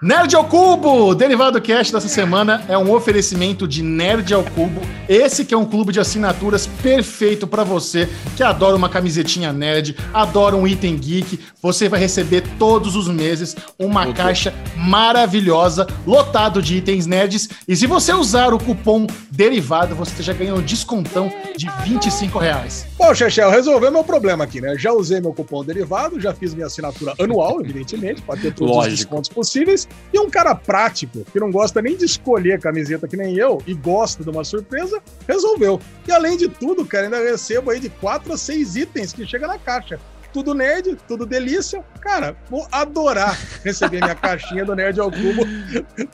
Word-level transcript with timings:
Nerd 0.00 0.36
ao 0.36 0.44
Cubo! 0.44 1.12
Derivado 1.12 1.60
Cast 1.60 1.92
dessa 1.92 2.06
semana 2.06 2.64
é 2.68 2.78
um 2.78 2.92
oferecimento 2.92 3.66
de 3.66 3.82
Nerd 3.82 4.32
ao 4.32 4.44
Cubo. 4.44 4.80
Esse 5.08 5.44
que 5.44 5.52
é 5.52 5.58
um 5.58 5.64
clube 5.64 5.92
de 5.92 5.98
assinaturas 5.98 6.68
perfeito 6.68 7.48
para 7.48 7.64
você 7.64 8.08
que 8.36 8.42
adora 8.44 8.76
uma 8.76 8.88
camisetinha 8.88 9.52
nerd, 9.52 9.96
adora 10.14 10.54
um 10.54 10.68
item 10.68 10.96
geek. 10.96 11.40
Você 11.60 11.88
vai 11.88 11.98
receber 11.98 12.44
todos 12.60 12.94
os 12.94 13.08
meses 13.08 13.56
uma 13.76 14.12
caixa 14.12 14.54
maravilhosa, 14.76 15.86
lotado 16.06 16.62
de 16.62 16.76
itens 16.76 17.06
nerds. 17.06 17.48
E 17.66 17.74
se 17.74 17.86
você 17.86 18.12
usar 18.12 18.54
o 18.54 18.58
cupom 18.58 19.04
Derivado, 19.32 19.94
você 19.94 20.22
já 20.22 20.32
ganha 20.32 20.54
um 20.54 20.60
descontão 20.60 21.32
de 21.56 21.68
25 21.84 22.38
reais. 22.38 22.86
Bom, 22.98 23.14
Chechel, 23.14 23.50
resolveu 23.50 23.90
meu 23.90 24.04
problema 24.04 24.44
aqui, 24.44 24.60
né? 24.60 24.76
Já 24.76 24.92
usei 24.92 25.20
meu 25.20 25.32
cupom 25.32 25.64
Derivado, 25.64 26.20
já 26.20 26.34
fiz 26.34 26.54
minha 26.54 26.66
assinatura 26.66 27.14
anual, 27.18 27.60
evidentemente, 27.60 28.20
para 28.22 28.38
ter 28.38 28.52
todos 28.52 28.74
Lógico. 28.74 28.92
os 28.92 28.98
descontos 29.00 29.30
possíveis. 29.30 29.87
E 30.12 30.18
um 30.18 30.30
cara 30.30 30.54
prático, 30.54 31.24
que 31.24 31.40
não 31.40 31.50
gosta 31.50 31.82
nem 31.82 31.96
de 31.96 32.04
escolher 32.04 32.60
camiseta 32.60 33.06
que 33.06 33.16
nem 33.16 33.36
eu, 33.36 33.62
e 33.66 33.74
gosta 33.74 34.22
de 34.22 34.30
uma 34.30 34.44
surpresa, 34.44 35.02
resolveu. 35.26 35.80
E 36.06 36.12
além 36.12 36.36
de 36.36 36.48
tudo, 36.48 36.84
cara, 36.84 37.04
ainda 37.04 37.18
recebo 37.18 37.70
aí 37.70 37.80
de 37.80 37.90
4 37.90 38.32
a 38.32 38.38
6 38.38 38.76
itens 38.76 39.12
que 39.12 39.26
chega 39.26 39.46
na 39.46 39.58
caixa 39.58 40.00
tudo 40.38 40.54
nerd, 40.54 40.96
tudo 41.08 41.26
delícia. 41.26 41.84
Cara, 42.00 42.36
vou 42.48 42.64
adorar 42.70 43.36
receber 43.64 44.00
minha 44.00 44.14
caixinha 44.16 44.64
do 44.64 44.72
Nerd 44.72 45.00
ao 45.00 45.10
Cubo 45.10 45.44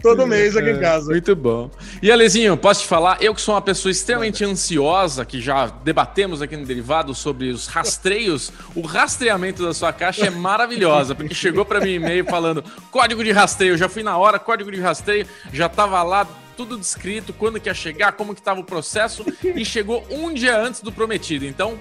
todo 0.02 0.26
mês 0.26 0.56
aqui 0.56 0.70
em 0.70 0.80
casa. 0.80 1.10
Muito 1.10 1.36
bom. 1.36 1.70
E 2.02 2.10
Alezinho, 2.10 2.56
posso 2.56 2.82
te 2.82 2.86
falar? 2.86 3.18
Eu 3.20 3.34
que 3.34 3.40
sou 3.42 3.54
uma 3.54 3.60
pessoa 3.60 3.92
extremamente 3.92 4.42
ansiosa, 4.42 5.26
que 5.26 5.42
já 5.42 5.66
debatemos 5.66 6.40
aqui 6.40 6.56
no 6.56 6.64
Derivado 6.64 7.14
sobre 7.14 7.50
os 7.50 7.66
rastreios, 7.66 8.50
o 8.74 8.80
rastreamento 8.80 9.62
da 9.62 9.74
sua 9.74 9.92
caixa 9.92 10.24
é 10.24 10.30
maravilhosa, 10.30 11.14
porque 11.14 11.34
chegou 11.34 11.66
para 11.66 11.80
mim 11.80 11.94
e-mail 11.94 12.24
falando 12.24 12.64
código 12.90 13.22
de 13.22 13.30
rastreio. 13.30 13.76
Já 13.76 13.90
fui 13.90 14.02
na 14.02 14.16
hora, 14.16 14.38
código 14.38 14.72
de 14.72 14.80
rastreio, 14.80 15.26
já 15.52 15.68
tava 15.68 16.02
lá 16.02 16.26
tudo 16.56 16.78
descrito, 16.78 17.32
quando 17.34 17.60
que 17.60 17.68
ia 17.68 17.74
chegar, 17.74 18.12
como 18.12 18.34
que 18.34 18.40
tava 18.40 18.60
o 18.60 18.64
processo, 18.64 19.24
e 19.42 19.64
chegou 19.64 20.06
um 20.08 20.32
dia 20.32 20.58
antes 20.58 20.80
do 20.80 20.90
prometido. 20.90 21.44
Então, 21.44 21.78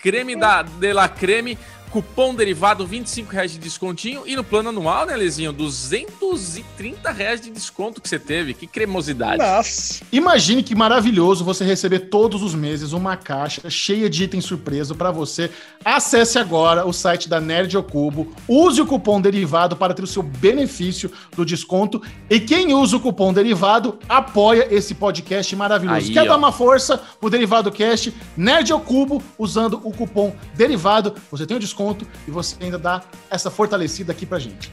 creme 0.00 0.36
da 0.36 0.64
de 0.78 0.92
la 0.92 1.08
creme 1.12 1.56
Cupom 1.90 2.34
derivado, 2.34 2.86
25 2.86 3.32
reais 3.32 3.50
de 3.50 3.58
descontinho. 3.58 4.22
E 4.24 4.36
no 4.36 4.44
plano 4.44 4.68
anual, 4.68 5.06
né, 5.06 5.16
Lezinho? 5.16 5.52
230 5.52 7.10
reais 7.10 7.40
de 7.40 7.50
desconto 7.50 8.00
que 8.00 8.08
você 8.08 8.18
teve. 8.18 8.54
Que 8.54 8.64
cremosidade. 8.64 9.38
Nossa. 9.38 10.04
Imagine 10.12 10.62
que 10.62 10.74
maravilhoso 10.74 11.44
você 11.44 11.64
receber 11.64 12.10
todos 12.10 12.44
os 12.44 12.54
meses 12.54 12.92
uma 12.92 13.16
caixa 13.16 13.68
cheia 13.68 14.08
de 14.08 14.22
itens 14.22 14.44
surpresa 14.44 14.94
para 14.94 15.10
você. 15.10 15.50
Acesse 15.84 16.38
agora 16.38 16.86
o 16.86 16.92
site 16.92 17.28
da 17.28 17.40
Nerd 17.40 17.76
ao 17.76 17.82
Cubo. 17.82 18.32
Use 18.46 18.80
o 18.80 18.86
cupom 18.86 19.20
derivado 19.20 19.74
para 19.76 19.92
ter 19.92 20.04
o 20.04 20.06
seu 20.06 20.22
benefício 20.22 21.10
do 21.34 21.44
desconto. 21.44 22.00
E 22.28 22.38
quem 22.38 22.72
usa 22.72 22.98
o 22.98 23.00
cupom 23.00 23.32
derivado 23.32 23.98
apoia 24.08 24.68
esse 24.72 24.94
podcast 24.94 25.56
maravilhoso. 25.56 26.06
Aí, 26.06 26.12
Quer 26.12 26.22
ó. 26.22 26.26
dar 26.28 26.36
uma 26.36 26.52
força 26.52 26.98
pro 27.20 27.28
Derivado 27.28 27.72
Cast? 27.72 28.14
Nerd 28.36 28.70
ao 28.70 28.80
Cubo, 28.80 29.20
usando 29.36 29.80
o 29.82 29.92
cupom 29.92 30.32
derivado. 30.54 31.14
Você 31.32 31.44
tem 31.44 31.56
o 31.56 31.60
desconto 31.60 31.79
desconto 31.80 32.06
e 32.28 32.30
você 32.30 32.56
ainda 32.62 32.78
dá 32.78 33.02
essa 33.30 33.50
fortalecida 33.50 34.12
aqui 34.12 34.26
pra 34.26 34.38
gente. 34.38 34.70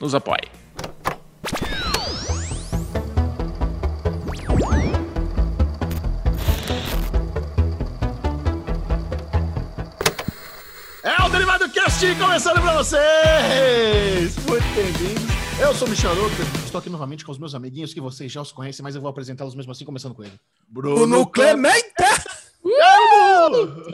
Nos 0.00 0.14
apoie. 0.14 0.50
É 11.02 11.22
o 11.22 11.28
Derivado 11.28 11.70
Cast 11.70 12.14
começando 12.16 12.60
pra 12.60 12.74
vocês! 12.74 14.36
Muito 14.46 14.74
bem-vindos. 14.74 15.36
Eu 15.58 15.74
sou 15.74 15.86
o 15.86 15.90
Michel 15.90 16.12
estou 16.64 16.78
aqui 16.80 16.90
novamente 16.90 17.24
com 17.24 17.32
os 17.32 17.38
meus 17.38 17.54
amiguinhos 17.54 17.94
que 17.94 18.00
vocês 18.00 18.30
já 18.30 18.42
os 18.42 18.52
conhecem, 18.52 18.82
mas 18.82 18.94
eu 18.94 19.00
vou 19.00 19.08
apresentá-los 19.08 19.54
mesmo 19.54 19.72
assim, 19.72 19.84
começando 19.84 20.14
com 20.14 20.22
ele. 20.22 20.38
Bruno 20.68 21.26
Clemente! 21.26 21.94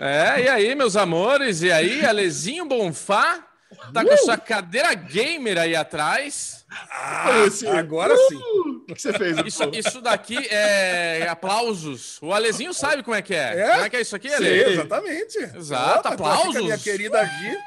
É, 0.01 0.43
e 0.43 0.49
aí, 0.49 0.75
meus 0.75 0.97
amores? 0.97 1.63
E 1.63 1.71
aí, 1.71 2.05
Alezinho 2.05 2.67
Bonfá? 2.67 3.47
Tá 3.93 4.05
com 4.05 4.13
a 4.13 4.17
sua 4.17 4.37
cadeira 4.37 4.93
gamer 4.95 5.59
aí 5.59 5.75
atrás. 5.75 6.65
Ah, 6.91 7.25
agora 7.79 8.17
sim. 8.17 8.37
O 8.37 8.95
que 8.95 9.01
você 9.01 9.13
fez? 9.13 9.37
Isso, 9.47 9.63
isso 9.73 10.01
daqui 10.01 10.37
é 10.49 11.27
aplausos. 11.29 12.19
O 12.23 12.33
Alezinho 12.33 12.73
sabe 12.73 13.03
como 13.03 13.15
é 13.15 13.23
que 13.23 13.35
é. 13.35 13.61
é? 13.61 13.71
Como 13.71 13.85
é 13.85 13.91
que 13.91 13.97
é 13.97 14.01
isso 14.01 14.17
aqui, 14.17 14.33
Ale? 14.33 14.65
Sim, 14.65 14.71
exatamente. 14.73 15.39
Exato, 15.39 16.09
aplausos. 16.09 16.57
A 16.57 16.61
minha 16.61 16.79
querida 16.79 17.25
Gi, 17.25 17.59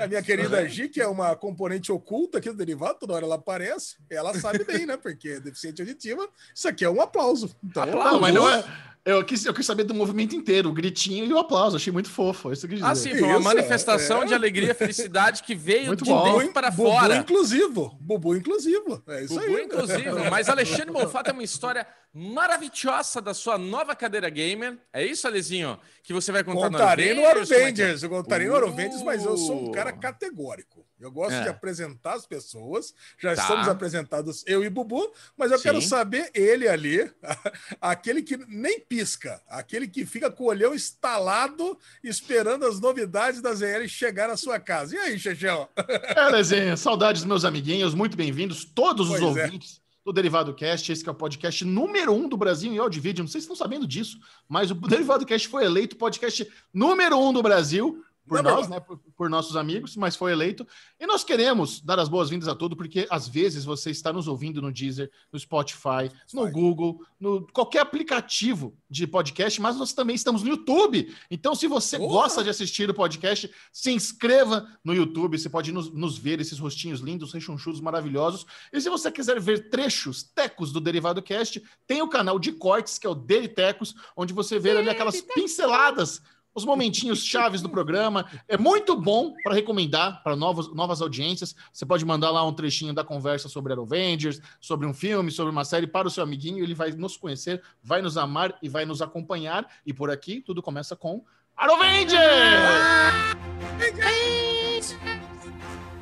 a 0.00 0.06
minha 0.06 0.22
querida 0.22 0.68
Gi, 0.68 0.88
que 0.88 1.00
é 1.00 1.06
uma 1.06 1.36
componente 1.36 1.90
oculta 1.92 2.38
aqui 2.38 2.48
do 2.50 2.56
derivado, 2.56 2.98
toda 3.00 3.14
hora 3.14 3.24
ela 3.24 3.36
aparece, 3.36 3.96
ela 4.10 4.34
sabe 4.38 4.64
bem, 4.64 4.86
né? 4.86 4.96
Porque 4.96 5.28
é 5.28 5.40
deficiente 5.40 5.82
auditiva, 5.82 6.28
isso 6.54 6.68
aqui 6.68 6.84
é 6.84 6.90
um 6.90 7.00
aplauso. 7.00 7.54
Então, 7.62 7.82
aplauso. 7.82 8.12
Não, 8.12 8.20
mas 8.20 8.34
não 8.34 8.48
é. 8.48 8.64
Eu 9.08 9.24
quis, 9.24 9.42
eu 9.46 9.54
quis 9.54 9.64
saber 9.64 9.84
do 9.84 9.94
movimento 9.94 10.36
inteiro, 10.36 10.68
o 10.68 10.72
gritinho 10.72 11.24
e 11.24 11.32
o 11.32 11.38
aplauso. 11.38 11.76
Achei 11.76 11.90
muito 11.90 12.10
fofo. 12.10 12.52
Isso 12.52 12.68
que 12.68 12.78
ah, 12.82 12.94
sim, 12.94 13.10
foi 13.10 13.22
uma 13.22 13.36
Isso, 13.36 13.42
manifestação 13.42 14.22
é. 14.22 14.26
de 14.26 14.34
alegria 14.34 14.72
e 14.72 14.74
felicidade 14.74 15.42
que 15.42 15.54
veio 15.54 15.86
muito 15.86 16.04
de 16.04 16.10
bom. 16.10 16.38
dentro 16.38 16.52
para 16.52 16.70
Bubu 16.70 16.90
fora. 16.90 17.16
inclusivo. 17.16 17.96
Bubu 17.98 18.36
inclusivo. 18.36 19.02
É 19.08 19.24
isso 19.24 19.40
Bubu 19.40 19.56
aí. 19.56 19.64
inclusivo. 19.64 20.30
Mas 20.30 20.50
Alexandre 20.50 20.90
Monfá 20.90 21.22
tem 21.22 21.32
uma 21.32 21.42
história 21.42 21.86
maravilhosa 22.12 23.22
da 23.22 23.32
sua 23.32 23.56
nova 23.56 23.96
cadeira 23.96 24.28
gamer. 24.28 24.76
É 24.92 25.02
isso, 25.02 25.26
Alezinho? 25.26 25.78
Que 26.02 26.12
você 26.12 26.30
vai 26.30 26.44
contar 26.44 26.68
contarei 26.68 27.14
no 27.14 27.26
Avengers. 27.26 28.02
É 28.02 28.06
eu 28.06 28.10
contarei 28.10 28.46
no 28.46 28.56
Avengers, 28.56 29.02
mas 29.02 29.24
eu 29.24 29.38
sou 29.38 29.70
um 29.70 29.72
cara 29.72 29.90
uh. 29.90 29.98
categórico. 29.98 30.84
Eu 31.00 31.12
gosto 31.12 31.34
é. 31.34 31.42
de 31.42 31.48
apresentar 31.48 32.14
as 32.14 32.26
pessoas. 32.26 32.92
Já 33.18 33.34
tá. 33.34 33.42
estamos 33.42 33.68
apresentados, 33.68 34.44
eu 34.46 34.64
e 34.64 34.68
Bubu, 34.70 35.12
mas 35.36 35.52
eu 35.52 35.58
Sim. 35.58 35.64
quero 35.64 35.82
saber 35.82 36.30
ele 36.34 36.66
ali, 36.66 37.10
aquele 37.80 38.22
que 38.22 38.36
nem 38.48 38.80
pisca, 38.80 39.40
aquele 39.48 39.86
que 39.86 40.04
fica 40.04 40.30
com 40.30 40.44
o 40.44 40.48
olhão 40.48 40.74
instalado, 40.74 41.78
esperando 42.02 42.66
as 42.66 42.80
novidades 42.80 43.40
da 43.40 43.54
ZL 43.54 43.86
chegar 43.86 44.28
à 44.28 44.36
sua 44.36 44.58
casa. 44.58 44.94
E 44.94 44.98
aí, 44.98 45.18
Chechão? 45.18 45.68
É, 46.18 46.28
Lezinha, 46.30 46.76
saudades 46.76 47.22
dos 47.22 47.28
meus 47.28 47.44
amiguinhos, 47.44 47.94
muito 47.94 48.16
bem-vindos, 48.16 48.64
todos 48.64 49.10
os 49.10 49.18
pois 49.18 49.36
é. 49.36 49.44
ouvintes. 49.44 49.80
É 49.84 49.88
do 50.08 50.12
Derivado 50.12 50.54
Cast, 50.54 50.90
esse 50.90 51.02
que 51.02 51.08
é 51.08 51.12
o 51.12 51.14
podcast 51.14 51.66
número 51.66 52.14
um 52.14 52.26
do 52.26 52.36
Brasil 52.36 52.72
em 52.72 52.78
áudio 52.78 52.98
e 52.98 53.02
vídeo. 53.02 53.22
Não 53.22 53.28
sei 53.28 53.42
se 53.42 53.44
estão 53.44 53.54
sabendo 53.54 53.86
disso, 53.86 54.18
mas 54.48 54.70
o 54.70 54.74
Derivado 54.74 55.26
Cast 55.26 55.46
foi 55.48 55.66
eleito 55.66 55.96
podcast 55.96 56.50
número 56.72 57.18
um 57.18 57.30
do 57.30 57.42
Brasil 57.42 58.02
por 58.28 58.42
nós, 58.42 58.68
né, 58.68 58.78
por, 58.78 58.98
por, 59.16 59.30
nossos 59.30 59.56
amigos, 59.56 59.96
mas 59.96 60.14
foi 60.14 60.32
eleito. 60.32 60.66
E 61.00 61.06
nós 61.06 61.24
queremos 61.24 61.80
dar 61.80 61.98
as 61.98 62.08
boas-vindas 62.08 62.48
a 62.48 62.54
todos, 62.54 62.76
porque 62.76 63.06
às 63.10 63.26
vezes 63.26 63.64
você 63.64 63.90
está 63.90 64.12
nos 64.12 64.28
ouvindo 64.28 64.60
no 64.60 64.72
Deezer, 64.72 65.10
no 65.32 65.38
Spotify, 65.38 66.10
no 66.32 66.50
Google, 66.50 67.00
no 67.18 67.46
qualquer 67.52 67.80
aplicativo 67.80 68.76
de 68.88 69.06
podcast, 69.06 69.60
mas 69.60 69.76
nós 69.76 69.92
também 69.92 70.14
estamos 70.14 70.42
no 70.42 70.50
YouTube. 70.50 71.14
Então, 71.30 71.54
se 71.54 71.66
você 71.66 71.98
gosta 71.98 72.44
de 72.44 72.50
assistir 72.50 72.88
o 72.88 72.94
podcast, 72.94 73.50
se 73.72 73.90
inscreva 73.90 74.68
no 74.84 74.94
YouTube. 74.94 75.38
Você 75.38 75.48
pode 75.48 75.72
nos, 75.72 75.92
nos 75.92 76.18
ver 76.18 76.40
esses 76.40 76.58
rostinhos 76.58 77.00
lindos, 77.00 77.32
rechonchudos, 77.32 77.80
maravilhosos. 77.80 78.46
E 78.72 78.80
se 78.80 78.88
você 78.88 79.10
quiser 79.10 79.40
ver 79.40 79.70
trechos, 79.70 80.22
tecos 80.22 80.72
do 80.72 80.80
Derivado 80.80 81.22
Cast, 81.22 81.62
tem 81.86 82.02
o 82.02 82.08
canal 82.08 82.38
de 82.38 82.52
cortes, 82.52 82.98
que 82.98 83.06
é 83.06 83.10
o 83.10 83.14
Deritecos, 83.14 83.94
onde 84.16 84.32
você 84.32 84.58
vê 84.58 84.76
ali 84.76 84.90
aquelas 84.90 85.20
pinceladas 85.20 86.22
os 86.58 86.64
momentinhos 86.64 87.24
chaves 87.24 87.62
do 87.62 87.68
programa. 87.68 88.26
É 88.46 88.58
muito 88.58 89.00
bom 89.00 89.32
para 89.42 89.54
recomendar 89.54 90.22
para 90.22 90.34
novas, 90.34 90.68
novas 90.74 91.00
audiências. 91.00 91.54
Você 91.72 91.86
pode 91.86 92.04
mandar 92.04 92.30
lá 92.30 92.44
um 92.44 92.52
trechinho 92.52 92.92
da 92.92 93.04
conversa 93.04 93.48
sobre 93.48 93.72
Avengers, 93.72 94.40
sobre 94.60 94.86
um 94.86 94.92
filme, 94.92 95.30
sobre 95.30 95.52
uma 95.52 95.64
série 95.64 95.86
para 95.86 96.08
o 96.08 96.10
seu 96.10 96.22
amiguinho. 96.22 96.62
Ele 96.62 96.74
vai 96.74 96.90
nos 96.90 97.16
conhecer, 97.16 97.62
vai 97.82 98.02
nos 98.02 98.16
amar 98.16 98.58
e 98.60 98.68
vai 98.68 98.84
nos 98.84 99.00
acompanhar. 99.00 99.66
E 99.86 99.92
por 99.92 100.10
aqui 100.10 100.40
tudo 100.40 100.60
começa 100.60 100.96
com 100.96 101.24
Avengers! 101.56 102.18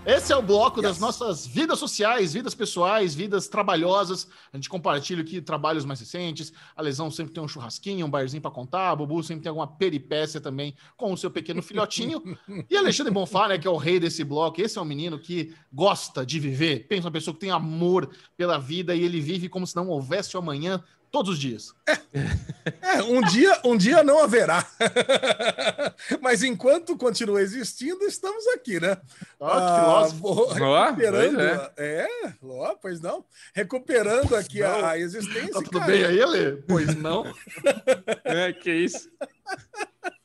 Esse 0.07 0.33
é 0.33 0.37
o 0.37 0.41
bloco 0.41 0.79
yes. 0.79 0.89
das 0.89 1.01
nossas 1.01 1.45
vidas 1.45 1.81
sociais, 1.81 2.33
vidas 2.33 2.55
pessoais, 2.55 3.13
vidas 3.13 3.49
trabalhosas. 3.49 4.29
A 4.53 4.57
gente 4.57 4.69
compartilha 4.69 5.21
aqui 5.21 5.41
trabalhos 5.41 5.85
mais 5.85 5.99
recentes. 5.99 6.53
A 6.77 6.81
Lesão 6.81 7.11
sempre 7.11 7.35
tem 7.35 7.43
um 7.43 7.49
churrasquinho, 7.49 8.07
um 8.07 8.09
barzinho 8.09 8.41
para 8.41 8.53
contar. 8.53 8.91
A 8.91 8.95
Bubu 8.95 9.21
sempre 9.25 9.43
tem 9.43 9.51
alguma 9.51 9.67
peripécia 9.67 10.41
também 10.41 10.77
com 10.97 11.13
o 11.13 11.17
seu 11.17 11.29
pequeno 11.29 11.61
filhotinho. 11.61 12.23
e 12.71 12.77
Alexandre 12.77 13.13
Bonfá, 13.13 13.49
né, 13.49 13.59
que 13.59 13.67
é 13.67 13.71
o 13.71 13.77
rei 13.77 13.99
desse 13.99 14.23
bloco. 14.23 14.61
Esse 14.61 14.79
é 14.79 14.81
um 14.81 14.85
menino 14.85 15.19
que 15.19 15.53
gosta 15.73 16.25
de 16.25 16.39
viver. 16.39 16.87
Pensa 16.87 17.09
uma 17.09 17.13
pessoa 17.13 17.35
que 17.35 17.41
tem 17.41 17.51
amor 17.51 18.09
pela 18.37 18.59
vida 18.59 18.95
e 18.95 19.03
ele 19.03 19.21
vive 19.21 19.49
como 19.49 19.67
se 19.67 19.75
não 19.75 19.89
houvesse 19.89 20.37
amanhã 20.37 20.81
todos 21.11 21.33
os 21.33 21.39
dias. 21.39 21.75
É, 21.87 21.99
é, 22.83 23.03
um 23.03 23.21
dia, 23.23 23.61
um 23.65 23.77
dia 23.77 24.03
não 24.03 24.23
haverá. 24.23 24.67
Mas 26.21 26.43
enquanto 26.43 26.97
continua 26.97 27.41
existindo, 27.41 28.05
estamos 28.05 28.47
aqui, 28.49 28.81
né? 28.81 28.97
Oh, 29.39 29.47
que 29.47 29.81
filósofo. 29.81 30.65
Ah, 30.75 30.87
recuperando, 30.87 31.41
é. 31.41 31.73
é, 31.77 32.09
oh, 32.43 32.77
pois 32.81 33.01
não. 33.01 33.25
Recuperando 33.55 34.35
aqui 34.35 34.63
a, 34.63 34.91
a, 34.91 34.99
existência. 34.99 35.53
Tá 35.53 35.63
tudo 35.63 35.79
cara. 35.79 35.93
bem 35.93 36.05
aí, 36.05 36.23
Ale? 36.23 36.63
Pois 36.69 36.95
não. 36.97 37.25
é, 38.25 38.53
que 38.53 38.73
isso. 38.73 39.09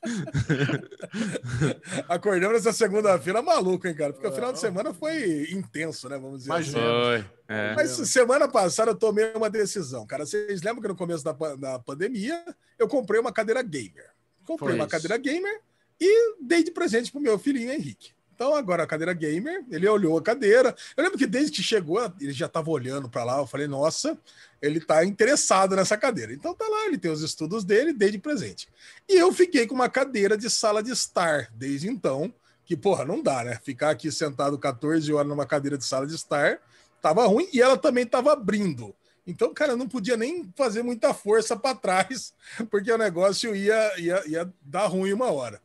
Acordamos 2.09 2.57
essa 2.57 2.74
segunda-feira 2.74 3.42
maluco, 3.42 3.88
hein, 3.88 3.95
cara? 3.95 4.13
Porque 4.13 4.27
o 4.27 4.31
final 4.31 4.51
de 4.51 4.59
semana 4.59 4.94
foi 4.94 5.50
intenso, 5.51 6.09
né? 6.09 6.18
Vamos 6.18 6.39
dizer 6.39 6.53
assim. 6.53 6.71
Foi. 6.71 7.25
É. 7.48 7.75
Mas 7.75 7.92
semana 8.09 8.48
passada 8.48 8.92
eu 8.92 8.95
tomei 8.95 9.31
uma 9.36 9.50
decisão, 9.50 10.06
cara. 10.06 10.25
Vocês 10.25 10.62
lembram 10.62 10.81
que 10.81 10.88
no 10.88 10.95
começo 10.95 11.24
da, 11.24 11.33
da 11.33 11.80
pandemia 11.80 12.44
eu 12.80 12.88
comprei 12.88 13.19
uma 13.19 13.31
cadeira 13.31 13.62
gamer. 13.62 14.09
Comprei 14.45 14.69
foi 14.69 14.75
uma 14.75 14.86
isso. 14.86 14.92
cadeira 14.92 15.18
gamer 15.18 15.62
e 16.00 16.36
dei 16.42 16.63
de 16.63 16.71
presente 16.71 17.12
pro 17.12 17.21
meu 17.21 17.38
filhinho 17.38 17.71
Henrique. 17.71 18.13
Então, 18.41 18.55
agora 18.55 18.81
a 18.81 18.88
cadeira 18.88 19.13
gamer, 19.13 19.63
ele 19.69 19.88
olhou 19.88 20.17
a 20.17 20.21
cadeira. 20.23 20.75
Eu 20.97 21.03
lembro 21.03 21.15
que 21.15 21.27
desde 21.27 21.51
que 21.51 21.61
chegou, 21.61 22.11
ele 22.19 22.33
já 22.33 22.47
estava 22.47 22.71
olhando 22.71 23.07
para 23.07 23.23
lá. 23.23 23.38
Eu 23.38 23.45
falei, 23.45 23.67
nossa, 23.67 24.17
ele 24.59 24.79
está 24.79 25.05
interessado 25.05 25.75
nessa 25.75 25.95
cadeira. 25.95 26.33
Então, 26.33 26.51
tá 26.55 26.67
lá, 26.67 26.88
ele 26.88 26.97
tem 26.97 27.11
os 27.11 27.21
estudos 27.21 27.63
dele, 27.63 27.93
desde 27.93 28.17
presente. 28.17 28.67
E 29.07 29.15
eu 29.15 29.31
fiquei 29.31 29.67
com 29.67 29.75
uma 29.75 29.88
cadeira 29.88 30.35
de 30.35 30.49
sala 30.49 30.81
de 30.81 30.89
estar 30.89 31.51
desde 31.53 31.88
então, 31.88 32.33
que, 32.65 32.75
porra, 32.75 33.05
não 33.05 33.21
dá, 33.21 33.43
né? 33.43 33.59
Ficar 33.63 33.91
aqui 33.91 34.11
sentado 34.11 34.57
14 34.57 35.13
horas 35.13 35.27
numa 35.27 35.45
cadeira 35.45 35.77
de 35.77 35.85
sala 35.85 36.07
de 36.07 36.15
estar 36.15 36.59
tava 36.99 37.27
ruim 37.27 37.47
e 37.53 37.61
ela 37.61 37.77
também 37.77 38.07
tava 38.07 38.33
abrindo. 38.33 38.91
Então, 39.27 39.53
cara, 39.53 39.73
eu 39.73 39.77
não 39.77 39.88
podia 39.88 40.17
nem 40.17 40.51
fazer 40.55 40.81
muita 40.81 41.13
força 41.13 41.55
para 41.55 41.75
trás, 41.75 42.33
porque 42.71 42.91
o 42.91 42.97
negócio 42.97 43.55
ia, 43.55 43.99
ia, 43.99 44.23
ia 44.27 44.53
dar 44.63 44.88
ruim 44.88 45.13
uma 45.13 45.31
hora. 45.31 45.61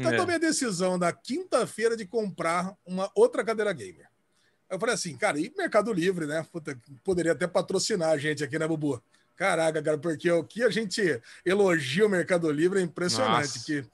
Então, 0.00 0.14
é. 0.14 0.16
tomei 0.16 0.36
a 0.36 0.38
decisão 0.38 0.96
na 0.96 1.12
quinta-feira 1.12 1.96
de 1.96 2.06
comprar 2.06 2.74
uma 2.86 3.10
outra 3.14 3.44
cadeira 3.44 3.72
gamer. 3.72 4.08
Eu 4.68 4.78
falei 4.78 4.94
assim, 4.94 5.16
cara, 5.16 5.38
e 5.38 5.52
Mercado 5.56 5.92
Livre, 5.92 6.26
né? 6.26 6.46
Puta, 6.50 6.78
poderia 7.04 7.32
até 7.32 7.46
patrocinar 7.46 8.10
a 8.10 8.18
gente 8.18 8.42
aqui, 8.42 8.58
né, 8.58 8.66
Bubu? 8.66 9.02
Caraca, 9.36 9.82
cara, 9.82 9.98
porque 9.98 10.30
o 10.30 10.44
que 10.44 10.62
a 10.62 10.70
gente 10.70 11.20
elogia 11.44 12.06
o 12.06 12.08
Mercado 12.08 12.50
Livre 12.50 12.78
é 12.78 12.82
impressionante. 12.82 13.58
Nossa. 13.58 13.64
Que, 13.64 13.84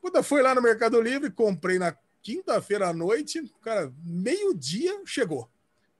puta, 0.00 0.22
fui 0.22 0.42
lá 0.42 0.54
no 0.54 0.62
Mercado 0.62 1.00
Livre, 1.00 1.30
comprei 1.30 1.78
na 1.78 1.94
quinta-feira 2.22 2.88
à 2.88 2.92
noite, 2.92 3.52
cara, 3.62 3.92
meio-dia 4.04 5.00
chegou. 5.04 5.48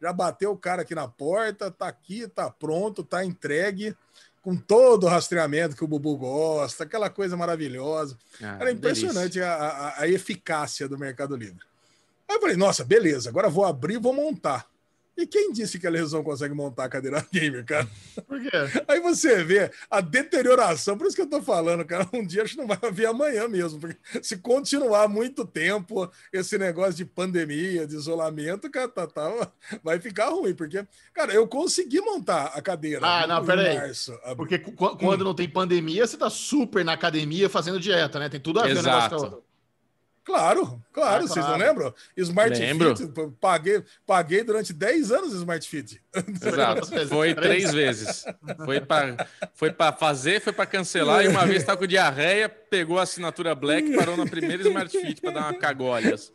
Já 0.00 0.12
bateu 0.12 0.50
o 0.50 0.58
cara 0.58 0.82
aqui 0.82 0.94
na 0.94 1.06
porta, 1.06 1.70
tá 1.70 1.86
aqui, 1.86 2.26
tá 2.26 2.50
pronto, 2.50 3.04
tá 3.04 3.24
entregue 3.24 3.96
com 4.42 4.56
todo 4.56 5.04
o 5.04 5.08
rastreamento 5.08 5.76
que 5.76 5.84
o 5.84 5.88
Bubu 5.88 6.16
gosta, 6.16 6.82
aquela 6.82 7.08
coisa 7.08 7.36
maravilhosa. 7.36 8.18
Ah, 8.42 8.58
Era 8.60 8.72
impressionante 8.72 9.40
a, 9.40 9.54
a, 9.54 10.00
a, 10.00 10.08
eficácia 10.08 10.88
do 10.88 10.98
Mercado 10.98 11.36
Livre. 11.36 11.64
Aí 12.28 12.36
eu 12.36 12.40
falei, 12.40 12.56
nossa, 12.56 12.84
beleza, 12.84 13.30
agora 13.30 13.48
vou 13.48 13.64
abrir 13.64 13.94
e 13.94 13.98
vou 13.98 14.12
montar. 14.12 14.66
E 15.16 15.26
quem 15.26 15.52
disse 15.52 15.78
que 15.78 15.86
a 15.86 15.90
Lesão 15.90 16.22
consegue 16.22 16.54
montar 16.54 16.84
a 16.84 16.88
cadeira 16.88 17.24
gamer, 17.30 17.64
cara? 17.64 17.88
Por 18.26 18.40
quê? 18.40 18.50
Aí 18.88 19.00
você 19.00 19.44
vê 19.44 19.70
a 19.90 20.00
deterioração, 20.00 20.96
por 20.96 21.06
isso 21.06 21.16
que 21.16 21.22
eu 21.22 21.28
tô 21.28 21.42
falando, 21.42 21.84
cara. 21.84 22.08
Um 22.12 22.26
dia 22.26 22.42
acho 22.42 22.54
que 22.54 22.60
não 22.60 22.66
vai 22.66 22.78
haver 22.82 23.06
amanhã 23.06 23.46
mesmo, 23.48 23.78
porque 23.78 23.96
se 24.22 24.38
continuar 24.38 25.08
muito 25.08 25.44
tempo 25.44 26.10
esse 26.32 26.56
negócio 26.56 26.94
de 26.94 27.04
pandemia, 27.04 27.86
de 27.86 27.94
isolamento, 27.94 28.70
cara, 28.70 28.88
tá, 28.88 29.06
tá, 29.06 29.50
vai 29.82 30.00
ficar 30.00 30.30
ruim, 30.30 30.54
porque, 30.54 30.86
cara, 31.12 31.32
eu 31.32 31.46
consegui 31.46 32.00
montar 32.00 32.46
a 32.54 32.62
cadeira. 32.62 33.06
Ah, 33.06 33.26
não, 33.26 33.44
peraí. 33.44 33.76
Março, 33.76 34.18
porque 34.36 34.58
quando 34.58 35.22
hum. 35.22 35.24
não 35.24 35.34
tem 35.34 35.48
pandemia, 35.48 36.06
você 36.06 36.16
tá 36.16 36.30
super 36.30 36.84
na 36.84 36.92
academia 36.92 37.48
fazendo 37.48 37.78
dieta, 37.78 38.18
né? 38.18 38.28
Tem 38.28 38.40
tudo 38.40 38.60
a 38.60 38.64
ver 38.64 38.76
Exato. 38.76 39.14
negócio 39.14 39.51
Claro, 40.24 40.80
claro, 40.92 41.24
ah, 41.24 41.26
vocês 41.26 41.44
claro. 41.44 41.58
não 41.58 41.66
lembram? 41.66 41.94
Smart 42.16 42.58
Lembro. 42.58 42.96
Fit, 42.96 43.12
paguei, 43.40 43.82
paguei 44.06 44.44
durante 44.44 44.72
10 44.72 45.10
anos 45.10 45.32
Smart 45.32 45.68
Fit. 45.68 46.00
Exato, 46.14 47.08
foi 47.08 47.34
três 47.34 47.72
vezes. 47.72 48.24
Foi 48.64 48.80
para 48.80 49.26
foi 49.54 49.74
fazer, 49.98 50.40
foi 50.40 50.52
para 50.52 50.66
cancelar, 50.66 51.24
e 51.24 51.28
uma 51.28 51.44
vez 51.44 51.62
estava 51.62 51.78
com 51.78 51.86
diarreia, 51.86 52.48
pegou 52.48 53.00
a 53.00 53.02
assinatura 53.02 53.54
Black, 53.54 53.96
parou 53.96 54.16
na 54.16 54.26
primeira 54.26 54.62
Smart 54.62 54.96
Fit 54.96 55.20
para 55.20 55.30
dar 55.32 55.40
uma 55.50 55.58
cagolhas. 55.58 56.32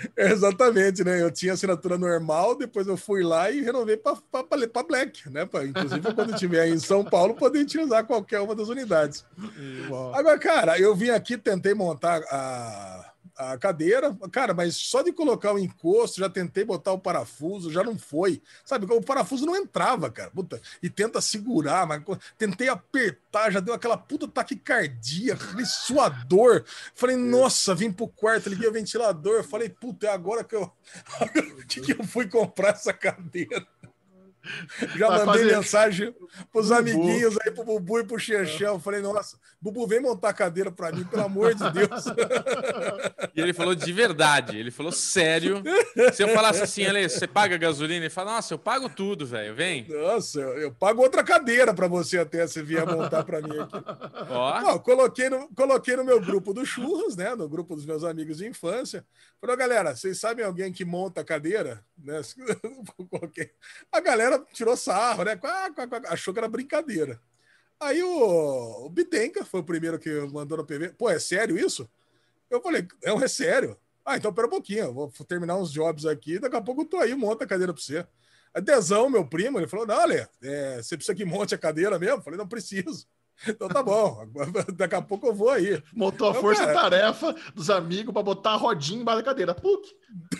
Exatamente, 0.16 1.02
né? 1.04 1.22
Eu 1.22 1.30
tinha 1.30 1.52
assinatura 1.52 1.96
normal, 1.98 2.56
depois 2.56 2.86
eu 2.86 2.96
fui 2.96 3.22
lá 3.22 3.50
e 3.50 3.62
renovei 3.62 3.96
para 3.96 4.82
Black, 4.86 5.30
né? 5.30 5.44
Pra, 5.44 5.64
inclusive, 5.64 6.14
quando 6.14 6.34
estiver 6.34 6.60
aí 6.60 6.70
em 6.70 6.78
São 6.78 7.04
Paulo, 7.04 7.34
poder 7.34 7.60
utilizar 7.60 8.04
qualquer 8.04 8.40
uma 8.40 8.54
das 8.54 8.68
unidades. 8.68 9.24
Agora, 10.14 10.38
cara, 10.38 10.78
eu 10.78 10.94
vim 10.94 11.10
aqui, 11.10 11.36
tentei 11.36 11.74
montar 11.74 12.22
a 12.30 13.05
a 13.36 13.58
cadeira, 13.58 14.16
cara, 14.32 14.54
mas 14.54 14.76
só 14.76 15.02
de 15.02 15.12
colocar 15.12 15.52
o 15.52 15.58
encosto, 15.58 16.20
já 16.20 16.28
tentei 16.28 16.64
botar 16.64 16.92
o 16.92 16.98
parafuso, 16.98 17.70
já 17.70 17.84
não 17.84 17.98
foi. 17.98 18.42
Sabe, 18.64 18.86
o 18.90 19.02
parafuso 19.02 19.44
não 19.44 19.54
entrava, 19.54 20.10
cara. 20.10 20.30
Puta, 20.30 20.60
e 20.82 20.88
tenta 20.88 21.20
segurar, 21.20 21.86
mas 21.86 22.02
tentei 22.38 22.68
apertar, 22.68 23.50
já 23.50 23.60
deu 23.60 23.74
aquela 23.74 23.96
puta 23.96 24.26
taquicardia, 24.26 25.34
aquele 25.34 25.66
suador. 25.66 26.64
Falei, 26.94 27.16
nossa, 27.16 27.74
vim 27.74 27.92
pro 27.92 28.08
quarto, 28.08 28.48
liguei 28.48 28.68
o 28.68 28.72
ventilador, 28.72 29.44
falei, 29.44 29.68
puta, 29.68 30.06
é 30.06 30.10
agora 30.10 30.42
que 30.42 30.56
eu 30.56 30.72
que, 31.68 31.80
que 31.80 31.92
eu 31.92 32.04
fui 32.04 32.28
comprar 32.28 32.70
essa 32.70 32.92
cadeira. 32.92 33.66
Já 34.96 35.10
mandei 35.10 35.44
fazer... 35.44 35.56
mensagem 35.56 36.14
pros 36.52 36.68
Bubu. 36.68 36.78
amiguinhos 36.78 37.36
aí, 37.42 37.50
pro 37.50 37.64
Bubu 37.64 38.00
e 38.00 38.04
pro 38.04 38.18
Xexão. 38.18 38.80
Falei, 38.80 39.00
nossa, 39.00 39.38
Bubu, 39.60 39.86
vem 39.86 40.00
montar 40.00 40.30
a 40.30 40.34
cadeira 40.34 40.70
pra 40.70 40.92
mim, 40.92 41.04
pelo 41.04 41.24
amor 41.24 41.54
de 41.54 41.70
Deus. 41.70 42.04
E 43.34 43.40
ele 43.40 43.52
falou 43.52 43.74
de 43.74 43.92
verdade, 43.92 44.58
ele 44.58 44.70
falou 44.70 44.90
sério. 44.90 45.62
Se 46.14 46.22
eu 46.22 46.28
falasse 46.28 46.62
assim, 46.62 46.86
Ale, 46.86 47.06
você 47.06 47.26
paga 47.26 47.58
gasolina? 47.58 48.04
Ele 48.04 48.10
fala, 48.10 48.36
nossa, 48.36 48.54
eu 48.54 48.58
pago 48.58 48.88
tudo, 48.88 49.26
velho, 49.26 49.54
vem. 49.54 49.86
Nossa, 49.88 50.40
eu, 50.40 50.58
eu, 50.58 50.72
pago 50.72 51.02
outra 51.02 51.22
cadeira 51.22 51.74
pra 51.74 51.86
você 51.86 52.18
até, 52.18 52.46
se 52.46 52.62
vier 52.62 52.86
montar 52.86 53.24
pra 53.24 53.42
mim 53.42 53.58
aqui. 53.58 53.76
Ó. 54.30 54.78
Coloquei, 54.78 55.28
no, 55.28 55.48
coloquei 55.54 55.96
no 55.96 56.04
meu 56.04 56.18
grupo 56.20 56.54
do 56.54 56.64
Churros, 56.64 57.14
né, 57.14 57.34
no 57.34 57.46
grupo 57.46 57.76
dos 57.76 57.84
meus 57.84 58.04
amigos 58.04 58.38
de 58.38 58.46
infância. 58.46 59.04
Falei, 59.38 59.56
galera, 59.56 59.94
vocês 59.94 60.18
sabem 60.18 60.44
alguém 60.44 60.72
que 60.72 60.84
monta 60.84 61.22
cadeira? 61.22 61.84
Né? 61.98 62.20
A 63.92 64.00
galera 64.00 64.35
tirou 64.52 64.76
sarro, 64.76 65.24
né? 65.24 65.38
Achou 66.08 66.32
que 66.32 66.40
era 66.40 66.48
brincadeira. 66.48 67.20
Aí 67.78 68.02
o, 68.02 68.86
o 68.86 68.94
foi 69.44 69.60
o 69.60 69.64
primeiro 69.64 69.98
que 69.98 70.10
mandou 70.32 70.58
no 70.58 70.66
PV. 70.66 70.90
Pô, 70.90 71.10
é 71.10 71.18
sério 71.18 71.58
isso? 71.58 71.88
Eu 72.50 72.62
falei, 72.62 72.86
não, 73.04 73.22
é 73.22 73.28
sério. 73.28 73.76
Ah, 74.04 74.16
então 74.16 74.32
pera 74.32 74.46
um 74.46 74.50
pouquinho, 74.50 74.94
vou 74.94 75.10
terminar 75.26 75.56
uns 75.56 75.72
jobs 75.72 76.06
aqui, 76.06 76.38
daqui 76.38 76.54
a 76.54 76.60
pouco 76.60 76.82
eu 76.82 76.86
tô 76.86 76.98
aí, 76.98 77.12
monta 77.14 77.44
a 77.44 77.46
cadeira 77.46 77.74
pra 77.74 77.82
você. 77.82 78.06
A 78.54 79.10
meu 79.10 79.26
primo, 79.26 79.58
ele 79.58 79.66
falou: 79.66 79.86
não, 79.86 80.06
Lê, 80.06 80.26
é, 80.42 80.82
você 80.82 80.96
precisa 80.96 81.14
que 81.14 81.24
monte 81.26 81.54
a 81.54 81.58
cadeira 81.58 81.98
mesmo? 81.98 82.16
Eu 82.16 82.22
falei, 82.22 82.38
não 82.38 82.48
preciso. 82.48 83.06
Então 83.46 83.68
tá 83.68 83.82
bom, 83.82 84.26
daqui 84.74 84.94
a 84.94 85.02
pouco 85.02 85.26
eu 85.26 85.34
vou 85.34 85.50
aí. 85.50 85.82
Montou 85.92 86.28
a 86.28 86.34
força-tarefa 86.34 87.34
dos 87.54 87.68
amigos 87.70 88.12
para 88.12 88.22
botar 88.22 88.52
a 88.52 88.56
rodinha 88.56 89.00
embaixo 89.00 89.18
da 89.18 89.24
cadeira. 89.24 89.54
Puc! 89.54 89.84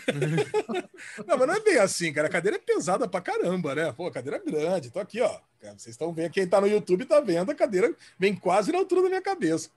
não, 1.26 1.36
mas 1.36 1.46
não 1.46 1.54
é 1.54 1.60
bem 1.60 1.78
assim, 1.78 2.12
cara. 2.12 2.28
A 2.28 2.30
cadeira 2.30 2.56
é 2.56 2.60
pesada 2.60 3.06
pra 3.06 3.20
caramba, 3.20 3.74
né? 3.74 3.92
Pô, 3.92 4.06
a 4.06 4.12
cadeira 4.12 4.36
é 4.38 4.50
grande. 4.50 4.90
Tô 4.90 4.98
aqui, 4.98 5.20
ó. 5.20 5.38
Vocês 5.60 5.88
estão 5.88 6.12
vendo, 6.12 6.30
quem 6.30 6.46
tá 6.46 6.60
no 6.60 6.68
YouTube 6.68 7.04
tá 7.06 7.20
vendo, 7.20 7.50
a 7.50 7.54
cadeira 7.54 7.92
vem 8.18 8.34
quase 8.36 8.70
na 8.70 8.78
altura 8.78 9.02
da 9.02 9.08
minha 9.08 9.22
cabeça. 9.22 9.68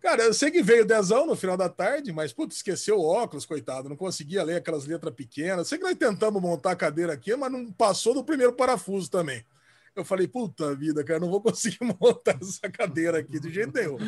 Cara, 0.00 0.22
eu 0.22 0.34
sei 0.34 0.50
que 0.50 0.62
veio 0.62 0.84
dezão 0.84 1.26
no 1.26 1.36
final 1.36 1.56
da 1.58 1.68
tarde, 1.68 2.10
mas, 2.10 2.32
putz, 2.32 2.56
esqueceu 2.56 2.98
o 2.98 3.04
óculos, 3.04 3.44
coitado. 3.44 3.88
Não 3.88 3.96
conseguia 3.96 4.42
ler 4.42 4.56
aquelas 4.56 4.86
letras 4.86 5.14
pequenas. 5.14 5.68
Sei 5.68 5.76
que 5.76 5.84
nós 5.84 5.94
tentamos 5.94 6.40
montar 6.40 6.70
a 6.70 6.76
cadeira 6.76 7.12
aqui, 7.12 7.36
mas 7.36 7.52
não 7.52 7.70
passou 7.70 8.14
do 8.14 8.24
primeiro 8.24 8.52
parafuso 8.52 9.10
também. 9.10 9.44
Eu 9.94 10.04
falei, 10.04 10.28
puta 10.28 10.74
vida, 10.74 11.02
cara, 11.02 11.20
não 11.20 11.30
vou 11.30 11.40
conseguir 11.40 11.78
montar 12.00 12.38
essa 12.40 12.70
cadeira 12.70 13.18
aqui 13.18 13.40
de 13.40 13.52
jeito 13.52 13.72
nenhum. 13.74 13.98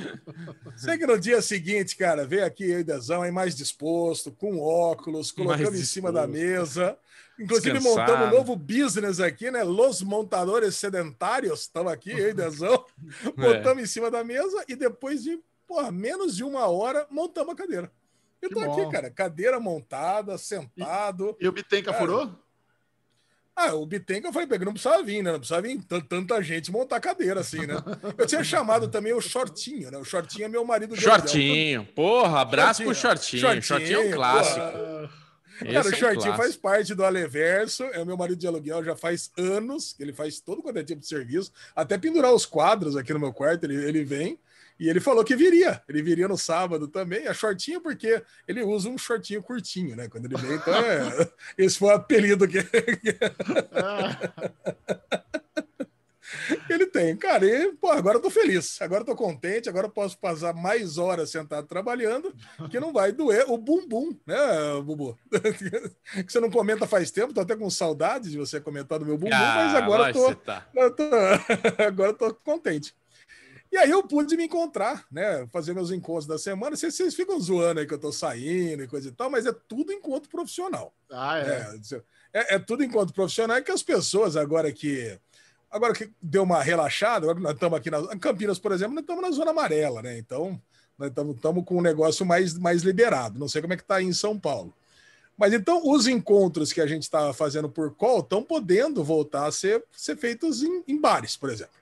Sei 0.77 0.97
que 0.97 1.07
no 1.07 1.19
dia 1.19 1.43
seguinte, 1.43 1.97
cara, 1.97 2.27
veio 2.27 2.45
aqui 2.45 2.85
Dezão, 2.85 3.23
aí 3.23 3.31
mais 3.31 3.57
disposto, 3.57 4.31
com 4.31 4.61
óculos, 4.61 5.33
colocando 5.33 5.77
em 5.77 5.85
cima 5.85 6.13
da 6.13 6.27
mesa. 6.27 6.97
Inclusive 7.39 7.79
Descansado. 7.79 8.13
montamos 8.13 8.29
um 8.29 8.39
novo 8.39 8.57
business 8.57 9.19
aqui, 9.19 9.51
né? 9.51 9.65
Los 9.65 10.03
montadores 10.03 10.77
sedentários, 10.77 11.63
estão 11.63 11.89
aqui, 11.89 12.33
Dezão. 12.33 12.85
Botamos 13.37 13.79
é. 13.83 13.83
em 13.83 13.87
cima 13.87 14.11
da 14.11 14.23
mesa 14.23 14.65
e 14.69 14.77
depois 14.77 15.23
de, 15.23 15.41
porra, 15.67 15.91
menos 15.91 16.37
de 16.37 16.45
uma 16.45 16.67
hora, 16.67 17.07
montamos 17.11 17.53
a 17.53 17.57
cadeira. 17.57 17.91
Eu 18.41 18.51
tô 18.51 18.61
aqui, 18.61 18.91
cara, 18.91 19.11
cadeira 19.11 19.61
montada, 19.61 20.37
sentado. 20.37 21.37
E, 21.41 21.45
e 21.45 21.49
o 21.49 21.53
Bitenca 21.53 21.93
furou? 21.95 22.31
Ah, 23.55 23.75
o 23.75 23.85
Bitenca 23.85 24.29
eu 24.29 24.33
falei, 24.33 24.49
que 24.49 24.65
não 24.65 24.73
precisava 24.73 25.03
vir, 25.03 25.23
né? 25.23 25.31
Não 25.31 25.39
precisava 25.39 25.63
vir 25.63 25.81
tanta 26.09 26.43
gente 26.43 26.73
montar 26.73 27.01
cadeira 27.01 27.41
assim, 27.41 27.67
né? 27.67 27.75
Eu 28.17 28.27
tinha 28.27 28.43
chamado 28.43 28.89
também 28.89 29.13
o 29.13 29.21
Shortinho, 29.21 29.91
né? 29.91 29.99
O 29.99 30.05
Shortinho 30.05 30.47
é 30.47 30.49
meu 30.49 30.65
marido. 30.65 30.97
Shortinho, 30.97 31.85
porra, 31.95 32.41
abraço 32.41 32.83
shortinho. 32.83 32.87
pro 32.87 32.95
Shortinho. 32.95 33.41
Shortinho, 33.41 33.63
shortinho 33.63 33.97
é 33.97 34.09
um 34.09 34.11
clássico. 34.11 34.61
Cara, 35.59 35.89
o 35.89 35.93
é 35.93 35.97
Shortinho 35.97 36.35
um 36.35 36.37
faz 36.37 36.57
parte 36.57 36.95
do 36.95 37.05
Aleverso, 37.05 37.85
é 37.85 38.01
o 38.01 38.07
meu 38.07 38.17
marido 38.17 38.39
de 38.39 38.47
aluguel 38.47 38.83
já 38.83 38.97
faz 38.97 39.31
anos, 39.37 39.95
ele 40.01 40.13
faz 40.13 40.41
todo 40.41 40.63
quanto 40.63 40.79
é 40.79 40.85
tipo 40.85 41.01
de 41.01 41.07
serviço, 41.07 41.53
até 41.77 41.99
pendurar 41.99 42.33
os 42.33 42.47
quadros 42.47 42.97
aqui 42.97 43.13
no 43.13 43.21
meu 43.21 43.33
quarto, 43.33 43.65
ele, 43.65 43.77
ele 43.77 44.05
vem. 44.05 44.39
E 44.79 44.89
ele 44.89 45.01
falou 45.01 45.25
que 45.25 45.37
viria. 45.37 45.83
Ele 45.89 46.03
viria 46.03 46.29
no 46.29 46.37
sábado 46.37 46.89
também. 46.89 47.27
A 47.27 47.35
shortinho, 47.35 47.81
porque 47.81 48.23
ele 48.47 48.63
usa 48.63 48.89
um 48.89 48.99
shortinho 48.99 49.43
curtinho, 49.43 49.97
né? 49.97 50.09
Quando 50.09 50.27
ele 50.27 50.37
vem, 50.37 50.55
então 50.55 50.75
é... 50.75 51.31
esse 51.57 51.79
foi 51.79 51.89
o 51.89 51.93
apelido 51.93 52.49
que. 52.49 52.59
ele 56.69 56.87
tem, 56.87 57.17
cara, 57.17 57.45
e, 57.45 57.73
pô, 57.73 57.91
agora 57.91 58.17
eu 58.17 58.23
tô 58.23 58.31
feliz, 58.31 58.81
agora 58.81 59.03
eu 59.03 59.07
tô 59.07 59.15
contente, 59.15 59.69
agora 59.69 59.87
eu 59.87 59.91
posso 59.91 60.19
passar 60.19 60.55
mais 60.55 60.99
horas 60.99 61.31
sentado 61.31 61.67
trabalhando, 61.67 62.35
que 62.71 62.81
não 62.81 62.93
vai 62.93 63.13
doer 63.13 63.45
o 63.49 63.59
bumbum, 63.59 64.17
né, 64.27 64.37
Bubu? 64.85 65.19
que 65.31 66.33
você 66.33 66.41
não 66.41 66.51
comenta 66.51 66.87
faz 66.87 67.11
tempo, 67.11 67.33
tô 67.33 67.41
até 67.41 67.57
com 67.57 67.69
saudade 67.71 68.31
de 68.31 68.39
você 68.39 68.61
comentar 68.61 68.99
do 68.99 69.07
meu 69.07 69.19
bumbum, 69.19 69.35
ah, 69.35 69.55
mas 69.57 69.75
agora 69.75 70.09
eu 70.09 70.13
tô, 70.13 70.35
tá. 70.37 70.67
eu 70.75 70.91
tô, 70.95 71.05
agora 71.87 72.11
eu 72.11 72.15
tô 72.15 72.35
contente. 72.35 72.95
E 73.73 73.79
aí 73.79 73.91
eu 73.91 74.03
pude 74.03 74.37
me 74.37 74.45
encontrar, 74.45 75.07
né? 75.11 75.49
Fazer 75.51 75.73
meus 75.73 75.91
encontros 75.91 76.27
da 76.27 76.39
semana. 76.39 76.77
Vocês, 76.77 76.95
vocês 76.95 77.15
ficam 77.15 77.41
zoando 77.41 77.81
aí 77.81 77.87
que 77.87 77.95
eu 77.95 77.99
tô 77.99 78.13
saindo 78.13 78.83
e 78.83 78.87
coisa 78.87 79.09
e 79.09 79.13
tal, 79.13 79.31
mas 79.31 79.47
é 79.47 79.53
tudo 79.67 79.91
encontro 79.91 80.29
profissional. 80.29 80.93
Ah, 81.11 81.39
é. 81.39 81.75
É, 82.35 82.39
é, 82.39 82.55
é 82.57 82.59
tudo 82.59 82.85
encontro 82.85 83.15
profissional. 83.15 83.57
É 83.57 83.63
que 83.63 83.73
as 83.73 83.83
pessoas 83.83 84.37
agora 84.37 84.71
que. 84.71 85.19
Agora 85.71 85.95
que 85.95 86.13
deu 86.21 86.43
uma 86.43 86.63
relaxada, 86.63 87.25
agora 87.25 87.41
nós 87.41 87.55
estamos 87.55 87.79
aqui 87.79 87.91
na 87.91 87.99
em 88.13 88.19
Campinas, 88.19 88.59
por 88.59 88.73
exemplo, 88.73 88.93
nós 88.93 89.05
estamos 89.05 89.23
na 89.23 89.31
zona 89.31 89.53
amarela, 89.53 90.03
né? 90.03 90.19
Então, 90.19 90.61
nós 90.99 91.11
estamos 91.11 91.65
com 91.65 91.79
um 91.79 91.81
negócio 91.81 92.27
mais, 92.27 92.59
mais 92.59 92.83
liberado. 92.83 93.39
Não 93.39 93.49
sei 93.49 93.63
como 93.63 93.73
é 93.73 93.77
que 93.79 93.83
está 93.83 93.97
aí 93.97 94.05
em 94.05 94.13
São 94.13 94.39
Paulo. 94.39 94.75
Mas 95.35 95.55
então, 95.55 95.81
os 95.83 96.07
encontros 96.07 96.75
que 96.75 96.81
a 96.83 96.87
gente 96.87 97.05
estava 97.05 97.33
fazendo 97.33 97.71
por 97.71 97.95
call 97.95 98.21
estão 98.21 98.43
podendo 98.43 99.03
voltar 99.03 99.47
a 99.47 99.51
ser, 99.51 99.83
ser 99.91 100.15
feitos 100.19 100.63
em, 100.63 100.85
em 100.87 101.01
bares, 101.01 101.39
por 101.39 101.49
exemplo. 101.49 101.82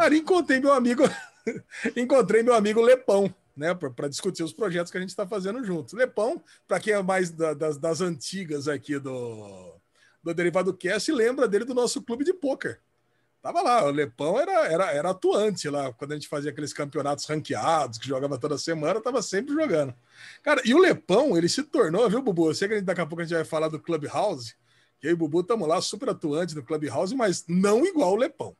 Aí 0.00 0.16
encontrei 0.16 0.58
meu 0.60 0.72
amigo, 0.72 1.02
encontrei 1.94 2.42
meu 2.42 2.54
amigo 2.54 2.80
Lepão, 2.80 3.32
né, 3.54 3.74
para 3.74 4.08
discutir 4.08 4.42
os 4.42 4.50
projetos 4.50 4.90
que 4.90 4.96
a 4.96 5.00
gente 5.00 5.10
está 5.10 5.26
fazendo 5.26 5.62
juntos. 5.62 5.92
Lepão, 5.92 6.42
para 6.66 6.80
quem 6.80 6.94
é 6.94 7.02
mais 7.02 7.30
da, 7.30 7.52
das, 7.52 7.76
das 7.76 8.00
antigas 8.00 8.66
aqui 8.66 8.98
do, 8.98 9.74
do 10.22 10.32
Derivado 10.32 10.72
Cast, 10.72 11.12
lembra 11.12 11.46
dele 11.46 11.66
do 11.66 11.74
nosso 11.74 12.00
clube 12.00 12.24
de 12.24 12.32
pôquer. 12.32 12.80
Tava 13.42 13.60
lá, 13.60 13.84
o 13.84 13.90
Lepão 13.90 14.40
era, 14.40 14.66
era, 14.68 14.90
era 14.90 15.10
atuante 15.10 15.68
lá, 15.68 15.92
quando 15.92 16.12
a 16.12 16.14
gente 16.14 16.28
fazia 16.28 16.50
aqueles 16.50 16.72
campeonatos 16.72 17.26
ranqueados, 17.26 17.98
que 17.98 18.08
jogava 18.08 18.38
toda 18.38 18.56
semana, 18.56 19.02
tava 19.02 19.20
sempre 19.20 19.52
jogando. 19.52 19.94
Cara, 20.42 20.62
e 20.64 20.72
o 20.72 20.78
Lepão, 20.78 21.36
ele 21.36 21.48
se 21.50 21.62
tornou, 21.62 22.08
viu, 22.08 22.22
Bubu? 22.22 22.48
Eu 22.48 22.54
sei 22.54 22.68
que 22.68 22.80
daqui 22.80 23.02
a 23.02 23.06
pouco 23.06 23.20
a 23.20 23.24
gente 23.24 23.34
vai 23.34 23.44
falar 23.44 23.68
do 23.68 23.78
Clubhouse, 23.78 24.54
que 24.98 25.08
eu 25.08 25.10
e 25.10 25.14
o 25.14 25.16
Bubu 25.18 25.40
estamos 25.40 25.68
lá 25.68 25.78
super 25.82 26.08
atuante 26.08 26.54
no 26.54 26.62
Clubhouse, 26.62 27.14
mas 27.14 27.44
não 27.46 27.84
igual 27.84 28.14
o 28.14 28.16
Lepão. 28.16 28.56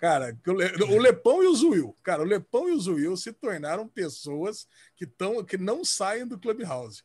Cara, 0.00 0.34
o 0.46 0.98
Lepão 0.98 1.42
e 1.42 1.46
o 1.46 1.54
Zuil. 1.54 1.94
Cara, 2.02 2.22
o 2.22 2.24
Lepão 2.24 2.70
e 2.70 2.72
o 2.72 2.80
Zuil 2.80 3.14
se 3.18 3.34
tornaram 3.34 3.86
pessoas 3.86 4.66
que, 4.96 5.06
tão, 5.06 5.44
que 5.44 5.58
não 5.58 5.84
saem 5.84 6.26
do 6.26 6.38
Clubhouse. 6.38 7.02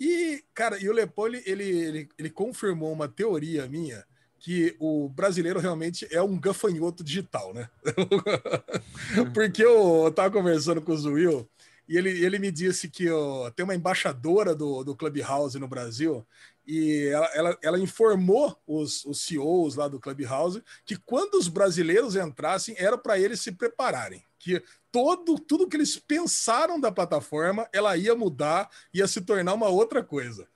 E, 0.00 0.42
cara, 0.54 0.78
e 0.82 0.88
o 0.88 0.92
Lepão, 0.94 1.26
ele, 1.26 1.42
ele, 1.44 2.08
ele, 2.16 2.30
confirmou 2.30 2.90
uma 2.90 3.06
teoria 3.06 3.68
minha 3.68 4.02
que 4.38 4.74
o 4.78 5.10
brasileiro 5.10 5.60
realmente 5.60 6.08
é 6.10 6.22
um 6.22 6.40
gafanhoto 6.40 7.04
digital, 7.04 7.52
né? 7.52 7.68
Porque 9.34 9.62
eu, 9.62 10.04
eu 10.04 10.10
tava 10.10 10.30
conversando 10.30 10.80
com 10.80 10.92
o 10.92 10.96
Zuil 10.96 11.46
e 11.86 11.98
ele, 11.98 12.24
ele 12.24 12.38
me 12.38 12.50
disse 12.50 12.88
que 12.88 13.10
ó, 13.10 13.50
tem 13.50 13.64
uma 13.64 13.74
embaixadora 13.74 14.54
do, 14.54 14.84
do 14.84 14.96
Clubhouse 14.96 15.58
no 15.58 15.68
Brasil 15.68 16.26
e 16.68 17.06
ela, 17.06 17.26
ela, 17.32 17.58
ela, 17.62 17.78
informou 17.78 18.54
os, 18.66 19.02
os 19.06 19.22
CEOs 19.22 19.74
lá 19.74 19.88
do 19.88 19.98
Clubhouse 19.98 20.62
que 20.84 20.96
quando 20.96 21.36
os 21.36 21.48
brasileiros 21.48 22.14
entrassem 22.14 22.74
era 22.78 22.98
para 22.98 23.18
eles 23.18 23.40
se 23.40 23.52
prepararem, 23.52 24.22
que 24.38 24.62
todo 24.92 25.38
tudo 25.38 25.66
que 25.66 25.78
eles 25.78 25.96
pensaram 25.96 26.78
da 26.78 26.92
plataforma 26.92 27.66
ela 27.72 27.96
ia 27.96 28.14
mudar, 28.14 28.68
ia 28.92 29.08
se 29.08 29.22
tornar 29.22 29.54
uma 29.54 29.68
outra 29.68 30.04
coisa. 30.04 30.46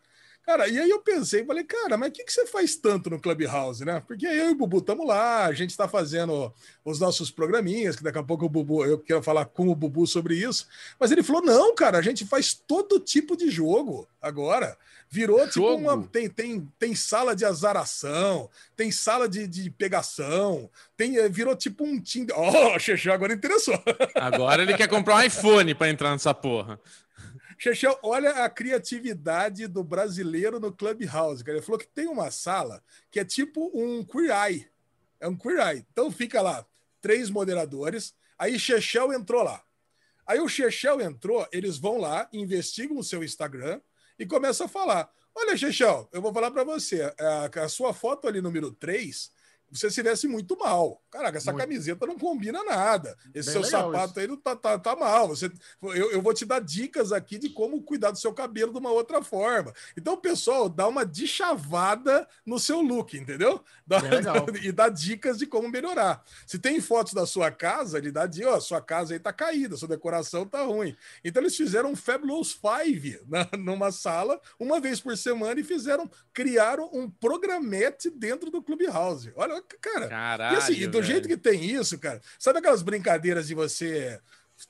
Cara, 0.44 0.66
e 0.66 0.78
aí 0.78 0.90
eu 0.90 1.00
pensei, 1.00 1.44
falei, 1.44 1.62
cara, 1.62 1.96
mas 1.96 2.08
o 2.08 2.12
que, 2.12 2.24
que 2.24 2.32
você 2.32 2.46
faz 2.46 2.74
tanto 2.74 3.08
no 3.08 3.20
Clubhouse, 3.20 3.84
né? 3.84 4.02
Porque 4.06 4.26
eu 4.26 4.50
e 4.50 4.52
o 4.52 4.54
Bubu 4.56 4.78
estamos 4.78 5.06
lá, 5.06 5.46
a 5.46 5.52
gente 5.52 5.70
está 5.70 5.86
fazendo 5.86 6.52
os 6.84 6.98
nossos 6.98 7.30
programinhas, 7.30 7.94
que 7.94 8.02
daqui 8.02 8.18
a 8.18 8.24
pouco 8.24 8.46
o 8.46 8.48
Bubu, 8.48 8.84
eu 8.84 8.98
quero 8.98 9.22
falar 9.22 9.44
com 9.44 9.68
o 9.68 9.74
Bubu 9.74 10.04
sobre 10.04 10.34
isso. 10.34 10.66
Mas 10.98 11.12
ele 11.12 11.22
falou: 11.22 11.42
não, 11.42 11.74
cara, 11.76 11.98
a 11.98 12.02
gente 12.02 12.26
faz 12.26 12.54
todo 12.54 12.98
tipo 12.98 13.36
de 13.36 13.50
jogo 13.50 14.08
agora. 14.20 14.76
Virou 15.08 15.38
jogo. 15.40 15.50
tipo 15.52 15.74
uma. 15.74 16.02
Tem, 16.08 16.28
tem, 16.28 16.68
tem 16.78 16.94
sala 16.94 17.36
de 17.36 17.44
azaração, 17.44 18.50
tem 18.74 18.90
sala 18.90 19.28
de, 19.28 19.46
de 19.46 19.70
pegação, 19.70 20.68
tem, 20.96 21.18
eh, 21.18 21.28
virou 21.28 21.54
tipo 21.54 21.84
um 21.84 22.00
Tinder. 22.00 22.34
Ó, 22.40 22.50
oh, 22.74 22.78
Xexé, 22.78 23.12
agora 23.12 23.34
interessou. 23.34 23.80
Agora 24.14 24.62
ele 24.62 24.74
quer 24.74 24.88
comprar 24.88 25.16
um 25.16 25.22
iPhone 25.22 25.74
para 25.74 25.90
entrar 25.90 26.10
nessa 26.10 26.34
porra. 26.34 26.80
Chechel, 27.62 27.96
olha 28.02 28.44
a 28.44 28.50
criatividade 28.50 29.68
do 29.68 29.84
brasileiro 29.84 30.58
no 30.58 30.72
Clubhouse. 30.72 31.44
Ele 31.46 31.62
falou 31.62 31.78
que 31.78 31.86
tem 31.86 32.08
uma 32.08 32.28
sala 32.28 32.82
que 33.08 33.20
é 33.20 33.24
tipo 33.24 33.70
um 33.72 34.04
Queer 34.04 34.32
Eye. 34.36 34.68
É 35.20 35.28
um 35.28 35.36
Queer 35.36 35.68
Eye. 35.68 35.86
Então 35.92 36.10
fica 36.10 36.42
lá, 36.42 36.66
três 37.00 37.30
moderadores. 37.30 38.16
Aí 38.36 38.58
Chechel 38.58 39.12
entrou 39.12 39.44
lá. 39.44 39.62
Aí 40.26 40.40
o 40.40 40.48
Chechel 40.48 41.00
entrou, 41.00 41.46
eles 41.52 41.78
vão 41.78 41.98
lá, 41.98 42.28
investigam 42.32 42.98
o 42.98 43.04
seu 43.04 43.22
Instagram 43.22 43.80
e 44.18 44.26
começam 44.26 44.66
a 44.66 44.68
falar. 44.68 45.08
Olha, 45.32 45.56
Chechel, 45.56 46.08
eu 46.12 46.20
vou 46.20 46.34
falar 46.34 46.50
para 46.50 46.64
você. 46.64 47.14
A, 47.16 47.48
a, 47.62 47.68
sua 47.68 47.94
foto 47.94 48.26
ali, 48.26 48.40
número 48.40 48.72
3, 48.72 49.30
você 49.72 49.90
se 49.90 50.02
veste 50.02 50.28
muito 50.28 50.56
mal. 50.58 51.02
Caraca, 51.10 51.38
essa 51.38 51.50
muito. 51.50 51.62
camiseta 51.62 52.06
não 52.06 52.18
combina 52.18 52.62
nada. 52.62 53.16
Esse 53.34 53.52
Bem 53.52 53.62
seu 53.62 53.64
sapato 53.64 54.10
isso. 54.12 54.20
aí 54.20 54.26
não 54.26 54.36
tá, 54.36 54.54
tá, 54.54 54.78
tá 54.78 54.94
mal. 54.94 55.28
Você, 55.28 55.50
eu, 55.82 56.10
eu 56.10 56.20
vou 56.20 56.34
te 56.34 56.44
dar 56.44 56.60
dicas 56.60 57.10
aqui 57.10 57.38
de 57.38 57.48
como 57.48 57.82
cuidar 57.82 58.10
do 58.10 58.18
seu 58.18 58.34
cabelo 58.34 58.72
de 58.72 58.78
uma 58.78 58.90
outra 58.90 59.22
forma. 59.22 59.72
Então, 59.96 60.16
pessoal, 60.16 60.68
dá 60.68 60.86
uma 60.86 61.06
deschavada 61.06 62.28
no 62.44 62.58
seu 62.58 62.82
look, 62.82 63.16
entendeu? 63.16 63.62
Dá, 63.86 63.98
e 64.62 64.70
dá 64.70 64.90
dicas 64.90 65.38
de 65.38 65.46
como 65.46 65.68
melhorar. 65.68 66.22
Se 66.46 66.58
tem 66.58 66.80
fotos 66.80 67.14
da 67.14 67.26
sua 67.26 67.50
casa, 67.50 67.96
ele 67.96 68.10
dá 68.10 68.26
dica, 68.26 68.50
ó, 68.50 68.60
sua 68.60 68.80
casa 68.82 69.14
aí 69.14 69.18
tá 69.18 69.32
caída, 69.32 69.76
sua 69.76 69.88
decoração 69.88 70.46
tá 70.46 70.62
ruim. 70.62 70.94
Então, 71.24 71.42
eles 71.42 71.56
fizeram 71.56 71.92
um 71.92 71.96
Fabulous 71.96 72.52
Five 72.52 73.20
na, 73.26 73.48
numa 73.58 73.90
sala, 73.90 74.38
uma 74.58 74.80
vez 74.80 75.00
por 75.00 75.16
semana, 75.16 75.58
e 75.60 75.64
fizeram, 75.64 76.10
criaram 76.32 76.90
um 76.92 77.08
programete 77.08 78.10
dentro 78.10 78.50
do 78.50 78.62
Clubhouse. 78.62 79.32
Olha, 79.34 79.61
cara. 79.80 80.08
Caralho, 80.08 80.54
e 80.54 80.58
assim, 80.58 80.72
e 80.74 80.86
do 80.86 81.00
velho. 81.00 81.04
jeito 81.04 81.28
que 81.28 81.36
tem 81.36 81.64
isso, 81.64 81.98
cara, 81.98 82.20
sabe 82.38 82.58
aquelas 82.58 82.82
brincadeiras 82.82 83.46
de 83.46 83.54
você. 83.54 84.20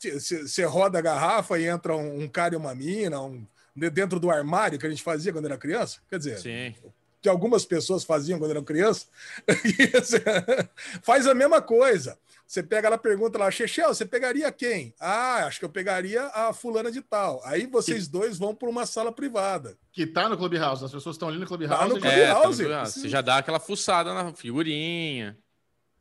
Você 0.00 0.64
roda 0.64 0.98
a 0.98 1.02
garrafa 1.02 1.58
e 1.58 1.66
entra 1.66 1.94
um, 1.94 2.22
um 2.22 2.28
cara 2.28 2.54
e 2.54 2.56
uma 2.56 2.74
mina, 2.74 3.20
um, 3.20 3.46
dentro 3.74 4.18
do 4.18 4.30
armário 4.30 4.78
que 4.78 4.86
a 4.86 4.90
gente 4.90 5.02
fazia 5.02 5.32
quando 5.32 5.44
era 5.44 5.58
criança? 5.58 6.00
Quer 6.08 6.18
dizer, 6.18 6.38
Sim 6.38 6.74
que 7.22 7.28
algumas 7.28 7.64
pessoas 7.64 8.02
faziam 8.02 8.38
quando 8.40 8.50
eram 8.50 8.64
crianças, 8.64 9.08
faz 11.02 11.24
a 11.24 11.32
mesma 11.32 11.62
coisa. 11.62 12.18
Você 12.46 12.62
pega 12.62 12.88
lá, 12.88 12.98
pergunta 12.98 13.38
lá, 13.38 13.50
Chechel, 13.50 13.88
você 13.88 14.04
pegaria 14.04 14.50
quem? 14.52 14.94
Ah, 15.00 15.46
acho 15.46 15.58
que 15.58 15.64
eu 15.64 15.70
pegaria 15.70 16.26
a 16.34 16.52
fulana 16.52 16.92
de 16.92 17.00
tal. 17.00 17.40
Aí 17.44 17.66
vocês 17.66 18.06
que, 18.06 18.12
dois 18.12 18.38
vão 18.38 18.54
para 18.54 18.68
uma 18.68 18.84
sala 18.84 19.10
privada. 19.10 19.76
Que 19.90 20.06
tá 20.06 20.28
no 20.28 20.36
Clubhouse, 20.36 20.84
as 20.84 20.92
pessoas 20.92 21.16
estão 21.16 21.28
ali 21.28 21.38
no 21.38 21.46
Clubhouse. 21.46 21.74
Tá 21.74 21.88
no 21.88 22.00
Clubhouse. 22.00 22.20
É, 22.20 22.34
tá 22.34 22.48
no 22.48 22.54
Clubhouse. 22.54 23.00
Você 23.00 23.08
já 23.08 23.20
dá 23.20 23.38
aquela 23.38 23.58
fuçada 23.58 24.12
na 24.12 24.34
figurinha. 24.34 25.38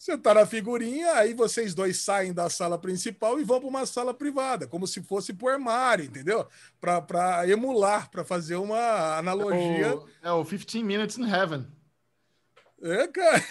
Você 0.01 0.17
tá 0.17 0.33
na 0.33 0.48
figurinha, 0.48 1.13
aí 1.13 1.36
vocês 1.36 1.75
dois 1.75 1.98
saem 1.98 2.33
da 2.33 2.50
sala 2.50 2.75
principal 2.75 3.39
e 3.39 3.43
vão 3.43 3.60
para 3.60 3.69
uma 3.69 3.86
sala 3.86 4.15
privada, 4.15 4.65
como 4.65 4.88
se 4.88 5.00
fosse 5.03 5.31
pro 5.31 5.48
armário, 5.48 6.05
entendeu? 6.05 6.48
Para 6.79 7.48
emular, 7.48 8.10
para 8.10 8.25
fazer 8.25 8.55
uma 8.55 9.15
analogia. 9.15 9.86
É 9.86 9.93
o, 9.93 10.10
é 10.24 10.31
o 10.31 10.43
15 10.43 10.83
Minutes 10.83 11.19
in 11.19 11.29
Heaven. 11.31 11.67
É, 12.81 13.07
cara, 13.10 13.43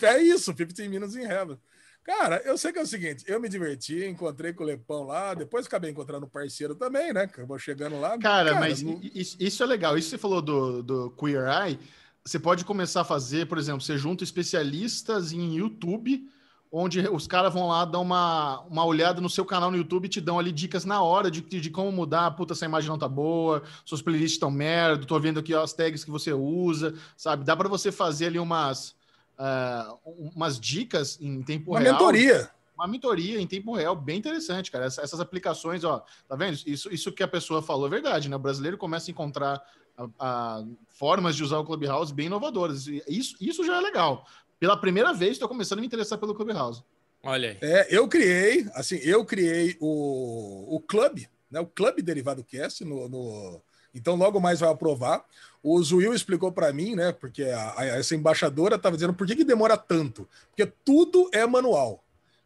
é 0.16 0.22
isso, 0.22 0.54
15 0.54 0.88
Minutes 0.88 1.14
in 1.14 1.24
Heaven. 1.24 1.58
Cara, 2.04 2.42
eu 2.44 2.58
sei 2.58 2.72
que 2.72 2.78
é 2.78 2.82
o 2.82 2.86
seguinte, 2.86 3.24
eu 3.28 3.40
me 3.40 3.48
diverti, 3.48 4.04
encontrei 4.04 4.52
com 4.52 4.64
o 4.64 4.66
Lepão 4.66 5.04
lá, 5.04 5.34
depois 5.34 5.66
acabei 5.66 5.90
encontrando 5.90 6.26
um 6.26 6.28
parceiro 6.28 6.74
também, 6.74 7.12
né? 7.12 7.22
Acabou 7.22 7.58
chegando 7.58 8.00
lá. 8.00 8.18
Cara, 8.18 8.50
cara 8.50 8.60
mas 8.60 8.82
não... 8.82 9.00
isso 9.02 9.62
é 9.62 9.66
legal. 9.66 9.96
Isso 9.96 10.10
você 10.10 10.18
falou 10.18 10.42
do, 10.42 10.82
do 10.82 11.10
Queer 11.12 11.46
Eye 11.46 11.78
você 12.24 12.38
pode 12.38 12.64
começar 12.64 13.00
a 13.00 13.04
fazer, 13.04 13.46
por 13.46 13.58
exemplo, 13.58 13.80
você 13.80 13.98
junta 13.98 14.22
especialistas 14.22 15.32
em 15.32 15.56
YouTube, 15.56 16.28
onde 16.70 17.00
os 17.00 17.26
caras 17.26 17.52
vão 17.52 17.66
lá 17.66 17.84
dar 17.84 17.98
uma, 17.98 18.60
uma 18.60 18.84
olhada 18.84 19.20
no 19.20 19.28
seu 19.28 19.44
canal 19.44 19.72
no 19.72 19.76
YouTube 19.76 20.06
e 20.06 20.08
te 20.08 20.20
dão 20.20 20.38
ali 20.38 20.52
dicas 20.52 20.84
na 20.84 21.02
hora 21.02 21.30
de, 21.30 21.40
de 21.40 21.70
como 21.70 21.90
mudar. 21.90 22.30
Puta, 22.30 22.52
essa 22.52 22.64
imagem 22.64 22.88
não 22.88 22.98
tá 22.98 23.08
boa, 23.08 23.62
suas 23.84 24.00
playlists 24.00 24.34
estão 24.34 24.52
merda, 24.52 25.04
tô 25.04 25.18
vendo 25.18 25.40
aqui 25.40 25.52
as 25.52 25.72
tags 25.72 26.04
que 26.04 26.12
você 26.12 26.32
usa, 26.32 26.94
sabe? 27.16 27.44
Dá 27.44 27.56
para 27.56 27.68
você 27.68 27.90
fazer 27.90 28.26
ali 28.26 28.38
umas, 28.38 28.94
uh, 29.38 29.98
umas 30.34 30.58
dicas 30.58 31.18
em 31.20 31.42
tempo 31.42 31.72
uma 31.72 31.80
real. 31.80 31.94
Uma 31.94 31.98
mentoria. 31.98 32.50
Uma 32.74 32.88
mentoria 32.88 33.40
em 33.40 33.46
tempo 33.46 33.74
real, 33.74 33.94
bem 33.94 34.18
interessante, 34.18 34.70
cara. 34.70 34.86
Essas, 34.86 35.04
essas 35.04 35.20
aplicações, 35.20 35.84
ó, 35.84 36.04
tá 36.28 36.34
vendo? 36.34 36.58
Isso, 36.66 36.92
isso 36.92 37.12
que 37.12 37.22
a 37.22 37.28
pessoa 37.28 37.62
falou 37.62 37.86
é 37.86 37.90
verdade, 37.90 38.28
né? 38.28 38.36
O 38.36 38.40
brasileiro 38.40 38.78
começa 38.78 39.10
a 39.10 39.12
encontrar 39.12 39.62
a, 39.96 40.08
a, 40.18 40.64
formas 40.88 41.36
de 41.36 41.44
usar 41.44 41.58
o 41.58 41.64
Clubhouse 41.64 42.12
bem 42.12 42.26
inovadoras. 42.26 42.86
Isso, 43.06 43.36
isso 43.40 43.64
já 43.64 43.76
é 43.76 43.80
legal. 43.80 44.26
Pela 44.58 44.76
primeira 44.76 45.12
vez, 45.12 45.32
estou 45.32 45.48
começando 45.48 45.78
a 45.78 45.80
me 45.82 45.86
interessar 45.86 46.18
pelo 46.18 46.34
Clubhouse. 46.34 46.82
Olha 47.22 47.50
aí. 47.50 47.58
É, 47.60 47.96
eu 47.96 48.08
criei, 48.08 48.66
assim, 48.74 48.96
eu 48.96 49.24
criei 49.24 49.76
o, 49.80 50.76
o 50.76 50.80
Club, 50.80 51.24
né? 51.50 51.60
O 51.60 51.66
Clube 51.66 52.02
Derivado 52.02 52.42
Cast 52.42 52.84
no, 52.84 53.08
no... 53.08 53.62
Então, 53.94 54.14
logo 54.16 54.40
mais 54.40 54.60
vai 54.60 54.70
aprovar. 54.70 55.24
O 55.62 55.80
Zuil 55.82 56.14
explicou 56.14 56.50
para 56.50 56.72
mim, 56.72 56.94
né? 56.94 57.12
Porque 57.12 57.44
a, 57.44 57.74
a, 57.76 57.86
essa 57.86 58.14
embaixadora 58.14 58.76
estava 58.76 58.96
dizendo 58.96 59.14
por 59.14 59.26
que, 59.26 59.36
que 59.36 59.44
demora 59.44 59.76
tanto? 59.76 60.28
Porque 60.48 60.66
tudo 60.84 61.28
é 61.32 61.46
manual. 61.46 62.02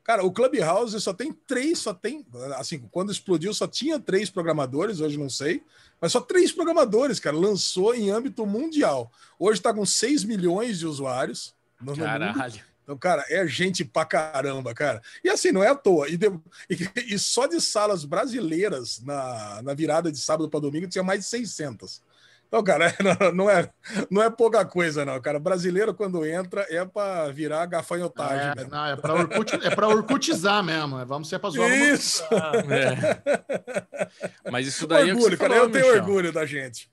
Cara, 0.07 0.25
o 0.25 0.31
Clubhouse 0.31 1.00
só 1.00 1.12
tem 1.12 1.33
três, 1.33 1.81
só 1.81 1.93
tem. 1.93 2.25
Assim, 2.57 2.79
quando 2.93 3.11
explodiu, 3.11 3.53
só 3.53 3.67
tinha 3.67 3.99
três 3.99 4.31
programadores, 4.31 5.00
hoje 5.00 5.19
não 5.19 5.29
sei. 5.29 5.65
Mas 6.00 6.12
só 6.12 6.21
três 6.21 6.53
programadores, 6.53 7.19
cara. 7.19 7.37
Lançou 7.37 7.93
em 7.93 8.11
âmbito 8.11 8.47
mundial. 8.47 9.11
Hoje 9.37 9.59
está 9.59 9.75
com 9.75 9.85
6 9.85 10.23
milhões 10.23 10.79
de 10.79 10.87
usuários. 10.87 11.55
No 11.81 11.97
Caralho. 11.97 12.35
Mundo. 12.35 12.61
Então, 12.87 12.97
cara, 12.97 13.25
é 13.28 13.45
gente 13.49 13.85
pra 13.85 14.05
caramba, 14.05 14.73
cara. 14.73 15.02
E 15.25 15.28
assim, 15.28 15.50
não 15.50 15.64
é 15.64 15.69
à 15.69 15.75
toa. 15.75 16.09
E, 16.09 16.16
de, 16.16 16.26
e, 16.71 17.14
e 17.14 17.19
só 17.19 17.49
de 17.49 17.61
salas 17.61 18.05
brasileiras 18.05 19.02
na, 19.02 19.61
na 19.61 19.75
virada 19.75 20.12
de 20.12 20.19
sábado 20.19 20.49
para 20.49 20.61
domingo 20.61 20.87
tinha 20.87 21.02
mais 21.02 21.19
de 21.21 21.26
600. 21.26 22.00
Então, 22.47 22.62
cara, 22.62 22.95
não 23.35 23.50
é, 23.50 23.69
não 24.09 24.23
é 24.23 24.31
pouca 24.31 24.64
coisa, 24.64 25.05
não, 25.05 25.21
cara. 25.21 25.40
Brasileiro, 25.40 25.93
quando 25.93 26.25
entra, 26.25 26.64
é 26.71 26.85
para 26.85 27.28
virar 27.33 27.66
gafanhotagem. 27.66 28.52
É, 28.52 28.55
né? 28.55 28.69
não, 28.71 28.87
é 28.87 28.95
para 28.95 29.14
Orkut, 29.14 30.31
é 30.31 30.62
mesmo. 30.62 31.05
Vamos 31.07 31.28
ser 31.28 31.40
para 31.40 31.50
zoar. 31.50 31.69
Isso! 31.69 32.23
É. 32.71 33.21
Mas 34.49 34.69
isso 34.69 34.87
daí 34.87 35.11
orgulho, 35.11 35.35
é 35.35 35.37
cara. 35.37 35.55
Falou, 35.55 35.66
eu 35.66 35.73
tenho 35.73 35.87
Michel. 35.87 36.02
orgulho 36.02 36.33
da 36.33 36.47
gente. 36.47 36.88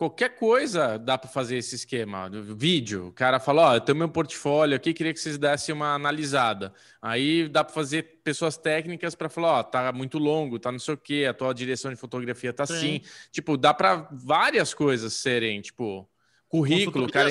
Qualquer 0.00 0.30
coisa 0.30 0.96
dá 0.96 1.18
para 1.18 1.28
fazer 1.28 1.58
esse 1.58 1.74
esquema. 1.74 2.30
Vídeo, 2.30 3.08
o 3.08 3.12
cara 3.12 3.38
fala: 3.38 3.66
Ó, 3.66 3.70
oh, 3.70 3.74
eu 3.74 3.80
tenho 3.82 3.98
meu 3.98 4.08
portfólio 4.08 4.74
aqui, 4.74 4.94
queria 4.94 5.12
que 5.12 5.20
vocês 5.20 5.36
dessem 5.36 5.74
uma 5.74 5.92
analisada. 5.94 6.72
Aí 7.02 7.46
dá 7.50 7.62
para 7.62 7.74
fazer 7.74 8.22
pessoas 8.24 8.56
técnicas 8.56 9.14
para 9.14 9.28
falar: 9.28 9.58
Ó, 9.58 9.60
oh, 9.60 9.64
tá 9.64 9.92
muito 9.92 10.16
longo, 10.16 10.58
tá 10.58 10.72
não 10.72 10.78
sei 10.78 10.94
o 10.94 10.96
quê, 10.96 11.26
a 11.28 11.34
tua 11.34 11.52
direção 11.52 11.90
de 11.90 11.98
fotografia 11.98 12.50
tá 12.50 12.64
Sim. 12.64 12.74
assim. 12.74 13.00
Tipo, 13.30 13.58
dá 13.58 13.74
para 13.74 14.08
várias 14.10 14.72
coisas 14.72 15.12
serem, 15.12 15.60
tipo, 15.60 16.08
currículo, 16.48 17.06
cara. 17.06 17.28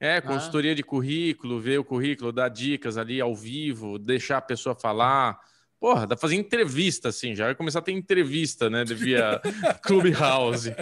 É, 0.00 0.16
ah. 0.16 0.22
consultoria 0.22 0.72
ah. 0.72 0.76
de 0.76 0.82
currículo, 0.82 1.60
ver 1.60 1.78
o 1.78 1.84
currículo, 1.84 2.32
dar 2.32 2.48
dicas 2.48 2.96
ali 2.96 3.20
ao 3.20 3.36
vivo, 3.36 3.98
deixar 3.98 4.38
a 4.38 4.40
pessoa 4.40 4.74
falar. 4.74 5.38
Porra, 5.80 6.00
dá 6.00 6.08
pra 6.08 6.16
fazer 6.16 6.34
entrevista, 6.34 7.08
assim, 7.08 7.36
já 7.36 7.44
vai 7.44 7.54
começar 7.54 7.78
a 7.78 7.82
ter 7.82 7.92
entrevista, 7.92 8.68
né? 8.68 8.84
Via 8.84 9.40
Clubhouse. 9.84 10.74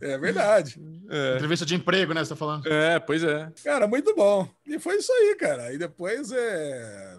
É 0.00 0.18
verdade. 0.18 0.78
É. 1.08 1.36
Entrevista 1.36 1.64
de 1.64 1.74
emprego, 1.74 2.12
né? 2.12 2.22
Você 2.22 2.30
tá 2.30 2.36
falando? 2.36 2.66
É, 2.66 2.98
pois 2.98 3.24
é. 3.24 3.50
Cara, 3.64 3.86
muito 3.86 4.14
bom. 4.14 4.46
E 4.66 4.78
foi 4.78 4.96
isso 4.96 5.10
aí, 5.10 5.34
cara. 5.36 5.72
E 5.72 5.78
depois 5.78 6.30
é... 6.32 7.16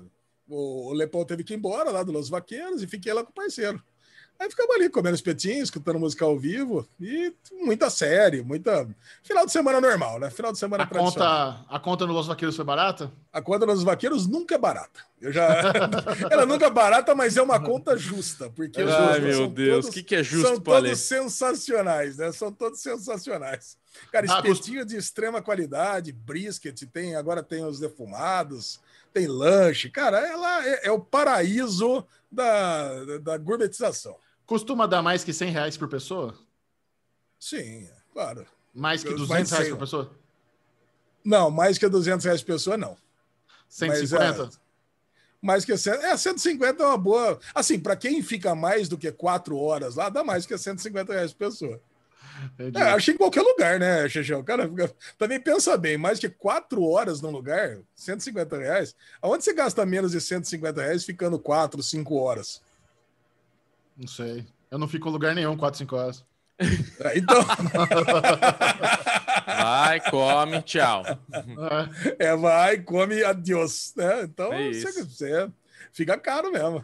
o 0.47 0.93
Lepão 0.93 1.25
teve 1.25 1.43
que 1.43 1.53
ir 1.53 1.57
embora 1.57 1.89
lá 1.89 2.03
do 2.03 2.11
Los 2.11 2.29
Vaqueiros 2.29 2.83
e 2.83 2.87
fiquei 2.87 3.11
lá 3.13 3.23
com 3.23 3.31
o 3.31 3.35
parceiro. 3.35 3.81
Aí 4.39 4.49
ficamos 4.51 4.75
ali 4.75 4.87
comendo 4.87 5.15
espetinhos, 5.15 5.63
escutando 5.63 5.99
música 5.99 6.23
ao 6.23 6.37
vivo 6.37 6.87
e 6.99 7.33
muita 7.51 7.89
série, 7.89 8.43
muita. 8.43 8.87
Final 9.23 9.45
de 9.47 9.51
semana 9.51 9.81
normal, 9.81 10.19
né? 10.19 10.29
Final 10.29 10.51
de 10.51 10.59
semana 10.59 10.83
a 10.83 10.87
conta 10.87 11.65
A 11.67 11.79
conta 11.79 12.05
no 12.05 12.13
Los 12.13 12.27
Vaqueiros 12.27 12.55
foi 12.55 12.63
barata? 12.63 13.11
A 13.33 13.41
conta 13.41 13.65
nos 13.65 13.81
Vaqueiros 13.81 14.27
nunca 14.27 14.53
é 14.53 14.57
barata. 14.57 14.99
Eu 15.19 15.33
já. 15.33 15.47
Ela 16.29 16.45
nunca 16.45 16.67
é 16.67 16.69
barata, 16.69 17.15
mas 17.15 17.35
é 17.35 17.41
uma 17.41 17.59
conta 17.59 17.97
justa. 17.97 18.47
Porque 18.51 18.79
Ai, 18.79 19.19
meu 19.19 19.47
Deus, 19.47 19.87
o 19.87 19.91
que, 19.91 20.03
que 20.03 20.15
é 20.15 20.23
justo, 20.23 20.47
São 20.47 20.59
todos 20.59 20.99
sensacionais, 20.99 22.17
né? 22.17 22.31
São 22.31 22.51
todos 22.51 22.79
sensacionais. 22.79 23.75
Cara, 24.11 24.27
ah, 24.29 24.35
espetinho 24.35 24.81
ah, 24.81 24.85
de 24.85 24.95
extrema 24.95 25.41
qualidade, 25.41 26.11
brisket, 26.11 26.79
tem, 26.93 27.15
agora 27.15 27.41
tem 27.41 27.65
os 27.65 27.79
defumados, 27.79 28.79
tem 29.11 29.25
lanche. 29.25 29.89
Cara, 29.89 30.19
ela 30.19 30.63
é, 30.67 30.87
é 30.87 30.91
o 30.91 30.99
paraíso 30.99 32.05
da, 32.31 33.03
da, 33.03 33.17
da 33.17 33.37
gourmetização. 33.37 34.15
Costuma 34.47 34.87
dar 34.87 35.03
mais 35.03 35.25
que 35.25 35.33
100 35.33 35.51
reais 35.51 35.77
por 35.77 35.89
pessoa? 35.89 36.33
Sim, 37.37 37.87
claro. 38.13 38.47
Mais 38.73 39.03
que 39.03 39.09
200 39.09 39.29
mais 39.29 39.51
reais 39.51 39.69
por 39.69 39.77
pessoa? 39.77 40.11
Não, 41.23 41.51
mais 41.51 41.77
que 41.77 41.87
200 41.89 42.25
reais 42.25 42.41
por 42.41 42.53
pessoa, 42.53 42.77
não. 42.77 42.97
150? 43.67 44.43
Mas, 44.43 44.55
é, 44.55 44.59
mais 45.41 45.65
que 45.65 45.77
100, 45.77 45.93
é, 45.95 46.15
150 46.15 46.81
é 46.81 46.85
uma 46.85 46.97
boa. 46.97 47.37
Assim, 47.53 47.77
para 47.77 47.97
quem 47.97 48.23
fica 48.23 48.55
mais 48.55 48.87
do 48.87 48.97
que 48.97 49.11
4 49.11 49.57
horas 49.57 49.95
lá, 49.95 50.07
dá 50.07 50.23
mais 50.23 50.45
que 50.45 50.57
150 50.57 51.11
reais 51.11 51.33
por 51.33 51.39
pessoa. 51.39 51.81
É, 52.57 52.81
acho 52.91 53.11
em 53.11 53.17
qualquer 53.17 53.41
lugar, 53.41 53.77
né, 53.77 54.07
Xexão? 54.07 54.39
O 54.39 54.43
cara 54.45 54.71
também 55.17 55.41
pensa 55.41 55.75
bem, 55.75 55.97
mais 55.97 56.19
que 56.19 56.29
4 56.29 56.81
horas 56.81 57.19
num 57.19 57.31
lugar, 57.31 57.79
150 57.95 58.57
reais. 58.57 58.95
Aonde 59.21 59.43
você 59.43 59.53
gasta 59.53 59.85
menos 59.85 60.11
de 60.11 60.21
150 60.21 60.81
reais 60.81 61.03
ficando 61.03 61.37
4, 61.37 61.83
5 61.83 62.15
horas? 62.15 62.61
Não 63.97 64.07
sei. 64.07 64.45
Eu 64.69 64.77
não 64.77 64.87
fico 64.87 65.09
em 65.09 65.11
lugar 65.11 65.33
nenhum 65.33 65.57
4, 65.57 65.77
5 65.79 65.95
horas. 65.95 66.25
É, 66.59 67.17
então. 67.17 67.41
vai, 69.45 69.99
come, 70.09 70.61
tchau. 70.63 71.03
É, 72.19 72.35
vai, 72.35 72.79
come, 72.79 73.23
adiós. 73.23 73.93
Né? 73.95 74.23
Então, 74.23 74.51
é 74.53 74.73
você, 74.73 75.03
você, 75.03 75.51
fica 75.91 76.17
caro 76.17 76.51
mesmo. 76.51 76.83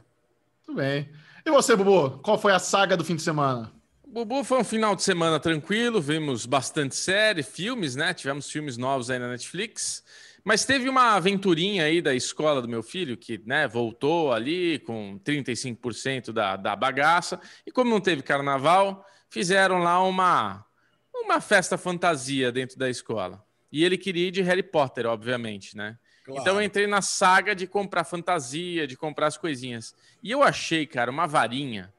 Tudo 0.65 0.77
bem. 0.77 1.09
E 1.45 1.51
você, 1.51 1.75
Bubu? 1.75 2.19
Qual 2.19 2.37
foi 2.37 2.53
a 2.53 2.59
saga 2.59 2.95
do 2.95 3.03
fim 3.03 3.15
de 3.15 3.21
semana? 3.21 3.71
Bubu 4.07 4.43
foi 4.43 4.59
um 4.59 4.63
final 4.63 4.95
de 4.95 5.01
semana 5.03 5.39
tranquilo, 5.39 5.99
vimos 5.99 6.45
bastante 6.45 6.95
série, 6.95 7.41
filmes, 7.41 7.95
né? 7.95 8.13
Tivemos 8.13 8.49
filmes 8.49 8.77
novos 8.77 9.09
aí 9.09 9.17
na 9.17 9.27
Netflix. 9.27 10.03
Mas 10.43 10.65
teve 10.65 10.89
uma 10.89 11.13
aventurinha 11.13 11.85
aí 11.85 12.01
da 12.01 12.13
escola 12.13 12.61
do 12.61 12.67
meu 12.67 12.83
filho, 12.83 13.15
que 13.15 13.41
né, 13.45 13.67
voltou 13.67 14.33
ali 14.33 14.79
com 14.79 15.17
35% 15.23 16.33
da, 16.33 16.57
da 16.57 16.75
bagaça. 16.75 17.39
E 17.65 17.71
como 17.71 17.89
não 17.89 18.01
teve 18.01 18.21
carnaval, 18.21 19.05
fizeram 19.29 19.79
lá 19.79 20.03
uma, 20.03 20.65
uma 21.13 21.39
festa 21.39 21.77
fantasia 21.77 22.51
dentro 22.51 22.77
da 22.77 22.89
escola. 22.89 23.43
E 23.71 23.85
ele 23.85 23.97
queria 23.97 24.27
ir 24.27 24.31
de 24.31 24.41
Harry 24.41 24.63
Potter, 24.63 25.05
obviamente, 25.05 25.77
né? 25.77 25.97
Claro. 26.25 26.41
Então 26.41 26.55
eu 26.55 26.61
entrei 26.61 26.87
na 26.87 27.01
saga 27.01 27.55
de 27.55 27.65
comprar 27.67 28.03
fantasia, 28.03 28.85
de 28.85 28.97
comprar 28.97 29.27
as 29.27 29.37
coisinhas. 29.37 29.95
E 30.21 30.31
eu 30.31 30.43
achei, 30.43 30.85
cara, 30.85 31.11
uma 31.11 31.27
varinha 31.27 31.92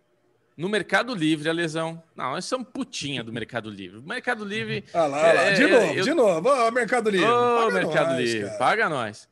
no 0.57 0.69
Mercado 0.69 1.15
Livre, 1.15 1.49
a 1.49 1.53
lesão. 1.53 2.03
Não, 2.15 2.33
nós 2.33 2.45
somos 2.45 2.69
putinha 2.73 3.23
do 3.25 3.33
Mercado 3.33 3.69
Livre. 3.69 3.99
O 3.99 4.03
Mercado 4.03 4.45
Livre. 4.45 4.85
Ah 4.93 5.07
lá, 5.07 5.27
é, 5.27 5.33
lá. 5.33 5.51
de 5.51 5.67
novo, 5.67 5.95
eu... 5.95 6.05
de 6.05 6.15
novo. 6.15 6.49
Ô, 6.49 6.71
Mercado 6.71 7.11
Livre. 7.11 7.27
Ô, 7.27 7.71
Mercado 7.71 8.13
nós, 8.13 8.19
Livre, 8.21 8.47
cara. 8.47 8.59
paga 8.59 8.89
nós. 8.89 9.29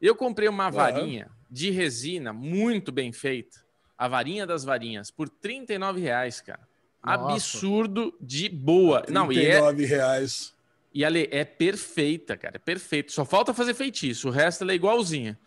Eu 0.00 0.14
comprei 0.14 0.48
uma 0.48 0.70
varinha 0.70 1.30
de 1.50 1.70
resina 1.70 2.32
muito 2.32 2.90
bem 2.90 3.12
feita. 3.12 3.60
A 3.96 4.08
varinha 4.08 4.46
das 4.46 4.64
varinhas, 4.64 5.10
por 5.10 5.28
39 5.28 6.00
reais, 6.00 6.40
cara. 6.40 6.60
Nossa. 7.04 7.34
Absurdo 7.34 8.14
de 8.20 8.48
boa. 8.48 9.02
39 9.02 9.34
Não, 9.34 9.40
e 9.40 9.46
é... 9.46 9.86
reais. 9.86 10.54
E 10.94 11.04
ela 11.04 11.18
é 11.18 11.44
perfeita, 11.44 12.36
cara. 12.36 12.56
É 12.56 12.58
perfeito. 12.58 13.12
Só 13.12 13.24
falta 13.24 13.54
fazer 13.54 13.74
feitiço. 13.74 14.28
O 14.28 14.30
resto 14.30 14.62
ela 14.62 14.72
é 14.72 14.74
igualzinha. 14.74 15.38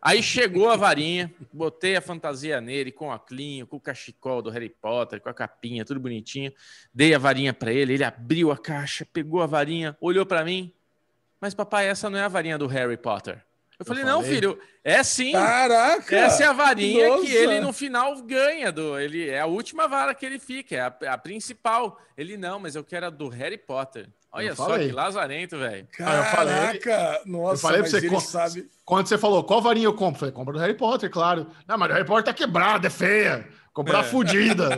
Aí 0.00 0.22
chegou 0.22 0.70
a 0.70 0.76
varinha, 0.76 1.32
botei 1.52 1.96
a 1.96 2.00
fantasia 2.00 2.60
nele 2.60 2.92
com 2.92 3.10
a 3.10 3.18
clinho, 3.18 3.66
com 3.66 3.76
o 3.76 3.80
cachecol 3.80 4.40
do 4.40 4.48
Harry 4.50 4.68
Potter, 4.68 5.20
com 5.20 5.28
a 5.28 5.34
capinha, 5.34 5.84
tudo 5.84 5.98
bonitinho. 5.98 6.52
Dei 6.94 7.14
a 7.14 7.18
varinha 7.18 7.52
para 7.52 7.72
ele, 7.72 7.94
ele 7.94 8.04
abriu 8.04 8.52
a 8.52 8.56
caixa, 8.56 9.04
pegou 9.12 9.42
a 9.42 9.46
varinha, 9.46 9.96
olhou 10.00 10.24
para 10.24 10.44
mim. 10.44 10.72
Mas 11.40 11.52
papai, 11.52 11.88
essa 11.88 12.08
não 12.08 12.18
é 12.18 12.22
a 12.22 12.28
varinha 12.28 12.56
do 12.56 12.66
Harry 12.68 12.96
Potter. 12.96 13.44
Eu, 13.78 13.86
falei, 13.86 14.02
falei, 14.02 14.16
não, 14.16 14.22
filho, 14.24 14.58
é 14.82 15.02
sim. 15.04 15.32
Caraca! 15.32 16.16
Essa 16.16 16.42
é 16.42 16.46
a 16.46 16.52
varinha 16.52 17.08
Nossa. 17.08 17.24
que 17.24 17.32
ele 17.32 17.60
no 17.60 17.72
final 17.72 18.20
ganha. 18.22 18.72
Do, 18.72 18.98
ele, 18.98 19.28
é 19.28 19.40
a 19.40 19.46
última 19.46 19.86
vara 19.86 20.12
que 20.14 20.26
ele 20.26 20.40
fica, 20.40 20.74
é 20.74 20.80
a, 20.80 21.14
a 21.14 21.18
principal. 21.18 21.96
Ele, 22.16 22.36
não, 22.36 22.58
mas 22.58 22.74
eu 22.74 22.82
quero 22.82 23.06
a 23.06 23.10
do 23.10 23.28
Harry 23.28 23.56
Potter. 23.56 24.08
Olha 24.32 24.54
só 24.54 24.76
que 24.78 24.90
lazarento, 24.90 25.56
velho. 25.56 25.86
Caraca! 25.96 27.22
Nossa, 27.24 27.54
eu 27.54 27.58
falei 27.58 27.80
pra 27.80 27.90
você, 27.90 28.08
quando, 28.08 28.20
sabe... 28.20 28.70
quando 28.84 29.06
você 29.06 29.16
falou 29.16 29.42
qual 29.44 29.62
varinha 29.62 29.86
eu 29.86 29.94
compro, 29.94 30.16
eu 30.16 30.20
falei, 30.20 30.34
compra 30.34 30.52
do 30.54 30.58
Harry 30.58 30.74
Potter, 30.74 31.08
claro. 31.08 31.46
Não, 31.66 31.78
mas 31.78 31.90
o 31.90 31.94
Harry 31.94 32.04
Potter 32.04 32.24
tá 32.24 32.34
quebrado, 32.34 32.86
é 32.86 32.90
feia. 32.90 33.48
Comprar 33.78 34.00
é. 34.00 34.02
fudida. 34.02 34.70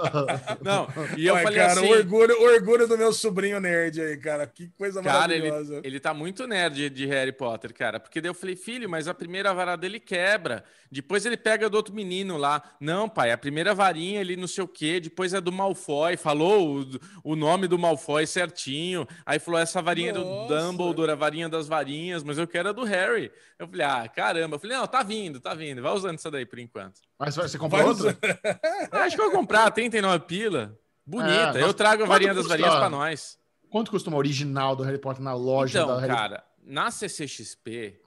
Não, 0.64 0.88
e 1.18 1.26
eu 1.26 1.34
Ué, 1.34 1.42
falei 1.42 1.58
cara, 1.58 1.72
assim... 1.72 1.86
o 1.86 1.90
orgulho, 1.90 2.40
o 2.40 2.44
orgulho 2.44 2.88
do 2.88 2.96
meu 2.96 3.12
sobrinho 3.12 3.60
nerd 3.60 4.00
aí, 4.00 4.16
cara. 4.16 4.46
Que 4.46 4.68
coisa 4.68 5.02
cara, 5.02 5.18
maravilhosa. 5.18 5.74
Ele, 5.74 5.86
ele 5.86 6.00
tá 6.00 6.14
muito 6.14 6.46
nerd 6.46 6.88
de 6.88 7.04
Harry 7.04 7.30
Potter, 7.30 7.74
cara. 7.74 8.00
Porque 8.00 8.22
daí 8.22 8.30
eu 8.30 8.34
falei, 8.34 8.56
filho, 8.56 8.88
mas 8.88 9.06
a 9.06 9.12
primeira 9.12 9.52
vara 9.52 9.76
dele 9.76 10.00
quebra. 10.00 10.64
Depois 10.90 11.26
ele 11.26 11.36
pega 11.36 11.68
do 11.68 11.74
outro 11.74 11.94
menino 11.94 12.38
lá. 12.38 12.62
Não, 12.80 13.06
pai, 13.06 13.32
a 13.32 13.36
primeira 13.36 13.74
varinha 13.74 14.22
ele 14.22 14.34
não 14.34 14.48
sei 14.48 14.64
o 14.64 14.68
quê. 14.68 14.98
Depois 14.98 15.34
é 15.34 15.42
do 15.42 15.52
Malfoy. 15.52 16.16
Falou 16.16 16.80
o, 16.80 17.32
o 17.32 17.36
nome 17.36 17.68
do 17.68 17.78
Malfoy 17.78 18.26
certinho. 18.26 19.06
Aí 19.26 19.38
falou, 19.38 19.60
essa 19.60 19.82
varinha 19.82 20.14
Nossa. 20.14 20.54
do 20.54 20.58
Dumbledore, 20.58 21.10
a 21.10 21.14
varinha 21.14 21.50
das 21.50 21.68
varinhas. 21.68 22.24
Mas 22.24 22.38
eu 22.38 22.46
quero 22.46 22.70
a 22.70 22.72
do 22.72 22.84
Harry. 22.84 23.30
Eu 23.58 23.68
falei, 23.68 23.84
ah, 23.84 24.08
caramba. 24.08 24.56
Eu 24.56 24.58
falei, 24.58 24.78
não, 24.78 24.86
tá 24.86 25.02
vindo, 25.02 25.38
tá 25.38 25.52
vindo. 25.52 25.82
Vai 25.82 25.92
usando 25.92 26.14
essa 26.14 26.30
daí 26.30 26.46
por 26.46 26.58
enquanto. 26.58 27.07
Mas 27.18 27.34
você 27.34 27.58
comprou 27.58 27.88
outra? 27.88 28.16
Acho 28.92 29.16
que 29.16 29.22
eu 29.22 29.30
vou 29.30 29.40
comprar, 29.40 29.70
39 29.70 30.24
pila. 30.26 30.78
Bonita. 31.04 31.58
É, 31.58 31.62
eu 31.62 31.74
trago 31.74 32.04
a 32.04 32.06
varinha 32.06 32.32
das 32.32 32.46
varinhas 32.46 32.74
para 32.74 32.88
nós. 32.88 33.38
Quanto 33.68 33.90
custa 33.90 34.08
uma 34.08 34.18
original 34.18 34.76
do 34.76 34.82
Harry 34.82 34.98
Potter 34.98 35.22
na 35.22 35.34
loja 35.34 35.80
então, 35.80 35.94
da 35.94 36.00
Harry 36.00 36.14
cara, 36.14 36.44
na 36.62 36.90
CCXP, 36.90 38.00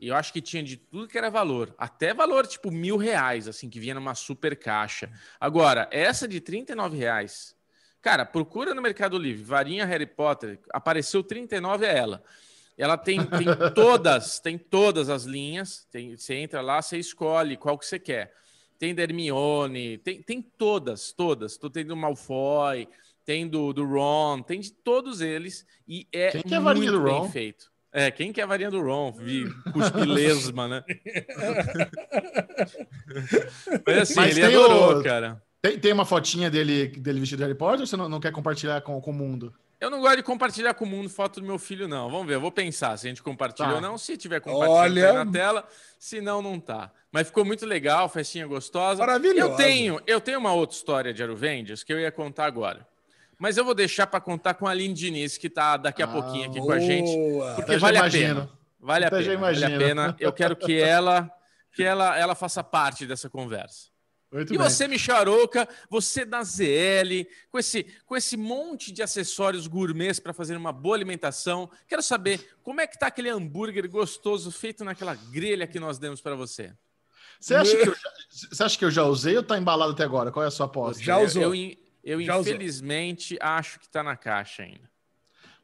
eu 0.00 0.14
acho 0.14 0.32
que 0.32 0.40
tinha 0.40 0.62
de 0.62 0.76
tudo 0.76 1.08
que 1.08 1.18
era 1.18 1.30
valor. 1.30 1.74
Até 1.76 2.14
valor, 2.14 2.46
tipo, 2.46 2.70
mil 2.70 2.96
reais, 2.96 3.46
assim, 3.46 3.68
que 3.68 3.78
vinha 3.78 3.94
numa 3.94 4.14
super 4.14 4.56
caixa. 4.56 5.10
Agora, 5.38 5.88
essa 5.90 6.26
de 6.26 6.40
39 6.40 6.96
reais, 6.96 7.54
cara, 8.00 8.24
procura 8.24 8.74
no 8.74 8.82
Mercado 8.82 9.18
Livre, 9.18 9.42
varinha 9.42 9.84
Harry 9.84 10.06
Potter, 10.06 10.58
apareceu 10.72 11.22
39 11.22 11.86
é 11.86 11.96
ela. 11.96 12.24
Ela 12.76 12.96
tem, 12.96 13.24
tem 13.24 13.46
todas, 13.74 14.40
tem 14.40 14.58
todas 14.58 15.08
as 15.08 15.24
linhas. 15.24 15.86
Tem, 15.90 16.16
você 16.16 16.34
entra 16.34 16.60
lá, 16.60 16.82
você 16.82 16.98
escolhe 16.98 17.56
qual 17.56 17.78
que 17.78 17.86
você 17.86 17.98
quer. 17.98 18.32
Tem 18.78 18.94
da 18.94 19.02
Hermione, 19.02 19.98
tem, 19.98 20.22
tem 20.22 20.42
todas, 20.42 21.12
todas. 21.12 21.56
Tô 21.56 21.70
tendo 21.70 21.96
Malfoy, 21.96 22.88
tem 23.24 23.48
do, 23.48 23.72
do 23.72 23.84
Ron, 23.84 24.42
tem 24.42 24.60
de 24.60 24.72
todos 24.72 25.20
eles. 25.20 25.66
E 25.86 26.06
é 26.12 26.30
Quem 26.30 26.42
que 26.42 26.54
é 26.54 26.60
muito 26.60 26.92
do 26.92 27.02
bem 27.02 27.12
Ron? 27.12 27.30
feito. 27.30 27.72
É, 27.96 28.10
quem 28.10 28.32
que 28.32 28.40
é 28.40 28.44
a 28.44 28.46
varinha 28.46 28.72
do 28.72 28.82
Ron? 28.82 29.12
Vi 29.12 29.44
cuspilesma, 29.72 30.66
né? 30.66 30.84
Mas 33.86 33.98
assim, 33.98 34.14
Mas 34.16 34.36
ele 34.36 34.46
adorou, 34.46 34.98
o... 34.98 35.04
cara. 35.04 35.40
Tem, 35.64 35.78
tem 35.78 35.92
uma 35.94 36.04
fotinha 36.04 36.50
dele, 36.50 36.88
dele 36.88 37.20
vestido 37.20 37.38
de 37.38 37.44
Harry 37.44 37.54
Potter 37.56 37.80
ou 37.80 37.86
você 37.86 37.96
não, 37.96 38.06
não 38.06 38.20
quer 38.20 38.30
compartilhar 38.30 38.82
com, 38.82 39.00
com 39.00 39.10
o 39.10 39.14
mundo? 39.14 39.50
Eu 39.80 39.88
não 39.88 40.02
gosto 40.02 40.16
de 40.18 40.22
compartilhar 40.22 40.74
com 40.74 40.84
o 40.84 40.86
mundo 40.86 41.08
foto 41.08 41.40
do 41.40 41.46
meu 41.46 41.58
filho, 41.58 41.88
não. 41.88 42.10
Vamos 42.10 42.26
ver, 42.26 42.34
eu 42.34 42.40
vou 42.42 42.52
pensar 42.52 42.94
se 42.98 43.06
a 43.06 43.08
gente 43.08 43.22
compartilha 43.22 43.70
tá. 43.70 43.74
ou 43.76 43.80
não. 43.80 43.96
Se 43.96 44.14
tiver 44.18 44.40
compartilhando 44.40 45.16
Olha... 45.16 45.24
na 45.24 45.32
tela, 45.32 45.66
se 45.98 46.20
não, 46.20 46.42
não 46.42 46.60
tá. 46.60 46.92
Mas 47.10 47.28
ficou 47.28 47.46
muito 47.46 47.64
legal, 47.64 48.10
festinha 48.10 48.46
gostosa. 48.46 49.00
Maravilhoso. 49.00 49.52
Eu 49.52 49.56
tenho, 49.56 50.00
eu 50.06 50.20
tenho 50.20 50.38
uma 50.38 50.52
outra 50.52 50.76
história 50.76 51.14
de 51.14 51.22
Aruvendias 51.22 51.82
que 51.82 51.94
eu 51.94 51.98
ia 51.98 52.12
contar 52.12 52.44
agora. 52.44 52.86
Mas 53.38 53.56
eu 53.56 53.64
vou 53.64 53.74
deixar 53.74 54.06
para 54.06 54.20
contar 54.20 54.52
com 54.52 54.66
a 54.66 54.70
Aline 54.70 54.92
Diniz, 54.92 55.38
que 55.38 55.46
está 55.46 55.78
daqui 55.78 56.02
a 56.02 56.04
ah, 56.04 56.08
pouquinho 56.08 56.50
aqui 56.50 56.60
boa. 56.60 56.66
com 56.66 56.72
a 56.72 56.78
gente. 56.78 57.10
Porque 57.56 57.78
vale 57.78 57.96
a 57.96 58.10
pena. 58.10 58.50
Vale 58.78 59.06
a 59.06 59.10
pena. 59.10 59.38
Vale 59.38 59.64
a 59.64 59.78
pena. 59.78 60.16
Eu 60.20 60.30
quero 60.30 60.56
que 60.56 60.78
ela, 60.78 61.30
que 61.72 61.82
ela, 61.82 62.18
ela 62.18 62.34
faça 62.34 62.62
parte 62.62 63.06
dessa 63.06 63.30
conversa. 63.30 63.93
Muito 64.34 64.52
e 64.52 64.58
bem. 64.58 64.68
você, 64.68 64.88
Micharoca, 64.88 65.68
você 65.88 66.24
da 66.24 66.42
ZL, 66.42 67.24
com 67.52 67.56
esse, 67.56 67.84
com 68.04 68.16
esse 68.16 68.36
monte 68.36 68.90
de 68.90 69.00
acessórios 69.00 69.68
gourmets 69.68 70.18
para 70.18 70.32
fazer 70.32 70.56
uma 70.56 70.72
boa 70.72 70.96
alimentação, 70.96 71.70
quero 71.86 72.02
saber 72.02 72.56
como 72.60 72.80
é 72.80 72.86
que 72.88 72.98
tá 72.98 73.06
aquele 73.06 73.28
hambúrguer 73.28 73.88
gostoso 73.88 74.50
feito 74.50 74.84
naquela 74.84 75.14
grelha 75.14 75.68
que 75.68 75.78
nós 75.78 75.98
demos 75.98 76.20
para 76.20 76.34
você. 76.34 76.72
Você 77.38 77.54
acha, 77.54 77.76
que 77.76 77.88
eu 77.88 77.94
já, 77.94 78.10
você 78.28 78.62
acha 78.64 78.78
que 78.78 78.84
eu 78.84 78.90
já 78.90 79.04
usei 79.04 79.36
ou 79.36 79.42
tá 79.44 79.56
embalado 79.56 79.92
até 79.92 80.02
agora? 80.02 80.32
Qual 80.32 80.42
é 80.42 80.48
a 80.48 80.50
sua 80.50 80.66
aposta? 80.66 81.00
Já 81.00 81.18
usou. 81.18 81.54
Eu, 81.54 81.54
eu, 81.54 82.20
eu 82.20 82.20
infelizmente, 82.20 83.34
usou. 83.34 83.46
acho 83.46 83.78
que 83.78 83.88
tá 83.88 84.02
na 84.02 84.16
caixa 84.16 84.64
ainda. 84.64 84.90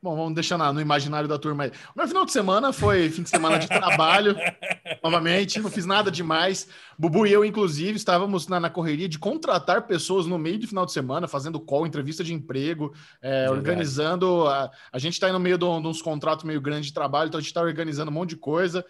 Bom, 0.02 0.16
vamos 0.16 0.34
deixar 0.34 0.56
no 0.72 0.80
imaginário 0.80 1.28
da 1.28 1.38
turma 1.38 1.64
aí. 1.64 1.72
O 1.94 1.98
meu 1.98 2.08
final 2.08 2.24
de 2.24 2.32
semana 2.32 2.72
foi 2.72 3.10
fim 3.10 3.22
de 3.22 3.28
semana 3.28 3.58
de 3.58 3.68
trabalho, 3.68 4.34
novamente, 5.04 5.60
não 5.60 5.70
fiz 5.70 5.84
nada 5.84 6.10
demais. 6.10 6.66
Bubu 6.98 7.26
e 7.26 7.32
eu, 7.32 7.44
inclusive, 7.44 7.98
estávamos 7.98 8.48
na, 8.48 8.58
na, 8.58 8.70
correria 8.70 9.06
de 9.06 9.18
contratar 9.18 9.86
pessoas 9.86 10.24
no 10.24 10.38
meio 10.38 10.58
do 10.58 10.66
final 10.66 10.86
de 10.86 10.92
semana, 10.92 11.28
fazendo 11.28 11.60
call, 11.60 11.86
entrevista 11.86 12.24
de 12.24 12.32
emprego, 12.32 12.94
é, 13.20 13.50
organizando. 13.50 14.48
A, 14.48 14.70
a 14.90 14.98
gente 14.98 15.12
está 15.12 15.26
aí 15.26 15.34
no 15.34 15.38
meio 15.38 15.58
de, 15.58 15.66
uns 15.66 16.00
contratos 16.00 16.46
meio 16.46 16.62
grandes 16.62 16.86
de 16.86 16.94
trabalho, 16.94 17.28
então 17.28 17.36
a 17.36 17.42
gente 17.42 17.50
está 17.50 17.60
organizando 17.60 18.10
um 18.10 18.14
monte 18.14 18.30
de 18.30 18.36
coisa. 18.36 18.82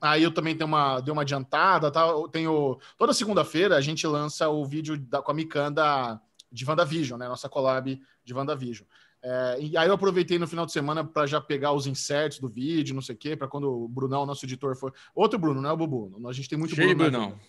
Aí 0.00 0.22
eu 0.22 0.32
também 0.32 0.56
tenho 0.56 0.68
uma, 0.68 1.00
dei 1.00 1.12
uma 1.12 1.20
adiantada, 1.20 1.90
tá? 1.90 2.06
Eu 2.06 2.28
tenho. 2.28 2.78
Toda 2.96 3.12
segunda-feira 3.12 3.76
a 3.76 3.80
gente 3.82 4.06
lança 4.06 4.48
o 4.48 4.64
vídeo 4.64 4.96
da, 4.96 5.20
com 5.20 5.32
a 5.32 5.34
Micanda 5.34 6.18
de 6.50 6.64
WandaVision, 6.64 7.18
né? 7.18 7.28
Nossa 7.28 7.46
collab 7.46 8.00
de 8.24 8.34
WandaVision. 8.34 8.86
É, 9.28 9.56
e 9.60 9.76
aí 9.76 9.88
eu 9.88 9.94
aproveitei 9.94 10.38
no 10.38 10.46
final 10.46 10.64
de 10.64 10.70
semana 10.70 11.02
para 11.04 11.26
já 11.26 11.40
pegar 11.40 11.72
os 11.72 11.88
inserts 11.88 12.38
do 12.38 12.48
vídeo, 12.48 12.94
não 12.94 13.02
sei 13.02 13.16
o 13.16 13.18
quê, 13.18 13.34
para 13.34 13.48
quando 13.48 13.68
o 13.68 13.88
Brunão, 13.88 14.24
nosso 14.24 14.46
editor, 14.46 14.76
for. 14.76 14.94
Outro 15.12 15.36
Bruno, 15.36 15.60
não 15.60 15.68
é 15.68 15.72
o 15.72 15.76
Bubu. 15.76 16.28
A 16.28 16.32
gente 16.32 16.48
tem 16.48 16.56
muito 16.56 16.76
Cheio 16.76 16.94
Bruno. 16.94 17.10
Brunão. 17.10 17.40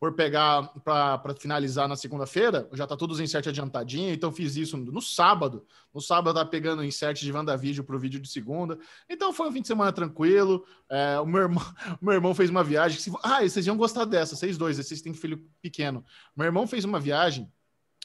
For 0.00 0.14
pegar 0.14 0.62
para 0.82 1.34
finalizar 1.38 1.86
na 1.86 1.96
segunda-feira, 1.96 2.66
já 2.72 2.86
tá 2.86 2.96
todos 2.96 3.16
os 3.16 3.20
inserts 3.20 3.48
adiantadinho, 3.48 4.14
então 4.14 4.32
fiz 4.32 4.56
isso 4.56 4.76
no 4.78 5.02
sábado. 5.02 5.66
No 5.92 6.00
sábado 6.00 6.30
eu 6.30 6.34
tava 6.34 6.48
pegando 6.48 6.80
o 6.80 6.84
insert 6.84 7.20
de 7.20 7.32
WandaVision 7.32 7.84
pro 7.84 7.98
vídeo 7.98 8.20
de 8.20 8.28
segunda. 8.28 8.78
Então 9.10 9.30
foi 9.30 9.48
um 9.48 9.52
fim 9.52 9.60
de 9.60 9.66
semana 9.66 9.92
tranquilo. 9.92 10.64
É, 10.88 11.20
o, 11.20 11.26
meu 11.26 11.42
irmão, 11.42 11.62
meu 12.00 12.14
irmão 12.14 12.34
fez 12.34 12.48
uma 12.48 12.64
viagem. 12.64 12.98
Que, 12.98 13.10
ah, 13.22 13.42
vocês 13.42 13.66
iam 13.66 13.76
gostar 13.76 14.06
dessa, 14.06 14.34
vocês 14.34 14.56
dois, 14.56 14.78
vocês 14.78 15.02
têm 15.02 15.12
filho 15.12 15.44
pequeno. 15.60 16.02
Meu 16.34 16.46
irmão 16.46 16.66
fez 16.66 16.86
uma 16.86 17.00
viagem 17.00 17.52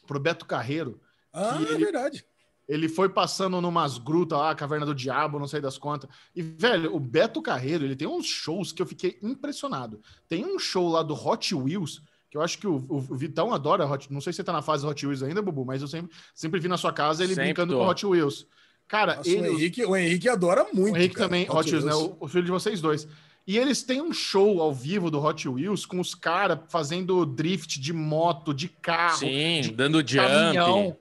pro 0.06 0.20
Beto 0.20 0.46
Carreiro. 0.46 1.00
Ah, 1.32 1.60
é 1.62 1.78
verdade 1.78 2.26
ele 2.68 2.88
foi 2.88 3.10
passando 3.10 3.60
numas 3.60 3.98
grutas 3.98 4.38
lá, 4.38 4.56
Caverna 4.56 4.86
do 4.86 4.96
Diabo, 4.96 5.40
não 5.40 5.48
sei 5.48 5.60
das 5.60 5.78
contas. 5.78 6.10
E, 6.36 6.42
velho, 6.42 6.96
o 6.96 7.00
Beto 7.00 7.42
Carreiro, 7.42 7.84
ele 7.84 7.96
tem 7.96 8.08
uns 8.08 8.26
shows 8.26 8.72
que 8.72 8.82
eu 8.82 8.86
fiquei 8.86 9.18
impressionado. 9.22 10.02
Tem 10.28 10.46
um 10.46 10.58
show 10.58 10.90
lá 10.90 11.04
do 11.04 11.14
Hot 11.14 11.54
Wheels, 11.54 12.02
que 12.30 12.38
eu 12.38 12.42
acho 12.42 12.58
que 12.58 12.66
o, 12.66 12.84
o, 12.90 13.00
Vitão 13.00 13.54
adora 13.54 13.86
Hot 13.86 14.12
Não 14.12 14.22
sei 14.22 14.34
se 14.34 14.38
você 14.38 14.44
tá 14.44 14.54
na 14.54 14.62
fase 14.62 14.86
Hot 14.86 15.06
Wheels 15.06 15.22
ainda, 15.22 15.42
Bubu, 15.42 15.66
mas 15.66 15.82
eu 15.82 15.88
sempre, 15.88 16.16
sempre 16.34 16.60
vi 16.60 16.68
na 16.68 16.78
sua 16.78 16.94
casa 16.94 17.24
ele 17.24 17.36
sempre 17.36 17.46
brincando 17.46 17.74
tô. 17.74 17.80
com 17.80 17.88
Hot 17.88 18.06
Wheels. 18.06 18.48
Cara, 18.88 19.18
Nossa, 19.18 19.30
ele... 19.30 19.50
o, 19.50 19.54
Henrique, 19.54 19.86
o 19.86 19.96
Henrique 19.96 20.30
adora 20.30 20.66
muito. 20.74 20.96
O 20.96 20.98
Henrique 20.98 21.16
cara, 21.16 21.28
também, 21.28 21.44
Hot, 21.44 21.58
Hot 21.58 21.70
Wheels, 21.70 21.86
Wheels, 21.86 22.02
né? 22.02 22.16
O, 22.20 22.26
o, 22.26 22.28
filho 22.28 22.46
de 22.46 22.52
vocês 22.52 22.80
dois. 22.80 23.08
E 23.46 23.58
eles 23.58 23.84
têm 23.84 24.02
um 24.02 24.14
show 24.14 24.62
ao 24.62 24.74
vivo 24.74 25.12
do 25.12 25.22
Hot 25.22 25.50
Wheels 25.50 25.86
com 25.86 26.00
os 26.00 26.16
caras 26.16 26.60
fazendo 26.70 27.26
drift 27.26 27.80
de 27.80 27.92
moto, 27.92 28.54
de 28.54 28.70
carro, 28.70 29.18
Sim, 29.18 29.62
de 29.62 29.72
dando 29.72 29.98
jump. 30.00 30.96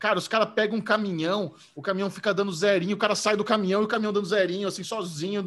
Cara, 0.00 0.18
os 0.18 0.26
caras 0.26 0.48
pegam 0.54 0.78
um 0.78 0.80
caminhão, 0.80 1.52
o 1.74 1.82
caminhão 1.82 2.08
fica 2.08 2.32
dando 2.32 2.50
zerinho, 2.50 2.96
o 2.96 2.98
cara 2.98 3.14
sai 3.14 3.36
do 3.36 3.44
caminhão 3.44 3.82
e 3.82 3.84
o 3.84 3.88
caminhão 3.88 4.14
dando 4.14 4.26
zerinho, 4.26 4.66
assim, 4.66 4.82
sozinho. 4.82 5.44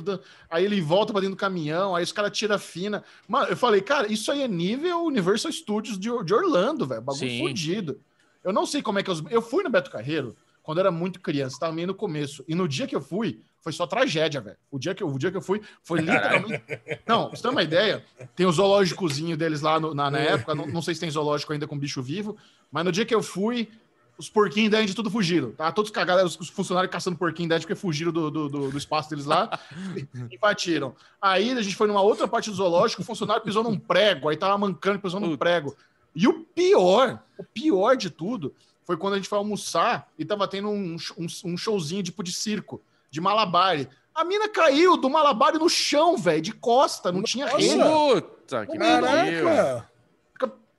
Aí 0.47 0.63
ele 0.63 0.79
volta 0.79 1.11
para 1.11 1.21
dentro 1.21 1.35
do 1.35 1.39
caminhão, 1.39 1.95
aí 1.95 2.03
os 2.03 2.11
caras 2.11 2.37
tiram 2.37 2.59
fina. 2.59 3.03
Mano, 3.27 3.47
eu 3.47 3.57
falei, 3.57 3.81
cara, 3.81 4.11
isso 4.13 4.31
aí 4.31 4.43
é 4.43 4.47
nível 4.47 5.03
Universal 5.05 5.51
Studios 5.51 5.97
de, 5.97 6.09
de 6.23 6.33
Orlando, 6.35 6.85
velho. 6.85 7.01
Bagulho 7.01 7.29
Sim. 7.31 7.39
fodido. 7.39 7.99
Eu 8.43 8.53
não 8.53 8.67
sei 8.67 8.83
como 8.83 8.99
é 8.99 9.03
que 9.03 9.09
eu. 9.09 9.15
Eu 9.31 9.41
fui 9.41 9.63
no 9.63 9.71
Beto 9.71 9.89
Carreiro 9.89 10.35
quando 10.61 10.79
era 10.79 10.91
muito 10.91 11.19
criança, 11.19 11.59
tava 11.59 11.73
meio 11.73 11.87
no 11.87 11.95
começo. 11.95 12.43
E 12.47 12.55
no 12.55 12.67
dia 12.67 12.85
que 12.87 12.95
eu 12.95 13.01
fui, 13.01 13.41
foi 13.59 13.73
só 13.73 13.85
tragédia, 13.85 14.39
velho. 14.39 14.57
O 14.69 14.77
dia 14.77 14.93
que 14.93 15.01
eu, 15.01 15.07
o 15.07 15.17
dia 15.17 15.31
que 15.31 15.37
eu 15.37 15.41
fui 15.41 15.61
foi 15.81 15.99
literalmente. 16.01 16.63
Não, 17.05 17.29
você 17.29 17.41
tem 17.41 17.51
uma 17.51 17.63
ideia? 17.63 18.03
Tem 18.35 18.45
o 18.45 18.51
zoológicozinho 18.51 19.35
deles 19.35 19.61
lá 19.61 19.79
no, 19.79 19.93
na, 19.93 20.11
na 20.11 20.19
época. 20.19 20.53
Não, 20.53 20.67
não 20.67 20.81
sei 20.81 20.93
se 20.93 21.01
tem 21.01 21.09
zoológico 21.09 21.51
ainda 21.51 21.67
com 21.67 21.77
bicho 21.77 22.01
vivo, 22.01 22.37
mas 22.71 22.85
no 22.85 22.91
dia 22.91 23.05
que 23.05 23.13
eu 23.13 23.23
fui, 23.23 23.69
os 24.17 24.29
porquinhos 24.29 24.71
da 24.71 24.81
Indy 24.81 24.93
tudo 24.93 25.09
fugiram, 25.09 25.51
tá? 25.51 25.71
Todos 25.71 25.89
cagados, 25.89 26.37
os 26.39 26.49
funcionários 26.49 26.91
caçando 26.91 27.17
porquinho 27.17 27.49
da 27.49 27.55
Indy 27.55 27.65
porque 27.65 27.79
fugiram 27.79 28.11
do, 28.11 28.29
do, 28.29 28.49
do, 28.49 28.71
do 28.71 28.77
espaço 28.77 29.09
deles 29.09 29.25
lá 29.25 29.59
e 30.29 30.37
batiram. 30.37 30.95
Aí 31.21 31.51
a 31.51 31.61
gente 31.61 31.75
foi 31.75 31.87
numa 31.87 32.01
outra 32.01 32.27
parte 32.27 32.49
do 32.49 32.55
zoológico, 32.55 33.01
o 33.01 33.05
funcionário 33.05 33.43
pisou 33.43 33.63
num 33.63 33.77
prego, 33.77 34.29
aí 34.29 34.37
tava 34.37 34.57
mancando, 34.57 34.99
pisou 34.99 35.19
num 35.19 35.35
prego. 35.35 35.75
E 36.15 36.27
o 36.27 36.41
pior, 36.43 37.19
o 37.37 37.43
pior 37.43 37.97
de 37.97 38.09
tudo, 38.09 38.53
foi 38.85 38.97
quando 38.97 39.13
a 39.13 39.17
gente 39.17 39.29
foi 39.29 39.37
almoçar 39.37 40.07
e 40.17 40.23
tava 40.23 40.47
tendo 40.47 40.69
um, 40.69 40.95
um, 41.17 41.27
um 41.45 41.57
showzinho 41.57 42.03
tipo 42.03 42.23
de 42.23 42.31
circo, 42.31 42.81
de 43.09 43.19
malabar. 43.19 43.87
A 44.13 44.23
mina 44.23 44.47
caiu 44.47 44.95
do 44.95 45.09
malabar 45.09 45.53
no 45.53 45.67
chão, 45.67 46.15
velho, 46.17 46.41
de 46.41 46.51
costa, 46.51 47.11
não 47.11 47.23
tinha 47.23 47.47
rede. 47.47 47.77
Puta, 47.81 48.67
que 48.67 48.77
Caraca! 48.77 49.89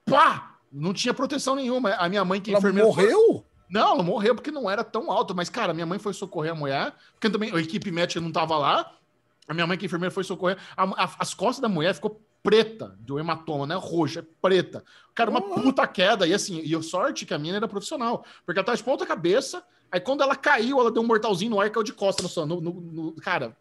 Pá! 0.05 0.54
Não 0.75 0.93
tinha 0.93 1.15
proteção 1.15 1.55
nenhuma. 1.55 1.95
A 1.95 2.09
minha 2.09 2.25
mãe, 2.25 2.41
que 2.41 2.53
enfermeira. 2.53 2.89
Morreu? 2.89 3.27
Foi... 3.27 3.43
Não, 3.71 3.93
ela 3.93 4.03
morreu 4.03 4.35
porque 4.35 4.51
não 4.51 4.69
era 4.69 4.83
tão 4.83 5.11
alto. 5.11 5.35
Mas, 5.35 5.49
cara, 5.49 5.73
minha 5.73 5.87
mãe 5.87 5.99
foi 5.99 6.13
socorrer 6.13 6.53
a 6.53 6.55
mulher, 6.55 6.93
porque 7.13 7.31
também 7.31 7.55
a 7.55 7.61
equipe 7.61 7.91
médica 7.91 8.21
não 8.21 8.33
tava 8.33 8.59
lá. 8.59 8.93
A 9.47 9.55
minha 9.55 9.67
mãe, 9.67 9.79
que 9.79 9.85
é 9.85 9.87
enfermeira, 9.87 10.13
foi 10.13 10.25
socorrer. 10.25 10.59
A, 10.77 10.83
a, 11.05 11.11
as 11.21 11.33
costas 11.33 11.61
da 11.61 11.69
mulher 11.69 11.95
ficou 11.95 12.21
preta, 12.43 12.95
do 13.01 13.19
hematoma, 13.19 13.67
né? 13.67 13.75
Roxa, 13.75 14.21
é 14.21 14.25
preta. 14.43 14.85
Cara, 15.15 15.31
uma 15.31 15.41
puta 15.41 15.87
queda. 15.87 16.27
E 16.27 16.35
assim, 16.35 16.61
e 16.61 16.83
sorte 16.83 17.25
que 17.25 17.33
a 17.33 17.39
minha 17.39 17.57
era 17.57 17.69
profissional. 17.69 18.25
Porque 18.45 18.59
ela 18.59 18.67
tava 18.67 18.77
de 18.77 18.85
ponta 18.85 19.07
cabeça. 19.07 19.65
Aí 19.91 20.01
quando 20.01 20.23
ela 20.23 20.35
caiu, 20.35 20.81
ela 20.81 20.91
deu 20.91 21.03
um 21.03 21.07
mortalzinho 21.07 21.53
no 21.53 21.61
ar 21.61 21.69
e 21.69 21.71
caiu 21.71 21.85
de 21.85 21.93
costas 21.93 22.35
no, 22.37 22.61
no, 22.61 22.73
no, 22.73 23.13
Cara, 23.15 23.57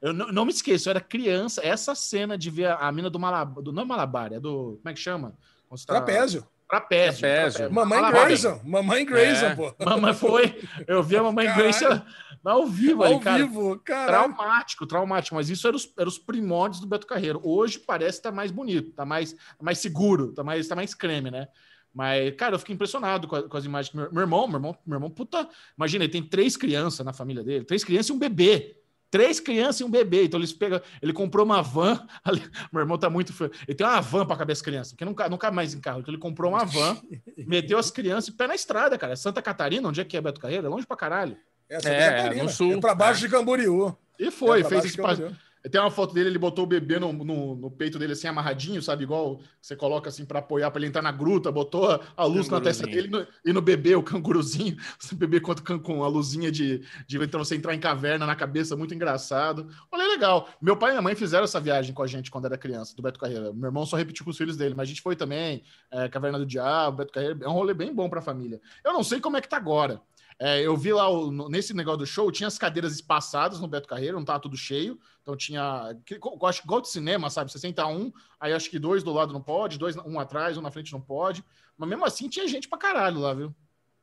eu 0.00 0.12
não, 0.12 0.30
não, 0.30 0.44
me 0.44 0.52
esqueço, 0.52 0.88
eu 0.88 0.90
era 0.90 1.00
criança. 1.00 1.60
Essa 1.64 1.94
cena 1.94 2.36
de 2.36 2.50
ver 2.50 2.66
a, 2.66 2.76
a 2.76 2.92
mina 2.92 3.08
do 3.08 3.18
Malabar. 3.18 3.62
Do, 3.62 3.72
não 3.72 3.82
é 3.82 3.86
Malabar, 3.86 4.32
é 4.32 4.38
do. 4.38 4.78
Como 4.82 4.90
é 4.90 4.92
que 4.92 5.00
chama? 5.00 5.34
Tá... 5.76 5.94
Trapézio. 5.94 6.46
Trapézio. 6.68 7.20
Trapézio. 7.20 7.72
Mamãe 7.72 8.10
Grayson. 8.10 8.60
Mamãe 8.64 9.04
Grayson, 9.04 9.46
é. 9.46 9.54
pô. 9.54 9.74
Mamãe 9.84 10.14
foi. 10.14 10.60
Eu 10.86 11.02
vi 11.02 11.16
a 11.16 11.22
Mamãe 11.22 11.52
Grayson 11.54 12.02
ao 12.44 12.66
vivo 12.66 13.02
aí, 13.02 13.12
ao 13.12 13.20
cara. 13.20 13.38
vivo, 13.38 13.78
cara. 13.84 14.06
Traumático, 14.06 14.86
traumático. 14.86 15.34
Mas 15.34 15.48
isso 15.50 15.66
era 15.66 15.76
os, 15.76 15.92
era 15.96 16.08
os 16.08 16.18
primórdios 16.18 16.80
do 16.80 16.86
Beto 16.86 17.06
Carreiro. 17.06 17.40
Hoje 17.42 17.78
parece 17.78 18.18
estar 18.18 18.30
tá 18.30 18.36
mais 18.36 18.50
bonito, 18.50 18.92
tá 18.92 19.04
mais, 19.04 19.36
mais 19.60 19.78
seguro, 19.78 20.32
tá 20.32 20.42
mais, 20.42 20.66
tá 20.66 20.76
mais 20.76 20.94
creme, 20.94 21.30
né? 21.30 21.48
Mas, 21.92 22.34
cara, 22.34 22.56
eu 22.56 22.58
fiquei 22.58 22.74
impressionado 22.74 23.28
com, 23.28 23.36
a, 23.36 23.48
com 23.48 23.56
as 23.56 23.64
imagens. 23.64 23.94
Meu, 23.94 24.12
meu 24.12 24.22
irmão, 24.22 24.48
meu 24.48 24.56
irmão, 24.56 24.76
meu 24.84 24.96
irmão, 24.96 25.10
puta. 25.10 25.48
Imagina, 25.76 26.04
ele 26.04 26.12
tem 26.12 26.22
três 26.22 26.56
crianças 26.56 27.06
na 27.06 27.12
família 27.12 27.42
dele, 27.42 27.64
três 27.64 27.84
crianças 27.84 28.08
e 28.08 28.12
um 28.12 28.18
bebê. 28.18 28.83
Três 29.14 29.38
crianças 29.38 29.78
e 29.78 29.84
um 29.84 29.88
bebê. 29.88 30.24
Então 30.24 30.40
eles 30.40 30.52
pegam. 30.52 30.80
Ele 31.00 31.12
comprou 31.12 31.46
uma 31.46 31.62
van. 31.62 32.04
Ali, 32.24 32.42
meu 32.72 32.80
irmão 32.80 32.98
tá 32.98 33.08
muito. 33.08 33.32
Ele 33.64 33.76
tem 33.76 33.86
uma 33.86 34.00
van 34.00 34.26
para 34.26 34.38
caber 34.38 34.54
as 34.54 34.60
crianças, 34.60 34.92
porque 34.92 35.04
não, 35.04 35.14
não 35.30 35.38
cabe 35.38 35.54
mais 35.54 35.72
em 35.72 35.78
carro. 35.80 36.00
Então 36.00 36.12
ele 36.12 36.20
comprou 36.20 36.50
uma 36.50 36.64
van, 36.64 37.00
meteu 37.46 37.78
as 37.78 37.92
crianças 37.92 38.26
e 38.26 38.32
pé 38.32 38.48
na 38.48 38.56
estrada, 38.56 38.98
cara. 38.98 39.14
Santa 39.14 39.40
Catarina, 39.40 39.88
onde 39.88 40.00
é 40.00 40.04
que 40.04 40.16
é 40.16 40.20
Beto 40.20 40.40
Carreiro? 40.40 40.66
É 40.66 40.68
longe 40.68 40.84
pra 40.84 40.96
caralho. 40.96 41.36
É, 41.68 41.76
Santa 41.76 41.94
é 41.94 42.16
Catarina. 42.16 42.42
no 42.42 42.48
sul. 42.48 42.72
É 42.72 42.80
pra 42.80 42.92
baixo 42.92 43.20
de 43.20 43.28
Camboriú. 43.28 43.96
E 44.18 44.32
foi, 44.32 44.62
é 44.62 44.64
fez 44.64 44.84
esse 44.84 45.00
passeio. 45.00 45.36
Tem 45.70 45.80
uma 45.80 45.90
foto 45.90 46.12
dele, 46.12 46.28
ele 46.28 46.38
botou 46.38 46.64
o 46.64 46.66
bebê 46.66 46.98
no, 46.98 47.10
no, 47.12 47.54
no 47.56 47.70
peito 47.70 47.98
dele 47.98 48.12
assim, 48.12 48.28
amarradinho, 48.28 48.82
sabe? 48.82 49.04
Igual 49.04 49.40
você 49.60 49.74
coloca 49.74 50.10
assim 50.10 50.24
para 50.26 50.40
apoiar, 50.40 50.70
para 50.70 50.80
ele 50.80 50.88
entrar 50.88 51.00
na 51.00 51.10
gruta, 51.10 51.50
botou 51.50 52.00
a 52.14 52.24
luz 52.24 52.50
na 52.50 52.60
testa 52.60 52.86
dele 52.86 53.08
no, 53.08 53.26
e 53.42 53.52
no 53.52 53.62
bebê, 53.62 53.94
o 53.94 54.02
canguruzinho. 54.02 54.76
O 55.14 55.16
bebê 55.16 55.38
com, 55.40 55.54
com 55.78 56.02
a 56.02 56.08
luzinha 56.08 56.50
de, 56.50 56.82
de 57.06 57.22
então 57.22 57.42
você 57.42 57.54
entrar 57.54 57.74
em 57.74 57.78
caverna 57.78 58.26
na 58.26 58.34
cabeça, 58.34 58.76
muito 58.76 58.94
engraçado. 58.94 59.68
Olha, 59.92 60.08
legal. 60.08 60.48
Meu 60.60 60.76
pai 60.76 60.90
e 60.90 60.92
minha 60.92 61.02
mãe 61.02 61.14
fizeram 61.14 61.44
essa 61.44 61.60
viagem 61.60 61.94
com 61.94 62.02
a 62.02 62.06
gente 62.06 62.30
quando 62.30 62.46
era 62.46 62.58
criança, 62.58 62.96
do 62.96 63.02
Beto 63.02 63.18
Carreira. 63.18 63.52
Meu 63.52 63.66
irmão 63.66 63.86
só 63.86 63.96
repetiu 63.96 64.24
com 64.24 64.30
os 64.30 64.36
filhos 64.36 64.56
dele, 64.56 64.74
mas 64.76 64.88
a 64.88 64.88
gente 64.88 65.02
foi 65.02 65.14
também. 65.14 65.62
É, 65.90 66.08
Caverna 66.08 66.38
do 66.38 66.46
Diabo, 66.46 66.98
Beto 66.98 67.12
Carreira. 67.12 67.38
É 67.42 67.48
um 67.48 67.52
rolê 67.52 67.74
bem 67.74 67.94
bom 67.94 68.08
pra 68.08 68.20
família. 68.20 68.60
Eu 68.84 68.92
não 68.92 69.04
sei 69.04 69.20
como 69.20 69.36
é 69.36 69.40
que 69.40 69.48
tá 69.48 69.56
agora. 69.56 70.00
É, 70.38 70.60
eu 70.60 70.76
vi 70.76 70.92
lá 70.92 71.08
o, 71.08 71.48
nesse 71.48 71.72
negócio 71.74 71.98
do 71.98 72.06
show, 72.06 72.30
tinha 72.30 72.46
as 72.46 72.58
cadeiras 72.58 72.92
espaçadas 72.92 73.60
no 73.60 73.68
Beto 73.68 73.88
Carreiro, 73.88 74.16
não 74.16 74.24
tava 74.24 74.40
tudo 74.40 74.56
cheio. 74.56 74.98
Então 75.22 75.36
tinha. 75.36 75.96
Eu 76.10 76.46
acho 76.46 76.60
que 76.60 76.66
igual 76.66 76.80
de 76.80 76.88
cinema, 76.88 77.30
sabe? 77.30 77.50
Você 77.50 77.58
senta 77.58 77.86
um, 77.86 78.12
aí 78.38 78.52
acho 78.52 78.68
que 78.68 78.78
dois 78.78 79.02
do 79.02 79.12
lado 79.12 79.32
não 79.32 79.40
pode, 79.40 79.78
dois, 79.78 79.96
um 79.96 80.18
atrás, 80.18 80.56
um 80.56 80.62
na 80.62 80.70
frente 80.70 80.92
não 80.92 81.00
pode. 81.00 81.44
Mas 81.76 81.88
mesmo 81.88 82.04
assim 82.04 82.28
tinha 82.28 82.46
gente 82.46 82.68
pra 82.68 82.78
caralho 82.78 83.20
lá, 83.20 83.32
viu? 83.32 83.54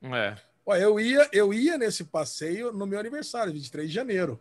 É. 0.02 0.36
Ué, 0.68 0.84
eu 0.84 1.00
ia, 1.00 1.28
eu 1.32 1.54
ia 1.54 1.78
nesse 1.78 2.04
passeio 2.04 2.72
no 2.72 2.86
meu 2.86 3.00
aniversário, 3.00 3.54
23 3.54 3.88
de 3.88 3.94
janeiro. 3.94 4.40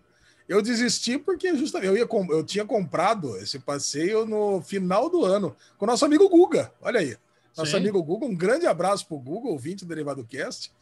Eu 0.49 0.61
desisti 0.61 1.17
porque 1.19 1.55
justamente 1.57 1.89
eu, 1.89 1.97
ia, 1.97 2.09
eu 2.31 2.45
tinha 2.45 2.65
comprado 2.65 3.37
esse 3.37 3.59
passeio 3.59 4.27
no 4.27 4.61
final 4.61 5.09
do 5.09 5.25
ano 5.25 5.57
com 5.79 5.85
o 5.85 5.89
nosso 5.89 6.05
amigo 6.05 6.29
Guga. 6.29 6.73
Olha 6.81 7.01
aí. 7.01 7.17
Nosso 7.57 7.71
Sim. 7.71 7.77
amigo 7.77 8.03
Guga, 8.03 8.27
um 8.27 8.35
grande 8.35 8.67
abraço 8.67 9.07
pro 9.07 9.19
Google, 9.19 9.53
ouvinte 9.53 9.85
do 9.85 9.89
Derivado 9.89 10.25
Cast. 10.25 10.73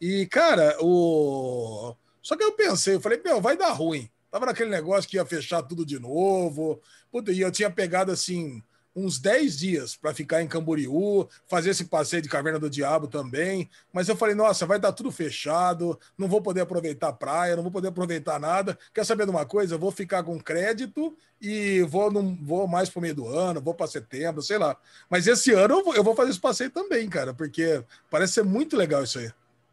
E, 0.00 0.26
cara, 0.26 0.76
o. 0.80 1.94
Só 2.22 2.36
que 2.36 2.42
eu 2.42 2.52
pensei, 2.52 2.96
eu 2.96 3.00
falei, 3.00 3.20
meu, 3.24 3.40
vai 3.40 3.56
dar 3.56 3.72
ruim. 3.72 4.10
Tava 4.30 4.46
naquele 4.46 4.70
negócio 4.70 5.08
que 5.08 5.16
ia 5.16 5.24
fechar 5.24 5.62
tudo 5.62 5.86
de 5.86 5.98
novo. 5.98 6.80
Puta, 7.10 7.32
e 7.32 7.40
eu 7.40 7.50
tinha 7.50 7.70
pegado 7.70 8.12
assim 8.12 8.62
uns 8.96 9.18
10 9.18 9.58
dias 9.58 9.94
para 9.94 10.14
ficar 10.14 10.42
em 10.42 10.48
Camboriú, 10.48 11.28
fazer 11.46 11.70
esse 11.70 11.84
passeio 11.84 12.22
de 12.22 12.30
Caverna 12.30 12.58
do 12.58 12.70
Diabo 12.70 13.06
também. 13.06 13.68
Mas 13.92 14.08
eu 14.08 14.16
falei, 14.16 14.34
nossa, 14.34 14.64
vai 14.64 14.78
dar 14.78 14.92
tudo 14.92 15.12
fechado, 15.12 16.00
não 16.16 16.26
vou 16.26 16.40
poder 16.40 16.62
aproveitar 16.62 17.08
a 17.08 17.12
praia, 17.12 17.54
não 17.54 17.62
vou 17.62 17.70
poder 17.70 17.88
aproveitar 17.88 18.40
nada. 18.40 18.76
Quer 18.94 19.04
saber 19.04 19.24
de 19.26 19.30
uma 19.30 19.44
coisa? 19.44 19.74
Eu 19.74 19.78
vou 19.78 19.92
ficar 19.92 20.22
com 20.22 20.40
crédito 20.40 21.14
e 21.40 21.82
vou, 21.82 22.10
não, 22.10 22.34
vou 22.42 22.66
mais 22.66 22.88
para 22.88 22.98
o 22.98 23.02
meio 23.02 23.14
do 23.14 23.28
ano, 23.28 23.60
vou 23.60 23.74
para 23.74 23.86
setembro, 23.86 24.40
sei 24.40 24.56
lá. 24.56 24.74
Mas 25.10 25.26
esse 25.26 25.52
ano 25.52 25.74
eu 25.74 25.84
vou, 25.84 25.94
eu 25.94 26.02
vou 26.02 26.16
fazer 26.16 26.30
esse 26.30 26.40
passeio 26.40 26.70
também, 26.70 27.06
cara, 27.06 27.34
porque 27.34 27.84
parece 28.10 28.34
ser 28.34 28.44
muito 28.44 28.78
legal 28.78 29.04
isso 29.04 29.18
aí. 29.18 29.30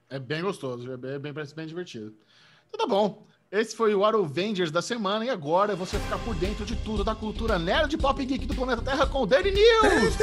É 0.09 0.19
bem 0.19 0.41
gostoso, 0.41 0.91
é 0.91 0.97
bem, 0.97 1.19
bem, 1.19 1.33
parece 1.33 1.55
bem 1.55 1.65
divertido. 1.65 2.13
Então 2.69 2.87
tá 2.87 2.87
bom. 2.87 3.25
Esse 3.51 3.75
foi 3.75 3.93
o 3.93 4.03
Avengers 4.03 4.71
da 4.71 4.81
semana 4.81 5.23
e 5.23 5.29
agora 5.29 5.75
você 5.75 5.99
ficar 5.99 6.17
por 6.17 6.33
dentro 6.33 6.65
de 6.65 6.75
tudo 6.77 7.03
da 7.03 7.13
cultura 7.13 7.59
nerd 7.59 7.95
pop 7.99 8.25
geek 8.25 8.47
do 8.47 8.55
planeta 8.55 8.81
Terra 8.81 9.05
com 9.05 9.21
o 9.21 9.25
Daily 9.27 9.51
News. 9.51 10.17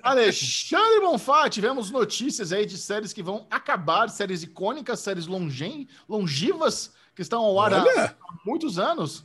Alexandre 0.00 1.00
Bonfá, 1.00 1.50
tivemos 1.50 1.90
notícias 1.90 2.52
aí 2.52 2.64
de 2.64 2.78
séries 2.78 3.12
que 3.12 3.22
vão 3.22 3.46
acabar, 3.50 4.08
séries 4.08 4.44
icônicas, 4.44 5.00
séries 5.00 5.26
longe... 5.26 5.88
longivas 6.08 6.92
que 7.16 7.22
estão 7.22 7.42
ao 7.42 7.60
ar 7.60 7.74
há, 7.74 7.82
há 7.82 8.14
muitos 8.46 8.78
anos. 8.78 9.24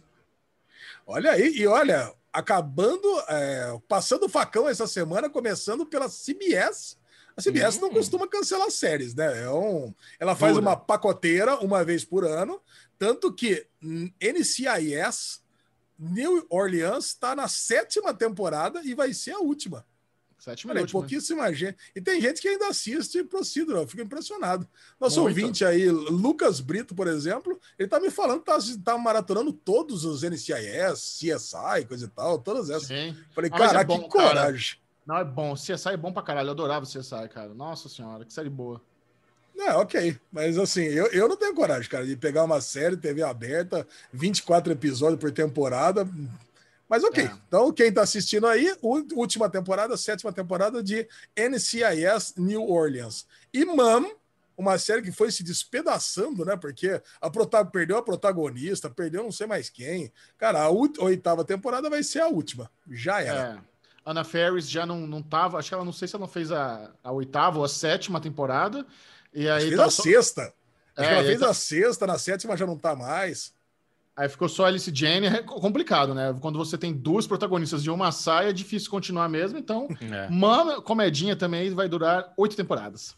Olha 1.06 1.32
aí, 1.32 1.56
e 1.56 1.68
olha, 1.68 2.12
acabando, 2.36 3.08
é, 3.30 3.80
passando 3.88 4.26
o 4.26 4.30
facão 4.30 4.68
essa 4.68 4.86
semana, 4.86 5.30
começando 5.30 5.86
pela 5.86 6.10
CBS. 6.10 6.98
A 7.36 7.42
CBS 7.42 7.80
não 7.80 7.90
hum. 7.90 7.94
costuma 7.94 8.28
cancelar 8.28 8.70
séries, 8.70 9.16
né? 9.16 9.44
É 9.44 9.50
um, 9.50 9.94
ela 10.20 10.36
faz 10.36 10.54
Dura. 10.54 10.66
uma 10.66 10.78
pacoteira 10.78 11.58
uma 11.58 11.84
vez 11.84 12.04
por 12.06 12.24
ano, 12.26 12.62
tanto 12.98 13.34
que 13.34 13.68
NCIS 14.22 15.42
New 15.98 16.46
Orleans 16.50 17.08
está 17.08 17.36
na 17.36 17.48
sétima 17.48 18.14
temporada 18.14 18.82
e 18.84 18.94
vai 18.94 19.14
ser 19.14 19.32
a 19.32 19.40
última. 19.40 19.86
Sétima 20.46 20.74
Olha, 20.74 20.86
pouquíssima 20.86 21.52
gente. 21.52 21.76
E 21.96 22.00
tem 22.00 22.22
gente 22.22 22.40
que 22.40 22.48
ainda 22.48 22.68
assiste 22.68 23.24
Procedural, 23.24 23.82
eu 23.82 23.88
fico 23.88 24.04
impressionado. 24.04 24.68
Nosso 25.00 25.20
Muito. 25.24 25.36
ouvinte 25.36 25.66
aí, 25.66 25.90
Lucas 25.90 26.60
Brito, 26.60 26.94
por 26.94 27.08
exemplo, 27.08 27.60
ele 27.80 27.90
tá 27.90 28.00
me 28.00 28.12
falando 28.12 28.42
que 28.42 28.46
tá, 28.46 28.60
tá 28.84 28.96
maratonando 28.96 29.52
todos 29.52 30.06
os 30.06 30.22
NCIS, 30.22 31.18
CSI, 31.20 31.86
coisa 31.88 32.06
e 32.06 32.10
tal, 32.10 32.38
todas 32.38 32.70
essas. 32.70 32.88
Sim. 32.88 33.18
Falei, 33.34 33.50
ah, 33.52 33.82
é 33.82 33.84
bom, 33.84 34.04
que 34.04 34.10
coragem. 34.10 34.78
Cara. 34.78 34.86
Não, 35.08 35.18
é 35.18 35.26
bom. 35.26 35.56
CSI 35.56 35.90
é 35.90 35.98
bom 35.98 36.14
pra 36.14 36.22
caralho. 36.22 36.50
Eu 36.50 36.52
adorava 36.52 36.86
CSI, 36.86 37.28
cara. 37.34 37.52
Nossa 37.56 37.90
senhora, 37.90 38.24
que 38.24 38.32
série 38.32 38.50
boa. 38.50 38.80
É, 39.58 39.74
ok. 39.74 40.16
Mas 40.32 40.60
assim, 40.60 40.84
eu, 40.84 41.08
eu 41.08 41.28
não 41.28 41.38
tenho 41.38 41.56
coragem, 41.56 41.90
cara, 41.90 42.06
de 42.06 42.16
pegar 42.16 42.44
uma 42.44 42.62
série, 42.62 42.96
TV 42.96 43.24
aberta, 43.24 43.88
24 44.14 44.74
episódios 44.74 45.20
por 45.20 45.32
temporada. 45.32 46.08
Mas 46.90 47.04
ok. 47.04 47.24
É. 47.24 47.32
Então, 47.48 47.72
quem 47.72 47.88
está 47.88 48.02
assistindo 48.02 48.48
aí, 48.48 48.76
última 48.82 49.50
temporada, 49.50 49.98
sétima 49.98 50.32
temporada 50.32 50.84
de 50.84 51.08
NCIS 51.36 52.36
New 52.38 52.70
Orleans. 52.70 53.26
E 53.54 53.66
Mom, 53.66 54.06
uma 54.58 54.78
série 54.78 55.02
que 55.02 55.12
foi 55.12 55.32
se 55.32 55.44
despedaçando, 55.44 56.46
né? 56.46 56.56
Porque 56.56 57.02
a 57.20 57.30
prota 57.30 57.66
perdeu 57.66 57.98
a 57.98 58.04
protagonista, 58.04 58.90
perdeu 58.90 59.24
não 59.24 59.32
sei 59.32 59.48
mais 59.48 59.70
quem. 59.70 60.12
Cara, 60.38 60.62
a 60.62 60.70
oitava 60.70 61.44
temporada 61.44 61.90
vai 61.90 62.04
ser 62.04 62.22
a 62.22 62.28
última. 62.28 62.70
Já 62.90 63.22
era. 63.22 63.62
É. 63.62 63.76
Ana 64.06 64.24
Ferris 64.24 64.70
já 64.70 64.86
não, 64.86 65.08
não 65.08 65.22
tava, 65.22 65.58
acho 65.58 65.70
que 65.70 65.74
ela 65.74 65.84
não 65.84 65.92
sei 65.92 66.08
se 66.08 66.16
ela 66.16 66.26
não 66.26 66.32
fez 66.32 66.52
a, 66.52 66.92
a 67.04 67.12
oitava 67.12 67.58
ou 67.58 67.66
a 67.66 67.70
sétima 67.70 68.22
temporada. 68.22 68.86
E 69.34 69.50
aí 69.50 69.70
fez 69.70 69.78
tá 69.78 69.86
a 69.86 69.90
só... 69.90 70.04
sexta. 70.04 70.54
Acho 70.96 71.10
é, 71.10 71.14
que 71.14 71.14
ela 71.16 71.24
fez 71.24 71.40
tá... 71.40 71.50
a 71.50 71.54
sexta, 71.54 72.08
na 72.08 72.18
sétima 72.20 72.56
já 72.56 72.68
não 72.68 72.78
tá 72.78 72.96
mais. 72.96 73.55
Aí 74.18 74.30
ficou 74.30 74.48
só 74.48 74.66
Alice 74.66 74.90
Jane, 74.94 75.28
é 75.28 75.44
complicado, 75.44 76.16
né? 76.16 76.34
Quando 76.40 76.58
você 76.58 76.78
tem 76.78 76.94
duas 76.94 77.28
protagonistas 77.28 77.84
de 77.84 77.90
uma 77.90 78.14
saia, 78.14 78.50
é 78.50 78.54
difícil 78.54 78.90
continuar 78.90 79.28
mesmo. 79.28 79.58
Então, 79.60 79.90
é. 80.00 80.82
comedinha 80.82 81.36
também 81.36 81.70
vai 81.72 81.90
durar 81.90 82.34
oito 82.38 82.56
temporadas. 82.56 83.16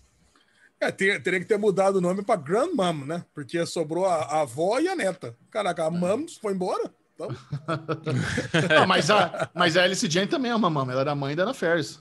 É, 0.79 0.91
ter, 0.91 1.21
teria 1.21 1.39
que 1.39 1.45
ter 1.45 1.57
mudado 1.57 1.97
o 1.97 2.01
nome 2.01 2.23
para 2.23 2.39
Grandmam, 2.39 3.05
né? 3.05 3.25
Porque 3.33 3.63
sobrou 3.65 4.05
a, 4.05 4.15
a, 4.15 4.41
avó 4.41 4.79
e 4.79 4.87
a 4.87 4.95
neta. 4.95 5.35
Caraca, 5.51 5.85
a 5.85 5.91
Mams 5.91 6.37
foi 6.37 6.53
embora? 6.53 6.91
Então... 7.13 7.29
Não, 8.79 8.87
mas, 8.87 9.09
a, 9.09 9.49
mas 9.53 9.77
a 9.77 9.83
Alice 9.83 10.09
Jane 10.09 10.27
também 10.27 10.51
é 10.51 10.55
uma 10.55 10.69
mama, 10.69 10.91
ela 10.91 11.01
era 11.01 11.15
mãe 11.15 11.35
da 11.35 11.43
Ana 11.43 11.53
Ferris. 11.53 11.99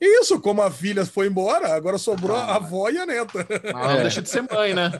Isso, 0.00 0.40
como 0.40 0.62
a 0.62 0.70
filha 0.70 1.04
foi 1.06 1.26
embora, 1.26 1.74
agora 1.74 1.96
sobrou 1.96 2.36
ah, 2.36 2.44
a 2.44 2.56
avó 2.56 2.88
e 2.90 2.98
a 2.98 3.06
neta. 3.06 3.46
Ah, 3.74 3.94
não 3.94 4.02
deixa 4.02 4.20
de 4.20 4.28
ser 4.28 4.42
mãe, 4.42 4.74
né? 4.74 4.92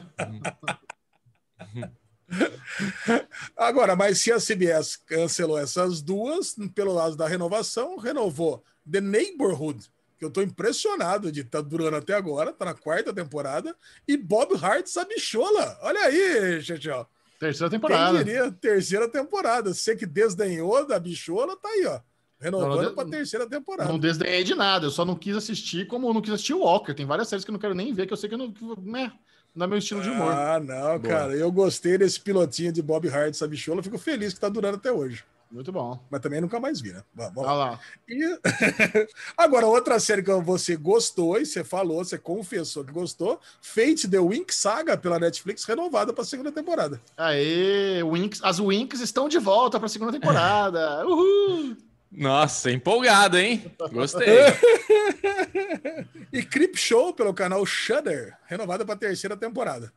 Agora, 3.55 3.95
mas 3.95 4.19
se 4.19 4.31
a 4.31 4.39
CBS 4.39 4.97
cancelou 4.97 5.57
essas 5.57 6.01
duas, 6.01 6.55
pelo 6.75 6.93
lado 6.93 7.15
da 7.15 7.27
renovação, 7.27 7.97
renovou 7.97 8.63
The 8.89 9.01
Neighborhood, 9.01 9.89
que 10.17 10.25
eu 10.25 10.31
tô 10.31 10.41
impressionado 10.41 11.31
de 11.31 11.41
estar 11.41 11.61
tá 11.61 11.67
durando 11.67 11.97
até 11.97 12.13
agora, 12.13 12.51
tá 12.51 12.65
na 12.65 12.73
quarta 12.73 13.13
temporada, 13.13 13.75
e 14.07 14.17
Bob 14.17 14.55
Hart 14.61 14.87
Sabichola. 14.87 15.77
Olha 15.81 16.01
aí, 16.01 16.61
Xexão. 16.61 17.05
Terceira 17.39 17.69
temporada. 17.69 18.17
Quem 18.17 18.25
diria? 18.25 18.51
Terceira 18.51 19.07
temporada. 19.07 19.73
Você 19.73 19.95
que 19.95 20.05
desdenhou 20.05 20.87
da 20.87 20.99
bichola, 20.99 21.55
tá 21.55 21.69
aí, 21.69 21.85
ó. 21.85 21.99
Renovando 22.39 22.93
para 22.93 23.09
terceira 23.09 23.47
temporada. 23.47 23.91
Não 23.91 23.97
desdenhei 23.97 24.43
de 24.43 24.53
nada, 24.53 24.85
eu 24.85 24.91
só 24.91 25.03
não 25.03 25.15
quis 25.15 25.35
assistir 25.35 25.87
como 25.87 26.07
eu 26.07 26.13
não 26.13 26.21
quis 26.21 26.33
assistir 26.33 26.53
o 26.53 26.59
Walker. 26.59 26.93
Tem 26.93 27.05
várias 27.05 27.27
séries 27.27 27.43
que 27.43 27.49
eu 27.49 27.53
não 27.53 27.59
quero 27.59 27.73
nem 27.73 27.93
ver, 27.93 28.05
que 28.05 28.13
eu 28.13 28.17
sei 28.17 28.29
que 28.29 28.35
eu 28.35 28.39
não. 28.39 28.53
Né, 28.83 29.11
não 29.57 29.65
é 29.65 29.67
meu 29.67 29.79
estilo 29.79 30.01
de 30.01 30.09
humor. 30.09 30.31
Ah, 30.31 30.59
não, 30.59 30.99
Boa. 30.99 30.99
cara. 30.99 31.35
Eu 31.35 31.51
gostei 31.51 31.97
desse 31.97 32.19
pilotinho 32.21 32.71
de 32.71 32.81
Bob 32.81 33.09
Hart, 33.09 33.33
Sabichola. 33.33 33.81
Fico 33.81 33.97
feliz 33.97 34.33
que 34.33 34.39
tá 34.39 34.47
durando 34.47 34.75
até 34.75 34.91
hoje. 34.91 35.23
Muito 35.49 35.71
bom. 35.71 35.99
Mas 36.11 36.21
também 36.21 36.41
nunca 36.41 36.59
mais 36.59 36.79
vi, 36.79 36.91
né? 36.91 37.01
Vamos 37.15 37.45
ah 37.47 37.53
lá. 37.53 37.79
E... 38.07 38.39
Agora, 39.35 39.65
outra 39.65 39.99
série 39.99 40.21
que 40.21 40.31
você 40.41 40.75
gostou 40.75 41.39
e 41.39 41.45
você 41.45 41.63
falou, 41.63 42.03
você 42.03 42.17
confessou 42.17 42.83
que 42.83 42.91
gostou, 42.91 43.39
Fate 43.61 44.07
The 44.07 44.19
Wink 44.19 44.53
Saga 44.53 44.97
pela 44.97 45.17
Netflix, 45.17 45.63
renovada 45.63 46.13
para 46.13 46.23
a 46.23 46.27
segunda 46.27 46.51
temporada. 46.51 47.01
Aê, 47.15 48.03
Winx, 48.03 48.41
as 48.43 48.59
Winks 48.59 48.99
estão 48.99 49.29
de 49.29 49.39
volta 49.39 49.79
para 49.79 49.87
a 49.87 49.89
segunda 49.89 50.11
temporada. 50.11 51.07
Uhul! 51.07 51.77
Nossa, 52.11 52.71
empolgado, 52.71 53.37
hein? 53.37 53.71
Gostei. 53.91 54.27
e 56.31 56.43
Creep 56.43 56.75
Show 56.75 57.13
pelo 57.13 57.33
canal 57.33 57.65
Shudder, 57.65 58.37
renovada 58.45 58.85
para 58.85 58.95
a 58.95 58.97
terceira 58.97 59.35
temporada. 59.35 59.93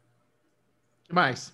que 1.05 1.14
mais? 1.14 1.53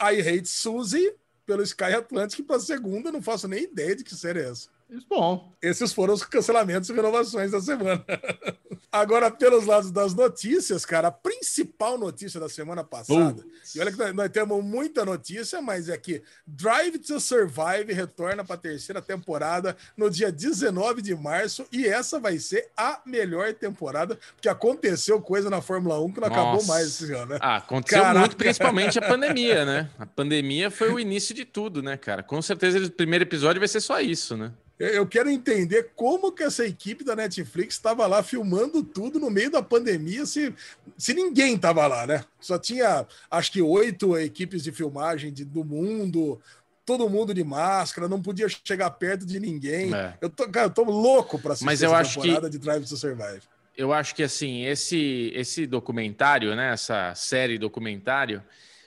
I 0.00 0.20
Hate 0.20 0.48
Suzy 0.48 1.14
pelo 1.46 1.62
Sky 1.62 1.94
Atlantic 1.94 2.46
para 2.46 2.56
a 2.56 2.60
segunda, 2.60 3.12
não 3.12 3.20
faço 3.20 3.46
nem 3.46 3.64
ideia 3.64 3.94
de 3.94 4.02
que 4.02 4.14
série 4.14 4.40
é 4.40 4.48
essa. 4.48 4.70
Bom. 5.08 5.52
Esses 5.62 5.92
foram 5.92 6.14
os 6.14 6.22
cancelamentos 6.24 6.88
e 6.90 6.92
renovações 6.92 7.50
da 7.50 7.60
semana. 7.60 8.04
Agora, 8.92 9.30
pelos 9.30 9.66
lados 9.66 9.90
das 9.90 10.14
notícias, 10.14 10.84
cara, 10.84 11.08
a 11.08 11.10
principal 11.10 11.98
notícia 11.98 12.38
da 12.38 12.48
semana 12.48 12.84
passada, 12.84 13.42
uh. 13.42 13.50
e 13.74 13.80
olha 13.80 13.90
que 13.90 13.98
nós, 13.98 14.14
nós, 14.14 14.30
temos 14.30 14.62
muita 14.64 15.04
notícia, 15.04 15.60
mas 15.60 15.88
é 15.88 15.96
que 15.96 16.22
Drive 16.46 16.98
to 16.98 17.18
Survive 17.18 17.92
retorna 17.92 18.44
para 18.44 18.54
a 18.54 18.58
terceira 18.58 19.02
temporada 19.02 19.76
no 19.96 20.08
dia 20.08 20.30
19 20.30 21.02
de 21.02 21.14
março, 21.14 21.66
e 21.72 21.86
essa 21.86 22.20
vai 22.20 22.38
ser 22.38 22.70
a 22.76 23.00
melhor 23.04 23.52
temporada, 23.54 24.18
porque 24.36 24.48
aconteceu 24.48 25.20
coisa 25.20 25.50
na 25.50 25.60
Fórmula 25.60 26.00
1 26.00 26.12
que 26.12 26.20
não 26.20 26.28
Nossa. 26.28 26.40
acabou 26.40 26.64
mais 26.66 26.86
esse 26.86 27.12
ano, 27.12 27.26
né? 27.26 27.38
Ah, 27.40 27.56
aconteceu 27.56 28.00
Caraca. 28.00 28.20
muito, 28.20 28.36
principalmente 28.36 28.98
a 28.98 29.02
pandemia, 29.02 29.64
né? 29.64 29.90
A 29.98 30.06
pandemia 30.06 30.70
foi 30.70 30.92
o 30.92 31.00
início 31.00 31.34
de 31.34 31.44
tudo, 31.44 31.82
né, 31.82 31.96
cara? 31.96 32.22
Com 32.22 32.40
certeza 32.40 32.78
o 32.78 32.90
primeiro 32.90 33.24
episódio 33.24 33.60
vai 33.60 33.68
ser 33.68 33.80
só 33.80 34.00
isso, 34.00 34.36
né? 34.36 34.52
Eu 34.78 35.06
quero 35.06 35.30
entender 35.30 35.92
como 35.94 36.32
que 36.32 36.42
essa 36.42 36.66
equipe 36.66 37.04
da 37.04 37.14
Netflix 37.14 37.76
estava 37.76 38.06
lá 38.08 38.24
filmando 38.24 38.82
tudo 38.82 39.20
no 39.20 39.30
meio 39.30 39.48
da 39.50 39.62
pandemia, 39.62 40.26
se, 40.26 40.52
se 40.98 41.14
ninguém 41.14 41.54
estava 41.54 41.86
lá, 41.86 42.06
né? 42.06 42.24
Só 42.40 42.58
tinha, 42.58 43.06
acho 43.30 43.52
que, 43.52 43.62
oito 43.62 44.18
equipes 44.18 44.64
de 44.64 44.72
filmagem 44.72 45.32
de, 45.32 45.44
do 45.44 45.64
mundo, 45.64 46.40
todo 46.84 47.08
mundo 47.08 47.32
de 47.32 47.44
máscara, 47.44 48.08
não 48.08 48.20
podia 48.20 48.48
chegar 48.48 48.90
perto 48.90 49.24
de 49.24 49.38
ninguém. 49.38 49.94
É. 49.94 50.14
Eu, 50.20 50.28
tô, 50.28 50.48
cara, 50.48 50.66
eu 50.66 50.70
tô 50.70 50.82
louco 50.82 51.38
para 51.38 51.52
assistir 51.52 51.66
Mas 51.66 51.80
eu 51.80 51.94
acho 51.94 52.20
temporada 52.20 52.50
que... 52.50 52.52
de 52.52 52.58
Drive 52.58 52.84
to 52.84 52.96
Survive. 52.96 53.42
Eu 53.76 53.92
acho 53.92 54.14
que, 54.14 54.22
assim, 54.22 54.64
esse, 54.64 55.32
esse 55.34 55.66
documentário, 55.66 56.54
né, 56.56 56.72
essa 56.72 57.14
série 57.14 57.58
documentário, 57.58 58.42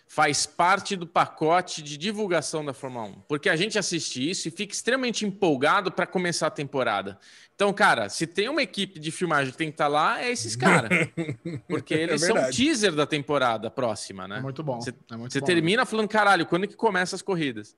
faz 0.08 0.46
parte 0.46 0.96
do 0.96 1.06
pacote 1.06 1.82
de 1.82 1.98
divulgação 1.98 2.64
da 2.64 2.74
Fórmula 2.74 3.06
1. 3.08 3.14
Porque 3.28 3.50
a 3.50 3.56
gente 3.56 3.78
assiste 3.78 4.28
isso 4.28 4.48
e 4.48 4.52
fica 4.52 4.74
extremamente 4.74 5.26
empolgado 5.26 5.92
para 5.92 6.08
começar 6.08 6.48
a 6.48 6.52
temporada. 6.52 7.20
Então, 7.54 7.74
cara, 7.74 8.08
se 8.08 8.26
tem 8.26 8.48
uma 8.48 8.62
equipe 8.62 9.00
de 9.00 9.12
filmagem 9.12 9.52
que 9.52 9.58
tem 9.58 9.68
que 9.70 9.74
estar 9.74 9.86
tá 9.86 9.90
lá, 9.90 10.22
é 10.22 10.32
esses 10.32 10.56
caras. 10.56 10.90
Porque 11.68 11.94
é 11.94 12.02
eles 12.04 12.24
é 12.24 12.28
são 12.28 12.50
teaser 12.50 12.94
da 12.94 13.06
temporada 13.06 13.70
próxima, 13.70 14.28
né? 14.28 14.38
É 14.38 14.42
muito 14.42 14.64
bom. 14.64 14.80
Você, 14.80 14.92
é 14.92 15.18
você 15.18 15.42
termina 15.42 15.86
falando, 15.86 16.08
caralho, 16.08 16.46
quando 16.46 16.64
é 16.64 16.68
que 16.68 16.76
começa 16.76 17.16
as 17.16 17.22
corridas? 17.22 17.76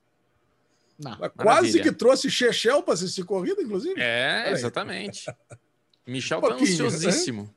Não, 1.00 1.18
quase 1.38 1.82
que 1.82 1.94
trouxe 1.94 2.30
Chechel 2.30 2.84
para 2.84 2.94
assistir 2.94 3.24
corrida, 3.24 3.62
inclusive. 3.62 3.96
É, 3.98 4.52
exatamente. 4.52 5.26
Michel 6.06 6.40
um 6.40 6.42
tá 6.42 6.56
né? 6.56 7.48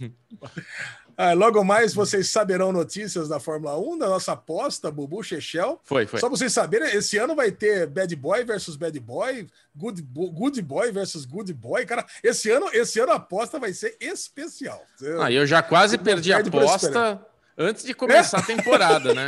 Ah, 1.16 1.32
logo 1.32 1.62
mais 1.64 1.94
vocês 1.94 2.28
saberão 2.28 2.72
notícias 2.72 3.28
da 3.28 3.38
Fórmula 3.38 3.78
1, 3.78 3.98
da 3.98 4.08
nossa 4.08 4.32
aposta, 4.32 4.90
Bubu 4.90 5.22
Chechel. 5.22 5.80
Foi, 5.84 6.06
foi. 6.06 6.20
Só 6.20 6.28
pra 6.28 6.36
vocês 6.36 6.52
saberem, 6.52 6.94
esse 6.96 7.18
ano 7.18 7.34
vai 7.34 7.50
ter 7.50 7.86
Bad 7.86 8.14
Boy 8.16 8.44
versus 8.44 8.76
Bad 8.76 8.98
Boy, 9.00 9.46
Good, 9.74 10.02
good 10.02 10.62
Boy 10.62 10.92
versus 10.92 11.24
Good 11.24 11.52
Boy. 11.54 11.86
Cara, 11.86 12.04
esse 12.22 12.50
ano, 12.50 12.68
esse 12.72 13.00
ano 13.00 13.12
a 13.12 13.16
aposta 13.16 13.58
vai 13.58 13.72
ser 13.72 13.96
especial. 14.00 14.82
Ah, 15.20 15.30
eu 15.30 15.46
já 15.46 15.62
quase 15.62 15.98
perdi 15.98 16.32
a 16.32 16.38
aposta 16.38 17.20
antes 17.56 17.84
de 17.84 17.94
começar 17.94 18.38
a 18.38 18.42
temporada, 18.42 19.14
né? 19.14 19.26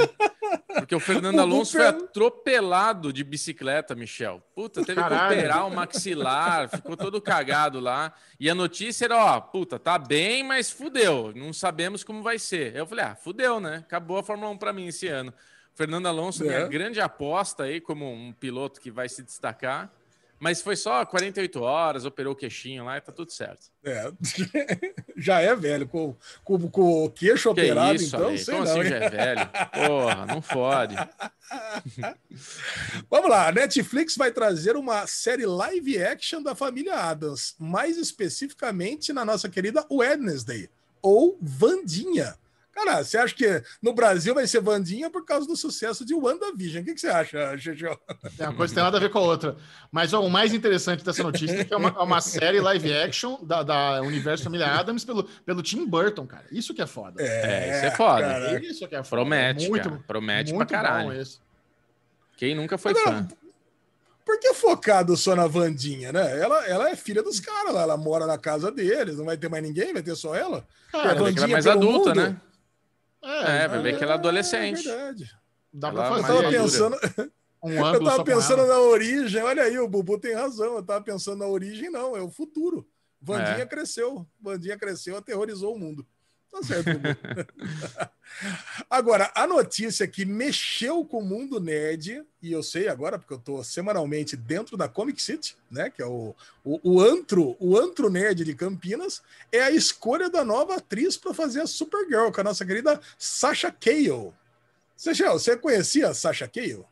Porque 0.74 0.94
o 0.94 1.00
Fernando 1.00 1.38
Alonso 1.40 1.72
foi 1.72 1.86
atropelado 1.86 3.12
de 3.12 3.22
bicicleta, 3.22 3.94
Michel. 3.94 4.42
Puta, 4.54 4.84
teve 4.84 5.00
Caralho. 5.00 5.28
que 5.28 5.40
operar 5.40 5.66
o 5.66 5.74
maxilar, 5.74 6.68
ficou 6.68 6.96
todo 6.96 7.20
cagado 7.20 7.80
lá. 7.80 8.12
E 8.38 8.50
a 8.50 8.54
notícia 8.54 9.04
era, 9.04 9.16
ó, 9.16 9.40
puta, 9.40 9.78
tá 9.78 9.98
bem, 9.98 10.42
mas 10.42 10.70
fudeu. 10.70 11.32
Não 11.34 11.52
sabemos 11.52 12.02
como 12.02 12.22
vai 12.22 12.38
ser. 12.38 12.74
Eu 12.74 12.86
falei, 12.86 13.04
ah, 13.04 13.14
fudeu, 13.14 13.60
né? 13.60 13.76
Acabou 13.76 14.18
a 14.18 14.22
Fórmula 14.22 14.50
1 14.50 14.58
para 14.58 14.72
mim 14.72 14.86
esse 14.88 15.08
ano. 15.08 15.32
Fernando 15.74 16.06
Alonso, 16.06 16.44
é. 16.44 16.46
minha 16.46 16.68
grande 16.68 17.00
aposta 17.00 17.64
aí 17.64 17.80
como 17.80 18.10
um 18.10 18.32
piloto 18.32 18.80
que 18.80 18.90
vai 18.90 19.08
se 19.08 19.22
destacar. 19.22 19.92
Mas 20.44 20.60
foi 20.60 20.76
só 20.76 21.06
48 21.06 21.62
horas, 21.62 22.04
operou 22.04 22.34
o 22.34 22.36
queixinho 22.36 22.84
lá 22.84 22.98
e 22.98 23.00
tá 23.00 23.10
tudo 23.10 23.32
certo. 23.32 23.70
É, 23.82 24.12
já 25.16 25.40
é 25.40 25.56
velho, 25.56 25.88
com, 25.88 26.14
com, 26.44 26.68
com 26.68 27.04
o 27.06 27.10
queixo 27.10 27.44
que 27.54 27.62
operado, 27.62 27.94
isso, 27.94 28.14
então, 28.14 28.36
sei 28.36 28.54
Como 28.54 28.66
não, 28.66 28.80
assim 28.80 28.90
já 28.90 28.96
é 28.96 29.08
velho? 29.08 29.50
Porra, 29.72 30.26
não 30.26 30.42
fode. 30.42 30.96
Vamos 33.08 33.30
lá, 33.30 33.48
a 33.48 33.52
Netflix 33.52 34.18
vai 34.18 34.30
trazer 34.30 34.76
uma 34.76 35.06
série 35.06 35.46
live 35.46 35.96
action 36.04 36.42
da 36.42 36.54
família 36.54 36.94
Adams, 36.94 37.54
mais 37.58 37.96
especificamente 37.96 39.14
na 39.14 39.24
nossa 39.24 39.48
querida 39.48 39.86
Wednesday, 39.90 40.68
ou 41.00 41.38
Vandinha. 41.40 42.36
Cara, 42.74 43.04
você 43.04 43.16
acha 43.16 43.34
que 43.34 43.62
no 43.80 43.94
Brasil 43.94 44.34
vai 44.34 44.46
ser 44.46 44.60
Vandinha 44.60 45.08
por 45.08 45.24
causa 45.24 45.46
do 45.46 45.56
sucesso 45.56 46.04
de 46.04 46.12
WandaVision? 46.12 46.82
O 46.82 46.84
que, 46.84 46.94
que 46.94 47.00
você 47.00 47.08
acha, 47.08 47.56
Xixi? 47.56 47.84
É 48.38 48.48
uma 48.48 48.54
coisa 48.54 48.74
tem 48.74 48.82
nada 48.82 48.96
a 48.96 49.00
ver 49.00 49.10
com 49.10 49.18
a 49.18 49.22
outra. 49.22 49.56
Mas 49.92 50.12
ó, 50.12 50.20
o 50.20 50.28
mais 50.28 50.52
interessante 50.52 51.04
dessa 51.04 51.22
notícia 51.22 51.60
é 51.60 51.64
que 51.64 51.72
é 51.72 51.76
uma, 51.76 51.90
é 51.90 52.02
uma 52.02 52.20
série 52.20 52.60
live 52.60 52.92
action 52.92 53.38
da, 53.44 53.62
da 53.62 54.02
Universo 54.02 54.44
Família 54.44 54.66
Adams 54.66 55.04
pelo, 55.04 55.22
pelo 55.22 55.62
Tim 55.62 55.86
Burton, 55.86 56.26
cara. 56.26 56.46
Isso 56.50 56.74
que 56.74 56.82
é 56.82 56.86
foda. 56.86 57.22
É, 57.22 57.26
é 57.26 57.76
isso 57.76 57.86
é 57.86 57.90
foda. 57.92 58.22
Cara. 58.22 58.60
Isso 58.60 58.88
que 58.88 58.94
é 58.96 59.04
foda. 59.04 59.22
Promete, 59.22 59.68
muito, 59.68 59.88
cara. 59.88 60.02
Promete 60.06 60.52
muito 60.52 60.68
pra 60.68 60.82
caralho. 60.82 61.22
Quem 62.36 62.56
nunca 62.56 62.76
foi 62.76 62.90
Agora, 62.90 63.22
fã? 63.22 63.28
Por 64.24 64.40
que 64.40 64.52
focado 64.54 65.16
só 65.16 65.36
na 65.36 65.46
Vandinha, 65.46 66.10
né? 66.10 66.40
Ela, 66.40 66.66
ela 66.66 66.90
é 66.90 66.96
filha 66.96 67.22
dos 67.22 67.38
caras 67.38 67.72
lá, 67.72 67.82
ela 67.82 67.96
mora 67.96 68.26
na 68.26 68.38
casa 68.38 68.72
deles, 68.72 69.18
não 69.18 69.26
vai 69.26 69.36
ter 69.36 69.48
mais 69.48 69.62
ninguém, 69.62 69.92
vai 69.92 70.02
ter 70.02 70.16
só 70.16 70.34
ela. 70.34 70.66
Cara, 70.90 71.12
a 71.12 71.14
Vandinha 71.14 71.46
é 71.46 71.52
mais 71.52 71.66
adulta, 71.66 72.08
mundo. 72.08 72.30
né? 72.30 72.36
É, 73.24 73.64
é 73.64 73.68
vai 73.68 73.82
ver 73.82 73.96
que 73.96 74.04
ela 74.04 74.12
é 74.12 74.16
adolescente. 74.16 74.88
É 74.88 74.96
verdade. 74.96 75.30
Dá 75.72 75.90
pra 75.90 76.08
fazer. 76.08 76.32
Eu 76.32 76.36
tava 76.36 76.50
pensando. 76.50 76.96
Um 77.62 77.72
eu 77.94 78.04
tava 78.04 78.24
pensando 78.24 78.66
na 78.66 78.78
origem, 78.78 79.42
olha 79.42 79.62
aí, 79.62 79.78
o 79.78 79.88
Bubu 79.88 80.18
tem 80.18 80.34
razão. 80.34 80.76
Eu 80.76 80.82
tava 80.82 81.02
pensando 81.02 81.38
na 81.38 81.46
origem, 81.46 81.90
não, 81.90 82.16
é 82.16 82.22
o 82.22 82.30
futuro. 82.30 82.86
Vandinha 83.20 83.62
é. 83.62 83.66
cresceu, 83.66 84.26
Vandinha 84.38 84.76
cresceu, 84.76 85.16
aterrorizou 85.16 85.74
o 85.74 85.78
mundo. 85.78 86.06
Tá 86.54 86.62
certo, 86.62 86.88
agora, 88.88 89.28
a 89.34 89.44
notícia 89.44 90.06
que 90.06 90.24
mexeu 90.24 91.04
com 91.04 91.18
o 91.18 91.24
mundo 91.24 91.58
nerd, 91.58 92.24
e 92.40 92.52
eu 92.52 92.62
sei 92.62 92.86
agora, 92.86 93.18
porque 93.18 93.34
eu 93.34 93.40
tô 93.40 93.64
semanalmente 93.64 94.36
dentro 94.36 94.76
da 94.76 94.88
Comic 94.88 95.20
City, 95.20 95.56
né? 95.68 95.90
Que 95.90 96.00
é 96.00 96.06
o, 96.06 96.32
o, 96.64 96.78
o 96.84 97.00
antro, 97.00 97.56
o 97.58 97.76
antro 97.76 98.08
nerd 98.08 98.44
de 98.44 98.54
Campinas, 98.54 99.20
é 99.50 99.62
a 99.62 99.72
escolha 99.72 100.30
da 100.30 100.44
nova 100.44 100.76
atriz 100.76 101.16
para 101.16 101.34
fazer 101.34 101.60
a 101.60 101.66
Supergirl, 101.66 102.30
com 102.30 102.40
a 102.40 102.44
nossa 102.44 102.64
querida 102.64 103.00
Sasha 103.18 103.72
Cale. 103.72 104.32
Sechel, 104.96 105.32
você 105.32 105.56
conhecia 105.56 106.10
a 106.10 106.14
Sasha 106.14 106.46
Cale? 106.46 106.84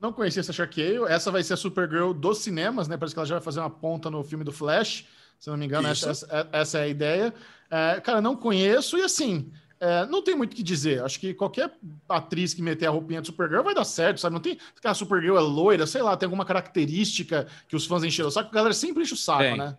Não 0.00 0.12
conhecia 0.12 0.42
a 0.42 0.44
Sasha 0.44 0.64
Cale. 0.64 1.06
Essa 1.08 1.32
vai 1.32 1.42
ser 1.42 1.54
a 1.54 1.56
Supergirl 1.56 2.12
dos 2.12 2.38
cinemas, 2.38 2.86
né? 2.86 2.96
Parece 2.96 3.16
que 3.16 3.18
ela 3.18 3.26
já 3.26 3.34
vai 3.34 3.44
fazer 3.44 3.58
uma 3.58 3.68
ponta 3.68 4.08
no 4.08 4.22
filme 4.22 4.44
do 4.44 4.52
Flash. 4.52 5.08
Se 5.38 5.50
não 5.50 5.56
me 5.56 5.66
engano, 5.66 5.88
essa, 5.88 6.10
essa, 6.10 6.48
essa, 6.52 6.78
é 6.78 6.82
a 6.82 6.88
ideia. 6.88 7.34
É, 7.70 8.00
cara, 8.00 8.20
não 8.20 8.36
conheço 8.36 8.98
e 8.98 9.02
assim, 9.02 9.52
é, 9.80 10.06
não 10.06 10.22
tem 10.22 10.36
muito 10.36 10.52
o 10.52 10.56
que 10.56 10.62
dizer. 10.62 11.02
Acho 11.02 11.20
que 11.20 11.34
qualquer 11.34 11.72
atriz 12.08 12.52
que 12.54 12.62
meter 12.62 12.86
a 12.86 12.90
roupinha 12.90 13.20
de 13.20 13.28
Supergirl 13.28 13.62
vai 13.62 13.74
dar 13.74 13.84
certo, 13.84 14.20
sabe? 14.20 14.34
Não 14.34 14.40
tem. 14.40 14.58
A 14.82 14.94
Supergirl 14.94 15.36
é 15.36 15.40
loira, 15.40 15.86
sei 15.86 16.02
lá, 16.02 16.16
tem 16.16 16.26
alguma 16.26 16.44
característica 16.44 17.46
que 17.68 17.76
os 17.76 17.86
fãs 17.86 18.02
encheram 18.02 18.28
o 18.28 18.32
saco, 18.32 18.50
a 18.50 18.54
galera 18.54 18.74
sempre 18.74 19.02
enche 19.02 19.14
o 19.14 19.16
saco, 19.16 19.40
Bem, 19.40 19.58
né? 19.58 19.76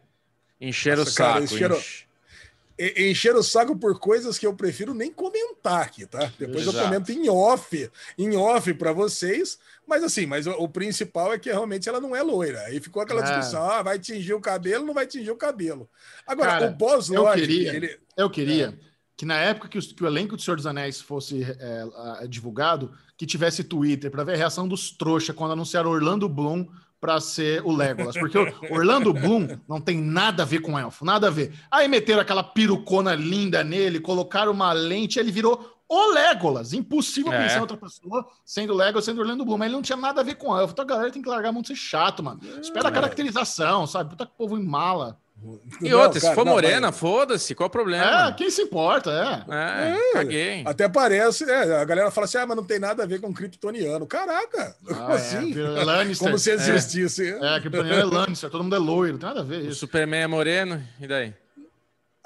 Encheram 0.61 1.03
o 1.03 1.05
saco. 1.05 1.43
Encheram, 1.43 1.77
enche 1.77 2.08
encher 2.79 3.35
o 3.35 3.43
saco 3.43 3.75
por 3.75 3.99
coisas 3.99 4.37
que 4.37 4.47
eu 4.47 4.53
prefiro 4.53 4.93
nem 4.93 5.11
comentar 5.11 5.81
aqui, 5.81 6.05
tá? 6.05 6.31
Depois 6.39 6.61
Exato. 6.61 6.77
eu 6.77 6.83
comento 6.83 7.11
em 7.11 7.29
off, 7.29 7.91
em 8.17 8.37
off 8.37 8.73
para 8.73 8.93
vocês. 8.93 9.59
Mas 9.85 10.01
assim, 10.03 10.25
mas 10.25 10.47
o, 10.47 10.51
o, 10.51 10.69
principal 10.69 11.33
é 11.33 11.39
que 11.39 11.49
realmente 11.49 11.89
ela 11.89 11.99
não 11.99 12.15
é 12.15 12.21
loira. 12.23 12.59
Aí 12.61 12.79
ficou 12.79 13.01
aquela 13.01 13.21
é. 13.21 13.23
discussão: 13.23 13.61
ah, 13.69 13.81
vai 13.81 13.99
tingir 13.99 14.33
o 14.33 14.39
cabelo, 14.39 14.85
não 14.85 14.93
vai 14.93 15.05
tingir 15.05 15.31
o 15.31 15.35
cabelo. 15.35 15.89
Agora, 16.25 16.51
Cara, 16.51 16.67
o 16.67 16.75
Boss 16.75 17.09
eu 17.09 17.29
queria, 17.33 17.75
ele... 17.75 17.99
eu 18.15 18.29
queria 18.29 18.67
é. 18.67 18.73
que 19.17 19.25
na 19.25 19.37
época 19.37 19.67
que, 19.67 19.79
que, 19.79 20.03
o 20.03 20.07
elenco 20.07 20.37
do 20.37 20.41
Senhor 20.41 20.55
dos 20.55 20.67
Anéis 20.67 21.01
fosse 21.01 21.43
é, 21.43 22.27
divulgado, 22.27 22.93
que 23.17 23.25
tivesse 23.25 23.63
Twitter 23.63 24.09
para 24.09 24.23
ver 24.23 24.35
a 24.35 24.37
reação 24.37 24.67
dos 24.67 24.91
trouxa 24.91 25.33
quando 25.33 25.51
anunciaram 25.51 25.89
Orlando 25.89 26.29
Bloom 26.29 26.65
para 26.99 27.19
ser 27.21 27.62
o 27.65 27.71
Legolas, 27.71 28.17
porque 28.17 28.38
o 28.38 28.73
Orlando 28.73 29.13
Bloom 29.13 29.47
não 29.67 29.79
tem 29.79 29.97
nada 29.97 30.43
a 30.43 30.45
ver 30.45 30.59
com 30.59 30.77
elfo, 30.77 31.05
nada 31.05 31.27
a 31.27 31.29
ver. 31.29 31.53
Aí 31.71 31.88
meteram 31.88 32.21
aquela 32.21 32.43
pirucona 32.43 33.15
linda 33.15 33.63
nele, 33.63 33.99
colocaram 33.99 34.51
uma 34.51 34.73
lente, 34.73 35.17
ele 35.19 35.31
virou 35.31 35.79
o 35.88 36.12
Legolas. 36.12 36.73
Impossível 36.73 37.33
é. 37.33 37.43
pensar 37.43 37.62
outra 37.62 37.77
pessoa 37.77 38.27
sendo 38.45 38.73
Legolas, 38.73 39.05
sendo 39.05 39.21
Orlando 39.21 39.45
Bloom, 39.45 39.57
mas 39.57 39.67
ele 39.67 39.75
não 39.75 39.81
tinha 39.81 39.97
nada 39.97 40.21
a 40.21 40.23
ver 40.23 40.35
com 40.35 40.55
elfo. 40.57 40.73
Então 40.73 40.83
a 40.83 40.88
galera 40.88 41.12
tem 41.12 41.21
que 41.21 41.29
largar 41.29 41.49
a 41.49 41.51
mão 41.51 41.62
de 41.62 41.69
ser 41.69 41.75
chato, 41.75 42.21
mano. 42.21 42.39
Espera 42.62 42.89
a 42.89 42.91
é. 42.91 42.93
caracterização, 42.93 43.88
sabe? 43.88 44.12
Puta 44.12 44.25
que 44.25 44.33
povo 44.38 44.57
em 44.57 44.63
mala. 44.63 45.17
E 45.82 45.93
outra, 45.93 46.19
se 46.19 46.34
for 46.34 46.45
não, 46.45 46.54
morena, 46.54 46.88
mas... 46.88 46.97
foda-se, 46.97 47.56
qual 47.56 47.67
o 47.67 47.71
problema? 47.71 48.28
É, 48.28 48.34
quem 48.34 48.49
se 48.49 48.62
importa, 48.62 49.45
é. 49.47 49.56
É, 49.56 49.89
é 49.89 50.13
caguei. 50.13 50.63
Até 50.65 50.89
parece, 50.89 51.49
é, 51.49 51.82
a 51.82 51.86
galera 51.86 52.12
fala 52.12 52.25
assim, 52.25 52.38
ah, 52.38 52.45
mas 52.45 52.58
não 52.58 52.63
tem 52.63 52.80
nada 52.80 53.04
a 53.04 53.06
ver 53.06 53.21
com 53.21 53.34
kryptoniano. 53.34 54.06
Caraca, 54.06 54.75
ah, 54.89 54.93
como 54.93 55.12
é, 55.12 55.15
assim? 55.15 55.54
Lannister. 55.54 56.28
Como 56.28 56.38
se 56.38 56.52
existisse. 56.52 57.32
É, 57.41 57.56
é 57.56 57.60
kryptoniano 57.60 58.02
é 58.02 58.04
Lannister, 58.06 58.49
todo 58.49 58.63
mundo 58.63 58.75
é 58.75 58.80
loiro, 58.80 59.13
não 59.13 59.19
tem 59.19 59.30
nada 59.30 59.41
a 59.41 59.43
ver 59.43 59.62
isso. 59.62 59.69
O 59.69 59.75
Superman 59.75 60.21
é 60.21 60.28
moreno, 60.28 60.84
e 60.99 61.08
daí? 61.08 61.34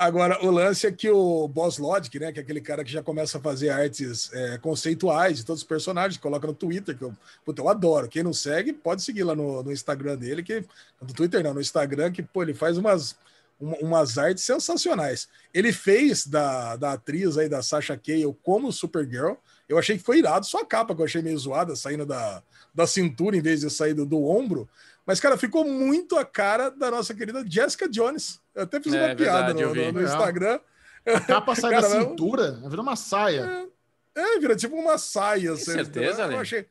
Agora, 0.04 0.46
o 0.46 0.52
lance 0.52 0.86
é 0.86 0.92
que 0.92 1.10
o 1.10 1.48
Boss 1.48 1.78
Logic, 1.78 2.20
né, 2.20 2.30
que 2.34 2.38
é 2.38 2.44
aquele 2.44 2.60
cara 2.60 2.84
que 2.84 2.92
já 2.92 3.02
começa 3.02 3.38
a 3.38 3.42
fazer 3.42 3.70
artes 3.70 4.30
é, 4.34 4.58
conceituais 4.58 5.38
de 5.38 5.46
todos 5.46 5.62
os 5.62 5.68
personagens, 5.68 6.20
coloca 6.20 6.46
no 6.46 6.54
Twitter, 6.54 6.98
que 6.98 7.06
eu, 7.06 7.14
puta, 7.46 7.62
eu 7.62 7.70
adoro. 7.70 8.10
Quem 8.10 8.22
não 8.22 8.34
segue, 8.34 8.74
pode 8.74 9.02
seguir 9.02 9.24
lá 9.24 9.34
no, 9.34 9.64
no 9.64 9.72
Instagram 9.72 10.18
dele, 10.18 10.44
que 10.44 10.66
no 11.02 11.14
Twitter 11.14 11.42
não, 11.42 11.54
no 11.54 11.62
Instagram, 11.62 12.12
que 12.12 12.22
pô, 12.22 12.44
ele 12.44 12.54
faz 12.54 12.78
umas, 12.78 13.16
uma, 13.58 13.78
umas 13.78 14.18
artes 14.18 14.44
sensacionais. 14.44 15.30
Ele 15.54 15.72
fez 15.72 16.28
da, 16.28 16.76
da 16.76 16.92
atriz 16.92 17.38
aí, 17.38 17.48
da 17.48 17.64
Sasha 17.64 17.98
Cale, 17.98 18.36
como 18.44 18.74
Supergirl. 18.74 19.36
Eu 19.70 19.80
achei 19.80 19.98
que 19.98 20.04
foi 20.04 20.20
irado, 20.20 20.46
só 20.46 20.60
a 20.60 20.66
capa 20.66 20.94
que 20.94 21.00
eu 21.00 21.06
achei 21.06 21.22
meio 21.22 21.40
zoada, 21.40 21.78
saindo 21.78 22.06
da, 22.06 22.44
da 22.76 22.86
cintura 22.86 23.38
em 23.38 23.42
vez 23.42 23.62
de 23.62 23.70
sair 23.70 23.94
do, 23.94 24.06
do 24.06 24.22
ombro. 24.26 24.68
Mas, 25.06 25.20
cara, 25.20 25.38
ficou 25.38 25.66
muito 25.66 26.18
a 26.18 26.26
cara 26.26 26.70
da 26.70 26.90
nossa 26.90 27.14
querida 27.14 27.44
Jessica 27.46 27.90
Jones. 27.90 28.40
Eu 28.56 28.64
até 28.64 28.80
fiz 28.80 28.94
é, 28.94 29.06
uma 29.06 29.16
piada 29.16 29.54
no, 29.54 29.76
no, 29.76 29.92
no, 29.92 30.02
Instagram. 30.02 30.60
A 31.06 31.20
capa 31.20 31.56
sai 31.56 31.72
cara, 31.72 31.90
da 31.90 32.02
cintura, 32.02 32.52
vira 32.70 32.82
uma 32.82 32.96
saia. 32.96 33.70
É, 34.16 34.22
é, 34.22 34.40
vira 34.40 34.56
tipo 34.56 34.76
uma 34.76 34.98
saia. 34.98 35.42
Tem 35.42 35.54
assim, 35.54 35.72
certeza, 35.72 36.24
eu 36.24 36.40
achei. 36.40 36.66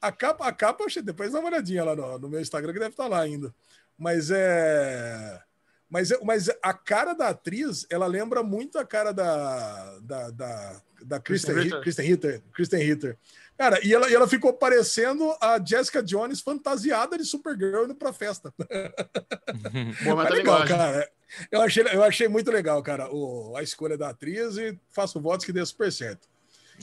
A 0.00 0.12
capa, 0.12 0.46
a 0.46 0.52
capa, 0.52 0.82
eu 0.82 0.86
achei. 0.86 1.02
Depois 1.02 1.32
dá 1.32 1.40
uma 1.40 1.48
olhadinha 1.48 1.84
lá 1.84 1.96
no, 1.96 2.18
no 2.18 2.28
meu 2.28 2.40
Instagram, 2.40 2.72
que 2.72 2.78
deve 2.78 2.90
estar 2.90 3.08
lá 3.08 3.20
ainda. 3.20 3.52
Mas 3.98 4.30
é. 4.30 5.40
Mas, 5.88 6.08
mas 6.22 6.48
a 6.62 6.72
cara 6.72 7.12
da 7.12 7.28
atriz, 7.28 7.86
ela 7.90 8.06
lembra 8.06 8.42
muito 8.42 8.78
a 8.78 8.84
cara 8.84 9.12
da, 9.12 9.98
da, 10.00 10.30
da, 10.30 10.82
da 11.02 11.20
Kristen, 11.20 11.54
Kristen 11.82 12.06
Ritter. 12.06 12.42
Kristen 12.52 12.82
Ritter. 12.82 13.18
Cara, 13.58 13.78
e 13.84 13.94
ela, 13.94 14.10
e 14.10 14.14
ela 14.14 14.26
ficou 14.26 14.52
parecendo 14.52 15.34
a 15.40 15.60
Jessica 15.64 16.02
Jones 16.02 16.40
fantasiada 16.40 17.16
de 17.16 17.24
Supergirl 17.24 17.84
indo 17.84 17.94
pra 17.94 18.12
festa. 18.12 18.52
Bom, 20.02 20.16
mas 20.16 20.28
tá 20.28 20.34
legal, 20.34 20.66
cara. 20.66 21.08
Eu 21.50 21.62
achei, 21.62 21.82
eu 21.92 22.02
achei 22.02 22.28
muito 22.28 22.50
legal, 22.50 22.82
cara, 22.82 23.08
o, 23.10 23.56
a 23.56 23.62
escolha 23.62 23.96
da 23.96 24.10
atriz 24.10 24.56
e 24.56 24.78
faço 24.90 25.20
votos 25.20 25.46
que 25.46 25.52
dê 25.52 25.64
super 25.64 25.90
certo. 25.90 26.28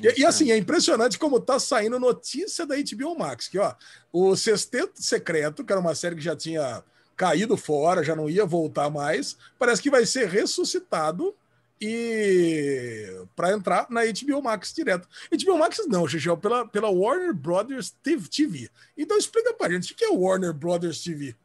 E, 0.01 0.22
e, 0.22 0.26
assim, 0.26 0.51
é 0.51 0.57
impressionante 0.57 1.20
como 1.20 1.39
tá 1.39 1.59
saindo 1.59 1.99
notícia 1.99 2.65
da 2.65 2.76
HBO 2.76 3.17
Max, 3.17 3.47
que 3.47 3.59
ó, 3.59 3.74
o 4.11 4.36
Sexteto 4.36 5.01
Secreto, 5.01 5.63
que 5.63 5.72
era 5.72 5.82
uma 5.82 5.95
série 5.95 6.15
que 6.15 6.22
já 6.22 6.36
tinha 6.36 6.84
caído 7.15 7.57
fora, 7.57 8.03
já 8.03 8.15
não 8.15 8.30
ia 8.30 8.45
voltar 8.45 8.89
mais, 8.89 9.38
parece 9.57 9.82
que 9.82 9.89
vai 9.89 10.05
ser 10.05 10.30
ressuscitado 10.30 11.36
e 11.82 13.23
para 13.36 13.53
entrar 13.53 13.88
na 13.89 14.01
HBO 14.05 14.41
Max 14.41 14.73
direto. 14.73 15.07
HBO 15.32 15.57
Max 15.57 15.86
não, 15.88 16.07
Xixel, 16.07 16.38
pela, 16.38 16.67
pela 16.67 16.89
Warner 16.89 17.34
Brothers 17.34 17.89
TV. 17.89 18.69
Então 18.97 19.17
explica 19.17 19.53
pra 19.53 19.69
gente 19.69 19.93
o 19.93 19.95
que 19.95 20.03
é 20.03 20.09
Warner 20.09 20.53
Brothers 20.53 21.01
TV. 21.01 21.36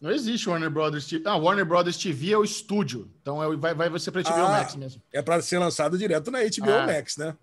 Não 0.00 0.10
existe 0.10 0.48
Warner 0.48 0.70
Brothers 0.70 1.06
TV. 1.06 1.22
Ah, 1.26 1.36
Warner 1.36 1.64
Brothers 1.64 1.96
TV 1.96 2.32
é 2.32 2.38
o 2.38 2.44
estúdio. 2.44 3.10
Então 3.22 3.42
é, 3.42 3.56
vai, 3.56 3.74
vai 3.74 3.98
ser 3.98 4.10
para 4.10 4.22
HBO 4.22 4.32
ah, 4.32 4.48
Max 4.50 4.74
mesmo. 4.74 5.02
É 5.12 5.22
para 5.22 5.40
ser 5.40 5.58
lançado 5.58 5.96
direto 5.96 6.30
na 6.30 6.40
HBO 6.40 6.70
ah. 6.70 6.86
Max, 6.86 7.16
né? 7.16 7.36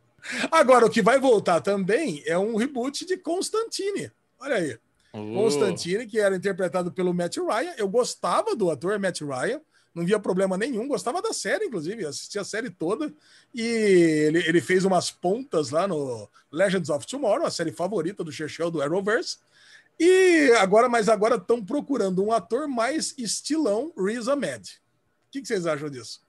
Agora, 0.51 0.85
o 0.85 0.89
que 0.89 1.01
vai 1.01 1.19
voltar 1.19 1.61
também 1.61 2.23
é 2.25 2.37
um 2.37 2.55
reboot 2.55 3.05
de 3.05 3.17
Constantine. 3.17 4.11
Olha 4.39 4.55
aí. 4.55 4.77
Uh. 5.13 5.33
Constantine, 5.35 6.05
que 6.05 6.19
era 6.19 6.35
interpretado 6.35 6.91
pelo 6.91 7.13
Matt 7.13 7.37
Ryan. 7.37 7.73
Eu 7.77 7.87
gostava 7.87 8.55
do 8.55 8.69
ator 8.69 8.99
Matt 8.99 9.21
Ryan 9.21 9.59
não 9.93 10.05
via 10.05 10.19
problema 10.19 10.57
nenhum, 10.57 10.87
gostava 10.87 11.21
da 11.21 11.31
série, 11.31 11.65
inclusive, 11.65 12.05
assistia 12.05 12.41
a 12.41 12.45
série 12.45 12.69
toda. 12.69 13.13
E 13.53 13.61
ele, 13.61 14.39
ele 14.39 14.61
fez 14.61 14.85
umas 14.85 15.11
pontas 15.11 15.69
lá 15.69 15.87
no 15.87 16.27
Legends 16.51 16.89
of 16.89 17.05
Tomorrow, 17.05 17.45
a 17.45 17.51
série 17.51 17.71
favorita 17.71 18.23
do 18.23 18.31
Chechel 18.31 18.71
do 18.71 18.81
Arrowverse. 18.81 19.37
E 19.99 20.51
agora, 20.59 20.89
mas 20.89 21.07
agora 21.07 21.35
estão 21.35 21.63
procurando 21.63 22.23
um 22.23 22.31
ator 22.31 22.67
mais 22.67 23.13
estilão 23.17 23.93
Riz 23.97 24.27
Ahmed. 24.27 24.81
O 25.27 25.31
que, 25.31 25.41
que, 25.41 25.47
vocês 25.47 25.67
acham 25.67 25.89
disso? 25.89 26.21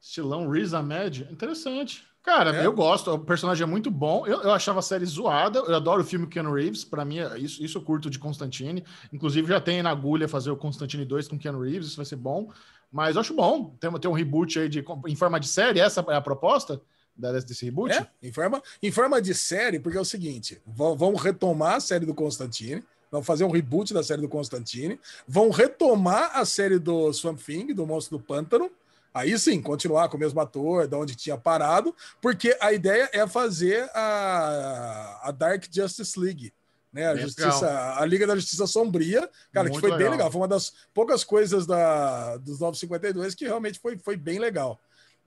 Estilão 0.00 0.50
Riz 0.50 0.74
Ahmed? 0.74 1.26
Interessante. 1.30 2.06
Cara, 2.22 2.54
é. 2.54 2.66
eu 2.66 2.72
gosto, 2.72 3.12
o 3.12 3.18
personagem 3.18 3.62
é 3.62 3.66
muito 3.66 3.90
bom. 3.90 4.26
Eu, 4.26 4.42
eu, 4.42 4.52
achava 4.52 4.80
a 4.80 4.82
série 4.82 5.06
zoada, 5.06 5.58
eu 5.60 5.74
adoro 5.74 6.02
o 6.02 6.04
filme 6.04 6.26
Keanu 6.26 6.52
Reeves, 6.52 6.84
para 6.84 7.04
mim, 7.04 7.18
é 7.18 7.38
isso, 7.38 7.62
isso 7.64 7.78
eu 7.78 7.82
curto 7.82 8.10
de 8.10 8.18
Constantine. 8.18 8.84
Inclusive, 9.12 9.48
já 9.48 9.60
tem 9.60 9.82
na 9.82 9.90
agulha 9.90 10.28
fazer 10.28 10.50
o 10.50 10.56
Constantine 10.56 11.04
2 11.04 11.28
com 11.28 11.38
Keanu 11.38 11.62
Reeves, 11.62 11.88
isso 11.88 11.96
vai 11.96 12.04
ser 12.04 12.16
bom. 12.16 12.50
Mas 12.92 13.14
eu 13.14 13.20
acho 13.20 13.34
bom 13.34 13.76
ter, 13.80 13.90
ter 13.98 14.08
um 14.08 14.12
reboot 14.12 14.58
aí 14.58 14.68
de, 14.68 14.84
em 15.06 15.16
forma 15.16 15.38
de 15.38 15.48
série. 15.48 15.80
Essa 15.80 16.04
é 16.08 16.14
a 16.14 16.20
proposta 16.20 16.80
desse 17.16 17.64
reboot? 17.64 17.94
É, 17.94 18.06
em 18.22 18.32
forma, 18.32 18.62
em 18.82 18.90
forma 18.90 19.20
de 19.22 19.34
série, 19.34 19.78
porque 19.78 19.96
é 19.96 20.00
o 20.00 20.04
seguinte: 20.04 20.60
vão, 20.66 20.96
vão 20.96 21.14
retomar 21.14 21.74
a 21.74 21.80
série 21.80 22.04
do 22.04 22.14
Constantine, 22.14 22.82
vão 23.10 23.22
fazer 23.22 23.44
um 23.44 23.50
reboot 23.50 23.94
da 23.94 24.02
série 24.02 24.22
do 24.22 24.28
Constantine, 24.28 24.98
vão 25.26 25.50
retomar 25.50 26.32
a 26.34 26.44
série 26.44 26.78
do 26.78 27.12
Swamp 27.12 27.38
Thing, 27.38 27.72
do 27.72 27.86
Monstro 27.86 28.18
do 28.18 28.24
Pântano. 28.24 28.70
Aí 29.12 29.36
sim, 29.38 29.60
continuar 29.60 30.08
com 30.08 30.16
o 30.16 30.20
mesmo 30.20 30.40
ator, 30.40 30.86
da 30.86 30.96
onde 30.96 31.16
tinha 31.16 31.36
parado, 31.36 31.94
porque 32.20 32.56
a 32.60 32.72
ideia 32.72 33.08
é 33.12 33.26
fazer 33.26 33.90
a, 33.92 35.20
a 35.24 35.30
Dark 35.32 35.64
Justice 35.70 36.18
League, 36.18 36.52
né? 36.92 37.08
A, 37.08 37.16
justiça, 37.16 37.94
a 37.98 38.04
Liga 38.06 38.26
da 38.26 38.36
Justiça 38.36 38.66
Sombria, 38.66 39.28
cara, 39.52 39.68
Muito 39.68 39.74
que 39.74 39.80
foi 39.80 39.90
legal. 39.90 39.98
bem 39.98 40.10
legal. 40.10 40.30
Foi 40.30 40.40
uma 40.40 40.48
das 40.48 40.72
poucas 40.94 41.24
coisas 41.24 41.66
da, 41.66 42.36
dos 42.36 42.60
952 42.60 43.34
que 43.34 43.44
realmente 43.44 43.78
foi, 43.78 43.98
foi 43.98 44.16
bem 44.16 44.38
legal. 44.38 44.80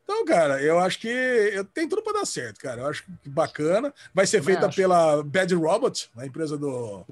Então, 0.03 0.25
cara, 0.25 0.61
eu 0.61 0.79
acho 0.79 0.99
que 0.99 1.07
eu, 1.07 1.63
tem 1.63 1.87
tudo 1.87 2.01
para 2.01 2.19
dar 2.19 2.25
certo, 2.25 2.59
cara. 2.59 2.81
Eu 2.81 2.87
acho 2.87 3.05
que 3.05 3.29
bacana. 3.29 3.93
Vai 4.13 4.27
ser 4.27 4.43
feita 4.43 4.67
acho. 4.67 4.75
pela 4.75 5.23
Bad 5.23 5.55
Robot, 5.55 6.09
a 6.17 6.25
empresa 6.25 6.57
do 6.57 7.05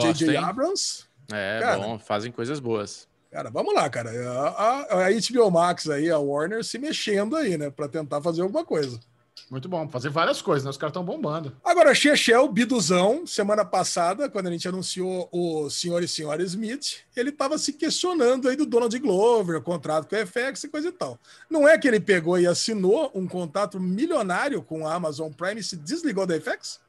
J.J. 0.00 0.36
Abrams. 0.36 1.04
É, 1.32 1.58
cara, 1.60 1.78
bom, 1.78 1.98
fazem 1.98 2.30
coisas 2.30 2.60
boas. 2.60 3.07
Cara, 3.30 3.50
vamos 3.50 3.74
lá, 3.74 3.88
cara. 3.90 4.10
A, 4.10 4.48
a, 4.48 5.06
a 5.06 5.10
HBO 5.10 5.50
Max 5.50 5.88
aí, 5.88 6.10
a 6.10 6.18
Warner 6.18 6.64
se 6.64 6.78
mexendo 6.78 7.36
aí, 7.36 7.58
né, 7.58 7.70
para 7.70 7.88
tentar 7.88 8.22
fazer 8.22 8.42
alguma 8.42 8.64
coisa. 8.64 8.98
Muito 9.50 9.68
bom, 9.68 9.88
fazer 9.88 10.10
várias 10.10 10.42
coisas, 10.42 10.64
né? 10.64 10.70
Os 10.70 10.76
caras 10.76 10.90
estão 10.90 11.04
bombando. 11.04 11.56
Agora, 11.64 11.94
Chechel, 11.94 12.46
Biduzão, 12.48 13.26
semana 13.26 13.64
passada, 13.64 14.28
quando 14.28 14.48
a 14.48 14.50
gente 14.50 14.68
anunciou 14.68 15.28
o 15.32 15.70
senhor 15.70 16.02
e 16.02 16.08
senhora 16.08 16.42
Smith, 16.42 16.98
ele 17.16 17.30
estava 17.30 17.56
se 17.56 17.72
questionando 17.72 18.48
aí 18.48 18.56
do 18.56 18.66
Donald 18.66 18.96
Glover, 18.98 19.62
contrato 19.62 20.06
com 20.06 20.16
a 20.16 20.26
FX 20.26 20.64
e 20.64 20.68
coisa 20.68 20.88
e 20.88 20.92
tal. 20.92 21.18
Não 21.48 21.66
é 21.66 21.78
que 21.78 21.88
ele 21.88 22.00
pegou 22.00 22.38
e 22.38 22.46
assinou 22.46 23.10
um 23.14 23.26
contrato 23.26 23.80
milionário 23.80 24.62
com 24.62 24.86
a 24.86 24.94
Amazon 24.94 25.32
Prime 25.32 25.60
e 25.60 25.64
se 25.64 25.76
desligou 25.76 26.26
da 26.26 26.38
FX? 26.38 26.80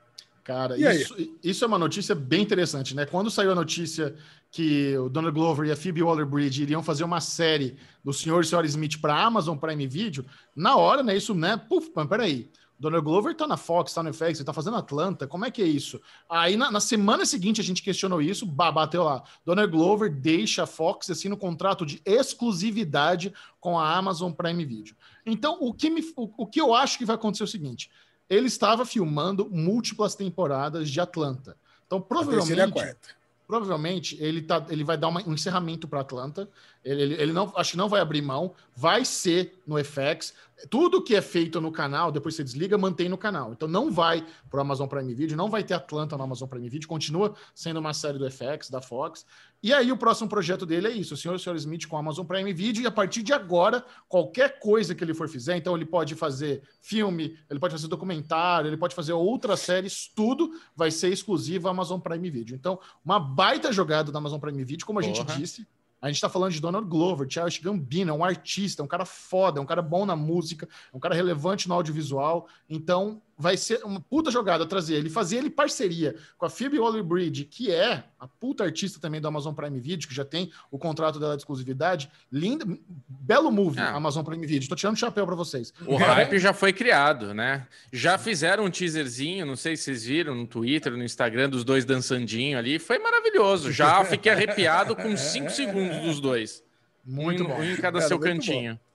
Cara, 0.43 0.75
isso, 0.77 1.15
isso, 1.43 1.63
é 1.63 1.67
uma 1.67 1.77
notícia 1.77 2.15
bem 2.15 2.41
interessante, 2.41 2.95
né? 2.95 3.05
Quando 3.05 3.29
saiu 3.29 3.51
a 3.51 3.55
notícia 3.55 4.15
que 4.51 4.97
o 4.97 5.09
Donald 5.09 5.33
Glover 5.33 5.67
e 5.67 5.71
a 5.71 5.75
Phoebe 5.75 6.01
Waller-Bridge 6.01 6.63
iriam 6.63 6.81
fazer 6.81 7.03
uma 7.03 7.21
série 7.21 7.77
do 8.03 8.11
Senhor 8.11 8.41
e 8.41 8.47
Senhora 8.47 8.65
Smith 8.65 8.99
para 8.99 9.21
Amazon 9.21 9.57
Prime 9.57 9.87
Video, 9.87 10.25
na 10.55 10.75
hora, 10.75 11.03
né? 11.03 11.15
Isso, 11.15 11.35
né? 11.35 11.55
Puf, 11.57 11.91
peraí. 12.07 12.49
Donald 12.79 13.03
Glover 13.03 13.35
tá 13.35 13.45
na 13.45 13.57
Fox, 13.57 13.93
tá 13.93 14.01
no 14.01 14.13
FX, 14.13 14.39
ele 14.39 14.45
tá 14.45 14.53
fazendo 14.53 14.77
Atlanta, 14.77 15.27
como 15.27 15.43
é 15.43 15.51
que 15.51 15.61
é 15.61 15.65
isso? 15.65 15.99
Aí 16.29 16.55
na, 16.55 16.71
na, 16.71 16.79
semana 16.79 17.25
seguinte 17.25 17.59
a 17.59 17.63
gente 17.63 17.83
questionou 17.83 18.21
isso, 18.21 18.45
bateu 18.45 19.03
lá. 19.03 19.21
Donald 19.45 19.69
Glover 19.69 20.09
deixa 20.09 20.63
a 20.63 20.65
Fox 20.65 21.09
assim 21.09 21.27
no 21.27 21.35
contrato 21.35 21.85
de 21.85 22.01
exclusividade 22.05 23.33
com 23.59 23.77
a 23.77 23.93
Amazon 23.97 24.31
Prime 24.31 24.63
Video. 24.63 24.95
Então, 25.25 25.57
o 25.59 25.73
que, 25.73 25.89
me, 25.89 26.01
o, 26.15 26.43
o 26.43 26.47
que 26.47 26.61
eu 26.61 26.73
acho 26.73 26.97
que 26.97 27.03
vai 27.03 27.17
acontecer 27.17 27.43
é 27.43 27.45
o 27.45 27.49
seguinte: 27.49 27.91
ele 28.29 28.47
estava 28.47 28.85
filmando 28.85 29.49
múltiplas 29.51 30.15
temporadas 30.15 30.89
de 30.89 31.01
Atlanta. 31.01 31.57
Então, 31.85 31.99
provavelmente 31.99 32.79
provavelmente 33.49 34.15
ele, 34.21 34.43
tá, 34.43 34.63
ele 34.69 34.83
vai 34.83 34.95
dar 34.95 35.07
uma, 35.07 35.27
um 35.27 35.33
encerramento 35.33 35.87
para 35.87 36.01
Atlanta. 36.01 36.47
Ele, 36.85 37.01
ele, 37.01 37.13
ele, 37.15 37.33
não, 37.33 37.51
acho 37.55 37.71
que 37.71 37.77
não 37.77 37.89
vai 37.89 37.99
abrir 37.99 38.21
mão, 38.21 38.53
vai 38.75 39.03
ser 39.03 39.59
no 39.65 39.83
FX. 39.83 40.35
Tudo 40.69 41.01
que 41.01 41.15
é 41.15 41.21
feito 41.21 41.61
no 41.61 41.71
canal, 41.71 42.11
depois 42.11 42.35
você 42.35 42.43
desliga, 42.43 42.77
mantém 42.77 43.07
no 43.07 43.17
canal. 43.17 43.53
Então 43.53 43.67
não 43.67 43.91
vai 43.91 44.25
para 44.49 44.57
o 44.57 44.61
Amazon 44.61 44.87
Prime 44.87 45.13
Video, 45.13 45.37
não 45.37 45.49
vai 45.49 45.63
ter 45.63 45.73
Atlanta 45.73 46.17
no 46.17 46.23
Amazon 46.23 46.49
Prime 46.49 46.67
Video, 46.67 46.87
continua 46.87 47.33
sendo 47.53 47.79
uma 47.79 47.93
série 47.93 48.17
do 48.17 48.29
FX, 48.29 48.69
da 48.69 48.81
Fox. 48.81 49.25
E 49.61 49.73
aí 49.73 49.91
o 49.91 49.97
próximo 49.97 50.29
projeto 50.29 50.65
dele 50.65 50.87
é 50.87 50.91
isso, 50.91 51.13
o 51.13 51.17
senhor 51.17 51.33
e 51.33 51.37
o 51.37 51.39
senhor 51.39 51.55
Smith 51.55 51.87
com 51.87 51.95
o 51.95 51.99
Amazon 51.99 52.25
Prime 52.25 52.53
Video, 52.53 52.81
e 52.81 52.87
a 52.87 52.91
partir 52.91 53.23
de 53.23 53.33
agora, 53.33 53.83
qualquer 54.07 54.59
coisa 54.59 54.95
que 54.95 55.03
ele 55.03 55.13
for 55.13 55.27
fizer, 55.27 55.57
então 55.57 55.75
ele 55.75 55.85
pode 55.85 56.15
fazer 56.15 56.61
filme, 56.81 57.37
ele 57.49 57.59
pode 57.59 57.73
fazer 57.73 57.87
documentário, 57.87 58.69
ele 58.69 58.77
pode 58.77 58.95
fazer 58.95 59.13
outras 59.13 59.59
séries, 59.59 60.09
tudo 60.15 60.51
vai 60.75 60.91
ser 60.91 61.09
exclusivo 61.09 61.67
Amazon 61.67 61.99
Prime 61.99 62.29
Video. 62.29 62.55
Então, 62.55 62.79
uma 63.03 63.19
baita 63.19 63.71
jogada 63.71 64.11
da 64.11 64.17
Amazon 64.17 64.39
Prime 64.39 64.63
Video, 64.63 64.85
como 64.85 64.99
a 64.99 65.01
Porra. 65.01 65.15
gente 65.15 65.37
disse, 65.37 65.67
a 66.01 66.07
gente 66.07 66.21
tá 66.21 66.29
falando 66.29 66.53
de 66.53 66.61
Donald 66.61 66.87
Glover, 66.87 67.27
Charles 67.29 67.57
Gambino, 67.57 68.11
é 68.11 68.13
um 68.13 68.23
artista, 68.23 68.81
é 68.81 68.85
um 68.85 68.87
cara 68.87 69.05
foda, 69.05 69.59
é 69.59 69.61
um 69.61 69.65
cara 69.65 69.81
bom 69.81 70.05
na 70.05 70.15
música, 70.15 70.67
é 70.93 70.95
um 70.95 70.99
cara 70.99 71.13
relevante 71.13 71.67
no 71.67 71.73
audiovisual. 71.73 72.47
Então, 72.69 73.21
vai 73.39 73.55
ser 73.55 73.81
uma 73.85 74.01
puta 74.01 74.29
jogada 74.29 74.65
trazer 74.65 74.95
ele, 74.95 75.09
fazer 75.09 75.37
ele 75.37 75.49
parceria 75.49 76.13
com 76.37 76.45
a 76.45 76.49
Phoebe 76.49 76.77
Waller-Bridge, 76.77 77.45
que 77.45 77.71
é 77.71 78.03
a 78.19 78.27
puta 78.27 78.65
artista 78.65 78.99
também 78.99 79.21
do 79.21 79.27
Amazon 79.29 79.53
Prime 79.53 79.79
Video, 79.79 80.09
que 80.09 80.13
já 80.13 80.25
tem 80.25 80.51
o 80.69 80.77
contrato 80.77 81.21
dela 81.21 81.37
de 81.37 81.41
exclusividade. 81.41 82.11
Linda, 82.29 82.65
belo 83.07 83.49
movie, 83.49 83.79
ah. 83.79 83.95
Amazon 83.95 84.25
Prime 84.25 84.45
Video. 84.45 84.67
Tô 84.67 84.75
tirando 84.75 84.95
o 84.95 84.99
chapéu 84.99 85.25
para 85.25 85.35
vocês. 85.35 85.73
O 85.87 85.95
hype 85.95 86.37
já 86.37 86.51
foi 86.51 86.73
criado, 86.73 87.33
né? 87.33 87.65
Já 87.93 88.17
fizeram 88.17 88.65
um 88.65 88.69
teaserzinho, 88.69 89.45
não 89.45 89.55
sei 89.55 89.77
se 89.77 89.83
vocês 89.83 90.03
viram 90.03 90.35
no 90.35 90.45
Twitter, 90.45 90.91
no 90.91 91.03
Instagram, 91.03 91.49
dos 91.49 91.63
dois 91.63 91.85
dançandinho 91.85 92.57
ali. 92.57 92.77
Foi 92.77 92.99
maravilhoso. 92.99 93.71
Já 93.71 94.03
fiquei 94.03 94.33
arrepiado 94.33 94.97
com 94.97 95.15
cinco 95.15 95.49
segundos 95.49 95.97
dos 95.99 96.19
dois. 96.19 96.61
Muito 97.05 97.43
um, 97.43 97.47
bom. 97.47 97.59
Um 97.59 97.63
em 97.63 97.77
cada 97.77 97.99
Cara, 97.99 98.07
seu 98.07 98.19
cantinho. 98.19 98.73
Bom. 98.73 98.88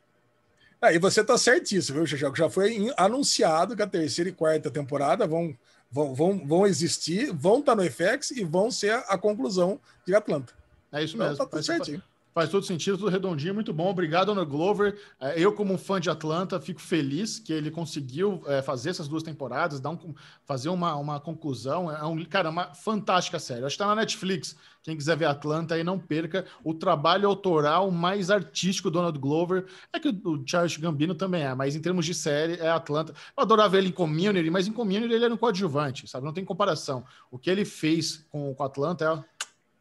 Aí 0.85 0.99
você 0.99 1.25
tá 1.25 1.37
certíssimo, 1.39 2.05
viu, 2.05 2.19
Já, 2.19 2.33
já 2.35 2.51
foi 2.51 2.93
anunciado 2.97 3.75
que 3.75 3.83
a 3.83 3.87
terceira 3.87 4.31
e 4.31 4.33
quarta 4.33 4.71
temporada 4.71 5.27
vão, 5.27 5.57
vão, 5.91 6.15
vão, 6.15 6.47
vão 6.47 6.67
existir, 6.67 7.33
vão 7.33 7.61
estar 7.61 7.77
tá 7.77 7.83
no 7.83 7.91
FX 7.91 8.31
e 8.33 8.45
vão 8.45 8.71
ser 8.71 8.91
a, 8.91 8.99
a 9.01 9.19
conclusão 9.19 9.81
de 10.07 10.15
Atlanta. 10.15 10.53
É 10.93 11.03
isso 11.03 11.17
mesmo. 11.17 11.35
Então, 11.35 11.47
tá 11.47 11.51
tudo 11.51 11.65
certinho. 11.65 12.03
Faz 12.35 12.51
todo 12.51 12.67
sentido, 12.67 12.99
tudo 12.99 13.11
redondinho, 13.11 13.55
muito 13.55 13.73
bom. 13.73 13.89
Obrigado, 13.89 14.31
Honor 14.31 14.45
Glover. 14.45 14.99
É, 15.21 15.41
eu, 15.41 15.53
como 15.53 15.79
fã 15.79 16.01
de 16.01 16.11
Atlanta, 16.11 16.61
fico 16.61 16.81
feliz 16.81 17.39
que 17.39 17.53
ele 17.53 17.71
conseguiu 17.71 18.43
é, 18.49 18.61
fazer 18.61 18.91
essas 18.91 19.07
duas 19.07 19.23
temporadas, 19.23 19.79
dar 19.79 19.91
um, 19.91 20.13
fazer 20.45 20.69
uma, 20.69 20.97
uma 20.97 21.21
conclusão. 21.21 21.89
É 21.89 22.05
um, 22.05 22.25
cara, 22.25 22.51
uma 22.51 22.75
fantástica 22.75 23.39
série. 23.39 23.61
Acho 23.61 23.77
que 23.77 23.83
está 23.83 23.87
na 23.87 23.95
Netflix. 23.95 24.57
Quem 24.83 24.97
quiser 24.97 25.17
ver 25.17 25.27
Atlanta 25.27 25.77
aí, 25.77 25.85
não 25.85 25.97
perca. 25.97 26.45
O 26.65 26.75
trabalho 26.75 27.29
autoral 27.29 27.89
mais 27.93 28.33
artístico 28.33 28.91
do 28.91 28.95
Donald 28.95 29.17
Glover. 29.17 29.67
É 29.93 30.01
que 30.01 30.09
o 30.09 30.43
Charles 30.45 30.77
Gambino 30.77 31.15
também 31.15 31.45
é, 31.45 31.55
mas 31.55 31.77
em 31.77 31.81
termos 31.81 32.05
de 32.05 32.15
série, 32.15 32.55
é 32.55 32.69
Atlanta. 32.69 33.15
Eu 33.37 33.45
adorava 33.45 33.79
ele 33.79 33.91
em 33.91 33.93
Community, 33.93 34.51
mas 34.51 34.67
em 34.67 34.73
Community 34.73 35.15
ele 35.15 35.25
era 35.25 35.33
um 35.33 35.37
coadjuvante, 35.37 36.09
sabe? 36.09 36.27
Não 36.27 36.33
tem 36.33 36.45
comparação. 36.45 37.05
O 37.31 37.39
que 37.39 37.49
ele 37.49 37.65
fez 37.65 38.27
com, 38.29 38.53
com 38.53 38.65
Atlanta 38.65 39.05
é 39.05 39.25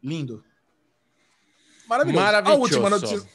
lindo. 0.00 0.44
Maravilhoso. 1.88 2.24
Maravilhoso. 2.24 2.56
A 2.56 2.60
última 2.60 2.90
notícia, 2.90 3.28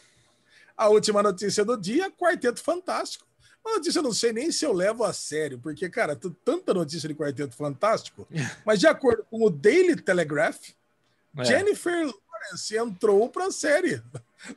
a 0.76 0.88
última 0.89 1.24
notícia 1.24 1.66
do 1.66 1.78
dia, 1.78 2.12
Quarteto 2.12 2.62
Fantástico. 2.62 3.28
Uma 3.64 3.76
notícia 3.76 4.00
eu 4.00 4.04
não 4.04 4.14
sei 4.14 4.32
nem 4.32 4.52
se 4.52 4.66
eu 4.66 4.74
levo 4.74 5.04
a 5.04 5.12
sério, 5.12 5.60
porque, 5.60 5.89
cara, 5.89 6.18
tanta 6.43 6.74
notícia 6.74 7.08
de 7.08 7.16
Quarteto 7.16 7.56
Fantástico, 7.56 8.28
mas 8.66 8.80
de 8.80 8.88
acordo 8.88 9.26
com 9.30 9.43
o 9.43 9.50
Daily 9.50 9.95
Telegraph, 9.95 10.70
é. 11.38 11.43
Jennifer 11.43 12.06
Lawrence 12.06 12.78
entrou 12.78 13.30
para 13.30 13.47
a 13.47 13.52
série 13.52 14.02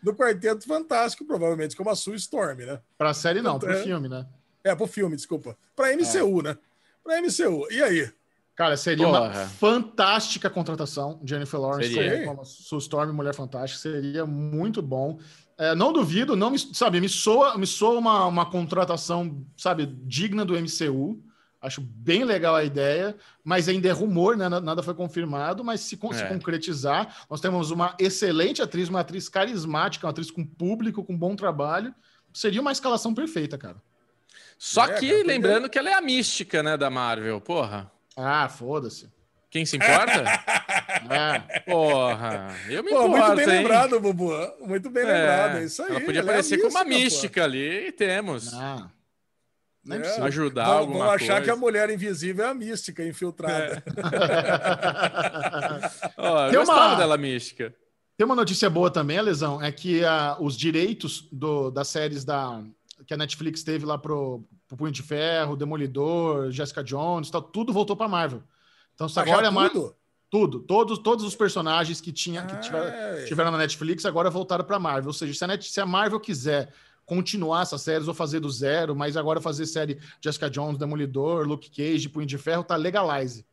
do 0.03 0.14
Quarteto 0.14 0.66
Fantástico, 0.66 1.24
provavelmente 1.24 1.76
como 1.76 1.90
a 1.90 1.97
Sue 1.97 2.14
Storm, 2.16 2.59
né? 2.59 2.80
Para 2.97 3.11
a 3.11 3.14
série 3.14 3.43
não, 3.43 3.59
para 3.59 3.70
o 3.70 3.74
é, 3.74 3.82
filme, 3.82 4.09
né? 4.09 4.26
É, 4.64 4.74
para 4.74 4.84
o 4.84 4.88
filme, 4.88 5.16
desculpa. 5.16 5.57
Para 5.74 5.95
MCU, 5.97 6.40
é. 6.40 6.43
né? 6.43 6.59
Para 7.03 7.20
MCU. 7.20 7.66
E 7.70 7.82
aí? 7.82 8.12
Cara, 8.55 8.76
seria 8.76 9.07
Porra. 9.07 9.20
uma 9.20 9.32
fantástica 9.32 10.50
contratação. 10.50 11.20
Jennifer 11.24 11.59
Lawrence 11.59 11.94
seria. 11.94 12.26
como 12.26 12.44
Sue 12.44 12.78
Storm, 12.78 13.12
Mulher 13.12 13.34
Fantástica, 13.34 13.80
seria 13.80 14.26
muito 14.26 14.82
bom. 14.82 15.18
É, 15.57 15.74
não 15.74 15.92
duvido, 15.92 16.36
não 16.36 16.50
me, 16.50 16.59
sabe, 16.59 17.00
me 17.00 17.09
soa, 17.09 17.57
me 17.57 17.66
soa 17.66 17.98
uma, 17.98 18.26
uma 18.26 18.46
contratação, 18.46 19.46
sabe, 19.57 19.86
digna 19.86 20.44
do 20.44 20.55
MCU. 20.55 21.22
Acho 21.62 21.80
bem 21.80 22.24
legal 22.24 22.57
a 22.57 22.64
ideia, 22.64 23.16
mas 23.44 23.68
ainda 23.68 23.88
é 23.88 23.92
rumor, 23.92 24.36
né? 24.36 24.48
Nada 24.48 24.82
foi 24.82 24.94
confirmado, 24.94 25.62
mas 25.62 25.80
se, 25.80 25.94
é. 25.94 26.12
se 26.12 26.26
concretizar, 26.26 27.24
nós 27.30 27.40
temos 27.40 27.70
uma 27.70 27.94
excelente 28.00 28.61
atriz, 28.61 28.88
uma 28.88 29.00
atriz 29.00 29.28
carismática, 29.28 30.05
uma 30.05 30.11
atriz 30.11 30.28
com 30.28 30.44
público, 30.44 31.05
com 31.05 31.16
bom 31.16 31.36
trabalho. 31.36 31.94
Seria 32.34 32.61
uma 32.61 32.72
escalação 32.72 33.14
perfeita, 33.14 33.57
cara. 33.57 33.76
Só 34.59 34.86
é, 34.86 34.98
que, 34.98 35.22
lembrando 35.22 35.70
que 35.70 35.78
ela 35.78 35.90
é 35.90 35.94
a 35.94 36.00
mística, 36.00 36.64
né, 36.64 36.76
da 36.76 36.90
Marvel, 36.90 37.40
porra. 37.40 37.91
Ah, 38.16 38.48
foda-se. 38.48 39.10
Quem 39.50 39.66
se 39.66 39.76
importa? 39.76 40.24
é. 41.12 41.60
Porra, 41.60 42.56
eu 42.70 42.82
me 42.82 42.90
Pô, 42.90 43.06
importo, 43.06 43.26
Muito 43.26 43.36
bem 43.36 43.44
hein? 43.44 43.50
lembrado, 43.62 44.00
Bubu. 44.00 44.32
Muito 44.60 44.88
bem 44.90 45.02
é. 45.04 45.06
lembrado, 45.06 45.58
é 45.58 45.64
isso 45.64 45.82
aí. 45.82 45.90
Ela 45.90 46.00
podia 46.00 46.20
ela 46.20 46.30
aparecer 46.30 46.58
é 46.58 46.62
com 46.62 46.68
uma 46.68 46.84
mística 46.84 47.40
pô. 47.42 47.44
ali 47.44 47.88
e 47.88 47.92
temos. 47.92 48.54
Ah. 48.54 48.88
Nem 49.84 50.00
é. 50.00 50.20
ajudar 50.22 50.64
vão, 50.64 50.78
alguma 50.78 51.04
vão 51.04 51.10
achar 51.10 51.26
coisa. 51.26 51.42
que 51.42 51.50
a 51.50 51.56
mulher 51.56 51.90
invisível 51.90 52.46
é 52.46 52.48
a 52.48 52.54
mística 52.54 53.04
infiltrada. 53.04 53.82
É. 53.86 53.90
oh, 56.16 56.46
eu 56.46 56.60
gostava 56.60 56.88
uma... 56.88 56.96
dela 56.96 57.18
mística. 57.18 57.74
Tem 58.16 58.24
uma 58.24 58.36
notícia 58.36 58.70
boa 58.70 58.90
também, 58.90 59.20
Lesão, 59.20 59.60
é 59.60 59.72
que 59.72 60.02
uh, 60.02 60.40
os 60.40 60.56
direitos 60.56 61.28
do, 61.32 61.70
das 61.70 61.88
séries 61.88 62.24
da, 62.24 62.62
que 63.06 63.12
a 63.12 63.16
Netflix 63.16 63.62
teve 63.64 63.84
lá 63.84 63.98
pro, 63.98 64.44
pro 64.73 64.77
Punho 64.79 64.93
de 64.93 65.03
Ferro, 65.03 65.55
Demolidor, 65.55 66.51
Jessica 66.51 66.83
Jones, 66.83 67.31
tal, 67.31 67.43
tudo 67.43 67.73
voltou 67.73 67.95
para 67.95 68.09
Marvel. 68.09 68.43
Então, 68.95 69.09
se 69.09 69.20
agora 69.20 69.47
é 69.47 69.51
Marvel. 69.51 69.95
Tudo, 70.31 70.61
todos, 70.61 70.99
todos 70.99 71.27
os 71.27 71.37
personagens 71.37 72.01
que, 72.01 72.11
tinha, 72.11 72.47
que 72.47 72.57
tiveram, 72.57 73.27
tiveram 73.27 73.51
na 73.51 73.59
Netflix 73.59 74.07
agora 74.07 74.31
voltaram 74.31 74.64
para 74.64 74.79
Marvel. 74.79 75.09
Ou 75.09 75.12
seja, 75.12 75.35
se 75.35 75.45
a, 75.45 75.47
Net, 75.47 75.70
se 75.70 75.79
a 75.79 75.85
Marvel 75.85 76.18
quiser 76.18 76.73
continuar 77.05 77.62
essas 77.62 77.83
séries 77.83 78.09
ou 78.09 78.14
fazer 78.14 78.41
do 78.41 78.49
zero, 78.49 78.97
mas 78.97 79.14
agora 79.14 79.43
fazer 79.43 79.66
série 79.66 80.01
Jessica 80.23 80.49
Jones, 80.49 80.79
Demolidor, 80.79 81.47
Luke 81.47 81.68
Cage, 81.68 82.09
Punho 82.09 82.27
de 82.27 82.39
Ferro, 82.39 82.64
tá 82.64 82.77
legalize. 82.77 83.45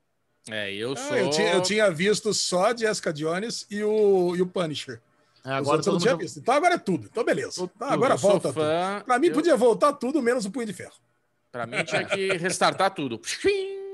É, 0.49 0.73
eu 0.73 0.95
sou. 0.95 1.11
Ah, 1.11 1.19
eu, 1.19 1.29
tinha, 1.29 1.51
eu, 1.51 1.61
tinha, 1.61 1.91
visto 1.91 2.33
só 2.33 2.75
Jessica 2.75 3.11
Jones 3.11 3.67
e 3.69 3.83
o, 3.83 4.37
e 4.37 4.41
o 4.41 4.47
Punisher. 4.47 5.01
É, 5.43 5.51
agora 5.51 5.83
todo 5.83 5.99
mundo... 5.99 6.17
visto. 6.17 6.39
Então 6.39 6.53
agora 6.53 6.75
é 6.75 6.77
tudo. 6.77 7.09
Então 7.11 7.25
beleza. 7.25 7.61
Então, 7.61 7.89
agora 7.89 8.15
volta 8.15 8.53
fã, 8.53 8.93
tudo. 8.99 9.05
Pra 9.05 9.19
mim 9.19 9.27
eu... 9.27 9.33
podia 9.33 9.57
voltar 9.57 9.91
tudo 9.91 10.21
menos 10.21 10.45
o 10.45 10.51
punho 10.51 10.65
de 10.65 10.73
ferro. 10.73 10.93
Pra 11.51 11.65
mim 11.65 11.83
tinha 11.83 12.05
que 12.05 12.37
restartar 12.37 12.93
tudo. 12.93 13.19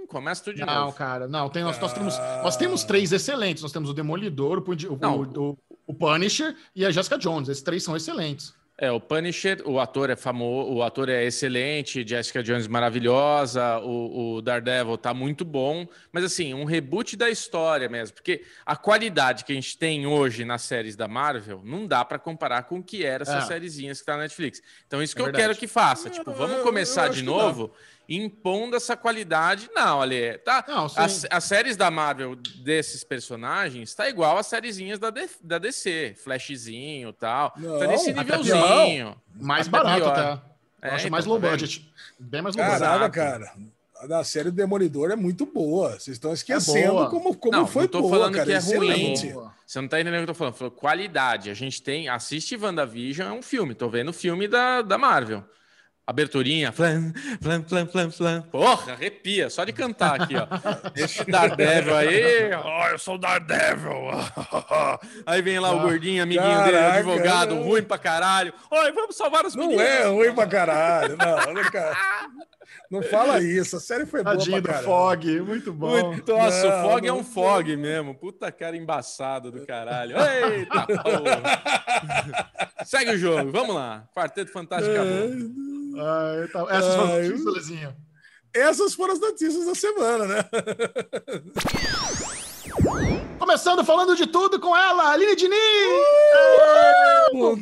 Começa 0.07 0.43
tudo 0.43 0.55
de 0.55 0.65
não, 0.65 0.73
novo. 0.73 0.85
Não, 0.85 0.91
cara, 0.91 1.27
não. 1.27 1.49
Tem, 1.49 1.63
nós, 1.63 1.79
nós, 1.79 1.93
temos, 1.93 2.17
nós 2.17 2.57
temos 2.57 2.83
três 2.83 3.11
excelentes. 3.11 3.63
Nós 3.63 3.71
temos 3.71 3.89
o 3.89 3.93
Demolidor, 3.93 4.59
o, 4.59 4.71
o, 4.93 5.49
o, 5.49 5.57
o 5.87 5.93
Punisher 5.93 6.55
e 6.75 6.85
a 6.85 6.91
Jessica 6.91 7.17
Jones. 7.17 7.49
Esses 7.49 7.63
três 7.63 7.83
são 7.83 7.95
excelentes. 7.95 8.53
É, 8.77 8.91
o 8.91 8.99
Punisher, 8.99 9.61
o 9.65 9.79
ator 9.79 10.09
é 10.09 10.17
famoso, 10.17 10.69
o 10.69 10.83
ator 10.83 11.07
é 11.07 11.23
excelente, 11.23 12.05
Jessica 12.05 12.43
Jones 12.43 12.67
maravilhosa, 12.67 13.79
o, 13.79 14.35
o, 14.35 14.41
Daredevil 14.41 14.97
tá 14.97 15.13
muito 15.13 15.45
bom, 15.45 15.87
mas 16.11 16.25
assim, 16.25 16.53
um 16.53 16.65
reboot 16.65 17.15
da 17.15 17.29
história 17.29 17.87
mesmo, 17.87 18.15
porque 18.15 18.43
a 18.65 18.75
qualidade 18.75 19.45
que 19.45 19.53
a 19.53 19.55
gente 19.55 19.77
tem 19.77 20.05
hoje 20.05 20.43
nas 20.43 20.63
séries 20.63 20.97
da 20.97 21.07
Marvel 21.07 21.61
não 21.63 21.87
dá 21.87 22.03
para 22.03 22.19
comparar 22.19 22.63
com 22.63 22.79
o 22.79 22.83
que 22.83 23.05
era 23.05 23.23
essas 23.23 23.45
é. 23.45 23.47
sériezinhas 23.47 24.01
que 24.01 24.05
tá 24.05 24.17
na 24.17 24.23
Netflix. 24.23 24.61
Então 24.85 25.01
isso 25.01 25.17
é 25.17 25.23
que 25.23 25.29
eu 25.29 25.31
quero 25.31 25.55
que 25.55 25.67
faça, 25.67 26.09
tipo, 26.09 26.33
vamos 26.33 26.61
começar 26.61 27.07
de 27.07 27.23
novo 27.23 27.71
impondo 28.07 28.75
essa 28.75 28.95
qualidade. 28.95 29.69
Não, 29.73 30.01
ali 30.01 30.37
tá. 30.39 30.63
Não, 30.67 30.85
as, 30.85 31.25
as, 31.29 31.43
séries 31.43 31.75
da 31.75 31.89
Marvel 31.89 32.35
desses 32.35 33.03
personagens 33.03 33.93
tá 33.93 34.09
igual 34.09 34.37
as 34.37 34.47
sériezinhas 34.47 34.99
da, 34.99 35.09
D, 35.09 35.27
da 35.41 35.57
DC, 35.57 36.15
Flashzinho 36.17 37.09
e 37.09 37.13
tal. 37.13 37.53
Não, 37.57 37.79
tá 37.79 37.87
nesse 37.87 38.13
nívelzinho. 38.13 39.15
Mais 39.39 39.67
barato, 39.67 40.05
tá? 40.05 40.41
É, 40.81 40.89
acho 40.89 41.07
então, 41.07 41.11
mais 41.11 41.25
low 41.25 41.39
tá 41.39 41.49
budget. 41.49 41.91
Bem 42.19 42.41
mais 42.41 42.55
low 42.55 42.65
Caraca, 42.65 42.99
budget. 42.99 43.13
cara. 43.13 43.75
A 44.19 44.23
série 44.23 44.51
do 44.51 44.55
Demolidor 44.55 45.09
é 45.09 45.15
muito 45.15 45.45
boa. 45.45 45.91
Vocês 45.91 46.09
estão 46.09 46.33
esquecendo 46.33 47.03
é 47.03 47.09
como, 47.09 47.33
como 47.35 47.57
não, 47.57 47.65
foi 47.65 47.83
não 47.83 47.89
tô 47.89 48.01
boa, 48.01 48.17
falando 48.17 48.33
cara. 48.33 48.45
que 48.45 48.51
é 48.51 48.57
ruim. 48.59 49.15
Você 49.65 49.81
não 49.81 49.87
tá 49.87 49.99
entendendo 49.99 50.21
o 50.21 50.25
que 50.25 50.29
eu 50.31 50.33
tô 50.33 50.37
falando. 50.37 50.53
Falou 50.53 50.71
qualidade. 50.71 51.49
A 51.49 51.53
gente 51.53 51.81
tem. 51.81 52.07
Assiste 52.09 52.55
WandaVision, 52.55 53.29
é 53.29 53.31
um 53.31 53.41
filme. 53.41 53.73
Tô 53.73 53.89
vendo 53.89 54.09
o 54.09 54.13
filme 54.13 54.47
da, 54.47 54.81
da 54.81 54.97
Marvel. 54.97 55.43
Aberturinha, 56.07 56.71
flan, 56.71 57.11
flan, 57.41 57.63
flan, 57.63 57.87
flan, 57.87 58.11
flan. 58.11 58.41
Porra, 58.51 58.93
arrepia, 58.93 59.49
só 59.49 59.63
de 59.63 59.73
cantar 59.73 60.21
aqui, 60.21 60.35
ó. 60.35 60.45
Esse 60.95 61.25
Daredevil 61.25 61.95
aí, 61.95 62.53
ó, 62.53 62.83
oh, 62.83 62.87
eu 62.89 62.99
sou 62.99 63.15
o 63.15 63.17
Daredevil. 63.17 64.11
aí 65.25 65.41
vem 65.41 65.59
lá 65.59 65.71
o 65.71 65.79
gordinho, 65.79 66.21
amiguinho 66.21 66.43
Caraca, 66.43 66.71
dele, 66.71 66.77
advogado, 66.77 67.55
ruim 67.55 67.81
pra 67.81 67.97
caralho. 67.97 68.53
Oi, 68.69 68.91
vamos 68.91 69.17
salvar 69.17 69.47
os 69.47 69.55
meninos. 69.55 69.77
Não 69.77 69.83
é 69.83 70.05
ruim 70.05 70.35
pra 70.35 70.45
caralho, 70.45 71.17
não, 71.17 71.53
não, 71.53 71.71
cara. 71.71 71.97
não 72.91 73.01
fala 73.01 73.41
isso, 73.41 73.77
a 73.77 73.79
série 73.79 74.05
foi 74.05 74.23
boa 74.23 74.37
Tadinho 74.37 74.61
pra 74.61 74.73
caralho. 74.73 74.87
do 74.87 74.91
Fog, 74.91 75.41
muito 75.41 75.73
bom. 75.73 76.11
Muito, 76.11 76.31
nossa, 76.31 76.69
não, 76.69 76.85
o 76.85 76.89
Fog 76.91 77.07
é 77.07 77.13
um 77.13 77.23
Fog 77.23 77.75
mesmo, 77.75 78.13
puta 78.13 78.51
cara 78.51 78.77
embaçado 78.77 79.51
do 79.51 79.65
caralho. 79.65 80.15
Eita, 80.19 80.85
Segue 82.85 83.09
o 83.09 83.17
jogo, 83.17 83.51
vamos 83.51 83.73
lá. 83.73 84.07
Quarteto 84.13 84.51
Fantástico 84.51 84.93
acabou. 84.93 85.65
Ah, 85.97 86.47
tá. 86.51 86.65
Essas 86.69 86.95
foram 86.95 87.13
as 87.13 87.29
notícias, 87.29 87.53
Lezinha. 87.53 87.95
Essas 88.53 88.93
foram 88.93 89.13
as 89.13 89.19
notícias 89.19 89.65
da 89.65 89.75
semana, 89.75 90.25
né? 90.25 90.45
Começando 93.37 93.83
falando 93.83 94.15
de 94.15 94.27
tudo 94.27 94.59
com 94.59 94.75
ela, 94.75 95.11
Aline 95.11 95.35
Diniz! 95.35 95.59
Uh! 95.59 97.31
Por, 97.31 97.59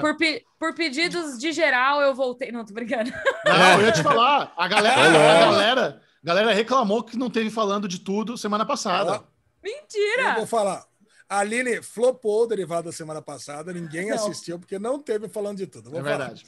por, 0.00 0.16
por, 0.58 0.74
pedidos 0.74 1.38
de 1.38 1.52
geral, 1.52 2.00
eu 2.00 2.14
voltei. 2.14 2.52
Não, 2.52 2.64
tô 2.64 2.72
brincando. 2.72 3.10
Não, 3.44 3.80
eu 3.80 3.86
ia 3.86 3.92
te 3.92 4.02
falar. 4.02 4.52
A 4.56 4.68
galera, 4.68 5.00
a 5.00 5.40
galera, 5.40 6.02
a 6.22 6.26
galera 6.26 6.52
reclamou 6.52 7.02
que 7.02 7.16
não 7.16 7.30
teve 7.30 7.50
falando 7.50 7.88
de 7.88 7.98
tudo 7.98 8.36
semana 8.36 8.64
passada. 8.64 9.24
Mentira! 9.62 10.30
Eu 10.30 10.34
vou 10.36 10.46
falar. 10.46 10.84
A 11.30 11.38
Aline 11.38 11.80
flopou 11.80 12.42
o 12.42 12.46
derivado 12.48 12.86
da 12.86 12.92
semana 12.92 13.22
passada, 13.22 13.72
ninguém 13.72 14.08
não. 14.08 14.16
assistiu, 14.16 14.58
porque 14.58 14.80
não 14.80 14.98
teve 14.98 15.28
falando 15.28 15.58
de 15.58 15.66
tudo. 15.68 15.88
Vou 15.88 16.00
é 16.00 16.02
verdade. 16.02 16.42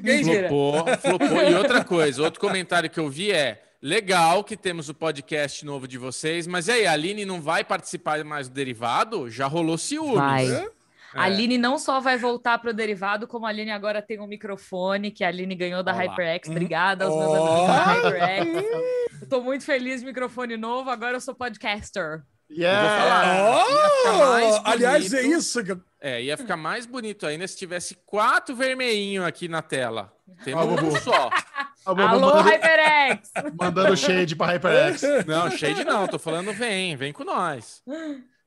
Mentira. 0.00 0.48
Flopou, 0.48 0.96
flopou. 0.98 1.42
E 1.42 1.52
outra 1.56 1.84
coisa, 1.84 2.22
outro 2.22 2.38
comentário 2.38 2.88
que 2.88 3.00
eu 3.00 3.10
vi 3.10 3.32
é: 3.32 3.60
legal 3.82 4.44
que 4.44 4.56
temos 4.56 4.88
o 4.88 4.94
podcast 4.94 5.66
novo 5.66 5.88
de 5.88 5.98
vocês, 5.98 6.46
mas 6.46 6.68
e 6.68 6.70
aí, 6.70 6.86
a 6.86 6.92
Aline 6.92 7.24
não 7.24 7.40
vai 7.40 7.64
participar 7.64 8.22
mais 8.22 8.48
do 8.48 8.54
derivado? 8.54 9.28
Já 9.28 9.48
rolou 9.48 9.76
ciúmes. 9.76 10.14
Vai. 10.14 10.48
É? 10.48 10.70
A 11.12 11.24
Aline 11.24 11.58
não 11.58 11.76
só 11.76 11.98
vai 11.98 12.16
voltar 12.16 12.58
para 12.58 12.70
o 12.70 12.74
derivado, 12.74 13.26
como 13.26 13.46
a 13.46 13.48
Aline 13.48 13.72
agora 13.72 14.00
tem 14.00 14.20
um 14.20 14.28
microfone 14.28 15.10
que 15.10 15.24
a 15.24 15.28
Aline 15.28 15.56
ganhou 15.56 15.82
da 15.82 15.92
Olá. 15.92 16.02
HyperX. 16.02 16.48
Obrigada 16.48 17.06
aos 17.06 17.16
meus 17.16 17.32
oh. 17.32 17.44
amigos 17.44 17.66
da 17.66 17.94
HyperX. 17.94 19.22
Estou 19.22 19.42
muito 19.42 19.64
feliz, 19.64 20.04
microfone 20.04 20.56
novo. 20.56 20.88
Agora 20.88 21.16
eu 21.16 21.20
sou 21.20 21.34
podcaster. 21.34 22.22
Yeah. 22.50 23.64
Oh, 24.06 24.60
aliás, 24.64 25.12
é 25.12 25.22
isso 25.22 25.60
É, 26.00 26.22
ia 26.22 26.36
ficar 26.36 26.56
mais 26.56 26.86
bonito 26.86 27.26
ainda 27.26 27.48
se 27.48 27.56
tivesse 27.56 27.94
quatro 28.06 28.54
vermelhinhos 28.54 29.24
aqui 29.24 29.48
na 29.48 29.62
tela. 29.62 30.12
Temos 30.44 30.82
um 30.82 31.00
só. 31.00 31.30
Alô, 31.84 31.96
mandando, 31.96 32.48
HyperX! 32.48 33.30
Mandando 33.60 33.96
shade 33.96 34.36
pra 34.36 34.46
HyperX. 34.46 35.02
Não, 35.26 35.50
shade 35.50 35.84
não, 35.84 36.06
tô 36.06 36.18
falando 36.18 36.52
vem, 36.52 36.96
vem 36.96 37.12
com 37.12 37.24
nós. 37.24 37.82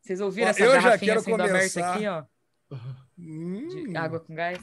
Vocês 0.02 0.20
ouviram 0.22 0.48
ó, 0.48 0.50
essa 0.50 0.64
eu 0.64 0.82
já 0.82 0.98
quero 0.98 1.20
assim 1.20 1.32
começar... 1.32 1.94
aqui, 1.94 2.08
ó? 2.08 2.24
Hum. 3.20 3.88
De 3.90 3.98
água 3.98 4.20
com 4.20 4.34
gás? 4.34 4.60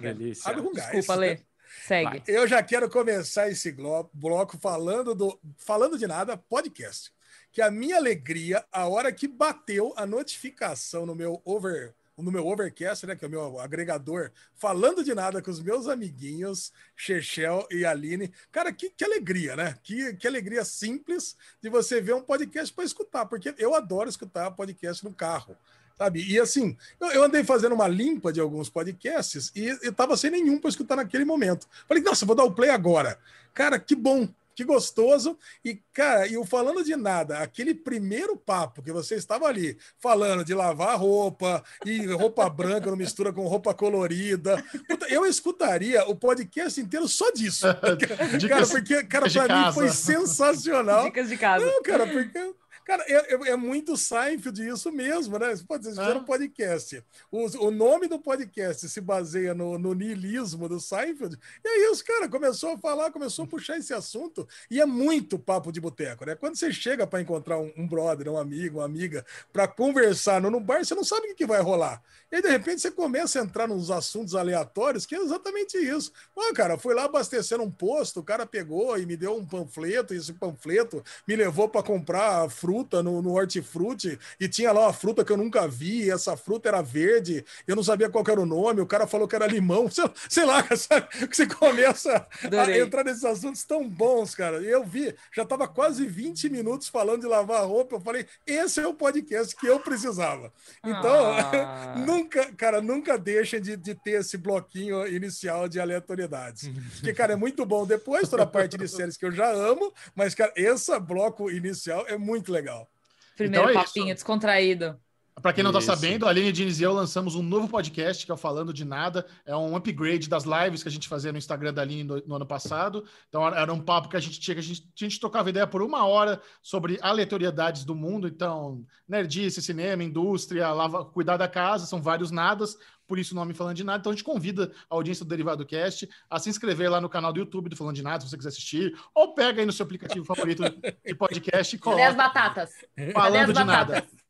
Delícia. 0.00 0.50
Água 0.50 0.62
com 0.62 0.72
gás. 0.72 0.90
Desculpa, 0.90 1.14
Lê. 1.20 1.38
Segue. 1.82 2.22
Eu 2.26 2.46
já 2.48 2.62
quero 2.62 2.88
começar 2.88 3.48
esse 3.48 3.74
bloco 4.14 4.58
falando 4.58 5.14
do 5.14 5.38
falando 5.58 5.98
de 5.98 6.06
nada 6.06 6.36
podcast. 6.36 7.12
Que 7.58 7.62
a 7.62 7.72
minha 7.72 7.96
alegria, 7.96 8.64
a 8.70 8.86
hora 8.86 9.10
que 9.10 9.26
bateu 9.26 9.92
a 9.96 10.06
notificação 10.06 11.04
no 11.04 11.12
meu 11.12 11.42
over 11.44 11.92
no 12.16 12.30
meu 12.30 12.46
Overcast, 12.46 13.04
né, 13.04 13.16
que 13.16 13.24
é 13.24 13.28
o 13.28 13.30
meu 13.30 13.58
agregador, 13.58 14.30
falando 14.54 15.02
de 15.02 15.12
nada 15.12 15.42
com 15.42 15.50
os 15.50 15.60
meus 15.60 15.88
amiguinhos, 15.88 16.72
Chechel 16.94 17.66
e 17.68 17.84
Aline. 17.84 18.32
Cara, 18.52 18.72
que, 18.72 18.90
que 18.90 19.04
alegria, 19.04 19.56
né? 19.56 19.76
Que, 19.82 20.14
que 20.14 20.28
alegria 20.28 20.64
simples 20.64 21.36
de 21.60 21.68
você 21.68 22.00
ver 22.00 22.14
um 22.14 22.22
podcast 22.22 22.72
para 22.72 22.84
escutar, 22.84 23.26
porque 23.26 23.52
eu 23.58 23.74
adoro 23.74 24.08
escutar 24.08 24.52
podcast 24.52 25.04
no 25.04 25.12
carro. 25.12 25.56
Sabe? 25.96 26.24
E 26.30 26.38
assim, 26.38 26.76
eu, 27.00 27.08
eu 27.08 27.24
andei 27.24 27.42
fazendo 27.42 27.74
uma 27.74 27.88
limpa 27.88 28.32
de 28.32 28.40
alguns 28.40 28.70
podcasts 28.70 29.50
e 29.54 29.76
eu 29.82 29.92
tava 29.92 30.16
sem 30.16 30.30
nenhum 30.30 30.60
para 30.60 30.70
escutar 30.70 30.94
naquele 30.94 31.24
momento. 31.24 31.66
Falei, 31.88 32.04
nossa, 32.04 32.24
vou 32.24 32.36
dar 32.36 32.44
o 32.44 32.54
play 32.54 32.70
agora. 32.70 33.18
Cara, 33.52 33.80
que 33.80 33.96
bom 33.96 34.28
que 34.58 34.64
gostoso. 34.64 35.38
E, 35.64 35.80
cara, 35.92 36.26
e 36.26 36.36
o 36.36 36.44
falando 36.44 36.82
de 36.82 36.96
nada, 36.96 37.38
aquele 37.38 37.72
primeiro 37.72 38.36
papo 38.36 38.82
que 38.82 38.90
você 38.90 39.14
estava 39.14 39.46
ali 39.46 39.78
falando 40.00 40.44
de 40.44 40.52
lavar 40.52 40.98
roupa 40.98 41.62
e 41.86 42.04
roupa 42.06 42.50
branca 42.50 42.90
não 42.90 42.96
mistura 42.96 43.32
com 43.32 43.46
roupa 43.46 43.72
colorida. 43.72 44.60
Eu 45.08 45.24
escutaria 45.24 46.04
o 46.08 46.16
podcast 46.16 46.80
inteiro 46.80 47.06
só 47.06 47.30
disso. 47.30 47.68
cara, 48.48 48.66
porque, 48.66 49.04
cara, 49.04 49.30
para 49.30 49.66
mim 49.66 49.72
foi 49.72 49.90
sensacional. 49.90 51.04
Dicas 51.04 51.28
de 51.28 51.36
casa. 51.36 51.64
Não, 51.64 51.80
cara, 51.80 52.04
porque 52.08 52.52
Cara, 52.88 53.04
é, 53.06 53.34
é, 53.34 53.50
é, 53.50 53.56
muito 53.56 53.98
Seinfeld 53.98 54.66
isso 54.66 54.90
mesmo, 54.90 55.38
né? 55.38 55.54
Pode 55.68 55.82
dizer, 55.82 56.00
ah. 56.00 56.16
um 56.16 56.24
podcast. 56.24 57.04
O, 57.30 57.66
o, 57.66 57.70
nome 57.70 58.08
do 58.08 58.18
podcast 58.18 58.88
se 58.88 58.98
baseia 58.98 59.52
no, 59.52 59.78
no 59.78 59.92
niilismo 59.92 60.66
do 60.70 60.80
Seinfeld. 60.80 61.38
E 61.62 61.68
aí 61.68 61.90
os 61.90 62.00
cara 62.00 62.26
começou 62.30 62.70
a 62.70 62.78
falar, 62.78 63.12
começou 63.12 63.44
a 63.44 63.48
puxar 63.48 63.76
esse 63.76 63.92
assunto. 63.92 64.48
E 64.70 64.80
é 64.80 64.86
muito 64.86 65.38
papo 65.38 65.70
de 65.70 65.82
boteco, 65.82 66.24
né? 66.24 66.34
Quando 66.34 66.56
você 66.56 66.72
chega 66.72 67.06
para 67.06 67.20
encontrar 67.20 67.58
um, 67.58 67.70
um, 67.76 67.86
brother, 67.86 68.30
um 68.30 68.38
amigo, 68.38 68.78
uma 68.78 68.86
amiga, 68.86 69.22
para 69.52 69.68
conversar 69.68 70.40
no, 70.40 70.50
no 70.50 70.58
bar, 70.58 70.82
você 70.82 70.94
não 70.94 71.04
sabe 71.04 71.26
o 71.26 71.28
que, 71.28 71.34
que 71.34 71.46
vai 71.46 71.60
rolar. 71.60 72.02
E 72.32 72.36
aí, 72.36 72.42
de 72.42 72.48
repente, 72.48 72.80
você 72.80 72.90
começa 72.90 73.38
a 73.38 73.44
entrar 73.44 73.68
nos 73.68 73.90
assuntos 73.90 74.34
aleatórios, 74.34 75.04
que 75.04 75.14
é 75.14 75.18
exatamente 75.18 75.76
isso. 75.76 76.10
Ah, 76.34 76.54
cara, 76.54 76.78
fui 76.78 76.94
lá 76.94 77.04
abastecendo 77.04 77.62
um 77.62 77.70
posto, 77.70 78.20
o 78.20 78.24
cara 78.24 78.46
pegou 78.46 78.98
e 78.98 79.04
me 79.04 79.14
deu 79.14 79.36
um 79.36 79.44
panfleto, 79.44 80.14
e 80.14 80.16
esse 80.16 80.32
panfleto 80.32 81.04
me 81.26 81.36
levou 81.36 81.68
para 81.68 81.82
comprar 81.82 82.48
fruta 82.48 82.77
fruta 82.78 83.02
no, 83.02 83.20
no 83.20 83.32
hortifruti 83.32 84.18
e 84.38 84.48
tinha 84.48 84.70
lá 84.70 84.82
uma 84.82 84.92
fruta 84.92 85.24
que 85.24 85.32
eu 85.32 85.36
nunca 85.36 85.66
vi, 85.66 86.10
essa 86.10 86.36
fruta 86.36 86.68
era 86.68 86.80
verde, 86.80 87.44
eu 87.66 87.74
não 87.74 87.82
sabia 87.82 88.08
qual 88.08 88.24
era 88.28 88.40
o 88.40 88.46
nome, 88.46 88.80
o 88.80 88.86
cara 88.86 89.06
falou 89.06 89.26
que 89.26 89.34
era 89.34 89.46
limão, 89.46 89.90
sei, 89.90 90.04
sei 90.28 90.44
lá, 90.44 90.64
sabe? 90.76 91.08
que 91.26 91.36
você 91.36 91.46
começa 91.46 92.26
Adorei. 92.44 92.80
a 92.80 92.84
entrar 92.84 93.04
nesses 93.04 93.24
assuntos 93.24 93.64
tão 93.64 93.88
bons, 93.88 94.34
cara. 94.34 94.58
Eu 94.58 94.84
vi, 94.84 95.14
já 95.34 95.42
estava 95.42 95.66
quase 95.66 96.06
20 96.06 96.48
minutos 96.50 96.88
falando 96.88 97.22
de 97.22 97.26
lavar 97.26 97.66
roupa, 97.66 97.96
eu 97.96 98.00
falei, 98.00 98.26
esse 98.46 98.80
é 98.80 98.86
o 98.86 98.94
podcast 98.94 99.56
que 99.56 99.66
eu 99.66 99.80
precisava. 99.80 100.52
Então, 100.84 101.32
ah. 101.32 101.94
nunca, 102.06 102.52
cara, 102.52 102.80
nunca 102.80 103.18
deixa 103.18 103.60
de, 103.60 103.76
de 103.76 103.94
ter 103.94 104.20
esse 104.20 104.36
bloquinho 104.36 105.06
inicial 105.06 105.68
de 105.68 105.80
aleatoriedades. 105.80 106.70
Porque, 106.94 107.12
cara, 107.12 107.32
é 107.32 107.36
muito 107.36 107.66
bom. 107.66 107.86
Depois 107.86 108.28
toda 108.28 108.44
a 108.44 108.46
parte 108.46 108.76
de 108.78 108.86
séries 108.86 109.16
que 109.16 109.26
eu 109.26 109.32
já 109.32 109.50
amo, 109.50 109.92
mas, 110.14 110.34
cara, 110.34 110.52
esse 110.54 110.96
bloco 111.00 111.50
inicial 111.50 112.04
é 112.06 112.16
muito 112.16 112.52
legal 112.52 112.67
legal. 112.68 112.90
Primeiro 113.36 113.70
então 113.70 113.80
é 113.80 113.84
papinho 113.84 114.06
isso. 114.06 114.14
descontraído. 114.14 114.98
Para 115.40 115.52
quem 115.52 115.62
não 115.62 115.70
está 115.70 115.80
sabendo, 115.80 116.26
a 116.26 116.30
Aline 116.30 116.50
Diniz 116.50 116.80
e 116.80 116.82
eu 116.82 116.92
lançamos 116.92 117.36
um 117.36 117.42
novo 117.42 117.68
podcast 117.68 118.26
que 118.26 118.32
é 118.32 118.34
o 118.34 118.36
Falando 118.36 118.72
de 118.72 118.84
Nada. 118.84 119.24
É 119.46 119.54
um 119.56 119.76
upgrade 119.76 120.28
das 120.28 120.42
lives 120.42 120.82
que 120.82 120.88
a 120.88 120.92
gente 120.92 121.08
fazia 121.08 121.30
no 121.30 121.38
Instagram 121.38 121.72
da 121.72 121.82
Aline 121.82 122.02
no, 122.02 122.20
no 122.26 122.34
ano 122.34 122.46
passado. 122.46 123.04
Então 123.28 123.46
era 123.46 123.72
um 123.72 123.80
papo 123.80 124.08
que 124.08 124.16
a 124.16 124.20
gente 124.20 124.40
tinha, 124.40 124.56
que 124.56 124.60
a 124.60 124.64
gente, 124.64 124.82
a 124.82 125.04
gente 125.04 125.20
tocava 125.20 125.48
ideia 125.48 125.64
por 125.64 125.80
uma 125.80 126.04
hora 126.04 126.42
sobre 126.60 126.98
aleatoriedades 127.00 127.84
do 127.84 127.94
mundo. 127.94 128.26
Então, 128.26 128.84
nerdice, 129.08 129.62
cinema, 129.62 130.02
indústria, 130.02 130.72
lava, 130.72 131.04
cuidar 131.04 131.36
da 131.36 131.46
casa, 131.46 131.86
são 131.86 132.02
vários 132.02 132.32
nadas. 132.32 132.76
Por 133.08 133.18
isso 133.18 133.32
o 133.32 133.34
nome 133.34 133.54
Falando 133.54 133.74
de 133.74 133.82
Nada. 133.82 134.00
Então 134.00 134.12
a 134.12 134.14
gente 134.14 134.22
convida 134.22 134.70
a 134.88 134.94
audiência 134.94 135.24
do 135.24 135.28
Derivado 135.28 135.64
Cast 135.64 136.08
a 136.28 136.38
se 136.38 136.50
inscrever 136.50 136.90
lá 136.90 137.00
no 137.00 137.08
canal 137.08 137.32
do 137.32 137.40
YouTube 137.40 137.70
do 137.70 137.76
Falando 137.76 137.96
de 137.96 138.02
Nada, 138.02 138.22
se 138.22 138.30
você 138.30 138.36
quiser 138.36 138.50
assistir. 138.50 138.96
Ou 139.14 139.34
pega 139.34 139.62
aí 139.62 139.66
no 139.66 139.72
seu 139.72 139.84
aplicativo 139.84 140.24
favorito 140.24 140.62
de 140.62 141.14
podcast 141.14 141.74
e 141.74 141.78
coloca. 141.78 142.02
Cadê 142.02 142.10
as 142.10 142.16
batatas? 142.16 142.70
Falando 143.14 143.46
de 143.46 143.54
batatas? 143.54 143.94
Nada. 143.94 144.27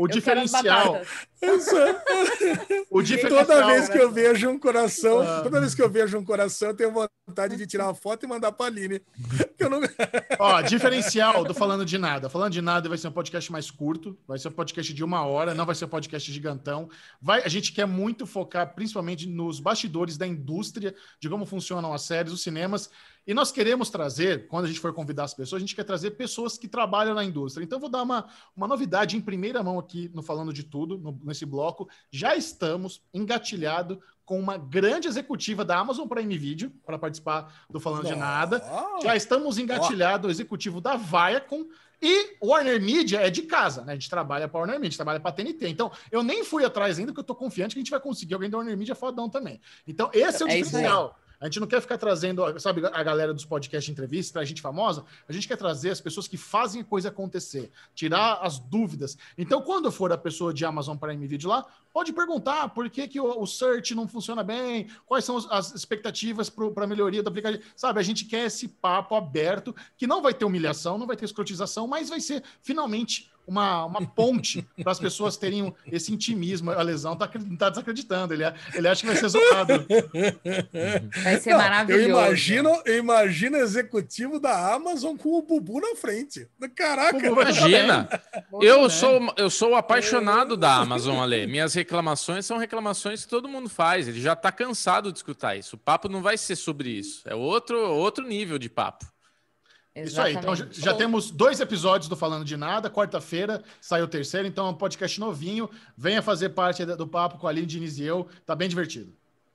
O 0.00 0.08
diferencial. 0.08 1.02
o 2.90 3.02
diferencial. 3.02 3.44
Toda 3.44 3.66
vez 3.66 3.88
que 3.90 3.98
eu 3.98 4.10
vejo 4.10 4.48
um 4.48 4.58
coração, 4.58 5.20
ah. 5.20 5.42
toda 5.42 5.60
vez 5.60 5.74
que 5.74 5.82
eu 5.82 5.90
vejo 5.90 6.16
um 6.16 6.24
coração, 6.24 6.68
eu 6.68 6.74
tenho 6.74 6.90
vontade 6.90 7.54
de 7.54 7.66
tirar 7.66 7.84
uma 7.84 7.94
foto 7.94 8.24
e 8.24 8.26
mandar 8.26 8.50
para 8.52 8.66
a 8.66 8.68
Aline. 8.68 9.02
Não... 9.60 9.80
Ó, 10.38 10.62
diferencial 10.62 11.44
do 11.44 11.52
Falando 11.52 11.84
de 11.84 11.98
Nada. 11.98 12.30
Falando 12.30 12.52
de 12.52 12.62
Nada 12.62 12.88
vai 12.88 12.96
ser 12.96 13.08
um 13.08 13.12
podcast 13.12 13.52
mais 13.52 13.70
curto, 13.70 14.18
vai 14.26 14.38
ser 14.38 14.48
um 14.48 14.52
podcast 14.52 14.94
de 14.94 15.04
uma 15.04 15.26
hora, 15.26 15.54
não 15.54 15.66
vai 15.66 15.74
ser 15.74 15.84
um 15.84 15.88
podcast 15.88 16.32
gigantão. 16.32 16.88
Vai, 17.20 17.42
a 17.42 17.48
gente 17.48 17.70
quer 17.72 17.86
muito 17.86 18.26
focar 18.26 18.74
principalmente 18.74 19.28
nos 19.28 19.60
bastidores 19.60 20.16
da 20.16 20.26
indústria, 20.26 20.94
de 21.20 21.28
como 21.28 21.44
funcionam 21.44 21.92
as 21.92 22.02
séries, 22.02 22.32
os 22.32 22.42
cinemas. 22.42 22.90
E 23.26 23.34
nós 23.34 23.52
queremos 23.52 23.90
trazer, 23.90 24.48
quando 24.48 24.64
a 24.64 24.68
gente 24.68 24.80
for 24.80 24.92
convidar 24.92 25.24
as 25.24 25.34
pessoas, 25.34 25.60
a 25.60 25.64
gente 25.64 25.76
quer 25.76 25.84
trazer 25.84 26.12
pessoas 26.12 26.56
que 26.56 26.66
trabalham 26.66 27.14
na 27.14 27.24
indústria. 27.24 27.62
Então, 27.62 27.78
vou 27.78 27.88
dar 27.88 28.02
uma, 28.02 28.26
uma 28.56 28.66
novidade 28.66 29.16
em 29.16 29.20
primeira 29.20 29.62
mão 29.62 29.78
aqui 29.78 30.10
no 30.14 30.22
Falando 30.22 30.52
de 30.52 30.64
Tudo, 30.64 30.98
no, 30.98 31.20
nesse 31.22 31.44
bloco. 31.44 31.88
Já 32.10 32.34
estamos 32.34 33.02
engatilhados 33.12 33.98
com 34.24 34.38
uma 34.38 34.56
grande 34.56 35.08
executiva 35.08 35.64
da 35.64 35.76
Amazon 35.76 36.06
Prime 36.06 36.38
Video 36.38 36.70
para 36.86 36.98
participar 36.98 37.66
do 37.68 37.80
Falando 37.80 38.06
de 38.06 38.14
Nada. 38.14 38.62
Já 39.02 39.16
estamos 39.16 39.58
engatilhados, 39.58 40.28
o 40.28 40.30
executivo 40.30 40.80
da 40.80 40.96
Viacom. 40.96 41.64
E 42.02 42.36
o 42.40 42.48
Warner 42.48 42.80
Media 42.80 43.20
é 43.20 43.28
de 43.28 43.42
casa, 43.42 43.84
né? 43.84 43.92
A 43.92 43.94
gente 43.94 44.08
trabalha 44.08 44.48
para 44.48 44.60
Warner 44.60 44.80
Media, 44.80 44.96
trabalha 44.96 45.20
para 45.20 45.32
TNT. 45.32 45.68
Então, 45.68 45.92
eu 46.10 46.22
nem 46.22 46.42
fui 46.44 46.64
atrás 46.64 46.98
ainda, 46.98 47.12
porque 47.12 47.20
eu 47.20 47.22
estou 47.22 47.36
confiante 47.36 47.74
que 47.74 47.80
a 47.80 47.82
gente 47.82 47.90
vai 47.90 48.00
conseguir 48.00 48.34
alguém 48.34 48.48
da 48.48 48.56
Warner 48.56 48.76
Media 48.76 48.94
fodão 48.94 49.28
também. 49.28 49.60
Então, 49.86 50.08
esse 50.14 50.42
é 50.42 50.46
o 50.46 50.48
é 50.48 50.56
diferencial. 50.56 51.18
A 51.40 51.46
gente 51.46 51.58
não 51.58 51.66
quer 51.66 51.80
ficar 51.80 51.96
trazendo, 51.96 52.60
sabe, 52.60 52.82
a 52.84 53.02
galera 53.02 53.32
dos 53.32 53.46
podcasts 53.46 53.86
de 53.86 53.92
entrevista, 53.92 54.40
a 54.40 54.44
gente 54.44 54.60
famosa. 54.60 55.06
A 55.26 55.32
gente 55.32 55.48
quer 55.48 55.56
trazer 55.56 55.88
as 55.88 56.00
pessoas 56.00 56.28
que 56.28 56.36
fazem 56.36 56.82
a 56.82 56.84
coisa 56.84 57.08
acontecer, 57.08 57.70
tirar 57.94 58.40
as 58.42 58.58
dúvidas. 58.58 59.16
Então, 59.38 59.62
quando 59.62 59.90
for 59.90 60.12
a 60.12 60.18
pessoa 60.18 60.52
de 60.52 60.66
Amazon 60.66 60.98
Prime 60.98 61.26
Video 61.26 61.48
lá, 61.48 61.64
pode 61.92 62.12
perguntar 62.12 62.68
por 62.70 62.88
que, 62.88 63.08
que 63.08 63.20
o, 63.20 63.40
o 63.40 63.46
search 63.46 63.94
não 63.94 64.08
funciona 64.08 64.42
bem, 64.42 64.88
quais 65.06 65.24
são 65.24 65.36
as 65.50 65.74
expectativas 65.74 66.48
para 66.50 66.84
a 66.84 66.86
melhoria 66.86 67.22
do 67.22 67.28
aplicativo. 67.28 67.62
Sabe, 67.76 68.00
a 68.00 68.02
gente 68.02 68.24
quer 68.24 68.46
esse 68.46 68.68
papo 68.68 69.14
aberto, 69.14 69.74
que 69.96 70.06
não 70.06 70.22
vai 70.22 70.34
ter 70.34 70.44
humilhação, 70.44 70.98
não 70.98 71.06
vai 71.06 71.16
ter 71.16 71.24
escrotização, 71.24 71.86
mas 71.86 72.08
vai 72.08 72.20
ser 72.20 72.42
finalmente 72.62 73.30
uma, 73.50 73.84
uma 73.84 74.06
ponte 74.06 74.64
para 74.82 74.92
as 74.92 75.00
pessoas 75.00 75.36
terem 75.36 75.74
esse 75.90 76.12
intimismo. 76.12 76.70
A 76.70 76.82
lesão 76.82 77.16
tá, 77.16 77.28
tá 77.58 77.70
desacreditando, 77.70 78.32
ele, 78.32 78.44
ele 78.74 78.88
acha 78.88 79.00
que 79.00 79.08
vai 79.08 79.16
ser 79.16 79.28
zoado. 79.28 79.86
Vai 81.22 81.40
ser 81.40 81.50
Não, 81.50 81.58
maravilhoso. 81.58 82.02
Eu 82.02 82.08
imagino, 82.08 82.82
eu 82.84 82.98
imagino 82.98 83.56
executivo 83.56 84.38
da 84.38 84.74
Amazon 84.74 85.16
com 85.16 85.30
o 85.30 85.42
Bubu 85.42 85.80
na 85.80 85.96
frente. 85.96 86.46
Caraca! 86.76 87.26
Imagina! 87.26 88.08
eu 88.60 88.88
sou, 88.88 89.34
eu 89.36 89.50
sou 89.50 89.74
apaixonado 89.74 90.56
da 90.56 90.76
Amazon, 90.76 91.18
Ale. 91.18 91.46
Minhas 91.46 91.74
reclamações 91.80 92.46
são 92.46 92.58
reclamações 92.58 93.24
que 93.24 93.30
todo 93.30 93.48
mundo 93.48 93.68
faz. 93.68 94.06
Ele 94.06 94.20
já 94.20 94.34
está 94.34 94.52
cansado 94.52 95.10
de 95.10 95.18
escutar 95.18 95.56
isso. 95.56 95.76
O 95.76 95.78
papo 95.78 96.08
não 96.08 96.22
vai 96.22 96.36
ser 96.36 96.56
sobre 96.56 96.90
isso. 96.90 97.22
É 97.28 97.34
outro, 97.34 97.78
outro 97.78 98.26
nível 98.26 98.58
de 98.58 98.68
papo. 98.68 99.06
Exatamente. 99.94 100.08
Isso 100.08 100.20
aí, 100.20 100.34
então 100.34 100.56
já, 100.56 100.66
já, 100.70 100.94
temos 100.94 101.30
dois 101.30 101.58
episódios 101.60 102.08
do 102.08 102.16
Falando 102.16 102.44
de 102.44 102.56
Nada. 102.56 102.90
Quarta-feira 102.90 103.62
saiu 103.80 104.04
o 104.04 104.08
terceiro, 104.08 104.46
então 104.46 104.66
é 104.66 104.70
um 104.70 104.74
podcast 104.74 105.18
novinho. 105.18 105.68
Venha 105.96 106.22
fazer 106.22 106.50
parte 106.50 106.84
do 106.84 107.06
papo 107.06 107.38
com 107.38 107.46
a 107.46 107.50
Aline 107.50 107.66
Diniz 107.66 107.98
e 107.98 108.04
eu, 108.04 108.28
tá 108.46 108.54
bem 108.54 108.68
divertido. 108.68 109.12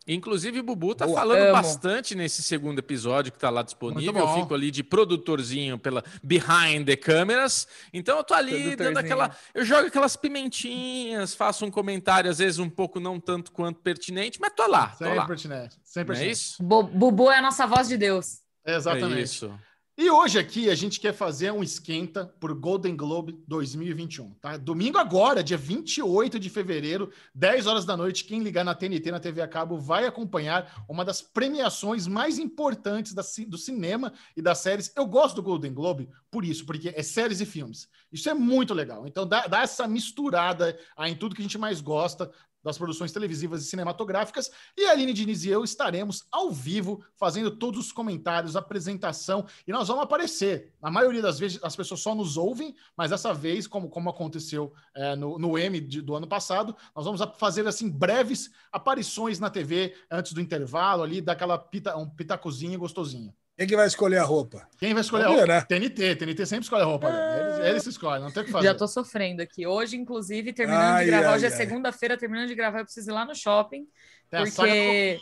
Inclusive, 0.08 0.60
o 0.60 0.64
Bubu 0.64 0.94
tá 0.94 1.06
Boa, 1.06 1.20
falando 1.20 1.40
amo. 1.40 1.54
bastante 1.54 2.14
nesse 2.14 2.44
segundo 2.44 2.78
episódio 2.78 3.32
que 3.32 3.40
tá 3.40 3.50
lá 3.50 3.64
disponível. 3.64 4.16
Eu 4.16 4.34
fico 4.36 4.54
ali 4.54 4.70
de 4.70 4.84
produtorzinho 4.84 5.80
pela 5.80 6.04
behind 6.22 6.86
the 6.86 6.96
cameras. 6.96 7.68
Então 7.92 8.18
eu 8.18 8.24
tô 8.24 8.36
ali 8.36 8.76
dando 8.76 8.98
aquela. 8.98 9.36
Eu 9.54 9.66
jogo 9.66 9.88
aquelas 9.88 10.16
pimentinhas, 10.16 11.34
faço 11.34 11.66
um 11.66 11.72
comentário, 11.72 12.30
às 12.30 12.38
vezes 12.38 12.60
um 12.60 12.70
pouco 12.70 13.00
não 13.00 13.20
tanto 13.20 13.52
quanto 13.52 13.80
pertinente, 13.80 14.40
mas 14.40 14.54
tô 14.56 14.68
lá. 14.68 14.90
Tô 14.90 14.98
sempre 14.98 15.16
lá. 15.16 15.26
pertinente. 15.26 15.78
Sempre 15.84 16.18
é 16.18 16.28
isso? 16.28 16.62
Bubu 16.62 17.32
é 17.32 17.40
a 17.40 17.42
nossa 17.42 17.66
voz 17.66 17.88
de 17.88 17.98
Deus. 17.98 18.42
É 18.64 18.76
exatamente. 18.76 19.20
É 19.20 19.24
isso. 19.24 19.60
E 19.98 20.12
hoje 20.12 20.38
aqui 20.38 20.70
a 20.70 20.76
gente 20.76 21.00
quer 21.00 21.14
fazer 21.14 21.54
um 21.54 21.64
esquenta 21.64 22.26
por 22.38 22.54
Golden 22.54 22.98
Globe 22.98 23.42
2021, 23.48 24.34
tá? 24.42 24.58
Domingo 24.58 24.98
agora, 24.98 25.42
dia 25.42 25.56
28 25.56 26.38
de 26.38 26.50
fevereiro, 26.50 27.10
10 27.34 27.66
horas 27.66 27.86
da 27.86 27.96
noite, 27.96 28.26
quem 28.26 28.44
ligar 28.44 28.66
na 28.66 28.76
TNT, 28.76 29.10
na 29.10 29.22
TV 29.22 29.42
a 29.42 29.48
cabo, 29.48 29.80
vai 29.80 30.06
acompanhar 30.06 30.84
uma 30.90 31.06
das 31.06 31.22
premiações 31.22 32.08
mais 32.08 32.38
importantes 32.38 33.14
da, 33.14 33.24
do 33.48 33.58
cinema 33.58 34.12
e 34.36 34.42
das 34.42 34.58
séries. 34.58 34.92
Eu 34.98 35.06
gosto 35.06 35.38
do 35.38 35.44
Golden 35.44 35.74
Globe 35.74 36.10
por 36.30 36.44
isso, 36.44 36.66
porque 36.66 36.90
é 36.90 37.02
séries 37.02 37.40
e 37.40 37.46
filmes. 37.46 37.88
Isso 38.12 38.30
é 38.30 38.34
muito 38.34 38.74
legal. 38.74 39.08
Então 39.08 39.26
dá, 39.26 39.48
dá 39.48 39.62
essa 39.62 39.88
misturada 39.88 40.78
em 41.06 41.16
tudo 41.16 41.34
que 41.34 41.42
a 41.42 41.46
gente 41.46 41.58
mais 41.58 41.80
gosta 41.80 42.30
das 42.66 42.80
produções 42.80 43.12
televisivas 43.12 43.62
e 43.62 43.66
cinematográficas. 43.66 44.50
E 44.76 44.86
a 44.86 44.92
Aline 44.92 45.14
Diniz 45.14 45.46
e 45.46 45.50
eu 45.50 45.64
estaremos 45.64 46.26
ao 46.32 46.50
vivo 46.50 47.06
fazendo 47.16 47.52
todos 47.52 47.80
os 47.80 47.92
comentários, 47.92 48.56
apresentação, 48.56 49.46
e 49.68 49.72
nós 49.72 49.88
vamos 49.88 50.04
aparecer. 50.04 50.74
Na 50.82 50.90
maioria 50.90 51.22
das 51.22 51.38
vezes 51.38 51.60
as 51.62 51.76
pessoas 51.76 52.00
só 52.00 52.16
nos 52.16 52.38
ouvem, 52.38 52.76
mas 52.98 53.12
dessa 53.12 53.32
vez, 53.32 53.68
como, 53.68 53.88
como 53.88 54.10
aconteceu 54.10 54.74
é, 54.96 55.16
no, 55.16 55.38
no 55.38 55.60
M 55.60 55.80
de, 55.80 56.02
do 56.02 56.16
ano 56.16 56.28
passado, 56.28 56.76
nós 56.96 57.06
vamos 57.06 57.22
fazer 57.38 57.68
assim 57.68 57.88
breves 57.88 58.50
aparições 58.72 59.40
na 59.40 59.52
TV 59.52 59.94
antes 60.10 60.34
do 60.34 60.42
intervalo 60.42 61.04
ali, 61.04 61.22
daquela 61.22 61.60
pita, 61.60 61.96
um 61.96 62.10
pitacozinho 62.10 62.80
gostosinho. 62.80 63.32
Quem 63.58 63.68
que 63.68 63.76
vai 63.76 63.88
escolher 63.88 64.18
a 64.18 64.24
roupa? 64.24 64.68
Quem 64.78 64.94
vai 64.94 65.02
escolher 65.02 65.24
Vamos 65.24 65.38
a 65.38 65.46
roupa? 65.46 65.54
Né? 65.54 65.62
TNT, 65.62 66.16
TNT 66.18 66.46
sempre 66.46 66.64
escolhe 66.64 66.82
a 66.82 66.86
roupa. 66.86 67.08
Ah. 67.08 67.40
Eles, 67.40 67.70
eles 67.70 67.88
escolhem, 67.88 68.22
não 68.22 68.32
tem 68.32 68.44
o 68.44 68.46
que 68.46 68.52
fazer. 68.52 68.68
Já 68.68 68.76
tô 68.76 68.88
sofrendo 68.88 69.42
aqui. 69.42 69.66
Hoje, 69.66 69.96
inclusive, 69.96 70.52
terminando 70.52 70.82
ai, 70.82 71.06
de 71.06 71.12
gravar, 71.12 71.30
ai, 71.30 71.36
hoje 71.36 71.46
é 71.46 71.50
segunda-feira, 71.50 72.18
terminando 72.18 72.48
de 72.48 72.56
gravar, 72.56 72.80
eu 72.80 72.86
preciso 72.86 73.10
ir 73.10 73.14
lá 73.14 73.24
no 73.24 73.34
shopping. 73.34 73.88
Tem 74.30 74.52
porque 74.52 75.20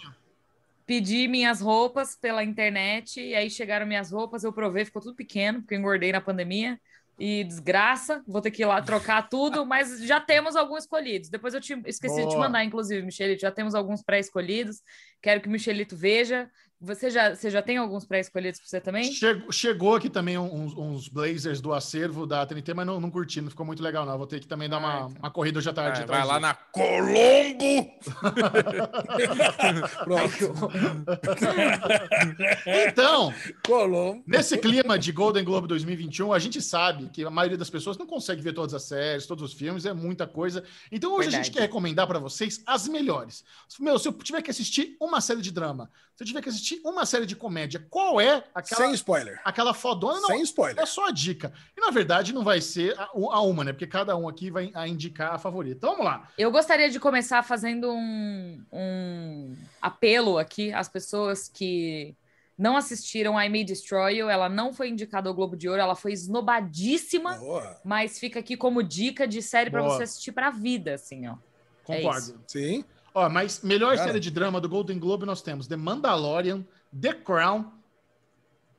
pedi 0.86 1.28
minhas 1.28 1.62
roupas 1.62 2.16
pela 2.16 2.44
internet, 2.44 3.22
e 3.22 3.36
aí 3.36 3.50
chegaram 3.50 3.86
minhas 3.86 4.12
roupas, 4.12 4.44
eu 4.44 4.52
provei, 4.52 4.84
ficou 4.84 5.02
tudo 5.02 5.16
pequeno, 5.16 5.62
porque 5.62 5.76
eu 5.76 5.80
engordei 5.80 6.12
na 6.12 6.22
pandemia. 6.22 6.80
E 7.20 7.44
desgraça, 7.44 8.24
vou 8.28 8.42
ter 8.42 8.50
que 8.50 8.64
ir 8.64 8.66
lá 8.66 8.82
trocar 8.82 9.30
tudo, 9.30 9.64
mas 9.68 10.04
já 10.04 10.20
temos 10.20 10.56
alguns 10.56 10.80
escolhidos. 10.80 11.30
Depois 11.30 11.54
eu 11.54 11.62
te 11.62 11.80
esqueci 11.86 12.16
Boa. 12.16 12.28
de 12.28 12.34
te 12.34 12.40
mandar, 12.40 12.64
inclusive, 12.64 13.04
Michelito, 13.04 13.42
já 13.42 13.52
temos 13.52 13.76
alguns 13.76 14.02
pré-escolhidos. 14.02 14.82
Quero 15.22 15.40
que 15.40 15.48
o 15.48 15.52
Michelito 15.52 15.96
veja. 15.96 16.50
Você 16.84 17.10
já, 17.10 17.34
você 17.34 17.50
já 17.50 17.62
tem 17.62 17.78
alguns 17.78 18.04
pré-escolhidos 18.04 18.60
para 18.60 18.68
você 18.68 18.82
também? 18.82 19.06
Chegou, 19.06 19.52
chegou 19.54 19.96
aqui 19.96 20.10
também 20.10 20.38
uns, 20.38 20.74
uns, 20.74 21.08
blazers 21.08 21.62
do 21.62 21.72
acervo 21.72 22.28
da 22.28 22.46
TNT, 22.46 22.74
mas 22.74 22.86
não, 22.86 23.00
não 23.00 23.10
curti, 23.10 23.40
não 23.40 23.50
ficou 23.50 23.66
muito 23.66 23.82
legal, 23.82 24.06
não. 24.06 24.18
Vou 24.18 24.28
ter 24.28 24.42
que 24.42 24.48
também 24.48 24.68
dar 24.68 24.80
uma, 24.80 25.06
uma 25.06 25.32
corrida 25.32 25.60
hoje 25.60 25.70
à 25.70 25.74
tarde. 25.74 26.02
É, 26.02 26.06
vai 26.06 26.26
lá 26.26 26.42
na 26.42 26.54
Colombo! 26.54 27.90
então, 32.90 33.34
Colombo. 33.66 34.22
nesse 34.28 34.58
clima 34.58 35.00
de 35.00 35.14
Golden 35.14 35.46
Globe 35.46 35.70
2021, 35.70 36.34
a 36.34 36.40
gente 36.40 36.62
sabe 36.62 37.08
que 37.08 37.24
a 37.24 37.30
maioria 37.30 37.58
das 37.58 37.70
pessoas 37.70 37.98
não 37.98 38.06
consegue 38.06 38.42
ver 38.42 38.52
todas 38.52 38.74
as 38.74 38.84
séries, 38.84 39.26
todos 39.26 39.42
os 39.42 39.54
filmes, 39.54 39.86
é 39.86 39.94
muita 39.94 40.28
coisa. 40.28 40.62
Então 40.92 41.12
hoje 41.12 41.30
Verdade. 41.30 41.36
a 41.36 41.44
gente 41.44 41.54
quer 41.54 41.62
recomendar 41.62 42.08
para 42.08 42.20
vocês 42.20 42.62
as 42.68 42.90
melhores. 42.90 43.46
Meu, 43.80 43.98
se 43.98 44.10
eu 44.10 44.12
tiver 44.12 44.42
que 44.42 44.52
assistir 44.52 44.98
uma 45.00 45.22
série 45.22 45.42
de 45.42 45.50
drama, 45.50 45.90
eu 46.24 46.28
tiver 46.28 46.42
que 46.42 46.50
assistir 46.50 46.82
uma 46.84 47.06
série 47.06 47.26
de 47.26 47.36
comédia, 47.36 47.86
qual 47.90 48.20
é 48.20 48.44
aquela. 48.54 48.86
Sem 48.86 48.94
spoiler. 48.94 49.40
Aquela 49.44 49.74
fodona, 49.74 50.20
não. 50.20 50.28
Sem 50.28 50.42
spoiler. 50.42 50.82
É 50.82 50.86
só 50.86 51.08
a 51.08 51.12
dica. 51.12 51.54
E 51.78 51.82
na 51.82 51.92
verdade 51.92 52.34
não 52.34 52.44
vai 52.44 52.62
ser 52.62 52.98
a, 53.00 53.10
a 53.14 53.42
uma, 53.42 53.64
né? 53.64 53.74
Porque 53.74 53.88
cada 53.88 54.16
um 54.18 54.28
aqui 54.28 54.50
vai 54.50 54.72
a 54.74 54.88
indicar 54.88 55.34
a 55.34 55.38
favorita. 55.38 55.78
Então 55.78 55.92
vamos 55.92 56.06
lá. 56.06 56.30
Eu 56.38 56.52
gostaria 56.52 56.90
de 56.90 57.00
começar 57.00 57.44
fazendo 57.44 57.92
um, 57.92 58.64
um 58.72 59.56
apelo 59.82 60.38
aqui 60.38 60.74
às 60.74 60.90
pessoas 60.90 61.48
que 61.48 62.16
não 62.58 62.78
assistiram 62.78 63.40
I 63.42 63.50
May 63.50 63.64
Destroy 63.64 64.18
You, 64.18 64.30
ela 64.30 64.48
não 64.48 64.72
foi 64.74 64.90
indicada 64.90 65.28
ao 65.28 65.36
Globo 65.36 65.58
de 65.58 65.68
Ouro, 65.68 65.82
ela 65.82 65.96
foi 65.96 66.14
esnobadíssima, 66.14 67.34
Boa. 67.36 67.82
mas 67.84 68.20
fica 68.20 68.40
aqui 68.40 68.56
como 68.56 68.84
dica 68.84 69.28
de 69.28 69.42
série 69.42 69.72
para 69.72 69.82
você 69.82 70.04
assistir 70.04 70.32
para 70.32 70.48
a 70.48 70.52
vida, 70.52 70.94
assim, 70.94 71.28
ó. 71.28 71.34
É 71.34 71.98
Concordo. 71.98 72.36
É 72.36 72.38
Sim. 72.48 72.86
Ó, 73.14 73.30
mas 73.30 73.62
melhor 73.62 73.96
Cara. 73.96 74.08
série 74.08 74.20
de 74.20 74.32
drama 74.32 74.60
do 74.60 74.68
Golden 74.68 74.98
Globe 74.98 75.26
nós 75.26 75.42
temos 75.42 75.68
The 75.68 75.76
Mandalorian, 75.76 76.66
The 77.00 77.14
Crown, 77.14 77.72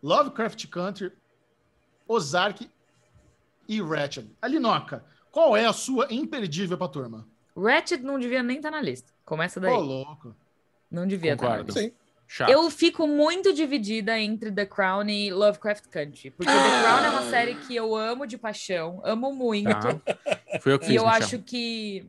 Lovecraft 0.02 0.66
Country, 0.68 1.12
Ozark 2.08 2.68
e 3.68 3.80
Ratchet. 3.80 4.28
Alinoca, 4.42 5.04
qual 5.30 5.56
é 5.56 5.66
a 5.66 5.72
sua 5.72 6.08
imperdível 6.10 6.76
pra 6.76 6.88
turma? 6.88 7.26
Ratchet 7.56 8.02
não 8.02 8.18
devia 8.18 8.42
nem 8.42 8.56
estar 8.56 8.70
tá 8.70 8.76
na 8.76 8.82
lista. 8.82 9.12
Começa 9.24 9.60
daí. 9.60 9.72
Ô, 9.72 9.78
louco. 9.78 10.34
Não 10.90 11.06
devia 11.06 11.34
estar 11.34 11.46
tá 11.46 11.56
na 11.56 11.62
lista. 11.62 11.80
Sim. 11.80 11.92
Chato. 12.26 12.50
Eu 12.50 12.68
fico 12.70 13.06
muito 13.06 13.52
dividida 13.52 14.18
entre 14.18 14.50
The 14.50 14.66
Crown 14.66 15.08
e 15.08 15.32
Lovecraft 15.32 15.86
Country. 15.88 16.30
Porque 16.30 16.50
The 16.50 16.82
Crown 16.82 17.04
é 17.04 17.10
uma 17.10 17.30
série 17.30 17.54
que 17.54 17.76
eu 17.76 17.94
amo 17.94 18.26
de 18.26 18.38
paixão, 18.38 19.00
amo 19.04 19.32
muito. 19.32 19.68
Tá. 19.68 20.00
Fui 20.60 20.72
eu 20.72 20.78
que 20.78 20.86
fiz, 20.86 20.94
E 20.94 20.96
eu 20.96 21.06
acho 21.06 21.38
que 21.40 22.06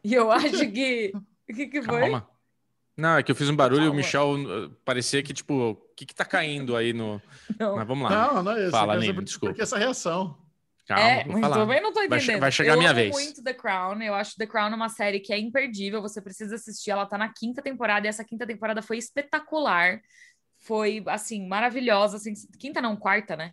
e 0.04 0.14
eu 0.14 0.30
acho 0.30 0.70
que. 0.70 1.12
O 1.48 1.54
que, 1.54 1.66
que 1.66 1.82
foi? 1.82 2.00
Calma. 2.00 2.28
Não, 2.96 3.16
é 3.16 3.22
que 3.22 3.32
eu 3.32 3.36
fiz 3.36 3.48
um 3.48 3.56
barulho 3.56 3.84
Calma. 3.84 3.94
e 3.94 3.94
o 3.94 3.96
Michel 3.96 4.34
uh, 4.34 4.70
parecia 4.84 5.22
que, 5.22 5.32
tipo, 5.32 5.54
o 5.54 5.74
que, 5.96 6.04
que 6.04 6.14
tá 6.14 6.24
caindo 6.24 6.76
aí 6.76 6.92
no. 6.92 7.20
Não. 7.58 7.76
Mas 7.76 7.86
vamos 7.86 8.10
lá. 8.10 8.34
Não, 8.34 8.42
não 8.42 8.52
é 8.52 8.62
isso. 8.62 8.70
Fala, 8.70 8.96
Nino, 8.98 9.22
desculpa. 9.22 9.52
Porque 9.52 9.62
essa 9.62 9.78
reação. 9.78 10.36
Calma, 10.86 11.08
é, 11.08 11.24
muito 11.24 11.48
falar. 11.48 11.66
bem, 11.66 11.80
não 11.80 11.92
tô 11.92 12.02
entendendo. 12.02 12.26
Vai, 12.26 12.40
vai 12.40 12.52
chegar 12.52 12.74
a 12.74 12.76
minha 12.76 12.92
vez. 12.92 13.14
Eu 13.14 13.22
muito 13.22 13.42
The 13.42 13.54
Crown. 13.54 14.02
Eu 14.02 14.12
acho 14.12 14.36
The 14.36 14.46
Crown 14.46 14.74
uma 14.74 14.88
série 14.88 15.20
que 15.20 15.32
é 15.32 15.38
imperdível. 15.38 16.02
Você 16.02 16.20
precisa 16.20 16.56
assistir. 16.56 16.90
Ela 16.90 17.06
tá 17.06 17.16
na 17.16 17.32
quinta 17.32 17.62
temporada 17.62 18.06
e 18.06 18.08
essa 18.08 18.24
quinta 18.24 18.46
temporada 18.46 18.82
foi 18.82 18.98
espetacular. 18.98 20.00
Foi, 20.58 21.02
assim, 21.06 21.46
maravilhosa. 21.46 22.16
Assim, 22.16 22.34
quinta 22.58 22.82
não, 22.82 22.96
quarta, 22.96 23.36
né? 23.36 23.52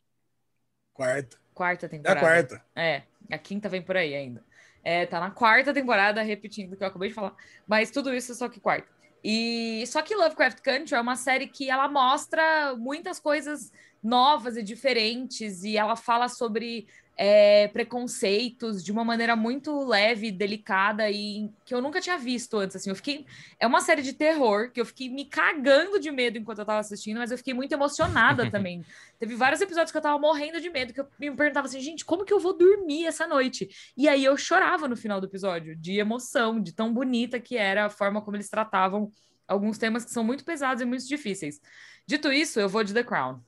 Quarta. 0.93 1.37
Quarta 1.53 1.87
temporada. 1.87 2.19
É 2.19 2.23
a 2.23 2.25
quarta. 2.25 2.65
É, 2.75 3.03
a 3.31 3.37
quinta 3.37 3.69
vem 3.69 3.81
por 3.81 3.95
aí 3.95 4.15
ainda. 4.15 4.43
É, 4.83 5.05
tá 5.05 5.19
na 5.19 5.31
quarta 5.31 5.73
temporada, 5.73 6.21
repetindo 6.21 6.73
o 6.73 6.77
que 6.77 6.83
eu 6.83 6.87
acabei 6.87 7.09
de 7.09 7.15
falar. 7.15 7.35
Mas 7.67 7.91
tudo 7.91 8.13
isso 8.13 8.33
só 8.33 8.47
que 8.47 8.59
quarta. 8.59 8.87
E 9.23 9.83
só 9.87 10.01
que 10.01 10.15
Lovecraft 10.15 10.61
Country 10.61 10.95
é 10.95 11.01
uma 11.01 11.15
série 11.15 11.47
que 11.47 11.69
ela 11.69 11.87
mostra 11.87 12.75
muitas 12.77 13.19
coisas 13.19 13.71
novas 14.01 14.55
e 14.55 14.63
diferentes 14.63 15.63
e 15.63 15.75
ela 15.75 15.95
fala 15.95 16.29
sobre 16.29 16.87
é, 17.17 17.67
preconceitos 17.69 18.83
de 18.83 18.91
uma 18.91 19.03
maneira 19.03 19.35
muito 19.35 19.83
leve, 19.83 20.31
delicada 20.31 21.09
e 21.09 21.49
que 21.65 21.73
eu 21.73 21.81
nunca 21.81 21.99
tinha 21.99 22.17
visto 22.17 22.57
antes. 22.57 22.75
Assim, 22.75 22.91
eu 22.91 22.95
fiquei. 22.95 23.25
É 23.59 23.65
uma 23.65 23.81
série 23.81 24.03
de 24.03 24.13
terror 24.13 24.71
que 24.71 24.79
eu 24.79 24.85
fiquei 24.85 25.09
me 25.09 25.25
cagando 25.25 25.99
de 25.99 26.11
medo 26.11 26.37
enquanto 26.37 26.59
eu 26.59 26.65
tava 26.65 26.79
assistindo, 26.79 27.17
mas 27.17 27.31
eu 27.31 27.37
fiquei 27.37 27.55
muito 27.55 27.71
emocionada 27.71 28.49
também. 28.51 28.85
Teve 29.17 29.35
vários 29.35 29.59
episódios 29.59 29.91
que 29.91 29.97
eu 29.97 30.01
tava 30.01 30.19
morrendo 30.19 30.61
de 30.61 30.69
medo, 30.69 30.93
que 30.93 31.01
eu 31.01 31.07
me 31.19 31.31
perguntava 31.31 31.67
assim, 31.67 31.81
gente, 31.81 32.05
como 32.05 32.23
que 32.23 32.31
eu 32.31 32.39
vou 32.39 32.55
dormir 32.55 33.07
essa 33.07 33.25
noite? 33.25 33.67
E 33.97 34.07
aí 34.07 34.23
eu 34.23 34.37
chorava 34.37 34.87
no 34.87 34.95
final 34.95 35.19
do 35.19 35.25
episódio, 35.25 35.75
de 35.75 35.97
emoção, 35.97 36.61
de 36.61 36.71
tão 36.71 36.93
bonita 36.93 37.39
que 37.39 37.57
era 37.57 37.87
a 37.87 37.89
forma 37.89 38.21
como 38.21 38.37
eles 38.37 38.49
tratavam 38.49 39.11
alguns 39.47 39.79
temas 39.79 40.05
que 40.05 40.11
são 40.11 40.23
muito 40.23 40.45
pesados 40.45 40.83
e 40.83 40.85
muito 40.85 41.07
difíceis. 41.07 41.59
Dito 42.05 42.31
isso, 42.31 42.59
eu 42.59 42.69
vou 42.69 42.83
de 42.83 42.93
The 42.93 43.03
Crown. 43.03 43.39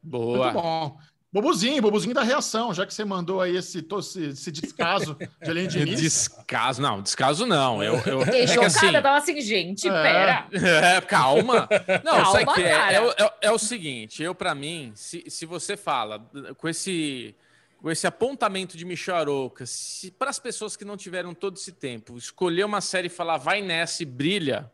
Boa. 0.00 0.52
Muito 0.52 0.62
bom. 0.62 0.98
Bobuzinho, 1.30 1.82
Bobuzinho 1.82 2.14
da 2.14 2.22
reação, 2.22 2.72
já 2.72 2.86
que 2.86 2.94
você 2.94 3.04
mandou 3.04 3.42
aí 3.42 3.54
esse, 3.56 3.86
esse, 3.98 4.24
esse 4.28 4.50
descaso 4.50 5.14
de 5.42 5.50
além 5.50 5.68
de 5.68 5.84
Descaso, 5.84 6.80
não, 6.80 7.02
descaso 7.02 7.44
não. 7.44 7.82
Eu, 7.82 8.00
eu, 8.06 8.22
Fiquei 8.22 8.42
é 8.42 8.46
chocada, 8.46 8.66
assim, 8.66 8.92
tava 8.92 9.16
assim, 9.18 9.40
gente, 9.40 9.88
é, 9.88 10.02
pera. 10.02 10.46
É, 10.52 11.00
calma. 11.02 11.68
Não, 12.02 12.12
calma, 12.12 12.32
sabe 12.32 12.54
que 12.54 12.62
é, 12.62 12.94
é, 12.94 12.96
é, 12.96 13.32
é, 13.42 13.50
o 13.50 13.58
seguinte, 13.58 14.22
eu 14.22 14.34
para 14.34 14.54
mim, 14.54 14.92
se, 14.94 15.24
se 15.28 15.44
você 15.44 15.76
fala 15.76 16.26
com 16.56 16.68
esse 16.68 17.34
com 17.80 17.90
esse 17.90 18.06
apontamento 18.08 18.76
de 18.76 18.84
Michel 18.84 19.14
Arouca, 19.14 19.64
se 19.64 20.10
para 20.10 20.30
as 20.30 20.38
pessoas 20.40 20.76
que 20.76 20.84
não 20.84 20.96
tiveram 20.96 21.32
todo 21.32 21.56
esse 21.56 21.70
tempo, 21.70 22.16
escolher 22.18 22.64
uma 22.64 22.80
série 22.80 23.06
e 23.06 23.10
falar 23.10 23.36
vai 23.36 23.62
nessa 23.62 24.02
e 24.02 24.06
brilha, 24.06 24.68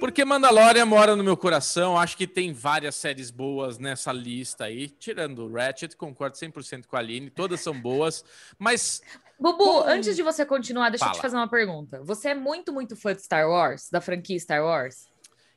porque 0.00 0.24
Mandalorian 0.24 0.84
mora 0.86 1.14
no 1.14 1.22
meu 1.22 1.36
coração. 1.36 1.96
Acho 1.96 2.16
que 2.16 2.26
tem 2.26 2.52
várias 2.52 2.96
séries 2.96 3.30
boas 3.30 3.78
nessa 3.78 4.12
lista 4.12 4.64
aí. 4.64 4.88
Tirando 4.88 5.48
Ratchet, 5.52 5.96
concordo 5.96 6.36
100% 6.36 6.86
com 6.86 6.96
a 6.96 6.98
Aline. 6.98 7.30
Todas 7.30 7.60
são 7.60 7.80
boas. 7.80 8.24
Mas. 8.58 9.00
Bubu, 9.38 9.84
antes 9.84 10.16
de 10.16 10.22
você 10.24 10.44
continuar, 10.44 10.90
deixa 10.90 11.04
Fala. 11.04 11.16
eu 11.16 11.20
te 11.20 11.22
fazer 11.22 11.36
uma 11.36 11.48
pergunta. 11.48 12.02
Você 12.02 12.30
é 12.30 12.34
muito, 12.34 12.72
muito 12.72 12.96
fã 12.96 13.14
de 13.14 13.22
Star 13.22 13.48
Wars? 13.48 13.88
Da 13.88 14.00
franquia 14.00 14.38
Star 14.40 14.64
Wars? 14.64 15.06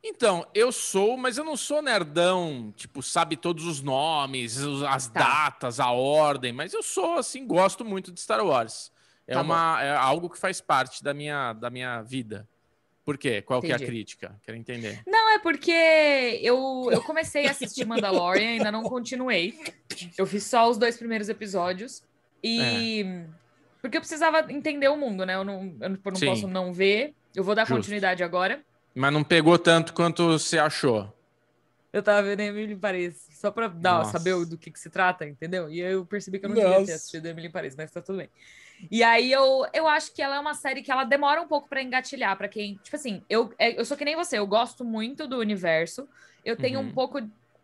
Então, 0.03 0.47
eu 0.53 0.71
sou, 0.71 1.15
mas 1.15 1.37
eu 1.37 1.43
não 1.43 1.55
sou 1.55 1.81
nerdão, 1.81 2.73
tipo, 2.75 3.03
sabe 3.03 3.37
todos 3.37 3.65
os 3.65 3.81
nomes, 3.81 4.57
as 4.89 5.07
tá. 5.07 5.19
datas, 5.19 5.79
a 5.79 5.91
ordem, 5.91 6.51
mas 6.51 6.73
eu 6.73 6.81
sou, 6.81 7.17
assim, 7.17 7.45
gosto 7.45 7.85
muito 7.85 8.11
de 8.11 8.19
Star 8.19 8.43
Wars. 8.43 8.91
É, 9.27 9.33
tá 9.33 9.41
uma, 9.41 9.81
é 9.83 9.95
algo 9.95 10.29
que 10.29 10.39
faz 10.39 10.59
parte 10.59 11.03
da 11.03 11.13
minha, 11.13 11.53
da 11.53 11.69
minha 11.69 12.01
vida. 12.01 12.47
Por 13.05 13.17
quê? 13.17 13.41
Qual 13.41 13.59
Entendi. 13.59 13.75
que 13.77 13.83
é 13.83 13.85
a 13.85 13.89
crítica? 13.89 14.35
Quero 14.43 14.57
entender. 14.57 15.01
Não, 15.07 15.31
é 15.31 15.39
porque 15.39 15.71
eu, 16.41 16.89
eu 16.91 17.01
comecei 17.03 17.47
a 17.47 17.51
assistir 17.51 17.85
Mandalorian, 17.85 18.49
ainda 18.49 18.71
não 18.71 18.83
continuei. 18.83 19.59
Eu 20.17 20.25
fiz 20.25 20.43
só 20.43 20.69
os 20.69 20.77
dois 20.77 20.97
primeiros 20.97 21.27
episódios. 21.29 22.03
E. 22.43 23.01
É. 23.01 23.25
Porque 23.81 23.97
eu 23.97 24.01
precisava 24.01 24.51
entender 24.51 24.87
o 24.89 24.95
mundo, 24.95 25.25
né? 25.25 25.35
Eu 25.35 25.43
não, 25.43 25.75
eu 25.79 25.89
não 25.89 25.97
posso 25.97 26.47
não 26.47 26.71
ver 26.71 27.15
Eu 27.33 27.43
vou 27.43 27.55
dar 27.55 27.63
Justo. 27.63 27.77
continuidade 27.77 28.23
agora. 28.23 28.63
Mas 28.93 29.13
não 29.13 29.23
pegou 29.23 29.57
tanto 29.57 29.93
quanto 29.93 30.27
você 30.27 30.57
achou. 30.57 31.13
Eu 31.93 32.01
tava 32.01 32.23
vendo 32.23 32.39
Emily 32.39 32.75
Paris, 32.75 33.27
só 33.33 33.51
pra 33.51 33.67
dar, 33.67 34.05
saber 34.05 34.45
do 34.45 34.57
que, 34.57 34.71
que 34.71 34.79
se 34.79 34.89
trata, 34.89 35.25
entendeu? 35.25 35.69
E 35.69 35.79
eu 35.79 36.05
percebi 36.05 36.39
que 36.39 36.45
eu 36.45 36.49
não 36.49 36.55
Nossa. 36.55 36.69
devia 36.69 36.85
ter 36.85 36.93
assistido 36.93 37.25
Emily 37.25 37.49
Paris, 37.49 37.75
mas 37.75 37.91
tá 37.91 38.01
tudo 38.01 38.19
bem. 38.19 38.29
E 38.89 39.03
aí 39.03 39.31
eu, 39.31 39.65
eu 39.73 39.87
acho 39.87 40.13
que 40.13 40.21
ela 40.21 40.37
é 40.37 40.39
uma 40.39 40.53
série 40.53 40.81
que 40.81 40.91
ela 40.91 41.03
demora 41.03 41.41
um 41.41 41.47
pouco 41.47 41.67
para 41.67 41.83
engatilhar, 41.83 42.37
para 42.37 42.47
quem. 42.47 42.79
Tipo 42.81 42.95
assim, 42.95 43.21
eu, 43.29 43.53
é, 43.59 43.77
eu 43.79 43.83
sou 43.83 43.97
que 43.97 44.05
nem 44.05 44.15
você, 44.15 44.39
eu 44.39 44.47
gosto 44.47 44.85
muito 44.85 45.27
do 45.27 45.37
universo. 45.37 46.07
Eu 46.45 46.55
tenho 46.55 46.79
uhum. 46.79 46.87
um 46.87 46.91
pouco. 46.91 47.19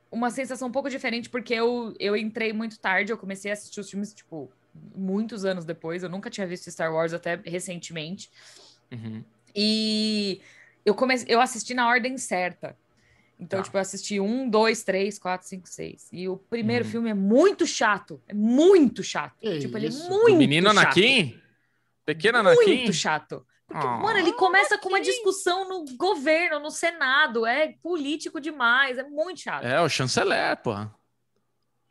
Uma 0.09 0.29
sensação 0.29 0.69
um 0.69 0.71
pouco 0.71 0.89
diferente, 0.89 1.29
porque 1.29 1.53
eu, 1.53 1.93
eu 1.99 2.15
entrei 2.15 2.53
muito 2.53 2.79
tarde, 2.79 3.11
eu 3.11 3.17
comecei 3.17 3.51
a 3.51 3.53
assistir 3.53 3.81
os 3.81 3.89
filmes, 3.89 4.13
tipo, 4.13 4.49
muitos 4.95 5.43
anos 5.43 5.65
depois. 5.65 6.03
Eu 6.03 6.09
nunca 6.09 6.29
tinha 6.29 6.47
visto 6.47 6.71
Star 6.71 6.93
Wars 6.93 7.13
até 7.13 7.35
recentemente. 7.43 8.29
Uhum. 8.91 9.23
E 9.55 10.41
eu 10.87 10.95
comecei, 10.95 11.27
eu 11.27 11.41
assisti 11.41 11.73
na 11.73 11.85
ordem 11.85 12.17
certa. 12.17 12.77
Então, 13.37 13.59
tá. 13.59 13.63
tipo, 13.63 13.75
eu 13.75 13.81
assisti 13.81 14.19
um, 14.21 14.49
dois, 14.49 14.83
três, 14.83 15.19
quatro, 15.19 15.45
cinco, 15.45 15.67
seis. 15.67 16.07
E 16.13 16.29
o 16.29 16.37
primeiro 16.37 16.85
uhum. 16.85 16.91
filme 16.91 17.09
é 17.09 17.13
muito 17.13 17.67
chato. 17.67 18.21
É 18.25 18.33
muito 18.33 19.03
chato. 19.03 19.35
Que 19.39 19.59
tipo, 19.59 19.77
isso? 19.77 20.01
ele 20.01 20.05
é 20.05 20.09
muito. 20.09 20.35
O 20.35 20.37
menino 20.37 20.73
chato. 20.73 20.79
Anakin? 20.79 21.39
Pequeno 22.05 22.37
Anakin? 22.37 22.65
Muito 22.65 22.93
chato. 22.93 23.45
Porque, 23.67 23.85
oh, 23.85 23.97
mano, 23.97 24.17
ele 24.17 24.31
começa 24.31 24.77
com 24.77 24.87
uma 24.87 25.01
discussão 25.01 25.67
no 25.67 25.85
governo, 25.97 26.61
no 26.61 26.71
Senado. 26.71 27.45
É 27.45 27.75
político 27.83 28.39
demais. 28.39 28.97
É 28.97 29.03
muito 29.03 29.41
chato. 29.41 29.65
É, 29.65 29.81
o 29.81 29.89
chanceler, 29.89 30.55
pô 30.63 30.73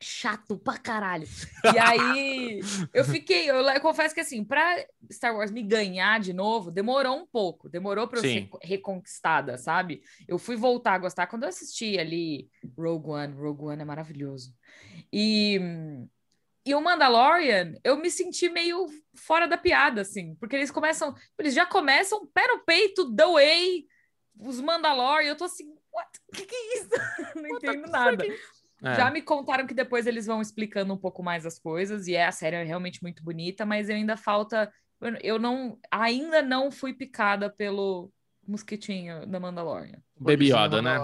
chato 0.01 0.59
pra 0.59 0.78
caralho. 0.78 1.26
E 1.74 1.78
aí 1.78 2.61
eu 2.94 3.05
fiquei, 3.05 3.51
eu, 3.51 3.57
eu, 3.57 3.80
confesso 3.80 4.14
que 4.14 4.20
assim, 4.20 4.44
pra 4.44 4.84
Star 5.12 5.34
Wars 5.34 5.51
me 5.51 5.62
ganhar 5.62 6.20
de 6.20 6.32
novo, 6.32 6.70
demorou 6.70 7.16
um 7.16 7.26
pouco, 7.26 7.68
demorou 7.68 8.07
pra 8.07 8.20
eu 8.20 8.22
Sim. 8.22 8.49
ser 8.49 8.59
reconquistada, 8.62 9.59
sabe? 9.59 10.01
Eu 10.28 10.38
fui 10.38 10.55
voltar 10.55 10.94
a 10.94 10.99
gostar 10.99 11.26
quando 11.26 11.42
eu 11.42 11.49
assisti 11.49 11.99
ali 11.99 12.49
Rogue 12.78 13.11
One, 13.11 13.34
Rogue 13.34 13.64
One 13.64 13.82
é 13.82 13.84
maravilhoso. 13.84 14.55
E 15.12 15.61
e 16.64 16.74
o 16.74 16.80
Mandalorian, 16.80 17.74
eu 17.84 17.97
me 17.97 18.11
senti 18.11 18.49
meio 18.49 18.86
fora 19.14 19.47
da 19.47 19.57
piada, 19.57 20.01
assim, 20.01 20.34
porque 20.34 20.57
eles 20.57 20.70
começam, 20.70 21.14
eles 21.38 21.55
já 21.55 21.64
começam 21.64 22.26
pé 22.26 22.44
no 22.49 22.64
peito, 22.64 23.14
the 23.14 23.24
way, 23.24 23.86
os 24.36 24.61
Mandalorian, 24.61 25.28
eu 25.28 25.36
tô 25.36 25.44
assim? 25.44 25.72
O 26.28 26.32
que, 26.36 26.44
que 26.44 26.55
é 26.55 26.78
isso? 26.78 26.90
Não 27.36 27.49
entendo 27.49 27.86
nada. 27.86 28.24
É. 28.82 28.94
Já 28.94 29.10
me 29.10 29.22
contaram 29.22 29.66
que 29.66 29.74
depois 29.74 30.06
eles 30.06 30.26
vão 30.26 30.42
explicando 30.42 30.92
um 30.92 30.98
pouco 30.98 31.22
mais 31.22 31.46
as 31.46 31.58
coisas, 31.58 32.06
e 32.06 32.14
é, 32.14 32.26
a 32.26 32.32
série 32.32 32.56
é 32.56 32.62
realmente 32.62 33.02
muito 33.02 33.22
bonita, 33.22 33.64
mas 33.64 33.88
ainda 33.88 34.16
falta. 34.16 34.70
Eu 35.22 35.38
não. 35.38 35.78
Ainda 35.90 36.42
não 36.42 36.70
fui 36.70 36.92
picada 36.92 37.50
pelo 37.50 38.10
mosquitinho 38.46 39.26
da 39.26 39.40
Mandalorian. 39.40 39.98
Baby 40.18 40.52
Yoda, 40.52 40.80
né? 40.80 40.98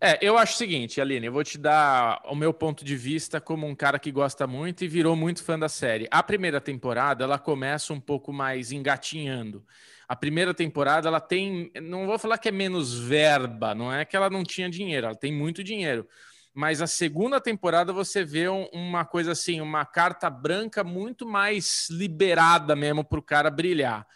É, 0.00 0.18
eu 0.20 0.36
acho 0.36 0.54
o 0.54 0.56
seguinte, 0.56 1.00
Aline, 1.00 1.26
eu 1.26 1.32
vou 1.32 1.44
te 1.44 1.56
dar 1.56 2.20
o 2.26 2.34
meu 2.34 2.52
ponto 2.52 2.84
de 2.84 2.96
vista 2.96 3.40
como 3.40 3.66
um 3.66 3.74
cara 3.74 3.98
que 3.98 4.10
gosta 4.10 4.46
muito 4.46 4.84
e 4.84 4.88
virou 4.88 5.16
muito 5.16 5.42
fã 5.42 5.58
da 5.58 5.68
série. 5.68 6.06
A 6.10 6.22
primeira 6.22 6.60
temporada, 6.60 7.24
ela 7.24 7.38
começa 7.38 7.92
um 7.92 8.00
pouco 8.00 8.32
mais 8.32 8.72
engatinhando. 8.72 9.64
A 10.06 10.14
primeira 10.14 10.52
temporada, 10.52 11.08
ela 11.08 11.20
tem, 11.20 11.70
não 11.80 12.06
vou 12.06 12.18
falar 12.18 12.36
que 12.36 12.48
é 12.48 12.52
menos 12.52 12.98
verba, 12.98 13.74
não 13.74 13.90
é 13.90 14.04
que 14.04 14.16
ela 14.16 14.28
não 14.28 14.42
tinha 14.42 14.68
dinheiro, 14.68 15.06
ela 15.06 15.16
tem 15.16 15.32
muito 15.32 15.64
dinheiro 15.64 16.06
mas 16.54 16.80
a 16.80 16.86
segunda 16.86 17.40
temporada 17.40 17.92
você 17.92 18.24
vê 18.24 18.48
um, 18.48 18.66
uma 18.72 19.04
coisa 19.04 19.32
assim, 19.32 19.60
uma 19.60 19.84
carta 19.84 20.30
branca 20.30 20.84
muito 20.84 21.26
mais 21.26 21.88
liberada 21.90 22.76
mesmo 22.76 23.04
para 23.04 23.18
o 23.18 23.22
cara 23.22 23.50
brilhar. 23.50 24.06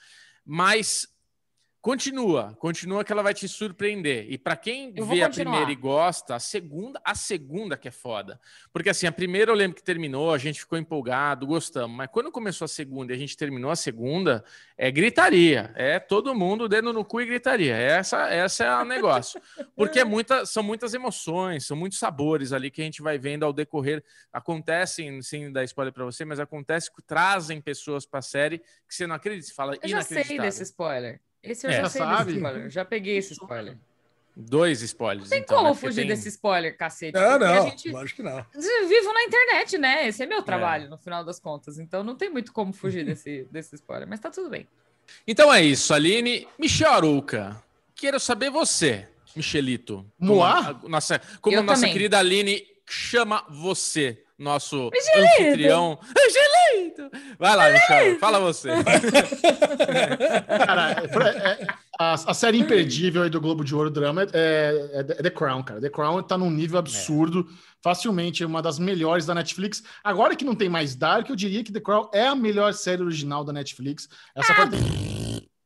Mas 0.46 1.08
Continua, 1.88 2.54
continua 2.58 3.02
que 3.02 3.10
ela 3.10 3.22
vai 3.22 3.32
te 3.32 3.48
surpreender. 3.48 4.26
E 4.28 4.36
para 4.36 4.54
quem 4.54 4.92
vê 4.92 5.22
a 5.22 5.30
primeira 5.30 5.72
e 5.72 5.74
gosta, 5.74 6.34
a 6.34 6.38
segunda, 6.38 7.00
a 7.02 7.14
segunda 7.14 7.78
que 7.78 7.88
é 7.88 7.90
foda. 7.90 8.38
Porque 8.70 8.90
assim, 8.90 9.06
a 9.06 9.12
primeira 9.12 9.50
eu 9.50 9.54
lembro 9.54 9.74
que 9.74 9.82
terminou, 9.82 10.30
a 10.30 10.36
gente 10.36 10.60
ficou 10.60 10.76
empolgado, 10.76 11.46
gostamos. 11.46 11.96
Mas 11.96 12.10
quando 12.12 12.30
começou 12.30 12.66
a 12.66 12.68
segunda 12.68 13.10
e 13.10 13.16
a 13.16 13.18
gente 13.18 13.34
terminou 13.38 13.70
a 13.70 13.74
segunda, 13.74 14.44
é 14.76 14.90
gritaria. 14.90 15.72
É 15.74 15.98
todo 15.98 16.34
mundo 16.34 16.68
dedo 16.68 16.92
no 16.92 17.02
cu 17.02 17.22
e 17.22 17.26
gritaria. 17.26 17.74
Essa, 17.74 18.28
essa 18.28 18.64
é 18.64 18.82
o 18.82 18.84
negócio. 18.84 19.40
Porque 19.74 20.00
é 20.00 20.04
muita, 20.04 20.44
são 20.44 20.62
muitas 20.62 20.92
emoções, 20.92 21.66
são 21.66 21.74
muitos 21.74 21.98
sabores 21.98 22.52
ali 22.52 22.70
que 22.70 22.82
a 22.82 22.84
gente 22.84 23.00
vai 23.00 23.16
vendo 23.16 23.46
ao 23.46 23.52
decorrer. 23.54 24.04
Acontecem, 24.30 25.22
sem 25.22 25.50
dar 25.50 25.64
spoiler 25.64 25.94
para 25.94 26.04
você, 26.04 26.22
mas 26.26 26.38
acontece 26.38 26.94
que 26.94 27.00
trazem 27.00 27.62
pessoas 27.62 28.04
para 28.04 28.18
a 28.18 28.22
série 28.22 28.58
que 28.58 28.94
você 28.94 29.06
não 29.06 29.14
acredita. 29.14 29.46
Você 29.46 29.54
fala, 29.54 29.74
eu 29.82 29.88
já 29.88 30.02
sei 30.02 30.38
desse 30.38 30.62
spoiler. 30.64 31.18
Esse 31.50 31.66
eu 31.66 31.70
é, 31.70 31.76
já 31.76 31.88
sei 31.88 32.00
sabe? 32.00 32.34
spoiler. 32.34 32.70
Já 32.70 32.84
peguei 32.84 33.16
esse 33.16 33.32
spoiler. 33.32 33.76
Dois 34.40 34.82
spoilers. 34.82 35.24
Não 35.24 35.30
tem 35.30 35.40
então, 35.40 35.56
como 35.56 35.70
né? 35.70 35.74
fugir 35.74 36.02
tem... 36.02 36.06
desse 36.06 36.28
spoiler, 36.28 36.76
cacete. 36.76 37.18
Não, 37.18 37.38
não, 37.40 37.70
gente... 37.70 37.90
lógico 37.90 38.22
que 38.22 38.22
não. 38.22 38.46
Vivo 38.88 39.12
na 39.12 39.24
internet, 39.24 39.76
né? 39.78 40.06
Esse 40.06 40.22
é 40.22 40.26
meu 40.26 40.44
trabalho, 40.44 40.84
é. 40.84 40.88
no 40.88 40.96
final 40.96 41.24
das 41.24 41.40
contas. 41.40 41.76
Então 41.78 42.04
não 42.04 42.14
tem 42.14 42.30
muito 42.30 42.52
como 42.52 42.72
fugir 42.72 43.04
desse, 43.04 43.46
desse 43.50 43.74
spoiler, 43.74 44.06
mas 44.08 44.20
tá 44.20 44.30
tudo 44.30 44.48
bem. 44.48 44.68
Então 45.26 45.52
é 45.52 45.60
isso, 45.60 45.92
Aline. 45.92 46.46
Michel 46.56 46.92
Aruca, 46.92 47.60
quero 47.96 48.20
saber 48.20 48.48
você, 48.48 49.08
Michelito. 49.34 50.06
Moá? 50.16 50.74
Como, 50.74 50.88
nossa, 50.88 51.20
como 51.40 51.56
eu 51.56 51.62
nossa 51.64 51.80
também. 51.80 51.92
querida 51.92 52.18
Aline 52.20 52.64
chama 52.86 53.44
você 53.50 54.22
nosso 54.38 54.90
Angelito. 54.94 55.42
anfitrião. 55.42 55.98
Angelito! 56.16 57.10
Vai 57.38 57.56
lá, 57.56 57.70
Michel, 57.70 58.18
fala 58.18 58.38
você. 58.38 58.68
cara, 60.46 61.02
é, 61.02 61.62
é, 61.62 61.66
a, 61.98 62.14
a, 62.14 62.34
série 62.34 62.58
imperdível 62.58 63.24
aí 63.24 63.30
do 63.30 63.40
Globo 63.40 63.64
de 63.64 63.74
Ouro 63.74 63.90
Drama 63.90 64.22
é, 64.22 64.28
é, 64.32 65.00
é, 65.00 65.02
The 65.02 65.30
Crown, 65.30 65.62
cara. 65.62 65.80
The 65.80 65.90
Crown 65.90 66.22
tá 66.22 66.38
num 66.38 66.50
nível 66.50 66.78
absurdo, 66.78 67.48
facilmente 67.82 68.44
uma 68.44 68.62
das 68.62 68.78
melhores 68.78 69.26
da 69.26 69.34
Netflix. 69.34 69.82
Agora 70.04 70.36
que 70.36 70.44
não 70.44 70.54
tem 70.54 70.68
mais 70.68 70.94
Dark, 70.94 71.28
eu 71.28 71.36
diria 71.36 71.64
que 71.64 71.72
The 71.72 71.80
Crown 71.80 72.08
é 72.14 72.28
a 72.28 72.36
melhor 72.36 72.72
série 72.74 73.02
original 73.02 73.42
da 73.42 73.52
Netflix. 73.52 74.08
Essa 74.36 74.52
ah. 74.52 74.56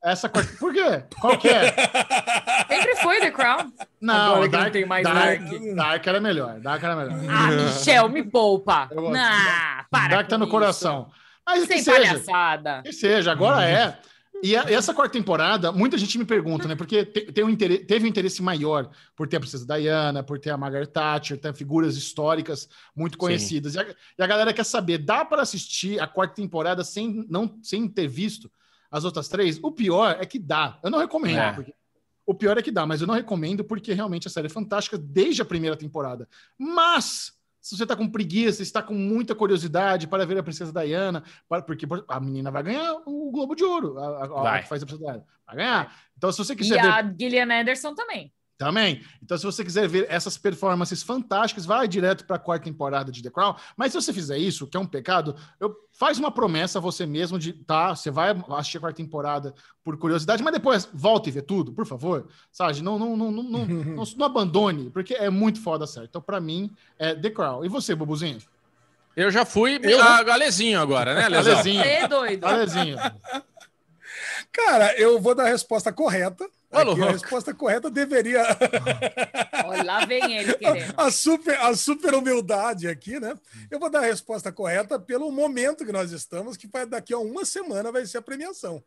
Essa 0.02 0.28
quarta. 0.28 0.52
Por 0.58 0.72
quê? 0.72 1.04
Qual 1.20 1.38
que 1.38 1.48
é? 1.48 1.72
Sempre 2.68 2.96
foi 2.96 3.20
The 3.20 3.30
Crown. 3.30 3.72
Não, 4.00 4.34
Agora 4.34 4.48
Dark, 4.48 4.64
não 4.64 4.72
tem 4.72 4.84
mais 4.84 5.04
Dark, 5.04 5.40
Dark. 5.42 5.74
Dark 5.76 6.06
era 6.06 6.20
melhor. 6.20 6.60
Dark 6.60 6.82
era 6.82 6.96
melhor. 6.96 7.20
Ah, 7.30 7.50
Michel, 7.52 8.08
me 8.08 8.24
poupa. 8.24 8.90
Nah, 8.92 9.84
para 9.88 10.16
Dark 10.16 10.28
tá 10.28 10.36
no 10.36 10.44
isso. 10.44 10.50
coração. 10.50 11.08
Mas 11.46 11.66
Sem 11.66 11.76
que 11.76 11.84
seja, 11.84 11.96
palhaçada. 11.96 12.82
Que 12.82 12.92
seja, 12.92 13.30
agora 13.30 13.64
é. 13.64 13.96
E, 14.42 14.56
a, 14.56 14.68
e, 14.68 14.74
essa 14.74 14.92
quarta 14.92 15.12
temporada, 15.12 15.70
muita 15.70 15.96
gente 15.96 16.18
me 16.18 16.24
pergunta, 16.24 16.66
né? 16.66 16.74
Porque 16.74 17.04
te, 17.04 17.30
tem 17.30 17.44
um 17.44 17.50
interesse, 17.50 17.84
teve 17.84 18.04
um 18.04 18.08
interesse 18.08 18.42
maior 18.42 18.90
por 19.14 19.28
ter 19.28 19.36
a 19.36 19.40
Princesa 19.40 19.64
Diana, 19.64 20.24
por 20.24 20.40
ter 20.40 20.50
a 20.50 20.56
Margaret 20.56 20.86
Thatcher, 20.86 21.38
ter 21.38 21.54
figuras 21.54 21.96
históricas 21.96 22.68
muito 22.94 23.16
conhecidas. 23.16 23.76
E 23.76 23.78
a, 23.78 23.86
e 24.18 24.22
a, 24.22 24.26
galera 24.26 24.52
quer 24.52 24.64
saber, 24.64 24.98
dá 24.98 25.24
para 25.24 25.42
assistir 25.42 26.00
a 26.00 26.08
quarta 26.08 26.34
temporada 26.34 26.82
sem, 26.82 27.24
não, 27.30 27.56
sem 27.62 27.86
ter 27.86 28.08
visto 28.08 28.50
as 28.92 29.04
outras 29.04 29.26
três, 29.26 29.58
o 29.62 29.72
pior 29.72 30.18
é 30.20 30.26
que 30.26 30.38
dá. 30.38 30.78
Eu 30.82 30.90
não 30.90 30.98
recomendo. 30.98 31.38
É. 31.38 31.52
Porque... 31.52 31.74
O 32.24 32.34
pior 32.34 32.56
é 32.56 32.62
que 32.62 32.70
dá, 32.70 32.86
mas 32.86 33.00
eu 33.00 33.06
não 33.06 33.14
recomendo 33.14 33.64
porque 33.64 33.92
realmente 33.92 34.28
a 34.28 34.30
série 34.30 34.46
é 34.46 34.50
fantástica 34.50 34.96
desde 34.96 35.42
a 35.42 35.44
primeira 35.44 35.76
temporada. 35.76 36.28
Mas 36.56 37.32
se 37.60 37.76
você 37.76 37.84
está 37.84 37.96
com 37.96 38.08
preguiça, 38.08 38.62
está 38.62 38.82
com 38.82 38.94
muita 38.94 39.34
curiosidade 39.34 40.06
para 40.06 40.26
ver 40.26 40.38
a 40.38 40.42
Princesa 40.42 40.72
Diana, 40.72 41.22
para, 41.48 41.62
porque 41.62 41.86
a 42.08 42.20
menina 42.20 42.50
vai 42.50 42.62
ganhar 42.62 42.94
o 43.06 43.30
Globo 43.30 43.54
de 43.54 43.64
Ouro, 43.64 43.98
a, 43.98 44.24
a, 44.24 44.56
a 44.56 44.62
que 44.62 44.68
faz 44.68 44.82
a 44.82 44.86
Princesa 44.86 45.04
Diana. 45.04 45.26
Vai 45.46 45.56
ganhar. 45.56 45.96
Então, 46.16 46.30
se 46.30 46.38
você 46.38 46.54
quiser. 46.54 46.78
E 46.78 46.82
ver... 46.82 46.88
a 46.88 47.02
Gillian 47.02 47.60
Anderson 47.60 47.94
também. 47.94 48.32
Também. 48.62 49.02
Então, 49.20 49.36
se 49.36 49.44
você 49.44 49.64
quiser 49.64 49.88
ver 49.88 50.06
essas 50.08 50.38
performances 50.38 51.02
fantásticas, 51.02 51.66
vai 51.66 51.88
direto 51.88 52.24
para 52.24 52.36
a 52.36 52.38
quarta 52.38 52.64
temporada 52.64 53.10
de 53.10 53.20
The 53.20 53.28
Crown. 53.28 53.56
Mas 53.76 53.90
se 53.90 54.00
você 54.00 54.12
fizer 54.12 54.38
isso, 54.38 54.68
que 54.68 54.76
é 54.76 54.80
um 54.80 54.86
pecado, 54.86 55.34
eu 55.58 55.74
faz 55.90 56.16
uma 56.16 56.30
promessa 56.30 56.78
a 56.78 56.80
você 56.80 57.04
mesmo 57.04 57.40
de 57.40 57.52
tá, 57.52 57.92
você 57.92 58.08
vai 58.08 58.30
assistir 58.50 58.76
a 58.76 58.80
quarta 58.80 58.96
temporada 58.98 59.52
por 59.82 59.96
curiosidade, 59.96 60.44
mas 60.44 60.52
depois 60.52 60.88
volta 60.94 61.28
e 61.28 61.32
vê 61.32 61.42
tudo, 61.42 61.72
por 61.72 61.84
favor. 61.84 62.28
Sabe? 62.52 62.80
Não, 62.82 63.00
não, 63.00 63.16
não, 63.16 63.32
não, 63.32 63.42
não, 63.42 63.66
não, 63.66 64.04
não 64.16 64.26
abandone, 64.26 64.90
porque 64.90 65.14
é 65.14 65.28
muito 65.28 65.60
foda 65.60 65.84
certo. 65.84 66.10
Então, 66.10 66.22
para 66.22 66.40
mim, 66.40 66.70
é 67.00 67.16
The 67.16 67.30
Crown. 67.30 67.64
E 67.64 67.68
você, 67.68 67.96
Bubuzinho? 67.96 68.38
Eu 69.16 69.28
já 69.32 69.44
fui 69.44 69.80
eu... 69.82 70.00
a 70.00 70.22
Galezinho 70.22 70.80
agora, 70.80 71.16
né, 71.16 71.28
Galezinho. 71.28 71.80
É 71.82 72.06
doido. 72.06 72.42
Galezinho. 72.42 72.96
Cara, 74.52 74.96
eu 74.96 75.20
vou 75.20 75.34
dar 75.34 75.46
a 75.46 75.48
resposta 75.48 75.92
correta. 75.92 76.48
Aqui, 76.72 77.02
a 77.02 77.10
resposta 77.10 77.54
correta 77.54 77.90
deveria. 77.90 78.42
Olha, 79.66 79.82
lá 79.82 80.06
vem 80.06 80.38
ele 80.38 80.54
querendo. 80.54 80.94
A 80.96 81.10
super, 81.10 81.60
a 81.60 81.76
super 81.76 82.14
humildade 82.14 82.88
aqui, 82.88 83.20
né? 83.20 83.34
Eu 83.70 83.78
vou 83.78 83.90
dar 83.90 84.00
a 84.00 84.06
resposta 84.06 84.50
correta 84.50 84.98
pelo 84.98 85.30
momento 85.30 85.84
que 85.84 85.92
nós 85.92 86.12
estamos, 86.12 86.56
que 86.56 86.66
vai, 86.66 86.86
daqui 86.86 87.12
a 87.12 87.18
uma 87.18 87.44
semana 87.44 87.92
vai 87.92 88.06
ser 88.06 88.18
a 88.18 88.22
premiação. 88.22 88.82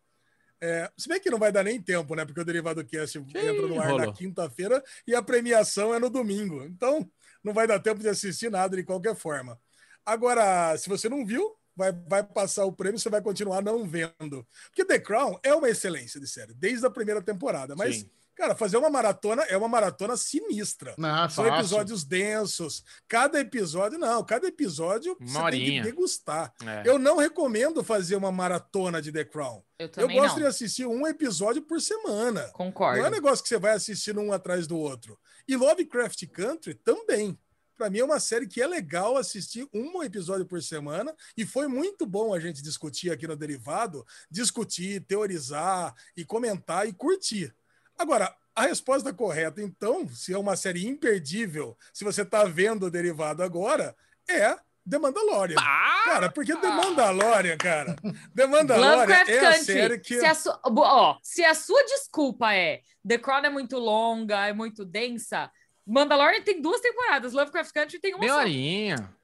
É, 0.59 0.89
se 0.97 1.07
bem 1.07 1.19
que 1.19 1.29
não 1.29 1.37
vai 1.37 1.51
dar 1.51 1.63
nem 1.63 1.79
tempo, 1.79 2.15
né? 2.15 2.25
Porque 2.25 2.41
o 2.41 2.45
Derivado 2.45 2.83
Cast 2.83 3.21
que 3.21 3.37
entra 3.37 3.67
no 3.67 3.79
ar 3.79 3.91
rolou. 3.91 4.05
na 4.07 4.13
quinta-feira 4.13 4.83
e 5.05 5.13
a 5.13 5.21
premiação 5.21 5.93
é 5.93 5.99
no 5.99 6.09
domingo. 6.09 6.63
Então, 6.63 7.07
não 7.43 7.53
vai 7.53 7.67
dar 7.67 7.79
tempo 7.79 7.99
de 7.99 8.09
assistir 8.09 8.49
nada 8.49 8.75
de 8.75 8.83
qualquer 8.83 9.15
forma. 9.15 9.59
Agora, 10.03 10.75
se 10.77 10.89
você 10.89 11.07
não 11.07 11.25
viu, 11.25 11.55
vai, 11.75 11.91
vai 11.91 12.23
passar 12.23 12.65
o 12.65 12.73
prêmio, 12.73 12.99
você 12.99 13.09
vai 13.09 13.21
continuar 13.21 13.61
não 13.61 13.87
vendo. 13.87 14.45
Porque 14.67 14.85
The 14.85 14.99
Crown 14.99 15.39
é 15.43 15.53
uma 15.53 15.69
excelência 15.69 16.19
de 16.19 16.27
série, 16.27 16.53
desde 16.53 16.85
a 16.85 16.89
primeira 16.89 17.21
temporada. 17.21 17.75
Mas 17.75 17.97
Sim. 17.97 18.09
Cara, 18.35 18.53
fazer 18.53 18.75
uma 18.75 18.89
maratona 18.89 19.43
é 19.43 19.55
uma 19.55 19.67
maratona 19.67 20.17
sinistra. 20.17 20.93
Não, 20.97 21.29
São 21.29 21.45
fácil. 21.45 21.59
episódios 21.59 22.03
densos. 22.03 22.83
Cada 23.07 23.39
episódio, 23.39 23.97
não, 23.97 24.23
cada 24.25 24.45
episódio 24.45 25.15
uma 25.19 25.29
você 25.29 25.37
horinha. 25.37 25.65
tem 25.65 25.81
que 25.81 25.89
degustar. 25.89 26.53
É. 26.65 26.83
Eu 26.85 26.99
não 26.99 27.15
recomendo 27.15 27.81
fazer 27.81 28.17
uma 28.17 28.33
maratona 28.33 29.01
de 29.01 29.11
The 29.11 29.23
Crown. 29.23 29.63
Eu, 29.79 29.89
eu 29.95 30.09
gosto 30.09 30.35
não. 30.35 30.41
de 30.41 30.47
assistir 30.47 30.85
um 30.85 31.07
episódio 31.07 31.61
por 31.61 31.79
semana. 31.79 32.41
Concordo. 32.51 32.99
Não 32.99 33.05
é 33.05 33.09
um 33.09 33.13
negócio 33.13 33.41
que 33.41 33.47
você 33.47 33.57
vai 33.57 33.73
assistindo 33.73 34.19
um 34.19 34.33
atrás 34.33 34.67
do 34.67 34.77
outro. 34.77 35.17
E 35.47 35.55
Lovecraft 35.55 36.27
Country 36.27 36.73
também. 36.73 37.39
Para 37.77 37.89
mim 37.89 37.99
é 37.99 38.05
uma 38.05 38.19
série 38.19 38.47
que 38.47 38.61
é 38.61 38.67
legal 38.67 39.17
assistir 39.17 39.67
um 39.73 40.01
episódio 40.01 40.45
por 40.45 40.61
semana 40.61 41.13
e 41.35 41.45
foi 41.45 41.67
muito 41.67 42.05
bom 42.05 42.33
a 42.33 42.39
gente 42.39 42.61
discutir 42.61 43.11
aqui 43.11 43.27
no 43.27 43.35
Derivado, 43.35 44.05
discutir, 44.31 45.01
teorizar 45.01 45.93
e 46.15 46.23
comentar 46.23 46.87
e 46.87 46.93
curtir. 46.93 47.53
Agora, 47.97 48.33
a 48.55 48.63
resposta 48.63 49.13
correta, 49.13 49.61
então, 49.61 50.07
se 50.07 50.33
é 50.33 50.37
uma 50.37 50.55
série 50.55 50.87
imperdível, 50.87 51.77
se 51.93 52.05
você 52.05 52.21
está 52.21 52.45
vendo 52.45 52.85
o 52.85 52.91
derivado 52.91 53.43
agora, 53.43 53.93
é 54.29 54.55
The 54.89 54.99
Mandalorian. 54.99 55.57
Ah! 55.59 56.03
Cara, 56.05 56.31
porque 56.31 56.55
The 56.55 56.69
Mandalorian, 56.69 57.57
cara. 57.57 57.95
The 58.35 58.45
Mandalorian 58.47 59.15
é 59.27 59.45
a 59.47 59.53
série 59.53 59.99
que. 59.99 60.19
Se 60.19 60.25
a, 60.25 60.35
sua, 60.35 60.61
ó, 60.63 61.17
se 61.21 61.43
a 61.43 61.55
sua 61.55 61.83
desculpa 61.83 62.53
é 62.53 62.81
The 63.05 63.17
Crown 63.17 63.45
é 63.45 63.49
muito 63.49 63.77
longa, 63.77 64.47
é 64.47 64.53
muito 64.53 64.85
densa, 64.85 65.51
Mandalorian 65.85 66.41
tem 66.41 66.61
duas 66.61 66.81
temporadas, 66.81 67.33
Lovecraft 67.33 67.71
Country 67.71 67.99
tem 67.99 68.13
uma 68.13 68.21
Meia 68.21 68.35
horinha. 68.35 69.15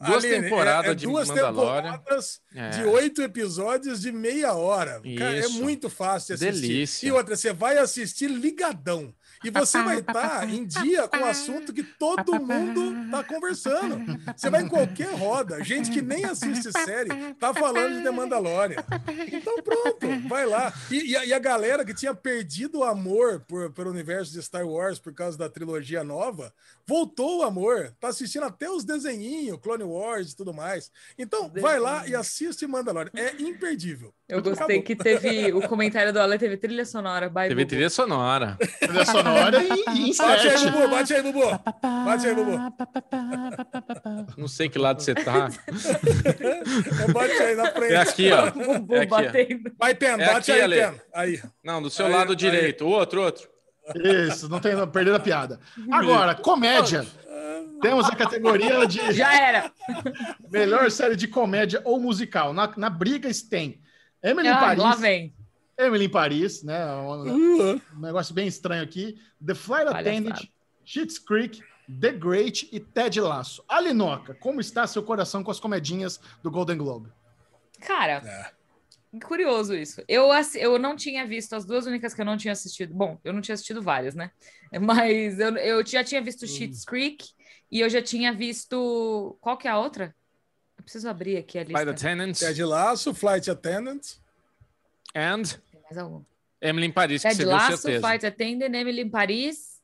Duas 0.00 0.24
Aline, 0.24 0.42
temporadas 0.42 0.88
é, 0.88 0.90
é 0.90 0.94
de 0.94 1.06
duas 1.06 1.28
Mandalorian. 1.28 1.92
temporadas 1.92 2.40
é. 2.54 2.70
de 2.70 2.84
oito 2.84 3.22
episódios 3.22 4.00
de 4.00 4.10
meia 4.10 4.52
hora. 4.52 5.00
Cara, 5.16 5.38
é 5.38 5.48
muito 5.48 5.88
fácil 5.88 6.34
assistir. 6.34 6.60
Delícia. 6.60 7.06
E 7.06 7.12
outra, 7.12 7.36
você 7.36 7.52
vai 7.52 7.78
assistir 7.78 8.28
ligadão. 8.28 9.14
E 9.44 9.50
você 9.50 9.82
vai 9.82 9.98
estar 9.98 10.48
em 10.48 10.64
dia 10.64 11.06
com 11.06 11.18
o 11.18 11.24
assunto 11.24 11.72
que 11.72 11.82
todo 11.82 12.40
mundo 12.40 13.04
está 13.04 13.22
conversando. 13.22 14.18
Você 14.36 14.48
vai 14.48 14.62
em 14.62 14.68
qualquer 14.68 15.12
roda, 15.14 15.62
gente 15.62 15.90
que 15.90 16.00
nem 16.00 16.24
assiste 16.24 16.72
série 16.72 17.34
tá 17.34 17.52
falando 17.52 17.98
de 17.98 18.02
The 18.02 18.10
Mandalorian. 18.10 18.82
Então 19.32 19.62
pronto, 19.62 20.28
vai 20.28 20.46
lá. 20.46 20.72
E, 20.90 21.10
e, 21.12 21.16
a, 21.16 21.24
e 21.26 21.32
a, 21.32 21.38
galera 21.38 21.84
que 21.84 21.94
tinha 21.94 22.14
perdido 22.14 22.78
o 22.78 22.84
amor 22.84 23.40
por, 23.40 23.70
pelo 23.72 23.90
universo 23.90 24.32
de 24.32 24.42
Star 24.42 24.66
Wars 24.66 24.98
por 24.98 25.12
causa 25.12 25.36
da 25.36 25.48
trilogia 25.48 26.02
nova, 26.02 26.52
voltou 26.86 27.40
o 27.40 27.42
amor. 27.42 27.94
Tá 28.00 28.08
assistindo 28.08 28.44
até 28.44 28.70
os 28.70 28.84
desenhinhos, 28.84 29.58
Clone 29.60 29.84
Wars 29.84 30.32
e 30.32 30.36
tudo 30.36 30.52
mais. 30.52 30.90
Então 31.18 31.50
vai 31.60 31.78
lá 31.78 32.06
e 32.06 32.14
assiste 32.14 32.66
Mandalorian. 32.66 33.10
É 33.14 33.42
imperdível. 33.42 34.12
Eu 34.28 34.42
gostei 34.42 34.64
Acabou. 34.64 34.82
que 34.82 34.96
teve 34.96 35.52
o 35.52 35.68
comentário 35.68 36.12
do 36.12 36.18
Ale, 36.18 36.38
teve 36.38 36.56
trilha 36.56 36.86
sonora. 36.86 37.28
Bye, 37.28 37.48
teve 37.48 37.62
Bubu. 37.62 37.70
trilha 37.70 37.90
sonora. 37.90 38.56
trilha 38.80 39.04
sonora 39.04 39.62
e, 39.62 40.10
e 40.10 40.16
Bate 40.16 40.48
aí, 40.48 40.70
Bubu, 40.70 40.88
bate 40.88 41.14
aí, 41.14 41.22
Bubu. 41.22 41.40
Bate 41.82 42.26
aí, 42.26 42.34
Bubu. 42.34 42.52
Não 44.38 44.48
sei 44.48 44.68
que 44.68 44.78
lado 44.78 45.02
você 45.02 45.14
tá. 45.14 45.50
bate 47.12 47.32
aí 47.42 47.54
na 47.54 47.70
frente. 47.70 47.92
É 47.92 47.96
aqui, 47.96 48.30
ó. 48.32 48.50
Bubu 48.80 48.94
é 48.94 49.00
aqui, 49.00 49.10
batendo. 49.10 49.72
Vai, 49.78 49.94
Pen, 49.94 50.08
é 50.08 50.16
bate 50.16 50.52
aqui, 50.52 50.60
aí, 50.60 50.70
Pen. 50.70 51.00
Aí. 51.12 51.42
Não, 51.62 51.82
do 51.82 51.90
seu 51.90 52.06
aí, 52.06 52.12
lado 52.12 52.30
aí. 52.30 52.36
direito. 52.36 52.84
O 52.84 52.88
outro, 52.88 53.22
outro. 53.22 53.53
Isso, 53.94 54.48
não 54.48 54.60
tem 54.60 54.74
perdendo 54.88 55.16
a 55.16 55.20
piada. 55.20 55.60
Agora, 55.90 56.34
comédia. 56.34 57.06
Temos 57.80 58.06
a 58.08 58.16
categoria 58.16 58.86
de. 58.86 58.98
Já 59.12 59.34
era! 59.34 59.72
Melhor 60.50 60.90
série 60.90 61.16
de 61.16 61.28
comédia 61.28 61.82
ou 61.84 62.00
musical. 62.00 62.52
Na, 62.54 62.72
na 62.76 62.88
briga 62.88 63.28
tem 63.50 63.80
Emily 64.22 64.48
ah, 64.48 64.56
Paris. 64.56 64.82
Lá 64.82 64.94
vem. 64.94 65.34
Emily 65.76 66.06
em 66.06 66.08
Paris, 66.08 66.62
né? 66.62 66.86
Um, 66.94 67.74
um, 67.74 67.80
negócio 67.96 68.34
bem 68.34 68.46
estranho 68.46 68.82
aqui. 68.82 69.20
The 69.44 69.54
Flight 69.54 69.88
Attendant, 69.88 70.48
Schitt's 70.84 71.18
Creek, 71.18 71.60
The 72.00 72.12
Great 72.12 72.68
e 72.72 72.80
Ted 72.80 73.20
Lasso. 73.20 73.62
Alinoca, 73.68 74.34
como 74.34 74.60
está 74.60 74.86
seu 74.86 75.02
coração 75.02 75.42
com 75.42 75.50
as 75.50 75.60
comedinhas 75.60 76.20
do 76.42 76.50
Golden 76.50 76.78
Globe? 76.78 77.10
Cara, 77.80 78.22
é. 78.24 78.50
Curioso 79.20 79.74
isso. 79.74 80.02
Eu, 80.08 80.28
eu 80.54 80.78
não 80.78 80.96
tinha 80.96 81.26
visto 81.26 81.54
as 81.54 81.64
duas 81.64 81.86
únicas 81.86 82.14
que 82.14 82.20
eu 82.20 82.24
não 82.24 82.36
tinha 82.36 82.52
assistido. 82.52 82.94
Bom, 82.94 83.18
eu 83.24 83.32
não 83.32 83.40
tinha 83.40 83.54
assistido 83.54 83.82
várias, 83.82 84.14
né? 84.14 84.30
Mas 84.80 85.38
eu, 85.38 85.56
eu 85.56 85.86
já 85.86 86.02
tinha 86.02 86.20
visto 86.20 86.44
hum. 86.44 86.48
Schitt's 86.48 86.84
Creek 86.84 87.24
e 87.70 87.80
eu 87.80 87.88
já 87.88 88.02
tinha 88.02 88.32
visto. 88.32 89.36
Qual 89.40 89.56
que 89.56 89.68
é 89.68 89.70
a 89.70 89.78
outra? 89.78 90.14
Eu 90.76 90.84
preciso 90.84 91.08
abrir 91.08 91.36
aqui 91.36 91.58
a 91.58 91.64
lista. 91.64 91.78
Flight 91.78 91.90
Attendant. 91.90 92.38
Ted 92.38 92.64
Lasso, 92.64 93.14
Flight 93.14 93.50
Attendant. 93.50 94.02
And? 95.14 95.42
Tem 95.70 95.80
mais 95.82 95.98
algum. 95.98 96.22
Emily 96.60 96.86
em 96.86 96.92
Paris, 96.92 97.22
Ted 97.22 97.36
que 97.36 97.42
você 97.42 97.50
Lasso, 97.50 97.68
viu 97.68 97.76
certeza. 97.76 98.00
Flight 98.00 98.26
Attendant, 98.26 98.74
Emily 98.74 99.00
em 99.02 99.10
Paris 99.10 99.80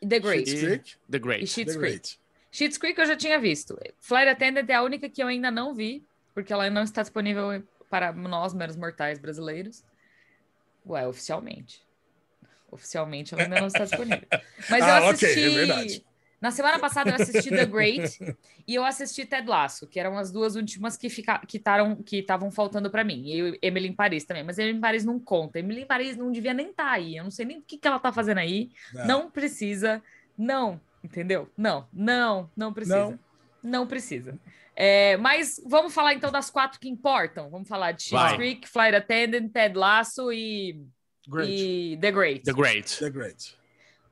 e 0.00 0.06
The 0.06 0.18
Great. 0.18 0.50
Schitt's 0.50 0.62
Creek. 0.62 0.96
The 1.10 1.18
Great. 1.18 1.44
E 1.44 1.46
Schitt's 1.46 1.76
Creek. 1.76 2.16
Schitt's 2.52 2.78
Creek 2.78 2.98
eu 2.98 3.06
já 3.06 3.16
tinha 3.16 3.38
visto. 3.38 3.78
Flight 3.98 4.28
Attendant 4.28 4.68
é 4.68 4.74
a 4.74 4.82
única 4.82 5.08
que 5.08 5.22
eu 5.22 5.28
ainda 5.28 5.50
não 5.50 5.74
vi, 5.74 6.04
porque 6.34 6.52
ela 6.52 6.68
não 6.68 6.82
está 6.82 7.02
disponível 7.02 7.62
para 7.90 8.12
nós, 8.12 8.54
meros 8.54 8.76
mortais 8.76 9.18
brasileiros. 9.18 9.84
Ué, 10.86 11.06
oficialmente. 11.06 11.82
Oficialmente 12.70 13.34
ela 13.34 13.42
ainda 13.42 13.60
não 13.60 13.66
está 13.66 13.84
disponível. 13.84 14.26
Mas 14.70 14.84
ah, 14.84 15.00
eu 15.00 15.08
assisti... 15.08 15.26
Okay, 15.26 15.44
é 15.44 15.50
verdade. 15.50 16.04
Na 16.40 16.50
semana 16.50 16.78
passada 16.78 17.10
eu 17.10 17.16
assisti 17.16 17.50
The 17.50 17.66
Great 17.66 18.18
e 18.66 18.74
eu 18.74 18.82
assisti 18.82 19.26
Ted 19.26 19.46
Lasso, 19.46 19.86
que 19.86 20.00
eram 20.00 20.16
as 20.16 20.32
duas 20.32 20.56
últimas 20.56 20.96
que 20.96 21.10
fica, 21.10 21.38
que 21.46 21.58
estavam 21.58 21.96
que 21.96 22.24
faltando 22.50 22.90
para 22.90 23.04
mim. 23.04 23.24
E 23.26 23.58
Emily 23.60 23.88
em 23.88 23.92
Paris 23.92 24.24
também, 24.24 24.42
mas 24.42 24.58
Emily 24.58 24.78
em 24.78 24.80
Paris 24.80 25.04
não 25.04 25.18
conta. 25.18 25.58
Emily 25.58 25.82
em 25.82 25.86
Paris 25.86 26.16
não 26.16 26.32
devia 26.32 26.54
nem 26.54 26.70
estar 26.70 26.84
tá 26.84 26.90
aí. 26.92 27.16
Eu 27.16 27.24
não 27.24 27.30
sei 27.30 27.44
nem 27.44 27.58
o 27.58 27.62
que, 27.62 27.76
que 27.76 27.86
ela 27.86 27.98
tá 27.98 28.10
fazendo 28.10 28.38
aí. 28.38 28.70
Não, 28.94 29.06
não 29.06 29.30
precisa. 29.30 30.02
Não, 30.38 30.80
entendeu? 31.04 31.50
Não, 31.58 31.86
não, 31.92 32.50
não 32.56 32.72
precisa. 32.72 32.96
Não, 32.96 33.18
não 33.62 33.86
precisa. 33.86 34.38
É, 34.74 35.16
mas 35.18 35.60
vamos 35.66 35.92
falar 35.92 36.14
então 36.14 36.30
das 36.30 36.50
quatro 36.50 36.80
que 36.80 36.88
importam. 36.88 37.50
Vamos 37.50 37.68
falar 37.68 37.92
de 37.92 38.04
Schitt's 38.04 38.32
Creek, 38.36 38.68
Flight 38.68 38.96
Attendant, 38.96 39.50
Ted 39.50 39.76
Lasso 39.76 40.32
e, 40.32 40.80
e 41.44 41.98
The 42.00 42.10
Great. 42.10 42.44
The 42.44 42.52
Great. 42.52 42.98
The 42.98 43.10
Great. 43.10 43.56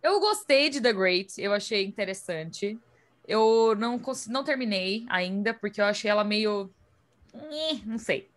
Eu 0.03 0.21
gostei 0.21 0.71
de 0.71 0.81
The 0.81 0.93
Great, 0.93 1.41
eu 1.41 1.53
achei 1.53 1.85
interessante. 1.85 2.79
Eu 3.27 3.75
não, 3.79 4.01
não 4.29 4.45
terminei 4.45 5.05
ainda, 5.09 5.53
porque 5.53 5.81
eu 5.81 5.85
achei 5.85 6.11
ela 6.11 6.25
meio. 6.25 6.71
Não 7.85 7.99
sei. 7.99 8.29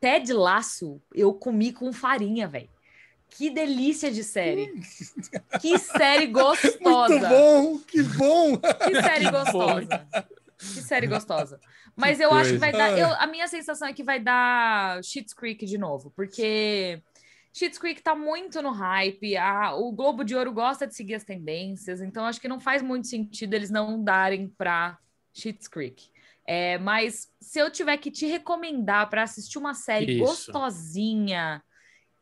Ted 0.00 0.32
Laço, 0.32 1.00
eu 1.14 1.32
comi 1.32 1.72
com 1.72 1.92
farinha, 1.92 2.46
velho. 2.46 2.68
Que 3.30 3.50
delícia 3.50 4.10
de 4.10 4.24
série. 4.24 4.72
que 5.60 5.78
série 5.78 6.26
gostosa. 6.26 6.80
Muito 6.80 7.28
bom, 7.28 7.78
que 7.78 8.02
bom. 8.02 8.56
Que 8.58 9.02
série 9.02 9.30
gostosa. 9.30 10.06
Que 10.58 10.82
série 10.82 11.06
gostosa. 11.06 11.60
Mas 11.96 12.20
eu 12.20 12.30
coisa. 12.30 12.42
acho 12.42 12.52
que 12.52 12.58
vai 12.58 12.72
dar. 12.72 12.98
Eu, 12.98 13.08
a 13.14 13.26
minha 13.26 13.46
sensação 13.46 13.86
é 13.86 13.92
que 13.92 14.02
vai 14.02 14.20
dar 14.20 15.02
Schitt's 15.04 15.32
Creek 15.32 15.64
de 15.64 15.78
novo, 15.78 16.12
porque 16.16 17.02
Schitt's 17.52 17.78
Creek 17.78 18.02
tá 18.02 18.14
muito 18.14 18.60
no 18.60 18.70
hype, 18.70 19.36
a, 19.36 19.74
o 19.74 19.92
Globo 19.92 20.24
de 20.24 20.34
Ouro 20.36 20.52
gosta 20.52 20.86
de 20.86 20.94
seguir 20.94 21.14
as 21.14 21.24
tendências, 21.24 22.00
então 22.00 22.24
acho 22.24 22.40
que 22.40 22.48
não 22.48 22.60
faz 22.60 22.82
muito 22.82 23.06
sentido 23.08 23.54
eles 23.54 23.70
não 23.70 24.02
darem 24.02 24.48
para 24.48 24.98
Schitt's 25.32 25.68
Creek. 25.68 26.10
É, 26.46 26.78
mas 26.78 27.28
se 27.40 27.58
eu 27.58 27.70
tiver 27.70 27.96
que 27.98 28.10
te 28.10 28.26
recomendar 28.26 29.10
para 29.10 29.22
assistir 29.22 29.58
uma 29.58 29.74
série 29.74 30.12
Isso. 30.12 30.24
gostosinha, 30.24 31.62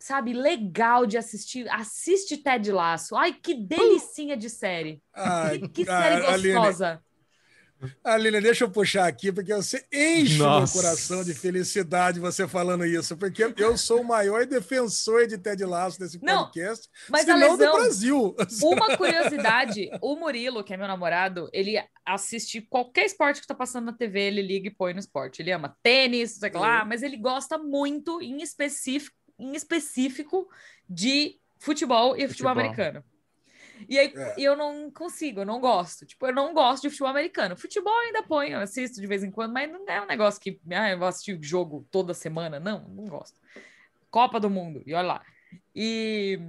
sabe, 0.00 0.32
legal 0.32 1.06
de 1.06 1.16
assistir, 1.16 1.68
assiste 1.68 2.36
Ted 2.38 2.72
Laço. 2.72 3.14
Ai, 3.14 3.32
que 3.32 3.54
delicinha 3.54 4.36
de 4.36 4.50
série. 4.50 5.00
Que, 5.60 5.68
que 5.68 5.84
série 5.84 6.26
gostosa. 6.26 6.86
Aline, 6.88 7.05
Aline, 8.04 8.40
deixa 8.40 8.64
eu 8.64 8.70
puxar 8.70 9.06
aqui, 9.06 9.32
porque 9.32 9.54
você 9.54 9.84
enche 9.92 10.38
Nossa. 10.38 10.74
meu 10.74 10.82
coração 10.82 11.24
de 11.24 11.34
felicidade 11.34 12.20
você 12.20 12.46
falando 12.46 12.84
isso, 12.84 13.16
porque 13.16 13.44
eu 13.56 13.76
sou 13.76 14.00
o 14.00 14.04
maior 14.04 14.46
defensor 14.46 15.26
de 15.26 15.38
Ted 15.38 15.64
Lasso 15.64 15.98
desse 15.98 16.18
podcast, 16.18 16.88
não, 16.88 17.02
mas 17.10 17.24
se 17.24 17.34
não 17.34 17.56
do 17.56 17.72
Brasil. 17.72 18.36
Uma 18.62 18.94
curiosidade, 18.96 19.90
o 20.00 20.16
Murilo, 20.16 20.64
que 20.64 20.74
é 20.74 20.76
meu 20.76 20.86
namorado, 20.86 21.48
ele 21.52 21.76
assiste 22.04 22.60
qualquer 22.60 23.06
esporte 23.06 23.40
que 23.40 23.46
tá 23.46 23.54
passando 23.54 23.86
na 23.86 23.92
TV, 23.92 24.20
ele 24.20 24.42
liga 24.42 24.68
e 24.68 24.74
põe 24.74 24.92
no 24.92 25.00
esporte. 25.00 25.42
Ele 25.42 25.52
ama 25.52 25.76
tênis, 25.82 26.32
sei 26.32 26.50
lá, 26.50 26.84
mas 26.84 27.02
ele 27.02 27.16
gosta 27.16 27.58
muito, 27.58 28.22
em 28.22 28.42
específico, 28.42 29.16
em 29.38 29.54
específico 29.54 30.48
de 30.88 31.38
futebol 31.58 32.16
e 32.16 32.28
futebol, 32.28 32.28
futebol 32.28 32.52
americano. 32.52 33.04
E 33.88 33.98
aí 33.98 34.12
é. 34.14 34.34
eu 34.38 34.56
não 34.56 34.90
consigo, 34.90 35.40
eu 35.40 35.46
não 35.46 35.60
gosto. 35.60 36.06
Tipo, 36.06 36.26
eu 36.26 36.34
não 36.34 36.54
gosto 36.54 36.82
de 36.82 36.90
futebol 36.90 37.10
americano. 37.10 37.56
Futebol 37.56 37.92
eu 37.92 38.06
ainda 38.06 38.22
ponho, 38.22 38.52
eu 38.52 38.60
assisto 38.60 39.00
de 39.00 39.06
vez 39.06 39.22
em 39.22 39.30
quando, 39.30 39.52
mas 39.52 39.70
não 39.70 39.84
é 39.86 40.00
um 40.00 40.06
negócio 40.06 40.40
que 40.40 40.60
ah, 40.70 40.90
eu 40.90 40.98
vou 40.98 41.08
assistir 41.08 41.38
jogo 41.42 41.86
toda 41.90 42.14
semana. 42.14 42.58
Não, 42.58 42.80
não 42.88 43.04
gosto. 43.04 43.38
Copa 44.10 44.40
do 44.40 44.50
Mundo, 44.50 44.82
e 44.86 44.94
olha 44.94 45.06
lá. 45.06 45.22
E. 45.74 46.40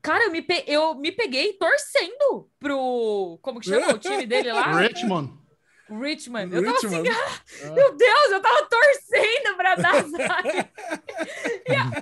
Cara, 0.00 0.24
eu 0.24 0.30
me, 0.30 0.42
pe... 0.42 0.64
eu 0.66 0.94
me 0.94 1.10
peguei 1.12 1.54
torcendo 1.54 2.48
pro. 2.58 3.38
Como 3.40 3.60
que 3.60 3.68
chama 3.68 3.94
o 3.94 3.98
time 3.98 4.26
dele 4.26 4.52
lá? 4.52 4.72
Richmond. 4.78 5.43
Richmond. 5.88 6.54
Eu 6.54 6.64
tava 6.64 6.76
assim, 6.76 7.08
ah, 7.08 7.72
meu 7.74 7.96
Deus, 7.96 8.30
eu 8.30 8.40
tava 8.40 8.66
torcendo 8.66 9.56
pra 9.56 9.74
dar 9.74 10.02
zaga. 10.08 10.70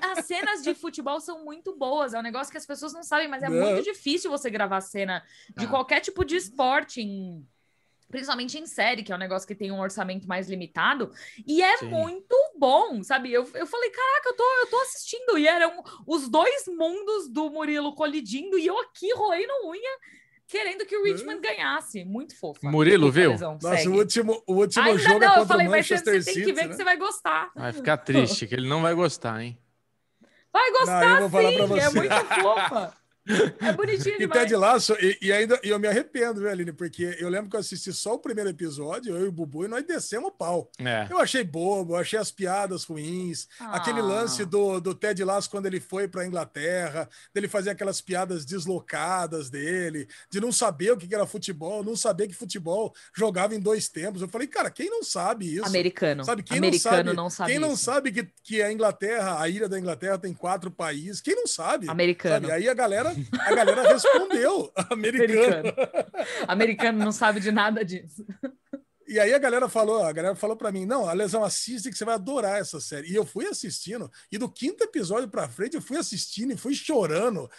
a, 0.00 0.12
as 0.12 0.26
cenas 0.26 0.62
de 0.62 0.74
futebol 0.74 1.20
são 1.20 1.44
muito 1.44 1.76
boas. 1.76 2.14
É 2.14 2.18
um 2.18 2.22
negócio 2.22 2.50
que 2.50 2.58
as 2.58 2.66
pessoas 2.66 2.92
não 2.92 3.02
sabem, 3.02 3.28
mas 3.28 3.42
é 3.42 3.48
não. 3.48 3.56
muito 3.56 3.82
difícil 3.82 4.30
você 4.30 4.48
gravar 4.50 4.80
cena 4.80 5.22
de 5.56 5.66
ah. 5.66 5.68
qualquer 5.68 6.00
tipo 6.00 6.24
de 6.24 6.36
esporte 6.36 7.00
em 7.00 7.46
principalmente 8.12 8.58
em 8.58 8.66
série, 8.66 9.02
que 9.02 9.10
é 9.10 9.16
um 9.16 9.18
negócio 9.18 9.48
que 9.48 9.54
tem 9.54 9.72
um 9.72 9.80
orçamento 9.80 10.28
mais 10.28 10.46
limitado, 10.46 11.10
e 11.46 11.62
é 11.62 11.78
Sim. 11.78 11.86
muito 11.86 12.36
bom, 12.58 13.02
sabe? 13.02 13.32
Eu, 13.32 13.48
eu 13.54 13.66
falei, 13.66 13.88
caraca, 13.88 14.28
eu 14.28 14.36
tô, 14.36 14.44
eu 14.60 14.66
tô 14.66 14.76
assistindo, 14.82 15.38
e 15.38 15.48
eram 15.48 15.82
os 16.06 16.28
dois 16.28 16.66
mundos 16.68 17.26
do 17.30 17.50
Murilo 17.50 17.94
colidindo, 17.94 18.58
e 18.58 18.66
eu 18.66 18.78
aqui 18.80 19.10
roendo 19.14 19.52
unha, 19.64 19.98
querendo 20.52 20.84
que 20.84 20.94
o 20.94 21.02
Richmond 21.04 21.40
ganhasse. 21.40 22.04
Muito 22.04 22.38
fofo. 22.38 22.60
Murilo, 22.68 23.10
viu? 23.10 23.38
Nossa, 23.38 23.88
o 23.88 23.94
último, 23.94 24.42
o 24.46 24.52
último 24.56 24.84
Ainda 24.84 24.98
jogo 24.98 25.24
é 25.24 25.26
não, 25.26 25.32
é 25.32 25.38
contra 25.38 25.42
eu 25.42 25.46
falei, 25.46 25.66
o 25.66 25.70
Manchester 25.70 26.14
mas 26.14 26.24
você, 26.24 26.30
você 26.30 26.34
tem 26.34 26.44
que 26.44 26.52
ver 26.52 26.68
que 26.68 26.76
você 26.76 26.84
vai 26.84 26.96
gostar. 26.98 27.50
Vai 27.56 27.72
ficar 27.72 27.96
triste, 27.96 28.46
que 28.46 28.54
ele 28.54 28.68
não 28.68 28.82
vai 28.82 28.92
gostar, 28.92 29.42
hein? 29.42 29.56
Vai 30.52 30.70
gostar 30.72 31.20
não, 31.22 31.30
sim, 31.30 31.78
é 31.80 31.90
muito 31.90 32.14
fofa. 32.42 32.92
É 33.26 33.72
bonitinho 33.72 34.18
demais. 34.18 34.40
E 34.40 34.44
Ted 34.44 34.56
Laço, 34.56 34.94
e, 35.00 35.18
e, 35.22 35.32
ainda 35.32 35.58
e 35.62 35.68
eu 35.68 35.78
me 35.78 35.86
arrependo, 35.86 36.40
viu, 36.40 36.50
Aline? 36.50 36.72
Porque 36.72 37.16
eu 37.18 37.28
lembro 37.28 37.50
que 37.50 37.56
eu 37.56 37.60
assisti 37.60 37.92
só 37.92 38.14
o 38.14 38.18
primeiro 38.18 38.50
episódio, 38.50 39.16
eu 39.16 39.24
e 39.24 39.28
o 39.28 39.32
Bubu, 39.32 39.64
e 39.64 39.68
nós 39.68 39.84
descemos 39.84 40.28
o 40.28 40.32
pau. 40.32 40.70
É. 40.78 41.06
Eu 41.10 41.18
achei 41.18 41.44
bobo, 41.44 41.96
achei 41.96 42.18
as 42.18 42.30
piadas 42.30 42.84
ruins. 42.84 43.46
Ah. 43.60 43.76
Aquele 43.76 44.02
lance 44.02 44.44
do, 44.44 44.80
do 44.80 44.94
Ted 44.94 45.22
Laço 45.24 45.50
quando 45.50 45.66
ele 45.66 45.80
foi 45.80 46.08
para 46.08 46.26
Inglaterra, 46.26 47.08
dele 47.32 47.48
fazer 47.48 47.70
aquelas 47.70 48.00
piadas 48.00 48.44
deslocadas 48.44 49.50
dele, 49.50 50.08
de 50.30 50.40
não 50.40 50.50
saber 50.50 50.92
o 50.92 50.96
que 50.96 51.12
era 51.14 51.26
futebol, 51.26 51.84
não 51.84 51.96
saber 51.96 52.26
que 52.26 52.34
futebol 52.34 52.94
jogava 53.14 53.54
em 53.54 53.60
dois 53.60 53.88
tempos. 53.88 54.22
Eu 54.22 54.28
falei, 54.28 54.46
cara, 54.46 54.70
quem 54.70 54.90
não 54.90 55.02
sabe 55.02 55.54
isso? 55.54 55.66
Americano. 55.66 56.24
Sabe, 56.24 56.42
quem 56.42 56.58
Americano 56.58 57.12
não 57.12 57.30
sabe, 57.30 57.52
Quem 57.52 57.60
isso. 57.60 57.68
não 57.68 57.76
sabe 57.76 58.12
que, 58.12 58.28
que 58.42 58.62
a 58.62 58.72
Inglaterra, 58.72 59.40
a 59.40 59.48
ilha 59.48 59.68
da 59.68 59.78
Inglaterra 59.78 60.18
tem 60.18 60.32
quatro 60.34 60.70
países? 60.70 61.20
Quem 61.20 61.34
não 61.34 61.46
sabe? 61.46 61.88
Americano. 61.88 62.48
Sabe? 62.48 62.52
Aí 62.52 62.68
a 62.68 62.74
a 63.40 63.54
galera 63.54 63.92
respondeu. 63.92 64.72
Americano. 64.90 65.68
Americano. 65.68 65.74
Americano 66.48 66.98
não 66.98 67.12
sabe 67.12 67.40
de 67.40 67.52
nada 67.52 67.84
disso. 67.84 68.24
E 69.06 69.18
aí 69.18 69.34
a 69.34 69.38
galera 69.38 69.68
falou, 69.68 70.02
a 70.02 70.12
galera 70.12 70.34
falou 70.34 70.56
para 70.56 70.70
mim, 70.70 70.86
não, 70.86 71.08
a 71.08 71.12
lesão 71.12 71.42
assiste 71.44 71.90
que 71.90 71.96
você 71.96 72.04
vai 72.04 72.14
adorar 72.14 72.60
essa 72.60 72.80
série. 72.80 73.10
E 73.10 73.14
eu 73.14 73.26
fui 73.26 73.46
assistindo, 73.46 74.10
e 74.30 74.38
do 74.38 74.48
quinto 74.48 74.84
episódio 74.84 75.28
para 75.28 75.48
frente 75.48 75.74
eu 75.74 75.82
fui 75.82 75.96
assistindo 75.96 76.52
e 76.52 76.56
fui 76.56 76.74
chorando. 76.74 77.50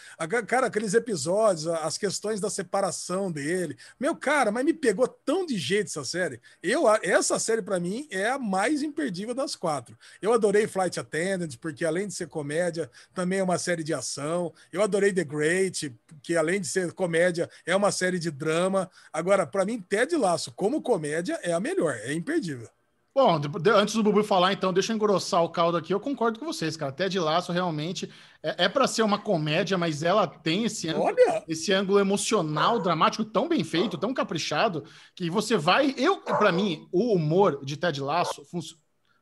Cara, 0.47 0.67
aqueles 0.67 0.93
episódios, 0.93 1.67
as 1.67 1.97
questões 1.97 2.39
da 2.39 2.49
separação 2.49 3.31
dele. 3.31 3.77
Meu 3.99 4.15
cara, 4.15 4.51
mas 4.51 4.65
me 4.65 4.73
pegou 4.73 5.07
tão 5.07 5.45
de 5.45 5.57
jeito 5.57 5.87
essa 5.87 6.03
série. 6.03 6.41
Eu 6.61 6.83
essa 7.01 7.37
série 7.39 7.61
para 7.61 7.79
mim 7.79 8.07
é 8.09 8.29
a 8.29 8.39
mais 8.39 8.81
imperdível 8.81 9.33
das 9.33 9.55
quatro. 9.55 9.97
Eu 10.21 10.33
adorei 10.33 10.67
Flight 10.67 10.99
Attendant 10.99 11.57
porque 11.59 11.85
além 11.85 12.07
de 12.07 12.13
ser 12.13 12.27
comédia, 12.27 12.89
também 13.13 13.39
é 13.39 13.43
uma 13.43 13.57
série 13.57 13.83
de 13.83 13.93
ação. 13.93 14.53
Eu 14.71 14.81
adorei 14.81 15.11
The 15.13 15.23
Great, 15.23 15.95
que 16.21 16.35
além 16.35 16.61
de 16.61 16.67
ser 16.67 16.93
comédia, 16.93 17.49
é 17.65 17.75
uma 17.75 17.91
série 17.91 18.19
de 18.19 18.31
drama. 18.31 18.89
Agora, 19.11 19.45
para 19.45 19.65
mim 19.65 19.81
Ted 19.81 20.15
Laço 20.15 20.51
como 20.53 20.81
comédia 20.81 21.32
é 21.41 21.53
a 21.53 21.59
melhor, 21.59 21.95
é 21.95 22.13
imperdível. 22.13 22.67
Bom, 23.15 23.39
antes 23.75 23.93
do 23.93 24.01
Bubu 24.01 24.23
falar, 24.23 24.53
então, 24.53 24.73
deixa 24.73 24.91
eu 24.91 24.95
engrossar 24.95 25.43
o 25.43 25.49
caldo 25.49 25.77
aqui. 25.77 25.93
Eu 25.93 25.99
concordo 25.99 26.39
com 26.39 26.47
vocês, 26.47 26.75
cara. 26.75 26.91
De 27.07 27.19
laço, 27.19 27.51
realmente, 27.51 28.09
é, 28.41 28.65
é 28.65 28.69
para 28.69 28.87
ser 28.87 29.03
uma 29.03 29.19
comédia, 29.19 29.77
mas 29.77 30.01
ela 30.01 30.25
tem 30.25 30.63
esse 30.63 30.89
ângulo, 30.89 31.13
esse 31.47 31.71
ângulo 31.71 31.99
emocional, 31.99 32.79
dramático, 32.79 33.23
tão 33.23 33.47
bem 33.47 33.63
feito, 33.63 33.99
tão 33.99 34.15
caprichado, 34.15 34.83
que 35.15 35.29
você 35.29 35.55
vai. 35.55 35.93
Eu, 35.95 36.21
para 36.21 36.51
mim, 36.51 36.87
o 36.91 37.13
humor 37.13 37.63
de 37.63 37.77
Ted 37.77 38.01
Laço 38.01 38.43
fun 38.45 38.59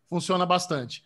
funciona 0.08 0.46
bastante. 0.46 1.04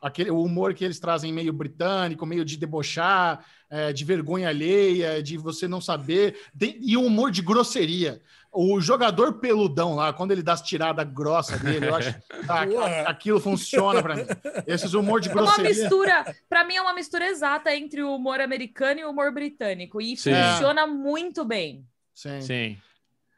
Aquele, 0.00 0.30
o 0.30 0.42
humor 0.42 0.74
que 0.74 0.84
eles 0.84 1.00
trazem 1.00 1.32
meio 1.32 1.52
britânico, 1.52 2.26
meio 2.26 2.44
de 2.44 2.56
debochar, 2.56 3.44
é, 3.68 3.92
de 3.92 4.04
vergonha 4.04 4.48
alheia, 4.48 5.22
de 5.22 5.36
você 5.36 5.66
não 5.66 5.80
saber, 5.80 6.36
de, 6.54 6.78
e 6.80 6.96
o 6.96 7.04
humor 7.04 7.30
de 7.30 7.42
grosseria. 7.42 8.20
O 8.52 8.80
jogador 8.80 9.34
peludão 9.34 9.94
lá, 9.94 10.12
quando 10.12 10.30
ele 10.30 10.42
dá 10.42 10.54
as 10.54 10.62
tiradas 10.62 11.06
grossas 11.12 11.60
dele, 11.60 11.88
eu 11.88 11.94
acho 11.94 12.14
que 12.30 12.76
aquilo 13.06 13.38
funciona 13.38 14.02
para 14.02 14.16
mim. 14.16 14.24
Esses 14.66 14.94
humor 14.94 15.20
de 15.20 15.28
grosseria. 15.28 15.70
É 15.70 15.72
uma 15.72 15.80
mistura, 15.80 16.36
para 16.48 16.64
mim 16.64 16.76
é 16.76 16.80
uma 16.80 16.94
mistura 16.94 17.26
exata 17.26 17.74
entre 17.74 18.02
o 18.02 18.14
humor 18.14 18.40
americano 18.40 19.00
e 19.00 19.04
o 19.04 19.10
humor 19.10 19.32
britânico 19.32 20.00
e 20.00 20.16
Sim. 20.16 20.32
funciona 20.32 20.82
é. 20.82 20.86
muito 20.86 21.44
bem. 21.44 21.86
Sim. 22.14 22.40
Sim. 22.40 22.78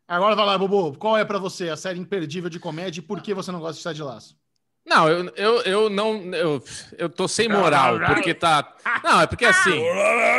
Agora 0.07 0.35
vai 0.35 0.47
lá, 0.47 0.57
Bobo, 0.57 0.97
qual 0.97 1.19
é 1.19 1.25
para 1.25 1.39
você 1.39 1.69
a 1.69 1.77
série 1.77 1.99
imperdível 1.99 2.49
de 2.49 2.59
comédia 2.59 3.01
e 3.01 3.03
por 3.03 3.21
que 3.21 3.35
você 3.35 3.53
não 3.53 3.61
gosta 3.61 3.75
de 3.75 3.79
estar 3.81 3.93
de 3.93 4.03
laço? 4.03 4.39
Não, 4.89 5.07
eu, 5.07 5.33
eu, 5.37 5.61
eu 5.63 5.91
não. 5.91 6.35
Eu, 6.35 6.65
eu 6.97 7.11
tô 7.11 7.29
sem 7.29 7.47
moral, 7.47 7.99
porque 8.07 8.33
tá. 8.33 8.75
Não, 9.05 9.21
é 9.21 9.27
porque 9.27 9.45
assim. 9.45 9.83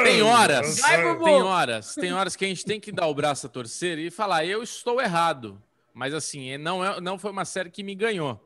Tem 0.03 0.23
horas. 0.23 0.81
Tem 0.81 1.41
horas. 1.43 1.95
Tem 1.95 2.13
horas 2.13 2.35
que 2.35 2.45
a 2.45 2.47
gente 2.47 2.65
tem 2.65 2.79
que 2.79 2.91
dar 2.91 3.05
o 3.05 3.13
braço 3.13 3.45
a 3.45 3.49
torcer 3.49 3.99
e 3.99 4.09
falar, 4.09 4.45
eu 4.45 4.63
estou 4.63 4.99
errado. 4.99 5.61
Mas 5.93 6.13
assim, 6.13 6.57
não, 6.57 6.83
é, 6.83 6.99
não 6.99 7.19
foi 7.19 7.29
uma 7.29 7.45
série 7.45 7.69
que 7.69 7.83
me 7.83 7.93
ganhou. 7.93 8.43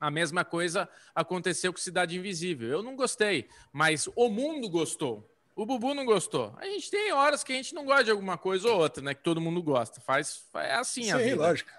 A 0.00 0.10
mesma 0.10 0.44
coisa 0.44 0.88
aconteceu 1.14 1.72
com 1.72 1.78
Cidade 1.78 2.18
Invisível. 2.18 2.68
Eu 2.68 2.82
não 2.82 2.96
gostei, 2.96 3.48
mas 3.72 4.08
o 4.16 4.28
mundo 4.28 4.68
gostou. 4.68 5.28
O 5.54 5.64
Bubu 5.64 5.94
não 5.94 6.04
gostou. 6.04 6.52
A 6.58 6.64
gente 6.64 6.90
tem 6.90 7.12
horas 7.12 7.44
que 7.44 7.52
a 7.52 7.56
gente 7.56 7.74
não 7.74 7.84
gosta 7.84 8.04
de 8.04 8.10
alguma 8.10 8.36
coisa 8.38 8.68
ou 8.68 8.80
outra, 8.80 9.04
né? 9.04 9.14
Que 9.14 9.22
todo 9.22 9.40
mundo 9.40 9.62
gosta. 9.62 10.00
Faz, 10.00 10.44
é 10.54 10.74
assim 10.74 11.04
Sim, 11.04 11.12
a 11.12 11.18
vida. 11.18 11.36
lógico. 11.36 11.70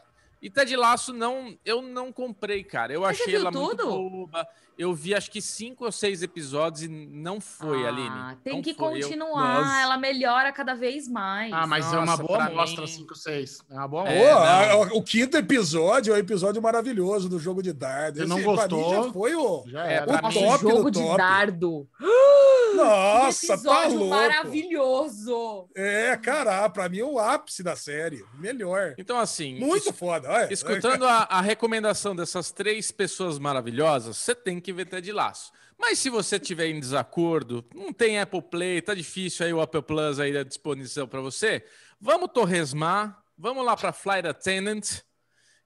E 0.44 0.50
Ted 0.50 0.76
Laço 0.76 1.14
não, 1.14 1.58
eu 1.64 1.82
não 1.82 2.12
comprei, 2.12 2.66
cara. 2.66 2.91
Eu 2.91 3.00
Mas 3.00 3.18
achei 3.18 3.34
ela 3.34 3.50
tudo? 3.50 3.86
muito 3.89 4.10
boba. 4.10 4.46
Eu 4.78 4.94
vi 4.94 5.14
acho 5.14 5.32
que 5.32 5.41
cinco 5.41 5.86
ou 5.86 5.91
seis 5.91 6.22
episódios 6.22 6.84
e 6.84 6.88
não 6.88 7.39
foi, 7.39 7.86
ah, 7.86 7.89
Aline. 7.89 8.38
Tem 8.44 8.56
não 8.56 8.62
que 8.62 8.74
foi. 8.74 9.00
continuar, 9.02 9.60
eu... 9.60 9.84
ela 9.84 9.98
melhora 9.98 10.52
cada 10.52 10.74
vez 10.74 11.08
mais. 11.08 11.54
Ah, 11.54 11.66
mas 11.68 11.86
Nossa, 11.86 11.96
é 11.96 12.00
uma 12.00 12.18
boa 12.18 12.44
amostra, 12.46 12.88
5, 12.88 13.16
6. 13.16 13.60
É 13.70 13.74
uma 13.74 13.88
boa 13.88 14.10
é, 14.10 14.74
O 14.94 15.02
quinto 15.02 15.38
episódio 15.38 16.12
é 16.12 16.16
o 16.16 16.18
um 16.18 16.20
episódio 16.20 16.62
maravilhoso 16.62 17.30
do 17.30 17.39
jogo 17.39 17.62
de 17.62 17.72
dardo. 17.72 18.18
Você 18.18 18.26
não 18.26 18.41
gostou? 18.41 19.06
já 19.06 19.14
foi 19.14 19.36
o, 19.36 19.64
já 19.68 19.86
era. 19.86 20.12
o 20.12 20.34
top 20.34 20.62
jogo 20.62 20.91
de 20.91 21.00
top. 21.00 21.18
dardo. 21.18 21.88
Nossa, 22.76 23.56
tá 23.62 23.88
louco. 23.88 24.08
maravilhoso. 24.08 25.70
É, 25.76 26.18
cara, 26.18 26.68
pra 26.70 26.89
mim 26.89 27.00
é 27.00 27.06
o 27.06 27.20
ápice 27.20 27.62
da 27.62 27.76
série. 27.76 28.26
Melhor. 28.39 28.96
Então, 28.98 29.20
assim. 29.20 29.60
Muito 29.60 29.94
foda. 29.94 30.32
Escutando 30.49 31.05
a, 31.05 31.23
a, 31.23 31.41
recomendação 31.41 32.15
dessas 32.15 32.51
três 32.51 32.91
pessoas 32.91 33.39
maravilhosas, 33.39 34.17
você 34.17 34.36
tem 34.36 34.59
que 34.59 34.73
ver 34.73 34.86
Ted 34.86 35.11
Laço. 35.11 35.51
Mas 35.77 35.99
se 35.99 36.09
você 36.09 36.39
tiver 36.39 36.67
em 36.67 36.79
desacordo, 36.79 37.65
não 37.73 37.91
tem 37.91 38.19
Apple 38.19 38.41
Play, 38.41 38.81
tá 38.81 38.93
difícil 38.93 39.45
aí 39.45 39.53
o 39.53 39.61
Apple 39.61 39.81
Plus 39.81 40.19
aí 40.19 40.38
à 40.38 40.43
disposição 40.43 41.07
para 41.07 41.21
você, 41.21 41.65
vamos 41.99 42.29
torresmar, 42.34 43.21
vamos 43.38 43.65
lá 43.65 43.75
para 43.75 43.91
Flight 43.91 44.27
Attendant 44.27 45.03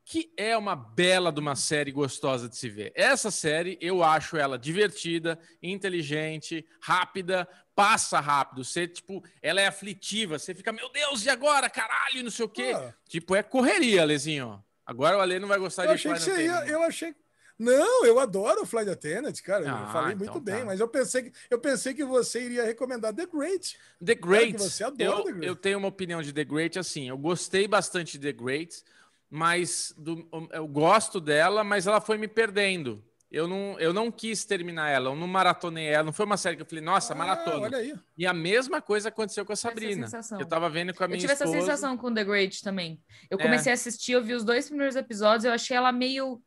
que 0.10 0.32
é 0.38 0.56
uma 0.56 0.74
bela 0.74 1.34
de 1.34 1.42
uma 1.42 1.54
série 1.54 1.92
gostosa 1.92 2.48
de 2.48 2.56
se 2.56 2.70
ver. 2.70 2.94
Essa 2.96 3.30
série, 3.30 3.78
eu 3.82 4.02
acho 4.02 4.38
ela 4.38 4.58
divertida, 4.58 5.38
inteligente, 5.62 6.66
rápida, 6.80 7.46
passa 7.78 8.20
rápido. 8.20 8.64
Você, 8.64 8.88
tipo, 8.88 9.24
ela 9.40 9.62
é 9.62 9.68
aflitiva. 9.68 10.40
Você 10.40 10.56
fica, 10.56 10.72
meu 10.72 10.92
Deus, 10.92 11.24
e 11.24 11.30
agora? 11.30 11.70
Caralho, 11.70 12.24
não 12.24 12.32
sei 12.32 12.44
o 12.44 12.50
quê. 12.50 12.74
Ah. 12.76 12.92
Tipo, 13.08 13.36
é 13.36 13.44
correria, 13.44 14.04
Lezinho. 14.04 14.64
Agora 14.84 15.16
o 15.16 15.22
Ale 15.22 15.38
não 15.38 15.48
vai 15.48 15.60
gostar 15.60 15.84
eu 15.84 15.90
de 15.90 15.94
achei 15.94 16.14
que 16.14 16.20
você 16.20 16.46
ia, 16.46 16.66
Eu 16.66 16.82
achei... 16.82 17.16
Não, 17.60 18.06
eu 18.06 18.20
adoro 18.20 18.62
o 18.62 18.66
Flight 18.66 18.90
Attendant, 18.90 19.40
cara. 19.42 19.66
Ah, 19.66 19.82
eu 19.82 19.92
falei 19.92 20.14
então 20.14 20.26
muito 20.26 20.40
bem, 20.40 20.60
tá. 20.60 20.66
mas 20.66 20.80
eu 20.80 20.88
pensei, 20.88 21.24
que, 21.24 21.32
eu 21.50 21.60
pensei 21.60 21.94
que 21.94 22.04
você 22.04 22.42
iria 22.42 22.64
recomendar 22.64 23.14
The 23.14 23.26
Great. 23.26 23.78
The 24.04 24.14
Great. 24.16 24.58
você 24.58 24.84
adora 24.84 25.20
eu, 25.20 25.24
The 25.24 25.32
Great. 25.32 25.48
Eu 25.48 25.56
tenho 25.56 25.80
uma 25.80 25.88
opinião 25.88 26.22
de 26.22 26.32
The 26.32 26.44
Great, 26.44 26.78
assim, 26.78 27.10
eu 27.10 27.18
gostei 27.18 27.68
bastante 27.68 28.20
de 28.20 28.32
The 28.32 28.44
Great, 28.44 28.84
mas 29.28 29.92
do, 29.98 30.28
eu 30.52 30.68
gosto 30.68 31.20
dela, 31.20 31.64
mas 31.64 31.88
ela 31.88 32.00
foi 32.00 32.18
me 32.20 32.28
perdendo. 32.28 33.04
Eu 33.30 33.46
não, 33.46 33.78
eu 33.78 33.94
não 33.94 34.10
quis 34.10 34.46
terminar 34.46 34.90
ela, 34.90 35.10
eu 35.10 35.16
não 35.16 35.28
maratonei 35.28 35.88
ela. 35.88 36.06
Não 36.06 36.14
foi 36.14 36.26
uma 36.26 36.38
série 36.38 36.56
que 36.56 36.62
eu 36.62 36.66
falei, 36.66 36.84
nossa, 36.84 37.14
ah, 37.14 37.16
maratona. 37.16 37.70
E 38.18 38.26
a 38.26 38.34
mesma 38.34 38.82
coisa 38.82 39.10
aconteceu 39.10 39.46
com 39.46 39.52
a 39.52 39.56
Sabrina. 39.56 40.08
Eu 40.40 40.46
tava 40.46 40.70
vendo 40.70 40.94
com 40.94 41.04
a 41.04 41.08
minha 41.08 41.18
Eu 41.18 41.22
tive 41.22 41.34
esposa. 41.34 41.52
essa 41.52 41.66
sensação 41.66 41.98
com 41.98 42.14
The 42.14 42.24
Great 42.24 42.64
também. 42.64 43.02
Eu 43.30 43.38
comecei 43.38 43.70
é. 43.70 43.74
a 43.74 43.76
assistir, 43.76 44.14
eu 44.14 44.24
vi 44.24 44.34
os 44.34 44.46
dois 44.46 44.70
primeiros 44.70 44.96
episódios, 44.96 45.44
eu 45.44 45.52
achei 45.52 45.76
ela 45.76 45.92
meio. 45.92 46.42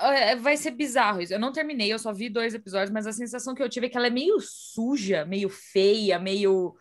É, 0.00 0.34
vai 0.36 0.56
ser 0.56 0.70
bizarro 0.70 1.20
isso. 1.20 1.34
Eu 1.34 1.38
não 1.38 1.52
terminei, 1.52 1.92
eu 1.92 1.98
só 1.98 2.10
vi 2.10 2.30
dois 2.30 2.54
episódios, 2.54 2.90
mas 2.90 3.06
a 3.06 3.12
sensação 3.12 3.54
que 3.54 3.62
eu 3.62 3.68
tive 3.68 3.86
é 3.86 3.90
que 3.90 3.96
ela 3.98 4.06
é 4.06 4.10
meio 4.10 4.40
suja, 4.40 5.26
meio 5.26 5.50
feia, 5.50 6.18
meio 6.18 6.74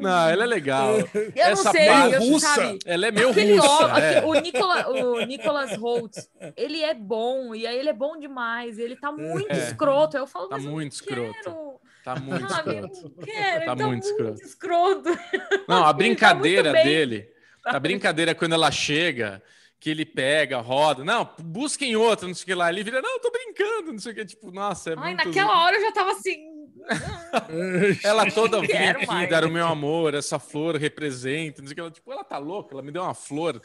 não, 0.00 0.28
ela 0.28 0.44
é 0.44 0.46
legal. 0.46 0.98
Eu 1.14 1.32
Essa 1.34 1.64
não 1.64 1.72
sei, 1.72 1.88
eu, 1.88 2.20
russa, 2.20 2.78
ela 2.84 3.06
é 3.06 3.10
meio 3.10 3.28
russa. 3.28 4.00
é. 4.00 4.24
O, 4.24 4.34
Nicola, 4.34 4.88
o 4.88 5.24
Nicholas 5.24 5.76
Holt, 5.76 6.16
ele 6.56 6.82
é 6.82 6.92
bom, 6.92 7.54
e 7.54 7.66
aí 7.66 7.78
ele 7.78 7.88
é 7.88 7.92
bom 7.92 8.18
demais, 8.18 8.78
ele 8.78 8.96
tá 8.96 9.12
muito 9.12 9.52
é. 9.52 9.58
escroto. 9.58 10.16
Eu 10.16 10.26
falo, 10.26 10.48
tá 10.48 10.58
muito 10.58 10.92
escroto. 10.92 11.32
Quero. 11.32 11.80
Tá 12.04 12.16
muito 12.16 12.44
ah, 12.44 12.56
escroto. 12.56 13.10
Quero, 13.24 13.64
tá, 13.64 13.76
tá 13.76 13.86
muito 13.86 14.04
escroto. 14.04 14.42
escroto. 14.42 15.18
Não, 15.68 15.84
a 15.84 15.86
tá 15.86 15.92
brincadeira 15.92 16.72
tá 16.72 16.82
dele 16.82 17.28
A 17.64 17.78
brincadeira 17.78 18.34
quando 18.34 18.54
ela 18.54 18.70
chega, 18.70 19.40
que 19.82 19.90
ele 19.90 20.06
pega, 20.06 20.60
roda. 20.60 21.04
Não, 21.04 21.28
busquem 21.40 21.96
outra, 21.96 22.28
não 22.28 22.34
sei 22.36 22.44
o 22.44 22.46
que 22.46 22.54
lá. 22.54 22.70
Ele 22.70 22.84
vira, 22.84 23.02
não, 23.02 23.18
tô 23.18 23.32
brincando, 23.32 23.90
não 23.92 23.98
sei 23.98 24.12
o 24.12 24.14
que. 24.14 24.24
Tipo, 24.24 24.52
nossa, 24.52 24.90
é 24.90 24.94
Ai, 24.96 25.12
muito... 25.12 25.26
naquela 25.26 25.64
hora 25.64 25.74
eu 25.76 25.80
já 25.80 25.90
tava 25.90 26.12
assim. 26.12 26.52
Ela 28.04 28.30
toda 28.30 28.58
mais. 28.58 29.32
era 29.32 29.46
o 29.46 29.50
meu 29.50 29.66
amor, 29.66 30.14
essa 30.14 30.38
flor 30.38 30.76
representa, 30.76 31.60
não 31.60 31.66
sei 31.66 31.72
o 31.72 31.74
que. 31.74 31.80
Ela, 31.80 31.90
tipo, 31.90 32.12
ela 32.12 32.22
tá 32.22 32.38
louca, 32.38 32.76
ela 32.76 32.82
me 32.82 32.92
deu 32.92 33.02
uma 33.02 33.12
flor. 33.12 33.60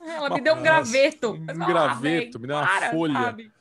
Ela 0.00 0.30
me 0.30 0.40
deu 0.40 0.54
um 0.54 0.62
graveto. 0.62 1.32
um 1.32 1.44
Mas, 1.44 1.68
graveto, 1.68 2.38
me 2.38 2.46
deu 2.46 2.56
uma 2.56 2.66
para, 2.66 2.90
folha. 2.92 3.14
sabe? 3.14 3.52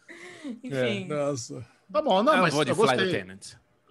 Enfim. 0.63 1.07
Nossa. 1.07 1.67
Tá 1.91 2.01
bom, 2.03 2.21
não, 2.21 2.35
eu 2.35 2.41
mas 2.43 2.53
vou 2.53 2.63
de 2.63 2.69
eu 2.69 2.75
gostei. 2.75 3.25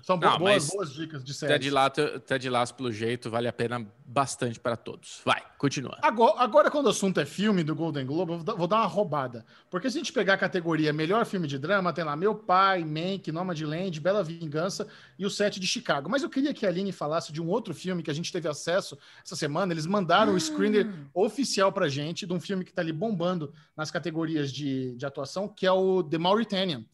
São 0.03 0.19
bo- 0.19 0.27
Não, 0.27 0.39
boas, 0.39 0.69
boas 0.69 0.93
dicas 0.95 1.23
de 1.25 1.35
série. 1.35 1.53
Ted 1.55 1.71
Lasso, 1.71 2.21
Ted 2.21 2.49
Lasso, 2.49 2.75
pelo 2.75 2.91
jeito, 2.93 3.29
vale 3.29 3.47
a 3.49 3.53
pena 3.53 3.87
bastante 4.07 4.59
para 4.59 4.77
todos. 4.77 5.21
Vai, 5.25 5.43
continua. 5.59 5.99
Agora, 6.01 6.41
agora, 6.41 6.71
quando 6.71 6.87
o 6.87 6.91
assunto 6.91 7.21
é 7.21 7.27
filme 7.27 7.63
do 7.63 7.75
Golden 7.75 8.07
Globe, 8.07 8.33
eu 8.33 8.39
vou 8.57 8.67
dar- 8.67 8.77
uma 8.79 8.87
roubada. 8.87 9.45
Porque 9.69 9.91
se 9.91 9.99
a 9.99 10.01
gente 10.01 10.13
pegar 10.13 10.35
a 10.35 10.39
categoria 10.39 10.93
melhor 10.93 11.27
filme 11.27 11.47
de 11.47 11.59
drama, 11.59 11.93
tem 11.93 12.05
lá 12.05 12.17
Meu 12.17 12.35
Pai, 12.35 12.85
Mank, 12.85 13.31
Nomadland, 13.31 14.01
Bela 14.01 14.23
Vingança 14.25 14.87
e 15.19 15.27
o 15.27 15.31
Sete 15.31 15.61
de 15.61 15.67
Chicago. 15.67 16.09
Mas 16.09 16.23
eu 16.23 16.31
queria 16.31 16.55
que 16.55 16.65
a 16.65 16.69
Aline 16.71 16.93
falasse 16.93 17.33
de 17.33 17.43
um 17.43 17.49
outro 17.49 17.75
filme 17.75 18.03
que 18.03 18.11
a 18.11 18.15
gente 18.15 18.33
teve 18.33 18.49
acesso 18.49 18.97
essa 19.25 19.37
semana. 19.37 19.73
Eles 19.73 19.85
mandaram 19.85 20.35
o 20.35 20.41
screener 20.41 20.89
oficial 21.13 21.71
pra 21.73 21.89
gente 21.89 22.27
de 22.27 22.33
um 22.33 22.41
filme 22.41 22.65
que 22.65 22.73
tá 22.73 22.81
ali 22.81 22.93
bombando 22.93 23.53
nas 23.77 23.91
categorias 23.91 24.51
de, 24.53 24.95
de 24.97 25.05
atuação, 25.05 25.49
que 25.49 25.67
é 25.67 25.73
o 25.73 26.03
The 26.03 26.19
Mauritanian. 26.19 26.85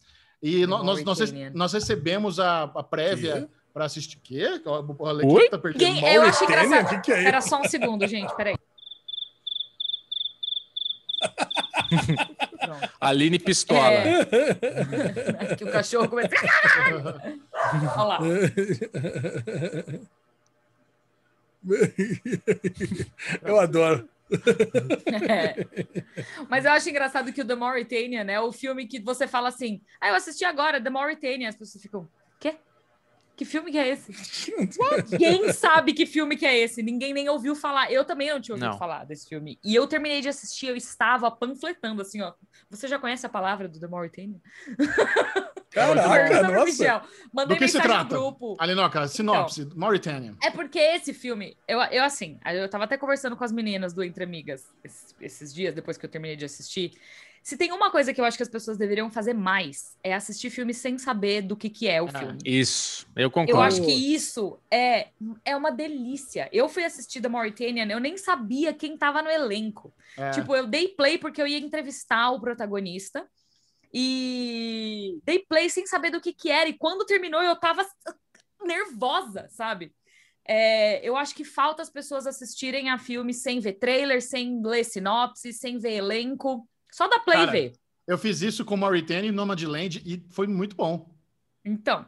E 0.41 0.65
no- 0.67 0.83
nós, 0.83 1.03
nós, 1.03 1.19
nós 1.53 1.73
recebemos 1.73 2.39
a, 2.39 2.63
a 2.63 2.83
prévia 2.83 3.49
para 3.73 3.85
assistir. 3.85 4.17
Quê? 4.23 4.61
O 4.65 5.05
Alequim 5.07 5.49
tá 5.49 5.57
perdendo 5.57 5.79
Quem- 5.79 6.13
eu 6.13 6.21
acho 6.23 6.43
Mauritânia? 6.43 6.65
engraçado. 6.67 6.85
O 6.85 6.89
que 7.01 7.05
que 7.05 7.11
é 7.11 7.17
Espera 7.19 7.41
só 7.41 7.59
um 7.61 7.65
segundo, 7.65 8.07
gente, 8.07 8.33
peraí. 8.35 8.55
Aline 12.99 13.37
Pistola. 13.39 13.91
É. 13.91 14.25
que 15.55 15.63
o 15.63 15.71
cachorro 15.71 16.07
começa. 16.09 16.29
Olha 17.95 18.03
lá. 18.03 18.19
Eu 23.43 23.59
adoro. 23.59 24.07
É. 25.29 25.55
Mas 26.49 26.65
eu 26.65 26.71
acho 26.71 26.89
engraçado 26.89 27.31
que 27.31 27.41
o 27.41 27.45
The 27.45 27.55
Mauritanian 27.55 28.25
é 28.31 28.39
o 28.39 28.51
filme 28.51 28.87
que 28.87 28.99
você 28.99 29.27
fala 29.27 29.49
assim: 29.49 29.81
ah, 29.99 30.09
eu 30.09 30.15
assisti 30.15 30.43
agora, 30.43 30.81
The 30.81 30.89
Mauritanian. 30.89 31.49
As 31.49 31.55
pessoas 31.55 31.81
ficam, 31.81 32.07
quê? 32.39 32.55
Que 33.35 33.43
filme 33.43 33.71
que 33.71 33.77
é 33.77 33.89
esse? 33.89 34.11
Ninguém 35.11 35.51
sabe 35.51 35.93
que 35.93 36.05
filme 36.05 36.37
que 36.37 36.45
é 36.45 36.57
esse. 36.57 36.81
Ninguém 36.81 37.13
nem 37.13 37.27
ouviu 37.27 37.53
falar. 37.53 37.91
Eu 37.91 38.05
também 38.05 38.29
não 38.29 38.39
tinha 38.39 38.55
ouvido 38.55 38.71
Não. 38.71 38.77
falar 38.77 39.05
desse 39.05 39.27
filme. 39.27 39.59
E 39.63 39.75
eu 39.75 39.87
terminei 39.87 40.21
de 40.21 40.29
assistir, 40.29 40.67
eu 40.67 40.75
estava 40.75 41.29
panfletando 41.29 42.01
assim, 42.01 42.21
ó. 42.21 42.33
Você 42.69 42.87
já 42.87 42.97
conhece 42.99 43.25
a 43.25 43.29
palavra 43.29 43.67
do 43.67 43.79
The 43.79 43.87
Mauritanian? 43.87 44.39
Caraca, 45.75 46.39
pro 46.39 46.53
nossa. 46.53 46.65
Michel. 46.65 47.01
Mandei 47.33 47.57
Do 47.57 47.59
que 47.59 47.67
se 47.67 47.81
trata? 47.81 48.15
grupo. 48.15 48.55
Alinoca, 48.59 49.07
sinopse, 49.07 49.67
Mauritanian. 49.75 50.35
É 50.41 50.49
porque 50.49 50.79
esse 50.79 51.13
filme, 51.13 51.57
eu, 51.67 51.79
eu 51.81 52.03
assim, 52.03 52.39
eu 52.45 52.69
tava 52.69 52.85
até 52.85 52.97
conversando 52.97 53.35
com 53.35 53.43
as 53.43 53.51
meninas 53.51 53.93
do 53.93 54.01
Entre 54.03 54.23
Amigas 54.23 54.73
esses, 54.83 55.15
esses 55.19 55.53
dias, 55.53 55.75
depois 55.75 55.97
que 55.97 56.05
eu 56.05 56.09
terminei 56.09 56.37
de 56.37 56.45
assistir. 56.45 56.93
Se 57.45 57.55
tem 57.55 57.71
uma 57.71 57.91
coisa 57.91 58.11
que 58.11 58.19
eu 58.19 58.25
acho 58.25 58.37
que 58.37 58.41
as 58.41 58.49
pessoas 58.49 58.75
deveriam 58.75 59.11
fazer 59.11 59.35
mais, 59.35 59.95
é 60.03 60.15
assistir 60.15 60.49
filme 60.49 60.73
sem 60.73 60.97
saber 60.97 61.43
do 61.43 61.55
que, 61.55 61.69
que 61.69 61.87
é 61.87 62.01
o 62.01 62.07
Ah, 62.11 62.17
filme. 62.17 62.39
Isso, 62.43 63.05
eu 63.15 63.21
Eu 63.25 63.29
concordo. 63.29 63.61
acho 63.61 63.81
que 63.85 63.91
isso 63.91 64.57
é, 64.71 65.09
é 65.45 65.55
uma 65.55 65.69
delícia. 65.71 66.49
Eu 66.51 66.67
fui 66.67 66.83
assistir 66.83 67.21
The 67.21 67.29
Mauritanian, 67.29 67.85
eu 67.85 67.99
nem 67.99 68.17
sabia 68.17 68.73
quem 68.73 68.97
tava 68.97 69.21
no 69.21 69.29
elenco. 69.29 69.93
É. 70.17 70.31
Tipo, 70.31 70.55
eu 70.55 70.65
dei 70.65 70.87
play 70.87 71.19
porque 71.19 71.39
eu 71.39 71.45
ia 71.45 71.59
entrevistar 71.59 72.31
o 72.31 72.41
protagonista. 72.41 73.29
E 73.93 75.19
dei 75.23 75.37
play 75.47 75.69
sem 75.69 75.85
saber 75.85 76.09
do 76.09 76.19
que 76.19 76.33
que 76.33 76.49
era. 76.49 76.67
E 76.67 76.73
quando 76.73 77.05
terminou, 77.05 77.43
eu 77.43 77.55
tava 77.55 77.85
nervosa, 78.63 79.47
sabe? 79.51 79.93
É, 80.47 81.07
eu 81.07 81.15
acho 81.15 81.35
que 81.35 81.43
falta 81.45 81.83
as 81.83 81.91
pessoas 81.91 82.25
assistirem 82.25 82.89
a 82.89 82.97
filme 82.97 83.35
sem 83.35 83.59
ver 83.59 83.73
trailer, 83.73 84.19
sem 84.19 84.59
ler 84.63 84.83
sinopse, 84.83 85.53
sem 85.53 85.77
ver 85.77 85.93
elenco. 85.97 86.67
Só 86.95 87.09
dá 87.09 87.19
play 87.19 87.39
e 87.39 87.45
Cara, 87.45 87.51
ver. 87.51 87.73
Eu 88.07 88.17
fiz 88.17 88.41
isso 88.41 88.63
com 88.63 88.77
Mauritania 88.77 89.27
e 89.27 89.33
Nomadland 89.33 90.01
e 90.05 90.25
foi 90.29 90.47
muito 90.47 90.77
bom. 90.77 91.13
Então, 91.65 92.05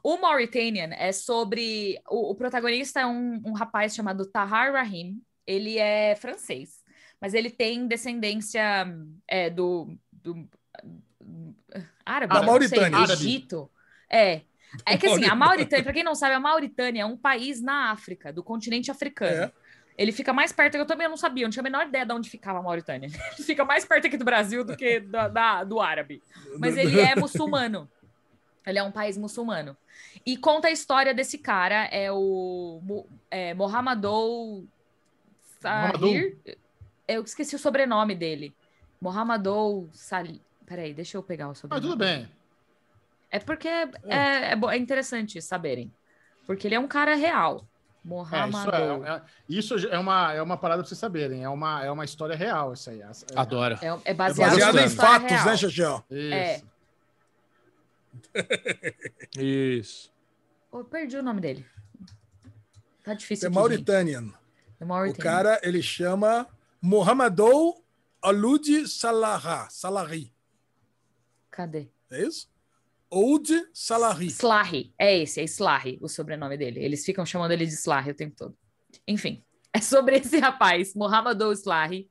o 0.00 0.16
Mauritanian 0.16 0.90
é 0.92 1.10
sobre. 1.10 2.00
O, 2.08 2.30
o 2.30 2.34
protagonista 2.36 3.00
é 3.00 3.06
um, 3.06 3.42
um 3.44 3.52
rapaz 3.52 3.96
chamado 3.96 4.24
Tahar 4.24 4.74
Rahim. 4.74 5.20
Ele 5.44 5.76
é 5.76 6.14
francês, 6.14 6.84
mas 7.20 7.34
ele 7.34 7.50
tem 7.50 7.88
descendência 7.88 8.86
é, 9.26 9.50
do, 9.50 9.92
do- 10.12 10.48
árabe, 12.06 12.32
Da 12.32 12.42
Mauritânia. 12.42 13.06
sei, 13.08 13.16
Egito. 13.16 13.68
É. 14.08 14.42
É 14.86 14.96
que 14.96 15.06
assim, 15.06 15.24
a 15.24 15.34
Mauritânia, 15.34 15.82
para 15.82 15.92
quem 15.92 16.04
não 16.04 16.14
sabe, 16.14 16.34
a 16.34 16.40
Mauritânia 16.40 17.02
é 17.02 17.06
um 17.06 17.16
país 17.16 17.60
na 17.60 17.90
África, 17.90 18.32
do 18.32 18.44
continente 18.44 18.88
africano. 18.88 19.44
É. 19.46 19.52
Ele 19.96 20.10
fica 20.12 20.32
mais 20.32 20.52
perto, 20.52 20.76
eu 20.76 20.86
também 20.86 21.08
não 21.08 21.16
sabia, 21.16 21.44
eu 21.44 21.46
não 21.46 21.50
tinha 21.52 21.62
a 21.62 21.64
menor 21.64 21.86
ideia 21.86 22.04
de 22.06 22.12
onde 22.12 22.30
ficava 22.30 22.58
a 22.58 22.62
Mauritânia. 22.62 23.08
Ele 23.36 23.44
fica 23.44 23.64
mais 23.64 23.84
perto 23.84 24.06
aqui 24.06 24.16
do 24.16 24.24
Brasil 24.24 24.64
do 24.64 24.76
que 24.76 25.00
da- 25.00 25.28
da- 25.28 25.64
do 25.64 25.80
árabe 25.80 26.22
mas 26.58 26.76
ele 26.76 26.98
é 27.00 27.14
muçulmano. 27.14 27.88
Ele 28.66 28.78
é 28.78 28.82
um 28.82 28.92
país 28.92 29.16
muçulmano. 29.18 29.76
E 30.24 30.36
conta 30.36 30.68
a 30.68 30.70
história 30.70 31.12
desse 31.12 31.36
cara, 31.38 31.84
é 31.86 32.10
o 32.12 32.80
é, 33.30 33.52
Mohamedou 33.54 34.64
Sahir. 35.60 36.36
Eu 37.08 37.22
esqueci 37.22 37.54
o 37.56 37.58
sobrenome 37.58 38.14
dele. 38.14 38.54
Mohamedou 39.00 39.88
Salih. 39.92 40.40
Peraí, 40.64 40.94
deixa 40.94 41.16
eu 41.18 41.22
pegar 41.22 41.48
o 41.48 41.54
sobrenome. 41.54 41.86
tudo 41.86 41.96
bem. 41.98 42.28
É 43.30 43.38
porque 43.38 43.68
é, 43.68 43.90
é, 44.52 44.56
bo- 44.56 44.70
é 44.70 44.76
interessante 44.76 45.40
saberem. 45.42 45.92
Porque 46.46 46.66
ele 46.68 46.74
é 46.74 46.78
um 46.80 46.88
cara 46.88 47.14
real. 47.14 47.66
É, 48.04 48.48
isso, 48.48 48.70
é, 48.70 49.08
é- 49.08 49.22
isso 49.48 49.88
é 49.88 49.98
uma, 49.98 50.32
é 50.32 50.42
uma 50.42 50.56
parada 50.56 50.82
pra 50.82 50.88
vocês 50.88 50.98
saberem. 50.98 51.44
É 51.44 51.48
uma, 51.48 51.84
é 51.84 51.90
uma 51.90 52.04
história 52.04 52.34
real 52.34 52.72
isso 52.72 52.90
aí. 52.90 53.00
É, 53.00 53.10
Adoro. 53.36 53.78
É, 53.80 53.86
é 53.86 54.00
É 54.06 54.14
baseado, 54.14 54.50
baseado 54.50 54.78
em 54.78 54.88
fatos, 54.88 55.30
real. 55.30 55.46
né, 55.46 55.56
Xaxão? 55.56 56.04
Isso. 56.10 56.34
É. 56.34 56.62
Isso. 59.38 60.12
Eu 60.72 60.84
perdi 60.84 61.16
o 61.16 61.22
nome 61.22 61.40
dele. 61.40 61.66
Tá 63.04 63.14
difícil 63.14 63.46
É 63.46 63.50
Mauritanian. 63.50 64.32
O 64.80 65.14
cara, 65.18 65.60
ele 65.62 65.82
chama 65.82 66.46
Mohamedou 66.80 67.84
Aloud 68.20 68.88
Salaha. 68.88 69.68
Salahi. 69.70 70.32
Cadê? 71.50 71.88
É 72.10 72.22
isso? 72.22 72.48
Oud 73.14 73.46
Salahi. 73.74 74.26
Slahi, 74.28 74.94
é 74.98 75.18
esse, 75.18 75.38
é 75.40 75.44
Slahi 75.44 75.98
o 76.00 76.08
sobrenome 76.08 76.56
dele. 76.56 76.80
Eles 76.82 77.04
ficam 77.04 77.26
chamando 77.26 77.50
ele 77.52 77.66
de 77.66 77.74
Slahi 77.74 78.10
o 78.10 78.14
tempo 78.14 78.34
todo. 78.34 78.56
Enfim, 79.06 79.44
é 79.70 79.80
sobre 79.82 80.16
esse 80.16 80.38
rapaz, 80.38 80.94
Mohamedou 80.94 81.52
Slahi. 81.52 82.08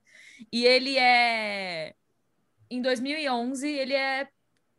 E 0.52 0.64
ele 0.64 0.98
é. 1.00 1.96
Em 2.70 2.82
2011, 2.82 3.68
ele 3.68 3.94
é. 3.94 4.28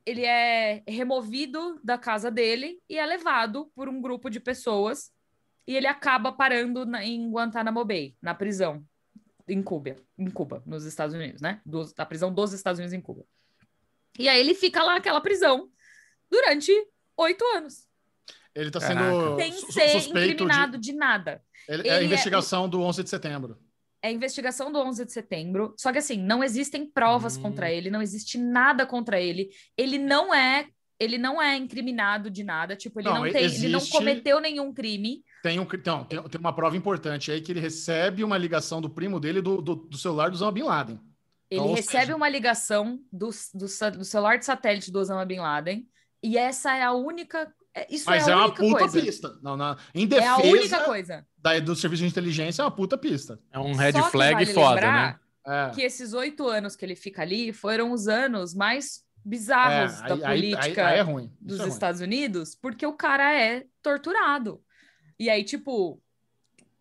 Ele 0.07 0.25
é 0.25 0.83
removido 0.89 1.81
da 1.83 1.97
casa 1.99 2.29
dele 2.31 2.81
e 2.89 2.99
é 2.99 3.07
levado 3.07 3.71
por 3.75 3.89
um 3.89 4.01
grupo 4.01 4.29
de 4.31 4.39
pessoas. 4.41 5.13
E 5.67 5.77
ele 5.77 5.87
acaba 5.87 6.33
parando 6.33 6.85
na- 6.85 7.05
em 7.05 7.31
Guantanamo 7.31 7.85
Bay, 7.85 8.17
na 8.21 8.35
prisão, 8.35 8.85
em 9.47 9.63
Cuba, 9.63 9.95
em 10.19 10.29
Cuba, 10.29 10.61
nos 10.67 10.85
Estados 10.85 11.15
Unidos, 11.15 11.41
né? 11.41 11.61
Dos, 11.65 11.93
da 11.93 12.05
prisão 12.05 12.33
dos 12.35 12.53
Estados 12.53 12.81
Unidos 12.81 12.93
em 12.93 13.01
Cuba. 13.01 13.25
E 14.19 14.29
aí 14.29 14.41
ele 14.41 14.55
fica 14.55 14.83
lá 14.83 14.95
naquela 14.95 15.21
prisão 15.21 15.71
durante 16.33 16.73
oito 17.19 17.45
anos, 17.55 17.87
Ele 18.55 18.71
tá 18.71 18.81
Caraca. 18.81 19.05
sendo 19.05 19.37
sem 19.37 19.53
su- 19.53 19.73
ser 19.73 19.89
suspeito 19.91 20.33
incriminado 20.43 20.79
de. 20.79 20.91
de, 20.91 20.97
nada. 20.97 21.43
Ele, 21.69 21.83
ele 21.83 21.89
é 21.89 21.93
a 21.93 22.01
é- 22.01 22.05
investigação 22.05 22.69
do 22.69 22.81
11 22.83 23.03
de 23.05 23.11
setembro. 23.11 23.59
É 24.05 24.09
a 24.09 24.13
investigação 24.13 24.73
do 24.73 24.79
11 24.81 25.05
de 25.05 25.13
setembro, 25.13 25.75
só 25.79 25.93
que 25.93 25.99
assim, 25.99 26.17
não 26.17 26.43
existem 26.43 26.85
provas 26.91 27.37
Hum. 27.37 27.43
contra 27.43 27.71
ele, 27.71 27.89
não 27.91 28.03
existe 28.03 28.37
nada 28.37 28.85
contra 28.85 29.21
ele. 29.21 29.49
Ele 29.77 29.97
não 29.97 30.35
é, 30.35 30.67
ele 30.99 31.17
não 31.19 31.41
é 31.41 31.57
incriminado 31.57 32.29
de 32.29 32.43
nada, 32.43 32.75
tipo, 32.75 32.99
ele 33.01 33.09
Não, 33.09 33.15
não, 33.25 33.31
tem, 33.31 33.45
ele 33.45 33.69
não 33.69 33.79
existe- 33.79 33.93
cometeu 33.97 34.41
nenhum 34.41 34.73
crime. 34.75 35.23
Tem, 35.43 35.59
um, 35.61 35.63
então, 35.73 36.05
tem, 36.05 36.21
tem 36.23 36.41
uma 36.41 36.53
prova 36.55 36.77
importante 36.77 37.31
aí 37.31 37.41
que 37.41 37.53
ele 37.53 37.61
recebe 37.61 38.25
uma 38.25 38.37
ligação 38.37 38.81
do 38.81 38.91
primo 38.91 39.21
dele 39.21 39.41
do, 39.41 39.63
do, 39.63 39.75
do 39.77 39.97
celular 39.97 40.31
do 40.31 40.35
Osama 40.35 40.51
Bin 40.53 40.63
Laden. 40.65 40.99
Ele 41.49 41.61
Então, 41.61 41.75
recebe 41.75 42.05
seja- 42.07 42.17
uma 42.17 42.29
ligação 42.29 42.99
do, 43.13 43.31
do, 43.55 43.67
do 43.99 44.05
celular 44.05 44.37
de 44.39 44.45
satélite 44.45 44.91
do 44.91 44.99
Osama 44.99 45.25
Bin 45.25 45.39
Laden, 45.39 45.87
e 46.23 46.37
essa 46.39 46.75
é 46.77 46.83
a 46.83 46.93
única. 46.93 47.53
é- 47.75 47.87
Isso 47.91 48.05
Mas 48.09 48.27
é 48.29 48.31
é, 48.31 48.35
a 48.35 48.37
uma 48.37 48.45
única 48.47 48.63
puta 48.63 48.79
coisa. 48.79 49.01
pista. 49.03 49.39
Não, 49.43 49.57
não, 49.57 49.77
em 49.95 50.09
É 50.13 50.27
a 50.27 50.37
única 50.39 50.53
defesa 50.59 50.81
coisa. 50.85 51.27
da, 51.39 51.59
do 51.59 51.75
serviço 51.75 52.03
de 52.03 52.09
inteligência, 52.09 52.63
é 52.63 52.65
uma 52.65 52.71
puta 52.71 52.97
pista. 52.99 53.41
É 53.53 53.59
um 53.59 53.75
red 53.75 53.93
Só 53.93 54.03
que 54.03 54.11
flag 54.11 54.33
vale 54.35 54.47
foda, 54.47 54.81
né? 54.81 55.19
É. 55.45 55.71
que 55.75 55.83
esses 55.83 56.13
oito 56.13 56.47
anos 56.47 56.77
que 56.77 56.85
ele 56.85 56.95
fica 56.95 57.23
ali 57.23 57.53
foram 57.53 57.91
os 57.91 58.07
anos 58.07 58.55
mais 58.55 59.03
bizarros 59.25 60.01
É, 60.03 60.09
da 60.09 60.15
aí- 60.15 60.25
aí- 60.25 60.53
política 60.53 60.87
aí 60.87 60.99
é 61.01 61.05
dos 61.05 61.59
é 61.59 61.63
ruim. 61.63 61.69
Estados 61.69 62.01
Unidos, 62.01 62.55
porque 62.55 62.87
o 62.87 62.93
cara 62.93 63.35
é 63.35 63.65
torturado. 63.83 64.63
E 65.19 65.29
aí, 65.29 65.43
tipo, 65.43 66.01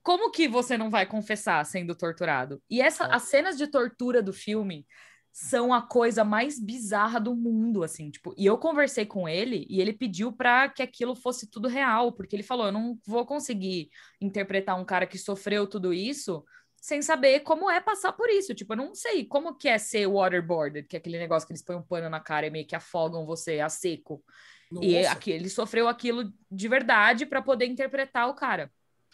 como 0.04 0.30
que 0.32 0.48
você 0.48 0.78
não 0.78 0.90
vai 0.92 1.06
confessar 1.08 1.66
sendo 1.66 1.96
torturado? 1.96 2.62
E 2.70 2.82
essa, 2.82 3.06
as 3.08 3.24
cenas 3.24 3.58
de 3.58 3.66
tortura 3.68 4.22
do 4.22 4.34
filme 4.34 4.86
são 5.32 5.74
a 5.74 5.82
coisa 5.82 6.24
mais 6.24 6.60
bizarra 6.60 7.20
do 7.20 7.34
mundo, 7.34 7.84
assim, 7.84 8.12
tipo, 8.12 8.34
e 8.38 8.45
eu 8.45 8.58
conversei 8.58 9.06
com 9.06 9.30
ele 9.30 9.66
e 9.70 9.80
ele 9.80 9.94
pediu 9.94 10.32
para 10.32 10.68
que 10.68 10.84
aquilo 10.84 11.16
fosse 11.16 11.49
tudo 11.49 11.70
real, 11.70 12.12
porque 12.12 12.36
ele 12.36 12.44
falou, 12.44 12.66
eu 12.66 12.72
não 12.72 12.99
vou 13.06 13.26
conseguir 13.26 13.90
interpretar 14.20 14.78
um 14.80 14.84
cara 14.84 15.08
que 15.08 15.18
sofreu 15.18 15.66
tudo 15.66 15.94
isso 15.94 16.44
sem 16.82 17.02
saber 17.02 17.41
como 17.41 17.70
é 17.70 17.80
passar 17.80 18.12
por 18.12 18.28
isso, 18.30 18.56
tipo, 18.56 18.74
eu 18.74 18.78
não 18.78 18.94
sei 18.94 19.24
como 19.24 19.56
que 19.56 19.70
é 19.70 19.78
ser 19.78 20.08
waterboarded, 20.08 20.88
que 20.88 20.95
é 20.95 20.99
aquele 20.99 21.20
negócio 21.20 21.48
que 21.48 21.53
eles 21.53 21.64
põem 21.64 21.78
um 21.78 21.84
pano 21.84 22.10
na 22.10 22.20
cara 22.20 22.48
e 22.48 22.49
meio 22.49 22.66
que 22.66 22.76
afogam 22.76 23.26
você 23.26 23.60
a 23.60 23.70
seco. 23.70 24.24
Nossa. 24.72 24.86
E 24.86 25.06
aqui, 25.06 25.32
ele 25.32 25.49
sofreu 25.49 25.88
aquilo 25.88 26.34
de 26.49 26.68
verdade 26.68 27.26
para 27.26 27.41
poder 27.41 27.68
interpretar 27.68 28.28
o 28.28 28.34
cara. 28.34 28.72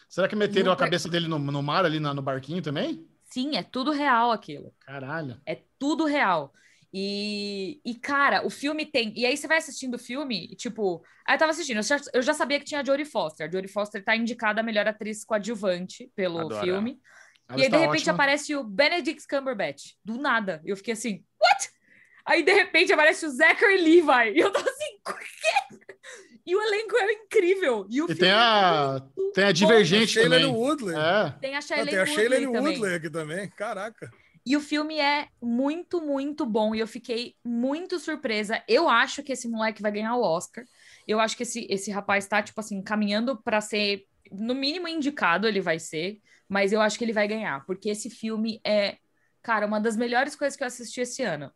Será 0.08 0.30
que 0.30 0.36
meteram 0.36 0.72
a 0.72 0.78
cabeça 0.78 1.10
dele 1.10 1.28
no, 1.28 1.38
no 1.38 1.62
mar 1.62 1.84
ali 1.84 2.00
no, 2.00 2.14
no 2.14 2.22
barquinho 2.22 2.62
também? 2.62 3.06
Sim, 3.38 3.56
é 3.56 3.62
tudo 3.62 3.92
real 3.92 4.32
aquilo. 4.32 4.74
Caralho. 4.80 5.40
É 5.46 5.60
tudo 5.78 6.06
real. 6.06 6.52
E, 6.92 7.80
e, 7.86 7.94
cara, 7.94 8.44
o 8.44 8.50
filme 8.50 8.84
tem. 8.84 9.14
E 9.16 9.28
aí 9.28 9.38
você 9.38 9.48
vai 9.48 9.58
assistindo 9.60 9.94
o 9.94 10.00
filme, 10.00 10.48
e, 10.52 10.56
tipo. 10.56 11.04
Aí 11.24 11.36
eu 11.36 11.40
tava 11.40 11.52
assistindo, 11.52 11.78
eu 11.78 11.84
já, 11.84 11.98
eu 12.16 12.22
já, 12.24 12.34
sabia 12.34 12.58
que 12.58 12.66
tinha 12.66 12.82
a 12.82 12.84
Jodie 12.84 13.06
Foster. 13.06 13.48
A 13.48 13.52
Jodie 13.52 13.68
Foster 13.68 14.04
tá 14.04 14.16
indicada 14.16 14.62
a 14.62 14.64
melhor 14.64 14.88
atriz 14.88 15.24
coadjuvante 15.24 16.12
pelo 16.16 16.40
Adoro. 16.40 16.62
filme. 16.62 17.00
Ela 17.48 17.60
e 17.60 17.64
aí, 17.64 17.70
de 17.70 17.78
repente, 17.78 18.02
ótima. 18.02 18.14
aparece 18.14 18.56
o 18.56 18.64
Benedict 18.64 19.28
Cumberbatch. 19.28 19.94
Do 20.04 20.18
nada. 20.18 20.60
Eu 20.66 20.76
fiquei 20.76 20.94
assim, 20.94 21.24
what? 21.40 21.70
Aí, 22.26 22.42
de 22.42 22.54
repente, 22.54 22.92
aparece 22.92 23.24
o 23.24 23.30
Zachary 23.30 23.78
Levi. 23.78 24.36
E 24.36 24.40
eu 24.40 24.52
tô 24.52 24.60
assim, 24.60 25.00
o 25.08 25.14
quê? 25.14 25.87
E 26.48 26.56
o 26.56 26.62
elenco 26.62 26.96
é 26.96 27.12
incrível. 27.12 27.86
E, 27.90 28.02
o 28.02 28.10
e 28.10 28.16
tem 28.16 28.32
a, 28.32 29.02
é 29.06 29.32
tem 29.34 29.44
a 29.44 29.52
Divergente 29.52 30.18
também. 30.18 30.46
Woodley. 30.46 30.96
É. 30.96 31.32
Tem 31.42 31.58
a 31.58 31.62
Shailene, 31.62 31.90
tem 31.90 32.00
a 32.00 32.06
Shailene 32.06 32.48
Woodley, 32.48 32.74
Woodley 32.74 32.96
aqui 32.96 33.10
também. 33.10 33.50
Caraca. 33.50 34.10
E 34.46 34.56
o 34.56 34.62
filme 34.62 34.98
é 34.98 35.28
muito, 35.42 36.00
muito 36.00 36.46
bom. 36.46 36.74
E 36.74 36.80
eu 36.80 36.88
fiquei 36.88 37.36
muito 37.44 38.00
surpresa. 38.00 38.64
Eu 38.66 38.88
acho 38.88 39.22
que 39.24 39.34
esse 39.34 39.46
moleque 39.50 39.82
vai 39.82 39.92
ganhar 39.92 40.16
o 40.16 40.22
Oscar. 40.22 40.64
Eu 41.06 41.20
acho 41.20 41.36
que 41.36 41.44
esse, 41.44 41.68
esse 41.70 41.92
rapaz 41.92 42.26
tá, 42.28 42.42
tipo 42.42 42.62
assim, 42.62 42.82
caminhando 42.82 43.36
para 43.36 43.60
ser, 43.60 44.06
no 44.32 44.56
mínimo, 44.56 44.88
indicado, 44.88 45.50
ele 45.50 45.60
vai 45.60 45.80
ser. 45.80 46.22
Mas 46.48 46.72
eu 46.72 46.80
acho 46.80 46.98
que 46.98 47.04
ele 47.04 47.12
vai 47.12 47.28
ganhar. 47.28 47.66
Porque 47.66 47.90
esse 47.90 48.10
filme 48.10 48.62
é, 48.66 48.96
cara, 49.44 49.68
uma 49.68 49.82
das 49.82 49.98
melhores 49.98 50.34
coisas 50.34 50.56
que 50.56 50.64
eu 50.64 50.68
assisti 50.68 51.02
esse 51.02 51.24
ano. 51.24 51.52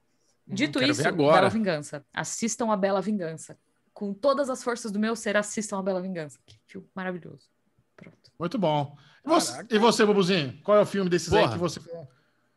Hum, 0.45 0.53
Dito 0.53 0.83
isso, 0.83 1.01
Bela 1.13 1.47
Vingança. 1.47 2.05
Assistam 2.13 2.73
a 2.73 2.75
Bela 2.75 3.01
Vingança 3.01 3.57
com 3.93 4.13
todas 4.13 4.49
as 4.49 4.63
forças 4.63 4.91
do 4.91 4.99
meu 4.99 5.15
ser, 5.15 5.37
assistam 5.37 5.79
a 5.79 5.83
Bela 5.83 6.01
Vingança. 6.01 6.39
Que 6.45 6.57
filme 6.67 6.87
maravilhoso. 6.95 7.47
Pronto. 7.95 8.31
Muito 8.39 8.57
bom. 8.57 8.95
E 9.23 9.29
você, 9.29 9.65
e 9.69 9.77
você 9.77 10.05
Bubuzinho? 10.05 10.59
Qual 10.63 10.77
é 10.77 10.81
o 10.81 10.85
filme 10.85 11.09
desses 11.09 11.29
Porra. 11.29 11.43
aí 11.43 11.49
que 11.53 11.57
você. 11.57 11.79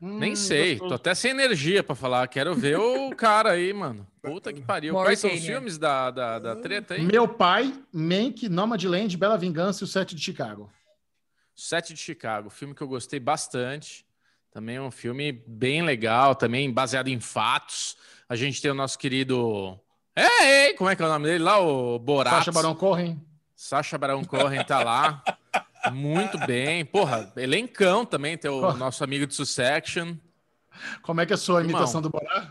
Hum, 0.01 0.19
Nem 0.19 0.35
sei, 0.35 0.79
tô 0.79 0.95
até 0.95 1.15
sem 1.15 1.31
energia 1.31 1.83
para 1.83 1.95
falar. 1.95 2.27
Quero 2.29 2.55
ver 2.55 2.79
o 2.79 3.11
cara 3.17 3.53
aí, 3.53 3.73
mano. 3.73 4.07
Puta 4.23 4.53
que 4.53 4.63
pariu. 4.63 4.95
Quais 4.95 5.19
são 5.19 5.33
os 5.33 5.45
filmes 5.45 5.79
da, 5.79 6.11
da, 6.11 6.39
da 6.39 6.57
treta 6.57 6.95
aí? 6.95 7.03
Meu 7.03 7.29
pai, 7.29 7.73
Mank, 7.93 8.49
Nomadland, 8.49 9.17
Bela 9.17 9.37
Vingança 9.37 9.83
e 9.83 9.85
o 9.85 9.87
Sete 9.87 10.15
de 10.15 10.23
Chicago. 10.23 10.73
Sete 11.55 11.95
de 11.95 12.01
Chicago, 12.01 12.51
filme 12.51 12.75
que 12.75 12.83
eu 12.83 12.89
gostei 12.89 13.21
bastante. 13.21 14.05
Também 14.51 14.77
é 14.77 14.81
um 14.83 14.91
filme 14.91 15.33
bem 15.33 15.83
legal, 15.83 16.35
também 16.35 16.73
baseado 16.73 17.09
em 17.09 17.21
fatos. 17.21 17.97
A 18.29 18.37
gente 18.37 18.63
tem 18.63 18.71
o 18.71 18.75
nosso 18.75 18.99
querido 18.99 19.79
é, 20.17 20.69
é, 20.69 20.73
como 20.75 20.89
é 20.91 20.97
que 20.97 21.03
é 21.03 21.07
o 21.07 21.09
nome 21.09 21.27
dele 21.27 21.43
lá? 21.43 21.59
O 21.59 21.99
Borat. 21.99 22.35
Sacha 22.35 22.53
Barão 22.53 22.75
Corren. 22.75 23.21
Sacha 23.55 23.99
Barão 23.99 24.25
Corren 24.25 24.65
tá 24.65 24.83
lá. 24.83 25.23
Muito 25.93 26.39
bem. 26.47 26.85
Porra, 26.85 27.33
elencão 27.37 28.05
também, 28.05 28.39
tem 28.39 28.51
o 28.51 28.73
nosso 28.75 29.03
amigo 29.03 29.27
de 29.27 29.35
Sussection. 29.35 30.15
Como 31.03 31.21
é 31.21 31.27
que 31.27 31.33
é 31.33 31.35
a 31.35 31.39
sua 31.39 31.61
Irmão. 31.61 31.73
imitação 31.73 32.01
do 32.01 32.11
Borat? 32.11 32.49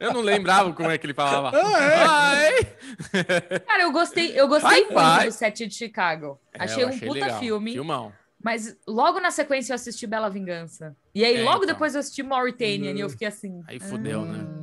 Eu 0.00 0.12
não 0.12 0.20
lembrava 0.20 0.72
como 0.72 0.90
é 0.90 0.98
que 0.98 1.06
ele 1.06 1.14
falava. 1.14 1.52
Ah, 1.54 2.34
é? 2.36 3.58
Cara, 3.60 3.82
eu 3.82 3.92
gostei, 3.92 4.38
eu 4.38 4.48
gostei 4.48 4.84
muito 4.84 4.94
vai. 4.94 5.26
do 5.26 5.32
set 5.32 5.66
de 5.66 5.74
Chicago. 5.74 6.40
É, 6.52 6.64
achei 6.64 6.84
um 6.84 6.88
achei 6.88 7.06
puta 7.06 7.20
legal. 7.26 7.38
filme. 7.38 7.72
Filmão. 7.72 8.12
Mas 8.42 8.76
logo 8.86 9.20
na 9.20 9.30
sequência 9.30 9.72
eu 9.72 9.76
assisti 9.76 10.06
Bela 10.06 10.28
Vingança. 10.28 10.96
E 11.14 11.24
aí, 11.24 11.36
é, 11.36 11.44
logo 11.44 11.64
então. 11.64 11.74
depois 11.74 11.94
eu 11.94 12.00
assisti 12.00 12.22
Mauritania 12.22 12.92
hum. 12.92 12.96
e 12.96 13.00
eu 13.00 13.10
fiquei 13.10 13.28
assim. 13.28 13.62
Aí 13.68 13.78
fudeu, 13.78 14.22
né? 14.24 14.38
hum. 14.38 14.42
né? 14.42 14.61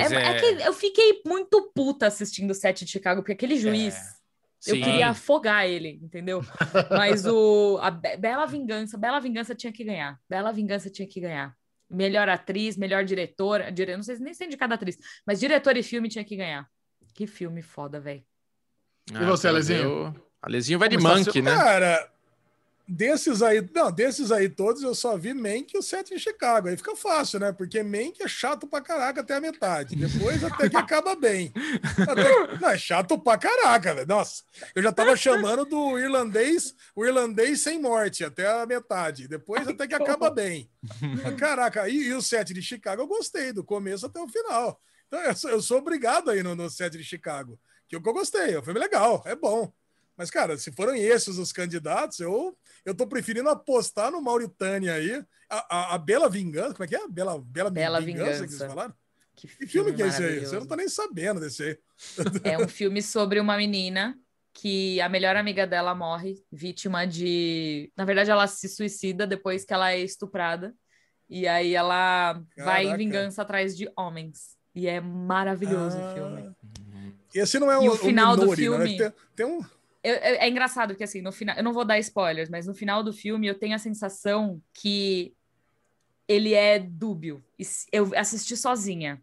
Mas 0.00 0.12
é, 0.12 0.16
é... 0.16 0.26
é, 0.26 0.40
que 0.40 0.62
eu 0.62 0.72
fiquei 0.72 1.22
muito 1.26 1.70
puta 1.74 2.06
assistindo 2.06 2.50
o 2.50 2.54
set 2.54 2.84
de 2.84 2.90
Chicago, 2.90 3.20
porque 3.20 3.32
aquele 3.32 3.56
juiz. 3.56 3.94
É. 3.94 4.24
Eu 4.66 4.76
queria 4.76 5.08
afogar 5.10 5.66
ele, 5.66 6.00
entendeu? 6.02 6.40
Mas 6.90 7.26
o 7.26 7.78
a 7.82 7.90
Bela 7.90 8.46
Vingança, 8.46 8.96
Bela 8.96 9.20
Vingança 9.20 9.54
tinha 9.54 9.70
que 9.70 9.84
ganhar. 9.84 10.18
Bela 10.26 10.52
Vingança 10.52 10.88
tinha 10.88 11.06
que 11.06 11.20
ganhar. 11.20 11.54
Melhor 11.90 12.30
atriz, 12.30 12.74
melhor 12.74 13.04
diretora, 13.04 13.70
dire... 13.70 13.94
não 13.94 14.02
sei 14.02 14.18
nem 14.18 14.32
sei 14.32 14.48
de 14.48 14.56
cada 14.56 14.74
atriz, 14.74 14.96
mas 15.26 15.38
diretor 15.38 15.76
e 15.76 15.82
filme 15.82 16.08
tinha 16.08 16.24
que 16.24 16.34
ganhar. 16.34 16.66
Que 17.12 17.26
filme 17.26 17.60
foda, 17.60 18.00
velho. 18.00 18.24
Ah, 19.12 19.22
e 19.22 19.26
você, 19.26 19.48
Alezinho? 19.48 20.14
Alezinho 20.40 20.78
vai 20.78 20.88
Como 20.88 21.00
de 21.00 21.06
Monkey, 21.06 21.42
né? 21.42 21.54
Cara, 21.54 22.13
Desses 22.86 23.40
aí, 23.40 23.66
não, 23.74 23.90
desses 23.90 24.30
aí 24.30 24.46
todos 24.46 24.82
eu 24.82 24.94
só 24.94 25.16
vi 25.16 25.32
Mank 25.32 25.72
e 25.74 25.78
o 25.78 25.82
Sete 25.82 26.12
em 26.12 26.18
Chicago. 26.18 26.68
Aí 26.68 26.76
fica 26.76 26.94
fácil, 26.94 27.40
né? 27.40 27.50
Porque 27.50 27.82
Mank 27.82 28.22
é 28.22 28.28
chato 28.28 28.66
pra 28.66 28.82
caraca 28.82 29.22
até 29.22 29.34
a 29.34 29.40
metade. 29.40 29.96
Depois 29.96 30.44
até 30.44 30.68
que 30.68 30.76
acaba 30.76 31.16
bem. 31.16 31.50
Até, 32.06 32.58
não, 32.60 32.68
é 32.68 32.76
chato 32.76 33.18
pra 33.18 33.38
caraca, 33.38 33.94
velho. 33.94 34.06
Nossa, 34.06 34.42
eu 34.74 34.82
já 34.82 34.92
tava 34.92 35.16
chamando 35.16 35.64
do 35.64 35.98
irlandês, 35.98 36.74
o 36.94 37.06
irlandês 37.06 37.62
sem 37.62 37.80
morte 37.80 38.22
até 38.22 38.46
a 38.46 38.66
metade. 38.66 39.28
Depois 39.28 39.66
até 39.66 39.88
que 39.88 39.94
acaba 39.94 40.28
bem. 40.28 40.70
Caraca, 41.38 41.88
e, 41.88 42.08
e 42.08 42.12
o 42.12 42.20
Sete 42.20 42.52
de 42.52 42.60
Chicago 42.60 43.00
eu 43.00 43.06
gostei, 43.06 43.52
do 43.52 43.64
começo 43.64 44.04
até 44.04 44.20
o 44.20 44.28
final. 44.28 44.78
Então 45.06 45.20
eu 45.20 45.34
sou, 45.34 45.50
eu 45.50 45.62
sou 45.62 45.78
obrigado 45.78 46.30
aí 46.30 46.42
no, 46.42 46.54
no 46.54 46.68
Sete 46.68 46.98
de 46.98 47.04
Chicago. 47.04 47.58
Que 47.88 47.96
eu 47.96 48.00
gostei, 48.00 48.56
o 48.56 48.62
filme 48.62 48.80
legal, 48.80 49.22
é 49.24 49.34
bom. 49.34 49.72
Mas, 50.16 50.30
cara, 50.30 50.56
se 50.56 50.70
forem 50.70 51.02
esses 51.02 51.38
os 51.38 51.52
candidatos, 51.52 52.20
eu, 52.20 52.56
eu 52.84 52.94
tô 52.94 53.06
preferindo 53.06 53.48
apostar 53.48 54.10
no 54.10 54.22
Mauritânia 54.22 54.94
aí. 54.94 55.24
A, 55.50 55.76
a, 55.76 55.94
a 55.94 55.98
Bela 55.98 56.28
Vingança, 56.28 56.72
como 56.72 56.84
é 56.84 56.86
que 56.86 56.96
é? 56.96 57.08
Bela, 57.08 57.40
Bela, 57.40 57.70
Bela 57.70 58.00
Vingança, 58.00 58.24
Vingança. 58.24 58.46
que 58.46 58.52
vocês 58.52 58.70
falaram? 58.70 58.94
Que 59.36 59.48
filme, 59.48 59.66
que 59.66 59.72
filme 59.72 59.92
que 59.94 60.02
é 60.02 60.06
esse 60.06 60.22
aí? 60.22 60.40
Você 60.40 60.58
não 60.58 60.66
tá 60.66 60.76
nem 60.76 60.88
sabendo 60.88 61.40
desse 61.40 61.62
aí. 61.62 61.78
É 62.44 62.58
um 62.58 62.68
filme 62.68 63.02
sobre 63.02 63.40
uma 63.40 63.56
menina 63.56 64.16
que 64.52 65.00
a 65.00 65.08
melhor 65.08 65.34
amiga 65.34 65.66
dela 65.66 65.94
morre, 65.94 66.36
vítima 66.52 67.04
de. 67.04 67.90
Na 67.96 68.04
verdade, 68.04 68.30
ela 68.30 68.46
se 68.46 68.68
suicida 68.68 69.26
depois 69.26 69.64
que 69.64 69.74
ela 69.74 69.92
é 69.92 70.00
estuprada. 70.00 70.72
E 71.28 71.48
aí 71.48 71.74
ela 71.74 72.34
Caraca. 72.34 72.64
vai 72.64 72.86
em 72.86 72.96
vingança 72.96 73.42
atrás 73.42 73.76
de 73.76 73.90
homens. 73.96 74.56
E 74.74 74.86
é 74.86 75.00
maravilhoso 75.00 75.96
ah. 75.98 76.10
o 76.10 76.14
filme. 76.14 76.56
Esse 77.34 77.58
não 77.58 77.70
é 77.70 77.78
um, 77.78 77.88
o 77.88 77.96
final 77.96 78.34
um 78.34 78.40
Minori, 78.40 78.64
do 78.64 78.78
né? 78.78 78.86
filme. 78.86 78.98
Tem, 78.98 79.12
tem 79.34 79.46
um 79.46 79.64
é, 80.10 80.46
é, 80.46 80.48
engraçado 80.48 80.90
porque 80.90 81.04
assim, 81.04 81.22
no 81.22 81.32
final, 81.32 81.56
eu 81.56 81.62
não 81.62 81.72
vou 81.72 81.84
dar 81.84 81.98
spoilers, 81.98 82.50
mas 82.50 82.66
no 82.66 82.74
final 82.74 83.02
do 83.02 83.12
filme 83.12 83.46
eu 83.46 83.58
tenho 83.58 83.74
a 83.74 83.78
sensação 83.78 84.60
que 84.72 85.34
ele 86.28 86.54
é 86.54 86.78
dúbio. 86.78 87.44
Eu 87.90 88.10
assisti 88.16 88.56
sozinha. 88.56 89.22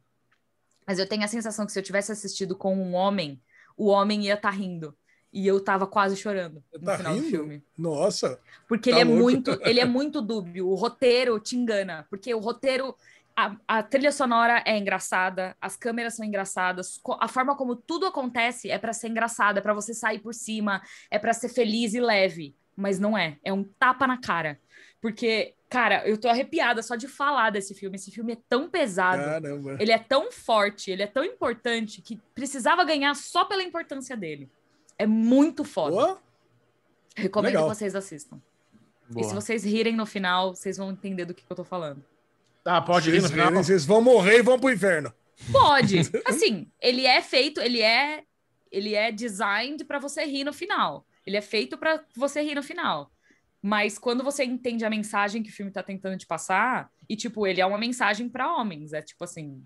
Mas 0.86 1.00
eu 1.00 1.08
tenho 1.08 1.24
a 1.24 1.28
sensação 1.28 1.66
que 1.66 1.72
se 1.72 1.80
eu 1.80 1.84
tivesse 1.84 2.12
assistido 2.12 2.56
com 2.56 2.76
um 2.76 2.94
homem, 2.94 3.42
o 3.78 3.88
homem 3.88 4.26
ia 4.26 4.34
estar 4.34 4.52
tá 4.52 4.56
rindo. 4.56 4.96
E 5.34 5.48
eu 5.48 5.64
tava 5.64 5.88
quase 5.88 6.18
chorando 6.18 6.62
no 6.74 6.80
tá 6.86 6.98
final 6.98 7.14
rindo? 7.14 7.26
do 7.26 7.30
filme. 7.30 7.64
Nossa. 7.78 8.40
Porque 8.68 8.92
tá 8.92 9.00
ele 9.00 9.10
é 9.10 9.14
muito, 9.14 9.52
ele 9.62 9.80
é 9.80 9.86
muito 9.86 10.22
dúbio. 10.22 10.68
O 10.68 10.76
roteiro 10.76 11.40
te 11.40 11.56
engana, 11.56 12.06
porque 12.10 12.34
o 12.34 12.40
roteiro 12.40 12.96
a, 13.36 13.56
a, 13.68 13.84
trilha 13.84 14.12
sonora 14.12 14.64
é 14.66 14.78
engraçada, 14.78 15.56
as 15.62 15.76
câmeras 15.76 16.16
são 16.16 16.26
engraçadas, 16.26 17.00
a 17.20 17.28
forma 17.28 17.56
como 17.56 17.76
tudo 17.76 18.06
acontece 18.06 18.70
é 18.70 18.78
para 18.78 18.94
ser 18.94 19.08
engraçada, 19.08 19.60
é 19.60 19.62
para 19.62 19.74
você 19.74 19.94
sair 19.94 20.20
por 20.20 20.34
cima, 20.34 20.82
é 21.10 21.18
para 21.18 21.34
ser 21.34 21.50
feliz 21.50 21.94
e 21.94 22.00
leve, 22.00 22.56
mas 22.76 23.00
não 23.00 23.18
é, 23.18 23.38
é 23.44 23.52
um 23.52 23.64
tapa 23.64 24.06
na 24.08 24.20
cara. 24.20 24.60
Porque, 25.02 25.56
cara, 25.68 26.08
eu 26.08 26.16
tô 26.18 26.28
arrepiada 26.28 26.84
só 26.84 26.96
de 26.96 27.08
falar 27.08 27.50
desse 27.50 27.74
filme. 27.74 27.96
Esse 27.96 28.12
filme 28.12 28.34
é 28.34 28.38
tão 28.48 28.70
pesado, 28.70 29.24
Caramba. 29.24 29.78
ele 29.80 29.92
é 29.92 29.98
tão 29.98 30.32
forte, 30.32 30.92
ele 30.92 31.02
é 31.02 31.08
tão 31.08 31.26
importante 31.26 32.02
que 32.04 32.22
precisava 32.36 32.84
ganhar 32.84 33.16
só 33.16 33.44
pela 33.46 33.64
importância 33.64 34.16
dele. 34.16 34.50
É 34.98 35.08
muito 35.08 35.64
foda. 35.64 36.20
Recomendo 37.16 37.54
Legal. 37.54 37.70
que 37.70 37.76
vocês 37.76 37.96
assistam. 37.96 38.40
Boa. 39.10 39.26
E 39.26 39.28
se 39.28 39.34
vocês 39.34 39.64
rirem 39.66 39.96
no 39.96 40.06
final, 40.06 40.56
vocês 40.56 40.78
vão 40.78 40.92
entender 40.92 41.26
do 41.26 41.34
que, 41.34 41.44
que 41.44 41.52
eu 41.52 41.56
tô 41.56 41.64
falando. 41.64 42.06
Ah, 42.66 42.82
pode 42.82 43.10
ir 43.10 43.22
no 43.22 43.30
final. 43.30 43.52
Vocês 43.52 43.86
vão 43.86 44.02
morrer 44.02 44.40
e 44.40 44.42
vão 44.42 44.60
pro 44.60 44.72
inferno. 44.72 45.14
Pode. 45.52 46.00
Assim, 46.26 46.68
ele 46.80 47.06
é 47.06 47.22
feito, 47.22 47.60
ele 47.60 47.82
é 47.82 48.24
ele 48.72 48.96
é 48.96 49.12
designed 49.12 49.84
para 49.84 50.00
você 50.00 50.24
rir 50.24 50.46
no 50.46 50.54
final. 50.54 51.06
Ele 51.26 51.36
é 51.36 51.42
feito 51.42 51.78
para 51.78 52.04
você 52.16 52.42
rir 52.42 52.56
no 52.56 52.64
final. 52.64 53.12
Mas 53.62 54.00
quando 54.00 54.24
você 54.24 54.44
entende 54.44 54.86
a 54.86 54.90
mensagem 54.90 55.44
que 55.44 55.50
o 55.50 55.54
filme 55.54 55.72
tá 55.72 55.84
tentando 55.84 56.18
te 56.18 56.26
passar, 56.26 56.90
e 57.08 57.16
tipo, 57.16 57.46
ele 57.46 57.62
é 57.62 57.66
uma 57.66 57.78
mensagem 57.78 58.30
para 58.30 58.56
homens, 58.56 58.94
é 58.94 59.02
tipo 59.02 59.24
assim, 59.24 59.62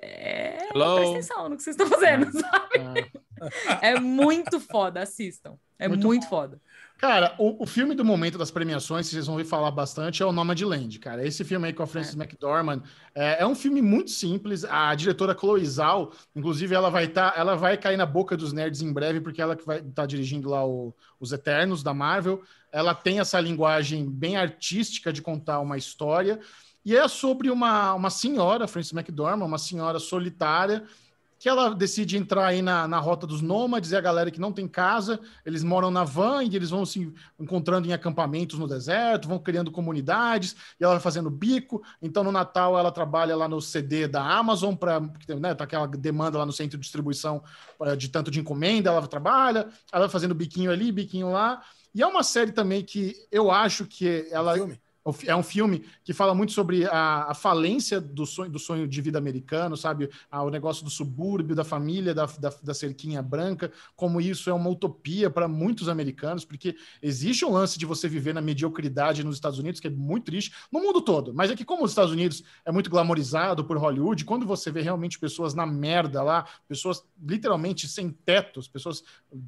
é... 0.00 0.68
Hello. 0.72 0.96
Presta 0.96 1.10
atenção 1.10 1.48
no 1.48 1.56
que 1.56 1.62
vocês 1.62 1.76
estão 1.76 1.88
fazendo, 1.88 2.32
sabe? 2.32 3.12
Ah. 3.40 3.78
É 3.82 3.98
muito 3.98 4.60
foda, 4.60 5.02
assistam. 5.02 5.58
É 5.78 5.88
muito, 5.88 6.06
muito 6.06 6.28
foda. 6.28 6.60
Cara, 7.02 7.34
o, 7.36 7.64
o, 7.64 7.66
filme 7.66 7.96
do 7.96 8.04
momento 8.04 8.38
das 8.38 8.52
premiações, 8.52 9.08
vocês 9.08 9.26
vão 9.26 9.34
ouvir 9.34 9.44
falar 9.44 9.72
bastante, 9.72 10.22
é 10.22 10.26
o 10.26 10.30
Nomadland, 10.30 11.00
cara. 11.00 11.26
Esse 11.26 11.42
filme 11.42 11.66
aí 11.66 11.72
com 11.72 11.82
a 11.82 11.86
Frances 11.86 12.14
é. 12.14 12.16
McDormand 12.16 12.80
é, 13.12 13.42
é, 13.42 13.46
um 13.46 13.56
filme 13.56 13.82
muito 13.82 14.12
simples. 14.12 14.64
A 14.64 14.94
diretora 14.94 15.36
Chloe 15.36 15.66
Zhao, 15.66 16.12
inclusive, 16.36 16.72
ela 16.72 16.90
vai 16.90 17.08
tá, 17.08 17.34
ela 17.36 17.56
vai 17.56 17.76
cair 17.76 17.96
na 17.96 18.06
boca 18.06 18.36
dos 18.36 18.52
nerds 18.52 18.82
em 18.82 18.92
breve, 18.92 19.20
porque 19.20 19.42
ela 19.42 19.56
que 19.56 19.66
vai 19.66 19.78
estar 19.78 19.90
tá 20.02 20.06
dirigindo 20.06 20.48
lá 20.48 20.64
o, 20.64 20.94
os 21.18 21.32
Eternos 21.32 21.82
da 21.82 21.92
Marvel. 21.92 22.40
Ela 22.70 22.94
tem 22.94 23.18
essa 23.18 23.40
linguagem 23.40 24.08
bem 24.08 24.36
artística 24.36 25.12
de 25.12 25.20
contar 25.20 25.58
uma 25.58 25.76
história. 25.76 26.38
E 26.84 26.96
é 26.96 27.08
sobre 27.08 27.50
uma, 27.50 27.94
uma 27.94 28.10
senhora, 28.10 28.68
Frances 28.68 28.92
McDormand, 28.92 29.44
uma 29.44 29.58
senhora 29.58 29.98
solitária, 29.98 30.84
que 31.42 31.48
ela 31.48 31.74
decide 31.74 32.16
entrar 32.16 32.46
aí 32.46 32.62
na, 32.62 32.86
na 32.86 33.00
rota 33.00 33.26
dos 33.26 33.42
nômades, 33.42 33.90
e 33.90 33.96
a 33.96 34.00
galera 34.00 34.30
que 34.30 34.40
não 34.40 34.52
tem 34.52 34.68
casa, 34.68 35.18
eles 35.44 35.64
moram 35.64 35.90
na 35.90 36.04
van 36.04 36.44
e 36.44 36.54
eles 36.54 36.70
vão 36.70 36.86
se 36.86 37.12
encontrando 37.36 37.88
em 37.88 37.92
acampamentos 37.92 38.60
no 38.60 38.68
deserto, 38.68 39.26
vão 39.26 39.40
criando 39.40 39.72
comunidades, 39.72 40.54
e 40.78 40.84
ela 40.84 40.92
vai 40.92 41.02
fazendo 41.02 41.28
bico. 41.28 41.82
Então, 42.00 42.22
no 42.22 42.30
Natal, 42.30 42.78
ela 42.78 42.92
trabalha 42.92 43.34
lá 43.34 43.48
no 43.48 43.60
CD 43.60 44.06
da 44.06 44.24
Amazon, 44.24 44.76
para 44.76 45.00
né, 45.00 45.52
tá 45.52 45.64
aquela 45.64 45.88
demanda 45.88 46.38
lá 46.38 46.46
no 46.46 46.52
centro 46.52 46.78
de 46.78 46.82
distribuição 46.82 47.42
de 47.98 48.08
tanto 48.08 48.30
de 48.30 48.38
encomenda, 48.38 48.90
ela 48.90 49.08
trabalha, 49.08 49.66
ela 49.90 50.02
vai 50.02 50.10
fazendo 50.10 50.36
biquinho 50.36 50.70
ali, 50.70 50.92
biquinho 50.92 51.32
lá. 51.32 51.60
E 51.92 52.02
é 52.02 52.06
uma 52.06 52.22
série 52.22 52.52
também 52.52 52.84
que 52.84 53.16
eu 53.32 53.50
acho 53.50 53.84
que 53.84 54.28
ela. 54.30 54.54
Filme. 54.54 54.80
É 55.26 55.34
um 55.34 55.42
filme 55.42 55.84
que 56.04 56.12
fala 56.12 56.32
muito 56.32 56.52
sobre 56.52 56.84
a, 56.86 57.24
a 57.30 57.34
falência 57.34 58.00
do 58.00 58.24
sonho, 58.24 58.50
do 58.50 58.58
sonho 58.58 58.86
de 58.86 59.00
vida 59.00 59.18
americano, 59.18 59.76
sabe? 59.76 60.08
Ah, 60.30 60.44
o 60.44 60.50
negócio 60.50 60.84
do 60.84 60.90
subúrbio, 60.90 61.56
da 61.56 61.64
família, 61.64 62.14
da, 62.14 62.26
da, 62.26 62.52
da, 62.62 62.72
cerquinha 62.72 63.20
branca, 63.20 63.72
como 63.96 64.20
isso 64.20 64.48
é 64.48 64.52
uma 64.52 64.70
utopia 64.70 65.28
para 65.28 65.48
muitos 65.48 65.88
americanos, 65.88 66.44
porque 66.44 66.76
existe 67.02 67.44
um 67.44 67.50
lance 67.50 67.80
de 67.80 67.84
você 67.84 68.08
viver 68.08 68.32
na 68.32 68.40
mediocridade 68.40 69.24
nos 69.24 69.34
Estados 69.34 69.58
Unidos, 69.58 69.80
que 69.80 69.88
é 69.88 69.90
muito 69.90 70.26
triste, 70.26 70.54
no 70.70 70.80
mundo 70.80 71.00
todo. 71.00 71.34
Mas 71.34 71.50
é 71.50 71.56
que, 71.56 71.64
como 71.64 71.82
os 71.82 71.90
Estados 71.90 72.12
Unidos 72.12 72.44
é 72.64 72.70
muito 72.70 72.88
glamorizado 72.88 73.64
por 73.64 73.76
Hollywood, 73.76 74.24
quando 74.24 74.46
você 74.46 74.70
vê 74.70 74.82
realmente 74.82 75.18
pessoas 75.18 75.52
na 75.52 75.66
merda 75.66 76.22
lá, 76.22 76.46
pessoas 76.68 77.04
literalmente 77.20 77.88
sem 77.88 78.10
tetos, 78.10 78.68
pessoas 78.68 79.02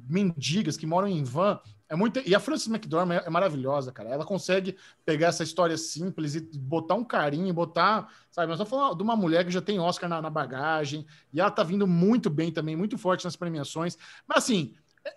mendigas 0.09 0.75
que 0.75 0.85
moram 0.85 1.07
em 1.07 1.23
van, 1.23 1.59
é 1.87 1.95
muito... 1.95 2.19
E 2.25 2.33
a 2.33 2.39
Frances 2.39 2.67
McDormand 2.67 3.15
é, 3.15 3.23
é 3.25 3.29
maravilhosa, 3.29 3.91
cara. 3.91 4.09
Ela 4.09 4.25
consegue 4.25 4.75
pegar 5.05 5.27
essa 5.27 5.43
história 5.43 5.77
simples 5.77 6.35
e 6.35 6.41
botar 6.57 6.95
um 6.95 7.03
carinho, 7.03 7.53
botar. 7.53 8.11
Sabe, 8.31 8.47
nós 8.47 8.55
estamos 8.59 8.69
falando 8.69 8.97
de 8.97 9.03
uma 9.03 9.15
mulher 9.15 9.45
que 9.45 9.51
já 9.51 9.61
tem 9.61 9.79
Oscar 9.79 10.09
na, 10.09 10.21
na, 10.21 10.29
bagagem, 10.29 11.05
e 11.33 11.39
ela 11.39 11.51
tá 11.51 11.63
vindo 11.63 11.85
muito 11.85 12.29
bem 12.29 12.51
também, 12.51 12.75
muito 12.75 12.97
forte 12.97 13.25
nas 13.25 13.35
premiações. 13.35 13.97
Mas 14.27 14.39
assim, 14.39 14.75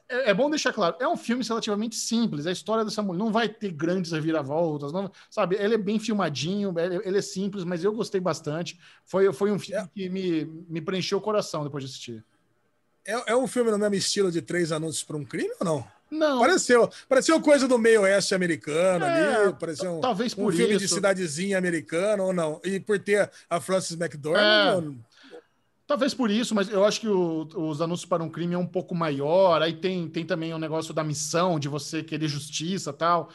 é, 0.08 0.30
é, 0.30 0.34
bom 0.34 0.50
deixar 0.50 0.72
claro, 0.72 0.96
é 1.00 1.08
um 1.08 1.16
filme 1.16 1.42
relativamente 1.42 1.96
simples. 1.96 2.46
A 2.46 2.52
história 2.52 2.84
dessa 2.84 3.02
mulher 3.02 3.18
não 3.18 3.32
vai 3.32 3.48
ter 3.48 3.70
grandes 3.70 4.12
reviravoltas, 4.12 4.92
não, 4.92 5.10
sabe? 5.30 5.56
Ele 5.56 5.74
é 5.74 5.78
bem 5.78 5.98
filmadinho, 5.98 6.74
ele, 6.78 7.00
ele 7.02 7.18
é 7.18 7.22
simples, 7.22 7.64
mas 7.64 7.82
eu 7.82 7.92
gostei 7.92 8.20
bastante. 8.20 8.78
Foi, 9.04 9.32
foi 9.32 9.50
um 9.50 9.58
filme 9.58 9.82
é. 9.82 9.88
que 9.94 10.08
me, 10.10 10.44
me 10.68 10.82
preencheu 10.82 11.16
o 11.16 11.22
coração 11.22 11.64
depois 11.64 11.82
de 11.82 11.90
assistir. 11.90 12.24
É, 13.06 13.32
é 13.32 13.36
um 13.36 13.46
filme 13.46 13.70
no 13.70 13.78
mesmo 13.78 13.94
estilo 13.94 14.30
de 14.30 14.42
Três 14.42 14.70
Anúncios 14.70 15.02
para 15.02 15.16
um 15.16 15.24
Crime 15.24 15.54
ou 15.58 15.64
não? 15.64 15.97
Não. 16.10 16.40
Pareceu, 16.40 16.90
pareceu 17.09 17.40
coisa 17.40 17.68
do 17.68 17.78
meio 17.78 18.02
oeste 18.02 18.35
americano 18.35 19.05
é, 19.05 19.44
ali, 19.44 19.55
pareceu 19.55 19.98
um, 19.98 20.01
talvez 20.01 20.35
por 20.35 20.52
um 20.52 20.56
filme 20.56 20.74
isso. 20.74 20.86
de 20.86 20.89
cidadezinha 20.89 21.59
americana 21.59 22.22
ou 22.22 22.32
não. 22.32 22.60
E 22.64 22.80
por 22.80 22.98
ter 22.98 23.30
a 23.48 23.60
Frances 23.60 23.98
McDormand. 23.98 24.94
É. 25.05 25.09
Talvez 25.86 26.12
por 26.12 26.30
isso, 26.30 26.55
mas 26.55 26.68
eu 26.68 26.85
acho 26.85 27.01
que 27.01 27.09
o, 27.09 27.48
os 27.56 27.80
anúncios 27.80 28.06
para 28.06 28.22
um 28.22 28.28
crime 28.28 28.55
é 28.55 28.59
um 28.59 28.66
pouco 28.66 28.94
maior. 28.94 29.62
Aí 29.62 29.72
tem, 29.72 30.06
tem 30.06 30.24
também 30.24 30.52
o 30.52 30.56
um 30.56 30.59
negócio 30.59 30.93
da 30.93 31.02
missão, 31.02 31.59
de 31.59 31.66
você 31.66 32.02
querer 32.02 32.28
justiça 32.28 32.93
tal. 32.93 33.30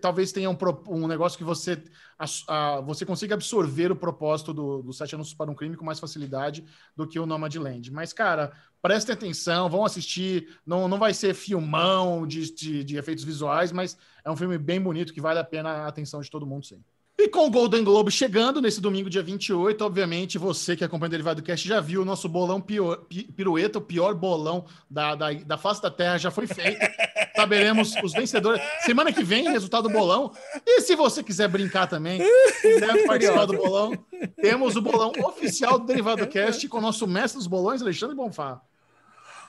Talvez 0.00 0.32
tenha 0.32 0.50
um, 0.50 0.56
um 0.88 1.06
negócio 1.06 1.38
que 1.38 1.44
você, 1.44 1.82
a, 2.18 2.26
a, 2.48 2.80
você 2.80 3.06
consiga 3.06 3.34
absorver 3.34 3.90
o 3.92 3.96
propósito 3.96 4.52
do, 4.52 4.82
do 4.82 4.92
Sete 4.92 5.14
Anúncios 5.14 5.34
para 5.34 5.50
um 5.50 5.54
Crime 5.54 5.76
com 5.76 5.84
mais 5.84 6.00
facilidade 6.00 6.64
do 6.96 7.06
que 7.06 7.18
o 7.18 7.24
Nomadland. 7.24 7.90
Mas, 7.90 8.12
cara, 8.12 8.52
prestem 8.82 9.14
atenção, 9.14 9.70
vão 9.70 9.84
assistir. 9.84 10.58
Não, 10.66 10.88
não 10.88 10.98
vai 10.98 11.14
ser 11.14 11.34
filmão 11.34 12.26
de, 12.26 12.52
de, 12.52 12.84
de 12.84 12.96
efeitos 12.96 13.24
visuais, 13.24 13.72
mas 13.72 13.96
é 14.24 14.30
um 14.30 14.36
filme 14.36 14.58
bem 14.58 14.80
bonito 14.80 15.12
que 15.12 15.20
vale 15.20 15.38
a 15.38 15.44
pena 15.44 15.70
a 15.70 15.86
atenção 15.86 16.20
de 16.20 16.30
todo 16.30 16.46
mundo, 16.46 16.66
sim. 16.66 16.82
E 17.18 17.28
com 17.28 17.46
o 17.46 17.50
Golden 17.50 17.84
Globe 17.84 18.10
chegando 18.10 18.60
nesse 18.60 18.80
domingo, 18.80 19.10
dia 19.10 19.22
28, 19.22 19.84
obviamente, 19.84 20.38
você 20.38 20.74
que 20.74 20.82
acompanha 20.82 21.08
o 21.08 21.10
Derivado 21.10 21.42
Cast 21.42 21.68
já 21.68 21.78
viu 21.78 22.02
o 22.02 22.04
nosso 22.04 22.28
bolão 22.28 22.60
pior, 22.60 23.04
pirueta, 23.36 23.78
o 23.78 23.82
pior 23.82 24.14
bolão 24.14 24.64
da, 24.90 25.14
da, 25.14 25.32
da 25.32 25.58
face 25.58 25.82
da 25.82 25.90
Terra 25.90 26.18
já 26.18 26.30
foi 26.30 26.46
feito. 26.46 26.80
Saberemos 27.36 27.94
os 28.02 28.12
vencedores. 28.12 28.62
Semana 28.84 29.12
que 29.12 29.22
vem, 29.22 29.50
resultado 29.50 29.88
do 29.88 29.94
bolão. 29.94 30.32
E 30.66 30.80
se 30.80 30.96
você 30.96 31.22
quiser 31.22 31.48
brincar 31.48 31.86
também, 31.86 32.20
quiser 32.60 33.06
participar 33.06 33.46
do 33.46 33.56
bolão, 33.56 33.92
temos 34.40 34.74
o 34.76 34.82
bolão 34.82 35.12
oficial 35.24 35.78
do 35.78 35.86
Derivado 35.86 36.26
Cast 36.26 36.66
com 36.68 36.78
o 36.78 36.82
nosso 36.82 37.06
mestre 37.06 37.38
dos 37.38 37.46
bolões, 37.46 37.82
Alexandre 37.82 38.16
Bonfá. 38.16 38.60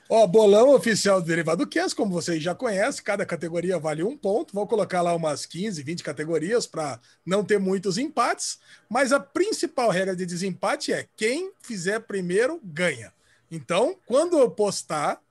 Ó, 0.10 0.28
bolão 0.28 0.76
oficial 0.76 1.22
do 1.22 1.28
Derivado 1.28 1.66
Cast, 1.66 1.96
como 1.96 2.12
vocês 2.12 2.44
já 2.44 2.54
conhecem, 2.54 3.04
cada 3.04 3.26
categoria 3.26 3.80
vale 3.80 4.04
um 4.04 4.18
ponto. 4.18 4.54
Vou 4.54 4.68
colocar 4.68 5.02
lá 5.02 5.16
umas 5.16 5.46
15, 5.46 5.82
20 5.82 6.04
categorias 6.04 6.68
para 6.68 7.00
não 7.26 7.44
ter 7.44 7.60
muitos 7.60 7.98
empates. 7.98 8.60
Mas 8.90 9.12
a 9.14 9.20
principal 9.20 9.90
regra 9.90 10.16
de 10.16 10.26
desempate 10.26 10.92
é 10.92 11.08
quem 11.16 11.52
fizer 11.62 12.02
primeiro 12.02 12.60
ganha. 12.64 13.14
Então, 13.50 13.98
quando 14.06 14.38
eu 14.38 14.52
postar, 14.52 15.22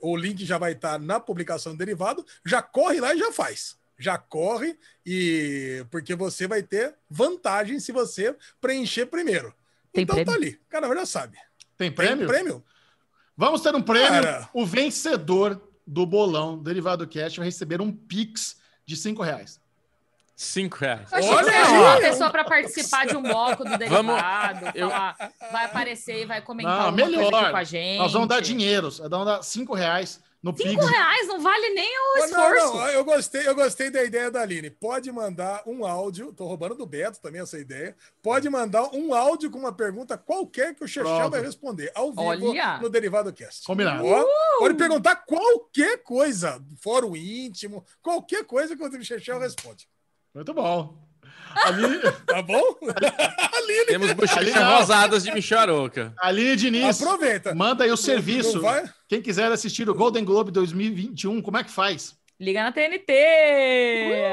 o 0.00 0.16
link 0.16 0.44
já 0.44 0.56
vai 0.56 0.72
estar 0.72 0.98
na 0.98 1.20
publicação 1.20 1.72
do 1.72 1.78
derivado, 1.78 2.24
já 2.44 2.62
corre 2.62 3.00
lá 3.00 3.14
e 3.14 3.18
já 3.18 3.30
faz. 3.30 3.76
Já 3.98 4.16
corre 4.16 4.76
e 5.04 5.84
porque 5.90 6.14
você 6.14 6.46
vai 6.48 6.62
ter 6.62 6.94
vantagem 7.08 7.78
se 7.78 7.92
você 7.92 8.34
preencher 8.60 9.06
primeiro. 9.06 9.54
Tem 9.92 10.02
então 10.02 10.16
prêmio? 10.16 10.32
tá 10.32 10.36
ali, 10.36 10.60
cara 10.68 10.92
já 10.94 11.06
sabe. 11.06 11.38
Tem 11.76 11.92
prêmio? 11.92 12.18
Tem 12.18 12.26
prêmio? 12.26 12.64
Vamos 13.36 13.60
ter 13.60 13.74
um 13.74 13.82
prêmio. 13.82 14.22
Cara. 14.22 14.48
O 14.52 14.64
vencedor 14.64 15.60
do 15.86 16.06
bolão 16.06 16.58
Derivado 16.58 17.06
Cash 17.06 17.36
vai 17.36 17.46
receber 17.46 17.80
um 17.80 17.90
Pix 17.92 18.56
de 18.86 18.96
5 18.96 19.22
reais. 19.22 19.60
Cinco 20.34 20.78
reais. 20.78 21.08
Olha 21.12 21.52
aí! 21.52 21.72
uma 21.72 21.96
pessoa 21.98 22.30
para 22.30 22.42
participar 22.42 23.06
de 23.06 23.16
um 23.16 23.22
bloco 23.22 23.64
do 23.64 23.76
derivado, 23.76 24.60
vamos, 24.60 24.74
eu... 24.74 24.88
vai 24.88 25.66
aparecer 25.66 26.22
e 26.22 26.26
vai 26.26 26.40
comentar 26.40 26.86
não, 26.86 26.92
melhor. 26.92 27.50
com 27.50 27.56
a 27.56 27.62
gente. 27.62 27.98
Nós 27.98 28.12
vamos 28.12 28.28
dar 28.28 28.40
dinheiro, 28.40 28.90
vamos 29.08 29.26
dar 29.26 29.42
cinco 29.42 29.74
reais 29.74 30.20
no 30.42 30.56
Cinco 30.56 30.80
Pix. 30.80 30.90
reais 30.90 31.28
não 31.28 31.40
vale 31.40 31.70
nem 31.70 31.88
o 31.88 32.24
esforço. 32.24 32.66
Não, 32.66 32.74
não, 32.74 32.88
eu 32.88 33.04
gostei, 33.04 33.46
eu 33.46 33.54
gostei 33.54 33.90
da 33.90 34.02
ideia 34.02 34.30
da 34.30 34.40
Aline. 34.40 34.70
Pode 34.70 35.12
mandar 35.12 35.62
um 35.66 35.86
áudio, 35.86 36.32
tô 36.32 36.46
roubando 36.46 36.74
do 36.74 36.84
Beto 36.84 37.20
também 37.20 37.40
essa 37.40 37.58
ideia. 37.58 37.96
Pode 38.20 38.50
mandar 38.50 38.92
um 38.92 39.14
áudio 39.14 39.50
com 39.50 39.58
uma 39.58 39.72
pergunta 39.72 40.18
qualquer 40.18 40.74
que 40.74 40.82
o 40.82 40.88
Chechel 40.88 41.30
vai 41.30 41.40
responder 41.40 41.92
ao 41.94 42.10
vivo 42.10 42.22
Olha. 42.22 42.78
no 42.78 42.88
Derivado 42.88 43.32
Cast. 43.32 43.64
Combinado. 43.64 44.04
Uh! 44.04 44.58
Pode 44.58 44.74
perguntar 44.74 45.16
qualquer 45.16 46.02
coisa, 46.02 46.60
fórum 46.80 47.14
íntimo, 47.14 47.84
qualquer 48.02 48.44
coisa 48.44 48.76
que 48.76 48.82
o 48.82 49.04
Chechel 49.04 49.38
responde. 49.38 49.88
Muito 50.34 50.52
bom. 50.52 51.11
Ali... 51.64 52.00
tá 52.26 52.42
bom? 52.42 52.62
Aline. 53.52 53.86
Temos 53.86 54.12
bochechas 54.12 54.54
rosadas 54.54 55.24
de 55.24 55.32
Michel 55.32 55.58
Aroca. 55.58 56.12
Aline 56.18 56.56
Diniz. 56.56 57.00
Aproveita. 57.00 57.54
Manda 57.54 57.84
aí 57.84 57.90
o 57.90 57.96
serviço. 57.96 58.60
Quem 59.08 59.20
quiser 59.22 59.50
assistir 59.52 59.88
o 59.88 59.94
Golden 59.94 60.24
Globe 60.24 60.50
2021, 60.50 61.40
como 61.42 61.58
é 61.58 61.64
que 61.64 61.70
faz? 61.70 62.16
Liga 62.40 62.62
na 62.62 62.72
TNT. 62.72 63.12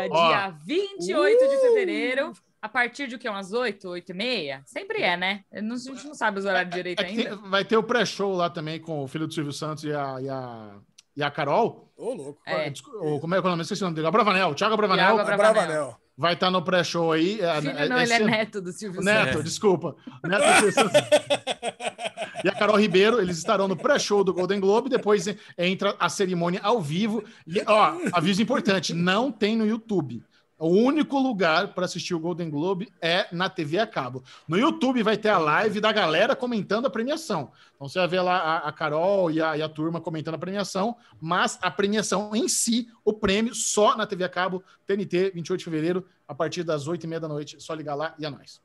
Uh! 0.09 0.13
Dia 0.13 0.55
28 0.65 1.45
uh! 1.45 1.49
de 1.49 1.57
fevereiro. 1.61 2.33
A 2.61 2.67
partir 2.67 3.07
de 3.07 3.15
o 3.15 3.19
quê? 3.19 3.29
Umas 3.29 3.53
8, 3.53 3.87
8 3.87 4.09
e 4.09 4.13
meia? 4.13 4.61
Sempre 4.65 5.01
é, 5.01 5.15
né? 5.15 5.43
A 5.51 5.61
gente 5.61 6.05
não 6.05 6.13
sabe 6.13 6.39
os 6.39 6.45
horários 6.45 6.73
direito 6.75 7.01
é, 7.01 7.05
é 7.05 7.07
ainda. 7.07 7.37
Tem, 7.37 7.49
vai 7.49 7.63
ter 7.63 7.77
o 7.77 7.83
pré-show 7.83 8.33
lá 8.35 8.49
também 8.49 8.79
com 8.79 9.01
o 9.01 9.07
filho 9.07 9.27
do 9.27 9.33
Silvio 9.33 9.53
Santos 9.53 9.85
e 9.85 9.93
a, 9.93 10.17
e 10.19 10.27
a 10.29 10.75
e 11.19 11.23
a 11.23 11.29
Carol. 11.29 11.91
Ô, 11.97 12.11
oh, 12.11 12.13
louco. 12.13 12.41
É. 12.45 12.71
Como 13.19 13.35
é 13.35 13.41
que 13.41 13.45
é 13.45 13.47
o 13.47 13.51
nome? 13.51 13.63
Esqueci 13.63 13.81
o 13.81 13.85
nome 13.85 13.95
dele. 13.95 14.07
Abravanel. 14.07 14.55
Thiago 14.55 14.73
Abravanel. 14.73 15.15
Thiago 15.15 15.31
Abravanel. 15.31 15.97
Vai 16.19 16.33
estar 16.33 16.47
tá 16.47 16.51
no 16.51 16.61
pré-show 16.61 17.13
aí. 17.13 17.39
É, 17.39 17.61
Filho, 17.61 17.77
é, 17.77 17.87
não, 17.87 17.97
ele 17.97 18.11
é 18.11 18.19
neto 18.19 18.59
do 18.59 18.73
Silvio 18.73 19.01
Neto, 19.01 19.27
Santos. 19.27 19.43
desculpa. 19.45 19.95
Neto 20.21 20.43
E 22.43 22.49
a 22.49 22.51
Carol 22.51 22.77
Ribeiro, 22.77 23.21
eles 23.21 23.37
estarão 23.37 23.69
no 23.69 23.77
pré-show 23.77 24.21
do 24.21 24.33
Golden 24.33 24.59
Globe, 24.59 24.89
depois 24.89 25.33
entra 25.57 25.95
a 25.97 26.09
cerimônia 26.09 26.59
ao 26.61 26.81
vivo. 26.81 27.23
E, 27.47 27.63
ó, 27.65 27.93
aviso 28.11 28.41
importante, 28.41 28.93
não 28.93 29.31
tem 29.31 29.55
no 29.55 29.65
YouTube. 29.65 30.21
O 30.59 30.67
único 30.67 31.17
lugar 31.17 31.73
para 31.73 31.85
assistir 31.85 32.13
o 32.13 32.19
Golden 32.19 32.49
Globe 32.49 32.91
é 33.01 33.27
na 33.31 33.49
TV 33.49 33.79
a 33.79 33.87
cabo. 33.87 34.21
No 34.45 34.57
YouTube 34.57 35.01
vai 35.01 35.15
ter 35.15 35.29
a 35.29 35.37
live 35.37 35.79
da 35.79 35.89
galera 35.93 36.35
comentando 36.35 36.85
a 36.85 36.89
premiação. 36.89 37.53
Então 37.75 37.87
você 37.87 37.97
vai 37.97 38.07
ver 38.09 38.19
lá 38.19 38.37
a, 38.37 38.57
a 38.67 38.71
Carol 38.73 39.31
e 39.31 39.41
a, 39.41 39.57
e 39.57 39.61
a, 39.61 39.69
turma 39.69 40.01
comentando 40.01 40.35
a 40.35 40.37
premiação, 40.37 40.97
mas 41.21 41.57
a 41.61 41.71
premiação 41.71 42.35
em 42.35 42.49
si, 42.49 42.89
o 43.05 43.13
prêmio, 43.13 43.55
só 43.55 43.95
na 43.95 44.05
TV 44.05 44.25
a 44.25 44.29
cabo, 44.29 44.61
TNT, 44.85 45.31
28 45.31 45.59
de 45.59 45.63
fevereiro, 45.63 46.05
a 46.27 46.35
partir 46.35 46.63
das 46.63 46.87
8 46.87 47.05
e 47.05 47.07
meia 47.07 47.21
da 47.21 47.29
noite. 47.29 47.55
Só 47.61 47.73
ligar 47.73 47.95
lá 47.95 48.13
e 48.19 48.25
é 48.25 48.29
nóis. 48.29 48.61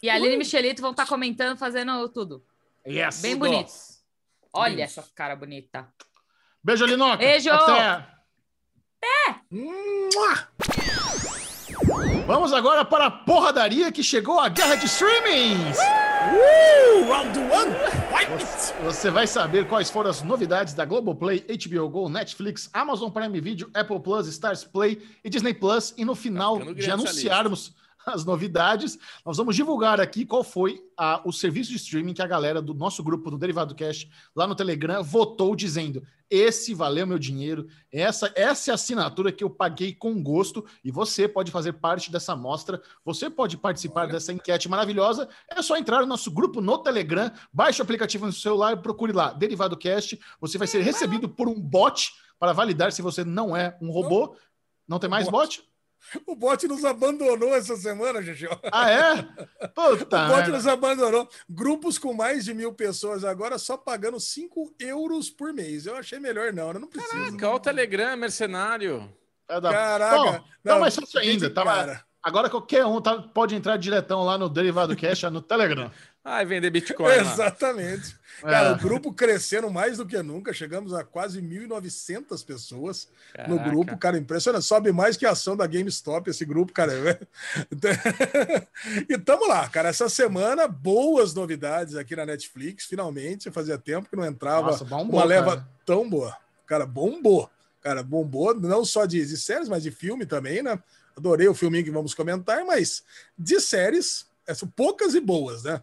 E 0.00 0.08
a 0.08 0.14
Aline 0.14 0.34
e 0.34 0.38
Michelito 0.38 0.80
vão 0.80 0.92
estar 0.92 1.02
tá 1.02 1.08
comentando, 1.08 1.58
fazendo 1.58 2.08
tudo. 2.10 2.44
Yes. 2.86 3.20
Bem 3.20 3.36
bonitos. 3.36 4.04
Olha 4.52 4.84
essa 4.84 5.02
cara 5.16 5.34
bonita. 5.34 5.92
Beijo, 6.62 6.86
Linoca. 6.86 7.16
Beijo. 7.16 7.50
Até. 7.50 8.06
Até. 9.02 9.40
Vamos 12.26 12.52
agora 12.52 12.84
para 12.84 13.06
a 13.06 13.10
porradaria 13.10 13.92
que 13.92 14.02
chegou 14.02 14.40
a 14.40 14.48
guerra 14.48 14.76
de 14.76 14.86
streamings. 14.86 15.78
Uh, 15.78 17.04
round 17.10 17.38
one. 17.38 17.74
Você, 18.38 18.74
você 18.82 19.10
vai 19.10 19.26
saber 19.26 19.68
quais 19.68 19.90
foram 19.90 20.08
as 20.08 20.22
novidades 20.22 20.72
da 20.72 20.84
Globoplay, 20.84 21.44
HBO 21.46 21.88
Go, 21.88 22.08
Netflix, 22.08 22.70
Amazon 22.72 23.10
Prime 23.10 23.40
Video, 23.40 23.68
Apple 23.74 24.00
Plus, 24.00 24.26
Stars 24.28 24.64
Play 24.64 25.02
e 25.22 25.28
Disney 25.28 25.52
Plus. 25.52 25.92
E 25.98 26.04
no 26.04 26.14
final 26.14 26.58
ficando 26.58 26.74
de 26.74 26.90
anunciarmos 26.90 27.74
as 28.06 28.24
novidades, 28.24 28.98
nós 29.24 29.36
vamos 29.36 29.56
divulgar 29.56 30.00
aqui 30.00 30.24
qual 30.24 30.44
foi 30.44 30.82
a- 30.96 31.20
o 31.24 31.32
serviço 31.32 31.70
de 31.70 31.76
streaming 31.76 32.14
que 32.14 32.22
a 32.22 32.26
galera 32.26 32.60
do 32.62 32.74
nosso 32.74 33.02
grupo 33.02 33.30
do 33.30 33.38
Derivado 33.38 33.74
Cash 33.74 34.06
lá 34.34 34.46
no 34.46 34.54
Telegram 34.54 35.02
votou 35.02 35.54
dizendo: 35.56 36.02
esse 36.30 36.74
valeu 36.74 37.06
meu 37.06 37.18
dinheiro, 37.18 37.66
essa, 37.92 38.32
essa 38.34 38.70
é 38.70 38.72
a 38.72 38.74
assinatura 38.74 39.30
que 39.32 39.42
eu 39.44 39.50
paguei 39.50 39.94
com 39.94 40.22
gosto 40.22 40.64
e 40.84 40.90
você 40.90 41.28
pode 41.28 41.50
fazer 41.50 41.74
parte 41.74 42.10
dessa 42.10 42.32
amostra, 42.32 42.80
você 43.04 43.28
pode 43.30 43.56
participar 43.56 44.06
dessa 44.06 44.32
enquete 44.32 44.68
maravilhosa. 44.68 45.28
É 45.48 45.60
só 45.62 45.76
entrar 45.76 46.00
no 46.00 46.06
nosso 46.06 46.30
grupo 46.30 46.60
no 46.60 46.78
Telegram, 46.78 47.30
baixe 47.52 47.80
o 47.80 47.84
aplicativo 47.84 48.26
no 48.26 48.32
celular 48.32 48.72
e 48.72 48.76
procure 48.76 49.12
lá, 49.12 49.32
Derivado 49.32 49.76
Cast. 49.76 50.18
Você 50.40 50.58
vai 50.58 50.66
ser 50.66 50.80
recebido 50.82 51.28
por 51.28 51.48
um 51.48 51.60
bot 51.60 52.12
para 52.38 52.52
validar 52.52 52.92
se 52.92 53.00
você 53.02 53.24
não 53.24 53.56
é 53.56 53.76
um 53.80 53.90
robô. 53.90 54.36
Não 54.86 54.98
tem 54.98 55.08
mais 55.08 55.26
bot? 55.28 55.62
O 56.26 56.36
bot 56.36 56.66
nos 56.68 56.84
abandonou 56.84 57.54
essa 57.54 57.76
semana, 57.76 58.22
Xixi. 58.22 58.46
Ah, 58.70 58.90
é? 58.90 59.22
Puta. 59.74 60.24
O 60.24 60.28
bot 60.28 60.36
merda. 60.36 60.48
nos 60.52 60.66
abandonou. 60.66 61.28
Grupos 61.48 61.98
com 61.98 62.12
mais 62.14 62.44
de 62.44 62.54
mil 62.54 62.72
pessoas 62.72 63.24
agora 63.24 63.58
só 63.58 63.76
pagando 63.76 64.20
5 64.20 64.74
euros 64.78 65.30
por 65.30 65.52
mês. 65.52 65.86
Eu 65.86 65.96
achei 65.96 66.18
melhor 66.20 66.52
não, 66.52 66.68
eu 66.72 66.80
não 66.80 66.88
preciso. 66.88 67.12
Caraca, 67.12 67.46
olha 67.48 67.56
o 67.56 67.60
Telegram, 67.60 68.16
mercenário. 68.16 69.12
É 69.48 69.60
da- 69.60 69.70
Caraca. 69.72 70.16
Bom, 70.16 70.44
não, 70.64 70.80
mas 70.80 70.94
fácil 70.94 71.20
ainda. 71.20 71.50
Tá, 71.50 71.64
cara. 71.64 72.04
agora 72.22 72.48
qualquer 72.48 72.84
um 72.86 73.00
tá- 73.00 73.20
pode 73.22 73.54
entrar 73.54 73.76
diretão 73.76 74.22
lá 74.24 74.38
no 74.38 74.48
Derivado 74.48 74.96
Cash, 74.96 75.22
no 75.32 75.42
Telegram. 75.42 75.90
Ai, 76.26 76.46
vender 76.46 76.70
Bitcoin 76.70 77.06
lá. 77.06 77.16
Exatamente. 77.34 78.16
Cara, 78.40 78.68
É. 78.68 78.72
o 78.72 78.78
grupo 78.78 79.12
crescendo 79.12 79.70
mais 79.70 79.98
do 79.98 80.06
que 80.06 80.20
nunca. 80.22 80.54
Chegamos 80.54 80.94
a 80.94 81.04
quase 81.04 81.42
1.900 81.42 82.42
pessoas 82.44 83.06
no 83.46 83.58
Caraca. 83.58 83.70
grupo. 83.70 83.98
Cara, 83.98 84.16
impressionante. 84.16 84.64
Sobe 84.64 84.90
mais 84.90 85.18
que 85.18 85.26
a 85.26 85.32
ação 85.32 85.54
da 85.54 85.66
GameStop 85.66 86.30
esse 86.30 86.44
grupo, 86.46 86.72
cara. 86.72 86.92
e 89.08 89.18
tamo 89.18 89.46
lá, 89.46 89.68
cara. 89.68 89.90
Essa 89.90 90.08
semana, 90.08 90.66
boas 90.66 91.34
novidades 91.34 91.94
aqui 91.94 92.16
na 92.16 92.24
Netflix, 92.26 92.86
finalmente. 92.86 93.50
Fazia 93.50 93.76
tempo 93.78 94.08
que 94.08 94.16
não 94.16 94.24
entrava 94.24 94.70
Nossa, 94.70 94.84
bombou, 94.84 95.20
uma 95.20 95.24
leva 95.26 95.56
cara. 95.58 95.68
tão 95.84 96.08
boa. 96.08 96.34
Cara, 96.66 96.86
bombou. 96.86 97.50
Cara, 97.82 98.02
bombou, 98.02 98.54
não 98.58 98.82
só 98.82 99.04
de, 99.04 99.24
de 99.26 99.36
séries, 99.36 99.68
mas 99.68 99.82
de 99.82 99.90
filme 99.90 100.24
também, 100.24 100.62
né? 100.62 100.78
Adorei 101.14 101.46
o 101.48 101.54
filminho 101.54 101.84
que 101.84 101.90
vamos 101.90 102.14
comentar, 102.14 102.64
mas 102.64 103.02
de 103.38 103.60
séries, 103.60 104.26
é, 104.46 104.54
são 104.54 104.66
poucas 104.66 105.14
e 105.14 105.20
boas, 105.20 105.64
né? 105.64 105.82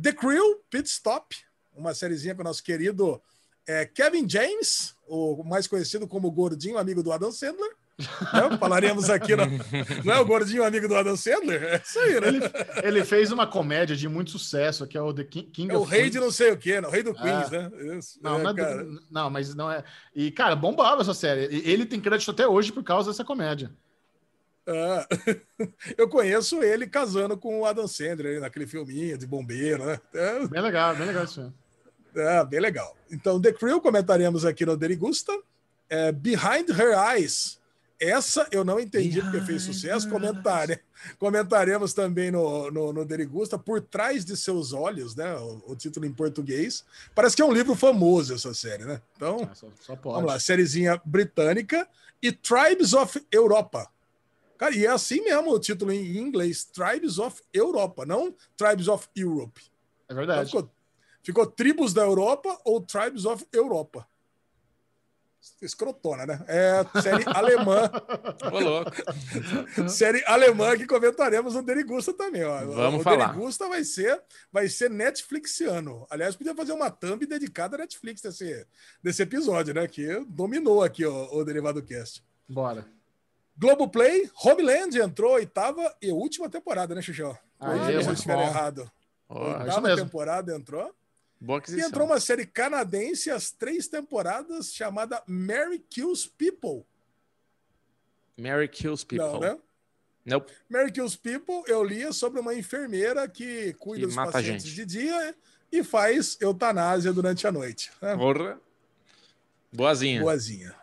The 0.00 0.12
Crew, 0.12 0.60
Pit 0.70 0.88
Stop, 0.88 1.36
uma 1.74 1.94
sériezinha 1.94 2.34
com 2.34 2.42
o 2.42 2.44
nosso 2.44 2.62
querido 2.62 3.20
é, 3.66 3.84
Kevin 3.86 4.28
James, 4.28 4.94
o 5.08 5.42
mais 5.44 5.66
conhecido 5.66 6.06
como 6.06 6.30
gordinho 6.30 6.78
amigo 6.78 7.02
do 7.02 7.12
Adam 7.12 7.32
Sandler. 7.32 7.70
né? 7.98 8.56
Falaremos 8.60 9.08
aqui, 9.08 9.34
no... 9.34 9.44
não 10.04 10.14
é 10.14 10.20
o 10.20 10.24
gordinho 10.26 10.62
amigo 10.62 10.86
do 10.86 10.94
Adam 10.94 11.16
Sandler? 11.16 11.62
É 11.62 11.82
isso 11.84 11.98
aí, 11.98 12.20
né? 12.20 12.28
Ele, 12.28 12.40
ele 12.82 13.04
fez 13.04 13.32
uma 13.32 13.46
comédia 13.46 13.96
de 13.96 14.06
muito 14.06 14.30
sucesso, 14.32 14.86
que 14.86 14.98
é 14.98 15.00
o 15.00 15.14
The 15.14 15.24
King, 15.24 15.50
King 15.50 15.72
É 15.72 15.76
o 15.78 15.80
of 15.82 15.90
rei 15.90 16.00
Queens. 16.02 16.12
de 16.12 16.20
não 16.20 16.30
sei 16.30 16.52
o 16.52 16.58
quê, 16.58 16.78
né? 16.80 16.86
o 16.88 16.90
rei 16.90 17.02
do 17.02 17.14
Ah. 17.16 17.22
Queens, 17.22 17.50
né? 17.50 17.96
Isso. 17.96 18.18
Não, 18.22 18.38
É, 18.38 18.42
não, 18.42 18.50
é 18.50 18.86
não, 19.10 19.30
mas 19.30 19.54
não 19.54 19.70
é. 19.72 19.82
E, 20.14 20.30
cara, 20.30 20.54
bombava 20.54 21.00
essa 21.00 21.14
série. 21.14 21.48
E 21.50 21.70
ele 21.70 21.86
tem 21.86 21.98
crédito 21.98 22.30
até 22.30 22.46
hoje 22.46 22.70
por 22.70 22.84
causa 22.84 23.10
dessa 23.10 23.24
comédia. 23.24 23.70
Ah, 24.66 25.06
eu 25.96 26.08
conheço 26.08 26.62
ele 26.62 26.86
casando 26.86 27.36
com 27.36 27.60
o 27.60 27.64
Adam 27.66 27.86
Sandler 27.86 28.40
naquele 28.40 28.66
filminho 28.66 29.16
de 29.16 29.26
bombeiro, 29.26 29.84
né? 29.86 30.00
É, 30.12 30.46
Bem 30.48 30.60
legal, 30.60 30.94
bem 30.96 31.06
legal 31.06 31.24
isso. 31.24 31.52
é, 32.14 32.44
bem 32.44 32.60
legal. 32.60 32.96
Então, 33.10 33.40
The 33.40 33.52
Crew 33.52 33.80
comentaremos 33.80 34.44
aqui 34.44 34.66
no 34.66 34.76
Derigusta. 34.76 35.32
É, 35.88 36.10
Behind 36.10 36.68
Her 36.70 36.98
Eyes. 37.14 37.60
Essa 37.98 38.46
eu 38.50 38.62
não 38.64 38.78
entendi 38.78 39.22
porque 39.22 39.40
fez 39.40 39.62
sucesso. 39.62 40.08
Comentar, 40.10 40.68
comentaremos 41.18 41.94
também 41.94 42.30
no, 42.30 42.70
no, 42.70 42.92
no 42.92 43.04
Derigusta, 43.06 43.58
Por 43.58 43.80
Trás 43.80 44.22
de 44.24 44.36
Seus 44.36 44.72
Olhos, 44.74 45.14
né? 45.16 45.32
O, 45.36 45.62
o 45.68 45.76
título 45.76 46.04
em 46.04 46.12
português. 46.12 46.84
Parece 47.14 47.34
que 47.36 47.40
é 47.40 47.44
um 47.44 47.52
livro 47.52 47.74
famoso 47.74 48.34
essa 48.34 48.52
série, 48.52 48.84
né? 48.84 49.00
Então, 49.16 49.48
Ah, 49.50 49.54
Só, 49.54 49.68
só. 49.80 49.94
Vamos 50.02 50.24
lá, 50.26 50.38
sériezinha 50.38 51.00
britânica 51.06 51.88
e 52.20 52.30
Tribes 52.32 52.92
of 52.92 53.24
Europa. 53.32 53.88
Cara, 54.56 54.74
e 54.74 54.84
é 54.86 54.90
assim 54.90 55.22
mesmo 55.22 55.52
o 55.52 55.60
título 55.60 55.92
em 55.92 56.16
inglês, 56.18 56.64
Tribes 56.64 57.18
of 57.18 57.42
Europa, 57.52 58.04
não 58.06 58.34
Tribes 58.56 58.88
of 58.88 59.08
Europe. 59.16 59.60
É 60.08 60.12
Então 60.12 60.16
verdade. 60.16 60.50
ficou, 60.50 60.70
ficou 61.22 61.46
Tribos 61.46 61.92
da 61.92 62.02
Europa 62.02 62.58
ou 62.64 62.80
Tribes 62.80 63.24
of 63.24 63.46
Europa. 63.52 64.06
Escrotona, 65.62 66.26
né? 66.26 66.44
É 66.48 67.00
série 67.00 67.22
alemã, 67.32 67.88
Ô, 68.52 68.58
louco. 68.58 68.90
série 69.88 70.20
alemã 70.26 70.76
que 70.76 70.86
comentaremos 70.86 71.54
no 71.54 71.62
Derigusta 71.62 72.12
também, 72.12 72.42
ó. 72.42 72.64
Vamos 72.64 73.00
o 73.00 73.04
falar. 73.04 73.28
Derigusta 73.28 73.68
vai 73.68 73.84
ser, 73.84 74.20
vai 74.52 74.68
ser 74.68 74.90
Netflixiano. 74.90 76.04
Aliás, 76.10 76.34
podia 76.34 76.54
fazer 76.54 76.72
uma 76.72 76.90
thumb 76.90 77.24
dedicada 77.26 77.76
à 77.76 77.78
Netflix 77.78 78.22
desse, 78.22 78.66
desse 79.00 79.22
episódio, 79.22 79.72
né? 79.72 79.86
Que 79.86 80.24
dominou 80.26 80.82
aqui 80.82 81.04
ó, 81.04 81.28
o 81.32 81.44
Derivado 81.44 81.80
Cast. 81.80 82.24
Bora. 82.48 82.84
Globoplay, 83.58 84.30
Homeland 84.44 84.98
entrou 84.98 85.32
oitava 85.34 85.94
e 86.02 86.10
última 86.12 86.48
temporada, 86.48 86.94
né, 86.94 87.00
Xuxão? 87.02 87.36
Ah, 87.58 87.70
Hoje, 87.70 87.94
é, 87.96 88.02
se 88.02 88.08
eu 88.08 88.12
estiver 88.14 88.38
errado. 88.38 88.82
Isso 89.30 89.38
Oitava 89.40 89.96
temporada 89.96 90.54
entrou. 90.54 90.94
boa 91.40 91.58
E 91.58 91.60
aquisição. 91.60 91.88
entrou 91.88 92.06
uma 92.06 92.20
série 92.20 92.46
canadense, 92.46 93.30
as 93.30 93.50
três 93.50 93.88
temporadas, 93.88 94.72
chamada 94.74 95.22
Mary 95.26 95.78
Kills 95.78 96.30
People. 96.36 96.84
Mary 98.38 98.68
Kills 98.68 99.04
People. 99.04 99.26
Não, 99.26 99.40
né? 99.40 99.58
Nope. 100.26 100.52
Mary 100.68 100.92
Kills 100.92 101.16
People, 101.16 101.62
eu 101.66 101.82
lia 101.82 102.12
sobre 102.12 102.40
uma 102.40 102.54
enfermeira 102.54 103.26
que 103.28 103.72
cuida 103.74 104.00
Que 104.06 104.06
dos 104.06 104.16
pacientes 104.16 104.66
gente. 104.66 104.74
de 104.74 104.84
dia 104.84 105.34
e 105.72 105.82
faz 105.82 106.36
eutanásia 106.40 107.12
durante 107.12 107.46
a 107.46 107.52
noite. 107.52 107.90
né? 108.02 108.16
Porra. 108.16 108.60
Boazinha. 109.72 110.20
Boazinha. 110.20 110.74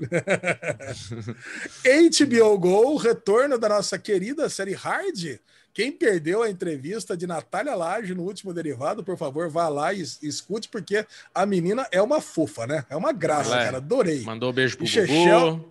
HBO 1.84 2.58
Go, 2.58 2.96
retorno 2.96 3.58
da 3.58 3.68
nossa 3.68 3.98
querida 3.98 4.48
série 4.48 4.74
Hard. 4.74 5.38
Quem 5.72 5.92
perdeu 5.92 6.42
a 6.42 6.50
entrevista 6.50 7.16
de 7.16 7.26
Natália 7.28 7.74
Lage 7.76 8.12
no 8.14 8.24
último 8.24 8.52
derivado, 8.52 9.04
por 9.04 9.16
favor, 9.16 9.48
vá 9.48 9.68
lá 9.68 9.92
e 9.94 10.00
es- 10.00 10.18
escute, 10.22 10.68
porque 10.68 11.06
a 11.32 11.46
menina 11.46 11.86
é 11.92 12.02
uma 12.02 12.20
fofa, 12.20 12.66
né? 12.66 12.84
É 12.90 12.96
uma 12.96 13.12
graça, 13.12 13.52
Ela 13.52 13.60
é. 13.62 13.64
cara. 13.66 13.76
Adorei. 13.76 14.22
Mandou 14.22 14.50
um 14.50 14.52
beijo 14.52 14.76
pro 14.76 14.86
Chechel? 14.86 15.64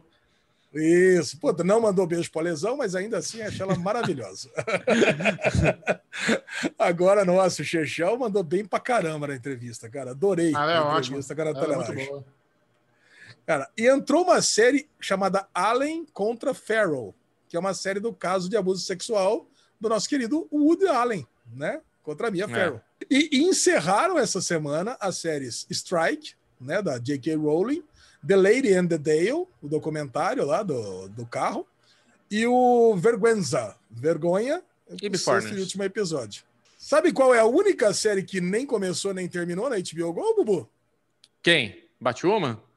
Isso. 0.73 1.38
Puta, 1.38 1.64
não 1.65 1.81
mandou 1.81 2.07
beijo 2.07 2.31
pra 2.31 2.43
lesão, 2.43 2.77
mas 2.77 2.95
ainda 2.95 3.18
assim 3.18 3.41
achei 3.41 3.61
ela 3.61 3.76
maravilhosa. 3.76 4.49
Agora, 6.77 7.26
nossa, 7.26 7.61
o 7.61 7.65
Chechel 7.65 8.18
mandou 8.18 8.43
bem 8.43 8.64
pra 8.64 8.80
caramba 8.80 9.27
na 9.27 9.35
entrevista, 9.35 9.89
cara. 9.89 10.11
Adorei 10.11 10.53
Ah, 10.56 10.72
é 10.72 10.76
a 10.77 10.84
ótimo. 10.85 11.18
entrevista 11.18 11.35
com 11.35 11.41
a 11.41 11.45
Ela 11.45 11.51
é 11.51 11.53
Natália 11.53 11.77
muito 11.95 12.10
boa. 12.10 12.23
Cara, 13.49 13.67
e 13.76 13.88
entrou 13.88 14.26
uma 14.26 14.43
série 14.43 14.88
chamada 14.99 15.49
Allen 15.51 16.05
contra 16.13 16.53
Farrell, 16.53 17.15
que 17.47 17.57
é 17.57 17.59
uma 17.59 17.73
série 17.73 17.99
do 17.99 18.13
caso 18.13 18.47
de 18.47 18.55
abuso 18.55 18.85
sexual 18.85 19.49
do 19.81 19.89
nosso 19.89 20.07
querido 20.07 20.47
Woody 20.51 20.85
Allen, 20.85 21.26
né? 21.51 21.81
Contra 22.03 22.27
a 22.27 22.31
Mia 22.31 22.43
É. 22.43 22.47
Farrell. 22.47 22.81
E, 23.09 23.27
e 23.31 23.41
encerraram 23.41 24.19
essa 24.19 24.39
semana 24.39 24.95
as 24.99 25.17
séries 25.17 25.65
Strike, 25.67 26.35
né? 26.61 26.80
Da 26.80 26.99
J.K. 26.99 27.38
Rowling, 27.38 27.84
The 28.27 28.35
Lady 28.35 28.71
and 28.71 28.85
the 28.85 28.99
Dale, 28.99 29.47
o 29.63 29.67
documentário 29.67 30.45
lá 30.45 30.61
do, 30.61 31.09
do 31.09 31.26
carro, 31.26 31.65
e 32.30 32.45
o 32.45 32.95
Vergüenza, 32.97 33.76
Vergonha, 33.89 34.61
E 35.01 35.17
sexto 35.17 35.55
e 35.55 35.59
último 35.59 35.84
episódio. 35.84 36.43
Sabe 36.77 37.11
qual 37.11 37.34
é 37.34 37.39
a 37.39 37.45
única 37.45 37.95
série 37.95 38.21
que 38.21 38.39
nem 38.39 38.63
começou 38.63 39.11
nem 39.11 39.27
terminou 39.27 39.67
na 39.71 39.77
HBO 39.77 40.13
Go, 40.13 40.35
Bubu? 40.35 40.69
Quem? 41.41 41.84
Batwoman? 41.99 42.68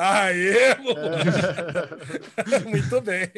Aê, 0.00 0.76
pô! 0.76 0.94
Muito 2.70 3.00
bem. 3.00 3.28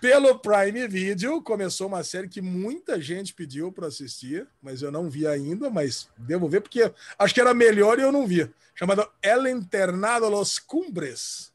Pelo 0.00 0.38
Prime 0.38 0.86
Video, 0.86 1.42
começou 1.42 1.88
uma 1.88 2.04
série 2.04 2.28
que 2.28 2.40
muita 2.40 3.00
gente 3.02 3.34
pediu 3.34 3.72
para 3.72 3.88
assistir, 3.88 4.46
mas 4.62 4.82
eu 4.82 4.92
não 4.92 5.10
vi 5.10 5.26
ainda, 5.26 5.68
mas 5.68 6.08
devo 6.16 6.48
ver 6.48 6.60
porque 6.60 6.92
acho 7.18 7.34
que 7.34 7.40
era 7.40 7.52
melhor 7.52 7.98
e 7.98 8.02
eu 8.02 8.12
não 8.12 8.24
vi. 8.24 8.48
Chamada 8.72 9.08
El 9.20 9.48
Internado 9.48 10.28
Los 10.28 10.60
Cumbres. 10.60 11.52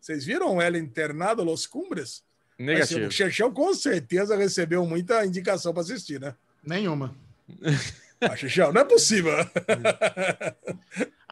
Vocês 0.00 0.24
viram 0.24 0.60
El 0.60 0.74
Internado 0.74 1.44
Los 1.44 1.68
Cumbres? 1.68 2.24
Negativo. 2.58 3.06
O 3.06 3.12
Xexão 3.12 3.52
com 3.52 3.72
certeza 3.74 4.36
recebeu 4.36 4.84
muita 4.84 5.24
indicação 5.24 5.72
para 5.72 5.82
assistir, 5.82 6.20
né? 6.20 6.34
Nenhuma. 6.64 7.14
Ah, 8.20 8.36
Xexão, 8.36 8.72
não 8.72 8.80
é 8.80 8.84
possível. 8.84 9.32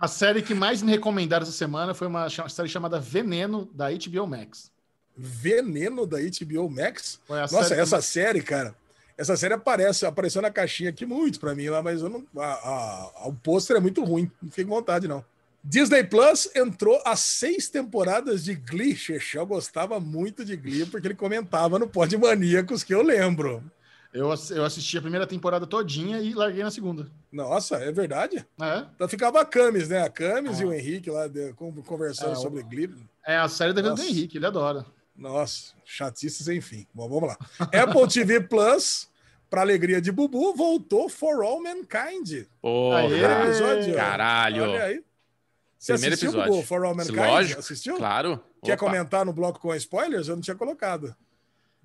A 0.01 0.07
série 0.07 0.43
que 0.43 0.55
mais 0.55 0.81
me 0.81 0.93
recomendaram 0.93 1.43
essa 1.43 1.53
semana 1.53 1.93
foi 1.93 2.07
uma 2.07 2.29
série 2.49 2.69
chamada 2.69 3.01
Veneno, 3.01 3.69
da 3.75 3.89
HBO 3.91 4.27
Max. 4.29 4.71
Veneno 5.17 6.07
da 6.07 6.19
HBO 6.19 6.71
Max? 6.71 7.19
Nossa, 7.29 7.65
série 7.65 7.81
essa 7.81 7.97
que... 7.97 8.05
série, 8.05 8.43
cara. 8.43 8.75
Essa 9.17 9.37
série 9.37 9.55
aparece, 9.55 10.07
apareceu 10.07 10.41
na 10.41 10.51
caixinha 10.51 10.91
aqui 10.91 11.05
muito 11.05 11.41
para 11.41 11.53
mim 11.53 11.69
lá, 11.69 11.83
mas 11.83 12.01
eu 12.01 12.09
não, 12.09 12.25
a, 12.37 12.47
a, 12.47 13.27
o 13.27 13.33
pôster 13.33 13.77
é 13.77 13.81
muito 13.81 14.05
ruim. 14.05 14.31
Não 14.41 14.49
fiquei 14.49 14.65
com 14.65 14.71
vontade, 14.71 15.09
não. 15.09 15.25
Disney 15.65 16.05
Plus 16.05 16.49
entrou 16.55 17.03
a 17.05 17.17
seis 17.17 17.69
temporadas 17.69 18.45
de 18.45 18.55
Glee. 18.55 18.95
Chechel 18.95 19.45
gostava 19.45 19.99
muito 19.99 20.45
de 20.45 20.57
Glee 20.57 20.87
porque 20.87 21.09
ele 21.09 21.17
comentava 21.17 21.77
no 21.81 21.89
Pod 21.89 22.17
Maníacos 22.17 22.85
que 22.85 22.95
eu 22.95 23.03
lembro. 23.03 23.61
Eu, 24.13 24.33
eu 24.51 24.65
assisti 24.65 24.97
a 24.97 25.03
primeira 25.03 25.27
temporada 25.27 25.67
todinha 25.67 26.19
e 26.21 26.33
larguei 26.33 26.63
na 26.63 26.71
segunda. 26.71 27.11
Nossa, 27.31 27.77
é 27.77 27.93
verdade? 27.93 28.45
É. 28.61 28.87
Então 28.95 29.09
ficava 29.09 29.41
a 29.41 29.45
Camis, 29.45 29.89
né? 29.89 30.03
A 30.03 30.09
Camis 30.09 30.61
e 30.61 30.65
o 30.65 30.73
Henrique 30.73 31.11
lá 31.11 31.29
de, 31.29 31.53
conversando 31.53 32.33
é, 32.33 32.37
sobre 32.37 32.63
Glee. 32.63 32.95
É 33.27 33.37
a 33.37 33.49
série 33.49 33.75
da 33.75 33.83
vida 33.83 33.95
do 33.95 34.03
Henrique, 34.03 34.39
ele 34.39 34.47
adora. 34.47 34.87
Nossa, 35.15 35.75
chatices, 35.85 36.49
enfim. 36.49 36.87
Bom, 36.95 37.09
vamos 37.09 37.29
lá. 37.29 37.39
Apple 37.75 38.09
TV 38.09 38.41
Plus, 38.41 39.09
para 39.51 39.61
alegria 39.61 40.01
de 40.01 40.11
Bubu, 40.11 40.55
voltou 40.55 41.09
For 41.09 41.43
All 41.43 41.63
Mankind. 41.63 42.47
Porra, 42.63 43.05
episódio. 43.05 43.95
caralho. 43.95 44.63
Olha 44.63 44.85
aí. 44.85 45.05
Você 45.79 45.93
Primeiro 45.93 46.15
assistiu, 46.15 46.31
episódio. 46.31 46.53
Bubu, 46.53 46.67
For 46.67 46.85
All 46.85 46.95
Mankind? 46.95 47.17
Lógico, 47.17 47.61
assistiu? 47.61 47.97
Claro. 47.97 48.41
Quer 48.65 48.75
Opa. 48.75 48.87
comentar 48.87 49.27
no 49.27 49.33
bloco 49.33 49.61
com 49.61 49.75
spoilers? 49.75 50.29
Eu 50.29 50.37
não 50.37 50.43
tinha 50.43 50.57
colocado. 50.57 51.15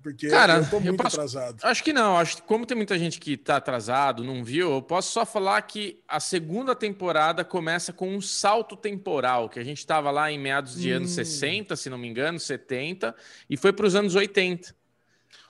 Porque 0.04 0.28
Cara, 0.28 0.58
eu 0.58 0.68
tô 0.68 0.78
muito 0.78 0.88
eu 0.88 0.96
posso, 0.98 1.16
atrasado. 1.16 1.56
Acho 1.62 1.82
que 1.82 1.90
não. 1.90 2.18
Acho 2.18 2.36
que 2.36 2.42
como 2.42 2.66
tem 2.66 2.76
muita 2.76 2.98
gente 2.98 3.18
que 3.18 3.38
tá 3.38 3.56
atrasado, 3.56 4.22
não 4.22 4.44
viu, 4.44 4.70
eu 4.70 4.82
posso 4.82 5.10
só 5.10 5.24
falar 5.24 5.62
que 5.62 5.98
a 6.06 6.20
segunda 6.20 6.74
temporada 6.74 7.42
começa 7.42 7.90
com 7.90 8.14
um 8.14 8.20
salto 8.20 8.76
temporal, 8.76 9.48
que 9.48 9.58
a 9.58 9.64
gente 9.64 9.86
tava 9.86 10.10
lá 10.10 10.30
em 10.30 10.38
meados 10.38 10.78
de 10.78 10.92
hum. 10.92 10.96
anos 10.96 11.12
60, 11.12 11.74
se 11.74 11.88
não 11.88 11.96
me 11.96 12.06
engano, 12.06 12.38
70, 12.38 13.16
e 13.48 13.56
foi 13.56 13.72
para 13.72 13.86
os 13.86 13.94
anos 13.94 14.14
80. 14.14 14.76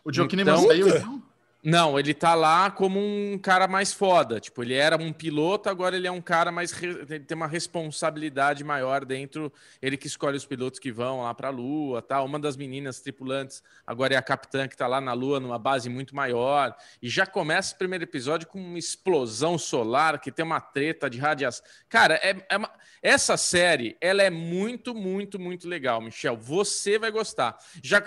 O 0.05 0.13
Joaquim 0.13 0.41
então, 0.41 0.69
saiu, 0.69 0.89
então? 0.89 1.23
Não, 1.65 1.99
ele 1.99 2.13
tá 2.13 2.35
lá 2.35 2.71
como 2.71 3.01
um 3.01 3.39
cara 3.39 3.67
mais 3.67 3.91
foda. 3.91 4.39
Tipo, 4.39 4.63
ele 4.63 4.75
era 4.75 4.99
um 4.99 5.15
piloto, 5.15 5.71
agora 5.71 5.97
ele 5.97 6.07
é 6.07 6.11
um 6.11 6.21
cara 6.21 6.53
mais. 6.53 6.71
Ele 6.83 7.21
tem 7.21 7.35
uma 7.35 7.47
responsabilidade 7.47 8.63
maior 8.63 9.03
dentro. 9.03 9.51
Ele 9.81 9.97
que 9.97 10.07
escolhe 10.07 10.37
os 10.37 10.45
pilotos 10.45 10.79
que 10.79 10.93
vão 10.93 11.23
lá 11.23 11.33
pra 11.33 11.49
Lua 11.49 12.03
tal. 12.03 12.27
Uma 12.27 12.39
das 12.39 12.55
meninas 12.55 13.01
tripulantes 13.01 13.63
agora 13.87 14.13
é 14.13 14.17
a 14.19 14.23
capitã 14.23 14.69
que 14.69 14.77
tá 14.77 14.87
lá 14.87 15.01
na 15.01 15.15
Lua, 15.15 15.41
numa 15.41 15.59
base 15.59 15.89
muito 15.89 16.15
maior. 16.15 16.77
E 17.01 17.09
já 17.09 17.25
começa 17.25 17.75
o 17.75 17.79
primeiro 17.79 18.05
episódio 18.05 18.47
com 18.47 18.61
uma 18.61 18.79
explosão 18.79 19.57
solar, 19.57 20.21
que 20.21 20.31
tem 20.31 20.45
uma 20.45 20.61
treta 20.61 21.09
de 21.09 21.19
radiação. 21.19 21.65
Cara, 21.89 22.17
é, 22.23 22.45
é 22.51 22.57
uma... 22.59 22.71
essa 23.03 23.39
série, 23.39 23.97
ela 24.03 24.23
é 24.23 24.29
muito, 24.29 24.95
muito, 24.95 25.39
muito 25.39 25.67
legal, 25.67 26.03
Michel. 26.03 26.37
Você 26.37 26.99
vai 26.99 27.11
gostar. 27.11 27.57
Já. 27.83 28.05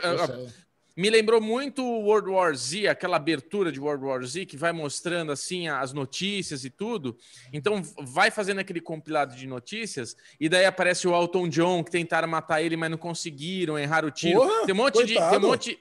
Me 0.97 1.11
lembrou 1.11 1.39
muito 1.39 1.83
World 1.83 2.27
War 2.31 2.55
Z, 2.55 2.87
aquela 2.87 3.17
abertura 3.17 3.71
de 3.71 3.79
World 3.79 4.03
War 4.03 4.23
Z 4.23 4.47
que 4.47 4.57
vai 4.57 4.71
mostrando 4.71 5.31
assim 5.31 5.67
as 5.67 5.93
notícias 5.93 6.65
e 6.65 6.71
tudo. 6.71 7.15
Então 7.53 7.83
vai 8.01 8.31
fazendo 8.31 8.57
aquele 8.57 8.81
compilado 8.81 9.35
de 9.35 9.45
notícias 9.45 10.17
e 10.39 10.49
daí 10.49 10.65
aparece 10.65 11.07
o 11.07 11.13
Elton 11.13 11.47
John 11.49 11.83
que 11.83 11.91
tentaram 11.91 12.27
matar 12.27 12.63
ele, 12.63 12.75
mas 12.75 12.89
não 12.89 12.97
conseguiram, 12.97 13.77
erraram 13.77 14.07
o 14.07 14.11
tiro. 14.11 14.39
Porra, 14.39 14.65
tem 14.65 14.73
um 14.73 14.77
monte 14.77 14.93
coitado. 14.95 15.07
de, 15.07 15.29
tem 15.29 15.37
um 15.37 15.51
monte 15.51 15.79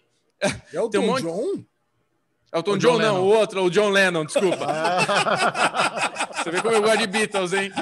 Elton 0.75 0.91
tem 0.91 1.01
um 1.01 1.07
monte... 1.07 1.23
John? 1.23 1.65
Elton 2.53 2.73
o 2.73 2.79
John, 2.79 2.93
John 2.93 2.99
não, 2.99 3.23
o 3.23 3.27
outro, 3.27 3.65
o 3.65 3.71
John 3.71 3.89
Lennon, 3.89 4.25
desculpa. 4.27 4.67
Você 6.47 6.51
vê 6.53 6.63
como 6.63 6.75
eu 6.75 6.83
gosto 6.83 6.99
de 6.99 7.07
Beatles, 7.09 7.53
hein? 7.53 7.73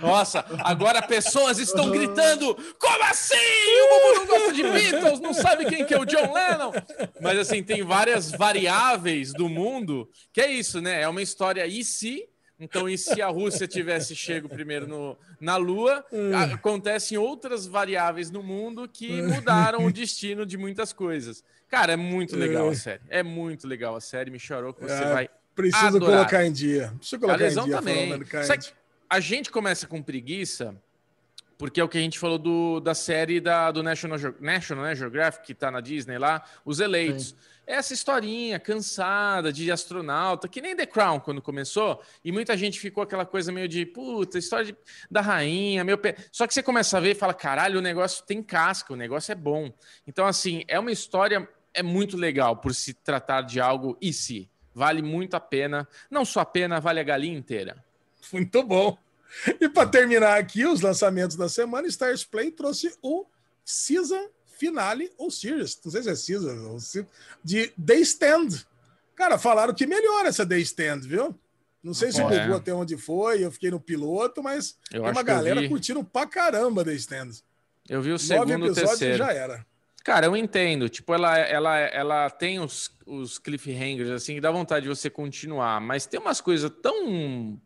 Nossa, 0.00 0.44
agora 0.60 1.02
pessoas 1.02 1.58
estão 1.58 1.90
gritando: 1.90 2.54
como 2.78 3.02
assim? 3.02 3.34
O 3.34 3.88
Bubu 3.88 4.14
não 4.14 4.26
gosta 4.26 4.52
de 4.52 4.62
Beatles, 4.62 5.20
não 5.20 5.34
sabe 5.34 5.64
quem 5.64 5.84
que 5.84 5.92
é 5.92 5.98
o 5.98 6.04
John 6.04 6.32
Lennon. 6.32 6.70
Mas 7.20 7.36
assim, 7.36 7.60
tem 7.60 7.82
várias 7.82 8.30
variáveis 8.30 9.32
do 9.32 9.48
mundo 9.48 10.08
que 10.32 10.40
é 10.40 10.52
isso, 10.52 10.80
né? 10.80 11.02
É 11.02 11.08
uma 11.08 11.20
história 11.20 11.66
e 11.66 11.82
se. 11.82 12.28
Então, 12.60 12.88
e 12.88 12.96
se 12.96 13.20
a 13.22 13.28
Rússia 13.28 13.66
tivesse 13.66 14.14
chego 14.14 14.48
primeiro 14.48 14.86
no, 14.86 15.16
na 15.40 15.56
Lua, 15.56 16.04
hum. 16.12 16.36
acontecem 16.36 17.16
outras 17.16 17.66
variáveis 17.66 18.32
no 18.32 18.42
mundo 18.42 18.88
que 18.88 19.22
mudaram 19.22 19.84
o 19.84 19.92
destino 19.92 20.44
de 20.44 20.56
muitas 20.56 20.92
coisas. 20.92 21.44
Cara, 21.68 21.92
é 21.92 21.96
muito 21.96 22.36
legal 22.36 22.68
a 22.68 22.74
série. 22.74 23.00
É 23.08 23.22
muito 23.22 23.66
legal 23.66 23.94
a 23.94 24.00
série. 24.00 24.30
Me 24.30 24.40
chorou 24.40 24.72
que 24.72 24.80
você 24.80 25.04
é, 25.04 25.12
vai. 25.12 25.30
Preciso 25.58 25.96
adorar. 25.96 26.18
colocar 26.18 26.46
em 26.46 26.52
dia. 26.52 26.92
Preciso 26.96 27.20
colocar 27.20 27.34
a 27.34 27.44
lesão 27.44 27.64
em 27.64 27.66
dia. 27.66 27.76
Também. 27.78 28.20
A 29.10 29.18
gente 29.18 29.50
começa 29.50 29.88
com 29.88 30.00
preguiça 30.00 30.76
porque 31.58 31.80
é 31.80 31.84
o 31.84 31.88
que 31.88 31.98
a 31.98 32.00
gente 32.00 32.20
falou 32.20 32.38
do, 32.38 32.78
da 32.78 32.94
série 32.94 33.40
da, 33.40 33.72
do 33.72 33.82
National, 33.82 34.16
National 34.38 34.84
né, 34.84 34.94
Geographic, 34.94 35.44
que 35.44 35.52
tá 35.52 35.72
na 35.72 35.80
Disney 35.80 36.16
lá, 36.16 36.44
Os 36.64 36.78
Eleitos. 36.78 37.30
Sim. 37.30 37.36
Essa 37.66 37.92
historinha 37.92 38.60
cansada 38.60 39.52
de 39.52 39.70
astronauta, 39.70 40.48
que 40.48 40.62
nem 40.62 40.76
The 40.76 40.86
Crown 40.86 41.18
quando 41.18 41.42
começou, 41.42 42.00
e 42.24 42.30
muita 42.30 42.56
gente 42.56 42.78
ficou 42.78 43.02
aquela 43.02 43.26
coisa 43.26 43.50
meio 43.50 43.66
de, 43.66 43.84
puta, 43.84 44.38
história 44.38 44.66
de, 44.66 44.76
da 45.10 45.20
rainha, 45.20 45.82
meu 45.82 45.98
pé. 45.98 46.14
Só 46.30 46.46
que 46.46 46.54
você 46.54 46.62
começa 46.62 46.96
a 46.96 47.00
ver 47.00 47.10
e 47.10 47.14
fala, 47.16 47.34
caralho, 47.34 47.80
o 47.80 47.82
negócio 47.82 48.24
tem 48.24 48.40
casca, 48.40 48.92
o 48.92 48.96
negócio 48.96 49.32
é 49.32 49.34
bom. 49.34 49.70
Então, 50.06 50.26
assim, 50.26 50.62
é 50.68 50.78
uma 50.78 50.92
história, 50.92 51.46
é 51.74 51.82
muito 51.82 52.16
legal 52.16 52.56
por 52.56 52.72
se 52.72 52.94
tratar 52.94 53.42
de 53.42 53.60
algo 53.60 53.98
e 54.00 54.12
se. 54.12 54.48
Vale 54.78 55.02
muito 55.02 55.34
a 55.34 55.40
pena. 55.40 55.88
Não 56.08 56.24
só 56.24 56.38
a 56.38 56.46
pena, 56.46 56.78
vale 56.78 57.00
a 57.00 57.02
galinha 57.02 57.36
inteira. 57.36 57.84
Muito 58.32 58.62
bom. 58.62 58.96
E 59.60 59.68
para 59.68 59.88
terminar 59.88 60.38
aqui 60.38 60.64
os 60.64 60.80
lançamentos 60.80 61.36
da 61.36 61.48
semana, 61.48 61.88
Stars 61.88 62.22
Play 62.22 62.52
trouxe 62.52 62.96
o 63.02 63.26
Season 63.64 64.28
Finale 64.56 65.10
ou 65.18 65.32
Series, 65.32 65.80
não 65.84 65.90
sei 65.90 66.02
se 66.04 66.10
é 66.10 66.14
Season, 66.14 66.68
ou 66.68 66.78
de 67.42 67.72
The 67.84 67.96
Stand. 67.96 68.48
Cara, 69.16 69.36
falaram 69.36 69.74
que 69.74 69.84
melhora 69.84 70.28
essa 70.28 70.46
The 70.46 70.60
Stand, 70.60 71.00
viu? 71.00 71.36
Não 71.82 71.92
sei 71.92 72.12
se 72.12 72.22
o 72.22 72.30
é. 72.32 72.52
até 72.52 72.72
onde 72.72 72.96
foi, 72.96 73.44
eu 73.44 73.50
fiquei 73.50 73.72
no 73.72 73.80
piloto, 73.80 74.44
mas 74.44 74.76
eu 74.92 75.02
tem 75.02 75.10
uma 75.10 75.22
galera 75.24 75.68
curtindo 75.68 76.04
pra 76.04 76.24
caramba 76.24 76.84
The 76.84 76.94
Stand. 76.94 77.30
Eu 77.88 78.00
vi 78.00 78.12
o 78.12 78.18
segundo 78.18 78.68
e 78.68 78.72
terceiro. 78.72 79.18
já 79.18 79.32
era. 79.32 79.66
Cara, 80.08 80.24
eu 80.24 80.34
entendo. 80.34 80.88
Tipo, 80.88 81.12
ela, 81.12 81.36
ela, 81.36 81.78
ela 81.78 82.30
tem 82.30 82.58
os, 82.60 82.90
os 83.04 83.38
cliffhangers, 83.38 84.08
assim, 84.08 84.36
que 84.36 84.40
dá 84.40 84.50
vontade 84.50 84.84
de 84.84 84.88
você 84.88 85.10
continuar, 85.10 85.82
mas 85.82 86.06
tem 86.06 86.18
umas 86.18 86.40
coisas 86.40 86.72
tão 86.82 87.60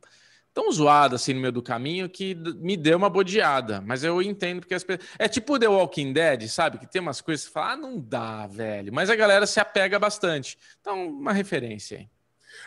tão 0.53 0.71
zoada 0.73 1.15
assim 1.15 1.35
no 1.35 1.41
meio 1.41 1.53
do 1.53 1.63
caminho 1.63 2.09
que 2.09 2.35
me 2.35 2.77
deu 2.77 2.99
uma 2.99 3.09
bodeada. 3.09 3.81
Mas 3.81 4.03
eu 4.03 4.21
entendo 4.21 4.59
porque 4.59 4.75
as 4.75 4.83
pessoas. 4.83 5.09
É 5.21 5.29
tipo 5.29 5.57
The 5.57 5.69
Walking 5.69 6.13
Dead, 6.13 6.49
sabe? 6.49 6.79
Que 6.79 6.87
tem 6.91 7.01
umas 7.01 7.21
coisas 7.21 7.47
que 7.47 7.53
você 7.53 7.55
fala, 7.55 7.75
ah, 7.75 7.77
não 7.77 8.01
dá, 8.01 8.49
velho. 8.49 8.93
Mas 8.93 9.09
a 9.09 9.15
galera 9.15 9.47
se 9.47 9.61
apega 9.61 9.97
bastante. 10.01 10.59
Então, 10.81 11.11
uma 11.11 11.33
referência 11.33 11.99
aí. 11.99 12.09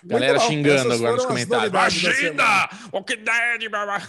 Galera 0.06 0.39
xingando 0.39 0.93
agora 0.93 1.18
nos 1.18 1.26
comentários. 1.26 1.69
Imagina! 1.69 2.69
Walking 2.93 3.26
Dead, 3.26 3.69
babá. 3.69 4.02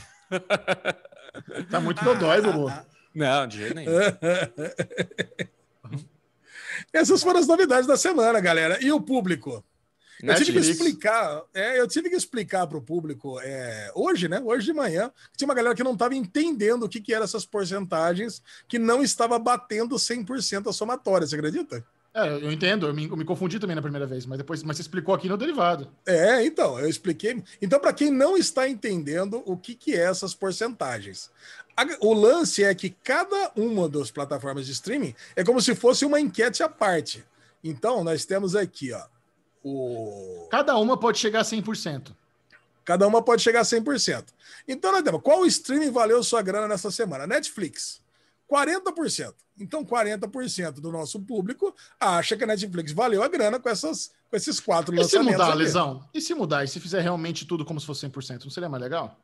Tá 1.69 1.81
muito 1.81 2.05
dodói, 2.05 2.41
Bubu. 2.41 2.73
Não, 3.13 3.49
de 3.49 3.59
jeito 3.59 3.75
nenhum. 3.75 3.91
Essas 6.93 7.23
foram 7.23 7.41
as 7.41 7.47
novidades 7.47 7.87
da 7.87 7.97
semana, 7.97 8.41
galera. 8.41 8.79
E 8.83 8.93
o 8.93 9.01
público? 9.01 9.65
Eu 10.23 10.35
tive 10.35 10.53
que 10.53 10.59
explicar, 10.59 11.43
é, 11.53 11.79
eu 11.79 11.87
tive 11.87 12.09
que 12.09 12.17
explicar 12.17 12.67
para 12.67 12.79
o 12.79 12.83
público 12.83 13.39
é, 13.41 13.91
hoje, 13.95 14.29
né? 14.29 14.41
Hoje 14.41 14.67
de 14.67 14.73
manhã, 14.73 15.13
tinha 15.37 15.47
uma 15.47 15.55
galera 15.55 15.75
que 15.75 15.85
não 15.85 15.93
estava 15.93 16.15
entendendo 16.15 16.85
o 16.85 16.89
que, 16.89 17.01
que 17.01 17.13
eram 17.13 17.25
essas 17.25 17.45
porcentagens, 17.45 18.43
que 18.67 18.79
não 18.79 19.03
estava 19.03 19.39
batendo 19.39 19.97
100% 19.97 20.69
a 20.69 20.73
somatória, 20.73 21.27
você 21.27 21.35
acredita? 21.35 21.85
É, 22.17 22.29
eu 22.31 22.51
entendo, 22.51 22.87
eu 22.87 22.95
me, 22.95 23.07
eu 23.07 23.15
me, 23.15 23.27
confundi 23.27 23.59
também 23.61 23.77
na 23.77 23.83
primeira 23.83 24.07
vez, 24.07 24.25
mas 24.25 24.39
depois 24.39 24.63
mas 24.63 24.79
você 24.79 24.81
explicou 24.81 25.15
aqui 25.15 25.29
no 25.29 25.37
derivado. 25.37 25.87
É, 26.07 26.43
então, 26.47 26.79
eu 26.81 26.89
expliquei. 26.89 27.45
Então, 27.61 27.79
para 27.79 27.93
quem 27.93 28.11
não 28.11 28.39
está 28.39 28.67
entendendo 28.67 29.43
o 29.45 29.55
que, 29.55 29.75
que 29.75 29.95
é 29.95 30.05
essas 30.05 30.35
porcentagens, 30.35 31.31
a, 31.77 31.85
o 32.01 32.15
lance 32.15 32.65
é 32.65 32.75
que 32.75 32.89
cada 32.89 33.53
uma 33.55 33.87
das 33.87 34.11
plataformas 34.11 34.65
de 34.65 34.73
streaming 34.73 35.15
é 35.37 35.45
como 35.45 35.61
se 35.61 35.75
fosse 35.75 36.07
uma 36.07 36.19
enquete 36.19 36.63
à 36.63 36.71
parte. 36.71 37.23
Então, 37.63 38.03
nós 38.03 38.25
temos 38.25 38.57
aqui, 38.57 38.95
ó, 38.95 39.03
o... 39.63 40.49
Cada 40.51 40.75
uma 40.79 40.97
pode 40.97 41.19
chegar 41.19 41.41
a 41.41 41.45
100%. 41.45 42.15
Cada 42.83 43.07
uma 43.07 43.21
pode 43.21 43.43
chegar 43.43 43.61
a 43.61 43.65
100%. 43.65 44.25
Então, 44.67 44.91
nós 44.91 45.03
temos, 45.03 45.21
qual 45.21 45.45
streaming 45.45 45.91
valeu 45.91 46.25
sua 46.25 46.41
grana 46.41 46.67
nessa 46.67 46.91
semana? 46.91 47.27
Netflix. 47.27 48.01
40%. 48.51 49.35
Então, 49.59 49.85
40% 49.85 50.73
do 50.75 50.93
nosso 50.93 51.21
público 51.21 51.75
acha 51.99 52.37
que 52.37 52.45
a 52.45 52.47
Netflix 52.47 52.93
valeu 52.93 53.23
a 53.23 53.29
grana 53.29 53.59
com, 53.59 53.69
essas, 53.69 54.13
com 54.31 54.37
esses 54.37 54.61
quatro 54.61 54.95
e 54.95 54.99
lançamentos. 54.99 55.29
E 55.29 55.33
se 55.33 55.39
mudar, 55.39 55.53
ali. 55.53 55.65
Lesão? 55.65 56.09
E 56.13 56.21
se 56.21 56.35
mudar? 56.35 56.65
E 56.65 56.69
se 56.69 56.81
fizer 56.81 57.01
realmente 57.01 57.47
tudo 57.47 57.65
como 57.65 57.81
se 57.81 57.87
fosse 57.87 58.07
100%? 58.07 58.45
Não 58.45 58.51
seria 58.51 58.69
mais 58.69 58.83
legal? 58.83 59.19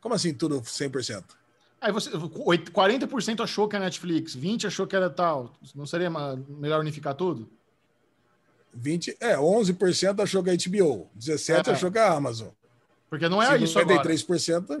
Como 0.00 0.14
assim 0.14 0.34
tudo 0.34 0.60
100%? 0.60 1.24
Aí 1.80 1.92
você, 1.92 2.10
40% 2.10 3.42
achou 3.42 3.68
que 3.68 3.76
a 3.76 3.80
Netflix, 3.80 4.36
20% 4.36 4.66
achou 4.66 4.86
que 4.86 4.96
era 4.96 5.10
tal. 5.10 5.52
Não 5.74 5.86
seria 5.86 6.10
melhor 6.10 6.80
unificar 6.80 7.14
tudo? 7.14 7.48
20, 8.74 9.16
é, 9.20 9.36
11% 9.36 10.22
achou 10.22 10.42
que 10.42 10.50
é 10.50 10.56
HBO, 10.56 11.08
17% 11.18 11.68
é. 11.68 11.70
achou 11.70 11.90
que 11.90 11.98
é 11.98 12.02
a 12.02 12.12
Amazon. 12.12 12.48
Porque 13.08 13.28
não 13.28 13.42
é 13.42 13.56
isso 13.56 13.78
93% 13.78 14.64
agora. 14.64 14.80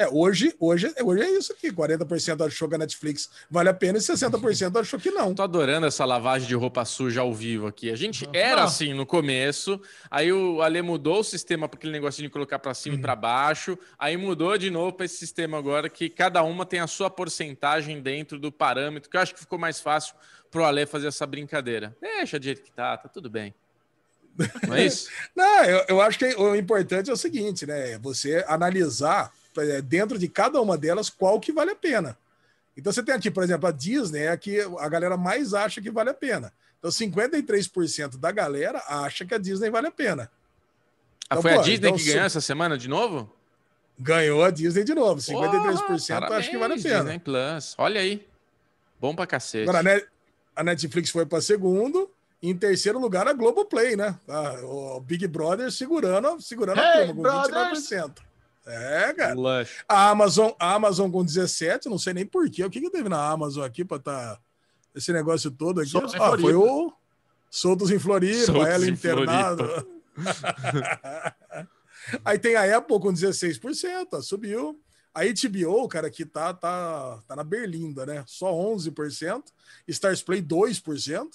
É, 0.00 0.08
hoje, 0.10 0.54
hoje, 0.58 0.90
hoje 1.04 1.22
é 1.22 1.30
isso 1.38 1.52
aqui. 1.52 1.70
40% 1.70 2.46
achou 2.46 2.66
que 2.66 2.74
a 2.74 2.78
Netflix 2.78 3.28
vale 3.50 3.68
a 3.68 3.74
pena 3.74 3.98
e 3.98 4.00
60% 4.00 4.80
achou 4.80 4.98
que 4.98 5.10
não. 5.10 5.34
Tô 5.34 5.42
adorando 5.42 5.86
essa 5.86 6.06
lavagem 6.06 6.48
de 6.48 6.54
roupa 6.54 6.86
suja 6.86 7.20
ao 7.20 7.34
vivo 7.34 7.66
aqui. 7.66 7.90
A 7.90 7.96
gente 7.96 8.26
era 8.32 8.64
assim 8.64 8.94
no 8.94 9.04
começo, 9.04 9.78
aí 10.10 10.32
o 10.32 10.62
Ale 10.62 10.80
mudou 10.80 11.20
o 11.20 11.22
sistema 11.22 11.68
para 11.68 11.76
aquele 11.76 11.92
negocinho 11.92 12.28
de 12.28 12.32
colocar 12.32 12.58
para 12.58 12.72
cima 12.72 12.94
uhum. 12.94 13.00
e 13.00 13.02
para 13.02 13.14
baixo, 13.14 13.78
aí 13.98 14.16
mudou 14.16 14.56
de 14.56 14.70
novo 14.70 14.94
para 14.94 15.04
esse 15.04 15.18
sistema 15.18 15.58
agora 15.58 15.90
que 15.90 16.08
cada 16.08 16.42
uma 16.42 16.64
tem 16.64 16.80
a 16.80 16.86
sua 16.86 17.10
porcentagem 17.10 18.00
dentro 18.00 18.38
do 18.38 18.50
parâmetro, 18.50 19.10
que 19.10 19.18
eu 19.18 19.20
acho 19.20 19.34
que 19.34 19.40
ficou 19.40 19.58
mais 19.58 19.80
fácil 19.80 20.14
pro 20.50 20.64
Ale 20.64 20.86
fazer 20.86 21.08
essa 21.08 21.26
brincadeira. 21.26 21.94
Deixa 22.00 22.38
do 22.38 22.44
jeito 22.46 22.62
que 22.62 22.72
tá, 22.72 22.96
tá 22.96 23.06
tudo 23.06 23.28
bem. 23.28 23.54
Não 24.66 24.76
é 24.76 24.86
isso? 24.86 25.10
Não, 25.36 25.64
eu, 25.64 25.84
eu 25.88 26.00
acho 26.00 26.18
que 26.18 26.24
o 26.24 26.56
importante 26.56 27.10
é 27.10 27.12
o 27.12 27.18
seguinte, 27.18 27.66
né? 27.66 27.98
Você 27.98 28.42
analisar 28.48 29.30
dentro 29.84 30.18
de 30.18 30.28
cada 30.28 30.60
uma 30.60 30.76
delas 30.76 31.10
qual 31.10 31.40
que 31.40 31.52
vale 31.52 31.70
a 31.70 31.76
pena. 31.76 32.16
Então 32.76 32.92
você 32.92 33.02
tem 33.02 33.14
aqui, 33.14 33.30
por 33.30 33.42
exemplo, 33.42 33.68
a 33.68 33.72
Disney 33.72 34.20
é 34.20 34.28
a 34.28 34.36
que 34.36 34.60
a 34.60 34.88
galera 34.88 35.16
mais 35.16 35.52
acha 35.54 35.80
que 35.80 35.90
vale 35.90 36.10
a 36.10 36.14
pena. 36.14 36.52
Então 36.78 36.90
53% 36.90 38.16
da 38.16 38.32
galera 38.32 38.82
acha 38.88 39.24
que 39.24 39.34
a 39.34 39.38
Disney 39.38 39.70
vale 39.70 39.88
a 39.88 39.90
pena. 39.90 40.30
Ah, 41.28 41.36
então, 41.36 41.42
foi 41.42 41.54
pô, 41.54 41.60
a 41.60 41.62
Disney 41.62 41.88
então, 41.88 41.98
que 41.98 42.04
ganhou 42.04 42.24
essa 42.24 42.40
semana 42.40 42.78
de 42.78 42.88
novo? 42.88 43.30
Ganhou 43.98 44.42
a 44.42 44.50
Disney 44.50 44.82
de 44.82 44.94
novo. 44.94 45.20
53% 45.20 46.26
oh, 46.28 46.32
acha 46.32 46.50
que 46.50 46.56
vale 46.56 46.74
a 46.74 46.82
pena. 46.82 47.00
Disney 47.00 47.18
Plus. 47.18 47.74
Olha 47.76 48.00
aí. 48.00 48.26
Bom 48.98 49.14
pra 49.14 49.26
cacete. 49.26 49.68
Agora, 49.68 50.06
a 50.56 50.64
Netflix 50.64 51.10
foi 51.10 51.26
para 51.26 51.40
segundo. 51.40 52.10
Em 52.42 52.56
terceiro 52.56 52.98
lugar, 52.98 53.28
a 53.28 53.34
Globoplay, 53.34 53.96
né? 53.96 54.18
Ah, 54.26 54.58
o 54.62 55.00
Big 55.00 55.26
Brother 55.26 55.70
segurando, 55.70 56.40
segurando 56.40 56.80
hey, 56.80 57.02
a 57.02 57.06
turma 57.06 57.42
com 57.42 57.50
29%. 57.50 58.29
É, 58.70 59.12
cara. 59.12 59.34
Lush. 59.34 59.84
A 59.88 60.10
Amazon, 60.10 60.52
a 60.58 60.74
Amazon 60.74 61.10
com 61.10 61.24
17, 61.24 61.88
não 61.88 61.98
sei 61.98 62.14
nem 62.14 62.26
porquê. 62.26 62.64
O 62.64 62.70
que, 62.70 62.80
que 62.80 62.90
teve 62.90 63.08
na 63.08 63.30
Amazon 63.30 63.64
aqui 63.64 63.84
para 63.84 63.98
tá 63.98 64.38
esse 64.94 65.12
negócio 65.12 65.50
todo 65.50 65.80
aqui? 65.80 65.92
Ah, 65.96 66.38
foi 66.38 66.54
o 66.54 66.92
Soltos 67.50 67.90
em 67.90 67.98
Floripa, 67.98 68.46
Soltos 68.46 68.68
ela 68.68 68.86
internada. 68.88 69.86
Aí 72.24 72.38
tem 72.38 72.56
a 72.56 72.76
Apple 72.76 73.00
com 73.00 73.12
16%, 73.12 74.22
subiu. 74.22 74.80
A 75.12 75.22
HBO, 75.24 75.88
cara, 75.88 76.08
que 76.08 76.24
tá, 76.24 76.54
tá, 76.54 77.20
tá 77.26 77.36
na 77.36 77.42
berlinda, 77.42 78.06
né? 78.06 78.22
Só 78.26 78.52
11%. 78.52 79.42
Stars 79.88 80.22
Play 80.22 80.40
2% 80.40 81.28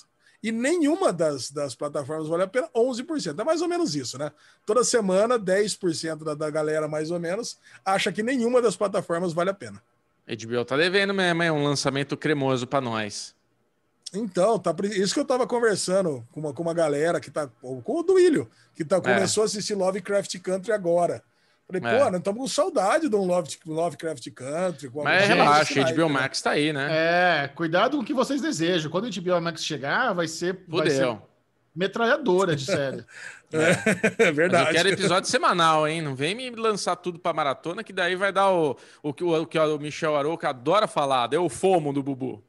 e 0.45 0.51
nenhuma 0.51 1.11
das, 1.11 1.49
das 1.49 1.73
plataformas 1.73 2.27
vale 2.27 2.43
a 2.43 2.47
pena 2.47 2.69
11%. 2.75 3.39
É 3.39 3.43
mais 3.43 3.63
ou 3.63 3.67
menos 3.67 3.95
isso, 3.95 4.15
né? 4.15 4.31
Toda 4.63 4.83
semana, 4.83 5.39
10% 5.39 6.23
da, 6.23 6.35
da 6.35 6.51
galera, 6.51 6.87
mais 6.87 7.09
ou 7.09 7.19
menos, 7.19 7.57
acha 7.83 8.11
que 8.11 8.21
nenhuma 8.21 8.61
das 8.61 8.75
plataformas 8.75 9.33
vale 9.33 9.49
a 9.49 9.55
pena. 9.55 9.81
HBO 10.27 10.63
tá 10.63 10.77
devendo 10.77 11.15
mesmo, 11.15 11.41
é 11.41 11.51
um 11.51 11.63
lançamento 11.63 12.15
cremoso 12.15 12.67
para 12.67 12.79
nós. 12.79 13.33
Então, 14.13 14.59
tá, 14.59 14.75
isso 14.83 15.15
que 15.15 15.19
eu 15.19 15.25
tava 15.25 15.47
conversando 15.47 16.23
com 16.31 16.41
uma, 16.41 16.53
com 16.53 16.61
uma 16.61 16.75
galera 16.75 17.19
que 17.19 17.31
tá. 17.31 17.47
Com 17.47 17.81
o 17.87 18.03
Duílio, 18.03 18.47
que 18.75 18.85
tá, 18.85 19.01
começou 19.01 19.41
é. 19.41 19.45
a 19.45 19.47
assistir 19.47 19.73
Lovecraft 19.73 20.37
Country 20.41 20.71
agora. 20.71 21.23
Falei, 21.67 21.81
é. 21.83 21.97
pô, 21.97 22.05
nós 22.11 22.19
estamos 22.19 22.41
com 22.41 22.47
saudade 22.47 23.09
de 23.09 23.15
um 23.15 23.25
Love, 23.25 23.57
Lovecraft 23.65 24.29
Country. 24.31 24.91
Mas 25.03 25.27
relaxa, 25.27 25.81
a 25.81 25.91
HBO 25.91 26.09
Max 26.09 26.41
tá 26.41 26.51
aí, 26.51 26.71
né? 26.71 26.87
É, 26.91 27.47
cuidado 27.47 27.97
com 27.97 28.03
o 28.03 28.05
que 28.05 28.13
vocês 28.13 28.39
desejam. 28.39 28.91
Quando 28.91 29.05
o 29.05 29.21
HBO 29.21 29.41
Max 29.41 29.65
chegar, 29.65 30.13
vai 30.13 30.27
ser, 30.27 30.63
vai 30.67 30.89
ser 30.91 31.17
metralhadora 31.75 32.55
de 32.55 32.65
série. 32.65 33.03
é, 33.51 34.27
é 34.27 34.31
verdade. 34.31 34.65
Mas 34.65 34.75
eu 34.75 34.83
quero 34.83 34.89
episódio 34.89 35.29
semanal, 35.29 35.87
hein? 35.87 36.01
Não 36.01 36.15
vem 36.15 36.35
me 36.35 36.49
lançar 36.51 36.95
tudo 36.95 37.17
para 37.17 37.33
maratona, 37.33 37.83
que 37.83 37.91
daí 37.91 38.15
vai 38.15 38.31
dar 38.31 38.51
o, 38.51 38.77
o, 39.01 39.09
o, 39.09 39.41
o 39.41 39.45
que 39.47 39.57
o 39.57 39.79
Michel 39.79 40.15
Arouca 40.15 40.49
adora 40.49 40.87
falar, 40.87 41.33
é 41.33 41.39
o 41.39 41.49
fomo 41.49 41.91
do 41.91 42.03
Bubu. 42.03 42.43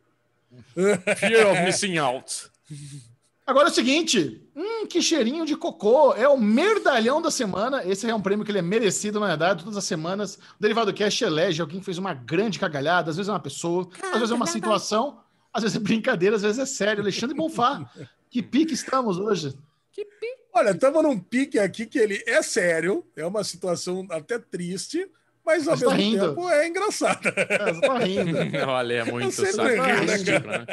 Fear 1.17 1.51
of 1.51 1.63
missing 1.63 1.97
out. 1.97 2.51
Agora 3.47 3.69
é 3.69 3.71
o 3.71 3.75
seguinte, 3.75 4.43
hum, 4.57 4.89
que 4.89 5.01
cheirinho 5.01 5.47
de 5.47 5.55
cocô, 5.57 6.13
é 6.15 6.29
o 6.29 6.37
merdalhão 6.37 7.23
da 7.23 7.31
semana, 7.31 7.85
esse 7.87 8.11
é 8.11 8.13
um 8.13 8.21
prêmio 8.21 8.45
que 8.45 8.51
ele 8.51 8.59
é 8.59 8.63
merecido, 8.63 9.21
na 9.21 9.29
verdade, 9.29 9.63
todas 9.63 9.77
as 9.77 9.85
semanas, 9.85 10.35
o 10.35 10.61
Derivado 10.61 10.93
Cast 10.93 11.23
elege 11.23 11.61
alguém 11.61 11.79
que 11.79 11.85
fez 11.85 11.97
uma 11.97 12.13
grande 12.13 12.59
cagalhada, 12.59 13.11
às 13.11 13.17
vezes 13.17 13.29
é 13.29 13.33
uma 13.33 13.39
pessoa, 13.39 13.89
às 14.03 14.19
vezes 14.19 14.33
é 14.33 14.35
uma 14.35 14.49
situação, 14.49 15.21
às 15.53 15.63
vezes 15.63 15.77
é 15.77 15.81
brincadeira, 15.81 16.35
às 16.35 16.43
vezes 16.43 16.59
é 16.59 16.67
sério. 16.67 17.03
Alexandre 17.03 17.37
Bonfá, 17.37 17.89
que 18.29 18.43
pique 18.43 18.75
estamos 18.75 19.17
hoje? 19.17 19.57
Que 19.93 20.05
pique? 20.05 20.43
Olha, 20.53 20.71
estamos 20.71 21.01
num 21.05 21.17
pique 21.17 21.61
aqui 21.61 21.87
que 21.87 22.01
ele 22.01 22.25
é 22.27 22.43
sério, 22.43 23.07
é 23.15 23.25
uma 23.25 23.45
situação 23.45 24.05
até 24.11 24.41
triste, 24.41 25.09
mas 25.47 25.69
ao 25.69 25.79
tá 25.79 25.95
mesmo 25.95 26.19
tá 26.19 26.27
tempo 26.27 26.51
é 26.51 26.67
engraçado. 26.67 27.29
É, 27.29 27.73
você 27.73 27.81
tá 27.81 27.99
rindo. 27.99 28.37
Olha, 28.67 28.95
é 28.95 29.05
muito 29.05 29.31
sarcástico, 29.33 30.49
né? 30.49 30.67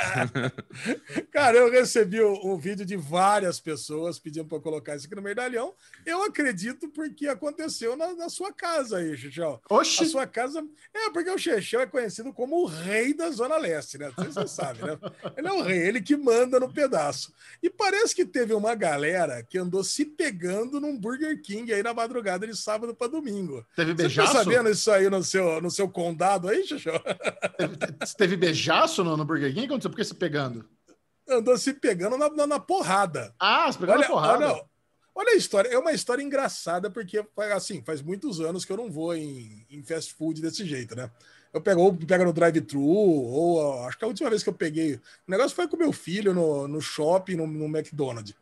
cara, 1.32 1.56
eu 1.56 1.70
recebi 1.70 2.22
um, 2.22 2.52
um, 2.52 2.58
vídeo 2.58 2.84
de 2.84 2.96
várias 2.96 3.58
pessoas 3.58 4.18
pedindo 4.18 4.44
para 4.44 4.60
colocar 4.60 4.94
isso 4.94 5.06
aqui 5.06 5.14
no 5.14 5.22
medalhão. 5.22 5.72
Eu 6.04 6.22
acredito 6.22 6.88
porque 6.88 7.28
aconteceu 7.28 7.96
na, 7.96 8.12
na 8.12 8.28
sua 8.28 8.52
casa 8.52 8.98
aí, 8.98 9.16
Xixão. 9.16 9.58
Oxi! 9.70 10.04
A 10.04 10.08
sua 10.08 10.26
casa. 10.26 10.62
É, 10.92 11.08
porque 11.08 11.30
o 11.30 11.38
Xixão 11.38 11.80
é 11.80 11.86
conhecido 11.86 12.34
como 12.34 12.62
o 12.62 12.66
rei 12.66 13.14
da 13.14 13.30
Zona 13.30 13.56
Leste, 13.56 13.96
né? 13.96 14.12
Você 14.18 14.46
sabe, 14.48 14.84
né? 14.84 14.98
Ele 15.34 15.48
é 15.48 15.52
o 15.52 15.62
rei, 15.62 15.78
ele 15.78 16.02
que 16.02 16.14
manda 16.14 16.60
no 16.60 16.70
pedaço. 16.70 17.32
E 17.62 17.70
parece 17.70 18.14
que 18.14 18.26
teve 18.26 18.52
uma 18.52 18.74
galera 18.74 19.42
que 19.42 19.56
andou 19.56 19.82
se 19.82 20.04
pegando 20.04 20.78
num 20.78 20.98
Burger 20.98 21.40
King 21.40 21.72
aí 21.72 21.82
na 21.82 21.94
madrugada 21.94 22.46
de 22.46 22.54
sábado 22.54 22.94
para 22.94 23.08
domingo 23.08 23.29
domingo. 23.30 23.66
Teve 23.76 23.94
beijaço? 23.94 24.32
Você 24.32 24.38
tá 24.38 24.44
sabendo 24.44 24.70
isso 24.70 24.90
aí 24.90 25.08
no 25.08 25.22
seu, 25.22 25.60
no 25.60 25.70
seu 25.70 25.88
condado 25.88 26.48
aí, 26.48 26.66
Xuxu? 26.66 26.90
Teve, 27.56 27.76
teve 28.16 28.36
beijaço 28.36 29.04
no, 29.04 29.16
no 29.16 29.24
Burger 29.24 29.52
King? 29.54 29.66
Aconteceu 29.66 29.90
por 29.90 29.96
que 29.96 30.04
se 30.04 30.14
pegando? 30.14 30.68
Andou 31.28 31.56
se 31.56 31.72
pegando 31.74 32.18
na, 32.18 32.28
na, 32.28 32.46
na 32.46 32.60
porrada. 32.60 33.34
Ah, 33.38 33.70
se 33.70 33.78
pegando 33.78 33.98
olha, 33.98 34.08
na 34.08 34.14
porrada. 34.14 34.52
Olha, 34.52 34.64
olha 35.14 35.32
a 35.32 35.36
história. 35.36 35.68
É 35.68 35.78
uma 35.78 35.92
história 35.92 36.22
engraçada, 36.22 36.90
porque, 36.90 37.24
assim, 37.54 37.82
faz 37.82 38.02
muitos 38.02 38.40
anos 38.40 38.64
que 38.64 38.72
eu 38.72 38.76
não 38.76 38.90
vou 38.90 39.14
em, 39.14 39.64
em 39.70 39.82
fast 39.82 40.12
food 40.14 40.42
desse 40.42 40.64
jeito, 40.64 40.96
né? 40.96 41.10
Eu 41.52 41.60
pego, 41.60 41.80
ou 41.82 41.92
pego 41.94 42.24
no 42.24 42.32
drive-thru, 42.32 42.80
ou 42.80 43.84
acho 43.86 43.98
que 43.98 44.04
a 44.04 44.08
última 44.08 44.30
vez 44.30 44.42
que 44.42 44.48
eu 44.48 44.54
peguei. 44.54 44.94
O 44.94 45.00
negócio 45.30 45.54
foi 45.54 45.66
com 45.66 45.76
meu 45.76 45.92
filho 45.92 46.32
no, 46.32 46.68
no 46.68 46.80
shopping, 46.80 47.34
no, 47.36 47.46
no 47.46 47.66
McDonald's. 47.66 48.34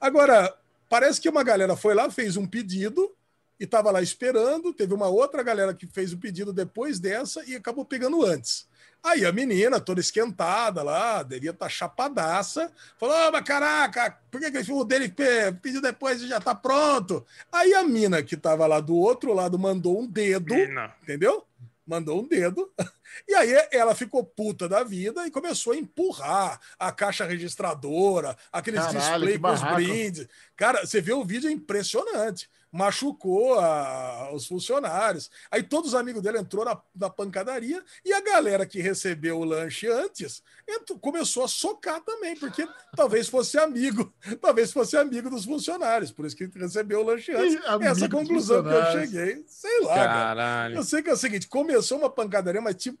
Agora, 0.00 0.52
parece 0.88 1.20
que 1.20 1.28
uma 1.28 1.44
galera 1.44 1.76
foi 1.76 1.94
lá, 1.94 2.10
fez 2.10 2.36
um 2.36 2.46
pedido, 2.46 3.15
e 3.58 3.64
estava 3.64 3.90
lá 3.90 4.02
esperando. 4.02 4.72
Teve 4.72 4.94
uma 4.94 5.08
outra 5.08 5.42
galera 5.42 5.74
que 5.74 5.86
fez 5.86 6.12
o 6.12 6.18
pedido 6.18 6.52
depois 6.52 6.98
dessa 6.98 7.44
e 7.48 7.54
acabou 7.54 7.84
pegando 7.84 8.24
antes. 8.24 8.66
Aí 9.02 9.24
a 9.24 9.30
menina, 9.30 9.78
toda 9.78 10.00
esquentada 10.00 10.82
lá, 10.82 11.22
devia 11.22 11.50
estar 11.50 11.66
tá 11.66 11.70
chapadaça, 11.70 12.72
falou: 12.98 13.14
oh, 13.28 13.32
mas 13.32 13.44
caraca, 13.44 14.18
por 14.30 14.40
que, 14.40 14.50
que 14.50 14.72
o 14.72 14.84
dele 14.84 15.14
pediu 15.62 15.80
depois 15.80 16.20
e 16.20 16.28
já 16.28 16.38
está 16.38 16.54
pronto? 16.54 17.24
Aí 17.52 17.72
a 17.74 17.84
mina 17.84 18.22
que 18.22 18.34
estava 18.34 18.66
lá 18.66 18.80
do 18.80 18.96
outro 18.96 19.32
lado 19.32 19.58
mandou 19.58 20.00
um 20.00 20.06
dedo, 20.06 20.54
mina. 20.54 20.92
entendeu? 21.02 21.46
Mandou 21.86 22.20
um 22.20 22.26
dedo. 22.26 22.70
E 23.28 23.34
aí 23.34 23.52
ela 23.70 23.94
ficou 23.94 24.24
puta 24.24 24.68
da 24.68 24.82
vida 24.82 25.26
e 25.26 25.30
começou 25.30 25.72
a 25.72 25.76
empurrar 25.76 26.60
a 26.78 26.92
caixa 26.92 27.24
registradora, 27.24 28.36
aqueles 28.52 28.86
displays 28.88 29.40
com 29.40 29.52
os 29.52 29.62
brindes. 29.74 30.28
Cara, 30.56 30.86
você 30.86 31.00
vê 31.00 31.12
o 31.12 31.24
vídeo 31.24 31.48
é 31.48 31.52
impressionante 31.52 32.48
machucou 32.76 33.58
a, 33.58 34.30
os 34.32 34.46
funcionários. 34.46 35.30
Aí 35.50 35.62
todos 35.62 35.90
os 35.90 35.94
amigos 35.94 36.22
dele 36.22 36.38
entrou 36.38 36.64
na, 36.64 36.78
na 36.94 37.08
pancadaria 37.08 37.82
e 38.04 38.12
a 38.12 38.20
galera 38.20 38.66
que 38.66 38.80
recebeu 38.80 39.38
o 39.38 39.44
lanche 39.44 39.88
antes 39.88 40.42
entrou, 40.68 40.98
começou 40.98 41.44
a 41.44 41.48
socar 41.48 42.00
também, 42.02 42.36
porque 42.36 42.68
talvez 42.94 43.28
fosse 43.28 43.56
amigo, 43.58 44.12
talvez 44.42 44.72
fosse 44.72 44.96
amigo 44.96 45.30
dos 45.30 45.44
funcionários, 45.44 46.10
por 46.10 46.26
isso 46.26 46.36
que 46.36 46.46
recebeu 46.54 47.00
o 47.00 47.04
lanche 47.04 47.32
antes. 47.32 47.58
Essa 47.82 48.08
conclusão 48.08 48.62
que 48.62 48.68
eu 48.68 48.92
cheguei, 48.92 49.44
sei 49.46 49.80
lá. 49.80 49.94
Caralho. 49.94 50.76
Eu 50.76 50.82
sei 50.82 51.02
que 51.02 51.08
é 51.08 51.12
o 51.12 51.16
seguinte, 51.16 51.48
começou 51.48 51.98
uma 51.98 52.10
pancadaria, 52.10 52.60
mas 52.60 52.74
tipo 52.74 52.95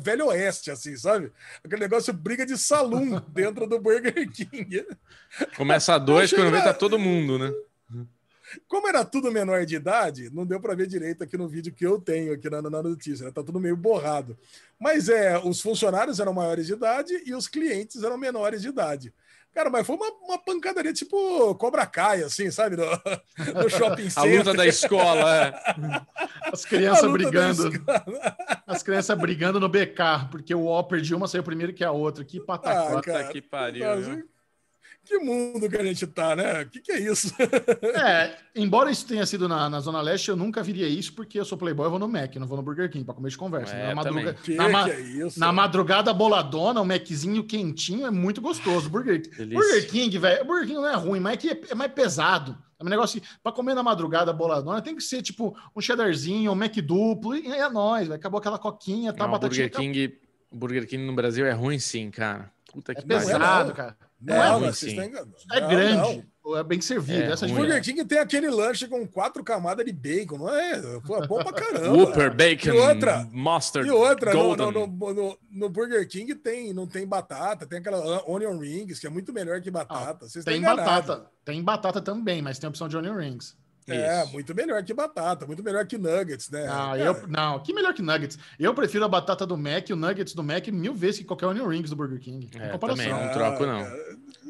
velho 0.00 0.26
oeste, 0.26 0.70
assim, 0.70 0.96
sabe? 0.96 1.32
Aquele 1.62 1.82
negócio 1.82 2.12
briga 2.12 2.44
de 2.44 2.56
salão 2.58 3.20
dentro 3.28 3.66
do 3.66 3.80
Burger 3.80 4.30
King. 4.30 4.86
Começa 5.56 5.94
a 5.94 5.98
dois, 5.98 6.32
quando 6.32 6.50
vê 6.50 6.62
tá 6.62 6.74
todo 6.74 6.98
mundo, 6.98 7.38
né? 7.38 7.52
Como 8.68 8.86
era 8.88 9.04
tudo 9.04 9.32
menor 9.32 9.64
de 9.64 9.76
idade, 9.76 10.30
não 10.32 10.46
deu 10.46 10.60
para 10.60 10.74
ver 10.74 10.86
direito 10.86 11.24
aqui 11.24 11.36
no 11.36 11.48
vídeo 11.48 11.72
que 11.72 11.84
eu 11.84 12.00
tenho 12.00 12.32
aqui 12.32 12.48
na, 12.48 12.62
na 12.62 12.82
notícia, 12.82 13.26
né? 13.26 13.32
Tá 13.32 13.42
tudo 13.42 13.58
meio 13.58 13.76
borrado. 13.76 14.36
Mas 14.78 15.08
é, 15.08 15.38
os 15.38 15.60
funcionários 15.60 16.20
eram 16.20 16.32
maiores 16.32 16.66
de 16.66 16.74
idade 16.74 17.22
e 17.24 17.34
os 17.34 17.48
clientes 17.48 18.02
eram 18.02 18.16
menores 18.16 18.62
de 18.62 18.68
idade. 18.68 19.12
Cara, 19.54 19.70
mas 19.70 19.86
foi 19.86 19.94
uma, 19.94 20.10
uma 20.24 20.38
pancadaria 20.38 20.92
tipo 20.92 21.54
Cobra 21.54 21.86
Kai, 21.86 22.22
assim, 22.24 22.50
sabe? 22.50 22.76
No, 22.76 22.84
no 23.62 23.70
shopping 23.70 24.10
center. 24.10 24.34
A 24.34 24.38
luta 24.38 24.52
da 24.52 24.66
escola, 24.66 25.46
é. 25.46 25.52
As 26.52 26.64
crianças 26.64 27.10
brigando. 27.10 27.70
As 28.66 28.82
crianças 28.82 29.16
brigando 29.16 29.60
no 29.60 29.68
BK, 29.68 30.28
porque 30.30 30.52
o 30.54 30.66
Opper 30.66 31.00
de 31.00 31.14
uma 31.14 31.28
saiu 31.28 31.44
primeiro 31.44 31.72
que 31.72 31.84
a 31.84 31.92
outra. 31.92 32.24
Que 32.24 32.40
patacota. 32.40 33.16
Ah, 33.16 33.24
que 33.24 33.40
pariu. 33.40 33.86
Mas, 33.86 34.24
que 35.04 35.18
mundo 35.18 35.68
que 35.68 35.76
a 35.76 35.84
gente 35.84 36.06
tá, 36.06 36.34
né? 36.34 36.62
O 36.62 36.66
que, 36.66 36.80
que 36.80 36.92
é 36.92 37.00
isso? 37.00 37.34
É, 37.94 38.36
embora 38.54 38.90
isso 38.90 39.06
tenha 39.06 39.24
sido 39.24 39.48
na, 39.48 39.68
na 39.70 39.80
Zona 39.80 40.00
Leste, 40.00 40.28
eu 40.28 40.36
nunca 40.36 40.62
viria 40.62 40.88
isso 40.88 41.12
porque 41.14 41.38
eu 41.38 41.44
sou 41.44 41.56
playboy, 41.56 41.86
eu 41.86 41.90
vou 41.90 41.98
no 41.98 42.08
Mac, 42.08 42.34
não 42.36 42.46
vou 42.46 42.56
no 42.56 42.62
Burger 42.62 42.90
King 42.90 43.04
para 43.04 43.14
comer 43.14 43.30
de 43.30 43.36
conversa. 43.36 43.74
É, 43.74 43.88
na, 43.88 43.94
madruga... 43.94 44.34
que 44.34 44.54
na, 44.54 44.68
ma... 44.68 44.88
é 44.88 45.28
na, 45.36 45.52
madrugada 45.52 46.12
boladona, 46.12 46.80
o 46.80 46.84
Maczinho 46.84 47.44
quentinho 47.44 48.06
é 48.06 48.10
muito 48.10 48.40
gostoso. 48.40 48.90
Burger, 48.90 49.22
Burger 49.52 49.88
King, 49.88 50.18
velho, 50.18 50.44
Burger 50.44 50.66
King 50.66 50.80
não 50.80 50.88
é 50.88 50.96
ruim, 50.96 51.20
mas 51.20 51.34
é, 51.34 51.36
que 51.36 51.72
é 51.72 51.74
mais 51.74 51.92
pesado. 51.92 52.58
É 52.78 52.84
um 52.84 52.88
negócio 52.88 53.22
para 53.42 53.52
comer 53.52 53.74
na 53.74 53.82
madrugada 53.82 54.32
boladona 54.32 54.82
tem 54.82 54.96
que 54.96 55.02
ser 55.02 55.22
tipo 55.22 55.56
um 55.74 55.80
cheddarzinho, 55.80 56.50
um 56.50 56.54
Mac 56.54 56.74
duplo, 56.76 57.36
e 57.36 57.46
é 57.46 57.68
nóis, 57.68 58.08
véio. 58.08 58.18
acabou 58.18 58.38
aquela 58.38 58.58
coquinha, 58.58 59.12
tá, 59.12 59.26
não, 59.26 59.38
Burger 59.38 59.70
King, 59.70 60.18
Burger 60.50 60.86
King 60.86 61.04
no 61.04 61.14
Brasil 61.14 61.46
é 61.46 61.52
ruim 61.52 61.78
sim, 61.78 62.10
cara. 62.10 62.52
Puta 62.72 62.92
é 62.92 62.94
que 62.94 63.02
é 63.02 63.04
pesado, 63.04 63.72
cara. 63.72 63.96
Não, 64.24 64.34
é, 64.34 64.50
ruim, 64.50 64.72
sim. 64.72 64.98
é 64.98 65.60
grande. 65.60 65.96
Não. 65.96 66.34
É 66.56 66.62
bem 66.62 66.78
servido. 66.78 67.22
É, 67.22 67.32
Essa 67.32 67.48
Burger 67.48 67.82
King 67.82 68.04
tem 68.04 68.18
aquele 68.18 68.50
lanche 68.50 68.86
com 68.86 69.06
quatro 69.06 69.42
camadas 69.42 69.84
de 69.86 69.92
bacon, 69.92 70.36
não 70.36 70.54
é? 70.54 70.78
Pô, 71.00 71.16
é 71.16 71.26
bom 71.26 71.42
pra 71.42 71.52
caramba. 71.54 71.96
Whopper, 71.96 72.34
bacon, 72.34 72.68
e 72.68 72.78
outra, 72.78 73.28
mustard, 73.32 73.88
E 73.88 73.90
outra, 73.90 74.34
no, 74.34 74.54
no, 74.54 74.86
no, 74.86 75.38
no, 75.50 75.68
Burger 75.70 76.06
King 76.06 76.34
tem, 76.34 76.74
não 76.74 76.86
tem 76.86 77.06
batata, 77.06 77.66
tem 77.66 77.78
aquela 77.78 78.22
onion 78.30 78.58
rings, 78.58 78.98
que 78.98 79.06
é 79.06 79.10
muito 79.10 79.32
melhor 79.32 79.58
que 79.62 79.70
batata. 79.70 80.26
Ah, 80.26 80.42
tem 80.44 80.60
batata, 80.60 81.30
tem 81.46 81.62
batata 81.62 82.02
também, 82.02 82.42
mas 82.42 82.58
tem 82.58 82.66
a 82.66 82.70
opção 82.70 82.88
de 82.88 82.96
onion 82.98 83.16
rings. 83.16 83.56
É, 83.86 84.22
Isso. 84.22 84.32
muito 84.32 84.54
melhor 84.54 84.82
que 84.82 84.94
batata, 84.94 85.46
muito 85.46 85.62
melhor 85.62 85.86
que 85.86 85.98
nuggets, 85.98 86.48
né? 86.48 86.66
Ah, 86.70 86.96
eu, 86.96 87.28
não, 87.28 87.58
que 87.60 87.72
melhor 87.74 87.92
que 87.92 88.00
nuggets. 88.00 88.38
Eu 88.58 88.72
prefiro 88.72 89.04
a 89.04 89.08
batata 89.08 89.46
do 89.46 89.58
Mac 89.58 89.88
e 89.90 89.92
o 89.92 89.96
nuggets 89.96 90.32
do 90.32 90.42
Mac 90.42 90.66
mil 90.68 90.94
vezes 90.94 91.18
que 91.18 91.24
qualquer 91.24 91.46
Onion 91.46 91.66
Rings 91.66 91.90
do 91.90 91.96
Burger 91.96 92.18
King. 92.18 92.48
É, 92.58 92.78
também, 92.78 93.10
não 93.10 93.32
troco 93.32 93.66
não. 93.66 93.80
Ah, 93.80 93.96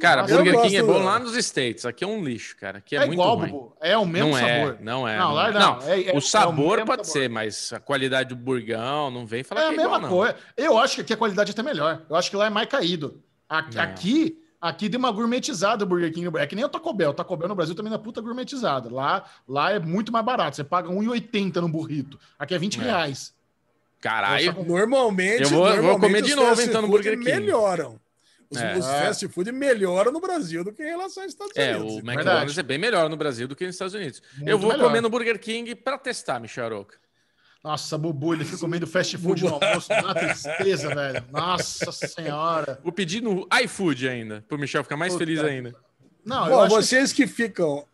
cara, 0.01 0.23
Nossa, 0.23 0.36
Burger 0.36 0.61
King 0.62 0.77
é 0.77 0.82
bom 0.85 1.02
lá 1.02 1.19
nos 1.19 1.36
States, 1.36 1.85
aqui 1.85 2.05
é 2.05 2.06
um 2.06 2.24
lixo, 2.24 2.56
cara. 2.56 2.78
Aqui 2.78 2.97
é, 2.97 3.02
é 3.02 3.06
muito 3.06 3.15
igual, 3.15 3.36
ruim. 3.36 3.70
É 3.81 3.98
o 3.98 4.06
mesmo 4.06 4.31
não 4.31 4.39
é, 4.39 4.40
sabor. 4.40 4.77
É, 4.81 4.85
não 4.85 5.09
é. 5.09 5.19
Não, 5.19 5.32
lá 5.32 5.51
não. 5.51 5.81
não 5.81 5.89
é, 5.89 6.02
é 6.05 6.16
o 6.16 6.20
sabor 6.20 6.85
pode 6.85 7.05
sabor. 7.05 7.23
ser, 7.23 7.28
mas 7.28 7.73
a 7.73 7.81
qualidade 7.81 8.28
do 8.28 8.36
burgão 8.36 9.11
não 9.11 9.27
vem 9.27 9.43
falar 9.43 9.62
é 9.62 9.65
que 9.65 9.70
é 9.70 9.74
a 9.74 9.77
mesma 9.77 9.97
igual, 9.97 10.11
coisa. 10.11 10.36
Eu 10.56 10.78
acho 10.78 10.94
que 10.94 11.01
aqui 11.01 11.12
a 11.12 11.16
qualidade 11.16 11.51
é 11.51 11.52
até 11.52 11.62
melhor. 11.62 12.02
Eu 12.09 12.15
acho 12.15 12.31
que 12.31 12.36
lá 12.36 12.47
é 12.47 12.51
mais 12.51 12.69
caído. 12.69 13.20
Aqui, 13.48 13.78
aqui 13.78 14.43
Aqui 14.65 14.89
deu 14.89 14.99
uma 14.99 15.12
gourmetizada 15.12 15.85
o 15.85 15.86
Burger 15.86 16.11
King. 16.11 16.31
É 16.39 16.47
que 16.47 16.57
nem 16.57 16.65
o 16.65 16.70
Taco 16.70 16.91
Bell. 16.95 17.11
O 17.11 17.12
Taco 17.12 17.36
Bell 17.36 17.51
no 17.51 17.55
Brasil 17.55 17.74
também 17.74 17.93
é 17.93 17.99
puta 17.99 18.23
gourmetizada. 18.23 18.91
Lá, 18.91 19.23
lá 19.47 19.73
é 19.73 19.78
muito 19.78 20.11
mais 20.11 20.24
barato. 20.24 20.57
Você 20.57 20.65
paga 20.65 20.89
1,80 20.89 21.57
no 21.57 21.69
burrito. 21.69 22.19
Aqui 22.39 22.55
é 22.55 22.59
20 22.59 22.81
é. 22.81 22.82
reais. 22.85 23.35
Caralho. 24.01 24.65
Normalmente, 24.65 25.43
eu 25.43 25.51
vou, 25.51 25.66
normalmente 25.66 25.86
vou 25.86 26.01
comer 26.01 26.23
de 26.23 26.35
novo 26.35 26.62
então 26.62 26.81
no 26.81 26.89
Burger 26.89 27.12
King. 27.12 27.27
melhoram. 27.27 28.01
Os, 28.49 28.59
é. 28.59 28.78
os 28.78 28.86
fast 28.86 29.28
food 29.28 29.53
melhoram 29.53 30.11
no 30.11 30.20
Brasil 30.20 30.65
do 30.65 30.73
que 30.73 30.82
em 30.82 30.86
relação 30.86 31.24
aos 31.24 31.32
Estados 31.32 31.55
é, 31.57 31.77
Unidos. 31.77 31.93
É, 31.93 31.97
o 31.97 31.99
McDonald's 31.99 32.24
Verdade. 32.24 32.61
é 32.61 32.62
bem 32.62 32.78
melhor 32.78 33.11
no 33.11 33.19
Brasil 33.19 33.47
do 33.47 33.55
que 33.55 33.66
nos 33.66 33.74
Estados 33.74 33.93
Unidos. 33.93 34.23
Muito 34.35 34.49
eu 34.49 34.59
vou 34.59 34.70
melhor. 34.70 34.86
comer 34.86 35.03
no 35.03 35.11
Burger 35.11 35.39
King 35.39 35.74
para 35.74 35.99
testar, 35.99 36.41
Michel 36.41 36.65
Aroca. 36.65 37.03
Nossa, 37.65 37.97
Bubu, 37.97 38.35
ele 38.35 38.45
fica 38.45 38.59
comendo 38.59 38.86
fast 38.86 39.16
food 39.16 39.43
no 39.43 39.55
almoço, 39.55 39.91
uma 39.91 40.15
tristeza, 40.15 40.95
velho. 40.95 41.24
Nossa 41.32 41.91
senhora. 41.91 42.78
Vou 42.85 42.93
pedir 42.93 43.23
no 43.23 43.49
iFood 43.65 44.07
ainda, 44.07 44.45
pro 44.47 44.59
Michel 44.59 44.82
ficar 44.82 44.99
mais 44.99 45.15
Puta. 45.15 45.24
feliz 45.24 45.43
ainda. 45.43 45.74
Não, 46.23 46.47
Bom, 46.47 46.69
vocês 46.69 47.11
que... 47.11 47.27
que... 47.27 47.32
ficam, 47.32 47.85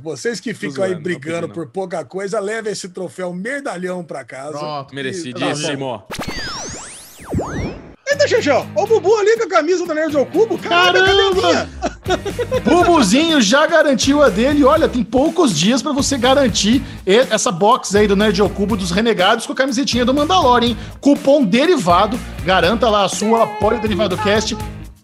vocês 0.00 0.38
que 0.38 0.54
ficam 0.54 0.86
zoando, 0.86 0.94
aí 0.94 1.02
brigando 1.02 1.48
por 1.48 1.66
pouca 1.68 2.04
coisa, 2.04 2.38
leve 2.38 2.70
esse 2.70 2.88
troféu 2.90 3.32
merdalhão 3.32 4.04
para 4.04 4.24
casa. 4.24 4.58
Pronto, 4.58 4.94
merecidíssimo. 4.94 5.98
Tá 5.98 6.31
Eita, 8.12 8.28
Xexão, 8.28 8.68
o 8.76 8.86
Bubu 8.86 9.16
ali 9.16 9.38
com 9.38 9.44
a 9.44 9.48
camisa 9.48 9.86
do 9.86 9.94
Nerd 9.94 10.14
ao 10.14 10.26
Cubo. 10.26 10.58
Caramba! 10.58 11.66
Bubuzinho 12.62 13.40
já 13.40 13.66
garantiu 13.66 14.22
a 14.22 14.28
dele. 14.28 14.62
Olha, 14.64 14.86
tem 14.86 15.02
poucos 15.02 15.58
dias 15.58 15.80
para 15.80 15.92
você 15.92 16.18
garantir 16.18 16.82
essa 17.06 17.50
box 17.50 17.96
aí 17.96 18.06
do 18.06 18.14
Nerd 18.14 18.38
ao 18.42 18.50
Cubo 18.50 18.76
dos 18.76 18.90
Renegados 18.90 19.46
com 19.46 19.54
a 19.54 19.56
camisetinha 19.56 20.04
do 20.04 20.12
Mandalorian, 20.12 20.68
hein? 20.68 20.76
Cupom 21.00 21.42
derivado. 21.42 22.20
Garanta 22.44 22.86
lá 22.90 23.06
a 23.06 23.08
sua 23.08 23.44
apoio 23.44 23.80
derivado 23.80 24.14
cast 24.18 24.58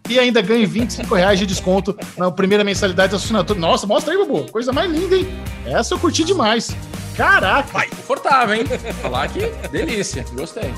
e 0.07 0.19
ainda 0.19 0.43
ganhe 0.43 0.67
25 0.67 1.15
reais 1.15 1.39
de 1.39 1.47
desconto 1.47 1.97
na 2.15 2.31
primeira 2.31 2.63
mensalidade 2.63 3.13
da 3.13 3.17
assinatura. 3.17 3.59
Nossa, 3.59 3.87
mostra 3.87 4.13
aí, 4.13 4.19
Bubu. 4.19 4.53
Coisa 4.53 4.71
mais 4.71 4.91
linda, 4.91 5.17
hein? 5.17 5.27
Essa 5.65 5.95
eu 5.95 5.99
curti 5.99 6.25
demais. 6.25 6.77
Caraca! 7.17 7.73
Vai, 7.73 7.89
confortável, 7.89 8.55
hein? 8.55 8.67
Falar 9.01 9.29
que 9.29 9.47
delícia. 9.71 10.27
Gostei. 10.35 10.75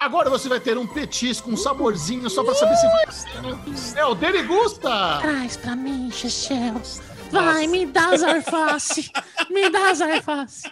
Agora 0.00 0.30
você 0.30 0.48
vai 0.48 0.58
ter 0.58 0.78
um 0.78 0.86
petisco, 0.86 1.50
um 1.50 1.56
saborzinho, 1.58 2.30
só 2.30 2.42
pra 2.42 2.54
saber 2.54 2.74
se 2.74 3.98
É 3.98 4.04
o 4.06 4.14
dele 4.14 4.42
gusta! 4.44 5.18
Traz 5.20 5.58
pra 5.58 5.76
mim, 5.76 6.10
Chechels. 6.10 7.02
Vai, 7.30 7.66
me 7.66 7.84
dá 7.84 8.14
as 8.14 8.22
alface. 8.22 9.10
me 9.50 9.68
dá 9.68 9.90
as 9.90 10.00
alface. 10.00 10.66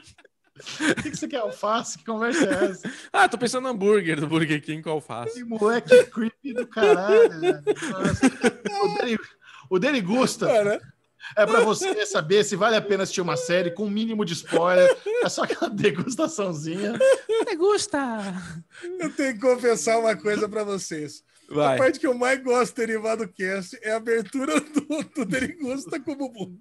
O 0.81 0.95
que, 1.03 1.11
que, 1.11 1.17
você 1.17 1.29
quer, 1.29 1.41
alface? 1.41 1.99
Que 1.99 2.07
conversa 2.07 2.43
é 2.43 2.65
essa? 2.71 2.93
ah, 3.13 3.29
tô 3.29 3.37
pensando 3.37 3.65
no 3.65 3.69
hambúrguer 3.69 4.19
do 4.19 4.27
Burger 4.27 4.63
King 4.63 4.83
com 4.83 4.91
alface. 4.91 5.35
Que 5.35 5.45
moleque 5.45 6.05
creepy 6.07 6.55
do 6.55 6.67
caralho. 6.67 7.29
Né? 7.39 7.63
o, 8.83 8.99
dele, 8.99 9.19
o 9.69 9.79
dele 9.79 10.01
gusta. 10.01 10.47
É, 11.37 11.47
para 11.47 11.61
você 11.61 12.07
saber 12.07 12.45
se 12.45 12.57
vale 12.57 12.77
a 12.77 12.83
pena 12.83 13.03
assistir 13.03 13.21
uma 13.21 13.37
série 13.37 13.71
com 13.71 13.85
o 13.85 13.87
um 13.87 13.91
mínimo 13.91 14.25
de 14.25 14.33
spoiler. 14.33 14.97
É 15.23 15.29
só 15.29 15.43
aquela 15.43 15.69
degustaçãozinha. 15.71 16.99
Degusta! 17.47 17.99
Eu 18.99 19.13
tenho 19.13 19.35
que 19.35 19.41
confessar 19.41 19.99
uma 19.99 20.17
coisa 20.17 20.49
para 20.49 20.65
vocês. 20.65 21.23
Vai. 21.51 21.77
A 21.77 21.79
parte 21.79 21.99
que 21.99 22.07
eu 22.07 22.13
mais 22.13 22.43
gosto 22.43 22.75
do 22.75 22.77
Derivado 22.77 23.27
Cast 23.27 23.79
é 23.83 23.93
a 23.93 23.97
abertura 23.97 24.61
do, 24.61 25.03
do 25.15 25.25
Derigusta 25.25 25.99
com 25.99 26.13
o 26.13 26.17
Bubu. 26.17 26.59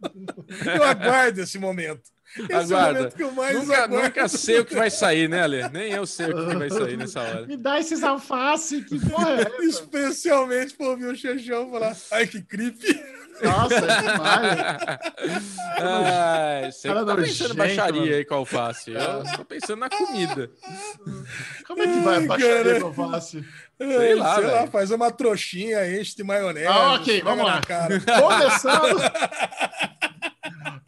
Eu 0.65 0.83
aguardo 0.83 1.41
esse 1.41 1.59
momento. 1.59 2.03
Esse 2.37 2.73
Aguarda. 2.73 2.99
É 2.99 3.07
o 3.07 3.11
que 3.11 3.23
eu 3.23 3.31
mais 3.31 3.57
nunca, 3.57 3.83
aguardo. 3.83 4.03
nunca 4.03 4.27
sei 4.27 4.59
o 4.59 4.65
que 4.65 4.75
vai 4.75 4.89
sair, 4.89 5.29
né, 5.29 5.41
Ale? 5.41 5.67
Nem 5.69 5.91
eu 5.91 6.05
sei 6.05 6.27
o 6.27 6.49
que 6.49 6.55
vai 6.55 6.69
sair 6.69 6.97
nessa 6.97 7.21
hora. 7.21 7.47
Me 7.47 7.57
dá 7.57 7.79
esses 7.79 8.03
alface, 8.03 8.83
que 8.83 8.99
porra 8.99 9.29
é 9.31 9.41
essa? 9.41 9.63
Especialmente 9.63 10.73
para 10.75 10.87
ouvir 10.87 11.05
o 11.05 11.15
Xexão 11.15 11.69
falar, 11.71 11.95
ai, 12.11 12.27
que 12.27 12.41
creepy. 12.41 13.16
Nossa, 13.41 13.75
é 13.75 14.01
demais. 14.01 15.57
Ai, 15.79 16.71
você 16.71 16.87
tá 16.87 17.15
pensando 17.15 17.53
em 17.53 17.57
baixaria 17.57 18.01
mano. 18.01 18.15
aí 18.15 18.25
com 18.25 18.35
alface. 18.35 18.91
Eu 18.91 19.37
tô 19.37 19.45
pensando 19.45 19.79
na 19.79 19.89
comida. 19.89 20.49
Como 21.67 21.81
é 21.81 21.87
que 21.87 21.99
vai 21.99 22.25
baixaria 22.25 22.79
com 22.81 22.87
alface? 22.87 23.45
Sei 23.77 24.15
lá, 24.15 24.35
Sei 24.35 24.45
lá, 24.45 24.67
faz 24.67 24.91
uma 24.91 25.11
trouxinha, 25.11 25.99
enche 25.99 26.15
de 26.15 26.23
maionese. 26.23 26.67
Ah, 26.67 26.93
ok, 26.95 27.21
vamos 27.21 27.45
lá. 27.45 27.61
Começando. 28.21 28.97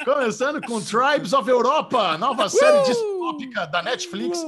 Começando 0.04 0.62
com 0.62 0.82
Tribes 0.82 1.34
of 1.34 1.48
Europa, 1.48 2.18
nova 2.18 2.46
uh! 2.46 2.50
série 2.50 2.84
distópica 2.84 3.68
da 3.68 3.84
Netflix. 3.84 4.40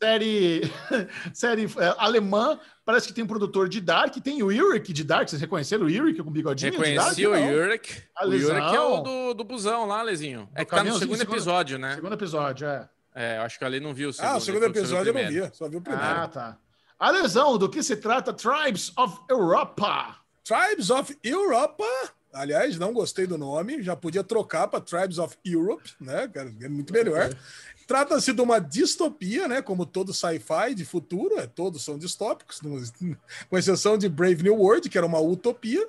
Série, 0.00 0.72
série 1.34 1.64
é, 1.64 1.94
alemã. 1.98 2.58
Parece 2.90 3.06
que 3.06 3.14
tem 3.14 3.22
um 3.22 3.26
produtor 3.28 3.68
de 3.68 3.80
Dark. 3.80 4.16
Tem 4.16 4.42
o 4.42 4.46
Ulrich 4.46 4.92
de 4.92 5.04
Dark. 5.04 5.28
Vocês 5.28 5.40
reconheceram 5.40 5.84
o 5.84 5.86
Ulrich 5.86 6.20
com 6.24 6.28
bigodinho? 6.28 6.72
Reconheci 6.72 7.24
o 7.24 7.30
Ulrich. 7.30 8.02
O 8.20 8.26
Ulrich 8.26 8.74
é 8.74 8.80
o 8.80 9.00
do, 9.00 9.34
do 9.34 9.44
busão 9.44 9.86
lá, 9.86 10.02
Lezinho. 10.02 10.48
É 10.56 10.64
que 10.64 10.72
tá 10.72 10.82
no 10.82 10.98
segundo, 10.98 11.16
segundo 11.16 11.22
episódio, 11.22 11.78
né? 11.78 11.94
Segundo 11.94 12.14
episódio, 12.14 12.66
é. 12.66 12.88
É, 13.14 13.38
eu 13.38 13.42
acho 13.42 13.60
que 13.60 13.64
ali 13.64 13.78
não 13.78 13.94
viu 13.94 14.08
o 14.08 14.12
segundo. 14.12 14.32
Ah, 14.32 14.36
o 14.38 14.40
segundo 14.40 14.64
episódio 14.64 15.10
eu 15.10 15.14
não 15.14 15.30
vi, 15.30 15.56
só 15.56 15.68
vi 15.68 15.76
o 15.76 15.80
primeiro. 15.80 16.04
Ah, 16.04 16.26
tá. 16.26 16.58
A 16.98 17.10
lesão, 17.12 17.56
do 17.56 17.68
que 17.68 17.80
se 17.80 17.96
trata 17.96 18.32
Tribes 18.32 18.92
of 18.98 19.20
Europa? 19.28 20.16
Tribes 20.42 20.90
of 20.90 21.16
Europa? 21.22 21.84
Aliás, 22.32 22.78
não 22.78 22.92
gostei 22.92 23.26
do 23.26 23.36
nome, 23.36 23.82
já 23.82 23.96
podia 23.96 24.22
trocar 24.22 24.68
para 24.68 24.80
Tribes 24.80 25.18
of 25.18 25.36
Europe, 25.44 25.90
né? 26.00 26.30
É 26.60 26.68
muito 26.68 26.92
melhor. 26.92 27.30
Trata-se 27.90 28.32
de 28.32 28.40
uma 28.40 28.60
distopia, 28.60 29.48
né? 29.48 29.60
Como 29.60 29.84
todo 29.84 30.14
sci-fi 30.14 30.76
de 30.76 30.84
futuro, 30.84 31.40
é, 31.40 31.46
todos 31.48 31.84
são 31.84 31.98
distópicos, 31.98 32.60
com 33.50 33.58
exceção 33.58 33.98
de 33.98 34.08
Brave 34.08 34.44
New 34.44 34.54
World, 34.54 34.88
que 34.88 34.96
era 34.96 35.04
uma 35.04 35.18
utopia. 35.18 35.84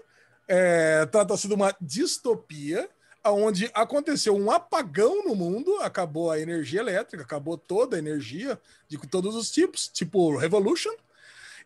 É, 0.47 1.05
Trata-se 1.05 1.47
de 1.47 1.53
uma 1.53 1.75
distopia 1.79 2.89
onde 3.23 3.69
aconteceu 3.71 4.35
um 4.35 4.49
apagão 4.49 5.23
no 5.23 5.35
mundo, 5.35 5.75
acabou 5.81 6.31
a 6.31 6.39
energia 6.39 6.79
elétrica, 6.79 7.23
acabou 7.23 7.55
toda 7.55 7.97
a 7.97 7.99
energia 7.99 8.59
de 8.87 8.97
todos 8.97 9.35
os 9.35 9.51
tipos, 9.51 9.87
tipo 9.87 10.35
Revolution, 10.35 10.93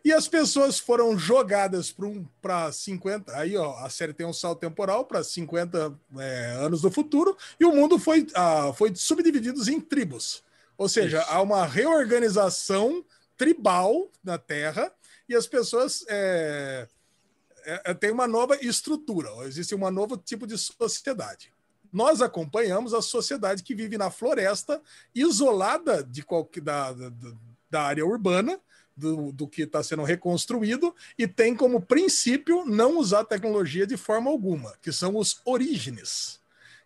e 0.06 0.12
as 0.12 0.28
pessoas 0.28 0.78
foram 0.78 1.18
jogadas 1.18 1.90
para 1.90 2.06
um, 2.06 2.24
50. 2.72 3.36
Aí, 3.36 3.56
ó, 3.56 3.76
a 3.78 3.90
série 3.90 4.12
tem 4.12 4.24
um 4.24 4.32
salto 4.32 4.60
temporal 4.60 5.04
para 5.04 5.24
50 5.24 5.98
é, 6.16 6.52
anos 6.60 6.80
do 6.80 6.92
futuro, 6.92 7.36
e 7.58 7.64
o 7.64 7.72
mundo 7.72 7.98
foi, 7.98 8.24
ah, 8.32 8.72
foi 8.72 8.94
subdividido 8.94 9.68
em 9.68 9.80
tribos. 9.80 10.44
Ou 10.78 10.88
seja, 10.88 11.22
Isso. 11.22 11.28
há 11.28 11.42
uma 11.42 11.66
reorganização 11.66 13.04
tribal 13.36 14.08
na 14.22 14.38
Terra 14.38 14.92
e 15.28 15.34
as 15.34 15.48
pessoas 15.48 16.04
é, 16.08 16.86
é, 17.64 17.90
é 17.90 17.94
têm 17.94 18.12
uma 18.12 18.28
nova 18.28 18.56
estrutura, 18.64 19.28
existe 19.44 19.74
um 19.74 19.90
novo 19.90 20.16
tipo 20.16 20.46
de 20.46 20.56
sociedade. 20.56 21.52
Nós 21.92 22.22
acompanhamos 22.22 22.94
a 22.94 23.02
sociedade 23.02 23.64
que 23.64 23.74
vive 23.74 23.98
na 23.98 24.12
floresta, 24.12 24.80
isolada 25.12 26.04
de 26.04 26.22
qualquer, 26.22 26.60
da, 26.60 26.92
da, 26.92 27.10
da 27.68 27.82
área 27.82 28.06
urbana, 28.06 28.60
do, 28.96 29.30
do 29.30 29.46
que 29.46 29.62
está 29.62 29.82
sendo 29.82 30.02
reconstruído 30.02 30.94
e 31.18 31.28
tem 31.28 31.54
como 31.54 31.80
princípio 31.80 32.64
não 32.64 32.98
usar 32.98 33.24
tecnologia 33.24 33.86
de 33.86 33.96
forma 33.96 34.30
alguma, 34.30 34.74
que 34.80 34.90
são 34.90 35.16
os 35.16 35.40
orígenes. 35.44 36.40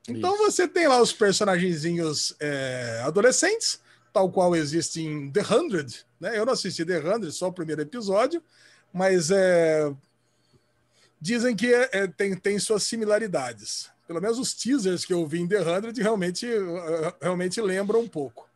Então 0.08 0.34
Isso. 0.34 0.44
você 0.44 0.66
tem 0.66 0.88
lá 0.88 1.00
os 1.00 1.12
personagenzinhos 1.12 2.34
é, 2.40 3.02
adolescentes, 3.04 3.80
tal 4.12 4.30
qual 4.30 4.56
existe 4.56 5.02
em 5.02 5.30
The 5.30 5.42
Hundred, 5.42 6.04
né? 6.18 6.36
Eu 6.36 6.44
não 6.44 6.54
assisti 6.54 6.84
The 6.84 6.98
Hundred, 6.98 7.32
só 7.32 7.48
o 7.48 7.52
primeiro 7.52 7.82
episódio, 7.82 8.42
mas 8.92 9.30
é, 9.30 9.92
dizem 11.20 11.54
que 11.54 11.72
é, 11.72 11.90
é, 11.92 12.06
tem, 12.08 12.34
tem 12.36 12.58
suas 12.58 12.82
similaridades. 12.82 13.88
Pelo 14.08 14.20
menos 14.20 14.38
os 14.40 14.52
teasers 14.52 15.04
que 15.04 15.12
eu 15.12 15.24
vi 15.24 15.40
em 15.40 15.46
The 15.46 15.60
Hundred 15.60 16.02
realmente, 16.02 16.46
realmente 17.20 17.60
lembram 17.60 18.00
um 18.00 18.08
pouco. 18.08 18.49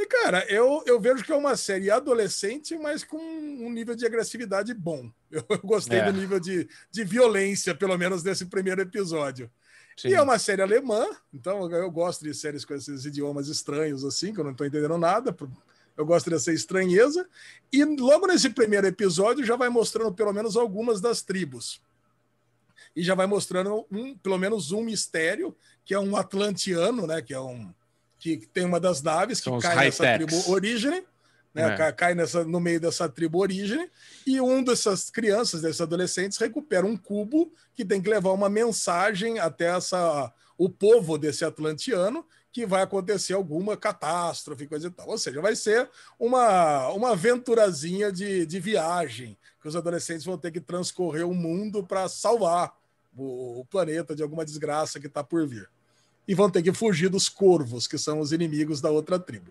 E, 0.00 0.06
cara, 0.06 0.46
eu, 0.48 0.82
eu 0.86 0.98
vejo 0.98 1.22
que 1.22 1.30
é 1.30 1.36
uma 1.36 1.54
série 1.58 1.90
adolescente, 1.90 2.74
mas 2.78 3.04
com 3.04 3.18
um 3.18 3.70
nível 3.70 3.94
de 3.94 4.06
agressividade 4.06 4.72
bom. 4.72 5.12
Eu, 5.30 5.44
eu 5.48 5.60
gostei 5.60 6.00
é. 6.00 6.10
do 6.10 6.18
nível 6.18 6.40
de, 6.40 6.68
de 6.90 7.04
violência, 7.04 7.72
pelo 7.72 7.96
menos 7.96 8.24
nesse 8.24 8.46
primeiro 8.46 8.80
episódio. 8.80 9.48
Sim. 9.96 10.08
E 10.08 10.14
é 10.14 10.20
uma 10.20 10.40
série 10.40 10.60
alemã, 10.60 11.06
então 11.32 11.70
eu 11.72 11.88
gosto 11.88 12.24
de 12.24 12.34
séries 12.34 12.64
com 12.64 12.74
esses 12.74 13.04
idiomas 13.04 13.46
estranhos, 13.46 14.04
assim, 14.04 14.34
que 14.34 14.40
eu 14.40 14.44
não 14.44 14.50
estou 14.50 14.66
entendendo 14.66 14.98
nada. 14.98 15.36
Eu 15.96 16.04
gosto 16.04 16.28
dessa 16.30 16.52
estranheza. 16.52 17.28
E 17.72 17.84
logo 17.84 18.26
nesse 18.26 18.50
primeiro 18.50 18.88
episódio 18.88 19.44
já 19.44 19.54
vai 19.54 19.68
mostrando 19.68 20.12
pelo 20.12 20.32
menos 20.32 20.56
algumas 20.56 21.00
das 21.00 21.22
tribos. 21.22 21.80
E 22.96 23.04
já 23.04 23.14
vai 23.14 23.28
mostrando 23.28 23.86
um, 23.88 24.18
pelo 24.18 24.36
menos 24.36 24.72
um 24.72 24.82
mistério, 24.82 25.56
que 25.84 25.94
é 25.94 26.00
um 26.00 26.16
atlantiano, 26.16 27.06
né? 27.06 27.22
Que 27.22 27.34
é 27.34 27.40
um 27.40 27.72
que 28.20 28.46
tem 28.46 28.66
uma 28.66 28.78
das 28.78 29.00
naves 29.00 29.40
que 29.40 29.50
cai 29.60 29.86
nessa 29.86 30.14
tribo 30.14 30.50
Origem, 30.50 31.04
né? 31.54 31.74
É. 31.74 31.92
Cai 31.92 32.14
nessa, 32.14 32.44
no 32.44 32.60
meio 32.60 32.78
dessa 32.78 33.08
tribo 33.08 33.38
Origem, 33.38 33.90
e 34.26 34.40
um 34.40 34.62
dessas 34.62 35.10
crianças, 35.10 35.62
desses 35.62 35.80
adolescentes, 35.80 36.38
recupera 36.38 36.86
um 36.86 36.96
cubo 36.96 37.52
que 37.74 37.84
tem 37.84 38.00
que 38.00 38.10
levar 38.10 38.32
uma 38.32 38.48
mensagem 38.48 39.38
até 39.38 39.76
essa, 39.76 40.32
o 40.56 40.68
povo 40.68 41.16
desse 41.16 41.44
atlantiano, 41.44 42.24
que 42.52 42.66
vai 42.66 42.82
acontecer 42.82 43.32
alguma 43.32 43.76
catástrofe, 43.76 44.66
coisa 44.66 44.88
e 44.88 44.90
tal. 44.90 45.08
Ou 45.08 45.18
seja, 45.18 45.40
vai 45.40 45.56
ser 45.56 45.88
uma, 46.18 46.88
uma 46.88 47.12
aventurazinha 47.12 48.12
de, 48.12 48.44
de 48.44 48.60
viagem, 48.60 49.38
que 49.62 49.68
os 49.68 49.76
adolescentes 49.76 50.24
vão 50.24 50.36
ter 50.36 50.50
que 50.50 50.60
transcorrer 50.60 51.26
o 51.26 51.34
mundo 51.34 51.82
para 51.82 52.08
salvar 52.08 52.74
o, 53.16 53.60
o 53.60 53.64
planeta 53.64 54.14
de 54.14 54.22
alguma 54.22 54.44
desgraça 54.44 55.00
que 55.00 55.06
está 55.06 55.24
por 55.24 55.46
vir 55.46 55.68
e 56.30 56.34
vão 56.34 56.48
ter 56.48 56.62
que 56.62 56.72
fugir 56.72 57.08
dos 57.08 57.28
corvos, 57.28 57.88
que 57.88 57.98
são 57.98 58.20
os 58.20 58.30
inimigos 58.30 58.80
da 58.80 58.88
outra 58.88 59.18
tribo. 59.18 59.50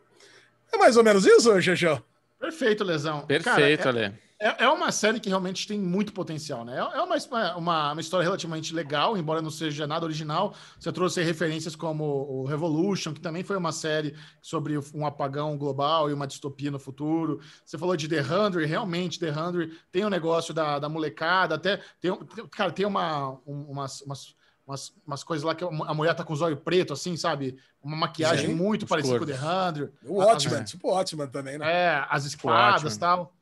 É 0.72 0.77
mais 0.77 0.95
ou 0.95 1.03
menos 1.03 1.26
isso, 1.26 1.61
Xexão? 1.61 2.01
Perfeito, 2.39 2.85
Lesão. 2.85 3.26
Perfeito, 3.26 3.84
Cara, 3.84 3.99
é, 3.99 4.14
É, 4.39 4.64
é, 4.64 4.69
uma 4.69 4.89
série 4.89 5.19
que 5.19 5.27
realmente 5.27 5.68
tem 5.68 5.77
muito 5.77 6.14
potencial, 6.14 6.64
né? 6.64 6.77
É, 6.77 6.99
é 6.99 7.01
uma, 7.01 7.18
uma, 7.57 7.91
uma, 7.91 7.99
história 7.99 8.23
relativamente 8.23 8.73
legal, 8.73 9.18
embora 9.18 9.41
não 9.41 9.51
seja 9.51 9.85
nada 9.85 10.06
original. 10.06 10.56
Você 10.80 10.89
trouxe 10.89 11.22
referências 11.22 11.76
como 11.76 12.06
o 12.06 12.45
Revolution, 12.45 13.14
que 13.14 13.19
também 13.19 13.43
foi 13.43 13.57
uma 13.57 13.73
série 13.73 14.15
sobre 14.41 14.80
um 14.95 15.06
apagão 15.06 15.57
global 15.57 16.10
e 16.10 16.14
uma 16.14 16.26
distopia 16.26 16.72
no 16.72 16.80
futuro. 16.80 17.41
Você 17.65 17.77
falou 17.77 17.97
de 17.97 18.07
The 18.07 18.22
Hundred, 18.22 18.65
realmente, 18.65 19.19
The 19.19 19.31
Hundred 19.31 19.77
tem 19.91 20.06
o 20.06 20.07
um 20.07 20.10
negócio 20.10 20.53
da, 20.53 20.80
da 20.80 20.88
molecada, 20.88 21.56
até 21.56 21.81
tem, 21.99 22.18
cara, 22.49 22.72
tem 22.72 22.85
uma, 22.85 23.38
umas, 23.45 23.99
umas 23.99 24.39
umas, 24.69 24.93
umas 25.05 25.23
coisas 25.23 25.43
lá 25.43 25.55
que 25.55 25.63
a 25.63 25.93
mulher 25.93 26.13
tá 26.13 26.23
com 26.23 26.31
os 26.31 26.41
olhos 26.41 26.59
preto, 26.59 26.93
assim, 26.93 27.17
sabe? 27.17 27.57
Uma 27.81 27.97
maquiagem 27.97 28.47
Sim, 28.47 28.53
muito 28.53 28.85
parecida 28.85 29.17
com 29.17 29.23
o 29.23 29.27
The 29.27 29.33
Hundred. 29.33 29.91
O 30.05 30.17
Watchman, 30.17 30.63
tipo 30.63 30.89
Watchman 30.89 31.27
também, 31.27 31.57
né? 31.57 31.65
É, 31.71 32.05
as 32.07 32.25
espadas 32.25 32.95
e 32.95 32.99
tal. 32.99 33.33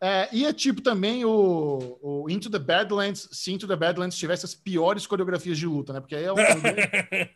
É, 0.00 0.28
e 0.32 0.44
é 0.44 0.52
tipo 0.52 0.80
também 0.80 1.24
o, 1.24 1.98
o, 2.02 2.28
Into 2.28 2.50
the 2.50 2.58
Badlands, 2.58 3.28
se 3.30 3.52
Into 3.52 3.68
the 3.68 3.76
Badlands 3.76 4.16
tivesse 4.16 4.44
as 4.44 4.52
piores 4.52 5.06
coreografias 5.06 5.56
de 5.56 5.64
luta, 5.64 5.92
né? 5.92 6.00
Porque 6.00 6.16
aí 6.16 6.24
é 6.24 6.32
um, 6.32 6.36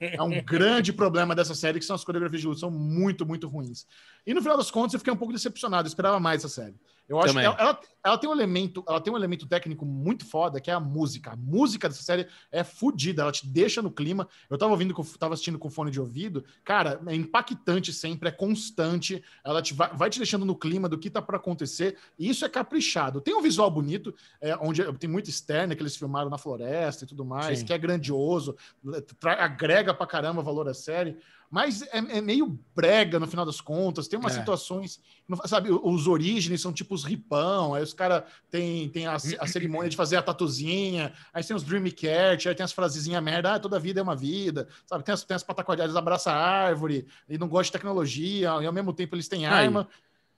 é 0.01 0.23
um 0.23 0.43
grande 0.43 0.93
problema 0.93 1.33
dessa 1.33 1.55
série, 1.55 1.79
que 1.79 1.85
são 1.85 1.95
as 1.95 2.03
coreografias 2.03 2.41
de 2.41 2.49
luta, 2.49 2.59
são 2.59 2.71
muito, 2.71 3.25
muito 3.25 3.47
ruins. 3.47 3.87
E 4.27 4.35
no 4.35 4.43
final 4.43 4.57
das 4.57 4.69
contas, 4.69 4.95
eu 4.95 4.99
fiquei 4.99 5.13
um 5.13 5.17
pouco 5.17 5.33
decepcionado, 5.33 5.87
eu 5.87 5.91
esperava 5.91 6.19
mais 6.19 6.43
essa 6.43 6.53
série. 6.63 6.75
Eu 7.09 7.19
acho 7.19 7.29
Também. 7.29 7.43
que 7.43 7.47
ela, 7.47 7.71
ela, 7.71 7.81
ela, 8.07 8.17
tem 8.17 8.31
um 8.31 8.33
elemento, 8.33 8.85
ela 8.89 9.01
tem 9.01 9.13
um 9.13 9.17
elemento 9.17 9.49
técnico 9.49 9.85
muito 9.85 10.25
foda, 10.25 10.61
que 10.61 10.71
é 10.71 10.75
a 10.75 10.79
música. 10.79 11.33
A 11.33 11.37
música 11.37 11.89
dessa 11.89 12.05
série 12.05 12.29
é 12.53 12.63
fodida, 12.63 13.23
ela 13.23 13.33
te 13.33 13.45
deixa 13.45 13.83
no 13.83 13.91
clima. 13.91 14.29
Eu 14.49 14.57
tava 14.57 14.71
ouvindo, 14.71 14.95
tava 15.19 15.35
assistindo 15.35 15.59
com 15.59 15.69
fone 15.69 15.91
de 15.91 16.01
ouvido, 16.01 16.45
cara, 16.63 17.01
é 17.07 17.15
impactante 17.17 17.93
sempre, 17.93 18.29
é 18.29 18.33
constante. 18.33 19.23
Ela 19.45 19.61
te 19.61 19.75
vai, 19.75 19.93
vai 19.93 20.09
te 20.09 20.19
deixando 20.19 20.45
no 20.45 20.55
clima 20.55 20.89
do 20.89 20.97
que 20.97 21.11
tá 21.11 21.21
para 21.21 21.37
acontecer. 21.37 21.97
E 22.17 22.29
isso 22.29 22.45
é 22.45 22.49
caprichado. 22.49 23.21
Tem 23.21 23.35
um 23.35 23.43
visual 23.43 23.71
bonito, 23.71 24.15
é, 24.41 24.57
onde 24.57 24.85
tem 24.99 25.11
muito 25.11 25.29
externa 25.29 25.75
que 25.75 25.83
eles 25.83 25.97
filmaram 25.97 26.31
na 26.31 26.39
floresta 26.39 27.03
e 27.03 27.09
tudo 27.09 27.25
mais, 27.25 27.59
Sim. 27.59 27.65
que 27.65 27.73
é 27.73 27.79
grandioso, 27.79 28.57
agrega 29.23 29.93
pra 29.93 30.07
caramba 30.07 30.43
valor 30.43 30.69
à 30.69 30.75
série 30.75 31.19
mas 31.51 31.83
é, 31.83 31.99
é, 31.99 32.21
meio 32.21 32.59
brega 32.75 33.21
no 33.21 33.27
final 33.27 33.47
das 33.47 33.61
contas. 33.61 34.09
Tem 34.09 34.19
umas 34.19 34.37
é. 34.37 34.39
situações, 34.39 35.01
sabe? 35.45 35.71
Os 35.71 36.07
orígenes 36.07 36.61
são 36.61 36.73
tipo 36.73 36.95
os 36.95 37.05
ripão, 37.05 37.75
aí 37.75 37.83
os 37.83 37.95
caras 37.97 38.23
tem, 38.51 38.89
tem 38.91 39.07
a, 39.07 39.15
a, 39.15 39.47
cerimônia 39.47 39.91
de 39.91 39.97
fazer 39.97 40.17
a 40.17 40.23
tatuzinha, 40.23 41.13
aí 41.33 41.43
tem 41.43 41.57
os 41.57 41.63
Dreamcatcher, 41.63 42.51
aí 42.51 42.55
tem 42.55 42.65
as 42.65 42.73
frasezinhas 42.73 43.23
merda, 43.23 43.55
ah, 43.55 43.59
toda 43.59 43.81
vida 43.81 44.01
é 44.01 44.03
uma 44.03 44.15
vida, 44.15 44.69
sabe? 44.87 45.03
Tem 45.05 45.13
as, 45.13 45.25
tem 45.25 45.35
as 45.35 45.43
pataquadas, 45.43 45.97
abraça 45.97 46.31
a 46.31 46.37
árvore, 46.37 47.07
e 47.29 47.37
não 47.39 47.49
gosta 47.49 47.65
de 47.65 47.73
tecnologia, 47.73 48.49
e 48.61 48.67
ao 48.67 48.73
mesmo 48.73 48.93
tempo 48.93 49.17
eles 49.17 49.27
têm 49.27 49.47
arma, 49.47 49.89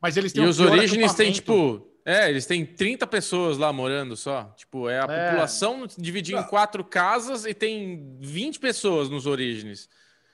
mas 0.01 0.17
eles 0.17 0.33
têm 0.33 0.45
E 0.45 0.47
os 0.47 0.61
orígenes 0.61 1.15
têm, 1.15 1.33
tipo. 1.33 1.87
É, 2.05 2.31
eles 2.31 2.47
têm 2.47 2.65
30 2.65 3.07
pessoas 3.07 3.59
lá 3.59 3.71
morando 3.71 4.17
só. 4.17 4.45
Tipo, 4.57 4.89
é 4.89 4.99
a 4.99 5.05
é. 5.05 5.27
população 5.27 5.87
dividida 5.99 6.41
em 6.41 6.43
quatro 6.45 6.83
casas 6.83 7.45
e 7.45 7.53
tem 7.53 8.17
20 8.19 8.59
pessoas 8.61 9.11
nos 9.11 9.27
orígenes. 9.27 9.91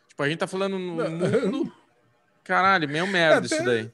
Tipo, 0.09 0.22
a 0.22 0.28
gente 0.28 0.38
tá 0.38 0.46
falando 0.46 0.78
no 0.78 0.94
mundo. 0.94 1.72
Caralho, 2.44 2.88
meio 2.88 3.06
merda 3.09 3.46
é, 3.46 3.52
isso 3.52 3.64
daí. 3.64 3.90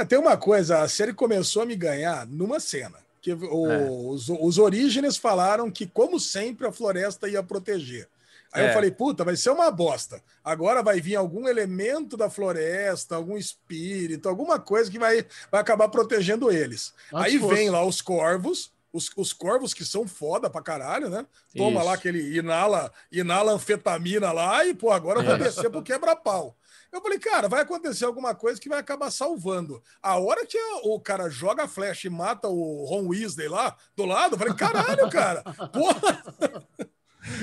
É, 0.00 0.04
tem 0.04 0.18
uma 0.18 0.36
coisa, 0.36 0.80
a 0.80 0.88
série 0.88 1.12
começou 1.12 1.62
a 1.62 1.66
me 1.66 1.76
ganhar 1.76 2.26
numa 2.26 2.58
cena. 2.58 2.96
Que 3.20 3.34
o, 3.34 3.70
é. 3.70 3.90
os, 3.90 4.30
os 4.30 4.56
orígenes 4.56 5.18
falaram 5.18 5.70
que, 5.70 5.86
como 5.86 6.18
sempre, 6.18 6.66
a 6.66 6.72
floresta 6.72 7.28
ia 7.28 7.42
proteger. 7.42 8.08
Aí 8.50 8.64
é. 8.64 8.70
eu 8.70 8.72
falei, 8.72 8.90
puta, 8.90 9.24
vai 9.24 9.36
ser 9.36 9.50
uma 9.50 9.70
bosta. 9.70 10.22
Agora 10.42 10.82
vai 10.82 11.00
vir 11.02 11.16
algum 11.16 11.46
elemento 11.46 12.16
da 12.16 12.30
floresta, 12.30 13.14
algum 13.14 13.36
espírito, 13.36 14.26
alguma 14.26 14.58
coisa 14.58 14.90
que 14.90 14.98
vai, 14.98 15.24
vai 15.50 15.60
acabar 15.60 15.88
protegendo 15.90 16.50
eles. 16.50 16.94
Aí 17.12 17.38
fosse. 17.38 17.54
vem 17.54 17.68
lá 17.68 17.84
os 17.84 18.00
corvos, 18.00 18.72
os, 18.90 19.10
os 19.16 19.34
corvos 19.34 19.74
que 19.74 19.84
são 19.84 20.08
foda 20.08 20.48
pra 20.48 20.62
caralho, 20.62 21.10
né? 21.10 21.26
Toma 21.54 21.80
Isso. 21.80 21.86
lá 21.86 21.94
aquele 21.94 22.36
inala, 22.38 22.90
inala 23.12 23.52
anfetamina 23.52 24.32
lá 24.32 24.64
e, 24.64 24.72
pô, 24.72 24.90
agora 24.90 25.20
eu 25.20 25.24
vou 25.24 25.34
é. 25.34 25.38
descer 25.38 25.70
pro 25.70 25.82
quebra-pau. 25.82 26.56
Eu 26.92 27.00
falei, 27.00 27.18
cara, 27.18 27.48
vai 27.48 27.62
acontecer 27.62 28.04
alguma 28.04 28.34
coisa 28.34 28.60
que 28.60 28.68
vai 28.68 28.78
acabar 28.78 29.10
salvando. 29.10 29.82
A 30.02 30.18
hora 30.18 30.44
que 30.44 30.58
o 30.82 30.98
cara 31.00 31.28
joga 31.28 31.64
a 31.64 31.68
flecha 31.68 32.08
e 32.08 32.10
mata 32.10 32.48
o 32.48 32.84
Ron 32.84 33.08
Weasley 33.08 33.48
lá 33.48 33.76
do 33.96 34.04
lado, 34.04 34.34
eu 34.34 34.38
falei, 34.38 34.54
caralho, 34.54 35.08
cara, 35.10 35.42
porra. 35.72 36.24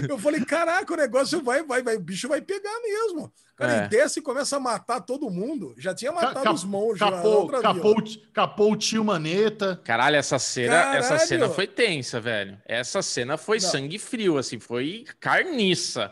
Eu 0.09 0.17
falei, 0.17 0.43
caraca, 0.43 0.91
o 0.91 0.97
negócio 0.97 1.41
vai, 1.43 1.63
vai, 1.63 1.83
vai, 1.83 1.95
o 1.95 1.99
bicho 1.99 2.27
vai 2.27 2.41
pegar 2.41 2.79
mesmo. 2.81 3.31
Cara, 3.55 3.73
é. 3.73 3.77
ele 3.79 3.87
desce 3.87 4.19
e 4.19 4.23
começa 4.23 4.57
a 4.57 4.59
matar 4.59 5.01
todo 5.01 5.29
mundo. 5.29 5.75
Já 5.77 5.93
tinha 5.93 6.11
matado 6.11 6.43
Cap, 6.43 6.55
os 6.55 6.63
monges 6.63 6.99
capou, 6.99 7.49
lá, 7.49 7.61
capou, 7.61 7.95
capou, 8.33 8.71
o 8.71 8.75
tio 8.75 9.03
Maneta. 9.03 9.79
Caralho, 9.83 10.15
essa 10.15 10.39
cena, 10.39 10.73
Caralho. 10.73 10.97
essa 10.97 11.19
cena 11.19 11.49
foi 11.49 11.67
tensa, 11.67 12.19
velho. 12.19 12.59
Essa 12.65 13.01
cena 13.01 13.37
foi 13.37 13.59
Não. 13.59 13.69
sangue 13.69 13.99
frio, 13.99 14.37
assim, 14.37 14.59
foi 14.59 15.05
carniça. 15.19 16.11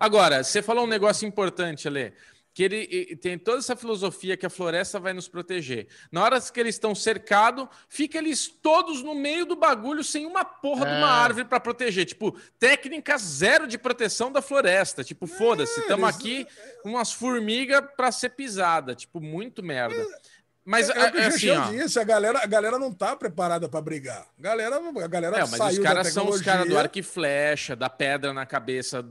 Agora, 0.00 0.42
você 0.42 0.60
falou 0.60 0.84
um 0.84 0.88
negócio 0.88 1.26
importante, 1.26 1.86
Ale 1.86 2.12
que 2.54 2.62
ele 2.62 3.16
tem 3.16 3.36
toda 3.36 3.58
essa 3.58 3.74
filosofia 3.74 4.36
que 4.36 4.46
a 4.46 4.50
floresta 4.50 5.00
vai 5.00 5.12
nos 5.12 5.26
proteger. 5.26 5.88
Na 6.10 6.22
hora 6.22 6.40
que 6.40 6.60
eles 6.60 6.76
estão 6.76 6.94
cercados, 6.94 7.66
fica 7.88 8.16
eles 8.16 8.46
todos 8.46 9.02
no 9.02 9.12
meio 9.12 9.44
do 9.44 9.56
bagulho 9.56 10.04
sem 10.04 10.24
uma 10.24 10.44
porra 10.44 10.86
é. 10.86 10.92
de 10.92 10.96
uma 10.98 11.08
é. 11.08 11.20
árvore 11.24 11.46
para 11.46 11.58
proteger. 11.58 12.06
Tipo, 12.06 12.38
técnica 12.56 13.18
zero 13.18 13.66
de 13.66 13.76
proteção 13.76 14.30
da 14.30 14.40
floresta. 14.40 15.02
Tipo, 15.02 15.26
foda-se, 15.26 15.80
estamos 15.80 16.08
é, 16.08 16.10
aqui 16.10 16.46
umas 16.84 17.12
formigas 17.12 17.82
para 17.96 18.12
ser 18.12 18.30
pisada. 18.30 18.94
Tipo, 18.94 19.20
muito 19.20 19.60
merda. 19.60 20.00
É. 20.00 20.33
Mas 20.64 20.88
é, 20.88 20.98
é, 20.98 21.16
é 21.18 21.26
assim, 21.26 21.50
ó. 21.50 21.70
disse, 21.70 22.00
a 22.00 22.04
galera, 22.04 22.40
a 22.42 22.46
galera 22.46 22.78
não 22.78 22.90
tá 22.90 23.14
preparada 23.14 23.68
para 23.68 23.82
brigar. 23.82 24.26
A 24.38 24.42
galera, 24.42 24.76
a 24.76 25.06
galera 25.06 25.36
é, 25.36 25.46
mas 25.46 25.60
os 25.60 25.78
caras 25.78 26.08
são 26.08 26.26
os 26.26 26.40
caras 26.40 26.66
do 26.66 26.78
arco 26.78 26.98
e 26.98 27.02
flecha, 27.02 27.76
da 27.76 27.90
pedra 27.90 28.32
na 28.32 28.46
cabeça, 28.46 29.04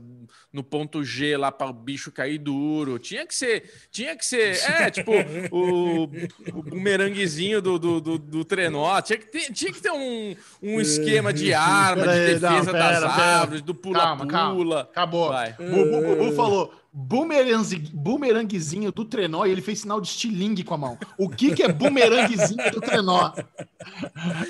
no 0.52 0.64
ponto 0.64 1.04
G 1.04 1.36
lá 1.36 1.52
para 1.52 1.68
o 1.68 1.72
bicho 1.72 2.10
cair 2.10 2.38
duro. 2.38 2.98
Tinha 2.98 3.24
que 3.24 3.34
ser, 3.34 3.70
tinha 3.88 4.16
que 4.16 4.26
ser, 4.26 4.58
é, 4.68 4.90
tipo, 4.90 5.12
o, 5.52 6.04
o 6.52 6.62
bumeranguezinho 6.64 7.62
do, 7.62 7.78
do, 7.78 8.00
do, 8.00 8.18
do 8.18 8.44
trenó. 8.44 9.00
Tinha 9.00 9.18
que 9.18 9.26
ter, 9.26 9.52
tinha 9.52 9.72
que 9.72 9.80
ter 9.80 9.92
um, 9.92 10.34
um 10.60 10.80
esquema 10.80 11.32
de 11.32 11.54
arma, 11.54 12.02
de 12.02 12.34
defesa 12.34 12.72
não, 12.72 12.80
pera, 12.80 13.00
das 13.00 13.14
pera, 13.14 13.26
árvores, 13.38 13.62
do 13.62 13.74
pula-pula. 13.76 14.80
Acabou. 14.80 15.28
Vai. 15.28 15.54
O 15.60 16.16
Bubu 16.16 16.32
falou 16.34 16.83
bumeranguezinho 16.94 18.92
do 18.92 19.04
trenó 19.04 19.44
e 19.44 19.50
ele 19.50 19.60
fez 19.60 19.80
sinal 19.80 20.00
de 20.00 20.06
estilingue 20.06 20.62
com 20.62 20.74
a 20.74 20.78
mão. 20.78 20.98
O 21.18 21.28
que, 21.28 21.52
que 21.52 21.62
é 21.64 21.68
bumeranguezinho 21.68 22.70
do 22.70 22.80
trenó? 22.80 23.32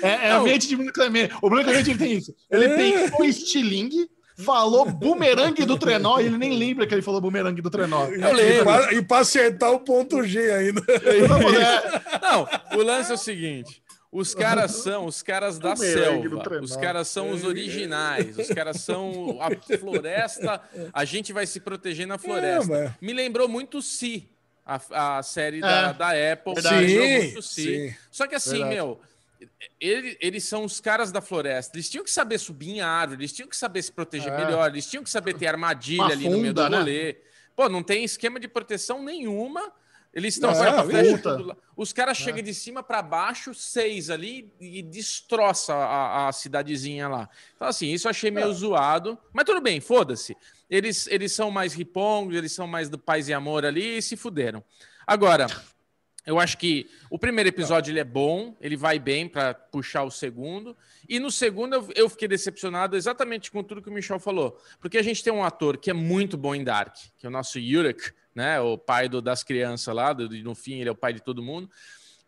É, 0.01 0.27
é 0.27 0.31
a 0.31 0.39
mente 0.41 0.67
de 0.67 0.75
Bruno 0.75 0.93
Clemente. 0.93 1.33
O 1.41 1.49
Bruno 1.49 1.63
Clemente 1.63 1.89
ele 1.89 1.99
tem 1.99 2.11
isso. 2.13 2.35
Ele 2.51 2.69
tem 2.69 2.93
o 3.19 3.23
estilingue, 3.23 4.07
falou 4.37 4.85
bumerangue 4.85 5.65
do 5.65 5.77
trenó 5.77 6.19
e 6.19 6.25
ele 6.25 6.37
nem 6.37 6.55
lembra 6.57 6.85
que 6.85 6.93
ele 6.93 7.01
falou 7.01 7.19
bumerangue 7.19 7.61
do 7.61 7.69
trenó. 7.71 8.05
Eu 8.05 8.33
lembro. 8.33 8.93
E 8.93 9.01
para 9.01 9.21
acertar 9.21 9.71
o 9.71 9.79
ponto 9.79 10.23
G 10.23 10.51
ainda. 10.51 10.81
Não, 12.21 12.47
o 12.79 12.83
lance 12.83 13.11
é 13.11 13.15
o 13.15 13.17
seguinte. 13.17 13.81
Os 14.15 14.33
caras 14.33 14.71
são 14.71 15.05
os 15.05 15.21
caras 15.21 15.59
da 15.59 15.75
selva. 15.75 16.61
Os 16.61 16.77
caras 16.77 17.09
são 17.09 17.31
os 17.31 17.43
originais. 17.43 18.37
Os 18.37 18.47
caras 18.47 18.79
são 18.79 19.37
a 19.41 19.77
floresta. 19.77 20.61
A 20.93 21.03
gente 21.03 21.33
vai 21.33 21.45
se 21.45 21.59
proteger 21.59 22.07
na 22.07 22.17
floresta. 22.17 22.73
É, 22.73 22.93
Me 23.01 23.11
lembrou 23.11 23.49
muito 23.49 23.81
Si, 23.81 24.29
a, 24.65 25.17
a 25.17 25.23
série 25.23 25.57
é. 25.57 25.61
da, 25.61 25.91
da 25.91 26.09
Apple. 26.31 26.53
Sim, 26.61 27.41
si. 27.41 27.63
sim. 27.63 27.95
Só 28.09 28.25
que 28.25 28.35
assim, 28.35 28.51
Verdade. 28.51 28.75
meu. 28.75 29.01
Ele, 29.81 30.17
eles 30.21 30.45
são 30.45 30.63
os 30.63 30.79
caras 30.79 31.11
da 31.11 31.19
floresta. 31.19 31.75
Eles 31.75 31.89
tinham 31.89 32.03
que 32.03 32.11
saber 32.11 32.37
subir 32.37 32.69
em 32.69 32.81
árvore, 32.81 33.21
eles 33.21 33.33
tinham 33.33 33.49
que 33.49 33.57
saber 33.57 33.81
se 33.81 33.91
proteger 33.91 34.31
é. 34.31 34.45
melhor, 34.45 34.71
eles 34.71 34.89
tinham 34.89 35.03
que 35.03 35.09
saber 35.09 35.33
ter 35.33 35.47
armadilha 35.47 36.03
Uma 36.03 36.11
ali 36.11 36.23
funda, 36.23 36.35
no 36.35 36.41
meio 36.41 36.53
do 36.53 36.69
né? 36.69 36.77
rolê. 36.77 37.13
Né? 37.13 37.15
Pô, 37.53 37.69
não 37.69 37.83
tem 37.83 38.03
esquema 38.03 38.39
de 38.39 38.47
proteção 38.47 39.03
nenhuma. 39.03 39.71
Eles 40.15 40.35
estão 40.35 40.51
é, 40.51 41.57
Os 41.75 41.91
caras 41.91 42.17
é. 42.17 42.23
chegam 42.23 42.41
de 42.41 42.53
cima 42.53 42.81
para 42.81 43.01
baixo, 43.01 43.53
seis 43.53 44.09
ali, 44.09 44.49
e 44.61 44.81
destroça 44.81 45.75
a, 45.75 46.29
a, 46.29 46.31
cidadezinha 46.31 47.09
lá. 47.09 47.29
Então, 47.53 47.67
assim, 47.67 47.91
isso 47.91 48.07
eu 48.07 48.11
achei 48.11 48.31
meio 48.31 48.49
é. 48.49 48.53
zoado. 48.53 49.19
Mas 49.33 49.43
tudo 49.43 49.59
bem, 49.59 49.81
foda-se. 49.81 50.33
Eles, 50.69 51.05
eles 51.07 51.33
são 51.33 51.51
mais 51.51 51.73
ripongos, 51.73 52.33
eles 52.33 52.53
são 52.53 52.65
mais 52.65 52.87
do 52.87 52.97
paz 52.97 53.27
e 53.27 53.33
amor 53.33 53.65
ali 53.65 53.97
e 53.97 54.01
se 54.01 54.15
fuderam. 54.15 54.63
Agora, 55.05 55.47
eu 56.25 56.39
acho 56.39 56.57
que 56.57 56.89
o 57.09 57.19
primeiro 57.19 57.49
episódio 57.49 57.91
ele 57.91 57.99
é 57.99 58.05
bom, 58.05 58.55
ele 58.61 58.77
vai 58.77 58.97
bem 58.97 59.27
para 59.27 59.53
puxar 59.53 60.03
o 60.03 60.09
segundo. 60.09 60.77
E 61.09 61.19
no 61.19 61.29
segundo 61.29 61.73
eu, 61.73 61.89
eu, 61.93 62.09
fiquei 62.09 62.29
decepcionado 62.29 62.95
exatamente 62.95 63.51
com 63.51 63.61
tudo 63.61 63.81
que 63.81 63.89
o 63.89 63.93
Michel 63.93 64.19
falou. 64.19 64.57
Porque 64.79 64.97
a 64.97 65.03
gente 65.03 65.21
tem 65.21 65.33
um 65.33 65.43
ator 65.43 65.77
que 65.77 65.89
é 65.89 65.93
muito 65.93 66.37
bom 66.37 66.55
em 66.55 66.63
Dark, 66.63 66.95
que 67.17 67.25
é 67.25 67.29
o 67.29 67.31
nosso 67.31 67.59
Yurik, 67.59 68.13
né? 68.35 68.59
O 68.59 68.77
pai 68.77 69.07
do, 69.07 69.21
das 69.21 69.43
crianças 69.43 69.95
lá, 69.95 70.11
do, 70.11 70.29
no 70.43 70.53
fim 70.53 70.81
ele 70.81 70.89
é 70.89 70.91
o 70.91 70.95
pai 70.95 71.13
de 71.13 71.21
todo 71.21 71.41
mundo. 71.41 71.69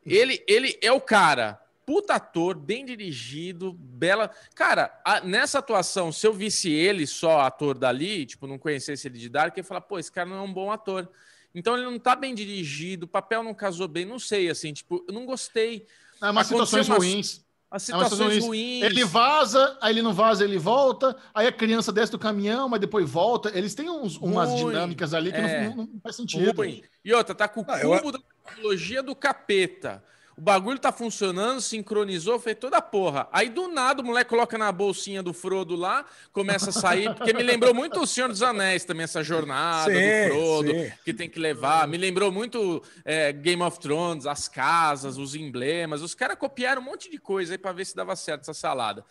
Ele, 0.06 0.42
ele 0.48 0.80
é 0.82 0.92
o 0.92 1.02
cara, 1.02 1.62
puta 1.86 2.16
ator, 2.16 2.58
bem 2.58 2.86
dirigido, 2.86 3.74
bela. 3.74 4.32
Cara, 4.56 4.98
a, 5.04 5.20
nessa 5.20 5.60
atuação, 5.60 6.12
se 6.12 6.26
eu 6.26 6.34
visse 6.34 6.72
ele 6.72 7.06
só 7.06 7.42
ator 7.42 7.78
dali, 7.78 8.26
tipo, 8.26 8.48
não 8.48 8.58
conhecesse 8.58 9.08
ele 9.08 9.20
de 9.20 9.28
Dark, 9.30 9.56
eu 9.58 9.62
ia 9.62 9.66
falar, 9.66 9.82
pô, 9.82 10.00
esse 10.00 10.12
cara 10.12 10.30
não 10.30 10.38
é 10.38 10.42
um 10.42 10.54
bom 10.54 10.72
ator. 10.72 11.10
Então 11.54 11.76
ele 11.76 11.86
não 11.86 12.00
tá 12.00 12.16
bem 12.16 12.34
dirigido, 12.34 13.06
o 13.06 13.10
papel 13.10 13.44
não 13.44 13.54
casou 13.54 13.88
bem, 13.88 14.06
não 14.06 14.20
sei, 14.20 14.50
assim, 14.50 14.72
tipo, 14.72 15.04
eu 15.08 15.14
não 15.14 15.26
gostei. 15.26 15.86
É 16.22 16.30
umas 16.30 16.48
situações 16.48 16.88
umas, 16.88 16.98
ruins. 17.00 17.46
As 17.70 17.84
situações 17.84 18.38
é 18.38 18.48
ruins. 18.48 18.84
Ele 18.84 19.04
vaza, 19.04 19.78
aí 19.82 19.94
ele 19.94 20.02
não 20.02 20.14
vaza, 20.14 20.44
ele 20.44 20.58
volta, 20.58 21.16
aí 21.34 21.48
a 21.48 21.52
criança 21.52 21.92
desce 21.92 22.12
do 22.12 22.20
caminhão, 22.20 22.70
mas 22.70 22.80
depois 22.80 23.10
volta. 23.10 23.52
Eles 23.54 23.76
têm 23.76 23.90
uns, 23.90 24.18
umas 24.18 24.56
dinâmicas 24.56 25.14
ali 25.14 25.32
que 25.32 25.38
é. 25.38 25.68
não, 25.70 25.76
não, 25.76 25.84
não, 25.86 26.00
faz 26.02 26.16
sentido. 26.16 26.56
Ruim. 26.56 26.82
E 27.04 27.14
outra, 27.14 27.36
tá 27.36 27.48
com 27.48 27.62
o 27.62 27.66
ah, 27.68 27.80
cubo 27.80 28.08
eu... 28.08 28.12
da 28.14 28.20
tecnologia 28.46 29.04
do 29.04 29.14
capeta. 29.14 30.02
O 30.38 30.42
bagulho 30.42 30.78
tá 30.78 30.92
funcionando, 30.92 31.60
sincronizou, 31.60 32.40
fez 32.40 32.56
toda 32.60 32.78
a 32.78 32.82
porra. 32.82 33.28
Aí 33.32 33.50
do 33.50 33.68
nada 33.68 34.04
o 34.04 34.06
moleque 34.06 34.30
coloca 34.30 34.56
na 34.56 34.72
bolsinha 34.72 35.24
do 35.24 35.34
Frodo 35.34 35.76
lá, 35.76 36.06
começa 36.32 36.70
a 36.70 36.74
sair, 36.74 37.12
porque 37.16 37.34
me 37.34 37.42
lembrou 37.42 37.74
muito 37.74 38.00
o 38.00 38.06
Senhor 38.06 38.30
dos 38.30 38.44
Anéis 38.44 38.86
também, 38.86 39.06
essa 39.06 39.24
jornada 39.24 39.92
sim, 39.92 40.00
do 40.00 40.36
Frodo, 40.36 40.72
sim. 40.72 40.92
que 41.04 41.12
tem 41.12 41.28
que 41.28 41.40
levar. 41.40 41.88
Me 41.88 41.98
lembrou 41.98 42.32
muito 42.32 42.84
é, 43.04 43.34
Game 43.34 43.64
of 43.64 43.80
Thrones, 43.80 44.28
as 44.28 44.48
casas, 44.48 45.18
os 45.18 45.34
emblemas. 45.34 46.04
Os 46.04 46.14
caras 46.14 46.38
copiaram 46.38 46.84
um 46.84 46.86
monte 46.86 47.10
de 47.10 47.18
coisa 47.18 47.56
aí 47.56 47.58
pra 47.58 47.72
ver 47.72 47.86
se 47.86 47.96
dava 47.96 48.16
certo 48.16 48.42
essa 48.42 48.54
salada. 48.54 49.04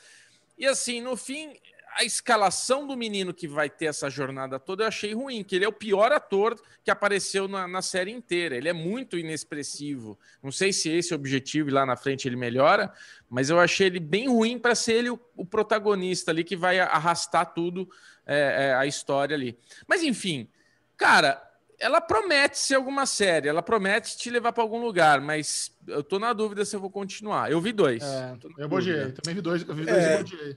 E 0.57 0.65
assim, 0.65 1.01
no 1.01 1.17
fim, 1.17 1.57
a 1.97 2.05
escalação 2.05 2.87
do 2.87 2.95
menino 2.95 3.33
que 3.33 3.49
vai 3.49 3.71
ter 3.71 3.87
essa 3.87 4.11
jornada 4.11 4.61
toda 4.61 4.85
eu 4.85 4.89
achei 4.89 5.15
ruim, 5.15 5.43
que 5.43 5.57
ele 5.57 5.65
é 5.65 5.69
o 5.69 5.73
pior 5.73 6.13
ator 6.13 6.61
que 6.85 6.91
apareceu 6.91 7.49
na, 7.49 7.67
na 7.67 7.81
série 7.81 8.11
inteira. 8.11 8.55
Ele 8.55 8.69
é 8.69 8.73
muito 8.73 9.17
inexpressivo. 9.19 10.19
Não 10.43 10.53
sei 10.53 10.75
se 10.75 10.91
esse 10.91 11.15
é 11.15 11.17
o 11.17 11.19
objetivo 11.19 11.71
e 11.71 11.73
lá 11.73 11.87
na 11.87 11.97
frente 11.97 12.29
ele 12.29 12.37
melhora, 12.37 12.93
mas 13.31 13.49
eu 13.49 13.59
achei 13.59 13.87
ele 13.87 13.99
bem 13.99 14.29
ruim 14.29 14.59
para 14.59 14.75
ser 14.75 14.93
ele 14.93 15.11
o, 15.11 15.19
o, 15.35 15.47
protagonista 15.47 16.31
ali 16.31 16.45
que 16.45 16.55
vai 16.55 16.79
arrastar 16.79 17.55
tudo 17.55 17.89
é, 18.27 18.67
é, 18.67 18.75
a 18.75 18.85
história 18.85 19.35
ali. 19.35 19.59
Mas 19.89 20.03
enfim, 20.03 20.51
cara, 20.99 21.43
ela 21.79 22.01
promete 22.03 22.59
ser 22.59 22.75
alguma 22.75 23.07
série, 23.07 23.49
ela 23.49 23.63
promete 23.63 24.19
te 24.19 24.29
levar 24.29 24.53
para 24.53 24.63
algum 24.63 24.83
lugar, 24.83 25.19
mas 25.23 25.75
eu 25.89 26.05
tô 26.05 26.19
na 26.19 26.35
dúvida 26.35 26.63
se 26.63 26.77
eu 26.77 26.81
vou 26.81 26.91
continuar. 26.91 27.51
Eu 27.51 27.61
vi 27.61 27.73
dois. 27.73 28.03
É, 28.03 28.37
eu 28.59 28.69
bogiei, 28.69 29.13
também 29.13 29.35
vi 29.35 29.41
dois, 29.41 29.67
eu 29.67 29.75
vi 29.75 29.87
dois 29.87 29.97
é, 29.97 30.15
e 30.15 30.23
bogiei. 30.23 30.57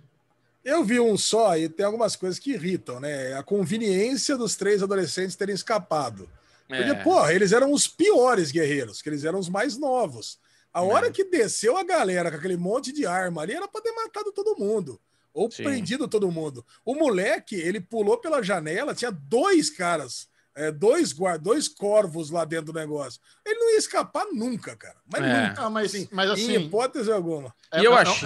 Eu 0.69 0.83
vi 0.83 0.99
um 0.99 1.17
só 1.17 1.57
e 1.57 1.67
tem 1.67 1.85
algumas 1.85 2.15
coisas 2.15 2.37
que 2.37 2.51
irritam, 2.51 2.99
né? 2.99 3.33
A 3.33 3.41
conveniência 3.41 4.37
dos 4.37 4.55
três 4.55 4.83
adolescentes 4.83 5.35
terem 5.35 5.55
escapado. 5.55 6.29
Porque, 6.67 6.83
é. 6.83 7.03
porra, 7.03 7.33
eles 7.33 7.51
eram 7.51 7.71
os 7.71 7.87
piores 7.87 8.51
guerreiros, 8.51 9.01
que 9.01 9.09
eles 9.09 9.23
eram 9.23 9.39
os 9.39 9.49
mais 9.49 9.75
novos. 9.77 10.37
A 10.71 10.83
hora 10.83 11.07
é. 11.07 11.11
que 11.11 11.23
desceu 11.23 11.75
a 11.75 11.83
galera 11.83 12.29
com 12.29 12.37
aquele 12.37 12.55
monte 12.55 12.93
de 12.93 13.07
arma 13.07 13.41
ali, 13.41 13.53
era 13.53 13.67
pra 13.67 13.81
ter 13.81 13.91
matado 13.91 14.31
todo 14.31 14.59
mundo. 14.59 15.01
Ou 15.33 15.49
Sim. 15.49 15.63
prendido 15.63 16.07
todo 16.07 16.31
mundo. 16.31 16.63
O 16.85 16.93
moleque, 16.93 17.55
ele 17.55 17.81
pulou 17.81 18.17
pela 18.17 18.43
janela, 18.43 18.93
tinha 18.93 19.11
dois 19.11 19.71
caras, 19.71 20.27
é, 20.55 20.71
dois 20.71 21.11
guardas, 21.11 21.41
dois 21.41 21.67
corvos 21.67 22.29
lá 22.29 22.45
dentro 22.45 22.71
do 22.71 22.79
negócio. 22.79 23.19
Ele 23.43 23.57
não 23.57 23.71
ia 23.71 23.77
escapar 23.77 24.27
nunca, 24.31 24.75
cara. 24.75 24.97
Mas 25.11 25.23
é. 25.23 25.47
nunca. 25.47 25.61
Ah, 25.63 25.69
mas, 25.71 25.95
assim, 25.95 26.07
mas 26.11 26.29
assim, 26.29 26.55
em 26.55 26.65
hipótese 26.65 27.11
alguma. 27.11 27.51
É, 27.71 27.81
e 27.81 27.85
eu 27.85 27.97
é, 27.97 28.01
acho. 28.01 28.25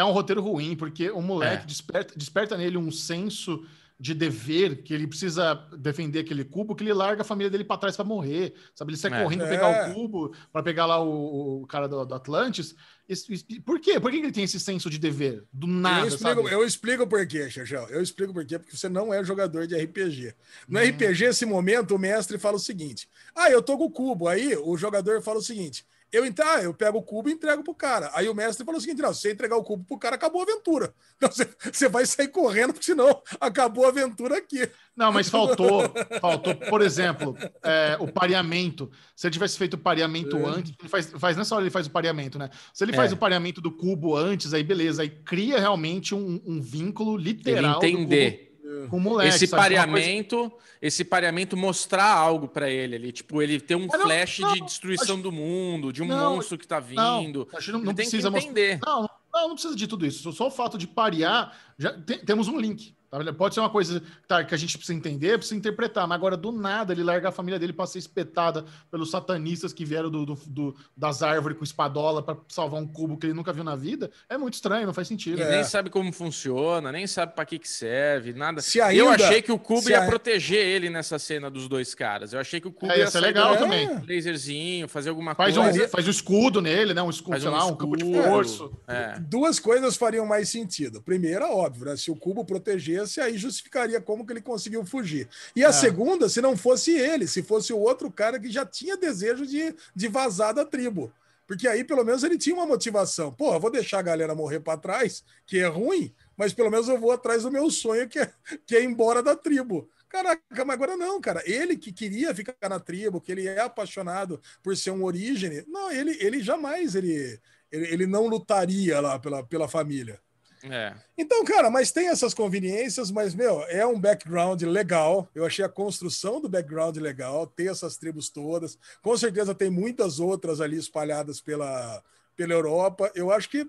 É 0.00 0.02
é 0.02 0.04
um 0.04 0.12
roteiro 0.12 0.42
ruim, 0.42 0.74
porque 0.74 1.10
o 1.10 1.20
moleque 1.20 1.64
é. 1.64 1.66
desperta, 1.66 2.14
desperta 2.16 2.56
nele 2.56 2.78
um 2.78 2.90
senso 2.90 3.64
de 4.00 4.14
dever, 4.14 4.82
que 4.82 4.94
ele 4.94 5.06
precisa 5.06 5.54
defender 5.76 6.20
aquele 6.20 6.42
cubo, 6.42 6.74
que 6.74 6.82
ele 6.82 6.94
larga 6.94 7.20
a 7.20 7.24
família 7.24 7.50
dele 7.50 7.64
para 7.64 7.76
trás 7.76 7.96
para 7.96 8.04
morrer, 8.04 8.54
sabe? 8.74 8.92
Ele 8.92 8.96
sai 8.96 9.12
é. 9.12 9.22
correndo 9.22 9.40
para 9.40 9.50
pegar 9.50 9.68
o 9.68 9.72
é. 9.72 9.92
cubo, 9.92 10.34
para 10.50 10.62
pegar 10.62 10.86
lá 10.86 11.02
o, 11.04 11.60
o 11.60 11.66
cara 11.66 11.86
do, 11.86 12.02
do 12.06 12.14
Atlantis. 12.14 12.74
E, 13.06 13.14
e, 13.50 13.60
por 13.60 13.78
quê? 13.78 14.00
Por 14.00 14.10
que 14.10 14.16
ele 14.16 14.32
tem 14.32 14.44
esse 14.44 14.58
senso 14.58 14.88
de 14.88 14.98
dever? 14.98 15.44
Do 15.52 15.66
nada, 15.66 16.00
eu 16.00 16.08
explico, 16.08 16.48
eu 16.48 16.64
explico 16.64 17.06
por 17.06 17.26
quê, 17.26 17.50
Xaxão. 17.50 17.86
Eu 17.90 18.00
explico 18.00 18.32
por 18.32 18.46
quê, 18.46 18.58
porque 18.58 18.74
você 18.74 18.88
não 18.88 19.12
é 19.12 19.22
jogador 19.22 19.66
de 19.66 19.76
RPG. 19.76 20.34
No 20.66 20.80
hum. 20.80 20.82
RPG, 20.82 21.24
esse 21.24 21.44
momento, 21.44 21.94
o 21.94 21.98
mestre 21.98 22.38
fala 22.38 22.56
o 22.56 22.60
seguinte: 22.60 23.06
Ah, 23.34 23.50
eu 23.50 23.60
tô 23.60 23.76
com 23.76 23.84
o 23.84 23.90
cubo. 23.90 24.28
Aí 24.28 24.56
o 24.56 24.78
jogador 24.78 25.20
fala 25.20 25.40
o 25.40 25.42
seguinte: 25.42 25.84
eu, 26.12 26.24
ah, 26.24 26.62
eu 26.62 26.74
pego 26.74 26.98
o 26.98 27.02
cubo 27.02 27.28
e 27.28 27.32
entrego 27.32 27.62
pro 27.62 27.74
cara. 27.74 28.10
Aí 28.14 28.28
o 28.28 28.34
mestre 28.34 28.64
falou 28.64 28.78
o 28.78 28.80
seguinte: 28.80 29.00
não, 29.00 29.14
se 29.14 29.22
você 29.22 29.32
entregar 29.32 29.56
o 29.56 29.62
cubo 29.62 29.84
pro 29.84 29.98
cara, 29.98 30.16
acabou 30.16 30.40
a 30.40 30.44
aventura. 30.44 30.92
Então, 31.20 31.30
você, 31.30 31.46
você 31.70 31.86
vai 31.86 32.06
sair 32.06 32.28
correndo, 32.28 32.72
porque 32.72 32.86
senão 32.86 33.20
acabou 33.38 33.84
a 33.84 33.88
aventura 33.88 34.38
aqui. 34.38 34.66
Não, 34.96 35.12
mas 35.12 35.28
faltou, 35.28 35.82
faltou, 36.18 36.54
por 36.54 36.80
exemplo, 36.80 37.36
é, 37.62 37.94
o 38.00 38.10
pareamento. 38.10 38.90
Se 39.14 39.26
ele 39.26 39.34
tivesse 39.34 39.58
feito 39.58 39.74
o 39.74 39.78
pareamento 39.78 40.34
é. 40.38 40.44
antes, 40.46 40.72
ele 40.80 40.88
faz, 40.88 41.12
faz 41.18 41.36
nessa 41.36 41.54
hora 41.54 41.62
ele 41.62 41.70
faz 41.70 41.86
o 41.86 41.90
pareamento, 41.90 42.38
né? 42.38 42.48
Se 42.72 42.84
ele 42.84 42.92
é. 42.92 42.96
faz 42.96 43.12
o 43.12 43.18
pareamento 43.18 43.60
do 43.60 43.70
cubo 43.70 44.16
antes, 44.16 44.54
aí 44.54 44.62
beleza, 44.62 45.02
aí 45.02 45.10
cria 45.10 45.58
realmente 45.58 46.14
um, 46.14 46.40
um 46.46 46.58
vínculo 46.58 47.18
literal. 47.18 47.82
Ele 47.82 47.92
entender 47.92 48.49
com 48.88 48.96
o 48.96 49.00
moleque. 49.00 49.34
Esse 49.34 49.48
pareamento, 49.48 50.50
coisa... 50.50 50.64
esse 50.80 51.04
pareamento 51.04 51.56
mostrar 51.56 52.12
algo 52.12 52.48
para 52.48 52.70
ele 52.70 52.96
ali, 52.96 53.12
tipo, 53.12 53.42
ele 53.42 53.60
ter 53.60 53.74
um 53.74 53.86
não, 53.86 54.00
flash 54.00 54.38
não, 54.38 54.54
de 54.54 54.60
destruição 54.62 55.16
acho... 55.16 55.22
do 55.22 55.32
mundo, 55.32 55.92
de 55.92 56.02
um 56.02 56.06
não, 56.06 56.36
monstro 56.36 56.56
que 56.56 56.66
tá 56.66 56.80
vindo. 56.80 57.48
Não, 57.50 57.58
acho 57.58 57.72
que 57.72 57.84
não, 57.84 57.94
precisa 57.94 58.28
entender. 58.28 58.78
Mostrar... 58.78 58.92
Não, 58.92 59.10
não, 59.32 59.48
não 59.48 59.54
precisa 59.54 59.76
de 59.76 59.86
tudo 59.86 60.06
isso. 60.06 60.32
Só 60.32 60.46
o 60.46 60.50
fato 60.50 60.78
de 60.78 60.86
parear, 60.86 61.56
já 61.78 61.92
tem, 61.92 62.18
temos 62.18 62.48
um 62.48 62.58
link. 62.58 62.94
Tá 63.10 63.32
Pode 63.32 63.54
ser 63.54 63.60
uma 63.60 63.70
coisa 63.70 64.00
tá, 64.28 64.44
que 64.44 64.54
a 64.54 64.58
gente 64.58 64.78
precisa 64.78 64.96
entender, 64.96 65.36
precisa 65.36 65.58
interpretar, 65.58 66.06
mas 66.06 66.14
agora 66.14 66.36
do 66.36 66.52
nada 66.52 66.92
ele 66.92 67.02
larga 67.02 67.30
a 67.30 67.32
família 67.32 67.58
dele 67.58 67.72
para 67.72 67.86
ser 67.86 67.98
espetada 67.98 68.64
pelos 68.88 69.10
satanistas 69.10 69.72
que 69.72 69.84
vieram 69.84 70.08
do, 70.08 70.24
do, 70.24 70.34
do 70.46 70.76
das 70.96 71.20
árvores 71.20 71.58
com 71.58 71.64
espadola 71.64 72.22
para 72.22 72.36
salvar 72.46 72.80
um 72.80 72.86
cubo 72.86 73.18
que 73.18 73.26
ele 73.26 73.34
nunca 73.34 73.52
viu 73.52 73.64
na 73.64 73.74
vida. 73.74 74.12
É 74.28 74.38
muito 74.38 74.54
estranho, 74.54 74.86
não 74.86 74.94
faz 74.94 75.08
sentido. 75.08 75.42
É. 75.42 75.50
nem 75.50 75.64
sabe 75.64 75.90
como 75.90 76.12
funciona, 76.12 76.92
nem 76.92 77.04
sabe 77.06 77.34
para 77.34 77.44
que, 77.44 77.58
que 77.58 77.68
serve, 77.68 78.32
nada. 78.32 78.60
Se 78.60 78.80
ainda, 78.80 79.02
eu 79.02 79.10
achei 79.10 79.42
que 79.42 79.50
o 79.50 79.58
cubo 79.58 79.90
ia 79.90 80.04
a... 80.04 80.06
proteger 80.06 80.64
ele 80.64 80.88
nessa 80.88 81.18
cena 81.18 81.50
dos 81.50 81.66
dois 81.66 81.96
caras. 81.96 82.32
Eu 82.32 82.38
achei 82.38 82.60
que 82.60 82.68
o 82.68 82.72
cubo 82.72 82.92
é, 82.92 82.98
ia 82.98 83.10
ser 83.10 83.20
legal 83.20 83.56
também. 83.56 83.88
Laserzinho, 84.08 84.86
fazer 84.86 85.08
alguma 85.08 85.34
faz 85.34 85.56
coisa. 85.56 85.84
Um, 85.84 85.88
faz 85.88 86.04
o 86.04 86.08
um 86.08 86.10
escudo 86.12 86.60
nele, 86.60 86.94
né? 86.94 87.02
Um 87.02 87.10
escudo, 87.10 87.30
faz 87.30 87.42
sei 87.42 87.50
um 87.50 87.54
lá, 87.54 87.64
um 87.64 87.74
campo 87.74 87.96
de 87.96 88.04
força. 88.04 88.68
É. 88.86 89.18
Duas 89.18 89.58
coisas 89.58 89.96
fariam 89.96 90.24
mais 90.24 90.48
sentido. 90.48 91.02
Primeira, 91.02 91.48
óbvio, 91.48 91.86
né? 91.86 91.96
se 91.96 92.08
o 92.10 92.16
cubo 92.16 92.44
proteger 92.44 92.99
protegesse, 93.00 93.20
aí 93.20 93.36
justificaria 93.38 94.00
como 94.00 94.26
que 94.26 94.32
ele 94.32 94.40
conseguiu 94.40 94.84
fugir. 94.84 95.28
E 95.54 95.64
a 95.64 95.68
é. 95.68 95.72
segunda, 95.72 96.28
se 96.28 96.40
não 96.40 96.56
fosse 96.56 96.92
ele, 96.92 97.26
se 97.26 97.42
fosse 97.42 97.72
o 97.72 97.78
outro 97.78 98.10
cara 98.10 98.38
que 98.38 98.50
já 98.50 98.66
tinha 98.66 98.96
desejo 98.96 99.46
de, 99.46 99.74
de 99.94 100.08
vazar 100.08 100.54
da 100.54 100.64
tribo. 100.64 101.12
Porque 101.46 101.66
aí, 101.66 101.82
pelo 101.82 102.04
menos, 102.04 102.22
ele 102.22 102.38
tinha 102.38 102.54
uma 102.54 102.66
motivação. 102.66 103.32
Pô, 103.32 103.58
vou 103.58 103.70
deixar 103.70 103.98
a 103.98 104.02
galera 104.02 104.34
morrer 104.34 104.60
para 104.60 104.78
trás, 104.78 105.24
que 105.44 105.58
é 105.58 105.66
ruim, 105.66 106.14
mas 106.36 106.52
pelo 106.52 106.70
menos 106.70 106.88
eu 106.88 106.98
vou 106.98 107.10
atrás 107.10 107.42
do 107.42 107.50
meu 107.50 107.68
sonho, 107.70 108.08
que 108.08 108.20
é, 108.20 108.32
que 108.64 108.76
é 108.76 108.82
ir 108.82 108.84
embora 108.84 109.22
da 109.22 109.34
tribo. 109.34 109.88
Caraca, 110.08 110.64
mas 110.64 110.74
agora 110.74 110.96
não, 110.96 111.20
cara. 111.20 111.42
Ele 111.44 111.76
que 111.76 111.92
queria 111.92 112.34
ficar 112.34 112.68
na 112.68 112.78
tribo, 112.78 113.20
que 113.20 113.32
ele 113.32 113.46
é 113.46 113.60
apaixonado 113.60 114.40
por 114.62 114.76
ser 114.76 114.90
um 114.90 115.04
origem, 115.04 115.64
não, 115.66 115.90
ele, 115.90 116.16
ele 116.20 116.40
jamais 116.40 116.94
ele, 116.94 117.40
ele, 117.70 117.86
ele 117.92 118.06
não 118.06 118.26
lutaria 118.26 119.00
lá 119.00 119.18
pela, 119.18 119.44
pela 119.44 119.68
família. 119.68 120.20
É. 120.64 120.94
Então, 121.16 121.44
cara, 121.44 121.70
mas 121.70 121.90
tem 121.90 122.08
essas 122.08 122.34
conveniências, 122.34 123.10
mas, 123.10 123.34
meu, 123.34 123.62
é 123.68 123.86
um 123.86 123.98
background 123.98 124.62
legal. 124.62 125.28
Eu 125.34 125.46
achei 125.46 125.64
a 125.64 125.68
construção 125.68 126.40
do 126.40 126.48
background 126.48 126.96
legal, 126.96 127.46
ter 127.46 127.70
essas 127.70 127.96
tribos 127.96 128.28
todas. 128.28 128.78
Com 129.02 129.16
certeza 129.16 129.54
tem 129.54 129.70
muitas 129.70 130.20
outras 130.20 130.60
ali 130.60 130.76
espalhadas 130.76 131.40
pela, 131.40 132.02
pela 132.36 132.52
Europa. 132.52 133.10
Eu 133.14 133.30
acho 133.30 133.48
que 133.48 133.68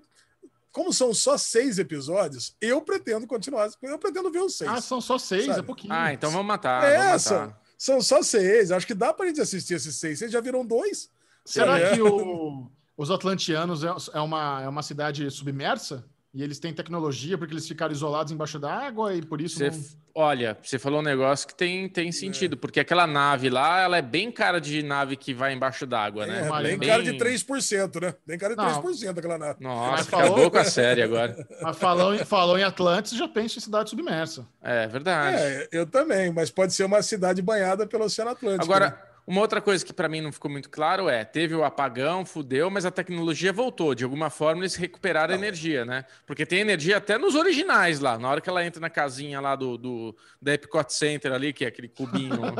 como 0.72 0.92
são 0.92 1.12
só 1.12 1.36
seis 1.36 1.78
episódios, 1.78 2.56
eu 2.60 2.80
pretendo 2.80 3.26
continuar. 3.26 3.70
Eu 3.82 3.98
pretendo 3.98 4.30
ver 4.30 4.40
os 4.40 4.56
seis. 4.56 4.70
Ah, 4.70 4.80
são 4.80 5.00
só 5.00 5.18
seis, 5.18 5.46
sabe? 5.46 5.60
é 5.60 5.62
pouquinho. 5.62 5.92
Ah, 5.92 6.12
então 6.12 6.30
vamos 6.30 6.46
matar. 6.46 6.82
É, 6.82 6.96
vamos 6.96 7.24
matar. 7.24 7.60
São, 7.76 8.00
são 8.00 8.02
só 8.02 8.22
seis. 8.22 8.72
Acho 8.72 8.86
que 8.86 8.94
dá 8.94 9.12
pra 9.12 9.26
gente 9.26 9.40
assistir 9.40 9.74
esses 9.74 9.96
seis. 9.96 10.18
Vocês 10.18 10.32
já 10.32 10.40
viram 10.40 10.64
dois? 10.64 11.10
Será 11.44 11.78
é. 11.78 11.94
que 11.94 12.00
o, 12.00 12.70
os 12.96 13.10
Atlantianos 13.10 13.84
é, 13.84 13.88
é 14.14 14.20
uma, 14.20 14.62
é 14.62 14.68
uma 14.68 14.82
cidade 14.82 15.30
submersa? 15.30 16.04
E 16.34 16.42
eles 16.42 16.58
têm 16.58 16.72
tecnologia 16.72 17.36
porque 17.36 17.52
eles 17.52 17.68
ficaram 17.68 17.92
isolados 17.92 18.32
embaixo 18.32 18.58
da 18.58 18.72
água 18.72 19.14
e 19.14 19.20
por 19.20 19.38
isso. 19.38 19.58
Você, 19.58 19.68
não... 19.70 19.84
Olha, 20.14 20.56
você 20.62 20.78
falou 20.78 21.00
um 21.00 21.02
negócio 21.02 21.46
que 21.46 21.54
tem, 21.54 21.86
tem 21.90 22.10
sentido, 22.10 22.54
é. 22.54 22.56
porque 22.56 22.80
aquela 22.80 23.06
nave 23.06 23.50
lá, 23.50 23.82
ela 23.82 23.98
é 23.98 24.02
bem 24.02 24.32
cara 24.32 24.58
de 24.58 24.82
nave 24.82 25.14
que 25.14 25.34
vai 25.34 25.52
embaixo 25.52 25.86
d'água, 25.86 26.26
né? 26.26 26.48
É, 26.48 26.62
bem, 26.62 26.78
bem 26.78 26.88
cara 26.88 27.02
de 27.02 27.12
3%, 27.12 28.00
né? 28.00 28.14
Bem 28.26 28.38
cara 28.38 28.56
de 28.56 28.62
não. 28.62 28.82
3% 28.82 29.18
aquela 29.18 29.36
nave. 29.36 29.56
Nossa, 29.60 30.04
falou... 30.04 30.26
acabou 30.26 30.50
com 30.50 30.58
a 30.58 30.64
série 30.64 31.02
agora. 31.02 31.46
Mas 31.60 31.76
falou, 31.76 32.18
falou 32.24 32.58
em 32.58 32.62
Atlantis, 32.62 33.12
já 33.12 33.28
penso 33.28 33.58
em 33.58 33.62
cidade 33.62 33.90
submersa. 33.90 34.46
É 34.62 34.86
verdade. 34.86 35.36
É, 35.36 35.68
eu 35.70 35.86
também, 35.86 36.32
mas 36.32 36.50
pode 36.50 36.72
ser 36.72 36.84
uma 36.84 37.02
cidade 37.02 37.42
banhada 37.42 37.86
pelo 37.86 38.04
Oceano 38.04 38.30
Atlântico. 38.30 38.64
Agora. 38.64 38.90
Né? 38.90 39.11
Uma 39.26 39.40
outra 39.40 39.60
coisa 39.60 39.84
que 39.84 39.92
para 39.92 40.08
mim 40.08 40.20
não 40.20 40.32
ficou 40.32 40.50
muito 40.50 40.68
claro 40.68 41.08
é: 41.08 41.24
teve 41.24 41.54
o 41.54 41.62
apagão, 41.62 42.24
fudeu, 42.24 42.70
mas 42.70 42.84
a 42.84 42.90
tecnologia 42.90 43.52
voltou. 43.52 43.94
De 43.94 44.04
alguma 44.04 44.30
forma 44.30 44.62
eles 44.62 44.74
recuperaram 44.74 45.32
a 45.32 45.36
energia, 45.36 45.84
né? 45.84 46.04
Porque 46.26 46.44
tem 46.44 46.60
energia 46.60 46.96
até 46.96 47.16
nos 47.16 47.34
originais 47.34 48.00
lá. 48.00 48.18
Na 48.18 48.28
hora 48.28 48.40
que 48.40 48.50
ela 48.50 48.64
entra 48.64 48.80
na 48.80 48.90
casinha 48.90 49.40
lá 49.40 49.54
do, 49.54 49.78
do 49.78 50.16
da 50.40 50.54
Epcot 50.54 50.92
Center 50.92 51.32
ali, 51.32 51.52
que 51.52 51.64
é 51.64 51.68
aquele 51.68 51.88
cubinho. 51.88 52.54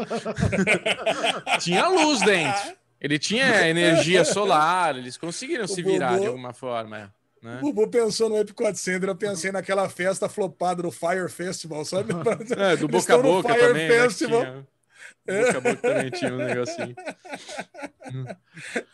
tinha 1.59 1.89
luz 1.89 2.21
dentro. 2.21 2.77
Ele 3.01 3.19
tinha 3.19 3.69
energia 3.69 4.25
solar, 4.25 4.97
eles 4.97 5.17
conseguiram 5.17 5.65
o 5.65 5.69
se 5.69 5.83
virar 5.83 6.11
Bubu, 6.11 6.21
de 6.21 6.27
alguma 6.29 6.53
forma. 6.53 7.13
Né? 7.43 7.59
O 7.61 7.73
Bubu 7.73 7.89
pensou 7.89 8.29
no 8.29 8.39
Epcot 8.39 8.77
Center, 8.77 9.09
eu 9.09 9.17
pensei 9.17 9.51
naquela 9.51 9.89
festa 9.89 10.29
flopada 10.29 10.85
do 10.85 10.93
Fire 10.93 11.29
Festival, 11.29 11.85
sabe? 11.85 12.13
É, 12.57 12.77
do 12.77 12.87
Boca 12.87 13.13
a 13.13 13.19
Boca 13.19 13.53
também. 13.53 13.89
Né, 13.89 14.03
Festival. 14.03 14.43
Né, 14.43 14.65
Boca 15.27 15.59
a 15.59 15.61
boca 15.61 15.77
também 15.77 16.11
tinha 16.11 16.33
um 16.33 16.37
negocinho. 16.37 16.95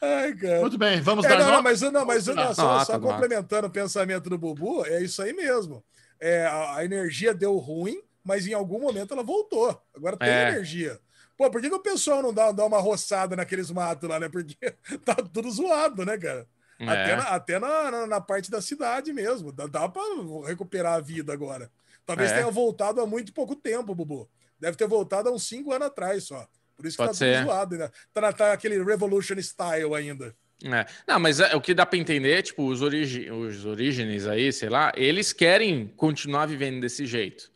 Ai, 0.02 0.34
cara. 0.34 0.60
Muito 0.60 0.76
bem, 0.76 1.00
vamos 1.00 1.24
é, 1.24 1.28
dar 1.28 1.38
não, 1.38 1.52
não, 1.52 1.62
mas 1.62 1.80
não, 1.80 2.04
mas 2.04 2.26
não, 2.26 2.34
não, 2.34 2.54
só, 2.54 2.84
só 2.84 3.00
complementando 3.00 3.66
o 3.66 3.70
pensamento 3.70 4.28
do 4.28 4.36
Bubu, 4.36 4.84
é 4.84 5.02
isso 5.02 5.22
aí 5.22 5.32
mesmo. 5.32 5.82
É, 6.20 6.44
a, 6.44 6.76
a, 6.76 6.84
energia 6.84 7.32
deu 7.32 7.56
ruim, 7.56 8.02
mas 8.22 8.46
em 8.46 8.52
algum 8.52 8.78
momento 8.78 9.14
ela 9.14 9.22
voltou. 9.22 9.80
Agora 9.94 10.16
tem 10.16 10.28
é. 10.28 10.50
energia. 10.50 11.00
Pô, 11.36 11.50
por 11.50 11.60
que, 11.60 11.70
que, 11.70 11.74
o 11.74 11.82
pessoal 11.82 12.20
não 12.20 12.34
dá, 12.34 12.52
dá 12.52 12.66
uma 12.66 12.80
roçada 12.80 13.36
naqueles 13.36 13.70
matos 13.70 14.08
lá, 14.08 14.20
né? 14.20 14.28
Porque 14.28 14.56
tá 15.04 15.14
tudo 15.14 15.50
zoado, 15.50 16.04
né, 16.04 16.18
cara? 16.18 16.46
É. 16.80 16.88
Até, 16.88 17.16
na, 17.16 17.22
até 17.22 17.58
na, 17.58 17.90
na, 17.90 18.06
na, 18.06 18.20
parte 18.20 18.50
da 18.50 18.60
cidade 18.60 19.12
mesmo. 19.12 19.50
Dá, 19.52 19.66
dá 19.66 19.88
para 19.88 20.02
recuperar 20.46 20.94
a 20.94 21.00
vida 21.00 21.32
agora. 21.32 21.70
Talvez 22.04 22.30
é. 22.32 22.34
tenha 22.34 22.50
voltado 22.50 23.00
há 23.00 23.06
muito 23.06 23.32
pouco 23.32 23.54
tempo, 23.56 23.94
Bubu. 23.94 24.28
Deve 24.60 24.76
ter 24.76 24.88
voltado 24.88 25.28
há 25.28 25.32
uns 25.32 25.46
cinco 25.46 25.72
anos 25.72 25.88
atrás 25.88 26.24
só. 26.24 26.46
Por 26.76 26.86
isso 26.86 26.96
que 26.96 27.02
Pode 27.02 27.18
tá 27.18 27.24
ser. 27.24 27.38
tudo 27.38 27.46
zoado 27.46 27.74
ainda. 27.74 27.92
Tá, 28.14 28.32
tá 28.32 28.52
aquele 28.52 28.82
Revolution 28.82 29.36
Style 29.40 29.94
ainda. 29.94 30.34
É. 30.64 30.86
Não, 31.06 31.20
mas 31.20 31.38
é, 31.40 31.54
o 31.54 31.60
que 31.60 31.72
dá 31.72 31.86
para 31.86 31.98
entender, 31.98 32.42
tipo, 32.42 32.66
os, 32.66 32.82
origi 32.82 33.30
os 33.30 33.64
orígenes 33.64 34.26
aí, 34.26 34.52
sei 34.52 34.68
lá, 34.68 34.92
eles 34.96 35.32
querem 35.32 35.86
continuar 35.96 36.46
vivendo 36.46 36.80
desse 36.80 37.06
jeito. 37.06 37.50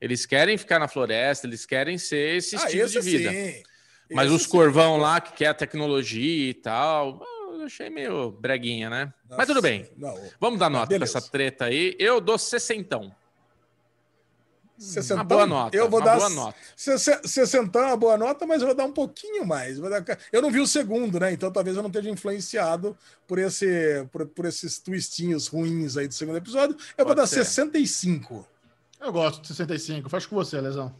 Eles 0.00 0.24
querem 0.24 0.56
ficar 0.56 0.78
na 0.78 0.88
floresta, 0.88 1.46
eles 1.46 1.66
querem 1.66 1.98
ser 1.98 2.36
esse 2.36 2.56
ah, 2.56 2.64
estilo 2.64 2.88
de 2.88 3.00
vida. 3.00 3.30
Sim. 3.30 3.62
Mas 4.10 4.26
esse 4.26 4.36
os 4.36 4.46
corvão 4.46 4.96
sim. 4.96 5.02
lá 5.02 5.20
que 5.20 5.32
quer 5.32 5.48
a 5.48 5.54
tecnologia 5.54 6.50
e 6.50 6.54
tal, 6.54 7.22
eu 7.52 7.64
achei 7.64 7.90
meio 7.90 8.30
breguinha, 8.30 8.88
né? 8.88 9.12
Nossa, 9.24 9.38
mas 9.38 9.46
tudo 9.46 9.60
bem. 9.60 9.90
Não. 9.96 10.18
Vamos 10.40 10.58
dar 10.58 10.70
nota 10.70 10.94
para 10.94 11.04
essa 11.04 11.20
treta 11.20 11.66
aí. 11.66 11.94
Eu 11.98 12.20
dou 12.20 12.38
sessentão. 12.38 13.14
Sessentão, 14.78 15.16
uma 15.16 15.24
boa 15.24 15.46
nota. 15.46 15.76
Eu 15.76 15.88
vou 15.88 16.02
dar 16.02 16.16
boa 16.16 16.28
nota. 16.28 16.58
Sessentão 16.76 17.82
é 17.82 17.86
uma 17.86 17.96
boa 17.96 18.16
nota, 18.16 18.46
mas 18.46 18.60
eu 18.60 18.68
vou 18.68 18.76
dar 18.76 18.84
um 18.84 18.92
pouquinho 18.92 19.46
mais. 19.46 19.78
Eu 20.30 20.42
não 20.42 20.50
vi 20.50 20.60
o 20.60 20.66
segundo, 20.66 21.18
né? 21.18 21.32
Então 21.32 21.50
talvez 21.50 21.76
eu 21.76 21.82
não 21.82 21.88
esteja 21.88 22.10
influenciado 22.10 22.96
por, 23.26 23.38
esse, 23.38 24.06
por, 24.12 24.26
por 24.26 24.44
esses 24.44 24.78
twistinhos 24.78 25.46
ruins 25.46 25.96
aí 25.96 26.06
do 26.06 26.14
segundo 26.14 26.36
episódio. 26.36 26.76
Eu 26.96 27.04
Pode 27.04 27.08
vou 27.08 27.14
dar 27.14 27.26
ser. 27.26 27.44
65. 27.44 28.46
Eu 29.00 29.12
gosto 29.12 29.40
de 29.42 29.48
65. 29.48 30.08
Faço 30.08 30.28
com 30.28 30.36
você, 30.36 30.60
Lesão. 30.60 30.94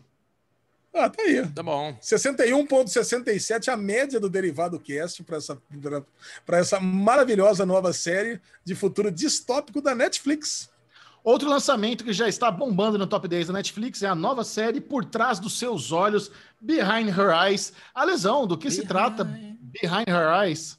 Ah, 0.97 1.11
tá 1.11 1.23
aí. 1.23 1.47
Tá 1.49 1.63
bom. 1.63 1.95
61,67 2.01 3.69
a 3.69 3.77
média 3.77 4.19
do 4.19 4.31
Derivado 4.31 4.81
Cast 4.81 5.23
para 5.25 5.37
essa, 5.37 5.59
essa 6.53 6.81
maravilhosa 6.81 7.67
nova 7.67 7.93
série 7.93 8.41
de 8.65 8.75
futuro 8.75 9.11
distópico 9.11 9.83
da 9.83 9.95
Netflix. 9.95 10.71
Outro 11.27 11.49
lançamento 11.51 12.05
que 12.05 12.13
já 12.13 12.29
está 12.29 12.53
bombando 12.53 12.97
no 12.97 13.05
top 13.05 13.27
10 13.27 13.49
da 13.49 13.55
Netflix 13.55 14.01
é 14.01 14.07
a 14.07 14.15
nova 14.15 14.45
série 14.45 14.81
Por 14.81 15.05
Trás 15.05 15.41
dos 15.41 15.59
Seus 15.59 15.91
Olhos, 15.91 16.31
Behind 16.61 17.09
Her 17.09 17.49
Eyes. 17.49 17.73
A 17.93 18.05
lesão, 18.05 18.47
do 18.47 18.57
que 18.57 18.69
Behind... 18.69 18.81
se 18.81 18.87
trata 18.87 19.25
Behind 19.25 20.07
Her 20.07 20.45
Eyes? 20.45 20.79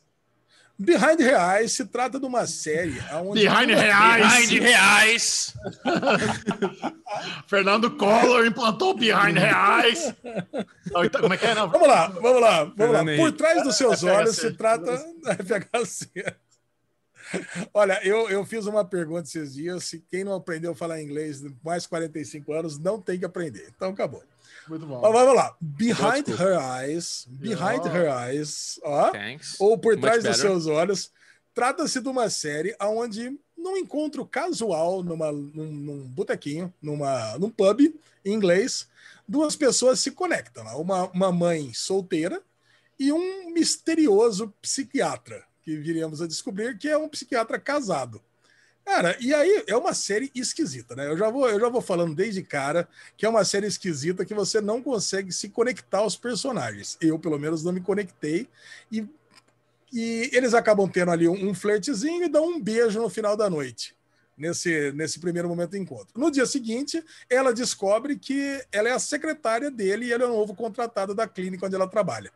Behind 0.80 1.20
Her 1.20 1.36
Eyes 1.38 1.74
se 1.74 1.86
trata 1.88 2.18
de 2.18 2.26
uma 2.26 2.48
série 2.48 2.98
onde... 3.16 3.42
Behind 3.42 3.72
Her 3.72 3.92
Eyes! 3.92 4.50
Behind 4.50 4.64
Her 4.64 5.04
Eyes! 5.04 5.54
Fernando 7.46 7.92
Collor 7.92 8.46
implantou 8.46 8.94
Behind 8.94 9.36
Her 9.36 9.84
Eyes! 9.84 10.14
Então, 11.04 11.24
como 11.24 11.34
é 11.34 11.38
que 11.38 11.46
é? 11.46 11.56
Não? 11.56 11.68
Vamos 11.68 11.90
lá, 11.90 12.08
vamos 12.08 12.42
lá, 12.42 12.64
vamos 12.64 12.94
lá. 12.94 13.04
Por 13.18 13.34
Trás 13.34 13.64
dos 13.66 13.76
Seus 13.76 14.02
Olhos 14.02 14.38
se 14.38 14.52
trata... 14.54 14.96
FHC. 15.26 16.38
Olha, 17.74 18.00
eu, 18.04 18.30
eu 18.30 18.46
fiz 18.46 18.66
uma 18.66 18.86
pergunta 18.86 19.28
esses 19.28 19.54
dias. 19.54 19.86
Se 19.86 20.00
quem 20.10 20.24
não 20.24 20.34
aprendeu 20.34 20.72
a 20.72 20.76
falar 20.76 21.02
inglês 21.02 21.44
mais 21.64 21.86
45 21.86 22.54
anos, 22.54 22.80
não 22.80 23.02
tem 23.02 23.20
que 23.20 23.26
aprender. 23.26 23.72
Então 23.76 23.90
acabou. 23.90 24.24
Muito 24.68 24.86
bom. 24.86 25.02
Mas 25.02 25.12
vamos 25.12 25.36
lá. 25.36 25.56
Behind 25.60 26.28
her 26.28 26.58
eyes. 26.60 27.26
Behind 27.30 27.82
oh. 27.84 27.88
her 27.88 28.10
eyes. 28.10 28.80
Ó, 28.84 29.12
ou 29.60 29.78
por 29.78 29.98
trás 30.00 30.24
dos 30.24 30.38
seus 30.38 30.68
olhos. 30.68 31.12
Trata-se 31.54 32.00
de 32.00 32.08
uma 32.08 32.30
série 32.30 32.76
onde, 32.80 33.36
num 33.58 33.78
encontro 33.78 34.26
casual, 34.26 35.02
numa, 35.02 35.32
num, 35.32 35.72
num 35.72 36.08
botequinho, 36.08 36.72
numa, 36.80 37.36
num 37.40 37.50
pub 37.50 37.82
em 38.24 38.34
inglês, 38.34 38.88
duas 39.28 39.56
pessoas 39.56 40.00
se 40.00 40.12
conectam. 40.12 40.64
Uma, 40.80 41.10
uma 41.10 41.32
mãe 41.32 41.74
solteira 41.74 42.42
e 43.00 43.12
um 43.12 43.52
misterioso 43.52 44.54
psiquiatra 44.62 45.48
que 45.68 45.76
viríamos 45.76 46.22
a 46.22 46.28
descobrir 46.28 46.78
que 46.78 46.88
é 46.88 46.98
um 46.98 47.10
psiquiatra 47.10 47.60
casado. 47.60 48.22
Cara, 48.86 49.18
e 49.20 49.34
aí 49.34 49.66
é 49.68 49.76
uma 49.76 49.94
série 49.94 50.32
esquisita, 50.34 50.96
né? 50.96 51.10
Eu 51.10 51.18
já 51.18 51.30
vou, 51.30 51.50
eu 51.50 51.60
já 51.60 51.68
vou 51.68 51.82
falando 51.82 52.16
desde 52.16 52.42
cara 52.42 52.88
que 53.18 53.26
é 53.26 53.30
uma 53.30 53.44
série 53.44 53.68
esquisita 53.68 54.24
que 54.24 54.34
você 54.34 54.62
não 54.62 54.82
consegue 54.82 55.30
se 55.30 55.50
conectar 55.50 55.98
aos 55.98 56.16
personagens. 56.16 56.98
Eu, 57.02 57.20
pelo 57.20 57.38
menos, 57.38 57.66
não 57.66 57.74
me 57.74 57.82
conectei. 57.82 58.48
E, 58.90 59.06
e 59.92 60.30
eles 60.32 60.54
acabam 60.54 60.90
tendo 60.90 61.12
ali 61.12 61.28
um, 61.28 61.50
um 61.50 61.54
flertezinho 61.54 62.24
e 62.24 62.30
dão 62.30 62.48
um 62.48 62.62
beijo 62.62 63.02
no 63.02 63.10
final 63.10 63.36
da 63.36 63.50
noite. 63.50 63.94
Nesse, 64.38 64.92
nesse 64.94 65.20
primeiro 65.20 65.50
momento 65.50 65.72
do 65.72 65.78
encontro. 65.78 66.10
No 66.16 66.32
dia 66.32 66.46
seguinte, 66.46 67.04
ela 67.28 67.52
descobre 67.52 68.18
que 68.18 68.64
ela 68.72 68.88
é 68.88 68.92
a 68.92 69.00
secretária 69.00 69.72
dele 69.72 70.06
e 70.06 70.14
ele 70.14 70.24
é 70.24 70.28
o 70.28 70.30
novo 70.30 70.56
contratado 70.56 71.14
da 71.14 71.28
clínica 71.28 71.66
onde 71.66 71.76
ela 71.76 71.88
trabalha. 71.90 72.32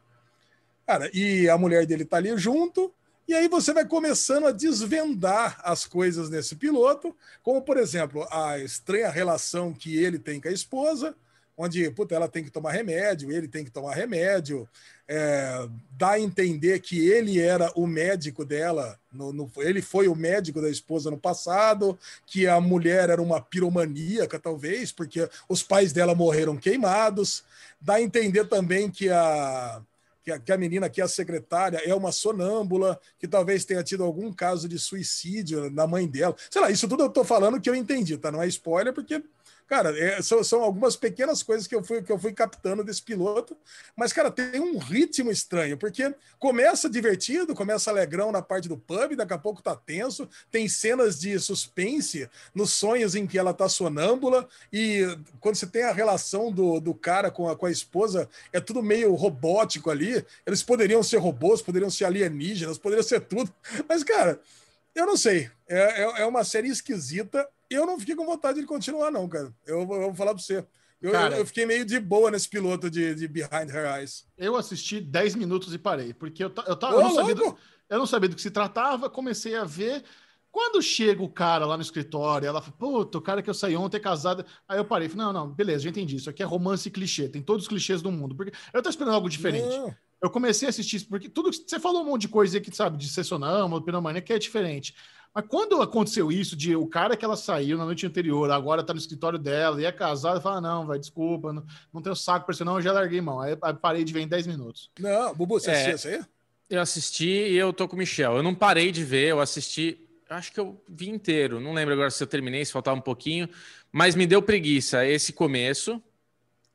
Cara, 0.86 1.10
e 1.14 1.48
a 1.48 1.58
mulher 1.58 1.86
dele 1.86 2.04
tá 2.04 2.18
ali 2.18 2.36
junto, 2.38 2.92
e 3.28 3.34
aí 3.34 3.48
você 3.48 3.74
vai 3.74 3.86
começando 3.86 4.48
a 4.48 4.52
desvendar 4.52 5.60
as 5.64 5.86
coisas 5.86 6.30
nesse 6.30 6.56
piloto, 6.56 7.16
como, 7.44 7.62
por 7.62 7.78
exemplo, 7.78 8.28
a 8.32 8.60
estranha 8.60 9.10
relação 9.10 9.74
que 9.74 9.96
ele 9.96 10.20
tem 10.20 10.42
com 10.42 10.50
a 10.50 10.52
esposa, 10.52 11.16
onde 11.58 11.90
puta, 11.92 12.16
ela 12.16 12.28
tem 12.28 12.44
que 12.44 12.50
tomar 12.50 12.72
remédio, 12.72 13.32
ele 13.32 13.48
tem 13.48 13.64
que 13.64 13.72
tomar 13.72 13.94
remédio, 13.94 14.68
é, 15.08 15.68
dá 15.92 16.12
a 16.12 16.20
entender 16.20 16.80
que 16.80 17.08
ele 17.08 17.40
era 17.40 17.72
o 17.76 17.86
médico 17.86 18.44
dela, 18.44 19.00
no, 19.12 19.32
no, 19.32 19.52
ele 19.58 19.82
foi 19.82 20.08
o 20.08 20.16
médico 20.16 20.62
da 20.62 20.70
esposa 20.70 21.12
no 21.12 21.18
passado, 21.18 21.98
que 22.26 22.48
a 22.48 22.60
mulher 22.60 23.10
era 23.10 23.22
uma 23.22 23.40
piromaníaca, 23.40 24.40
talvez, 24.40 24.92
porque 24.92 25.30
os 25.48 25.62
pais 25.62 25.94
dela 25.94 26.16
morreram 26.16 26.58
queimados, 26.58 27.44
dá 27.80 27.96
a 27.96 28.02
entender 28.02 28.46
também 28.46 28.90
que 28.90 29.10
a 29.10 29.82
que 30.24 30.32
a, 30.32 30.40
que 30.40 30.52
a 30.52 30.58
menina 30.58 30.90
que 30.90 31.02
é 31.02 31.04
a 31.04 31.08
secretária 31.08 31.82
é 31.84 31.94
uma 31.94 32.12
sonâmbula, 32.12 33.00
que 33.18 33.28
talvez 33.28 33.66
tenha 33.66 33.84
tido 33.84 34.04
algum 34.04 34.32
caso 34.32 34.68
de 34.68 34.78
suicídio 34.78 35.70
na 35.72 35.88
mãe 35.88 36.08
dela. 36.08 36.36
Sei 36.50 36.62
lá, 36.62 36.70
isso 36.70 36.88
tudo 36.88 37.04
eu 37.04 37.10
tô 37.10 37.24
falando 37.24 37.60
que 37.60 37.70
eu 37.70 37.76
entendi, 37.76 38.18
tá? 38.18 38.32
Não 38.32 38.42
é 38.42 38.48
spoiler, 38.48 38.94
porque, 38.94 39.24
Cara, 39.72 39.98
é, 39.98 40.22
são, 40.22 40.44
são 40.44 40.64
algumas 40.64 40.98
pequenas 40.98 41.42
coisas 41.42 41.66
que 41.66 41.74
eu, 41.74 41.82
fui, 41.82 42.02
que 42.02 42.12
eu 42.12 42.20
fui 42.20 42.34
captando 42.34 42.84
desse 42.84 43.02
piloto, 43.02 43.56
mas, 43.96 44.12
cara, 44.12 44.30
tem 44.30 44.60
um 44.60 44.78
ritmo 44.78 45.32
estranho, 45.32 45.78
porque 45.78 46.14
começa 46.38 46.90
divertido, 46.90 47.56
começa 47.56 47.90
alegrão 47.90 48.34
na 48.34 48.42
parte 48.42 48.68
do 48.68 48.78
pub, 48.78 49.16
daqui 49.16 49.32
a 49.32 49.38
pouco 49.38 49.64
tá 49.64 49.74
tenso, 49.74 50.28
tem 50.52 50.68
cenas 50.68 51.18
de 51.18 51.40
suspense 51.40 52.30
nos 52.54 52.74
sonhos 52.74 53.16
em 53.16 53.26
que 53.26 53.40
ela 53.40 53.54
tá 53.54 53.70
sonâmbula, 53.70 54.46
e 54.74 55.06
quando 55.40 55.56
você 55.56 55.66
tem 55.66 55.84
a 55.86 55.94
relação 55.94 56.52
do, 56.52 56.82
do 56.82 56.94
cara 56.94 57.32
com 57.32 57.48
a, 57.48 57.56
com 57.56 57.66
a 57.66 57.72
esposa, 57.72 58.28
é 58.52 58.60
tudo 58.60 58.84
meio 58.84 59.16
robótico 59.16 59.90
ali. 59.90 60.22
Eles 60.46 60.62
poderiam 60.62 61.02
ser 61.02 61.20
robôs, 61.20 61.62
poderiam 61.62 61.90
ser 61.90 62.04
alienígenas, 62.04 62.78
poderiam 62.78 63.08
ser 63.08 63.22
tudo, 63.22 63.50
mas, 63.88 64.04
cara. 64.04 64.38
Eu 64.94 65.06
não 65.06 65.16
sei. 65.16 65.50
É, 65.70 66.04
é, 66.04 66.22
é 66.24 66.26
uma 66.26 66.44
série 66.44 66.68
esquisita 66.68 67.48
eu 67.74 67.86
não 67.86 68.00
fiquei 68.00 68.16
com 68.16 68.26
vontade 68.26 68.60
de 68.60 68.66
continuar, 68.66 69.12
não, 69.12 69.28
cara. 69.28 69.54
Eu, 69.66 69.80
eu 69.80 69.86
vou 69.86 70.16
falar 70.16 70.34
pra 70.34 70.42
você. 70.44 70.66
Eu, 71.02 71.12
cara, 71.12 71.38
eu, 71.38 71.46
fiquei 71.46 71.66
meio 71.66 71.84
de 71.84 72.00
boa 72.00 72.30
nesse 72.30 72.48
piloto 72.48 72.90
de, 72.90 73.16
de 73.16 73.28
Behind 73.28 73.70
Her 73.70 73.98
Eyes. 73.98 74.28
Eu 74.38 74.56
assisti 74.56 75.02
10 75.02 75.34
minutos 75.36 75.74
e 75.74 75.80
parei, 75.80 76.14
porque 76.14 76.44
eu, 76.44 76.54
eu, 76.68 76.76
tava, 76.76 76.96
eu, 76.96 77.02
não 77.02 77.16
sabia 77.16 77.34
do, 77.34 77.58
eu 77.90 78.00
não 78.00 78.06
sabia 78.06 78.30
do 78.30 78.36
que 78.36 78.42
se 78.42 78.52
tratava, 78.52 79.10
comecei 79.10 79.56
a 79.56 79.64
ver. 79.64 80.04
Quando 80.52 80.82
chega 80.82 81.24
o 81.24 81.30
cara 81.30 81.66
lá 81.66 81.78
no 81.78 81.82
escritório, 81.82 82.46
ela 82.46 82.62
fala, 82.62 82.76
puta, 82.78 83.18
o 83.18 83.22
cara 83.22 83.42
que 83.42 83.50
eu 83.50 83.54
saí 83.54 83.76
ontem 83.76 83.98
é 83.98 84.00
casado. 84.02 84.46
Aí 84.68 84.78
eu 84.78 84.86
parei, 84.86 85.10
falei, 85.10 85.26
não, 85.26 85.34
não, 85.34 85.50
beleza, 85.50 85.86
já 85.86 85.90
entendi. 85.90 86.18
Isso 86.18 86.30
aqui 86.30 86.44
é 86.44 86.46
romance 86.46 86.92
clichê, 86.92 87.30
tem 87.30 87.42
todos 87.42 87.64
os 87.64 87.70
clichês 87.70 88.02
do 88.02 88.12
mundo. 88.12 88.36
Porque 88.36 88.52
eu 88.74 88.84
tô 88.84 88.90
esperando 88.90 89.16
algo 89.16 89.30
diferente. 89.30 89.76
Não. 89.78 89.96
Eu 90.22 90.30
comecei 90.30 90.68
a 90.68 90.70
assistir 90.70 90.98
isso, 90.98 91.08
porque 91.08 91.28
tudo 91.28 91.52
você 91.52 91.80
falou 91.80 92.04
um 92.04 92.06
monte 92.06 92.22
de 92.24 92.28
coisa 92.28 92.58
aí 92.58 92.62
que, 92.62 92.76
sabe, 92.76 92.96
de 92.96 93.08
sonâmbulo, 93.08 93.82
pneumonia, 93.82 94.22
que 94.22 94.32
é 94.32 94.38
diferente. 94.38 94.94
Mas 95.34 95.46
quando 95.48 95.82
aconteceu 95.82 96.32
isso, 96.32 96.56
de 96.56 96.76
o 96.76 96.86
cara 96.86 97.16
que 97.16 97.24
ela 97.24 97.38
saiu 97.38 97.78
na 97.78 97.86
noite 97.86 98.06
anterior, 98.06 98.52
agora 98.52 98.84
tá 98.84 98.94
no 98.94 99.00
escritório 99.00 99.40
dela 99.40 99.82
e 99.82 99.86
é 99.86 99.92
casado, 99.92 100.42
fala: 100.42 100.60
não, 100.60 100.86
vai, 100.86 101.00
desculpa, 101.00 101.54
não, 101.54 101.66
não 101.94 102.02
tenho 102.02 102.16
saco 102.16 102.46
pra 102.46 102.54
isso, 102.54 102.66
não, 102.66 102.76
eu 102.76 102.82
já 102.82 102.92
larguei 102.92 103.22
mão. 103.22 103.40
Aí, 103.40 103.58
aí 103.62 103.74
parei 103.74 104.04
de 104.04 104.12
ver 104.12 104.22
em 104.22 104.28
10 104.28 104.48
minutos. 104.48 104.92
Não, 105.00 105.34
Bubu, 105.34 105.60
você 105.60 105.72
é, 105.72 105.74
assistiu 105.74 105.96
isso 105.96 106.08
aí? 106.08 106.26
Eu 106.70 106.82
assisti 106.82 107.30
e 107.30 107.56
eu 107.56 107.72
tô 107.72 107.88
com 107.88 107.96
o 107.96 108.00
Michel. 108.00 108.38
Eu 108.38 108.44
não 108.44 108.54
parei 108.54 108.92
de 108.92 109.04
ver, 109.04 109.28
eu 109.28 109.40
assisti. 109.40 110.08
Acho 110.30 110.52
que 110.52 110.60
eu 110.60 110.82
vi 110.88 111.10
inteiro. 111.10 111.60
Não 111.60 111.74
lembro 111.74 111.94
agora 111.94 112.10
se 112.10 112.24
eu 112.24 112.28
terminei, 112.28 112.64
se 112.64 112.72
faltava 112.72 112.98
um 112.98 113.02
pouquinho. 113.02 113.50
Mas 113.92 114.16
me 114.16 114.26
deu 114.26 114.42
preguiça 114.42 115.06
esse 115.06 115.34
começo 115.34 116.02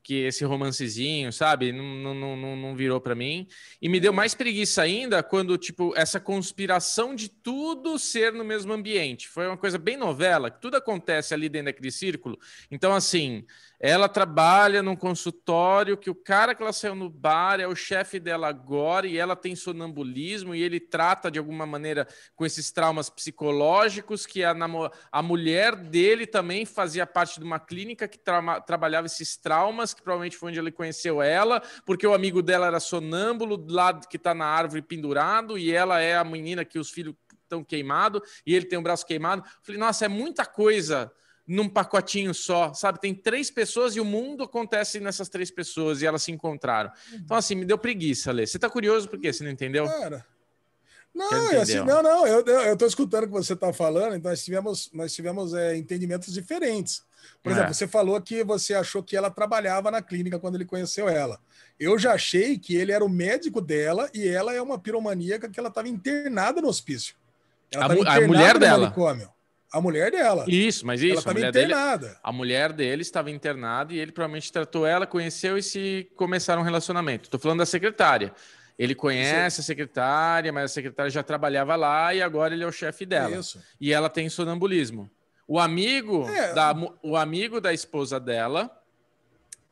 que 0.07 0.23
esse 0.23 0.45
romancezinho, 0.45 1.33
sabe, 1.33 1.73
não, 1.73 2.15
não, 2.15 2.37
não, 2.37 2.55
não 2.55 2.75
virou 2.77 3.01
para 3.01 3.13
mim. 3.13 3.45
E 3.81 3.89
me 3.89 3.99
deu 3.99 4.13
mais 4.13 4.33
preguiça 4.33 4.81
ainda 4.81 5.21
quando, 5.21 5.57
tipo, 5.57 5.93
essa 5.97 6.17
conspiração 6.17 7.13
de 7.13 7.27
tudo 7.27 7.99
ser 7.99 8.31
no 8.31 8.45
mesmo 8.45 8.71
ambiente. 8.71 9.27
Foi 9.27 9.45
uma 9.45 9.57
coisa 9.57 9.77
bem 9.77 9.97
novela, 9.97 10.49
que 10.49 10.61
tudo 10.61 10.77
acontece 10.77 11.33
ali 11.33 11.49
dentro 11.49 11.65
daquele 11.65 11.91
círculo. 11.91 12.39
Então, 12.71 12.93
assim, 12.93 13.43
ela 13.79 14.09
trabalha 14.09 14.81
num 14.81 14.95
consultório 14.95 15.97
que 15.97 16.09
o 16.09 16.15
cara 16.15 16.55
que 16.55 16.63
ela 16.63 16.73
saiu 16.73 16.95
no 16.95 17.09
bar 17.09 17.59
é 17.59 17.67
o 17.67 17.75
chefe 17.75 18.19
dela 18.19 18.47
agora 18.47 19.05
e 19.05 19.17
ela 19.17 19.35
tem 19.35 19.55
sonambulismo 19.55 20.55
e 20.55 20.63
ele 20.63 20.79
trata 20.79 21.29
de 21.29 21.37
alguma 21.37 21.65
maneira 21.65 22.07
com 22.35 22.45
esses 22.45 22.71
traumas 22.71 23.09
psicológicos 23.09 24.25
que 24.25 24.43
a, 24.43 24.55
a 25.11 25.21
mulher 25.21 25.75
dele 25.75 26.25
também 26.25 26.65
fazia 26.65 27.05
parte 27.05 27.39
de 27.39 27.45
uma 27.45 27.59
clínica 27.59 28.07
que 28.07 28.17
tra 28.17 28.59
trabalhava 28.61 29.05
esses 29.05 29.37
traumas, 29.37 29.93
que 29.93 30.01
provavelmente 30.01 30.37
foi 30.37 30.49
onde 30.49 30.59
ele 30.59 30.71
conheceu 30.71 31.21
ela, 31.21 31.61
porque 31.85 32.07
o 32.07 32.13
amigo 32.13 32.41
dela 32.41 32.67
era 32.67 32.79
sonâmbulo, 32.79 33.63
lá 33.69 33.93
que 33.93 34.17
está 34.17 34.33
na 34.33 34.45
árvore 34.45 34.81
pendurado 34.81 35.57
e 35.57 35.71
ela 35.71 35.99
é 35.99 36.17
a 36.17 36.23
menina 36.23 36.65
que 36.65 36.79
os 36.79 36.89
filhos 36.89 37.13
estão 37.43 37.63
queimados 37.63 38.21
e 38.45 38.55
ele 38.55 38.65
tem 38.65 38.79
o 38.79 38.81
braço 38.81 39.05
queimado. 39.05 39.43
Falei, 39.61 39.79
nossa, 39.79 40.05
é 40.05 40.07
muita 40.07 40.45
coisa 40.45 41.11
num 41.47 41.69
pacotinho 41.69 42.33
só, 42.33 42.73
sabe? 42.73 42.99
Tem 42.99 43.15
três 43.15 43.49
pessoas 43.49 43.95
e 43.95 44.01
o 44.01 44.05
mundo 44.05 44.43
acontece 44.43 44.99
nessas 44.99 45.29
três 45.29 45.49
pessoas 45.49 46.01
e 46.01 46.05
elas 46.05 46.23
se 46.23 46.31
encontraram. 46.31 46.91
Então, 47.13 47.37
assim, 47.37 47.55
me 47.55 47.65
deu 47.65 47.77
preguiça, 47.77 48.31
Lê. 48.31 48.45
Você 48.45 48.59
tá 48.59 48.69
curioso 48.69 49.07
por 49.07 49.19
quê? 49.19 49.31
Você 49.31 49.43
não 49.43 49.51
entendeu? 49.51 49.85
Cara. 49.85 50.25
Não, 51.15 51.51
é 51.51 51.57
assim, 51.57 51.77
não, 51.77 52.03
não, 52.03 52.27
eu, 52.27 52.45
eu, 52.45 52.61
eu 52.61 52.77
tô 52.77 52.85
escutando 52.85 53.23
o 53.23 53.27
que 53.27 53.33
você 53.33 53.55
tá 53.55 53.73
falando, 53.73 54.15
então 54.15 54.29
nós 54.29 54.43
tivemos, 54.43 54.91
nós 54.93 55.11
tivemos 55.11 55.51
é, 55.55 55.75
entendimentos 55.75 56.31
diferentes. 56.31 57.03
Por 57.41 57.49
é. 57.49 57.55
exemplo, 57.55 57.73
você 57.73 57.87
falou 57.87 58.21
que 58.21 58.43
você 58.43 58.75
achou 58.75 59.01
que 59.01 59.17
ela 59.17 59.31
trabalhava 59.31 59.89
na 59.89 59.99
clínica 59.99 60.37
quando 60.37 60.55
ele 60.55 60.65
conheceu 60.65 61.09
ela. 61.09 61.39
Eu 61.79 61.97
já 61.97 62.13
achei 62.13 62.59
que 62.59 62.75
ele 62.75 62.91
era 62.91 63.03
o 63.03 63.09
médico 63.09 63.59
dela 63.61 64.07
e 64.13 64.27
ela 64.27 64.53
é 64.53 64.61
uma 64.61 64.77
piromaníaca 64.77 65.49
que 65.49 65.59
ela 65.59 65.69
estava 65.69 65.89
internada 65.89 66.61
no 66.61 66.67
hospício. 66.67 67.15
Ela 67.71 67.85
a, 67.85 68.17
a 68.17 68.21
mulher 68.27 68.59
dela. 68.59 68.83
Manicômio. 68.83 69.31
A 69.71 69.81
mulher 69.81 70.11
dela. 70.11 70.45
Isso, 70.47 70.85
mas 70.85 71.01
isso. 71.01 71.11
Ela 71.11 71.19
estava 71.19 71.39
internada. 71.39 72.07
Dele, 72.07 72.19
a 72.23 72.31
mulher 72.31 72.71
dele 72.71 73.01
estava 73.01 73.29
internada 73.29 73.93
e 73.93 73.99
ele 73.99 74.11
provavelmente 74.11 74.51
tratou 74.51 74.85
ela, 74.85 75.05
conheceu 75.05 75.57
e 75.57 75.63
se 75.63 76.09
começaram 76.15 76.61
um 76.61 76.65
relacionamento. 76.65 77.25
Estou 77.25 77.39
falando 77.39 77.59
da 77.59 77.65
secretária. 77.65 78.33
Ele 78.79 78.93
conhece 78.93 79.59
a 79.59 79.63
secretária, 79.63 80.53
mas 80.53 80.65
a 80.65 80.73
secretária 80.73 81.09
já 81.09 81.23
trabalhava 81.23 81.75
lá 81.75 82.13
e 82.13 82.21
agora 82.21 82.53
ele 82.53 82.63
é 82.63 82.67
o 82.67 82.71
chefe 82.71 83.05
dela. 83.05 83.35
Isso. 83.35 83.61
E 83.81 83.91
ela 83.91 84.09
tem 84.09 84.29
sonambulismo. 84.29 85.09
O 85.47 85.59
amigo, 85.59 86.29
é. 86.29 86.53
da, 86.53 86.75
o 87.01 87.15
amigo 87.15 87.59
da 87.59 87.73
esposa 87.73 88.19
dela 88.19 88.71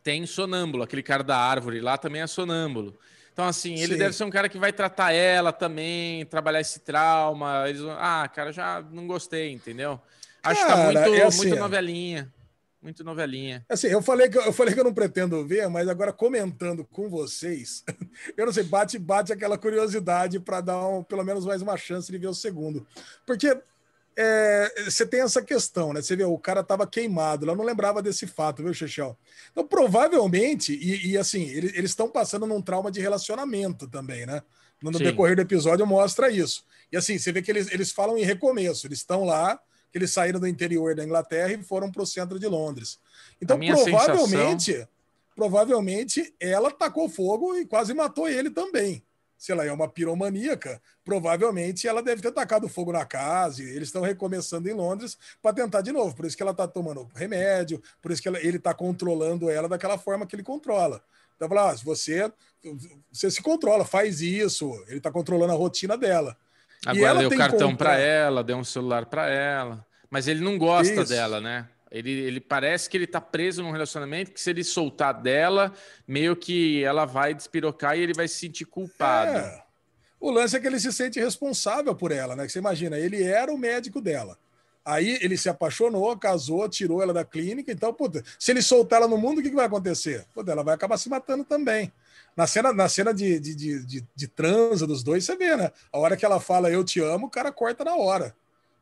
tem 0.01 0.25
sonâmbulo. 0.25 0.83
Aquele 0.83 1.03
cara 1.03 1.23
da 1.23 1.37
árvore 1.37 1.81
lá 1.81 1.97
também 1.97 2.21
é 2.21 2.27
sonâmbulo. 2.27 2.97
Então, 3.35 3.45
assim, 3.49 3.73
ele 3.73 3.95
Sim. 3.95 3.99
deve 3.99 4.15
ser 4.15 4.23
um 4.23 4.29
cara 4.29 4.47
que 4.47 4.57
vai 4.57 4.71
tratar 4.71 5.11
ela 5.11 5.51
também, 5.51 6.25
trabalhar 6.25 6.61
esse 6.61 6.79
trauma. 6.79 7.67
Eles 7.67 7.81
vão, 7.81 7.91
ah, 7.99 8.25
cara, 8.33 8.53
já 8.53 8.81
não 8.89 9.05
gostei, 9.05 9.51
entendeu? 9.51 9.99
Acho 10.41 10.61
cara, 10.61 10.87
que 10.87 10.93
tá 10.93 11.01
muito, 11.01 11.21
é 11.21 11.23
assim, 11.23 11.37
muito 11.39 11.55
novelinha. 11.57 12.33
Muito 12.81 13.03
novelinha. 13.03 13.65
Assim, 13.67 13.87
eu 13.87 14.01
falei, 14.01 14.29
que, 14.29 14.37
eu 14.37 14.53
falei 14.53 14.73
que 14.73 14.79
eu 14.79 14.85
não 14.85 14.93
pretendo 14.93 15.45
ver, 15.45 15.67
mas 15.67 15.89
agora 15.89 16.13
comentando 16.13 16.85
com 16.85 17.09
vocês, 17.09 17.83
eu 18.37 18.45
não 18.45 18.53
sei, 18.53 18.63
bate, 18.63 18.97
bate 18.97 19.33
aquela 19.33 19.57
curiosidade 19.57 20.39
para 20.39 20.61
dar 20.61 20.87
um, 20.87 21.03
pelo 21.03 21.25
menos 21.25 21.45
mais 21.45 21.61
uma 21.61 21.75
chance 21.75 22.09
de 22.09 22.17
ver 22.17 22.27
o 22.27 22.33
segundo. 22.33 22.87
Porque 23.25 23.61
é, 24.17 24.83
você 24.85 25.05
tem 25.05 25.21
essa 25.21 25.41
questão, 25.41 25.91
né? 25.91 26.01
Você 26.01 26.15
vê, 26.15 26.23
o 26.23 26.37
cara 26.37 26.61
estava 26.61 26.87
queimado, 26.87 27.45
eu 27.45 27.55
não 27.55 27.65
lembrava 27.65 28.01
desse 28.01 28.25
fato, 28.25 28.63
viu, 28.63 28.73
Chechel? 28.73 29.17
Então, 29.51 29.67
provavelmente, 29.67 30.73
e, 30.73 31.11
e 31.11 31.17
assim, 31.17 31.43
eles 31.49 31.91
estão 31.91 32.09
passando 32.09 32.45
num 32.45 32.61
trauma 32.61 32.89
de 32.89 33.01
relacionamento 33.01 33.87
também, 33.87 34.25
né? 34.25 34.41
No, 34.81 34.91
no 34.91 34.99
decorrer 34.99 35.35
do 35.35 35.41
episódio 35.41 35.85
mostra 35.85 36.29
isso. 36.29 36.63
E 36.91 36.97
assim, 36.97 37.17
você 37.17 37.31
vê 37.31 37.41
que 37.41 37.51
eles, 37.51 37.71
eles 37.71 37.91
falam 37.91 38.17
em 38.17 38.23
recomeço, 38.23 38.87
eles 38.87 38.99
estão 38.99 39.23
lá, 39.23 39.59
que 39.91 39.97
eles 39.97 40.11
saíram 40.11 40.39
do 40.39 40.47
interior 40.47 40.95
da 40.95 41.03
Inglaterra 41.03 41.51
e 41.53 41.63
foram 41.63 41.91
para 41.91 42.03
o 42.03 42.05
centro 42.05 42.39
de 42.39 42.47
Londres. 42.47 42.99
Então, 43.41 43.57
provavelmente, 43.57 44.65
sensação... 44.65 44.87
provavelmente, 45.35 46.35
ela 46.39 46.71
tacou 46.71 47.09
fogo 47.09 47.55
e 47.55 47.65
quase 47.65 47.93
matou 47.93 48.29
ele 48.29 48.49
também 48.49 49.03
se 49.37 49.51
ela 49.51 49.65
é 49.65 49.71
uma 49.71 49.87
piromaníaca, 49.87 50.81
provavelmente 51.03 51.87
ela 51.87 52.01
deve 52.01 52.21
ter 52.21 52.31
tacado 52.31 52.67
fogo 52.67 52.91
na 52.91 53.05
casa. 53.05 53.61
E 53.61 53.69
eles 53.69 53.89
estão 53.89 54.01
recomeçando 54.01 54.69
em 54.69 54.73
Londres 54.73 55.17
para 55.41 55.53
tentar 55.53 55.81
de 55.81 55.91
novo. 55.91 56.15
Por 56.15 56.25
isso 56.25 56.35
que 56.35 56.43
ela 56.43 56.51
está 56.51 56.67
tomando 56.67 57.09
remédio, 57.15 57.81
por 58.01 58.11
isso 58.11 58.21
que 58.21 58.27
ela, 58.27 58.39
ele 58.39 58.57
está 58.57 58.73
controlando 58.73 59.49
ela 59.49 59.67
daquela 59.67 59.97
forma 59.97 60.25
que 60.25 60.35
ele 60.35 60.43
controla. 60.43 61.03
Então, 61.35 61.49
fala, 61.49 61.71
ah, 61.71 61.75
você, 61.83 62.31
você 63.11 63.29
se 63.29 63.41
controla, 63.41 63.83
faz 63.83 64.21
isso. 64.21 64.71
Ele 64.87 64.97
está 64.97 65.11
controlando 65.11 65.51
a 65.51 65.55
rotina 65.55 65.97
dela. 65.97 66.37
Agora 66.85 67.19
deu 67.19 67.37
cartão 67.37 67.75
para 67.75 67.97
ela, 67.97 68.43
deu 68.43 68.57
um 68.57 68.63
celular 68.63 69.05
para 69.05 69.27
ela. 69.29 69.85
Mas 70.09 70.27
ele 70.27 70.39
não 70.39 70.57
gosta 70.57 71.01
isso. 71.01 71.09
dela, 71.09 71.41
né? 71.41 71.67
Ele, 71.91 72.11
ele 72.11 72.39
parece 72.41 72.89
que 72.89 72.97
ele 72.97 73.07
tá 73.07 73.21
preso 73.21 73.63
num 73.63 73.71
relacionamento 73.71 74.31
que 74.31 74.41
se 74.41 74.49
ele 74.49 74.63
soltar 74.63 75.13
dela, 75.21 75.73
meio 76.07 76.35
que 76.35 76.83
ela 76.83 77.05
vai 77.05 77.33
despirocar 77.33 77.97
e 77.97 78.01
ele 78.01 78.13
vai 78.13 78.27
se 78.27 78.35
sentir 78.35 78.65
culpado. 78.65 79.37
É. 79.37 79.63
O 80.19 80.31
lance 80.31 80.55
é 80.55 80.59
que 80.59 80.67
ele 80.67 80.79
se 80.79 80.91
sente 80.91 81.19
responsável 81.19 81.93
por 81.95 82.11
ela, 82.11 82.35
né? 82.35 82.45
Que 82.45 82.51
você 82.51 82.59
imagina, 82.59 82.97
ele 82.97 83.23
era 83.23 83.53
o 83.53 83.57
médico 83.57 84.01
dela. 84.01 84.37
Aí 84.83 85.17
ele 85.21 85.35
se 85.35 85.49
apaixonou, 85.49 86.15
casou, 86.17 86.69
tirou 86.69 87.01
ela 87.01 87.13
da 87.13 87.25
clínica. 87.25 87.71
Então, 87.71 87.93
puta, 87.93 88.23
se 88.37 88.51
ele 88.51 88.61
soltar 88.61 89.01
ela 89.01 89.07
no 89.07 89.17
mundo, 89.17 89.39
o 89.39 89.41
que, 89.41 89.49
que 89.49 89.55
vai 89.55 89.65
acontecer? 89.65 90.25
Puta, 90.33 90.51
ela 90.51 90.63
vai 90.63 90.75
acabar 90.75 90.97
se 90.97 91.09
matando 91.09 91.43
também. 91.43 91.91
Na 92.35 92.45
cena, 92.45 92.71
na 92.71 92.87
cena 92.87 93.13
de, 93.13 93.39
de, 93.39 93.55
de, 93.55 93.85
de, 93.85 94.07
de 94.15 94.27
transa 94.27 94.85
dos 94.85 95.01
dois, 95.01 95.23
você 95.23 95.35
vê, 95.35 95.55
né? 95.55 95.71
A 95.91 95.97
hora 95.97 96.15
que 96.17 96.25
ela 96.25 96.39
fala 96.39 96.69
eu 96.69 96.83
te 96.83 96.99
amo, 96.99 97.27
o 97.27 97.29
cara 97.29 97.51
corta 97.51 97.83
na 97.83 97.95
hora. 97.95 98.35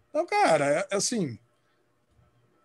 Então, 0.10 0.26
cara, 0.26 0.88
é, 0.92 0.96
assim, 0.96 1.38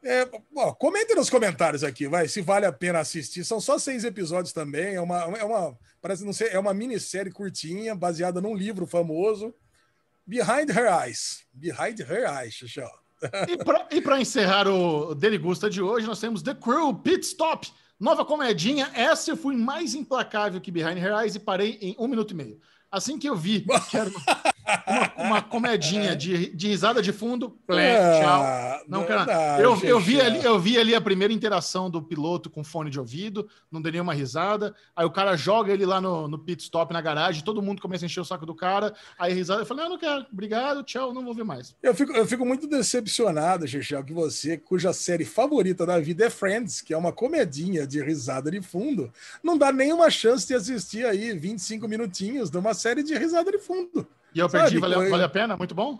é, 0.05 0.29
ó, 0.57 0.73
comente 0.73 1.15
nos 1.15 1.29
comentários 1.29 1.83
aqui, 1.83 2.07
vai, 2.07 2.29
se 2.29 2.41
vale 2.41 2.67
a 2.67 2.73
pena 2.73 3.01
assistir. 3.01 3.45
São 3.45 3.61
só 3.61 3.79
seis 3.79 4.05
episódios 4.05 4.53
também. 4.53 4.95
É 4.95 5.01
uma, 5.01 5.23
é 5.39 5.45
uma, 5.45 5.77
parece 6.01 6.25
não 6.25 6.33
sei, 6.33 6.49
é 6.49 6.59
uma 6.59 6.73
minissérie 6.73 7.33
curtinha, 7.33 7.95
baseada 7.95 8.41
num 8.41 8.55
livro 8.55 8.87
famoso. 8.87 9.55
Behind 10.27 10.71
Her 10.71 10.87
Eyes. 11.05 11.45
Behind 11.53 11.99
Her 12.01 12.29
Eyes, 12.31 12.55
Xuxão. 12.55 12.91
E 13.91 14.01
para 14.01 14.21
encerrar 14.21 14.69
o 14.69 15.15
Dele 15.15 15.39
Gusta 15.39 15.69
de 15.69 15.83
hoje, 15.83 16.07
nós 16.07 16.21
temos 16.21 16.43
The 16.43 16.55
Crew 16.55 16.95
Pit 16.95 17.27
Stop. 17.27 17.69
Nova 17.99 18.25
comedinha. 18.25 18.91
Essa 18.95 19.33
eu 19.33 19.37
fui 19.37 19.57
mais 19.57 19.95
implacável 19.95 20.61
que 20.61 20.71
Behind 20.71 20.99
Her 20.99 21.23
Eyes 21.23 21.35
e 21.35 21.41
parei 21.41 21.79
em 21.81 21.97
um 21.99 22.07
minuto 22.07 22.31
e 22.31 22.37
meio. 22.37 22.61
Assim 22.91 23.19
que 23.19 23.29
eu 23.29 23.37
vi 23.37 23.65
que 23.91 23.97
era 23.97 24.11
uma, 24.87 25.27
uma 25.27 25.43
comedinha 25.43 26.15
de, 26.15 26.55
de 26.55 26.69
risada 26.69 27.03
de 27.03 27.13
fundo, 27.13 27.51
plé, 27.67 28.21
tchau. 28.21 28.85
Não, 28.89 29.05
cara, 29.05 29.61
eu, 29.61 29.79
eu, 29.83 30.01
vi 30.01 30.21
ali, 30.21 30.45
eu 30.45 30.59
vi 30.59 30.79
ali 30.79 30.95
a 30.95 31.01
primeira 31.01 31.33
interação 31.33 31.91
do 31.91 32.03
piloto 32.03 32.51
com 32.51 32.65
fone 32.65 32.91
de 32.91 32.99
ouvido, 32.99 33.49
não 33.71 33.81
dei 33.81 33.93
nenhuma 33.93 34.15
risada. 34.15 34.75
Aí 34.95 35.05
o 35.05 35.11
cara 35.11 35.37
joga 35.37 35.73
ele 35.73 35.85
lá 35.85 36.01
no, 36.01 36.29
no 36.29 36.39
pit 36.39 36.63
stop 36.63 36.93
na 36.93 37.01
garagem, 37.01 37.45
todo 37.45 37.63
mundo 37.63 37.83
começa 37.83 38.05
a 38.05 38.07
encher 38.07 38.21
o 38.21 38.25
saco 38.25 38.47
do 38.47 38.55
cara. 38.55 38.95
Aí 39.19 39.33
risada, 39.33 39.63
eu 39.63 39.67
falei, 39.67 39.85
ah, 39.85 39.89
não 39.89 39.99
quero, 39.99 40.27
obrigado, 40.33 40.83
tchau, 40.83 41.13
não 41.13 41.25
vou 41.25 41.35
ver 41.35 41.45
mais. 41.45 41.75
Eu 41.83 41.95
fico, 41.95 42.13
eu 42.13 42.27
fico 42.27 42.45
muito 42.45 42.67
decepcionado, 42.67 43.67
Chechel, 43.67 44.05
que 44.05 44.13
você, 44.13 44.57
cuja 44.57 44.93
série 44.93 45.25
favorita 45.25 45.85
da 45.85 45.99
vida 45.99 46.25
é 46.25 46.31
Friends, 46.31 46.81
que 46.81 46.95
é 46.95 46.97
uma 46.97 47.13
comedinha 47.13 47.87
de 47.87 48.03
risada 48.03 48.51
de 48.51 48.61
fundo, 48.61 49.13
não 49.43 49.57
dá 49.57 49.73
nenhuma 49.73 50.11
chance 50.11 50.47
de 50.47 50.55
assistir 50.55 51.05
aí 51.05 51.33
25 51.33 51.87
minutinhos 51.89 52.51
de 52.51 52.59
uma 52.59 52.75
série 52.79 53.03
de 53.03 53.15
risada 53.15 53.51
de 53.51 53.59
fundo. 53.59 54.07
E 54.35 54.39
eu 54.39 54.49
perdi, 54.49 54.79
valeu, 54.79 55.11
valeu 55.11 55.27
a 55.27 55.29
pena? 55.29 55.57
Muito 55.57 55.75
bom? 55.75 55.99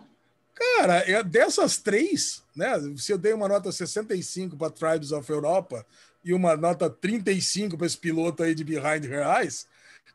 Cara, 0.53 0.97
é 1.09 1.23
dessas 1.23 1.77
três, 1.77 2.43
né? 2.55 2.73
Se 2.97 3.11
eu 3.11 3.17
dei 3.17 3.33
uma 3.33 3.47
nota 3.47 3.71
65 3.71 4.57
para 4.57 4.69
Tribes 4.69 5.11
of 5.11 5.29
Europa 5.31 5.85
e 6.23 6.33
uma 6.33 6.57
nota 6.57 6.89
35 6.89 7.77
para 7.77 7.87
esse 7.87 7.97
piloto 7.97 8.43
aí 8.43 8.53
de 8.53 8.63
Behind 8.63 9.05
Her 9.05 9.39
Eyes, 9.39 9.67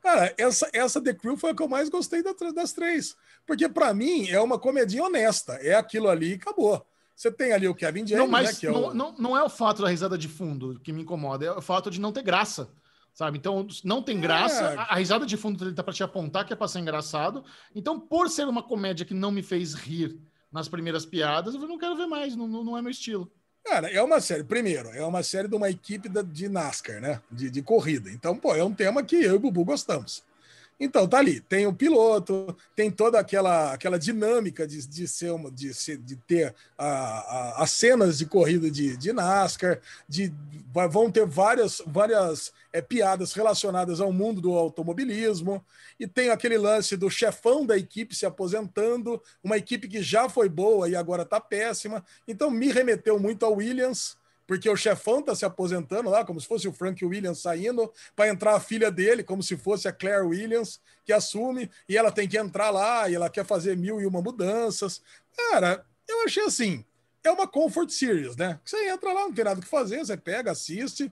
cara, 0.02 0.34
essa, 0.36 0.68
essa 0.72 1.00
The 1.00 1.14
Crew 1.14 1.36
foi 1.36 1.50
a 1.50 1.54
que 1.54 1.62
eu 1.62 1.68
mais 1.68 1.88
gostei 1.88 2.22
das 2.22 2.72
três. 2.72 3.16
Porque 3.46 3.68
para 3.68 3.94
mim 3.94 4.28
é 4.28 4.40
uma 4.40 4.58
comedinha 4.58 5.04
honesta. 5.04 5.54
É 5.54 5.74
aquilo 5.74 6.08
ali 6.08 6.32
e 6.32 6.34
acabou. 6.34 6.84
Você 7.16 7.30
tem 7.30 7.52
ali 7.52 7.68
o 7.68 7.74
Kevin 7.74 8.06
James, 8.06 8.24
não, 8.24 8.26
mas 8.26 8.60
né, 8.60 8.68
é 8.68 8.72
não, 8.72 8.88
o... 8.88 8.94
não, 8.94 9.14
não 9.16 9.36
é 9.36 9.42
o 9.42 9.48
fato 9.48 9.82
da 9.82 9.88
risada 9.88 10.18
de 10.18 10.28
fundo 10.28 10.80
que 10.82 10.92
me 10.92 11.02
incomoda, 11.02 11.46
é 11.46 11.52
o 11.52 11.62
fato 11.62 11.90
de 11.90 12.00
não 12.00 12.12
ter 12.12 12.22
graça 12.22 12.68
sabe? 13.14 13.38
Então 13.38 13.66
não 13.84 14.02
tem 14.02 14.20
graça. 14.20 14.64
É. 14.64 14.76
A, 14.76 14.82
a, 14.82 14.94
risada 14.96 15.24
de 15.24 15.36
fundo 15.36 15.58
dele 15.58 15.74
tá 15.74 15.82
para 15.82 15.94
te 15.94 16.02
apontar 16.02 16.44
que 16.44 16.52
é 16.52 16.56
para 16.56 16.68
ser 16.68 16.80
engraçado. 16.80 17.44
Então, 17.74 17.98
por 17.98 18.28
ser 18.28 18.46
uma 18.46 18.62
comédia 18.62 19.06
que 19.06 19.14
não 19.14 19.30
me 19.30 19.42
fez 19.42 19.72
rir 19.72 20.18
nas 20.52 20.68
primeiras 20.68 21.06
piadas, 21.06 21.54
eu 21.54 21.60
não 21.60 21.78
quero 21.78 21.96
ver 21.96 22.06
mais, 22.06 22.36
não, 22.36 22.46
não 22.46 22.76
é 22.76 22.82
meu 22.82 22.90
estilo. 22.90 23.30
Cara, 23.64 23.88
é 23.90 24.02
uma 24.02 24.20
série, 24.20 24.44
primeiro, 24.44 24.90
é 24.90 25.04
uma 25.06 25.22
série 25.22 25.48
de 25.48 25.56
uma 25.56 25.70
equipe 25.70 26.08
de 26.08 26.48
NASCAR, 26.50 27.00
né? 27.00 27.22
De, 27.30 27.48
de 27.48 27.62
corrida. 27.62 28.10
Então, 28.10 28.36
pô, 28.36 28.54
é 28.54 28.62
um 28.62 28.74
tema 28.74 29.02
que 29.02 29.16
eu 29.16 29.32
e 29.32 29.36
o 29.36 29.40
Bubu 29.40 29.64
gostamos. 29.64 30.22
Então, 30.78 31.06
tá 31.06 31.18
ali, 31.18 31.40
tem 31.40 31.66
o 31.66 31.72
piloto, 31.72 32.56
tem 32.74 32.90
toda 32.90 33.18
aquela, 33.18 33.72
aquela 33.72 33.98
dinâmica 33.98 34.66
de, 34.66 34.86
de, 34.86 35.06
ser 35.06 35.30
uma, 35.30 35.50
de, 35.50 35.72
ser, 35.72 35.98
de 35.98 36.16
ter 36.16 36.54
a, 36.76 36.86
a, 36.86 37.62
as 37.62 37.70
cenas 37.70 38.18
de 38.18 38.26
corrida 38.26 38.68
de, 38.68 38.96
de 38.96 39.12
NASCAR, 39.12 39.80
de, 40.08 40.32
vão 40.90 41.10
ter 41.10 41.24
várias, 41.26 41.80
várias 41.86 42.52
é, 42.72 42.82
piadas 42.82 43.32
relacionadas 43.34 44.00
ao 44.00 44.12
mundo 44.12 44.40
do 44.40 44.52
automobilismo, 44.52 45.64
e 45.98 46.08
tem 46.08 46.30
aquele 46.30 46.58
lance 46.58 46.96
do 46.96 47.08
chefão 47.08 47.64
da 47.64 47.78
equipe 47.78 48.14
se 48.14 48.26
aposentando, 48.26 49.22
uma 49.44 49.56
equipe 49.56 49.86
que 49.86 50.02
já 50.02 50.28
foi 50.28 50.48
boa 50.48 50.88
e 50.88 50.96
agora 50.96 51.22
está 51.22 51.40
péssima. 51.40 52.04
Então, 52.26 52.50
me 52.50 52.72
remeteu 52.72 53.18
muito 53.18 53.46
ao 53.46 53.54
Williams 53.54 54.16
porque 54.46 54.68
o 54.68 54.76
chefão 54.76 55.20
está 55.20 55.34
se 55.34 55.44
aposentando 55.44 56.10
lá, 56.10 56.24
como 56.24 56.40
se 56.40 56.46
fosse 56.46 56.68
o 56.68 56.72
Frank 56.72 57.04
Williams 57.04 57.40
saindo, 57.40 57.92
para 58.14 58.28
entrar 58.28 58.54
a 58.54 58.60
filha 58.60 58.90
dele, 58.90 59.22
como 59.22 59.42
se 59.42 59.56
fosse 59.56 59.88
a 59.88 59.92
Claire 59.92 60.26
Williams, 60.26 60.80
que 61.04 61.12
assume, 61.12 61.70
e 61.88 61.96
ela 61.96 62.12
tem 62.12 62.28
que 62.28 62.38
entrar 62.38 62.70
lá, 62.70 63.08
e 63.08 63.14
ela 63.14 63.30
quer 63.30 63.44
fazer 63.44 63.76
mil 63.76 64.00
e 64.00 64.06
uma 64.06 64.20
mudanças. 64.20 65.02
Cara, 65.36 65.84
eu 66.08 66.24
achei 66.24 66.44
assim, 66.44 66.84
é 67.22 67.30
uma 67.30 67.48
comfort 67.48 67.90
series, 67.90 68.36
né? 68.36 68.60
Você 68.64 68.88
entra 68.88 69.12
lá, 69.12 69.22
não 69.22 69.32
tem 69.32 69.44
nada 69.44 69.60
que 69.60 69.66
fazer, 69.66 69.98
você 69.98 70.16
pega, 70.16 70.52
assiste. 70.52 71.10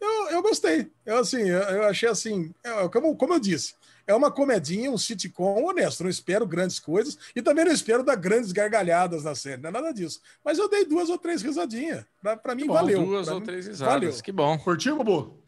Eu, 0.00 0.30
eu 0.30 0.42
gostei. 0.42 0.90
Eu, 1.04 1.18
assim, 1.18 1.42
eu, 1.48 1.60
eu 1.60 1.84
achei 1.84 2.08
assim, 2.08 2.54
eu, 2.64 2.88
como, 2.90 3.14
como 3.16 3.34
eu 3.34 3.40
disse, 3.40 3.74
é 4.10 4.14
uma 4.14 4.30
comedinha, 4.30 4.90
um 4.90 4.98
sitcom 4.98 5.64
honesto. 5.64 6.02
Não 6.02 6.10
espero 6.10 6.46
grandes 6.46 6.78
coisas 6.80 7.16
e 7.34 7.40
também 7.40 7.64
não 7.64 7.72
espero 7.72 8.02
dar 8.02 8.16
grandes 8.16 8.50
gargalhadas 8.50 9.22
na 9.22 9.34
série, 9.34 9.62
não 9.62 9.70
é 9.70 9.72
nada 9.72 9.92
disso. 9.92 10.20
Mas 10.44 10.58
eu 10.58 10.68
dei 10.68 10.84
duas 10.84 11.08
ou 11.08 11.16
três 11.16 11.42
risadinhas. 11.42 12.04
Para 12.42 12.54
mim, 12.54 12.66
bom, 12.66 12.74
valeu. 12.74 13.04
Duas 13.04 13.26
pra 13.26 13.34
ou 13.34 13.40
mim, 13.40 13.46
três 13.46 13.66
risadas. 13.66 13.94
Valeu. 13.94 14.22
Que 14.22 14.32
bom. 14.32 14.58
Curtiu, 14.58 14.96
Bubu? 14.96 15.38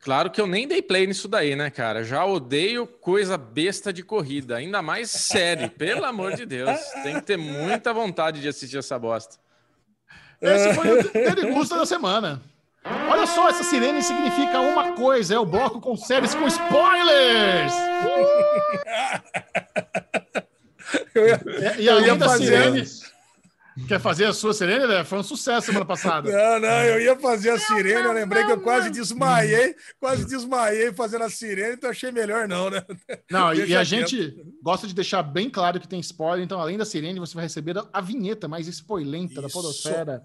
Claro 0.00 0.30
que 0.30 0.40
eu 0.40 0.46
nem 0.46 0.66
dei 0.66 0.80
play 0.80 1.06
nisso 1.06 1.28
daí, 1.28 1.56
né, 1.56 1.70
cara? 1.70 2.04
Já 2.04 2.24
odeio 2.24 2.86
coisa 2.86 3.36
besta 3.36 3.92
de 3.92 4.02
corrida, 4.02 4.56
ainda 4.56 4.80
mais 4.80 5.10
série, 5.10 5.68
pelo 5.70 6.04
amor 6.04 6.34
de 6.34 6.46
Deus. 6.46 6.78
Tem 7.02 7.16
que 7.16 7.22
ter 7.22 7.36
muita 7.36 7.92
vontade 7.92 8.40
de 8.40 8.48
assistir 8.48 8.78
essa 8.78 8.98
bosta. 8.98 9.36
Esse 10.40 10.72
foi 10.72 11.00
o 11.00 11.12
Derigusta 11.12 11.76
da 11.76 11.84
semana. 11.84 12.40
Olha 12.84 13.26
só, 13.26 13.48
essa 13.48 13.64
sirene 13.64 14.02
significa 14.02 14.60
uma 14.60 14.92
coisa: 14.92 15.34
é 15.34 15.38
o 15.38 15.46
bloco 15.46 15.80
com 15.80 15.96
séries 15.96 16.34
com 16.34 16.46
spoilers! 16.46 17.72
eu 21.14 21.26
ia, 21.26 21.40
e, 21.78 21.82
e 21.82 21.88
além 21.88 22.16
da 22.16 22.28
sirene. 22.30 22.84
Quer 23.86 24.00
fazer 24.00 24.24
a 24.24 24.32
sua 24.32 24.52
sirene, 24.52 24.86
né? 24.86 25.04
Foi 25.04 25.18
um 25.18 25.22
sucesso 25.22 25.66
semana 25.66 25.84
passada. 25.84 26.30
Não, 26.30 26.60
não, 26.60 26.82
eu 26.84 27.00
ia 27.00 27.16
fazer 27.16 27.50
a 27.50 27.58
sirene, 27.58 28.04
eu 28.04 28.12
lembrei 28.12 28.44
que 28.44 28.50
eu 28.50 28.60
quase 28.60 28.90
desmaiei, 28.90 29.76
quase 30.00 30.24
desmaiei 30.26 30.92
fazendo 30.92 31.24
a 31.24 31.30
sirene, 31.30 31.74
então 31.74 31.90
achei 31.90 32.10
melhor 32.10 32.48
não, 32.48 32.70
né? 32.70 32.82
Não, 33.30 33.54
e 33.54 33.74
a 33.76 33.84
gente 33.84 34.36
gosta 34.62 34.86
de 34.86 34.94
deixar 34.94 35.22
bem 35.22 35.48
claro 35.48 35.78
que 35.78 35.86
tem 35.86 36.00
spoiler, 36.00 36.44
então 36.44 36.60
além 36.60 36.76
da 36.76 36.84
sirene, 36.84 37.20
você 37.20 37.34
vai 37.34 37.44
receber 37.44 37.76
a 37.92 38.00
vinheta 38.00 38.48
mais 38.48 38.66
spoilenta 38.66 39.40
da 39.40 39.48
podosfera. 39.48 40.24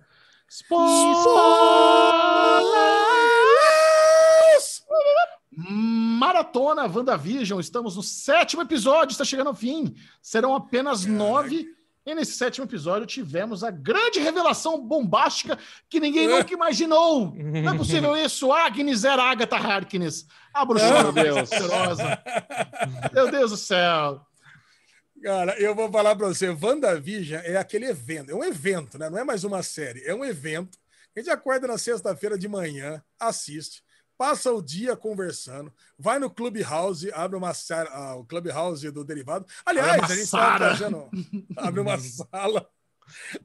Spoilers! 0.54 0.84
Maratona 5.52 6.86
WandaVision, 6.86 7.60
estamos 7.60 7.96
no 7.96 8.04
sétimo 8.04 8.62
episódio, 8.62 9.14
está 9.14 9.26
chegando 9.26 9.48
ao 9.48 9.56
fim. 9.56 9.96
Serão 10.22 10.54
apenas 10.54 11.06
nove. 11.06 11.66
E 12.06 12.14
nesse 12.14 12.34
sétimo 12.34 12.68
episódio 12.68 13.08
tivemos 13.08 13.64
a 13.64 13.72
grande 13.72 14.20
revelação 14.20 14.80
bombástica 14.80 15.58
que 15.90 16.00
ninguém 16.00 16.28
nunca 16.28 16.54
imaginou. 16.54 17.34
Não 17.34 17.74
é 17.74 17.78
possível 17.78 18.16
isso. 18.24 18.52
Agnes 18.52 19.04
era 19.06 19.24
Agatha 19.24 19.56
Harkness. 19.56 20.28
A 20.54 20.64
bruxa 20.64 21.02
Meu 21.02 21.12
Deus. 21.12 21.50
Meu 23.12 23.32
Deus 23.32 23.50
do 23.52 23.58
céu. 23.58 24.22
Cara, 25.24 25.58
eu 25.58 25.74
vou 25.74 25.90
falar 25.90 26.18
para 26.18 26.28
você, 26.28 26.50
WandaVision 26.50 27.42
é 27.46 27.56
aquele 27.56 27.86
evento, 27.86 28.30
é 28.30 28.36
um 28.36 28.44
evento, 28.44 29.00
né? 29.00 29.10
Não 29.10 29.18
é 29.18 29.24
mais 29.24 29.46
uma 29.46 29.64
série, 29.64 30.04
é 30.04 30.14
um 30.14 30.26
evento. 30.26 30.78
A 31.16 31.20
gente 31.20 31.30
acorda 31.30 31.66
na 31.66 31.78
sexta-feira 31.78 32.38
de 32.38 32.46
manhã, 32.50 33.02
assiste, 33.18 33.82
passa 34.18 34.52
o 34.52 34.62
dia 34.62 34.98
conversando, 34.98 35.74
vai 35.98 36.20
no 36.20 36.30
Clubhouse, 36.30 37.10
abre 37.14 37.38
uma 37.38 37.54
sala, 37.54 37.90
ah, 37.94 38.16
o 38.18 38.26
Clubhouse 38.26 38.92
do 38.92 39.06
Derivado. 39.06 39.46
Aliás, 39.66 40.04
a 40.04 40.08
gente 40.08 40.24
estava 40.24 40.70
fazendo, 40.72 41.10
abre 41.56 41.80
uma 41.80 41.98
sala. 42.04 42.70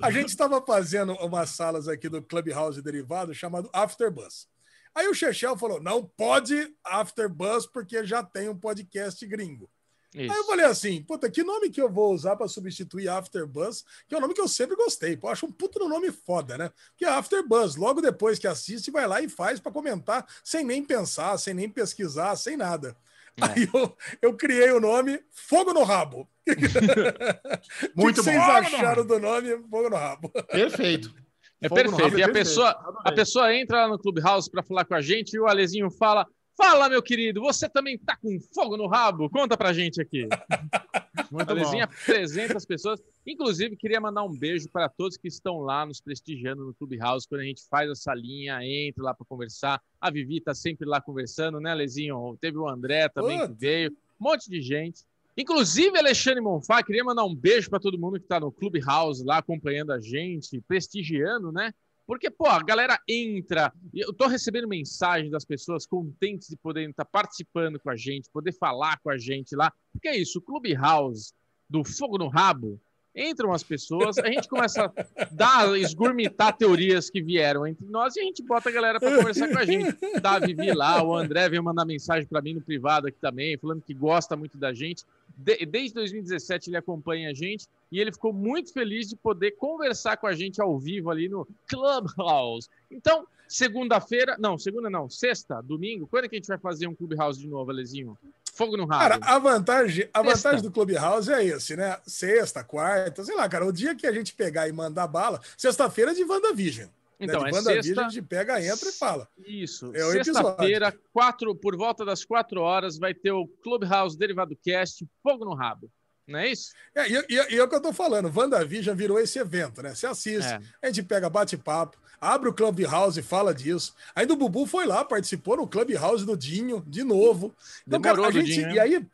A 0.02 0.10
gente 0.10 0.30
estava 0.30 0.60
fazendo 0.60 1.12
umas 1.12 1.50
salas 1.50 1.86
aqui 1.86 2.09
do 2.09 2.20
Clubhouse 2.20 2.82
Derivado 2.82 3.32
chamado 3.32 3.70
Afterbus. 3.72 4.48
Aí 4.92 5.06
o 5.06 5.14
Chechel 5.14 5.56
falou: 5.56 5.80
não 5.80 6.05
pode 6.05 6.74
Afterbus 6.82 7.68
porque 7.68 8.05
já 8.05 8.20
tem 8.20 8.48
um 8.48 8.59
podcast 8.59 9.24
gringo. 9.28 9.70
Isso. 10.14 10.32
Aí 10.32 10.39
eu 10.39 10.44
falei 10.44 10.64
assim, 10.64 11.02
puta, 11.02 11.30
que 11.30 11.43
nome 11.43 11.68
que 11.68 11.80
eu 11.80 11.90
vou 11.90 12.14
usar 12.14 12.35
para 12.35 12.48
substituir 12.48 13.09
Afterbuzz? 13.09 13.85
Que 14.09 14.14
é 14.14 14.18
um 14.18 14.20
nome 14.20 14.32
que 14.32 14.40
eu 14.40 14.48
sempre 14.48 14.74
gostei. 14.74 15.16
Pô, 15.16 15.28
acho 15.28 15.44
um 15.44 15.52
puto 15.52 15.86
nome 15.86 16.10
foda, 16.10 16.56
né? 16.56 16.70
Que 16.97 17.05
é 17.05 17.09
Afterbuzz. 17.09 17.76
Logo 17.76 18.01
depois 18.01 18.39
que 18.39 18.47
assiste, 18.47 18.90
vai 18.90 19.06
lá 19.06 19.20
e 19.20 19.28
faz 19.28 19.60
para 19.60 19.70
comentar, 19.72 20.26
sem 20.43 20.64
nem 20.64 20.82
pensar, 20.82 21.36
sem 21.39 21.52
nem 21.52 21.68
pesquisar, 21.68 22.36
sem 22.36 22.56
nada. 22.56 22.97
É. 23.36 23.44
Aí 23.44 23.68
eu, 23.72 23.97
eu 24.22 24.36
criei 24.36 24.70
o 24.72 24.80
nome 24.80 25.20
Fogo 25.30 25.72
no 25.72 25.85
Rabo. 25.85 26.28
Muito 27.94 28.22
que 28.22 28.30
bom. 28.30 28.32
vocês 28.32 28.36
acharam 28.36 29.06
do 29.06 29.18
nome 29.18 29.51
Fogo 29.70 29.90
no 29.90 29.97
Rabo? 29.97 30.30
Perfeito. 30.51 31.14
É 31.60 31.68
Fogo 31.68 31.97
perfeito. 31.97 32.18
E 32.18 32.22
a 32.22 32.32
pessoa, 32.32 32.70
a 33.05 33.12
pessoa 33.12 33.55
entra 33.55 33.82
lá 33.82 33.89
no 33.89 33.98
Clubhouse 33.98 34.51
para 34.51 34.62
falar 34.62 34.85
com 34.85 34.94
a 34.94 35.01
gente 35.01 35.35
e 35.35 35.40
o 35.40 35.47
Alezinho 35.47 35.90
fala: 35.90 36.26
Fala, 36.59 36.89
meu 36.89 37.01
querido, 37.01 37.40
você 37.40 37.68
também 37.68 37.97
tá 37.97 38.16
com 38.16 38.36
fogo 38.52 38.76
no 38.76 38.89
rabo? 38.89 39.30
Conta 39.30 39.56
pra 39.56 39.72
gente 39.72 40.01
aqui. 40.01 40.26
Muito 41.30 41.48
Alezinha 41.48 41.85
apresenta 41.85 42.56
as 42.56 42.66
pessoas. 42.66 43.01
Inclusive, 43.24 43.76
queria 43.76 44.01
mandar 44.01 44.24
um 44.24 44.36
beijo 44.36 44.68
para 44.68 44.89
todos 44.89 45.16
que 45.16 45.28
estão 45.28 45.60
lá 45.60 45.86
nos 45.86 46.01
prestigiando 46.01 46.64
no 46.64 46.74
Clubhouse, 46.74 47.28
quando 47.28 47.43
a 47.43 47.44
gente 47.44 47.62
faz 47.70 47.89
essa 47.89 48.12
linha, 48.12 48.59
entra 48.64 49.05
lá 49.05 49.14
para 49.14 49.24
conversar. 49.24 49.80
A 50.01 50.10
Vivi 50.10 50.40
tá 50.40 50.52
sempre 50.52 50.85
lá 50.85 51.01
conversando, 51.01 51.60
né, 51.60 51.70
Alezinho? 51.70 52.36
Teve 52.40 52.59
o 52.59 52.68
André 52.68 53.09
também 53.09 53.39
que 53.47 53.52
veio, 53.52 53.93
um 54.20 54.24
monte 54.24 54.51
de 54.51 54.60
gente. 54.60 55.05
Inclusive, 55.36 55.97
Alexandre 55.97 56.40
Monfá, 56.40 56.82
queria 56.82 57.05
mandar 57.05 57.24
um 57.24 57.36
beijo 57.36 57.70
para 57.70 57.78
todo 57.78 57.97
mundo 57.97 58.18
que 58.18 58.24
está 58.24 58.40
no 58.40 58.51
Clubhouse 58.51 59.24
lá 59.24 59.39
acompanhando 59.39 59.93
a 59.93 60.01
gente, 60.01 60.60
prestigiando, 60.66 61.52
né? 61.52 61.72
Porque, 62.09 62.30
pô, 62.30 62.47
a 62.47 62.62
galera 62.62 62.98
entra. 63.06 63.70
Eu 63.94 64.14
tô 64.14 64.26
recebendo 64.28 64.66
mensagem 64.66 65.30
das 65.30 65.44
pessoas 65.44 65.85
contentes 65.85 66.48
de 66.48 66.56
poderem 66.56 66.89
estar 66.89 67.05
participando 67.05 67.78
com 67.78 67.90
a 67.90 67.97
gente, 67.97 68.30
poder 68.30 68.52
falar 68.52 68.98
com 69.01 69.10
a 69.10 69.18
gente 69.18 69.55
lá. 69.55 69.70
Porque 69.93 70.09
é 70.09 70.16
isso, 70.16 70.39
o 70.39 70.43
Clubhouse 70.43 71.35
do 71.68 71.85
Fogo 71.85 72.16
no 72.16 72.28
Rabo. 72.28 72.80
Entram 73.14 73.52
as 73.52 73.62
pessoas, 73.62 74.16
a 74.16 74.26
gente 74.26 74.48
começa 74.48 74.86
a 74.86 75.24
dar, 75.30 75.78
esgurmitar 75.78 76.56
teorias 76.56 77.10
que 77.10 77.20
vieram 77.20 77.66
entre 77.66 77.85
nós 77.86 78.16
e 78.16 78.20
a 78.20 78.22
gente 78.24 78.43
bota 78.43 78.70
a 78.70 78.72
galera 78.72 78.98
para 78.98 79.14
conversar 79.14 79.48
com 79.48 79.59
a 79.59 79.66
gente. 79.66 79.93
Tá, 80.22 80.39
Vivi 80.39 80.72
lá, 80.72 81.02
o 81.02 81.14
André 81.14 81.47
veio 81.51 81.62
mandar 81.62 81.85
mensagem 81.85 82.26
para 82.26 82.40
mim 82.40 82.55
no 82.55 82.62
privado 82.62 83.09
aqui 83.09 83.18
também, 83.20 83.59
falando 83.59 83.82
que 83.82 83.93
gosta 83.93 84.35
muito 84.35 84.56
da 84.56 84.72
gente. 84.72 85.05
De, 85.39 85.65
desde 85.65 85.94
2017 85.94 86.69
ele 86.69 86.77
acompanha 86.77 87.31
a 87.31 87.35
gente 87.35 87.69
e 87.93 88.01
ele 88.01 88.10
ficou 88.10 88.32
muito 88.32 88.73
feliz 88.73 89.09
de 89.09 89.15
poder 89.15 89.52
conversar 89.52 90.16
com 90.16 90.27
a 90.27 90.35
gente 90.35 90.60
ao 90.60 90.77
vivo 90.77 91.10
ali 91.10 91.28
no 91.28 91.47
Clubhouse. 91.69 92.69
Então, 92.90 93.24
segunda-feira, 93.47 94.36
não, 94.39 94.59
segunda 94.59 94.90
não, 94.90 95.09
sexta, 95.09 95.62
domingo, 95.62 96.09
quando 96.09 96.24
é 96.24 96.28
que 96.28 96.35
a 96.35 96.39
gente 96.39 96.48
vai 96.48 96.59
fazer 96.59 96.89
um 96.89 96.94
Clubhouse 96.94 97.39
de 97.39 97.47
novo, 97.47 97.70
Alezinho? 97.70 98.19
Fogo 98.52 98.77
no 98.77 98.85
rabo. 98.85 99.01
Cara, 99.01 99.19
a 99.23 99.39
vantagem, 99.39 100.09
a 100.12 100.20
vantagem 100.20 100.62
do 100.62 100.73
Clubhouse 100.73 101.32
é 101.32 101.44
esse, 101.44 101.77
né? 101.77 101.97
Sexta, 102.05 102.65
quarta, 102.65 103.24
sei 103.24 103.36
lá, 103.36 103.48
cara, 103.48 103.65
o 103.65 103.73
dia 103.73 103.94
que 103.94 104.09
a 104.09 104.12
gente 104.12 104.35
pegar 104.35 104.69
e 104.69 104.73
mandar 104.73 105.06
bala, 105.06 105.40
sexta-feira 105.56 106.10
é 106.10 106.15
de 106.15 106.24
WandaVision. 106.24 106.89
Então, 107.20 107.43
né? 107.43 107.51
de 107.51 107.57
é 107.57 107.82
sexta... 107.82 108.07
a 108.07 108.09
gente 108.09 108.23
pega, 108.23 108.65
entra 108.65 108.89
e 108.89 108.93
fala. 108.93 109.28
Isso. 109.39 109.90
É 109.95 110.01
Sexta-feira, 110.12 110.97
quatro, 111.12 111.55
por 111.55 111.77
volta 111.77 112.05
das 112.05 112.24
quatro 112.24 112.61
horas, 112.61 112.97
vai 112.97 113.12
ter 113.12 113.32
o 113.32 113.47
Clubhouse 113.62 114.16
Derivado 114.16 114.57
Cast, 114.57 115.07
Fogo 115.23 115.45
no 115.45 115.55
Rabo. 115.55 115.90
Não 116.28 116.39
é 116.39 116.49
isso? 116.49 116.73
É, 116.95 117.09
e, 117.09 117.15
e, 117.31 117.55
e 117.55 117.59
é 117.59 117.65
o 117.65 117.69
que 117.69 117.74
eu 117.74 117.81
tô 117.81 117.93
falando. 117.93 118.31
WandaVision 118.35 118.95
virou 118.95 119.19
esse 119.19 119.39
evento, 119.39 119.82
né? 119.82 119.95
Você 119.95 120.07
assiste, 120.07 120.53
é. 120.53 120.61
a 120.82 120.86
gente 120.86 121.03
pega 121.03 121.31
bate-papo, 121.31 121.99
abre 122.20 122.51
o 122.51 122.53
Clubhouse 122.53 123.19
e 123.19 123.23
fala 123.23 123.55
disso. 123.55 123.95
Aí 124.15 124.27
do 124.27 124.36
Bubu 124.36 124.66
foi 124.66 124.86
lá, 124.86 125.05
participou 125.05 125.57
no 125.57 125.66
Clubhouse 125.66 126.27
do 126.27 126.36
Dinho, 126.36 126.85
de 126.86 127.03
novo. 127.03 127.55
Então, 127.86 127.99
Demorou 127.99 128.27
cara, 128.27 128.39
a 128.39 128.45
gente. 128.45 128.55
Dinho, 128.55 128.73
e 128.73 128.78
aí, 128.78 129.07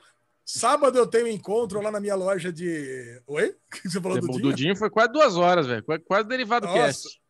sábado 0.45 0.99
eu 0.99 1.07
tenho 1.07 1.27
um 1.27 1.31
encontro 1.31 1.81
lá 1.81 1.91
na 1.91 2.01
minha 2.01 2.17
loja 2.17 2.53
de. 2.53 3.23
Oi? 3.29 3.51
O 3.51 3.55
que 3.71 3.89
você 3.89 4.01
falou 4.01 4.21
do 4.21 4.27
Dinho? 4.27 4.43
Do 4.43 4.53
Dinho 4.53 4.77
foi 4.77 4.91
quase 4.91 5.13
duas 5.13 5.37
horas, 5.37 5.69
velho. 5.69 5.85
Quase 6.05 6.29
derivado 6.29 6.67
Nossa. 6.67 6.79
cast. 6.79 7.24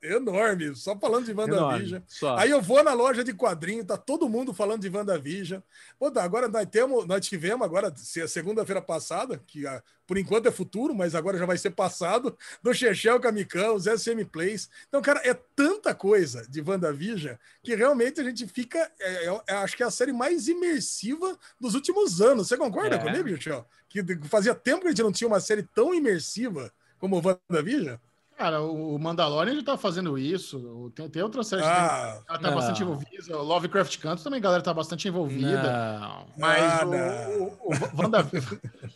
Enorme, 0.00 0.74
só 0.76 0.96
falando 0.96 1.24
de 1.24 1.32
WandaVision. 1.32 2.02
Aí 2.36 2.50
eu 2.50 2.60
vou 2.60 2.84
na 2.84 2.92
loja 2.92 3.24
de 3.24 3.32
quadrinho, 3.32 3.84
tá 3.84 3.96
todo 3.96 4.28
mundo 4.28 4.54
falando 4.54 4.82
de 4.82 4.88
WandaVision. 4.88 5.60
Pô, 5.98 6.10
tá, 6.10 6.22
agora 6.22 6.46
nós 6.46 6.66
temos, 6.70 7.06
nós 7.06 7.26
tivemos 7.26 7.64
agora, 7.64 7.92
segunda-feira 7.96 8.80
passada, 8.80 9.42
que 9.46 9.66
ah, 9.66 9.82
por 10.06 10.16
enquanto 10.16 10.46
é 10.46 10.52
futuro, 10.52 10.94
mas 10.94 11.14
agora 11.14 11.38
já 11.38 11.46
vai 11.46 11.58
ser 11.58 11.70
passado, 11.70 12.36
do 12.62 12.72
Chechel 12.72 13.18
Kamikão, 13.18 13.74
os 13.74 13.84
SM 13.84 14.24
Plays. 14.30 14.68
Então, 14.88 15.02
cara, 15.02 15.20
é 15.24 15.34
tanta 15.56 15.94
coisa 15.94 16.46
de 16.48 16.60
WandaVision 16.60 17.34
que 17.62 17.74
realmente 17.74 18.20
a 18.20 18.24
gente 18.24 18.46
fica. 18.46 18.78
É, 19.00 19.26
é, 19.26 19.40
é 19.48 19.54
acho 19.54 19.76
que 19.76 19.82
é 19.82 19.86
a 19.86 19.90
série 19.90 20.12
mais 20.12 20.46
imersiva 20.46 21.36
dos 21.58 21.74
últimos 21.74 22.20
anos. 22.20 22.48
Você 22.48 22.56
concorda 22.56 22.96
é. 22.96 22.98
comigo, 22.98 23.28
Chechel? 23.30 23.66
Que 23.88 24.04
fazia 24.28 24.54
tempo 24.54 24.82
que 24.82 24.88
a 24.88 24.90
gente 24.90 25.02
não 25.02 25.12
tinha 25.12 25.28
uma 25.28 25.40
série 25.40 25.62
tão 25.62 25.94
imersiva 25.94 26.72
como 26.98 27.20
WandaVision? 27.20 27.96
Cara, 28.36 28.62
o 28.62 28.98
Mandalorian 28.98 29.54
já 29.54 29.62
tá 29.62 29.76
fazendo 29.76 30.18
isso. 30.18 30.90
Tem, 30.94 31.08
tem 31.08 31.22
outras 31.22 31.46
séries 31.46 31.64
ah, 31.64 32.20
que 32.28 32.40
tá 32.40 32.50
bastante 32.50 32.82
envolvida. 32.82 33.38
O 33.38 33.42
Lovecraft 33.42 33.98
Canto 33.98 34.24
também, 34.24 34.38
a 34.38 34.42
galera 34.42 34.62
tá 34.62 34.74
bastante 34.74 35.06
envolvida. 35.06 35.98
Não. 36.00 36.26
Mas 36.36 36.82
ah, 36.82 36.84
o, 36.86 37.44
o, 37.44 37.72
o 37.72 38.02
Wanda, 38.02 38.28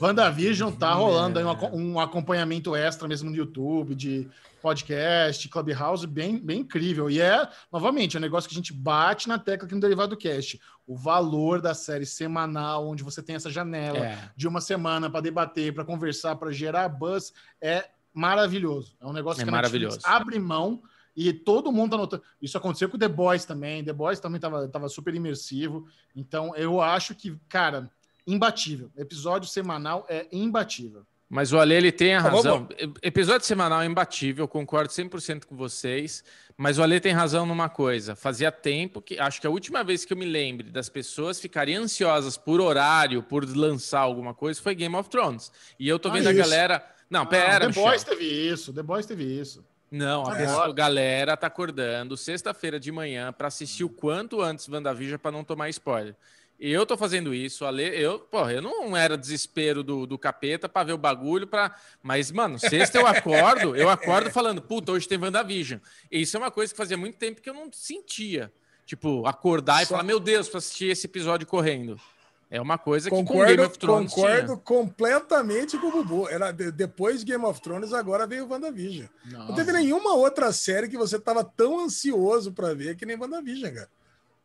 WandaVision 0.00 0.72
tá 0.72 0.92
rolando 0.92 1.38
aí 1.38 1.44
um, 1.44 1.92
um, 1.92 2.00
acompanhamento 2.00 2.74
extra 2.74 3.06
mesmo 3.06 3.30
no 3.30 3.36
YouTube, 3.36 3.94
de 3.94 4.28
podcast, 4.60 5.48
Clubhouse, 5.48 6.04
bem, 6.04 6.36
bem 6.36 6.60
incrível. 6.60 7.08
E 7.08 7.20
é, 7.20 7.48
novamente, 7.72 8.16
é 8.16 8.18
um 8.18 8.22
negócio 8.22 8.48
que 8.48 8.54
a 8.56 8.58
gente 8.58 8.72
bate 8.72 9.28
na 9.28 9.38
tecla 9.38 9.66
aqui 9.66 9.74
no 9.74 9.80
Derivado 9.80 10.16
Cast. 10.16 10.60
O 10.84 10.96
valor 10.96 11.60
da 11.60 11.74
série 11.74 12.06
semanal, 12.06 12.88
onde 12.88 13.04
você 13.04 13.22
tem 13.22 13.36
essa 13.36 13.50
janela 13.50 13.98
é. 13.98 14.18
de 14.36 14.48
uma 14.48 14.60
semana 14.60 15.08
para 15.08 15.20
debater, 15.20 15.72
para 15.72 15.84
conversar, 15.84 16.34
para 16.34 16.50
gerar 16.50 16.88
buzz, 16.88 17.32
é 17.60 17.88
maravilhoso. 18.18 18.96
É 19.00 19.06
um 19.06 19.12
negócio 19.12 19.42
é 19.42 19.44
que 19.44 19.50
maravilhoso. 19.50 20.00
abre 20.02 20.38
mão 20.38 20.82
e 21.16 21.32
todo 21.32 21.72
mundo 21.72 21.92
tá 21.92 21.96
notando. 21.96 22.22
Isso 22.42 22.58
aconteceu 22.58 22.88
com 22.88 22.98
The 22.98 23.08
Boys 23.08 23.44
também. 23.44 23.84
The 23.84 23.92
Boys 23.92 24.20
também 24.20 24.40
tava, 24.40 24.68
tava 24.68 24.88
super 24.88 25.14
imersivo. 25.14 25.86
Então 26.14 26.54
eu 26.56 26.80
acho 26.80 27.14
que, 27.14 27.36
cara, 27.48 27.90
imbatível. 28.26 28.90
Episódio 28.96 29.48
semanal 29.48 30.04
é 30.08 30.26
imbatível. 30.32 31.06
Mas 31.30 31.52
o 31.52 31.58
Ale, 31.58 31.74
ele 31.74 31.92
tem 31.92 32.14
a 32.14 32.22
tá 32.22 32.30
razão. 32.30 32.68
Episódio 33.02 33.46
semanal 33.46 33.82
é 33.82 33.86
imbatível, 33.86 34.48
concordo 34.48 34.90
100% 34.90 35.44
com 35.44 35.54
vocês. 35.54 36.24
Mas 36.56 36.78
o 36.78 36.82
Ale 36.82 36.98
tem 36.98 37.12
razão 37.12 37.44
numa 37.44 37.68
coisa. 37.68 38.16
Fazia 38.16 38.50
tempo 38.50 39.02
que. 39.02 39.18
Acho 39.18 39.40
que 39.40 39.46
a 39.46 39.50
última 39.50 39.84
vez 39.84 40.04
que 40.04 40.12
eu 40.12 40.16
me 40.16 40.24
lembre 40.24 40.70
das 40.70 40.88
pessoas 40.88 41.38
ficarem 41.38 41.76
ansiosas 41.76 42.36
por 42.36 42.60
horário, 42.60 43.22
por 43.22 43.44
lançar 43.44 44.00
alguma 44.00 44.34
coisa, 44.34 44.60
foi 44.60 44.74
Game 44.74 44.96
of 44.96 45.10
Thrones. 45.10 45.52
E 45.78 45.88
eu 45.88 45.98
tô 45.98 46.10
vendo 46.10 46.26
ah, 46.26 46.30
a 46.30 46.32
galera 46.32 46.97
não, 47.10 47.26
pera. 47.26 47.66
The 47.66 47.72
Boys 47.72 48.04
teve 48.04 48.24
isso, 48.24 48.72
The 48.72 48.82
Boys 48.82 49.06
teve 49.06 49.24
isso. 49.24 49.64
Não, 49.90 50.22
a, 50.26 50.36
pessoa, 50.36 50.72
galera 50.72 51.36
tá 51.36 51.46
acordando 51.46 52.16
sexta-feira 52.16 52.78
de 52.78 52.92
manhã 52.92 53.32
para 53.32 53.48
assistir 53.48 53.84
o 53.84 53.88
quanto 53.88 54.42
antes 54.42 54.68
WandaVision 54.68 55.18
para 55.18 55.30
não 55.30 55.42
tomar 55.42 55.70
spoiler. 55.70 56.14
Eu 56.60 56.84
tô 56.84 56.96
fazendo 56.96 57.32
isso, 57.32 57.64
Ale, 57.64 57.84
eu, 57.84 58.18
porra, 58.18 58.52
eu 58.52 58.60
não 58.60 58.96
era 58.96 59.16
desespero 59.16 59.82
do, 59.82 60.06
do 60.06 60.18
capeta 60.18 60.68
para 60.68 60.88
ver 60.88 60.92
o 60.92 60.98
bagulho 60.98 61.46
para, 61.46 61.74
mas 62.02 62.32
mano, 62.32 62.58
sexta 62.58 62.98
eu 62.98 63.06
acordo, 63.06 63.76
eu 63.76 63.88
acordo 63.88 64.28
falando, 64.28 64.60
puta, 64.60 64.90
hoje 64.90 65.06
tem 65.06 65.16
WandaVision. 65.16 65.78
E 66.10 66.20
isso 66.20 66.36
é 66.36 66.40
uma 66.40 66.50
coisa 66.50 66.72
que 66.72 66.76
fazia 66.76 66.96
muito 66.96 67.16
tempo 67.16 67.40
que 67.40 67.48
eu 67.48 67.54
não 67.54 67.70
sentia. 67.72 68.52
Tipo, 68.84 69.26
acordar 69.26 69.82
e 69.82 69.86
falar, 69.86 70.02
meu 70.02 70.18
Deus, 70.18 70.48
para 70.48 70.58
assistir 70.58 70.86
esse 70.86 71.06
episódio 71.06 71.46
correndo. 71.46 72.00
É 72.50 72.60
uma 72.60 72.78
coisa 72.78 73.10
que 73.10 73.16
concordo, 73.16 73.42
com 73.42 73.46
Game 73.46 73.62
of 73.62 73.78
Thrones 73.78 74.12
Concordo 74.12 74.46
tinha. 74.46 74.56
completamente 74.56 75.76
com 75.76 75.88
o 75.88 75.90
Bubu. 75.90 76.28
Era, 76.28 76.50
depois 76.50 77.20
de 77.20 77.26
Game 77.26 77.44
of 77.44 77.60
Thrones, 77.60 77.92
agora 77.92 78.26
veio 78.26 78.46
o 78.46 78.48
WandaVision. 78.48 79.06
Nossa. 79.26 79.48
Não 79.48 79.54
teve 79.54 79.72
nenhuma 79.72 80.14
outra 80.14 80.50
série 80.50 80.88
que 80.88 80.96
você 80.96 81.16
estava 81.16 81.44
tão 81.44 81.80
ansioso 81.80 82.52
para 82.52 82.74
ver 82.74 82.96
que 82.96 83.04
nem 83.04 83.18
WandaVision, 83.18 83.74
cara. 83.74 83.88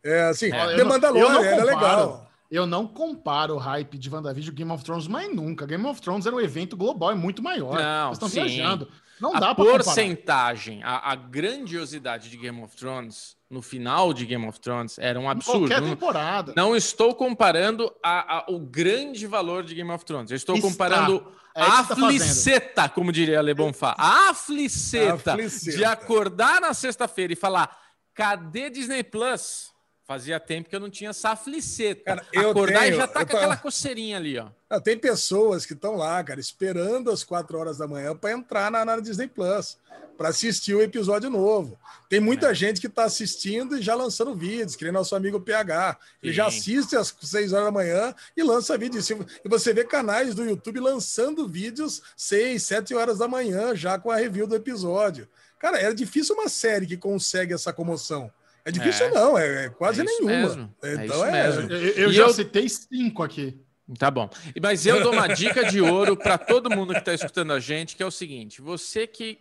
É 0.04 0.24
assim, 0.24 0.52
é, 0.52 0.76
The 0.76 0.84
Mandalorian 0.84 1.42
era 1.42 1.64
legal. 1.64 2.30
Eu 2.52 2.68
não 2.68 2.86
comparo 2.86 3.56
o 3.56 3.58
hype 3.58 3.98
de 3.98 4.10
WandaVision 4.10 4.54
Game 4.54 4.72
of 4.72 4.84
Thrones, 4.84 5.08
mas 5.08 5.34
nunca. 5.34 5.66
Game 5.66 5.86
of 5.86 6.02
Thrones 6.02 6.26
era 6.26 6.36
um 6.36 6.42
evento 6.42 6.76
global 6.76 7.14
e 7.14 7.16
muito 7.16 7.42
maior. 7.42 7.80
Não, 7.80 8.10
Vocês 8.10 8.14
estão 8.14 8.30
sim. 8.30 8.44
viajando. 8.44 8.90
Não 9.20 9.36
a 9.36 9.40
dá 9.40 9.56
para 9.56 9.64
porcentagem, 9.64 10.84
a, 10.84 11.12
a, 11.12 11.16
grandiosidade 11.16 12.30
de 12.30 12.36
Game 12.36 12.62
of 12.62 12.76
Thrones 12.76 13.38
no 13.54 13.62
final 13.62 14.12
de 14.14 14.26
Game 14.26 14.46
of 14.48 14.60
Thrones 14.60 14.98
era 14.98 15.20
um 15.20 15.30
absurdo. 15.30 15.68
Qualquer 15.68 15.82
temporada. 15.82 16.54
Não, 16.58 16.70
não 16.70 16.76
estou 16.76 17.14
comparando 17.14 17.94
a, 18.04 18.40
a, 18.40 18.46
o 18.50 18.60
grande 18.60 19.28
valor 19.28 19.64
de 19.64 19.76
Game 19.76 19.92
of 19.92 20.04
Thrones. 20.04 20.32
Eu 20.32 20.38
estou 20.38 20.56
Está. 20.56 20.68
comparando 20.68 21.26
é 21.56 21.62
a 21.62 21.84
tá 21.84 21.94
afliceta, 21.94 22.74
tá 22.74 22.90
como 22.90 23.12
diria 23.12 23.42
Le 23.42 23.54
Bonfá. 23.54 23.94
A 23.98 24.32
afliceta, 24.32 25.34
afliceta 25.34 25.78
de 25.78 25.86
acordar 25.86 26.60
na 26.60 26.74
sexta-feira 26.74 27.34
e 27.34 27.36
falar: 27.36 27.78
cadê 28.16 28.72
Disney 28.72 29.04
Plus? 29.04 29.73
Fazia 30.06 30.38
tempo 30.38 30.70
que 30.70 30.76
eu 30.76 30.82
não 30.82 30.90
tinha 30.90 31.12
essa 31.12 31.30
afliceta. 31.30 32.04
Cara, 32.04 32.26
eu 32.34 32.50
Acordar 32.50 32.82
tenho, 32.82 32.96
e 32.96 32.98
já 32.98 33.08
tá 33.08 33.22
com 33.22 33.32
tô... 33.32 33.38
aquela 33.38 33.56
coceirinha 33.56 34.18
ali, 34.18 34.38
ó. 34.38 34.50
Tem 34.82 34.98
pessoas 34.98 35.66
que 35.66 35.72
estão 35.72 35.96
lá, 35.96 36.22
cara, 36.22 36.42
esperando 36.42 37.10
as 37.10 37.24
quatro 37.24 37.58
horas 37.58 37.78
da 37.78 37.88
manhã 37.88 38.14
para 38.14 38.34
entrar 38.34 38.70
na, 38.70 38.84
na, 38.84 39.00
Disney 39.00 39.28
Plus, 39.28 39.78
para 40.18 40.28
assistir 40.28 40.74
o 40.74 40.82
episódio 40.82 41.30
novo. 41.30 41.80
Tem 42.10 42.20
muita 42.20 42.52
é. 42.52 42.54
gente 42.54 42.82
que 42.82 42.88
está 42.88 43.06
assistindo 43.06 43.78
e 43.78 43.82
já 43.82 43.96
lançando 43.96 44.36
vídeos, 44.36 44.76
que 44.76 44.84
nem 44.84 44.92
nosso 44.92 45.16
amigo 45.16 45.40
PH. 45.40 45.98
Ele 46.22 46.34
Sim. 46.34 46.36
já 46.36 46.48
assiste 46.48 46.98
às 46.98 47.16
seis 47.22 47.54
horas 47.54 47.66
da 47.66 47.72
manhã 47.72 48.14
e 48.36 48.44
lança 48.44 48.78
vídeos. 48.78 49.10
E 49.10 49.16
você 49.46 49.74
vê 49.74 49.86
canais 49.86 50.36
do 50.36 50.44
YouTube 50.44 50.82
lançando 50.82 51.48
vídeos 51.48 52.02
seis, 52.18 52.64
sete 52.64 52.94
horas 52.94 53.20
da 53.20 53.28
manhã, 53.28 53.74
já 53.74 53.98
com 53.98 54.12
a 54.12 54.18
review 54.18 54.48
do 54.48 54.56
episódio. 54.56 55.30
Cara, 55.60 55.80
é 55.80 55.94
difícil 55.94 56.36
uma 56.36 56.50
série 56.50 56.86
que 56.86 56.98
consegue 56.98 57.54
essa 57.54 57.72
comoção. 57.72 58.30
É 58.66 58.72
difícil, 58.72 59.08
é. 59.08 59.12
não, 59.12 59.38
é, 59.38 59.66
é 59.66 59.70
quase 59.70 60.02
é 60.02 60.04
nenhuma. 60.04 60.32
Mesmo. 60.32 60.76
Então 60.84 61.26
é. 61.26 61.48
é 61.48 61.50
eu, 61.50 61.90
eu 61.96 62.14
já 62.14 62.24
eu... 62.24 62.34
citei 62.34 62.68
cinco 62.70 63.22
aqui. 63.22 63.60
Tá 64.00 64.10
bom. 64.10 64.30
Mas 64.62 64.86
eu 64.86 65.04
dou 65.04 65.12
uma 65.12 65.28
dica 65.28 65.66
de 65.70 65.82
ouro 65.82 66.16
para 66.16 66.38
todo 66.38 66.70
mundo 66.70 66.94
que 66.94 67.00
está 67.00 67.14
escutando 67.14 67.52
a 67.52 67.60
gente, 67.60 67.96
que 67.96 68.04
é 68.04 68.06
o 68.06 68.12
seguinte: 68.12 68.62
você 68.62 69.06
que 69.06 69.40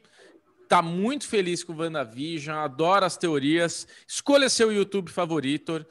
tá 0.69 0.83
muito 0.83 1.29
feliz 1.29 1.63
com 1.63 1.73
o 1.73 1.77
WandaVision, 1.77 2.57
adora 2.57 3.07
as 3.07 3.17
teorias, 3.17 3.87
escolha 4.07 4.49
seu 4.49 4.73
YouTube 4.73 5.11
favorito, 5.11 5.87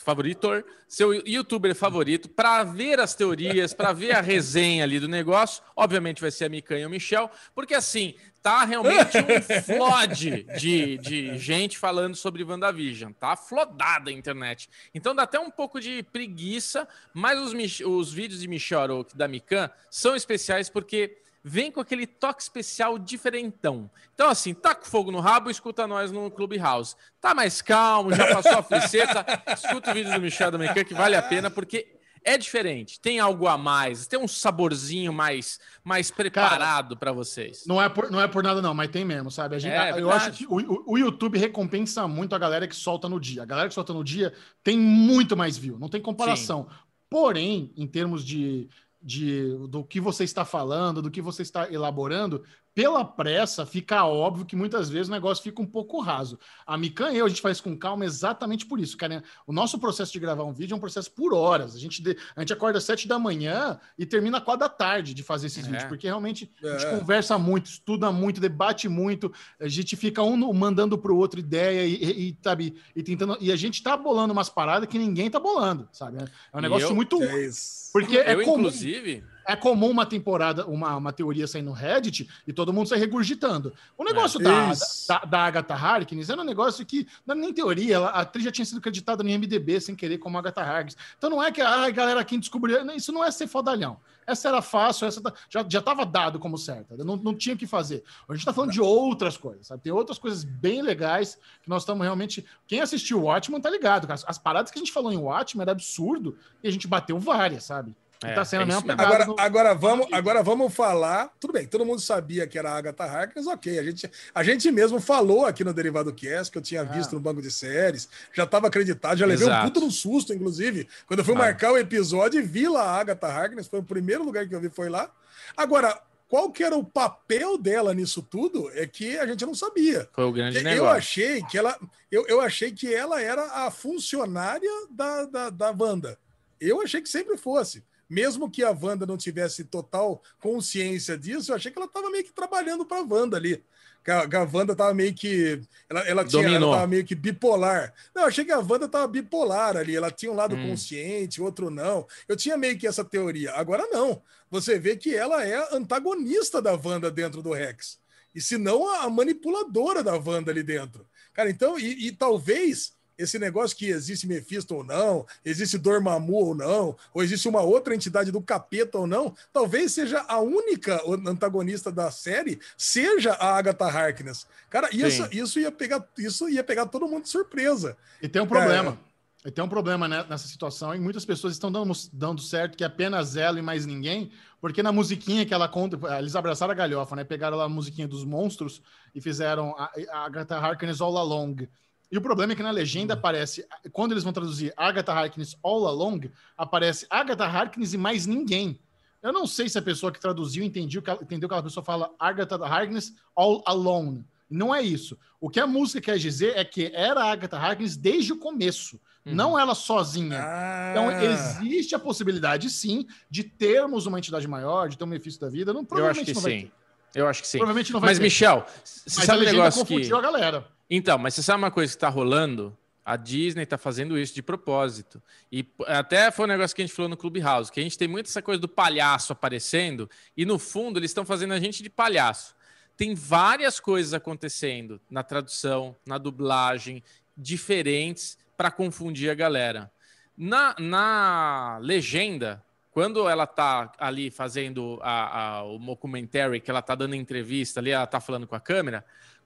favorito, 0.00 0.64
seu 0.88 1.12
youtuber 1.26 1.74
favorito, 1.74 2.28
para 2.28 2.64
ver 2.64 2.98
as 2.98 3.14
teorias, 3.14 3.72
para 3.74 3.92
ver 3.92 4.12
a 4.12 4.20
resenha 4.20 4.84
ali 4.84 4.98
do 4.98 5.08
negócio. 5.08 5.62
Obviamente 5.76 6.20
vai 6.20 6.30
ser 6.30 6.46
a 6.46 6.48
Mikan 6.48 6.78
e 6.78 6.86
o 6.86 6.90
Michel, 6.90 7.30
porque 7.54 7.74
assim, 7.74 8.14
tá 8.42 8.64
realmente 8.64 9.16
um 9.18 9.62
flood 9.62 10.42
de, 10.58 10.98
de 10.98 11.38
gente 11.38 11.78
falando 11.78 12.16
sobre 12.16 12.42
WandaVision. 12.42 13.12
Tá 13.12 13.36
flodada 13.36 14.10
a 14.10 14.12
internet. 14.12 14.68
Então 14.92 15.14
dá 15.14 15.22
até 15.22 15.38
um 15.38 15.50
pouco 15.50 15.80
de 15.80 16.02
preguiça, 16.02 16.88
mas 17.14 17.38
os, 17.38 17.80
os 17.80 18.12
vídeos 18.12 18.40
de 18.40 18.48
Michel 18.48 19.06
da 19.14 19.28
Mikan 19.28 19.70
são 19.88 20.16
especiais 20.16 20.68
porque 20.68 21.18
vem 21.44 21.70
com 21.70 21.80
aquele 21.80 22.06
toque 22.06 22.42
especial 22.42 22.98
diferentão. 22.98 23.90
Então, 24.14 24.28
assim, 24.28 24.54
tá 24.54 24.74
com 24.74 24.84
fogo 24.84 25.10
no 25.10 25.20
rabo, 25.20 25.50
escuta 25.50 25.86
nós 25.86 26.12
no 26.12 26.30
Clubhouse. 26.30 26.96
Tá 27.20 27.34
mais 27.34 27.60
calmo, 27.60 28.14
já 28.14 28.34
passou 28.34 28.58
a 28.58 28.62
fliceta, 28.62 29.24
escuta 29.54 29.90
o 29.90 29.94
vídeo 29.94 30.12
do 30.12 30.20
Michel 30.20 30.50
da 30.50 30.58
Mecan, 30.58 30.84
que 30.84 30.94
vale 30.94 31.16
a 31.16 31.22
pena, 31.22 31.50
porque 31.50 31.96
é 32.24 32.38
diferente. 32.38 33.00
Tem 33.00 33.18
algo 33.18 33.46
a 33.46 33.56
mais, 33.56 34.06
tem 34.06 34.18
um 34.18 34.28
saborzinho 34.28 35.12
mais, 35.12 35.58
mais 35.84 36.10
preparado 36.10 36.96
para 36.96 37.12
vocês. 37.12 37.64
Não 37.66 37.80
é, 37.80 37.88
por, 37.88 38.10
não 38.10 38.20
é 38.20 38.28
por 38.28 38.42
nada, 38.42 38.62
não, 38.62 38.74
mas 38.74 38.90
tem 38.90 39.04
mesmo, 39.04 39.30
sabe? 39.30 39.58
Gente, 39.58 39.72
é, 39.72 40.00
eu 40.00 40.10
acho 40.10 40.32
que 40.32 40.46
o, 40.46 40.92
o, 40.92 40.98
YouTube 40.98 41.38
recompensa 41.38 42.06
muito 42.06 42.34
a 42.34 42.38
galera 42.38 42.66
que 42.66 42.76
solta 42.76 43.08
no 43.08 43.20
dia. 43.20 43.42
A 43.42 43.46
galera 43.46 43.68
que 43.68 43.74
solta 43.74 43.92
no 43.92 44.04
dia 44.04 44.32
tem 44.62 44.78
muito 44.78 45.36
mais 45.36 45.56
view, 45.56 45.78
não 45.78 45.88
tem 45.88 46.00
comparação. 46.00 46.66
Sim. 46.68 46.76
Porém, 47.08 47.72
em 47.76 47.86
termos 47.86 48.24
de 48.24 48.68
de, 49.02 49.48
do 49.68 49.82
que 49.82 50.00
você 50.00 50.22
está 50.22 50.44
falando, 50.44 51.02
do 51.02 51.10
que 51.10 51.20
você 51.20 51.42
está 51.42 51.70
elaborando, 51.70 52.44
pela 52.74 53.04
pressa, 53.04 53.66
fica 53.66 54.04
óbvio 54.06 54.46
que 54.46 54.56
muitas 54.56 54.88
vezes 54.88 55.08
o 55.08 55.12
negócio 55.12 55.42
fica 55.42 55.60
um 55.60 55.66
pouco 55.66 56.00
raso. 56.00 56.38
A 56.66 56.78
Mikan 56.78 57.12
e 57.12 57.18
eu, 57.18 57.26
a 57.26 57.28
gente 57.28 57.42
faz 57.42 57.60
com 57.60 57.76
calma 57.76 58.04
exatamente 58.04 58.64
por 58.64 58.80
isso, 58.80 58.96
cara. 58.96 59.22
O 59.46 59.52
nosso 59.52 59.78
processo 59.78 60.12
de 60.12 60.18
gravar 60.18 60.44
um 60.44 60.54
vídeo 60.54 60.72
é 60.72 60.76
um 60.76 60.80
processo 60.80 61.10
por 61.10 61.34
horas. 61.34 61.74
A 61.74 61.78
gente, 61.78 62.02
a 62.34 62.40
gente 62.40 62.52
acorda 62.52 62.78
às 62.78 62.84
sete 62.84 63.06
da 63.06 63.18
manhã 63.18 63.78
e 63.98 64.06
termina 64.06 64.40
quatro 64.40 64.60
da 64.60 64.68
tarde 64.68 65.12
de 65.12 65.22
fazer 65.22 65.48
esses 65.48 65.64
é. 65.64 65.70
vídeos, 65.70 65.84
porque 65.84 66.06
realmente 66.06 66.50
é. 66.62 66.68
a 66.68 66.72
gente 66.78 66.86
é. 66.86 66.98
conversa 66.98 67.36
muito, 67.36 67.66
estuda 67.66 68.10
muito, 68.10 68.40
debate 68.40 68.88
muito, 68.88 69.32
a 69.60 69.68
gente 69.68 69.94
fica 69.94 70.22
um 70.22 70.52
mandando 70.52 70.96
para 70.96 71.12
o 71.12 71.16
outro 71.16 71.38
ideia 71.38 71.84
e, 71.84 71.94
e, 71.94 72.28
e, 72.30 72.38
sabe, 72.42 72.74
e 72.96 73.02
tentando. 73.02 73.36
E 73.40 73.52
a 73.52 73.56
gente 73.56 73.82
tá 73.82 73.96
bolando 73.96 74.32
umas 74.32 74.48
paradas 74.48 74.88
que 74.88 74.98
ninguém 74.98 75.30
tá 75.30 75.38
bolando, 75.38 75.88
sabe? 75.92 76.18
É 76.52 76.56
um 76.56 76.60
negócio 76.60 76.88
eu, 76.88 76.94
muito. 76.94 77.22
É 77.22 77.50
porque 77.92 78.16
é 78.16 78.34
eu, 78.34 78.44
comum. 78.44 78.60
inclusive 78.60 79.24
é 79.46 79.56
comum 79.56 79.90
uma 79.90 80.06
temporada, 80.06 80.66
uma, 80.66 80.96
uma 80.96 81.12
teoria 81.12 81.46
sair 81.46 81.62
no 81.62 81.72
Reddit 81.72 82.28
e 82.46 82.52
todo 82.52 82.72
mundo 82.72 82.88
sai 82.88 82.98
regurgitando. 82.98 83.72
O 83.96 84.04
negócio 84.04 84.40
é, 84.40 84.44
da, 84.44 84.72
da, 85.08 85.24
da, 85.24 85.38
Agatha 85.40 85.74
Harkness 85.74 86.30
era 86.30 86.40
um 86.40 86.44
negócio 86.44 86.84
que, 86.84 87.06
não 87.26 87.34
é 87.34 87.38
nem 87.38 87.52
teoria, 87.52 87.96
ela, 87.96 88.08
a 88.08 88.20
atriz 88.20 88.44
já 88.44 88.52
tinha 88.52 88.64
sido 88.64 88.78
acreditada 88.78 89.22
no 89.22 89.28
IMDB 89.28 89.80
sem 89.80 89.94
querer 89.94 90.18
como 90.18 90.38
Agatha 90.38 90.62
Harkness. 90.62 90.96
Então 91.16 91.30
não 91.30 91.42
é 91.42 91.50
que, 91.50 91.60
a 91.60 91.90
galera, 91.90 92.24
quem 92.24 92.38
descobriu, 92.38 92.84
isso 92.94 93.12
não 93.12 93.24
é 93.24 93.30
ser 93.30 93.46
fodalhão. 93.46 93.98
Essa 94.26 94.48
era 94.48 94.62
fácil, 94.62 95.06
essa 95.06 95.20
tá, 95.20 95.32
já 95.48 95.62
estava 95.62 96.06
dado 96.06 96.38
como 96.38 96.56
certa, 96.56 96.96
não, 97.04 97.16
não 97.16 97.34
tinha 97.34 97.54
o 97.54 97.58
que 97.58 97.66
fazer. 97.66 98.04
A 98.28 98.32
gente 98.32 98.40
está 98.40 98.52
falando 98.52 98.70
de 98.70 98.80
outras 98.80 99.36
coisas, 99.36 99.66
sabe? 99.66 99.82
Tem 99.82 99.92
outras 99.92 100.18
coisas 100.18 100.44
bem 100.44 100.80
legais 100.80 101.36
que 101.62 101.68
nós 101.68 101.82
estamos 101.82 102.02
realmente. 102.02 102.44
Quem 102.66 102.80
assistiu 102.80 103.18
o 103.18 103.22
Watchmen 103.22 103.60
tá 103.60 103.68
ligado, 103.68 104.10
As, 104.12 104.24
as 104.26 104.38
paradas 104.38 104.70
que 104.70 104.78
a 104.78 104.82
gente 104.82 104.92
falou 104.92 105.12
em 105.12 105.16
Watchmen 105.16 105.62
era 105.62 105.72
absurdo 105.72 106.38
e 106.62 106.68
a 106.68 106.70
gente 106.70 106.86
bateu 106.86 107.18
várias, 107.18 107.64
sabe? 107.64 107.94
É, 108.24 108.34
tá 108.34 108.44
sendo 108.44 108.62
é 108.62 108.66
mesmo 108.66 108.90
agora, 108.90 109.26
no... 109.26 109.36
agora, 109.38 109.74
vamos, 109.74 110.06
agora 110.12 110.42
vamos 110.42 110.74
falar. 110.74 111.32
Tudo 111.40 111.52
bem, 111.52 111.66
todo 111.66 111.84
mundo 111.84 112.00
sabia 112.00 112.46
que 112.46 112.58
era 112.58 112.70
a 112.70 112.76
Agatha 112.76 113.04
Harkness, 113.04 113.46
ok. 113.46 113.78
A 113.78 113.82
gente, 113.82 114.10
a 114.34 114.42
gente 114.42 114.70
mesmo 114.70 115.00
falou 115.00 115.46
aqui 115.46 115.64
no 115.64 115.72
Derivado 115.72 116.12
Cast, 116.12 116.50
que 116.50 116.58
eu 116.58 116.62
tinha 116.62 116.82
ah. 116.82 116.84
visto 116.84 117.14
no 117.14 117.20
banco 117.20 117.42
de 117.42 117.50
séries, 117.50 118.08
já 118.32 118.44
estava 118.44 118.68
acreditado, 118.68 119.18
já 119.18 119.26
levei 119.26 119.46
Exato. 119.46 119.66
um 119.66 119.68
puto 119.68 119.80
no 119.80 119.90
susto, 119.90 120.32
inclusive. 120.32 120.88
Quando 121.06 121.20
eu 121.20 121.24
fui 121.24 121.34
ah. 121.34 121.38
marcar 121.38 121.72
o 121.72 121.78
episódio 121.78 122.40
e 122.40 122.42
vi 122.42 122.68
lá 122.68 122.82
a 122.82 123.00
Agatha 123.00 123.26
Harkness, 123.26 123.68
foi 123.68 123.80
o 123.80 123.84
primeiro 123.84 124.24
lugar 124.24 124.46
que 124.46 124.54
eu 124.54 124.60
vi, 124.60 124.68
foi 124.68 124.88
lá. 124.88 125.10
Agora, 125.56 126.00
qual 126.32 126.50
que 126.50 126.64
era 126.64 126.74
o 126.74 126.82
papel 126.82 127.58
dela 127.58 127.92
nisso 127.92 128.22
tudo 128.22 128.70
é 128.72 128.86
que 128.86 129.18
a 129.18 129.26
gente 129.26 129.44
não 129.44 129.54
sabia. 129.54 130.08
Foi 130.14 130.24
o 130.24 130.32
grande 130.32 130.56
eu 130.56 130.64
negócio. 130.64 130.86
Eu 130.86 130.90
achei 130.90 131.42
que 131.42 131.58
ela, 131.58 131.78
eu, 132.10 132.26
eu 132.26 132.40
achei 132.40 132.72
que 132.72 132.94
ela 132.94 133.20
era 133.20 133.66
a 133.66 133.70
funcionária 133.70 134.70
da, 134.90 135.26
da, 135.26 135.50
da 135.50 135.70
Wanda. 135.78 136.18
Eu 136.58 136.80
achei 136.80 137.02
que 137.02 137.08
sempre 137.08 137.36
fosse 137.36 137.84
mesmo 138.08 138.50
que 138.50 138.62
a 138.62 138.70
Wanda 138.70 139.06
não 139.06 139.16
tivesse 139.16 139.64
total 139.64 140.22
consciência 140.40 141.16
disso, 141.16 141.50
eu 141.50 141.56
achei 141.56 141.70
que 141.70 141.78
ela 141.78 141.86
estava 141.86 142.10
meio 142.10 142.24
que 142.24 142.32
trabalhando 142.32 142.84
para 142.84 142.98
a 142.98 143.06
Wanda 143.08 143.36
ali. 143.36 143.62
Que 144.04 144.10
a, 144.10 144.22
a 144.22 144.48
Wanda 144.52 144.72
estava 144.72 144.92
meio 144.92 145.14
que. 145.14 145.60
Ela, 145.88 146.00
ela 146.08 146.24
tinha 146.24 146.48
ela 146.48 146.72
tava 146.72 146.86
meio 146.86 147.04
que 147.04 147.14
bipolar. 147.14 147.94
Não, 148.14 148.22
eu 148.22 148.28
achei 148.28 148.44
que 148.44 148.50
a 148.50 148.58
Wanda 148.58 148.86
estava 148.86 149.06
bipolar 149.06 149.76
ali. 149.76 149.94
Ela 149.94 150.10
tinha 150.10 150.32
um 150.32 150.34
lado 150.34 150.56
hum. 150.56 150.70
consciente, 150.70 151.40
outro 151.40 151.70
não. 151.70 152.06
Eu 152.26 152.36
tinha 152.36 152.56
meio 152.56 152.76
que 152.76 152.86
essa 152.86 153.04
teoria. 153.04 153.52
Agora 153.52 153.86
não. 153.90 154.22
Você 154.50 154.78
vê 154.78 154.96
que 154.96 155.14
ela 155.14 155.44
é 155.44 155.74
antagonista 155.74 156.60
da 156.60 156.72
Wanda 156.72 157.10
dentro 157.10 157.42
do 157.42 157.52
Rex. 157.52 158.00
E 158.34 158.40
se 158.40 158.58
não, 158.58 158.92
a 158.92 159.08
manipuladora 159.08 160.02
da 160.02 160.16
Wanda 160.16 160.50
ali 160.50 160.62
dentro. 160.62 161.06
Cara, 161.32 161.48
então, 161.48 161.78
e, 161.78 162.08
e 162.08 162.12
talvez 162.12 162.92
esse 163.16 163.38
negócio 163.38 163.76
que 163.76 163.86
existe 163.86 164.26
Mephisto 164.26 164.74
ou 164.74 164.84
não, 164.84 165.26
existe 165.44 165.78
Dormammu 165.78 166.34
ou 166.34 166.54
não, 166.54 166.96
ou 167.12 167.22
existe 167.22 167.48
uma 167.48 167.62
outra 167.62 167.94
entidade 167.94 168.30
do 168.30 168.40
capeta 168.40 168.98
ou 168.98 169.06
não, 169.06 169.34
talvez 169.52 169.92
seja 169.92 170.24
a 170.28 170.40
única 170.40 171.00
antagonista 171.26 171.90
da 171.90 172.10
série, 172.10 172.60
seja 172.76 173.32
a 173.32 173.56
Agatha 173.56 173.86
Harkness. 173.86 174.46
Cara, 174.70 174.88
isso, 174.92 175.28
isso 175.32 175.60
ia 175.60 175.70
pegar 175.70 176.06
isso 176.18 176.48
ia 176.48 176.64
pegar 176.64 176.86
todo 176.86 177.08
mundo 177.08 177.24
de 177.24 177.28
surpresa. 177.28 177.96
E 178.20 178.28
tem 178.28 178.42
um 178.42 178.46
problema. 178.46 178.98
É... 179.08 179.12
E 179.44 179.50
tem 179.50 179.64
um 179.64 179.68
problema 179.68 180.06
né, 180.06 180.24
nessa 180.28 180.46
situação, 180.46 180.94
e 180.94 181.00
muitas 181.00 181.24
pessoas 181.24 181.52
estão 181.52 181.70
dando, 181.70 181.92
dando 182.12 182.40
certo 182.40 182.76
que 182.76 182.84
é 182.84 182.86
apenas 182.86 183.34
ela 183.34 183.58
e 183.58 183.62
mais 183.62 183.84
ninguém, 183.84 184.30
porque 184.60 184.84
na 184.84 184.92
musiquinha 184.92 185.44
que 185.44 185.52
ela 185.52 185.68
conta, 185.68 185.98
eles 186.16 186.36
abraçaram 186.36 186.70
a 186.70 186.76
galhofa, 186.76 187.16
né? 187.16 187.24
Pegaram 187.24 187.56
lá 187.56 187.64
a 187.64 187.68
musiquinha 187.68 188.06
dos 188.06 188.24
monstros 188.24 188.80
e 189.12 189.20
fizeram 189.20 189.74
a, 189.76 189.90
a 190.12 190.24
Agatha 190.24 190.56
Harkness 190.56 191.00
All 191.00 191.18
Along. 191.18 191.68
E 192.12 192.18
o 192.18 192.20
problema 192.20 192.52
é 192.52 192.56
que 192.56 192.62
na 192.62 192.70
legenda 192.70 193.14
aparece, 193.14 193.66
quando 193.90 194.12
eles 194.12 194.22
vão 194.22 194.34
traduzir 194.34 194.70
Agatha 194.76 195.14
Harkness 195.14 195.56
All 195.62 195.86
Along, 195.86 196.30
aparece 196.58 197.06
Agatha 197.08 197.46
Harkness 197.46 197.94
e 197.94 197.96
mais 197.96 198.26
ninguém. 198.26 198.78
Eu 199.22 199.32
não 199.32 199.46
sei 199.46 199.66
se 199.66 199.78
a 199.78 199.82
pessoa 199.82 200.12
que 200.12 200.20
traduziu 200.20 200.62
entendeu 200.62 201.00
que, 201.00 201.10
entendeu 201.10 201.48
que 201.48 201.54
aquela 201.54 201.62
pessoa 201.62 201.82
fala 201.82 202.10
Agatha 202.18 202.56
Harkness 202.56 203.14
All 203.34 203.62
Alone. 203.64 204.26
Não 204.50 204.74
é 204.74 204.82
isso. 204.82 205.16
O 205.40 205.48
que 205.48 205.58
a 205.58 205.66
música 205.66 206.02
quer 206.02 206.18
dizer 206.18 206.54
é 206.54 206.62
que 206.66 206.92
era 206.94 207.24
Agatha 207.24 207.56
Harkness 207.56 207.96
desde 207.96 208.34
o 208.34 208.36
começo, 208.36 209.00
uhum. 209.24 209.34
não 209.34 209.58
ela 209.58 209.74
sozinha. 209.74 210.38
Ah. 210.38 210.90
Então 210.90 211.10
existe 211.10 211.94
a 211.94 211.98
possibilidade, 211.98 212.68
sim, 212.68 213.06
de 213.30 213.42
termos 213.42 214.04
uma 214.04 214.18
entidade 214.18 214.46
maior, 214.46 214.90
de 214.90 214.98
ter 214.98 215.04
um 215.04 215.08
benefício 215.08 215.40
da 215.40 215.48
vida. 215.48 215.72
Não, 215.72 215.82
provavelmente 215.82 216.30
Eu 216.30 216.32
acho 216.32 216.34
que 216.34 216.34
não 216.34 216.42
vai 216.42 216.60
sim. 216.60 216.66
Ter. 216.66 217.20
Eu 217.20 217.26
acho 217.26 217.40
que 217.40 217.48
sim. 217.48 217.58
Provavelmente 217.58 217.90
não 217.90 218.00
vai 218.00 218.10
Mas, 218.10 218.18
ter. 218.18 218.24
Michel, 218.24 218.66
você 218.84 219.02
Mas 219.16 219.24
sabe 219.24 219.46
a 219.46 219.48
um 219.48 219.52
negócio 219.52 219.86
que... 219.86 220.12
a 220.12 220.20
galera. 220.20 220.66
Então, 220.94 221.16
mas 221.16 221.32
você 221.32 221.42
sabe 221.42 221.56
uma 221.56 221.70
coisa 221.70 221.90
que 221.90 221.96
está 221.96 222.10
rolando? 222.10 222.76
A 223.02 223.16
Disney 223.16 223.62
está 223.62 223.78
fazendo 223.78 224.18
isso 224.18 224.34
de 224.34 224.42
propósito. 224.42 225.22
E 225.50 225.66
até 225.86 226.30
foi 226.30 226.44
um 226.44 226.48
negócio 226.48 226.76
que 226.76 226.82
a 226.82 226.86
gente 226.86 226.94
falou 226.94 227.08
no 227.08 227.16
Clubhouse, 227.16 227.72
que 227.72 227.80
a 227.80 227.82
gente 227.82 227.96
tem 227.96 228.06
muito 228.06 228.26
essa 228.26 228.42
coisa 228.42 228.60
do 228.60 228.68
palhaço 228.68 229.32
aparecendo, 229.32 230.06
e 230.36 230.44
no 230.44 230.58
fundo 230.58 230.98
eles 230.98 231.10
estão 231.10 231.24
fazendo 231.24 231.54
a 231.54 231.58
gente 231.58 231.82
de 231.82 231.88
palhaço. 231.88 232.54
Tem 232.94 233.14
várias 233.14 233.80
coisas 233.80 234.12
acontecendo 234.12 235.00
na 235.10 235.22
tradução, 235.22 235.96
na 236.04 236.18
dublagem, 236.18 237.02
diferentes 237.34 238.36
para 238.54 238.70
confundir 238.70 239.30
a 239.30 239.34
galera. 239.34 239.90
Na, 240.36 240.76
na 240.78 241.78
legenda, 241.80 242.62
quando 242.90 243.26
ela 243.26 243.46
tá 243.46 243.90
ali 243.98 244.30
fazendo 244.30 244.98
a, 245.00 245.38
a, 245.38 245.64
o 245.64 245.78
documentary, 245.78 246.60
que 246.60 246.70
ela 246.70 246.82
tá 246.82 246.94
dando 246.94 247.14
entrevista 247.14 247.80
ali, 247.80 247.92
ela 247.92 248.06
tá 248.06 248.20
falando 248.20 248.46
com 248.46 248.54
a 248.54 248.60
câmera, 248.60 249.02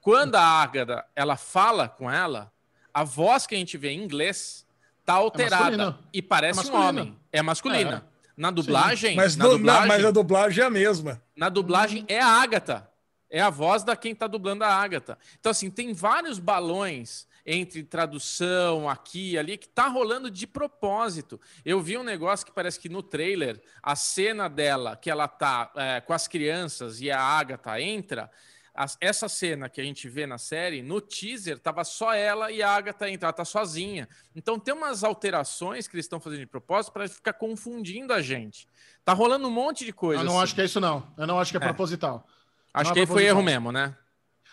quando 0.07 0.37
a 0.37 0.41
Ágata 0.41 1.05
ela 1.17 1.37
fala 1.37 1.89
com 1.89 2.09
ela, 2.09 2.53
a 2.95 3.03
voz 3.03 3.45
que 3.45 3.57
a 3.57 3.59
gente 3.59 3.77
vê 3.77 3.89
em 3.89 4.05
inglês 4.05 4.65
tá 5.05 5.15
alterada 5.15 5.99
é 5.99 6.05
e 6.13 6.23
parece 6.23 6.69
é 6.69 6.73
um 6.73 6.77
homem. 6.77 7.19
É 7.33 7.43
masculina. 7.43 8.09
É. 8.09 8.17
Na 8.37 8.53
dublagem, 8.53 9.17
mas, 9.17 9.35
na 9.35 9.49
dublagem, 9.49 9.83
na, 9.83 9.87
mas 9.89 10.05
a 10.05 10.13
dublagem 10.13 10.63
é 10.63 10.67
a 10.69 10.71
mesma. 10.71 11.21
Na 11.35 11.49
dublagem 11.49 12.05
é 12.07 12.21
a 12.21 12.29
Ágata. 12.29 12.89
É 13.29 13.41
a 13.41 13.51
voz 13.51 13.83
da 13.83 13.97
quem 13.97 14.15
tá 14.15 14.29
dublando 14.29 14.63
a 14.63 14.69
Ágata. 14.69 15.19
Então, 15.41 15.51
assim, 15.51 15.69
tem 15.69 15.93
vários 15.93 16.39
balões 16.39 17.27
entre 17.45 17.83
tradução 17.83 18.89
aqui 18.89 19.33
e 19.33 19.39
ali 19.39 19.59
que 19.59 19.69
tá 19.69 19.89
rolando 19.89 20.31
de 20.31 20.47
propósito. 20.47 21.41
Eu 21.65 21.81
vi 21.81 21.99
um 21.99 22.05
negócio 22.05 22.47
que 22.47 22.53
parece 22.53 22.79
que 22.79 22.89
no 22.89 23.03
trailer, 23.03 23.61
a 23.83 23.97
cena 23.97 24.47
dela, 24.47 24.95
que 24.95 25.11
ela 25.11 25.27
tá 25.27 25.73
é, 25.75 26.01
com 26.01 26.13
as 26.13 26.29
crianças 26.29 27.01
e 27.01 27.11
a 27.11 27.21
Ágata 27.21 27.81
entra, 27.81 28.31
essa 29.01 29.29
cena 29.29 29.69
que 29.69 29.81
a 29.81 29.85
gente 29.85 30.09
vê 30.09 30.27
na 30.27 30.39
série, 30.39 30.83
no 30.83 31.01
teaser, 31.01 31.59
tava 31.59 31.83
só 31.85 32.13
ela 32.13 32.53
e 32.53 32.63
a 32.63 32.71
Agatha 32.71 33.09
entra, 33.09 33.27
ela 33.27 33.33
tá 33.33 33.45
sozinha. 33.45 34.09
Então 34.35 34.59
tem 34.59 34.75
umas 34.75 35.03
alterações 35.03 35.89
que 35.89 35.97
eles 35.97 36.05
estão 36.05 36.21
fazendo 36.21 36.41
de 36.41 36.47
propósito 36.47 36.93
para 36.93 37.09
ficar 37.09 37.33
confundindo 37.33 38.13
a 38.13 38.21
gente. 38.21 38.69
Tá 39.05 39.13
rolando 39.13 39.49
um 39.49 39.51
monte 39.51 39.85
de 39.85 39.93
coisa. 39.93 40.23
Eu 40.23 40.25
não 40.25 40.35
assim. 40.35 40.43
acho 40.43 40.55
que 40.55 40.61
é 40.61 40.65
isso, 40.65 40.81
não. 40.81 41.07
Eu 41.17 41.27
não 41.27 41.41
acho 41.41 41.51
que 41.51 41.57
é, 41.57 41.61
é. 41.61 41.65
proposital. 41.65 42.27
Acho 42.75 42.91
não 42.91 42.95
que 42.95 43.01
é 43.01 43.07
foi 43.07 43.25
erro 43.25 43.43
mesmo, 43.43 43.73
né? 43.73 43.97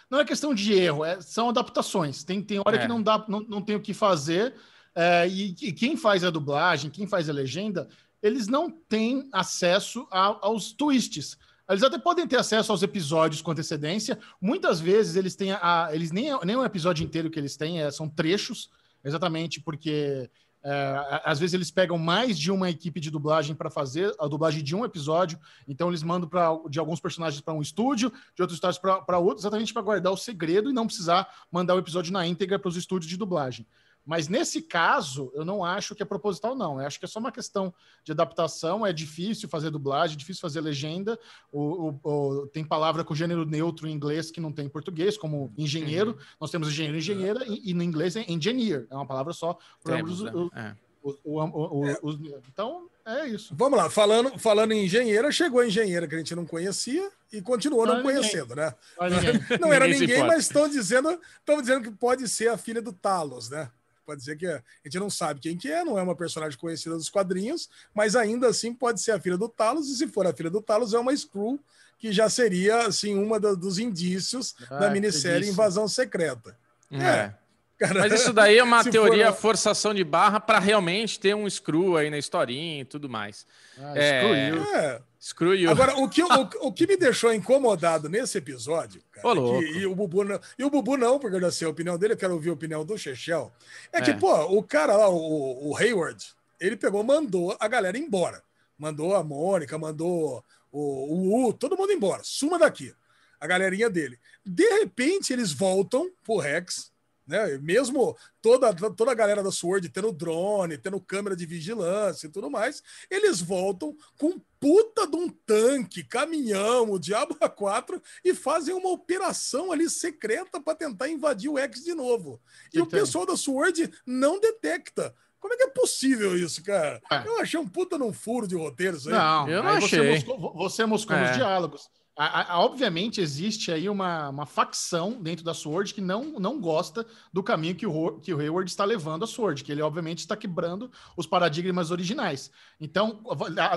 Não 0.10 0.20
é 0.20 0.26
questão 0.26 0.54
de 0.54 0.74
erro, 0.74 1.04
é, 1.04 1.20
são 1.22 1.50
adaptações. 1.50 2.24
Tem, 2.24 2.42
tem 2.42 2.60
hora 2.60 2.78
é. 2.78 2.80
que 2.80 2.88
não 2.88 3.02
dá, 3.02 3.26
não, 3.28 3.40
não 3.42 3.62
tem 3.62 3.76
o 3.76 3.82
que 3.82 3.94
fazer. 3.94 4.54
É, 4.96 5.28
e, 5.28 5.56
e, 5.60 5.74
quem 5.74 5.98
faz 5.98 6.24
a 6.24 6.30
dublagem, 6.30 6.92
quem 6.92 7.08
faz 7.08 7.28
a 7.30 7.34
legenda, 7.34 7.90
eles 8.22 8.48
não 8.48 8.70
têm 8.70 9.28
acesso 9.34 10.08
a, 10.12 10.38
aos 10.46 10.72
twists. 10.72 11.38
Eles 11.70 11.84
até 11.84 11.98
podem 11.98 12.28
ter 12.28 12.38
acesso 12.38 12.72
aos 12.72 12.84
episódios 12.84 13.42
com 13.42 13.52
antecedência. 13.52 14.20
Muitas 14.42 14.80
vezes 14.80 15.16
eles 15.16 15.36
têm 15.36 15.54
a, 15.54 15.90
eles 15.92 16.12
nem, 16.12 16.38
nem 16.44 16.56
um 16.56 16.64
episódio 16.64 17.04
inteiro 17.04 17.30
que 17.30 17.40
eles 17.40 17.56
têm, 17.56 17.82
é, 17.82 17.90
são 17.90 18.10
trechos, 18.10 18.70
exatamente 19.04 19.62
porque 19.62 20.30
é, 20.66 21.22
às 21.26 21.40
vezes 21.40 21.54
eles 21.54 21.70
pegam 21.70 21.98
mais 21.98 22.40
de 22.40 22.50
uma 22.50 22.70
equipe 22.70 23.00
de 23.00 23.12
dublagem 23.12 23.54
para 23.54 23.70
fazer 23.70 24.14
a 24.18 24.28
dublagem 24.28 24.64
de 24.64 24.74
um 24.74 24.86
episódio, 24.86 25.38
então 25.68 25.90
eles 25.90 26.02
mandam 26.02 26.30
pra, 26.30 26.58
de 26.70 26.80
alguns 26.80 27.02
personagens 27.02 27.42
para 27.42 27.54
um 27.54 27.62
estúdio, 27.62 28.12
de 28.34 28.42
outros 28.42 28.56
estúdios 28.56 28.78
para 28.78 29.18
outro, 29.18 29.42
exatamente 29.42 29.74
para 29.74 29.82
guardar 29.82 30.14
o 30.14 30.18
segredo 30.18 30.70
e 30.70 30.74
não 30.74 30.86
precisar 30.86 31.28
mandar 31.52 31.76
o 31.76 31.80
episódio 31.80 32.14
na 32.14 32.26
íntegra 32.26 32.58
para 32.58 32.70
os 32.70 32.78
estúdios 32.78 33.10
de 33.10 33.18
dublagem. 33.18 33.68
Mas 34.06 34.28
nesse 34.28 34.62
caso, 34.62 35.32
eu 35.34 35.46
não 35.46 35.64
acho 35.64 35.96
que 35.96 36.04
é 36.04 36.06
proposital, 36.06 36.56
não. 36.56 36.80
Eu 36.80 36.88
acho 36.88 37.00
que 37.00 37.06
é 37.06 37.08
só 37.08 37.20
uma 37.20 37.32
questão 37.32 37.74
de 38.04 38.12
adaptação. 38.12 38.86
É 38.86 38.92
difícil 38.92 39.48
fazer 39.48 39.70
dublagem, 39.70 40.16
é 40.16 40.18
difícil 40.18 40.42
fazer 40.42 40.60
legenda. 40.60 41.18
O, 41.52 41.90
o, 41.90 42.00
o, 42.04 42.48
tem 42.48 42.66
palavra 42.66 43.04
com 43.04 43.16
gênero 43.16 43.46
neutro 43.46 43.88
em 43.88 43.94
inglês 43.94 44.30
que 44.30 44.42
não 44.42 44.52
tem 44.52 44.66
em 44.66 44.70
português, 44.70 45.18
como 45.18 45.54
engenheiro. 45.58 46.12
Uhum. 46.12 46.18
Nós 46.42 46.52
temos 46.52 46.68
engenheiro 46.68 46.98
e 46.98 47.00
engenheira, 47.00 47.46
e, 47.48 47.70
e, 47.70 47.74
no 47.74 47.82
inglês 47.82 48.16
é 48.16 48.26
engineer. 48.28 48.88
É 48.90 48.96
uma 48.96 49.08
palavra 49.08 49.32
só. 49.32 49.58
Temos, 49.84 50.22
né? 50.22 50.32
é. 50.56 50.76
O, 51.02 51.18
o, 51.24 51.44
o, 51.44 51.98
os, 52.02 52.16
então, 52.48 52.90
é 53.06 53.28
isso. 53.28 53.54
Vamos 53.58 53.78
lá, 53.78 53.90
falando, 53.90 54.40
falando 54.40 54.72
em 54.72 54.86
engenheira, 54.86 55.32
chegou 55.34 55.60
a 55.60 55.68
engenheira 55.68 56.08
que 56.08 56.16
a 56.16 56.18
gente 56.18 56.34
não 56.34 56.46
conhecia 56.46 57.12
e 57.32 57.42
continuou 57.42 57.86
não, 57.86 57.96
não 57.96 58.04
conhecendo, 58.04 58.56
né? 58.56 58.74
Não, 58.98 59.60
não 59.68 59.74
era 59.74 59.86
ninguém, 59.86 60.24
mas 60.24 60.44
estão 60.44 60.70
dizendo, 60.70 61.20
estão 61.40 61.60
dizendo 61.60 61.84
que 61.84 61.92
pode 61.92 62.30
ser 62.30 62.48
a 62.48 62.58
filha 62.58 62.82
do 62.82 62.94
Talos, 62.94 63.50
né? 63.50 63.70
Pode 64.06 64.24
ser 64.24 64.38
que 64.38 64.48
a 64.48 64.62
gente 64.84 65.00
não 65.00 65.10
sabe 65.10 65.40
quem 65.40 65.58
que 65.58 65.72
é, 65.72 65.84
não 65.84 65.98
é 65.98 66.04
uma 66.04 66.16
personagem 66.16 66.58
conhecida 66.58 66.96
dos 66.96 67.10
quadrinhos, 67.10 67.70
mas 67.94 68.16
ainda 68.16 68.48
assim 68.48 68.74
pode 68.74 69.02
ser 69.02 69.12
a 69.12 69.20
filha 69.20 69.38
do 69.38 69.50
Talos, 69.50 69.90
e 69.90 69.96
se 69.96 70.08
for 70.08 70.28
a 70.28 70.34
filha 70.34 70.50
do 70.50 70.62
Talos, 70.62 70.94
é 70.94 71.00
uma 71.00 71.16
Screw, 71.16 71.60
que 71.98 72.12
já 72.12 72.30
seria 72.30 72.88
assim 72.88 73.16
uma 73.16 73.40
dos 73.40 73.80
indícios 73.80 74.56
ah, 74.70 74.80
da 74.80 74.90
minissérie 74.90 75.48
Invasão 75.48 75.88
Secreta. 75.88 76.58
É. 76.92 76.98
é. 76.98 77.43
Cara, 77.78 78.00
Mas 78.00 78.14
isso 78.14 78.32
daí 78.34 78.58
é 78.58 78.64
uma 78.64 78.84
teoria 78.84 79.32
for... 79.32 79.42
forçação 79.42 79.94
de 79.94 80.04
barra 80.04 80.40
para 80.40 80.60
realmente 80.60 81.20
ter 81.20 81.36
um 81.36 81.50
screw 81.50 81.98
aí 81.98 82.10
na 82.10 82.18
historinha 82.18 82.82
e 82.82 82.86
tudo 82.86 83.10
mais. 83.10 83.46
Ah, 83.78 83.94
é... 83.96 84.22
Screw 84.22 84.36
you. 84.36 84.76
É. 84.76 85.02
Screw 85.20 85.56
you. 85.56 85.72
Agora, 85.72 85.96
o 85.98 86.10
que, 86.10 86.22
o, 86.22 86.28
o, 86.68 86.74
que 86.74 86.86
me 86.86 86.98
deixou 86.98 87.34
incomodado 87.34 88.10
nesse 88.10 88.38
episódio, 88.38 89.02
cara, 89.12 89.40
Ô, 89.40 89.58
é 89.58 89.60
que, 89.60 89.78
e, 89.80 89.86
o 89.86 89.96
Bubu 89.96 90.24
não, 90.24 90.40
e 90.60 90.64
o 90.64 90.70
Bubu 90.70 90.98
não, 90.98 91.18
porque 91.18 91.38
eu 91.38 91.42
já 91.42 91.52
sei 91.52 91.68
a 91.68 91.72
opinião 91.72 91.98
dele, 91.98 92.14
eu 92.14 92.18
quero 92.18 92.34
ouvir 92.34 92.50
a 92.50 92.54
opinião 92.54 92.84
do 92.86 92.98
Chechel, 92.98 93.52
é, 93.92 94.00
é. 94.00 94.02
que, 94.02 94.14
pô, 94.14 94.34
o 94.58 94.62
cara 94.62 94.98
lá, 94.98 95.08
o, 95.08 95.70
o 95.70 95.78
Hayward, 95.78 96.22
ele 96.60 96.76
pegou, 96.76 97.04
mandou 97.04 97.56
a 97.60 97.68
galera 97.68 97.98
embora. 97.98 98.44
Mandou 98.78 99.16
a 99.16 99.24
Mônica, 99.24 99.78
mandou 99.78 100.44
o, 100.72 100.80
o 100.80 101.48
U, 101.48 101.54
todo 101.54 101.78
mundo 101.78 101.92
embora. 101.92 102.22
Suma 102.24 102.58
daqui. 102.58 102.94
A 103.40 103.46
galerinha 103.46 103.90
dele. 103.90 104.18
De 104.46 104.68
repente, 104.80 105.32
eles 105.34 105.52
voltam 105.52 106.10
pro 106.24 106.38
Rex, 106.38 106.92
né? 107.34 107.58
Mesmo 107.58 108.16
toda, 108.44 108.72
toda 108.92 109.12
a 109.12 109.16
galera 109.16 109.42
da 109.42 109.52
Sword 109.52 109.90
tendo 109.90 110.12
drone, 110.12 110.78
tendo 110.78 111.02
câmera 111.02 111.36
de 111.36 111.48
vigilância 111.48 112.28
e 112.28 112.30
tudo 112.30 112.48
mais, 112.48 112.84
eles 113.10 113.42
voltam 113.42 113.98
com 114.20 114.40
puta 114.60 115.08
de 115.08 115.16
um 115.16 115.28
tanque, 115.28 116.04
caminhão, 116.04 116.92
o 116.92 117.00
Diabo 117.00 117.36
A4 117.42 118.00
e 118.24 118.36
fazem 118.36 118.76
uma 118.76 118.92
operação 118.92 119.72
ali 119.72 119.90
secreta 119.90 120.62
para 120.62 120.78
tentar 120.78 121.10
invadir 121.10 121.50
o 121.50 121.58
X 121.58 121.84
de 121.84 121.96
novo. 121.96 122.40
E 122.66 122.78
então. 122.78 122.84
o 122.84 122.88
pessoal 122.88 123.26
da 123.26 123.36
Sword 123.36 123.92
não 124.06 124.40
detecta. 124.40 125.16
Como 125.40 125.56
é 125.56 125.58
que 125.58 125.64
é 125.64 125.70
possível 125.70 126.38
isso, 126.38 126.64
cara? 126.64 127.02
É. 127.12 127.28
Eu 127.28 127.42
achei 127.42 127.60
um 127.60 127.68
puta 127.68 127.98
num 127.98 128.14
furo 128.14 128.48
de 128.48 128.56
roteiro 128.56 128.96
isso 128.96 129.10
aí. 129.10 129.16
Não, 129.16 129.50
eu 129.50 129.64
não 129.64 129.72
achei. 129.72 130.20
Você 130.20 130.26
moscou, 130.26 130.54
você 130.54 130.86
moscou 130.86 131.16
é. 131.16 131.28
nos 131.28 131.36
diálogos. 131.36 131.90
A, 132.16 132.54
a, 132.54 132.60
obviamente 132.60 133.20
existe 133.20 133.72
aí 133.72 133.90
uma, 133.90 134.30
uma 134.30 134.46
facção 134.46 135.22
dentro 135.22 135.44
da 135.44 135.54
Sword 135.54 135.94
que 135.94 136.02
não, 136.02 136.40
não 136.40 136.62
gosta 136.62 137.06
do 137.32 137.42
caminho 137.42 137.76
que 137.76 137.88
o, 137.88 138.20
que 138.20 138.32
o 138.32 138.40
Hayward 138.40 138.70
está 138.70 138.86
levando 138.86 139.24
a 139.24 139.28
Sword, 139.28 139.64
que 139.64 139.72
ele 139.72 139.82
obviamente 139.82 140.20
está 140.20 140.38
quebrando 140.38 140.92
os 141.18 141.26
paradigmas 141.26 141.90
originais. 141.90 142.52
Então, 142.80 143.24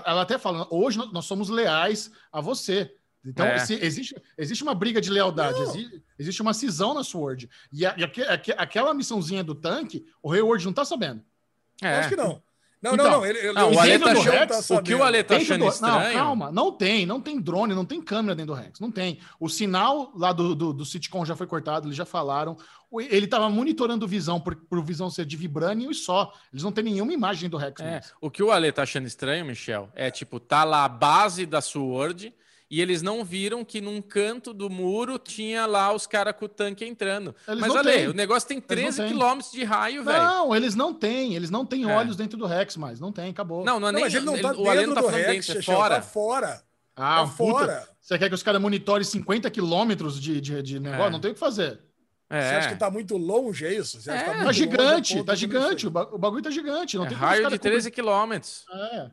ela 0.04 0.20
até 0.20 0.36
fala, 0.36 0.66
hoje 0.70 0.98
nós 1.12 1.24
somos 1.24 1.48
leais 1.48 2.10
a 2.30 2.42
você. 2.42 2.94
Então, 3.24 3.46
é. 3.46 3.56
existe, 3.56 4.14
existe 4.36 4.62
uma 4.62 4.74
briga 4.74 5.00
de 5.00 5.10
lealdade, 5.10 5.58
existe, 5.60 6.02
existe, 6.18 6.42
uma 6.42 6.54
cisão 6.54 6.94
na 6.94 7.02
Sword. 7.02 7.48
E, 7.72 7.84
a, 7.84 7.96
e 7.98 8.52
aquela 8.52 8.94
missãozinha 8.94 9.42
do 9.42 9.54
tanque, 9.54 10.06
o 10.22 10.30
Hayward 10.30 10.62
não 10.64 10.70
está 10.70 10.84
sabendo. 10.84 11.24
É. 11.82 11.96
Acho 11.96 12.10
que 12.10 12.16
não. 12.16 12.42
Não, 12.86 12.94
então, 12.94 13.04
não, 13.04 13.18
não. 13.18 13.26
Ele, 13.26 13.52
não 13.52 13.72
o, 13.72 13.80
Ale 13.80 13.98
tá 13.98 14.12
Rex, 14.12 14.66
tá 14.66 14.74
o 14.74 14.82
que 14.82 14.94
o 14.94 15.02
Ale 15.02 15.22
tá 15.22 15.36
achando 15.36 15.64
do, 15.64 15.68
estranho... 15.68 15.94
Não, 15.94 16.12
calma. 16.12 16.52
Não 16.52 16.72
tem. 16.72 17.04
Não 17.04 17.20
tem 17.20 17.40
drone, 17.40 17.74
não 17.74 17.84
tem 17.84 18.00
câmera 18.00 18.34
dentro 18.34 18.54
do 18.54 18.60
Rex. 18.60 18.78
Não 18.78 18.90
tem. 18.90 19.18
O 19.40 19.48
sinal 19.48 20.12
lá 20.14 20.32
do, 20.32 20.54
do, 20.54 20.72
do 20.72 20.84
sitcom 20.84 21.24
já 21.24 21.34
foi 21.34 21.46
cortado, 21.46 21.88
eles 21.88 21.96
já 21.96 22.06
falaram. 22.06 22.56
Ele 22.92 23.24
estava 23.24 23.50
monitorando 23.50 24.06
visão 24.06 24.40
por, 24.40 24.54
por 24.54 24.82
visão 24.82 25.10
ser 25.10 25.26
de 25.26 25.36
vibrânio 25.36 25.90
e 25.90 25.94
só. 25.94 26.32
Eles 26.52 26.62
não 26.62 26.70
têm 26.70 26.84
nenhuma 26.84 27.12
imagem 27.12 27.50
do 27.50 27.56
Rex. 27.56 27.80
É, 27.80 28.00
o 28.20 28.30
que 28.30 28.42
o 28.42 28.50
Ale 28.50 28.70
tá 28.70 28.82
achando 28.82 29.06
estranho, 29.06 29.44
Michel, 29.44 29.90
é 29.94 30.10
tipo, 30.10 30.38
tá 30.38 30.62
lá 30.62 30.84
a 30.84 30.88
base 30.88 31.44
da 31.44 31.60
Sword 31.60 32.32
e 32.68 32.80
eles 32.80 33.00
não 33.00 33.24
viram 33.24 33.64
que 33.64 33.80
num 33.80 34.02
canto 34.02 34.52
do 34.52 34.68
muro 34.68 35.18
tinha 35.18 35.66
lá 35.66 35.92
os 35.92 36.06
caras 36.06 36.34
com 36.36 36.46
o 36.46 36.48
tanque 36.48 36.84
entrando. 36.84 37.34
Eles 37.46 37.60
Mas 37.60 37.74
olha, 37.74 38.10
o 38.10 38.12
negócio 38.12 38.48
tem 38.48 38.60
13 38.60 39.06
quilômetros 39.06 39.52
de 39.52 39.62
raio, 39.62 40.02
velho. 40.02 40.22
Não, 40.22 40.54
eles 40.54 40.74
não 40.74 40.92
têm. 40.92 41.36
Eles 41.36 41.50
não 41.50 41.64
têm 41.64 41.84
é. 41.84 41.94
olhos 41.94 42.16
dentro 42.16 42.36
do 42.36 42.44
Rex 42.44 42.76
mais. 42.76 42.98
Não 42.98 43.12
tem, 43.12 43.30
acabou. 43.30 43.64
Não, 43.64 43.78
não 43.78 43.88
é 43.88 43.92
nem. 43.92 44.02
Mas 44.02 44.14
ele 44.14 44.24
não 44.24 44.38
tá 44.38 44.50
ele, 44.50 44.58
o 44.58 44.70
Aleno 44.70 44.94
tá 44.94 45.02
falando 45.02 45.20
Rex, 45.20 45.46
dentro, 45.46 45.60
é 45.60 45.62
fora. 45.62 45.94
Tá 45.96 46.02
fora. 46.02 46.62
Ah, 46.96 47.22
é 47.22 47.26
fora. 47.26 47.88
Você 48.00 48.18
quer 48.18 48.28
que 48.28 48.34
os 48.34 48.42
caras 48.42 48.60
monitorem 48.60 49.04
50 49.04 49.50
quilômetros 49.50 50.20
de, 50.20 50.40
de, 50.40 50.62
de 50.62 50.80
negócio? 50.80 51.06
É. 51.06 51.10
Não 51.10 51.20
tem 51.20 51.30
o 51.30 51.34
que 51.34 51.40
fazer. 51.40 51.80
É. 52.28 52.40
Você 52.40 52.54
acha 52.56 52.68
que 52.70 52.76
tá 52.76 52.90
muito 52.90 53.16
longe, 53.16 53.64
é 53.64 53.74
isso? 53.74 54.00
Você 54.00 54.10
é. 54.10 54.22
Tá, 54.24 54.44
tá 54.44 54.52
gigante, 54.52 55.22
tá 55.22 55.34
gigante. 55.36 55.86
O 55.86 55.90
bagulho 55.90 56.42
tá 56.42 56.50
gigante. 56.50 56.96
Não 56.96 57.04
é 57.04 57.08
tem 57.08 57.16
raio 57.16 57.48
de 57.48 57.58
13 57.58 57.90
quilômetros. 57.92 58.64
É. 58.92 59.10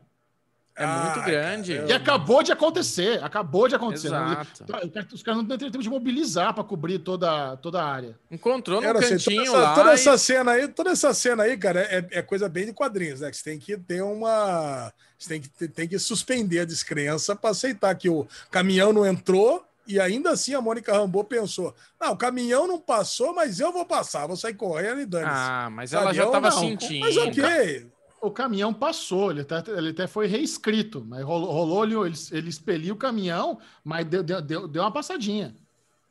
É 0.76 0.84
ah, 0.84 1.04
muito 1.04 1.24
grande. 1.24 1.76
Cara, 1.76 1.88
e 1.88 1.92
acabou 1.92 2.42
de 2.42 2.50
acontecer. 2.50 3.22
Acabou 3.22 3.68
de 3.68 3.76
acontecer. 3.76 4.08
Exato. 4.08 4.64
Os 5.12 5.22
caras 5.22 5.40
não 5.40 5.46
têm 5.46 5.70
tempo 5.70 5.82
de 5.82 5.88
mobilizar 5.88 6.52
para 6.52 6.64
cobrir 6.64 6.98
toda, 6.98 7.56
toda 7.58 7.80
a 7.80 7.88
área. 7.88 8.18
Encontrou 8.28 8.80
no 8.80 8.92
cantinho 8.92 9.14
assim, 9.14 9.36
toda 9.36 9.42
essa, 9.42 9.56
lá. 9.56 9.74
Toda 9.74 9.90
e... 9.90 9.94
essa 9.94 10.18
cena 10.18 10.50
aí, 10.52 10.68
toda 10.68 10.90
essa 10.90 11.14
cena 11.14 11.42
aí, 11.44 11.56
cara, 11.56 11.80
é, 11.82 12.04
é, 12.10 12.22
coisa 12.22 12.48
bem 12.48 12.66
de 12.66 12.72
quadrinhos, 12.72 13.20
né? 13.20 13.30
Que 13.30 13.36
você 13.36 13.44
tem 13.44 13.58
que 13.58 13.76
ter 13.76 14.02
uma. 14.02 14.92
Você 15.16 15.28
tem 15.28 15.40
que, 15.40 15.68
tem 15.68 15.88
que 15.88 15.98
suspender 15.98 16.60
a 16.60 16.64
descrença 16.64 17.36
para 17.36 17.50
aceitar 17.50 17.94
que 17.94 18.08
o 18.08 18.26
caminhão 18.50 18.92
não 18.92 19.06
entrou. 19.06 19.64
E 19.86 20.00
ainda 20.00 20.30
assim 20.30 20.54
a 20.54 20.60
Mônica 20.60 20.92
Rambo 20.92 21.22
pensou: 21.22 21.72
não, 22.00 22.12
o 22.12 22.16
caminhão 22.16 22.66
não 22.66 22.80
passou, 22.80 23.32
mas 23.32 23.60
eu 23.60 23.70
vou 23.70 23.84
passar, 23.84 24.26
vou 24.26 24.36
sair 24.36 24.54
correndo 24.54 25.02
e 25.02 25.06
dane-se. 25.06 25.30
Ah, 25.30 25.68
mas 25.70 25.92
ela 25.92 26.12
já 26.12 26.24
estava 26.24 26.50
sentindo. 26.50 27.00
Mas 27.00 27.16
ok, 27.16 27.86
o 28.24 28.30
caminhão 28.30 28.72
passou, 28.72 29.30
ele 29.30 29.42
até, 29.42 29.70
ele 29.70 29.90
até 29.90 30.06
foi 30.06 30.26
reescrito, 30.26 31.04
mas 31.06 31.22
rolou, 31.24 31.50
rolou 31.50 32.06
ele, 32.06 32.16
ele 32.32 32.48
expeliu 32.48 32.94
o 32.94 32.98
caminhão, 32.98 33.58
mas 33.82 34.06
deu, 34.06 34.22
deu, 34.22 34.66
deu, 34.68 34.82
uma 34.82 34.90
passadinha. 34.90 35.54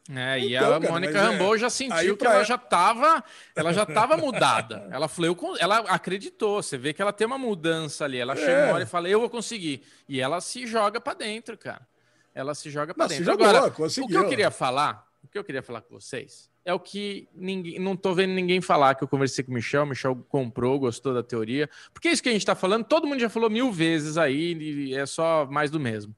É, 0.09 0.37
e 0.37 0.55
então, 0.55 0.75
a 0.75 0.79
cara, 0.81 0.91
Mônica 0.91 1.21
Rambeau 1.21 1.55
é... 1.55 1.57
já 1.57 1.69
sentiu 1.69 2.17
que 2.17 2.25
ela 2.25 2.41
é... 2.41 2.45
já 2.45 2.55
estava, 2.55 3.23
ela 3.55 3.71
já 3.71 3.83
estava 3.83 4.17
mudada. 4.17 4.87
Ela 4.91 5.07
falou, 5.07 5.55
ela 5.57 5.77
acreditou. 5.77 6.61
Você 6.61 6.77
vê 6.77 6.93
que 6.93 7.01
ela 7.01 7.13
tem 7.13 7.25
uma 7.25 7.37
mudança 7.37 8.03
ali. 8.03 8.17
Ela 8.17 8.33
é. 8.33 8.73
hora 8.73 8.83
e 8.83 8.85
fala, 8.85 9.07
eu 9.07 9.21
vou 9.21 9.29
conseguir. 9.29 9.81
E 10.07 10.19
ela 10.19 10.41
se 10.41 10.67
joga 10.67 10.99
para 10.99 11.13
dentro, 11.13 11.57
cara. 11.57 11.87
Ela 12.35 12.53
se 12.53 12.69
joga 12.69 12.93
para 12.93 13.07
dentro. 13.07 13.23
Jogou, 13.23 13.47
Agora, 13.47 13.71
conseguiu. 13.71 14.05
o 14.05 14.09
que 14.09 14.17
eu 14.17 14.27
queria 14.27 14.51
falar, 14.51 15.07
o 15.23 15.27
que 15.29 15.37
eu 15.37 15.43
queria 15.43 15.63
falar 15.63 15.79
com 15.79 15.97
vocês 15.97 16.51
é 16.65 16.73
o 16.73 16.79
que 16.79 17.27
ninguém, 17.33 17.77
não 17.79 17.95
tô 17.95 18.13
vendo 18.13 18.31
ninguém 18.31 18.61
falar, 18.61 18.95
que 18.95 19.03
eu 19.03 19.07
conversei 19.07 19.43
com 19.43 19.51
o 19.51 19.53
Michel, 19.53 19.83
o 19.83 19.87
Michel 19.87 20.15
comprou, 20.29 20.79
gostou 20.79 21.13
da 21.13 21.21
teoria, 21.21 21.69
porque 21.93 22.07
é 22.07 22.11
isso 22.11 22.23
que 22.23 22.29
a 22.29 22.31
gente 22.31 22.41
está 22.41 22.55
falando, 22.55 22.85
todo 22.85 23.07
mundo 23.07 23.19
já 23.19 23.29
falou 23.29 23.49
mil 23.49 23.71
vezes 23.71 24.17
aí, 24.17 24.53
e 24.53 24.95
é 24.95 25.05
só 25.05 25.45
mais 25.45 25.69
do 25.69 25.79
mesmo. 25.79 26.15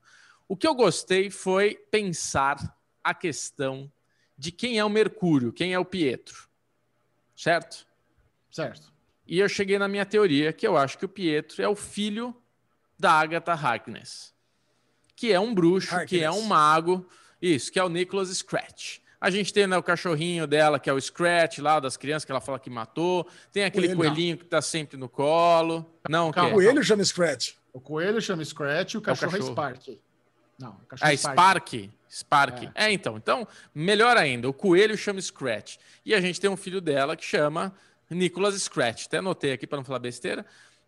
O 0.48 0.56
que 0.56 0.67
eu 0.67 0.75
gostei 0.75 1.30
foi 1.32 1.75
pensar 1.90 2.77
a 3.03 3.14
questão 3.14 3.91
de 4.38 4.51
quem 4.51 4.77
é 4.77 4.85
o 4.85 4.90
Mercúrio, 4.90 5.51
quem 5.51 5.74
é 5.74 5.80
o 5.80 5.85
Pietro, 5.85 6.48
certo? 7.35 7.88
Certo. 8.51 8.93
E 9.27 9.40
eu 9.40 9.49
cheguei 9.49 9.80
na 9.80 9.88
minha 9.88 10.06
teoria, 10.06 10.53
que 10.53 10.67
eu 10.67 10.77
acho 10.77 10.98
que 10.98 11.06
o 11.06 11.09
Pietro 11.09 11.61
é 11.61 11.67
o 11.67 11.75
filho 11.75 12.35
da 12.98 13.14
Agatha 13.14 13.53
Harkness, 13.53 14.33
que 15.15 15.32
é 15.32 15.40
um 15.40 15.56
bruxo, 15.56 15.93
Harkness. 15.93 16.09
que 16.09 16.24
é 16.24 16.30
um 16.30 16.43
mago, 16.43 17.07
isso, 17.41 17.72
que 17.72 17.80
é 17.80 17.83
o 17.83 17.90
Nicholas 17.90 18.30
Scratch. 18.30 18.99
A 19.19 19.30
gente 19.30 19.53
tem 19.53 19.66
né, 19.66 19.77
o 19.77 19.84
cachorrinho 19.84 20.45
dela, 20.45 20.80
que 20.80 20.90
é 20.90 20.94
o 20.94 21.00
Scratch, 21.00 21.60
lá 21.60 21.80
das 21.80 21.98
crianças, 21.98 22.26
que 22.26 22.32
ela 22.32 22.42
fala 22.42 22.60
que 22.60 22.69
matou. 22.69 23.27
Tem 23.52 23.64
aquele 23.64 23.88
coelho, 23.88 23.98
coelhinho 24.00 24.35
não. 24.35 24.44
que 24.44 24.45
tá 24.45 24.61
sempre 24.61 24.98
no 24.98 25.10
colo. 25.10 25.85
Não, 26.10 26.30
o 26.30 26.34
coelho 26.34 26.84
chama 26.84 27.03
Scratch. 27.03 27.53
O 27.74 27.80
coelho 27.80 28.22
chama 28.22 28.44
Scratch 28.44 28.94
e 28.94 28.98
o 28.98 29.02
cachorro 29.02 29.35
é, 29.35 29.40
o 29.40 29.40
cachorro. 29.40 29.50
é 29.50 29.76
Spark. 29.76 30.02
Não, 30.60 30.72
o 30.72 30.85
cachorro 30.85 31.11
é 31.11 31.18
Spark. 31.18 31.74
Spark. 32.10 32.64
É. 32.76 32.85
é. 32.85 32.92
então. 32.92 33.18
Então, 33.18 33.48
melhor 33.74 34.16
ainda, 34.16 34.48
o 34.48 34.53
coelho 34.53 34.98
chama 34.98 35.22
Scratch. 35.22 35.77
E 36.06 36.14
a 36.14 36.22
gente 36.22 36.40
tem 36.40 36.50
um 36.50 36.58
filho 36.58 36.80
dela 36.80 37.16
que 37.16 37.26
chama 37.26 37.74
Nicholas 38.10 38.56
Scratch. 38.61 39.08
Até 39.08 39.18
anotei 39.18 39.52
aqui 39.52 39.68
para 39.68 39.77
não 39.77 39.84
falar 39.84 40.00
besteira. 40.00 40.45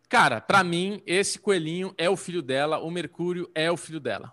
Cara, 0.09 0.39
para 0.39 0.63
mim, 0.63 1.01
esse 1.05 1.37
coelhinho 1.37 1.93
é 1.97 2.09
o 2.09 2.15
filho 2.15 2.41
dela, 2.41 2.79
o 2.79 2.89
Mercúrio 2.89 3.49
é 3.53 3.69
o 3.69 3.75
filho 3.75 3.99
dela. 3.99 4.31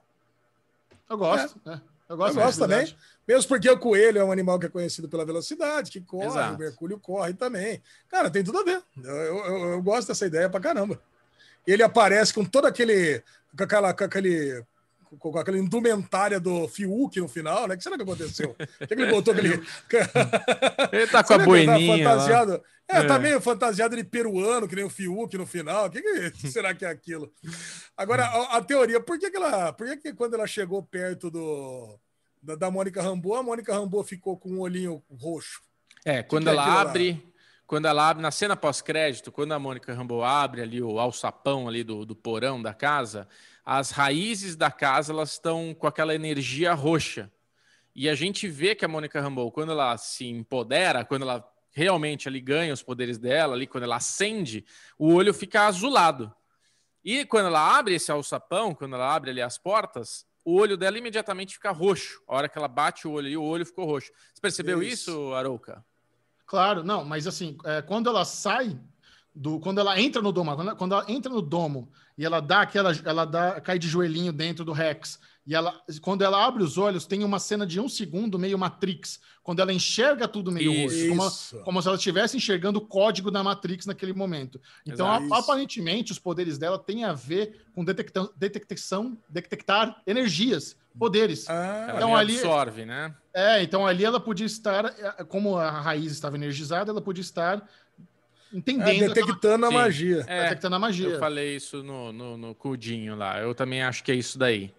Eu 1.10 1.18
gosto, 1.18 1.60
é. 1.66 1.80
Eu 2.08 2.16
gosto, 2.16 2.38
eu 2.38 2.44
gosto 2.44 2.58
também. 2.60 2.96
Mesmo 3.26 3.48
porque 3.48 3.70
o 3.70 3.78
coelho 3.78 4.18
é 4.18 4.24
um 4.24 4.32
animal 4.32 4.58
que 4.58 4.66
é 4.66 4.68
conhecido 4.68 5.08
pela 5.08 5.24
velocidade, 5.24 5.90
que 5.90 6.00
corre, 6.00 6.26
Exato. 6.26 6.54
o 6.54 6.58
mercúrio 6.58 6.98
corre 6.98 7.32
também. 7.32 7.82
Cara, 8.08 8.30
tem 8.30 8.44
tudo 8.44 8.58
a 8.58 8.64
ver. 8.64 8.82
Eu, 9.02 9.14
eu, 9.14 9.64
eu, 9.72 9.82
gosto 9.82 10.08
dessa 10.08 10.26
ideia 10.26 10.48
pra 10.50 10.60
caramba. 10.60 11.00
Ele 11.66 11.82
aparece 11.82 12.34
com 12.34 12.44
todo 12.44 12.66
aquele. 12.66 13.22
com 13.56 13.64
aquela. 13.64 13.94
Com 13.94 14.04
aquele 14.04 14.64
com 15.18 15.38
aquela 15.38 15.58
indumentária 15.58 16.40
do 16.40 16.66
Fiuk 16.66 17.20
no 17.20 17.28
final, 17.28 17.68
né? 17.68 17.74
O 17.74 17.78
que 17.78 17.84
será 17.84 17.96
que 17.96 18.02
aconteceu? 18.02 18.56
O 18.80 18.86
que, 18.86 18.94
ele 18.94 19.06
botou 19.06 19.32
aquele. 19.32 19.62
ele 20.92 21.06
tá 21.10 21.22
com 21.22 21.34
a 21.34 21.38
tá 21.38 21.44
boininha. 21.44 22.04
Tá 22.04 22.10
fantasiado... 22.10 22.62
É, 22.86 22.98
é, 22.98 23.04
tá 23.04 23.18
meio 23.18 23.40
fantasiado 23.40 23.96
de 23.96 24.04
peruano, 24.04 24.68
que 24.68 24.76
nem 24.76 24.84
o 24.84 24.90
Fiuk 24.90 25.38
no 25.38 25.46
final. 25.46 25.86
O 25.86 25.90
que, 25.90 26.30
que 26.32 26.50
será 26.50 26.74
que 26.74 26.84
é 26.84 26.88
aquilo? 26.88 27.32
Agora, 27.96 28.24
a, 28.24 28.58
a 28.58 28.62
teoria, 28.62 29.00
por 29.00 29.18
que, 29.18 29.30
que 29.30 29.36
ela. 29.36 29.72
Por 29.72 29.86
que, 29.86 29.96
que 29.96 30.12
quando 30.12 30.34
ela 30.34 30.46
chegou 30.46 30.82
perto 30.82 31.30
do 31.30 31.98
da, 32.44 32.54
da 32.54 32.70
Mônica 32.70 33.02
Rambo, 33.02 33.34
a 33.34 33.42
Mônica 33.42 33.72
Rambo 33.72 34.02
ficou 34.04 34.36
com 34.36 34.50
um 34.50 34.60
olhinho 34.60 35.02
roxo. 35.10 35.62
É, 36.04 36.22
quando 36.22 36.44
que 36.44 36.50
ela 36.50 36.66
é 36.66 36.80
abre, 36.80 37.34
quando 37.66 37.86
ela 37.86 38.08
abre, 38.08 38.22
na 38.22 38.30
cena 38.30 38.54
pós-crédito, 38.54 39.32
quando 39.32 39.52
a 39.52 39.58
Mônica 39.58 39.92
Rambeau 39.94 40.22
abre 40.22 40.60
ali 40.60 40.82
o 40.82 40.98
alçapão 40.98 41.66
ali 41.66 41.82
do, 41.82 42.04
do 42.04 42.14
porão 42.14 42.60
da 42.60 42.74
casa, 42.74 43.26
as 43.64 43.90
raízes 43.90 44.54
da 44.54 44.70
casa 44.70 45.12
elas 45.12 45.32
estão 45.32 45.74
com 45.74 45.86
aquela 45.86 46.14
energia 46.14 46.74
roxa. 46.74 47.32
E 47.94 48.08
a 48.08 48.14
gente 48.14 48.46
vê 48.46 48.74
que 48.74 48.84
a 48.84 48.88
Mônica 48.88 49.20
Rambeau, 49.20 49.50
quando 49.50 49.72
ela 49.72 49.96
se 49.96 50.26
empodera, 50.26 51.04
quando 51.04 51.22
ela 51.22 51.48
realmente 51.72 52.28
ali 52.28 52.40
ganha 52.40 52.74
os 52.74 52.82
poderes 52.82 53.16
dela, 53.18 53.54
ali 53.54 53.66
quando 53.66 53.84
ela 53.84 53.96
acende, 53.96 54.66
o 54.98 55.14
olho 55.14 55.32
fica 55.32 55.66
azulado. 55.66 56.32
E 57.02 57.24
quando 57.24 57.46
ela 57.46 57.78
abre 57.78 57.94
esse 57.94 58.12
alçapão, 58.12 58.74
quando 58.74 58.94
ela 58.94 59.14
abre 59.14 59.30
ali 59.30 59.40
as 59.40 59.56
portas, 59.56 60.26
o 60.44 60.54
olho 60.54 60.76
dela 60.76 60.98
imediatamente 60.98 61.54
fica 61.54 61.70
roxo. 61.70 62.22
A 62.28 62.36
hora 62.36 62.48
que 62.48 62.58
ela 62.58 62.68
bate 62.68 63.08
o 63.08 63.12
olho 63.12 63.28
e 63.28 63.36
o 63.36 63.42
olho 63.42 63.64
ficou 63.64 63.86
roxo. 63.86 64.12
Você 64.32 64.40
percebeu 64.40 64.82
isso, 64.82 65.10
isso 65.10 65.34
Arouca? 65.34 65.84
Claro, 66.46 66.84
não, 66.84 67.04
mas 67.04 67.26
assim, 67.26 67.56
é, 67.64 67.80
quando 67.80 68.08
ela 68.08 68.24
sai 68.24 68.78
do. 69.34 69.58
Quando 69.58 69.80
ela 69.80 69.98
entra 69.98 70.20
no 70.20 70.30
domo, 70.30 70.54
quando, 70.54 70.76
quando 70.76 70.92
ela 70.92 71.04
entra 71.10 71.32
no 71.32 71.42
domo 71.42 71.90
e 72.16 72.24
ela 72.24 72.40
dá 72.40 72.60
aquela. 72.60 72.92
Ela 73.04 73.24
dá, 73.24 73.60
cai 73.60 73.78
de 73.78 73.88
joelhinho 73.88 74.32
dentro 74.32 74.64
do 74.64 74.72
Rex. 74.72 75.18
E 75.46 75.54
ela, 75.54 75.78
quando 76.00 76.22
ela 76.22 76.42
abre 76.44 76.62
os 76.62 76.78
olhos, 76.78 77.04
tem 77.06 77.22
uma 77.22 77.38
cena 77.38 77.66
de 77.66 77.78
um 77.78 77.88
segundo 77.88 78.38
meio 78.38 78.58
Matrix, 78.58 79.20
quando 79.42 79.60
ela 79.60 79.72
enxerga 79.74 80.26
tudo 80.26 80.50
meio 80.50 80.82
roxo, 80.82 81.08
como, 81.08 81.62
como, 81.64 81.82
se 81.82 81.88
ela 81.88 81.96
estivesse 81.98 82.36
enxergando 82.36 82.78
o 82.78 82.86
código 82.86 83.30
da 83.30 83.42
Matrix 83.42 83.84
naquele 83.84 84.14
momento. 84.14 84.58
Então, 84.86 85.06
a, 85.06 85.16
aparentemente, 85.38 86.12
os 86.12 86.18
poderes 86.18 86.56
dela 86.56 86.78
têm 86.78 87.04
a 87.04 87.12
ver 87.12 87.66
com 87.74 87.84
detectão, 87.84 88.30
detecção, 88.34 89.18
detectar 89.28 90.00
energias, 90.06 90.76
poderes. 90.98 91.48
Ah, 91.50 91.92
então 91.94 92.16
ali 92.16 92.36
absorve, 92.36 92.86
né? 92.86 93.14
É, 93.34 93.62
então 93.62 93.86
ali 93.86 94.04
ela 94.04 94.18
podia 94.18 94.46
estar, 94.46 94.86
é, 94.86 95.24
como 95.24 95.58
a 95.58 95.70
raiz 95.70 96.10
estava 96.10 96.36
energizada, 96.36 96.90
ela 96.90 97.02
podia 97.02 97.20
estar 97.20 97.68
entendendo. 98.50 99.10
É, 99.10 99.14
detectando 99.14 99.66
a 99.66 99.70
magia. 99.70 100.24
É, 100.26 100.44
detectando 100.44 100.76
a 100.76 100.78
magia. 100.78 101.08
Eu 101.08 101.18
falei 101.18 101.56
isso 101.56 101.82
no, 101.82 102.12
no, 102.12 102.36
no 102.38 102.54
Cudinho 102.54 103.14
lá. 103.14 103.40
Eu 103.40 103.54
também 103.54 103.82
acho 103.82 104.02
que 104.02 104.10
é 104.10 104.14
isso 104.14 104.38
daí. 104.38 104.72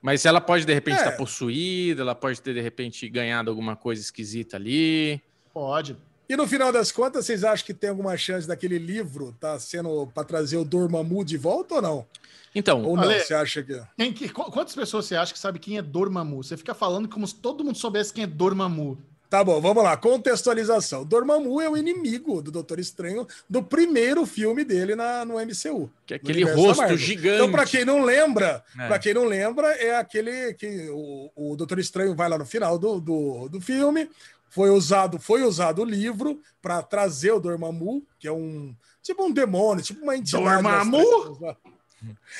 Mas 0.00 0.24
ela 0.24 0.40
pode, 0.40 0.64
de 0.64 0.72
repente, 0.72 0.96
estar 0.96 1.08
é. 1.08 1.12
tá 1.12 1.16
possuída, 1.16 2.02
ela 2.02 2.14
pode 2.14 2.40
ter, 2.40 2.54
de 2.54 2.60
repente, 2.60 3.08
ganhado 3.08 3.50
alguma 3.50 3.74
coisa 3.74 4.00
esquisita 4.00 4.56
ali. 4.56 5.20
Pode. 5.52 5.96
E 6.28 6.36
no 6.36 6.46
final 6.46 6.70
das 6.70 6.92
contas, 6.92 7.24
vocês 7.24 7.42
acham 7.42 7.64
que 7.64 7.72
tem 7.72 7.90
alguma 7.90 8.16
chance 8.16 8.46
daquele 8.46 8.78
livro 8.78 9.34
tá 9.40 9.58
sendo 9.58 10.06
para 10.08 10.24
trazer 10.24 10.58
o 10.58 10.64
Dormammu 10.64 11.24
de 11.24 11.38
volta 11.38 11.76
ou 11.76 11.82
não? 11.82 12.06
Então, 12.54 12.84
ou 12.84 12.96
não, 12.96 13.04
Ale, 13.04 13.20
você 13.20 13.34
acha 13.34 13.62
que... 13.62 13.80
Tem 13.96 14.12
que 14.12 14.28
quantas 14.28 14.74
pessoas 14.74 15.06
você 15.06 15.16
acha 15.16 15.32
que 15.32 15.38
sabe 15.38 15.58
quem 15.58 15.78
é 15.78 15.82
Dormammu? 15.82 16.42
Você 16.42 16.56
fica 16.56 16.74
falando 16.74 17.08
como 17.08 17.26
se 17.26 17.34
todo 17.34 17.64
mundo 17.64 17.78
soubesse 17.78 18.12
quem 18.12 18.24
é 18.24 18.26
Dormammu. 18.26 18.98
Tá 19.28 19.44
bom, 19.44 19.60
vamos 19.60 19.84
lá. 19.84 19.94
Contextualização. 19.94 21.04
Dormammu 21.04 21.60
é 21.60 21.68
o 21.68 21.76
inimigo 21.76 22.40
do 22.40 22.50
Doutor 22.50 22.78
Estranho 22.78 23.26
do 23.48 23.62
primeiro 23.62 24.24
filme 24.24 24.64
dele 24.64 24.94
na, 24.94 25.22
no 25.24 25.34
MCU. 25.34 25.90
Que 26.06 26.14
é 26.14 26.16
aquele 26.16 26.44
rosto 26.44 26.96
gigante. 26.96 27.34
Então, 27.34 27.52
para 27.52 27.66
quem 27.66 27.84
não 27.84 28.02
lembra, 28.02 28.64
é. 28.78 28.86
para 28.86 28.98
quem 28.98 29.12
não 29.12 29.24
lembra, 29.24 29.68
é 29.74 29.96
aquele 29.96 30.54
que 30.54 30.88
o, 30.90 31.30
o 31.36 31.56
Doutor 31.56 31.78
Estranho 31.78 32.14
vai 32.14 32.28
lá 32.28 32.38
no 32.38 32.46
final 32.46 32.78
do, 32.78 32.98
do, 33.00 33.48
do 33.50 33.60
filme. 33.60 34.08
Foi 34.48 34.70
usado, 34.70 35.18
foi 35.18 35.42
usado 35.42 35.82
o 35.82 35.84
livro 35.84 36.40
para 36.62 36.82
trazer 36.82 37.32
o 37.32 37.40
Dormammu, 37.40 38.02
que 38.18 38.26
é 38.26 38.32
um 38.32 38.74
tipo 39.02 39.24
um 39.24 39.30
demônio, 39.30 39.84
tipo 39.84 40.02
uma 40.02 40.16
entidade. 40.16 40.42
Dormammu? 40.42 41.56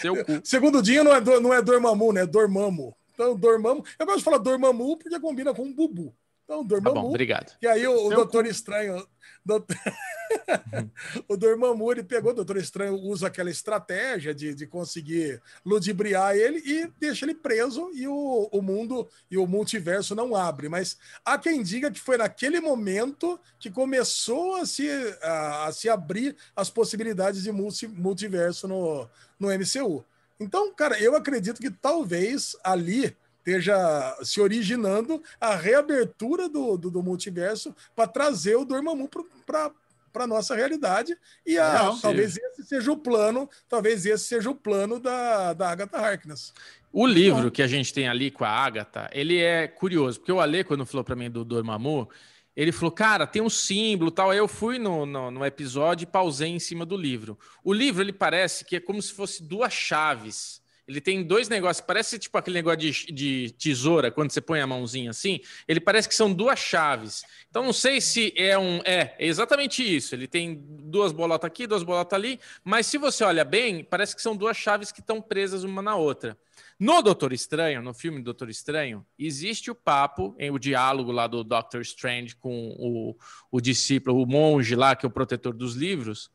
Seu 0.01 0.25
cu. 0.25 0.41
Segundo 0.43 0.83
dia 0.83 1.05
não 1.05 1.15
é, 1.15 1.21
não 1.21 1.53
é 1.53 1.61
Dormammu, 1.61 2.15
né? 2.15 2.23
É 2.23 2.27
Dormammu. 2.27 2.97
Então, 3.13 3.37
Dormammu. 3.37 3.85
Eu 3.99 4.07
gosto 4.07 4.19
de 4.19 4.25
falar 4.25 4.39
Dormammu 4.39 4.97
porque 4.97 5.21
combina 5.21 5.53
com 5.53 5.71
Bubu. 5.71 6.15
Então, 6.49 6.65
Dormammu. 6.65 6.95
Tá 6.95 7.03
bom, 7.03 7.09
obrigado. 7.11 7.53
E 7.61 7.67
aí 7.67 7.87
o, 7.87 8.07
o 8.07 8.09
Doutor 8.09 8.45
cu. 8.45 8.51
Estranho. 8.51 9.07
Doutor... 9.45 9.77
o 11.29 11.37
Dormammu, 11.37 11.93
ele 11.93 12.03
pegou, 12.03 12.33
o 12.33 12.35
Doutor 12.35 12.57
Estranho 12.57 12.95
usa 12.95 13.27
aquela 13.27 13.51
estratégia 13.51 14.35
de, 14.35 14.55
de 14.55 14.67
conseguir 14.67 15.43
ludibriar 15.65 16.35
ele 16.35 16.59
e 16.65 16.91
deixa 16.99 17.27
ele 17.27 17.35
preso 17.35 17.91
e 17.93 18.09
o, 18.09 18.49
o 18.51 18.63
mundo 18.63 19.07
e 19.31 19.37
o 19.37 19.47
multiverso 19.47 20.15
não 20.15 20.35
abre. 20.35 20.71
Mas 20.71 20.97
há 21.23 21.37
quem 21.37 21.63
diga 21.63 21.91
que 21.91 22.01
foi 22.01 22.17
naquele 22.17 22.61
momento 22.61 23.39
que 23.59 23.71
começou 23.71 24.57
a 24.57 24.65
se, 24.65 24.89
a, 25.21 25.67
a 25.67 25.73
se 25.73 25.91
abrir 25.91 26.35
as 26.57 26.71
possibilidades 26.71 27.43
de 27.43 27.53
multi, 27.53 27.87
multiverso 27.87 28.67
no, 28.67 29.07
no 29.39 29.49
MCU. 29.49 30.03
Então, 30.41 30.73
cara, 30.73 30.99
eu 30.99 31.15
acredito 31.15 31.61
que 31.61 31.71
talvez 31.71 32.57
ali 32.65 33.15
esteja 33.49 34.17
se 34.23 34.41
originando 34.41 35.23
a 35.41 35.55
reabertura 35.55 36.49
do, 36.49 36.77
do, 36.77 36.91
do 36.91 37.03
multiverso 37.03 37.75
para 37.97 38.07
trazer 38.07 38.57
o 38.57 38.65
Dormammu 38.65 39.09
para 39.47 39.71
para 40.11 40.27
nossa 40.27 40.57
realidade 40.57 41.17
e 41.47 41.59
a, 41.59 41.85
Não, 41.85 42.01
talvez 42.01 42.37
esse 42.37 42.65
seja 42.65 42.91
o 42.91 42.97
plano, 42.97 43.49
talvez 43.69 44.07
esse 44.07 44.25
seja 44.25 44.49
o 44.51 44.55
plano 44.55 44.99
da, 44.99 45.53
da 45.53 45.71
Agatha 45.71 45.99
Harkness. 45.99 46.53
O 46.91 47.07
livro 47.07 47.51
que 47.51 47.63
a 47.63 47.67
gente 47.67 47.93
tem 47.93 48.09
ali 48.09 48.31
com 48.31 48.43
a 48.43 48.49
Agatha, 48.49 49.09
ele 49.13 49.39
é 49.39 49.69
curioso, 49.69 50.19
porque 50.19 50.33
o 50.33 50.41
Ale, 50.41 50.65
quando 50.65 50.87
falou 50.87 51.05
para 51.05 51.15
mim 51.15 51.31
do 51.31 51.45
Dormammu, 51.45 52.09
ele 52.57 52.73
falou, 52.73 52.91
cara, 52.91 53.27
tem 53.27 53.41
um 53.41 53.51
símbolo 53.51 54.11
tal. 54.11 54.31
Aí 54.31 54.39
eu 54.39 54.49
fui 54.49 54.79
no, 54.79 55.07
no, 55.07 55.31
no, 55.31 55.45
episódio 55.45 56.05
e 56.05 56.11
pausei 56.11 56.49
em 56.49 56.59
cima 56.59 56.85
do 56.85 56.97
livro. 56.97 57.39
O 57.63 57.73
livro, 57.73 58.03
ele 58.03 58.13
parece 58.13 58.65
que 58.65 58.77
é 58.77 58.81
como 58.81 59.01
se 59.01 59.13
fosse 59.13 59.43
duas 59.43 59.73
chaves. 59.73 60.61
Ele 60.89 61.03
tem 61.03 61.23
dois 61.23 61.51
negócios, 61.51 61.85
parece 61.87 62.19
tipo 62.19 62.39
aquele 62.39 62.57
negócio 62.57 62.79
de, 62.79 63.13
de, 63.13 63.55
tesoura, 63.59 64.11
quando 64.11 64.31
você 64.31 64.41
põe 64.41 64.59
a 64.59 64.67
mãozinha 64.67 65.11
assim. 65.11 65.39
Ele 65.69 65.81
parece 65.81 66.09
que 66.09 66.15
são 66.15 66.33
duas 66.33 66.59
chaves. 66.59 67.25
Então 67.51 67.63
não 67.63 67.75
sei 67.75 68.01
se 68.01 68.33
é 68.35 68.59
um. 68.59 68.81
É, 68.87 69.15
é 69.19 69.27
exatamente 69.27 69.83
isso. 69.83 70.15
Ele 70.15 70.27
tem 70.27 70.65
duas 70.67 71.13
bolotas 71.13 71.47
aqui, 71.47 71.67
duas 71.67 71.83
bolotas 71.83 72.19
ali. 72.19 72.41
Mas 72.65 72.87
se 72.87 72.97
você 72.97 73.23
olha 73.23 73.45
bem, 73.45 73.85
parece 73.85 74.17
que 74.17 74.23
são 74.23 74.35
duas 74.35 74.57
chaves 74.57 74.91
que 74.91 75.01
estão 75.01 75.21
presas 75.21 75.63
uma 75.63 75.83
na 75.83 75.95
outra. 75.95 76.39
No 76.81 77.03
Doutor 77.03 77.35
Estranho, 77.35 77.83
no 77.83 77.93
filme 77.93 78.23
Doutor 78.23 78.49
Estranho, 78.49 79.05
existe 79.19 79.71
o 79.71 79.75
papo, 79.75 80.35
o 80.51 80.59
diálogo 80.59 81.13
lá 81.13 81.27
do 81.27 81.45
Doctor 81.45 81.83
Strange 81.83 82.35
com 82.35 82.75
o, 82.79 83.17
o 83.51 83.61
discípulo, 83.61 84.23
o 84.23 84.27
monge 84.27 84.75
lá, 84.75 84.97
que 84.97 85.05
é 85.05 85.09
o 85.09 85.13
protetor 85.13 85.53
dos 85.53 85.75
livros, 85.75 86.31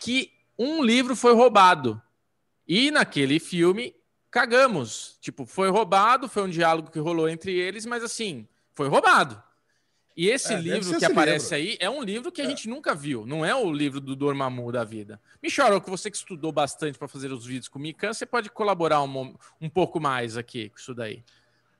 que 0.00 0.30
um 0.58 0.82
livro 0.82 1.14
foi 1.14 1.34
roubado 1.34 2.00
e 2.66 2.90
naquele 2.90 3.38
filme, 3.38 3.94
cagamos. 4.30 5.18
Tipo, 5.20 5.46
foi 5.46 5.70
roubado, 5.70 6.28
foi 6.28 6.42
um 6.42 6.50
diálogo 6.50 6.90
que 6.90 6.98
rolou 6.98 7.28
entre 7.28 7.52
eles, 7.52 7.86
mas 7.86 8.02
assim, 8.02 8.48
foi 8.72 8.88
roubado. 8.88 9.42
E 10.16 10.28
esse 10.28 10.54
é, 10.54 10.60
livro 10.60 10.96
que 10.96 11.04
aparece 11.04 11.56
livro. 11.56 11.72
aí 11.72 11.76
é 11.80 11.90
um 11.90 12.02
livro 12.02 12.30
que 12.30 12.40
a 12.40 12.44
é. 12.44 12.48
gente 12.48 12.68
nunca 12.68 12.94
viu. 12.94 13.26
Não 13.26 13.44
é 13.44 13.54
o 13.54 13.72
livro 13.72 14.00
do 14.00 14.14
Dormammu 14.14 14.70
da 14.70 14.84
vida. 14.84 15.20
Michel, 15.42 15.80
que 15.80 15.90
você 15.90 16.10
que 16.10 16.16
estudou 16.16 16.52
bastante 16.52 16.98
para 16.98 17.08
fazer 17.08 17.32
os 17.32 17.44
vídeos 17.44 17.68
com 17.68 17.78
o 17.78 17.82
Mikan, 17.82 18.12
você 18.12 18.24
pode 18.24 18.48
colaborar 18.48 19.02
um, 19.02 19.34
um 19.60 19.68
pouco 19.68 19.98
mais 19.98 20.36
aqui 20.36 20.68
com 20.68 20.78
isso 20.78 20.94
daí. 20.94 21.24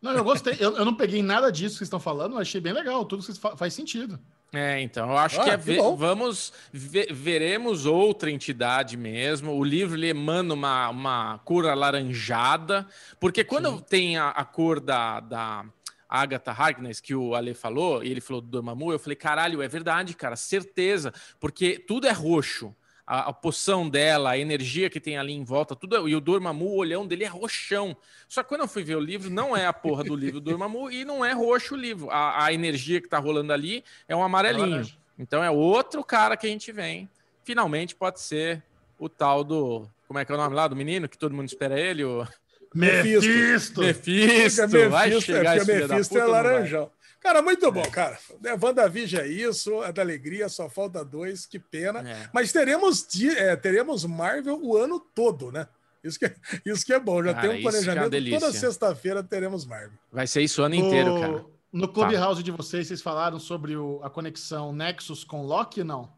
Não, 0.02 0.12
eu 0.12 0.24
gostei. 0.24 0.56
eu, 0.58 0.76
eu 0.76 0.84
não 0.84 0.94
peguei 0.94 1.22
nada 1.22 1.50
disso 1.50 1.74
que 1.74 1.78
vocês 1.78 1.86
estão 1.86 2.00
falando, 2.00 2.36
achei 2.36 2.60
bem 2.60 2.72
legal. 2.72 3.04
Tudo 3.04 3.22
faz 3.56 3.72
sentido. 3.72 4.18
É, 4.54 4.80
então, 4.80 5.10
eu 5.10 5.16
acho 5.16 5.40
ah, 5.40 5.44
que, 5.44 5.50
é 5.50 5.58
que 5.58 5.76
vamos 5.96 6.52
ver, 6.72 7.12
veremos 7.12 7.86
outra 7.86 8.30
entidade 8.30 8.96
mesmo. 8.96 9.52
O 9.52 9.64
livro 9.64 9.96
ele 9.96 10.08
emana 10.08 10.54
uma, 10.54 10.88
uma 10.88 11.38
cor 11.44 11.66
alaranjada, 11.66 12.86
porque 13.18 13.42
quando 13.42 13.70
Sim. 13.70 13.84
tem 13.88 14.16
a, 14.16 14.28
a, 14.28 14.44
cor 14.44 14.80
da, 14.80 15.20
da 15.20 15.64
Agatha 16.08 16.52
Harkness, 16.52 17.00
que 17.00 17.14
o 17.14 17.34
Ale 17.34 17.54
falou, 17.54 18.02
e 18.04 18.10
ele 18.10 18.20
falou 18.20 18.40
do 18.40 18.48
Dormammu, 18.48 18.92
eu 18.92 18.98
falei, 18.98 19.16
caralho, 19.16 19.60
é 19.60 19.68
verdade, 19.68 20.14
cara, 20.14 20.36
certeza, 20.36 21.12
porque 21.40 21.78
tudo 21.78 22.06
é 22.06 22.12
roxo 22.12 22.74
a, 23.06 23.28
a, 23.28 23.32
poção 23.32 23.88
dela, 23.88 24.30
a 24.30 24.38
energia 24.38 24.88
que 24.88 25.00
tem 25.00 25.18
ali 25.18 25.32
em 25.32 25.44
volta, 25.44 25.76
tudo. 25.76 26.08
E 26.08 26.14
o 26.14 26.20
Dormammu, 26.20 26.66
o 26.66 26.76
olhão 26.76 27.06
dele 27.06 27.24
é 27.24 27.28
roxão. 27.28 27.96
Só 28.28 28.42
que 28.42 28.48
quando 28.48 28.62
eu 28.62 28.68
fui 28.68 28.82
ver 28.82 28.96
o 28.96 29.00
livro, 29.00 29.30
não 29.30 29.56
é 29.56 29.66
a 29.66 29.72
porra 29.72 30.04
do 30.04 30.16
livro 30.16 30.40
do 30.40 30.50
Dormammu 30.50 30.90
e 30.90 31.04
não 31.04 31.24
é 31.24 31.32
roxo 31.32 31.74
o 31.74 31.78
livro. 31.78 32.10
A, 32.10 32.46
a 32.46 32.52
energia 32.52 33.00
que 33.00 33.08
tá 33.08 33.18
rolando 33.18 33.52
ali 33.52 33.84
é 34.08 34.16
um 34.16 34.22
amarelinho. 34.22 34.86
Então 35.18 35.44
é 35.44 35.50
outro 35.50 36.02
cara 36.02 36.36
que 36.36 36.46
a 36.46 36.50
gente 36.50 36.72
vem. 36.72 37.08
Finalmente 37.44 37.94
pode 37.94 38.20
ser 38.20 38.62
o 38.98 39.08
tal 39.08 39.44
do. 39.44 39.88
Como 40.08 40.18
é 40.18 40.24
que 40.24 40.32
é 40.32 40.34
o 40.34 40.38
nome 40.38 40.54
lá 40.54 40.66
do 40.66 40.76
menino? 40.76 41.08
Que 41.08 41.18
todo 41.18 41.34
mundo 41.34 41.48
espera 41.48 41.78
ele? 41.78 42.04
O... 42.04 42.26
Mephisto. 42.74 43.80
Mephisto. 43.80 43.80
Mephisto. 43.80 44.90
Vai 44.90 45.20
chegar 45.20 45.56
é, 45.56 45.58
esse 45.58 45.72
Mephisto 45.72 46.18
é 46.18 46.24
laranjão. 46.24 46.90
Cara, 47.24 47.40
muito 47.40 47.72
bom, 47.72 47.80
é. 47.80 47.90
cara. 47.90 48.18
É, 48.44 48.52
WandaVision 48.52 49.22
é 49.22 49.26
isso, 49.26 49.82
é 49.82 49.90
da 49.90 50.02
alegria, 50.02 50.46
só 50.46 50.68
falta 50.68 51.02
dois, 51.02 51.46
que 51.46 51.58
pena. 51.58 52.06
É. 52.06 52.28
Mas 52.34 52.52
teremos, 52.52 53.08
é, 53.38 53.56
teremos 53.56 54.04
Marvel 54.04 54.60
o 54.62 54.76
ano 54.76 55.00
todo, 55.00 55.50
né? 55.50 55.66
Isso 56.04 56.18
que, 56.18 56.26
é, 56.26 56.34
isso 56.66 56.84
que 56.84 56.92
é 56.92 57.00
bom, 57.00 57.24
já 57.24 57.32
cara, 57.32 57.48
tem 57.48 57.58
um 57.58 57.62
planejamento. 57.62 58.14
É 58.14 58.38
toda 58.38 58.52
sexta-feira 58.52 59.22
teremos 59.22 59.64
Marvel. 59.64 59.98
Vai 60.12 60.26
ser 60.26 60.42
isso 60.42 60.60
o 60.60 60.66
ano 60.66 60.74
inteiro, 60.74 61.18
cara. 61.18 61.46
No 61.72 61.88
Clubhouse 61.88 62.42
de 62.42 62.50
vocês, 62.50 62.86
vocês 62.88 63.00
falaram 63.00 63.40
sobre 63.40 63.74
o, 63.74 64.00
a 64.02 64.10
conexão 64.10 64.70
Nexus 64.70 65.24
com 65.24 65.46
Loki, 65.46 65.82
não? 65.82 66.12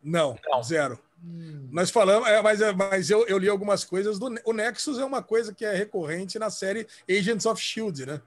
Não, 0.00 0.38
não. 0.48 0.62
zero. 0.62 0.96
Hum. 1.22 1.68
Nós 1.72 1.90
falamos, 1.90 2.26
é, 2.28 2.40
mas, 2.40 2.60
mas 2.76 3.10
eu, 3.10 3.26
eu 3.26 3.36
li 3.36 3.48
algumas 3.48 3.84
coisas 3.84 4.16
do. 4.16 4.32
O 4.44 4.52
Nexus 4.52 4.96
é 4.96 5.04
uma 5.04 5.24
coisa 5.24 5.52
que 5.52 5.64
é 5.64 5.74
recorrente 5.74 6.38
na 6.38 6.50
série 6.50 6.86
Agents 7.10 7.46
of 7.46 7.60
Shield, 7.60 8.06
né? 8.06 8.22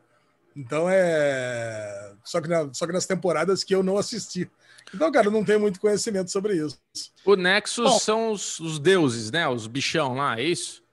Então 0.56 0.88
é. 0.90 2.14
Só 2.23 2.40
que, 2.40 2.48
na, 2.48 2.73
só 2.73 2.85
que 2.85 2.93
nas 2.93 3.06
temporadas 3.06 3.64
que 3.64 3.73
eu 3.73 3.83
não 3.83 3.98
assisti. 3.98 4.49
Então, 4.93 5.11
cara, 5.11 5.30
não 5.30 5.43
tenho 5.43 5.59
muito 5.59 5.80
conhecimento 5.80 6.32
sobre 6.32 6.56
isso. 6.56 6.80
O 7.25 7.35
Nexus 7.35 7.90
Bom, 7.90 7.99
são 7.99 8.32
os, 8.32 8.59
os, 8.59 8.80
deuses, 8.80 9.32
né? 9.32 9.48
Os 9.48 9.65
bichão 9.65 10.15
lá, 10.15 10.40
é 10.40 10.43
isso? 10.43 10.83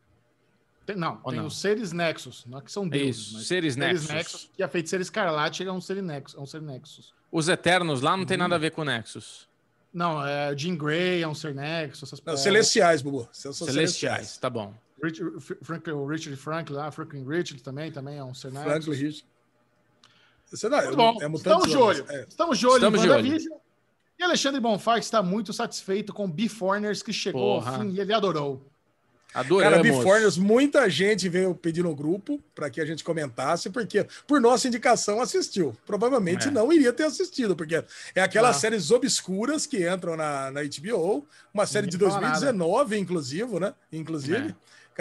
Tem, 0.87 0.97
não, 0.97 1.21
Ou 1.23 1.31
tem 1.31 1.41
não? 1.41 1.47
os 1.47 1.61
seres 1.61 1.93
Nexus, 1.93 2.47
não 2.47 2.59
é 2.59 2.63
que 2.63 2.73
são 2.73 2.87
é 2.87 2.89
deuses. 2.89 3.27
Isso, 3.27 3.45
seres, 3.45 3.75
seres 3.75 3.77
Nexus. 3.77 4.09
Nexus. 4.09 4.51
Que 4.55 4.63
a 4.63 4.69
feiticeira 4.69 5.03
Escarlate 5.03 5.65
é 5.65 5.73
um 5.73 5.81
ser 5.81 6.03
Nexus. 6.03 6.39
É 6.39 6.41
um 6.41 6.47
ser 6.47 6.63
Nexus. 6.63 7.13
Os 7.31 7.49
Eternos 7.49 8.01
lá 8.01 8.17
não 8.17 8.25
tem 8.25 8.37
nada 8.37 8.55
a 8.55 8.59
ver 8.59 8.71
com 8.71 8.83
o 8.83 8.85
Nexus. 8.85 9.49
Não, 9.93 10.25
é 10.25 10.57
Jean 10.57 10.77
Grey 10.77 11.23
é 11.23 11.29
um 11.29 11.35
ser 11.35 11.55
Nexus. 11.55 12.09
Essas... 12.09 12.25
Não, 12.25 12.37
celestiais, 12.37 13.03
Bubu. 13.03 13.29
Celestiais, 13.33 13.73
celestiais, 13.73 14.39
tá 14.39 14.49
bom. 14.49 14.75
Richard, 15.03 15.41
Franklin, 15.63 15.95
o 15.95 16.07
Richard 16.07 16.37
Franklin 16.37 16.77
lá, 16.77 16.91
Franklin 16.91 17.27
Richard 17.27 17.63
também, 17.63 17.91
também 17.91 18.19
é 18.19 18.25
um 18.25 18.35
ser 18.35 18.53
Nexus. 18.53 18.71
Franklin 18.71 18.93
Richard. 18.93 19.25
Você 20.51 20.69
não, 20.69 20.83
Muito 20.83 20.97
bom. 20.97 21.19
É 21.21 21.27
Estamos 21.27 21.69
de 21.69 21.77
olho. 21.77 22.05
É. 22.09 22.27
Estamos 22.29 22.59
de 22.59 22.67
olho 22.67 22.77
Estamos 22.77 23.05
em 23.05 23.09
WandaVision. 23.09 23.59
E 24.19 24.23
Alexandre 24.23 24.61
Bonfá 24.61 24.99
está 24.99 25.23
muito 25.23 25.53
satisfeito 25.53 26.13
com 26.13 26.31
Beforners 26.31 27.03
que 27.03 27.13
chegou 27.13 27.61
Porra. 27.61 27.77
ao 27.77 27.81
fim 27.81 27.91
e 27.91 28.01
ele 28.01 28.13
adorou. 28.13 28.63
Adoramos. 29.33 29.79
Cara, 29.79 29.83
Beforners, 29.83 30.37
muita 30.37 30.91
gente 30.91 31.29
veio 31.29 31.55
pedir 31.55 31.85
no 31.85 31.95
grupo 31.95 32.43
para 32.55 32.69
que 32.69 32.81
a 32.81 32.85
gente 32.85 33.05
comentasse, 33.05 33.71
porque 33.71 34.05
por 34.27 34.41
nossa 34.41 34.67
indicação 34.67 35.21
assistiu. 35.23 35.77
Provavelmente 35.87 36.49
é. 36.49 36.51
não 36.51 36.73
iria 36.73 36.93
ter 36.93 37.05
assistido, 37.05 37.55
porque 37.55 37.83
é 38.15 38.21
aquelas 38.21 38.57
ah. 38.57 38.59
séries 38.59 38.91
obscuras 38.91 39.67
que 39.67 39.89
entram 39.89 40.17
na, 40.17 40.51
na 40.51 40.61
HBO, 40.63 41.27
uma 41.55 41.65
série 41.65 41.87
de 41.87 41.97
2019, 41.97 42.99
inclusive, 42.99 43.61
né? 43.61 43.73
Inclusive. 43.93 44.49
É. 44.49 44.55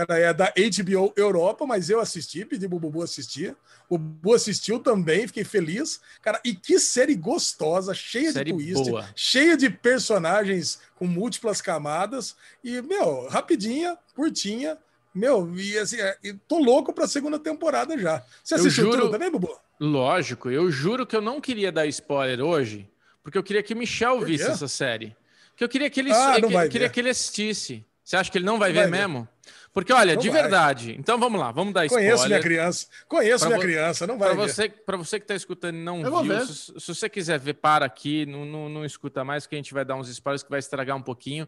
Cara, 0.05 0.17
é 0.17 0.33
da 0.33 0.53
HBO 0.55 1.13
Europa, 1.15 1.65
mas 1.65 1.89
eu 1.89 1.99
assisti, 1.99 2.45
pedi 2.45 2.69
pro 2.69 2.79
Bubu 2.79 3.03
assistir. 3.03 3.53
O 3.89 3.97
Bubu 3.97 4.33
assistiu 4.33 4.79
também, 4.79 5.27
fiquei 5.27 5.43
feliz. 5.43 5.99
Cara, 6.21 6.39
e 6.45 6.55
que 6.55 6.79
série 6.79 7.15
gostosa, 7.15 7.93
cheia 7.93 8.31
série 8.31 8.53
de 8.53 8.57
twist, 8.57 8.89
boa. 8.89 9.09
cheia 9.13 9.57
de 9.57 9.69
personagens 9.69 10.79
com 10.95 11.05
múltiplas 11.05 11.61
camadas. 11.61 12.35
E, 12.63 12.81
meu, 12.81 13.27
rapidinha, 13.27 13.97
curtinha. 14.15 14.77
Meu, 15.13 15.53
e 15.57 15.77
assim, 15.77 15.99
é, 15.99 16.15
tô 16.47 16.59
louco 16.59 16.93
pra 16.93 17.05
segunda 17.05 17.37
temporada 17.37 17.97
já. 17.97 18.23
Você 18.41 18.55
assistiu 18.55 18.85
juro, 18.85 19.01
tudo 19.01 19.11
também, 19.11 19.29
Bubu? 19.29 19.59
Lógico, 19.79 20.49
eu 20.49 20.71
juro 20.71 21.05
que 21.05 21.15
eu 21.15 21.21
não 21.21 21.41
queria 21.41 21.71
dar 21.71 21.85
spoiler 21.87 22.41
hoje, 22.41 22.89
porque 23.21 23.37
eu 23.37 23.43
queria 23.43 23.63
que 23.63 23.75
Michel 23.75 24.21
visse 24.21 24.49
essa 24.49 24.67
série. 24.67 25.13
Que 25.57 25.63
eu 25.63 25.67
queria 25.67 25.89
que 25.89 25.99
ele, 25.99 26.11
ah, 26.13 26.35
que, 26.35 26.69
queria 26.69 26.89
que 26.89 26.99
ele 27.01 27.09
assistisse. 27.09 27.83
Você 28.01 28.15
acha 28.15 28.31
que 28.31 28.37
ele 28.37 28.45
não 28.45 28.57
vai, 28.57 28.69
não 28.69 28.81
ver 28.81 28.89
vai 28.89 28.99
mesmo? 28.99 29.21
Ver. 29.21 29.27
Porque, 29.73 29.93
olha, 29.93 30.15
não 30.15 30.21
de 30.21 30.29
vai. 30.29 30.41
verdade. 30.41 30.95
Então 30.97 31.19
vamos 31.19 31.39
lá, 31.39 31.51
vamos 31.51 31.73
dar 31.73 31.85
spoiler. 31.85 32.09
Conheço 32.09 32.27
minha 32.27 32.39
criança. 32.39 32.87
Conheço 33.07 33.39
pra 33.45 33.49
minha 33.49 33.61
criança, 33.61 34.07
não 34.07 34.17
vai. 34.17 34.29
Para 34.29 34.37
você, 34.37 34.69
para 34.69 34.97
você 34.97 35.19
que 35.19 35.23
está 35.23 35.35
escutando 35.35 35.75
e 35.75 35.79
não 35.79 36.01
Eu 36.01 36.23
viu, 36.23 36.45
se, 36.45 36.73
se, 36.79 36.87
você 36.87 37.07
quiser 37.07 37.39
ver, 37.39 37.53
para 37.53 37.85
aqui, 37.85 38.25
não, 38.25 38.45
não, 38.45 38.69
não 38.69 38.85
escuta 38.85 39.23
mais, 39.23 39.45
que 39.45 39.55
a 39.55 39.57
gente 39.57 39.73
vai 39.73 39.85
dar 39.85 39.95
uns 39.95 40.09
spoilers 40.09 40.43
que 40.43 40.49
vai 40.49 40.59
estragar 40.59 40.97
um 40.97 41.01
pouquinho. 41.01 41.47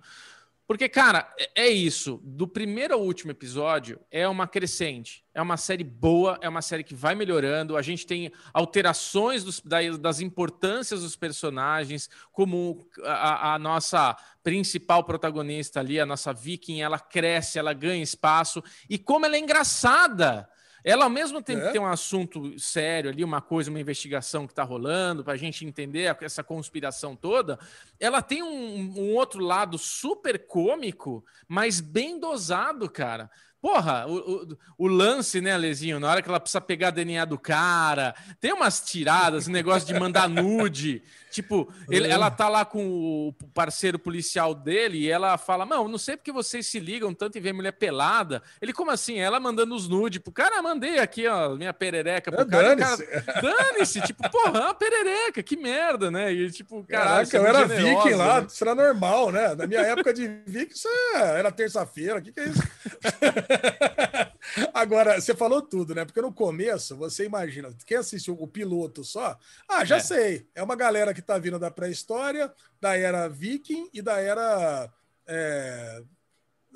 Porque, 0.72 0.88
cara, 0.88 1.30
é, 1.38 1.64
é 1.64 1.68
isso. 1.68 2.22
Do 2.24 2.48
primeiro 2.48 2.94
ao 2.94 3.02
último 3.02 3.30
episódio 3.30 4.00
é 4.10 4.26
uma 4.26 4.48
crescente. 4.48 5.26
É 5.34 5.42
uma 5.42 5.58
série 5.58 5.84
boa, 5.84 6.40
é 6.42 6.48
uma 6.48 6.62
série 6.62 6.82
que 6.82 6.96
vai 6.96 7.14
melhorando. 7.14 7.76
A 7.76 7.82
gente 7.82 8.08
tem 8.08 8.32
alterações 8.54 9.44
dos, 9.44 9.62
das 10.00 10.22
importâncias 10.22 11.02
dos 11.02 11.18
personagens, 11.18 12.10
como 12.32 12.88
a, 13.04 13.56
a, 13.56 13.60
nossa 13.60 14.16
principal 14.42 15.04
protagonista 15.04 15.82
ali, 15.82 16.00
a 16.00 16.06
nossa 16.06 16.32
Viking, 16.32 16.80
ela 16.80 16.98
cresce, 16.98 17.60
ela 17.60 17.74
ganha 17.74 18.02
espaço. 18.02 18.64
E 18.90 18.98
como 18.98 19.26
ela 19.26 19.36
é 19.36 19.40
engraçada! 19.40 20.48
Ela, 20.84 21.04
ao 21.04 21.10
mesmo 21.10 21.42
tempo 21.42 21.62
é. 21.62 21.68
que 21.68 21.74
tem 21.74 21.82
um 21.82 21.86
assunto 21.86 22.58
sério 22.60 23.10
ali, 23.10 23.24
uma 23.24 23.42
coisa, 23.42 23.70
uma 23.70 23.80
investigação 23.80 24.48
que 24.48 24.54
está 24.54 24.64
rolando, 24.64 25.24
para 25.24 25.34
a 25.34 25.38
gente 25.38 25.66
entender 25.66 26.16
essa 26.22 26.44
conspiração 26.44 27.16
toda, 27.16 27.60
ela 28.00 28.22
tem 28.22 28.42
um, 28.42 29.00
um 29.00 29.14
outro 29.14 29.44
lado 29.44 29.78
super 29.78 30.40
cômico, 30.48 31.24
mas 31.48 31.80
bem 31.80 32.20
dosado, 32.20 32.90
cara. 32.90 33.30
Porra, 33.62 34.08
o, 34.08 34.18
o, 34.18 34.58
o, 34.76 34.88
lance, 34.88 35.40
né, 35.40 35.56
Lezinho? 35.56 36.00
Na 36.00 36.10
hora 36.10 36.22
que 36.24 36.28
ela 36.28 36.40
precisa 36.40 36.60
pegar 36.60 36.90
DNA 36.90 37.26
do 37.26 37.38
cara, 37.38 38.16
tem 38.40 38.52
umas 38.52 38.82
tiradas, 38.82 39.48
negócio 39.48 39.88
de 39.88 40.00
mandar 40.00 40.28
nude. 40.28 41.04
Tipo, 41.32 41.74
ele, 41.90 42.10
ela 42.10 42.30
tá 42.30 42.50
lá 42.50 42.66
com 42.66 42.86
o 43.30 43.34
parceiro 43.54 43.98
policial 43.98 44.54
dele 44.54 44.98
e 45.00 45.10
ela 45.10 45.38
fala: 45.38 45.66
Não, 45.66 45.88
não 45.88 45.98
sei 45.98 46.18
porque 46.18 46.32
vocês 46.32 46.68
se 46.68 46.78
ligam 46.78 47.14
tanto 47.14 47.38
em 47.38 47.42
ver 47.42 47.54
mulher 47.54 47.72
pelada. 47.72 48.44
Ele, 48.62 48.74
como 48.74 48.92
assim? 48.92 49.18
Ela 49.18 49.40
mandando 49.40 49.74
os 49.74 49.88
nude 49.88 50.20
pro 50.20 50.32
cara, 50.32 50.62
mandei 50.62 51.00
aqui, 51.00 51.26
ó, 51.28 51.56
minha 51.56 51.74
perereca 51.74 52.32
pro 52.32 52.42
é, 52.42 52.46
cara. 52.46 52.76
Dane-se, 52.76 53.08
dane 53.42 54.08
tipo, 54.08 54.30
porra, 54.30 54.60
uma 54.60 54.74
perereca, 54.74 55.42
que 55.42 55.56
merda, 55.56 56.12
né? 56.12 56.34
E 56.34 56.52
tipo, 56.52 56.84
caralho. 56.84 57.30
Caraca, 57.30 57.38
eu 57.38 57.48
era 57.48 57.68
generosa, 57.68 58.04
viking 58.04 58.16
lá, 58.16 58.42
né? 58.42 58.48
isso 58.50 58.64
era 58.64 58.76
normal, 58.76 59.32
né? 59.32 59.56
Na 59.56 59.66
minha 59.66 59.82
época 59.82 60.14
de 60.14 60.28
viking, 60.46 60.74
isso 60.74 60.88
é, 61.16 61.40
era 61.40 61.52
terça-feira, 61.52 62.20
o 62.20 62.22
que, 62.22 62.34
que 62.34 62.40
é 62.42 62.46
isso? 62.46 62.62
Agora, 64.74 65.20
você 65.20 65.36
falou 65.36 65.62
tudo, 65.62 65.96
né? 65.96 66.06
Porque 66.06 66.22
no 66.22 66.34
começo, 66.34 66.96
você 66.96 67.26
imagina, 67.26 67.74
quem 67.86 67.98
assistiu 67.98 68.36
o 68.40 68.48
piloto 68.48 69.04
só, 69.04 69.38
ah, 69.68 69.86
já 69.86 69.98
é. 69.98 70.00
sei, 70.00 70.48
é 70.54 70.62
uma 70.62 70.76
galera 70.76 71.14
que 71.14 71.22
tá 71.22 71.38
vindo 71.38 71.60
da 71.60 71.72
pré-história, 71.72 72.52
da 72.80 72.98
era 72.98 73.28
viking 73.28 73.90
e 73.94 74.02
da 74.02 74.20
era. 74.20 74.92
É, 75.28 76.04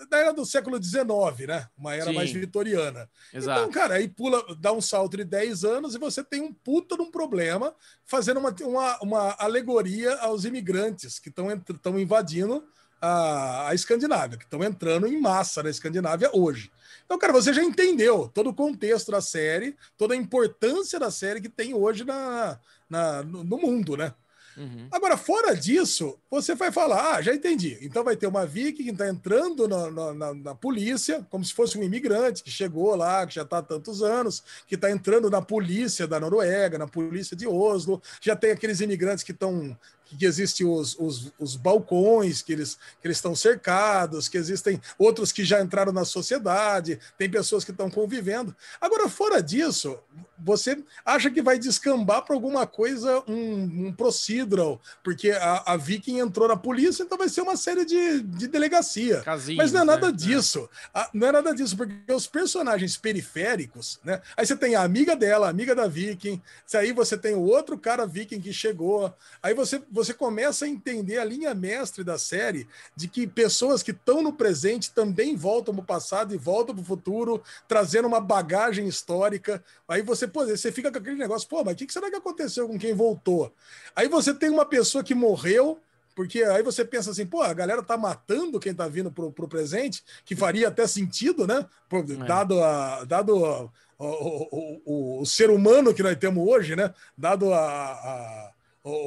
da 0.10 0.18
era 0.18 0.34
do 0.34 0.46
século 0.46 0.82
XIX, 0.82 1.48
né? 1.48 1.70
Uma 1.78 1.96
era 1.96 2.08
Sim. 2.08 2.16
mais 2.16 2.32
vitoriana. 2.32 3.10
Exato. 3.34 3.62
Então, 3.62 3.72
cara, 3.72 3.96
aí 3.96 4.10
pula, 4.10 4.44
dá 4.60 4.74
um 4.74 4.82
salto 4.82 5.16
de 5.16 5.24
10 5.24 5.64
anos 5.64 5.96
e 5.96 5.98
você 5.98 6.22
tem 6.22 6.42
um 6.42 6.54
puta 6.54 6.98
de 6.98 7.02
um 7.02 7.10
problema 7.10 7.74
fazendo 8.04 8.42
uma, 8.42 8.54
uma, 8.62 9.00
uma 9.00 9.36
alegoria 9.40 10.14
aos 10.18 10.44
imigrantes 10.44 11.18
que 11.18 11.30
estão 11.30 11.98
invadindo 11.98 12.68
a, 13.06 13.70
a 13.70 13.76
Escandinávia, 13.76 14.38
que 14.38 14.44
estão 14.44 14.64
entrando 14.64 15.08
em 15.08 15.20
massa 15.20 15.62
na 15.62 15.70
Escandinávia 15.70 16.30
hoje. 16.34 16.72
Então, 17.06 17.20
cara, 17.20 17.32
você 17.32 17.54
já 17.54 17.64
entendeu 17.64 18.30
todo 18.34 18.50
o 18.50 18.54
contexto 18.54 19.12
da 19.12 19.22
série, 19.22 19.76
toda 19.96 20.16
a 20.16 20.18
importância 20.18 21.00
da 21.00 21.12
série 21.12 21.40
que 21.40 21.50
tem 21.50 21.74
hoje 21.74 22.04
na, 22.04 22.60
na 22.90 23.22
no, 23.22 23.58
mundo, 23.58 23.96
né? 23.96 24.14
Uhum. 24.58 24.88
Agora, 24.90 25.18
fora 25.18 25.54
disso, 25.54 26.18
você 26.32 26.56
vai 26.56 26.72
falar: 26.72 27.16
ah, 27.16 27.22
já 27.22 27.36
entendi. 27.36 27.78
Então 27.82 28.04
vai 28.04 28.16
ter 28.16 28.26
uma 28.26 28.46
Viking 28.46 28.86
que 28.86 28.90
está 28.90 29.08
entrando 29.08 29.68
na, 29.68 30.14
na, 30.14 30.34
na, 30.34 30.56
polícia, 30.56 31.28
como 31.30 31.44
se 31.44 31.54
fosse 31.54 31.78
um 31.78 31.84
imigrante 31.84 32.42
que 32.42 32.50
chegou 32.50 32.96
lá, 32.96 33.28
que 33.28 33.36
já 33.36 33.42
está 33.42 33.58
há 33.58 33.62
tantos 33.62 34.02
anos, 34.02 34.42
que 34.66 34.76
está 34.76 34.90
entrando 34.90 35.30
na 35.30 35.42
polícia 35.42 36.08
da 36.08 36.20
Noruega, 36.20 36.78
na 36.78 36.88
polícia 36.88 37.36
de 37.36 37.46
Oslo. 37.46 38.02
Já 38.22 38.36
tem 38.36 38.52
aqueles 38.52 38.80
imigrantes 38.80 39.26
que 39.26 39.34
estão 39.34 39.78
que 40.06 40.26
existem 40.26 40.66
os, 40.66 40.96
os, 41.00 41.34
os, 41.40 41.56
balcões, 41.56 42.42
que 42.42 42.54
eles, 42.54 42.76
que 43.02 43.08
eles 43.08 43.18
estão 43.18 43.36
cercados, 43.36 44.28
que 44.28 44.38
existem 44.38 44.80
outros 44.98 45.32
que 45.32 45.44
já 45.44 45.62
entraram 45.62 45.92
na 45.92 46.06
sociedade, 46.06 47.00
tem 47.18 47.30
pessoas 47.30 47.64
que 47.64 47.72
estão 47.72 47.90
convivendo. 47.90 48.56
Agora, 48.80 49.10
fora 49.10 49.42
disso, 49.42 49.98
você 50.38 50.84
acha 51.06 51.32
que 51.32 51.42
vai 51.42 51.58
descambar 51.58 52.24
para 52.24 52.36
alguma 52.36 52.68
coisa, 52.68 53.24
um, 53.28 53.88
um 53.88 53.94
procedural, 53.94 54.82
porque 55.04 55.32
a, 55.32 55.74
a 55.74 55.78
Viking 55.78 56.20
entrou 56.20 56.48
na 56.48 56.58
polícia, 56.58 57.04
então 57.04 57.18
vai 57.18 57.30
ser 57.30 57.42
uma 57.42 57.58
série 57.58 57.86
de, 57.86 58.22
de 58.22 58.48
delegacia. 58.48 59.22
Casinhos, 59.22 59.58
Mas 59.58 59.72
não 59.72 59.82
é 59.82 59.86
nada 59.86 60.08
né? 60.08 60.14
disso. 60.14 60.70
É. 60.94 61.08
não 61.14 61.28
é 61.28 61.32
nada 61.32 61.54
disso, 61.54 61.76
porque 61.76 62.14
os 62.14 62.28
personagens 62.28 62.98
periféricos, 62.98 64.00
né? 64.04 64.22
Aí 64.36 64.46
você 64.46 64.56
tem 64.56 64.76
a 64.76 64.84
amiga 64.84 65.16
dela, 65.16 65.48
a 65.48 65.50
amiga 65.50 65.74
da 65.74 65.88
Viking, 65.88 66.42
aí 66.74 66.92
você 66.92 67.18
tem 67.18 67.34
o 67.34 67.42
outro 67.42 67.78
cara 67.78 68.06
Viking 68.06 68.42
que 68.42 68.54
chegou, 68.54 69.14
aí 69.42 69.54
você 69.54 69.82
você 69.96 70.14
começa 70.14 70.66
a 70.66 70.68
entender 70.68 71.18
a 71.18 71.24
linha 71.24 71.56
mestre 71.56 72.04
da 72.04 72.18
série 72.18 72.68
de 72.94 73.08
que 73.08 73.26
pessoas 73.26 73.82
que 73.82 73.92
estão 73.92 74.22
no 74.22 74.34
presente 74.34 74.92
também 74.92 75.38
voltam 75.38 75.74
para 75.74 75.84
o 75.84 75.86
passado 75.86 76.36
e 76.36 76.38
voltam 76.38 76.76
para 76.76 76.82
o 76.82 76.86
futuro, 76.86 77.42
trazendo 77.66 78.06
uma 78.06 78.20
bagagem 78.20 78.86
histórica. 78.90 79.64
Aí 79.88 80.02
você, 80.02 80.28
pô, 80.28 80.46
você 80.46 80.70
fica 80.70 80.92
com 80.92 80.98
aquele 80.98 81.16
negócio, 81.16 81.48
pô, 81.48 81.64
mas 81.64 81.76
o 81.76 81.78
que 81.78 81.94
será 81.94 82.10
que 82.10 82.18
aconteceu 82.18 82.68
com 82.68 82.78
quem 82.78 82.94
voltou? 82.94 83.54
Aí 83.96 84.10
você 84.10 84.34
tem 84.34 84.50
uma 84.50 84.66
pessoa 84.66 85.02
que 85.02 85.16
morreu, 85.16 85.80
porque 86.14 86.44
aí 86.44 86.62
você 86.62 86.84
pensa 86.84 87.12
assim, 87.12 87.26
pô, 87.26 87.42
a 87.42 87.54
galera 87.54 87.82
tá 87.82 87.96
matando 87.96 88.60
quem 88.60 88.74
tá 88.74 88.90
vindo 88.90 89.10
pro, 89.10 89.32
pro 89.32 89.48
presente, 89.48 90.04
que 90.26 90.36
faria 90.36 90.68
até 90.68 90.86
sentido, 90.86 91.48
né? 91.48 91.66
Pô, 91.88 92.00
é. 92.00 92.04
Dado 92.28 92.62
a. 92.62 93.06
Dado 93.06 93.46
a, 93.46 93.70
o, 93.98 94.06
o, 94.08 94.82
o, 94.86 95.22
o, 95.22 95.26
ser 95.26 95.50
humano 95.50 95.94
que 95.94 96.04
nós 96.04 96.18
temos 96.18 96.46
hoje, 96.46 96.76
né? 96.76 96.94
Dado 97.18 97.54
a, 97.54 97.60
a, 97.62 98.52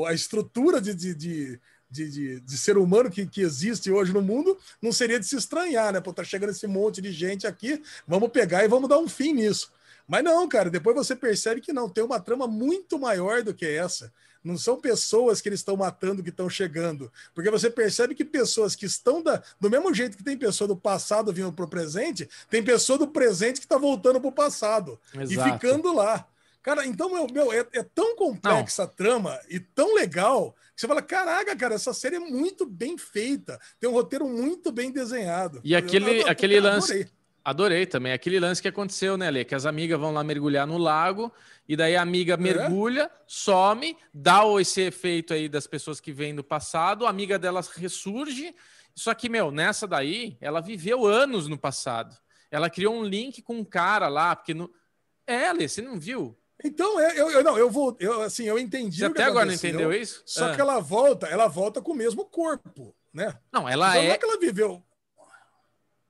a 0.07 0.13
estrutura 0.13 0.81
de, 0.81 0.95
de, 0.95 1.15
de 1.15 1.61
de, 1.91 2.11
de, 2.11 2.41
de, 2.41 2.59
ser 2.59 2.77
humano 2.77 3.11
que, 3.11 3.27
que 3.27 3.41
existe 3.41 3.91
hoje 3.91 4.13
no 4.13 4.21
mundo, 4.21 4.59
não 4.81 4.93
seria 4.93 5.19
de 5.19 5.27
se 5.27 5.37
estranhar, 5.37 5.91
né? 5.91 6.01
Pô, 6.01 6.13
tá 6.13 6.23
chegando 6.23 6.51
esse 6.51 6.67
monte 6.67 7.01
de 7.01 7.11
gente 7.13 7.47
aqui, 7.47 7.83
vamos 8.07 8.29
pegar 8.31 8.63
e 8.63 8.69
vamos 8.69 8.91
dar 8.91 8.99
um 8.99 9.09
fim 9.09 9.33
nisso. 9.33 9.73
Mas 10.07 10.25
não, 10.25 10.49
cara, 10.49 10.71
depois 10.71 10.97
você 10.97 11.17
percebe 11.17 11.61
que 11.61 11.73
não, 11.73 11.89
tem 11.89 12.05
uma 12.05 12.21
trama 12.21 12.47
muito 12.47 12.99
maior 12.99 13.43
do 13.43 13.55
que 13.55 13.67
essa. 13.67 14.13
Não 14.43 14.57
são 14.57 14.81
pessoas 14.81 15.41
que 15.41 15.49
eles 15.49 15.61
estão 15.61 15.77
matando 15.77 16.23
que 16.23 16.31
estão 16.31 16.49
chegando. 16.49 17.13
Porque 17.35 17.51
você 17.51 17.69
percebe 17.69 18.15
que 18.15 18.25
pessoas 18.25 18.75
que 18.75 18.87
estão 18.87 19.23
da, 19.23 19.43
do 19.61 19.69
mesmo 19.69 19.93
jeito 19.93 20.17
que 20.17 20.25
tem 20.25 20.39
pessoa 20.39 20.69
do 20.69 20.77
passado 20.77 21.33
vindo 21.33 21.53
para 21.53 21.65
o 21.65 21.69
presente, 21.69 22.29
tem 22.49 22.63
pessoa 22.63 22.99
do 22.99 23.09
presente 23.09 23.61
que 23.61 23.67
está 23.67 23.77
voltando 23.77 24.21
para 24.21 24.29
o 24.29 24.33
passado 24.33 24.99
Exato. 25.13 25.49
e 25.49 25.53
ficando 25.53 25.93
lá. 25.93 26.27
Cara, 26.69 26.85
então, 26.85 27.11
meu, 27.11 27.27
meu 27.33 27.51
é, 27.51 27.67
é 27.73 27.83
tão 27.83 28.15
complexa 28.15 28.83
Não. 28.83 28.91
a 28.91 28.93
trama 28.93 29.41
e 29.49 29.59
tão 29.59 29.95
legal 29.95 30.55
que 30.75 30.83
você 30.83 30.87
fala: 30.87 31.01
caraca, 31.01 31.57
cara, 31.57 31.77
essa 31.77 31.95
série 31.95 32.17
é 32.17 32.21
muito 32.21 32.67
bem 32.67 32.99
feita. 32.99 33.59
Tem 33.81 33.89
um 33.89 33.95
roteiro 33.95 34.29
muito 34.29 34.71
bem 34.71 34.93
desenhado. 34.93 35.63
E 35.65 35.75
aquele, 35.75 36.11
eu, 36.11 36.15
eu, 36.17 36.29
aquele 36.29 36.61
lance. 36.61 36.93
Adorei. 36.93 37.11
adorei. 37.43 37.87
também. 37.87 38.13
Aquele 38.13 38.39
lance 38.39 38.61
que 38.61 38.69
aconteceu, 38.69 39.17
né, 39.17 39.31
Lê? 39.31 39.47
Que 39.47 39.55
as 39.55 39.65
amigas 39.65 39.99
vão 39.99 40.13
lá 40.13 40.23
mergulhar 40.23 40.67
no 40.67 40.77
lago, 40.77 41.33
e 41.67 41.75
daí 41.75 41.97
a 41.97 42.03
amiga 42.03 42.35
é? 42.35 42.37
mergulha, 42.37 43.11
some, 43.27 43.97
dá 44.13 44.43
esse 44.61 44.83
efeito 44.83 45.33
aí 45.33 45.49
das 45.49 45.67
pessoas 45.67 46.01
que 46.01 46.13
vêm 46.13 46.35
do 46.35 46.45
passado, 46.45 47.07
a 47.07 47.09
amiga 47.09 47.39
delas 47.39 47.69
ressurge. 47.69 48.55
Só 48.95 49.15
que, 49.15 49.31
meu, 49.31 49.51
nessa 49.51 49.87
daí, 49.87 50.37
ela 50.39 50.61
viveu 50.61 51.07
anos 51.07 51.49
no 51.49 51.57
passado. 51.57 52.15
Ela 52.51 52.69
criou 52.69 52.95
um 52.95 53.05
link 53.05 53.41
com 53.41 53.55
um 53.55 53.65
cara 53.65 54.07
lá, 54.09 54.37
porque 54.37 54.53
no. 54.53 54.71
É, 55.27 55.51
Lê, 55.51 55.67
você 55.67 55.81
não 55.81 55.99
viu? 55.99 56.39
Então, 56.65 57.01
eu, 57.01 57.31
eu, 57.31 57.45
não, 57.45 57.57
eu 57.57 57.71
vou, 57.71 57.97
eu, 58.01 58.23
assim, 58.23 58.45
eu 58.45 58.59
entendi. 58.59 58.99
Você 58.99 59.07
até 59.07 59.25
agora 59.25 59.47
não 59.47 59.55
entendeu 59.55 59.93
isso? 59.93 60.23
Só 60.27 60.47
ah. 60.47 60.55
que 60.55 60.61
ela 60.61 60.81
volta, 60.81 61.27
ela 61.27 61.47
volta 61.47 61.81
com 61.81 61.93
o 61.93 61.97
mesmo 61.97 62.25
corpo, 62.25 62.95
né? 63.13 63.39
Não, 63.53 63.69
ela 63.69 63.91
então, 63.91 64.03
é. 64.03 64.07
Não 64.07 64.15
é 64.15 64.19
que 64.19 64.25
ela 64.25 64.39
viveu. 64.39 64.83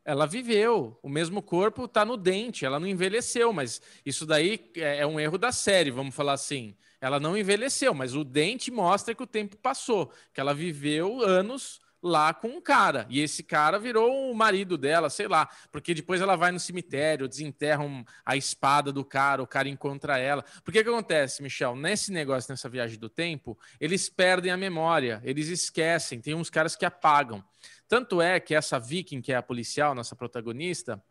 Ela 0.04 0.26
viveu, 0.26 0.98
o 1.02 1.08
mesmo 1.08 1.42
corpo 1.42 1.86
tá 1.86 2.02
no 2.02 2.16
dente, 2.16 2.64
ela 2.64 2.80
não 2.80 2.86
envelheceu, 2.86 3.52
mas 3.52 3.82
isso 4.06 4.24
daí 4.24 4.70
é, 4.74 5.00
é 5.00 5.06
um 5.06 5.20
erro 5.20 5.36
da 5.36 5.52
série, 5.52 5.90
vamos 5.90 6.14
falar 6.14 6.32
assim. 6.32 6.74
Ela 6.98 7.20
não 7.20 7.36
envelheceu, 7.36 7.92
mas 7.92 8.14
o 8.14 8.24
dente 8.24 8.70
mostra 8.70 9.14
que 9.14 9.22
o 9.22 9.26
tempo 9.26 9.54
passou, 9.58 10.10
que 10.32 10.40
ela 10.40 10.54
viveu 10.54 11.20
anos 11.20 11.78
lá 12.02 12.32
com 12.32 12.48
um 12.48 12.60
cara. 12.60 13.06
E 13.08 13.20
esse 13.20 13.42
cara 13.42 13.78
virou 13.78 14.30
o 14.30 14.34
marido 14.34 14.78
dela, 14.78 15.10
sei 15.10 15.28
lá. 15.28 15.48
Porque 15.70 15.94
depois 15.94 16.20
ela 16.20 16.36
vai 16.36 16.52
no 16.52 16.60
cemitério, 16.60 17.28
desenterram 17.28 18.04
a 18.24 18.36
espada 18.36 18.92
do 18.92 19.04
cara, 19.04 19.42
o 19.42 19.46
cara 19.46 19.68
encontra 19.68 20.18
ela. 20.18 20.44
Porque 20.64 20.82
que 20.82 20.88
acontece, 20.88 21.42
Michel? 21.42 21.76
Nesse 21.76 22.12
negócio, 22.12 22.50
nessa 22.52 22.68
viagem 22.68 22.98
do 22.98 23.08
tempo, 23.08 23.58
eles 23.80 24.08
perdem 24.08 24.52
a 24.52 24.56
memória, 24.56 25.20
eles 25.24 25.48
esquecem. 25.48 26.20
Tem 26.20 26.34
uns 26.34 26.50
caras 26.50 26.76
que 26.76 26.84
apagam. 26.84 27.42
Tanto 27.88 28.20
é 28.20 28.38
que 28.38 28.54
essa 28.54 28.78
Viking, 28.78 29.20
que 29.20 29.32
é 29.32 29.36
a 29.36 29.42
policial, 29.42 29.94
nossa 29.94 30.14
protagonista, 30.14 31.02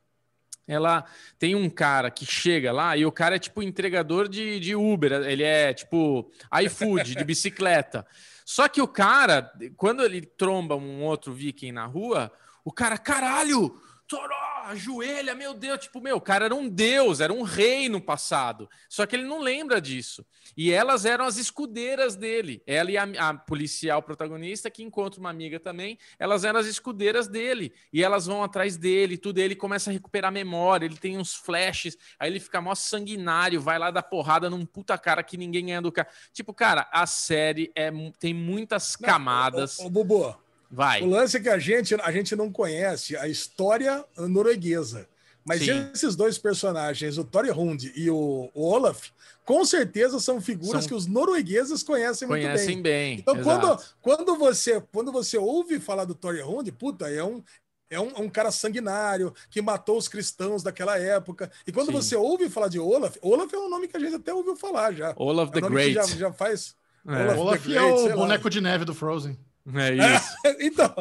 ela 0.67 1.05
tem 1.39 1.55
um 1.55 1.69
cara 1.69 2.11
que 2.11 2.25
chega 2.25 2.71
lá 2.71 2.97
e 2.97 3.05
o 3.05 3.11
cara 3.11 3.37
é 3.37 3.39
tipo 3.39 3.63
entregador 3.63 4.27
de, 4.27 4.59
de 4.59 4.75
Uber, 4.75 5.13
ele 5.13 5.43
é 5.43 5.73
tipo 5.73 6.29
iFood, 6.61 7.15
de 7.15 7.23
bicicleta. 7.25 8.05
Só 8.47 8.69
que 8.69 8.81
o 8.81 8.87
cara, 8.87 9.51
quando 9.75 10.05
ele 10.05 10.21
tromba 10.21 10.73
um 10.73 11.03
outro 11.03 11.33
viking 11.33 11.73
na 11.73 11.85
rua, 11.85 12.31
o 12.63 12.71
cara, 12.71 12.97
caralho, 12.97 13.77
Toró, 14.07 14.63
ajoelha, 14.63 15.35
meu 15.35 15.53
Deus. 15.53 15.79
Tipo, 15.81 15.99
meu, 15.99 16.15
o 16.15 16.21
cara 16.21 16.45
era 16.45 16.55
um 16.55 16.69
deus, 16.69 17.19
era 17.19 17.33
um 17.33 17.41
rei 17.41 17.89
no 17.89 17.99
passado. 17.99 18.69
Só 18.87 19.05
que 19.05 19.17
ele 19.17 19.25
não 19.25 19.41
lembra 19.41 19.81
disso. 19.81 20.25
E 20.55 20.71
elas 20.71 21.03
eram 21.03 21.25
as 21.25 21.35
escudeiras 21.35 22.15
dele. 22.15 22.63
Ela 22.65 22.91
e 22.91 22.97
a, 22.97 23.03
a, 23.03 23.33
policial 23.33 24.01
protagonista, 24.01 24.71
que 24.71 24.81
encontra 24.81 25.19
uma 25.19 25.29
amiga 25.29 25.59
também, 25.59 25.97
elas 26.17 26.45
eram 26.45 26.57
as 26.57 26.67
escudeiras 26.67 27.27
dele. 27.27 27.73
E 27.91 28.01
elas 28.01 28.27
vão 28.27 28.41
atrás 28.41 28.77
dele, 28.77 29.17
tudo. 29.17 29.39
Ele 29.39 29.55
começa 29.55 29.89
a 29.89 29.93
recuperar 29.93 30.29
a 30.29 30.31
memória, 30.31 30.85
ele 30.85 30.97
tem 30.97 31.17
uns 31.17 31.35
flashes, 31.35 31.97
aí 32.17 32.31
ele 32.31 32.39
fica 32.39 32.61
mó 32.61 32.73
sanguinário, 32.75 33.59
vai 33.59 33.77
lá 33.77 33.91
dar 33.91 34.03
porrada 34.03 34.49
num 34.49 34.65
puta 34.65 34.97
cara 34.97 35.21
que 35.21 35.35
ninguém 35.35 35.65
ganha 35.65 35.81
do 35.81 35.91
cara. 35.91 36.07
Tipo, 36.31 36.53
cara, 36.53 36.87
a 36.93 37.05
série 37.05 37.71
é, 37.75 37.91
tem 38.19 38.33
muitas 38.33 38.95
camadas. 38.95 39.79
Ô, 39.79 39.83
ô, 39.83 39.87
ô 39.87 39.89
Bubu, 39.89 40.46
Vai. 40.69 41.01
O 41.01 41.05
lance 41.05 41.37
é 41.37 41.39
que 41.39 41.49
a 41.49 41.57
gente, 41.59 41.95
a 41.95 42.11
gente 42.11 42.35
não 42.35 42.51
conhece 42.51 43.15
a 43.15 43.27
história 43.27 44.03
norueguesa. 44.17 45.07
Mas 45.47 45.61
Sim. 45.61 45.89
esses 45.93 46.13
dois 46.13 46.37
personagens, 46.37 47.17
o 47.17 47.23
Thor 47.23 47.45
Hund 47.57 47.89
e 47.95 48.09
o, 48.11 48.49
Olaf, 48.53 49.11
com 49.45 49.63
certeza 49.63 50.19
são 50.19 50.41
figuras 50.41 50.83
são... 50.83 50.89
que 50.89 50.93
os 50.93 51.07
noruegueses 51.07 51.81
conhecem, 51.83 52.27
conhecem 52.27 52.73
muito 52.75 52.83
bem. 52.83 53.15
bem. 53.15 53.19
Então, 53.19 53.41
quando, 53.41 53.79
quando, 54.01 54.35
você, 54.35 54.83
quando 54.91 55.09
você 55.09 55.37
ouve 55.37 55.79
falar 55.79 56.03
do 56.03 56.13
Thor 56.13 56.35
Hund, 56.45 56.69
puta, 56.73 57.09
é 57.09 57.23
um, 57.23 57.41
é 57.89 57.97
um, 57.97 58.23
um, 58.23 58.29
cara 58.29 58.51
sanguinário 58.51 59.33
que 59.49 59.61
matou 59.61 59.97
os 59.97 60.09
cristãos 60.09 60.63
daquela 60.63 60.99
época. 60.99 61.49
E 61.65 61.71
quando 61.71 61.87
Sim. 61.87 61.93
você 61.93 62.15
ouve 62.17 62.49
falar 62.49 62.67
de 62.67 62.77
Olaf, 62.77 63.15
Olaf 63.21 63.53
é 63.53 63.57
um 63.57 63.69
nome 63.69 63.87
que 63.87 63.95
a 63.95 63.99
gente 64.01 64.15
até 64.15 64.33
ouviu 64.33 64.57
falar 64.57 64.93
já. 64.93 65.13
Olaf 65.15 65.49
é 65.55 65.61
the 65.61 65.69
Great. 65.69 65.93
Já, 65.93 66.03
já, 66.07 66.33
faz. 66.33 66.75
É. 67.07 67.23
Olaf, 67.23 67.37
Olaf 67.39 67.63
Great, 67.63 67.77
é 67.77 68.13
o 68.13 68.17
boneco 68.17 68.43
lá. 68.43 68.49
de 68.49 68.59
neve 68.59 68.83
do 68.83 68.93
Frozen. 68.93 69.39
É 69.75 70.15
isso. 70.15 70.35
então, 70.61 70.93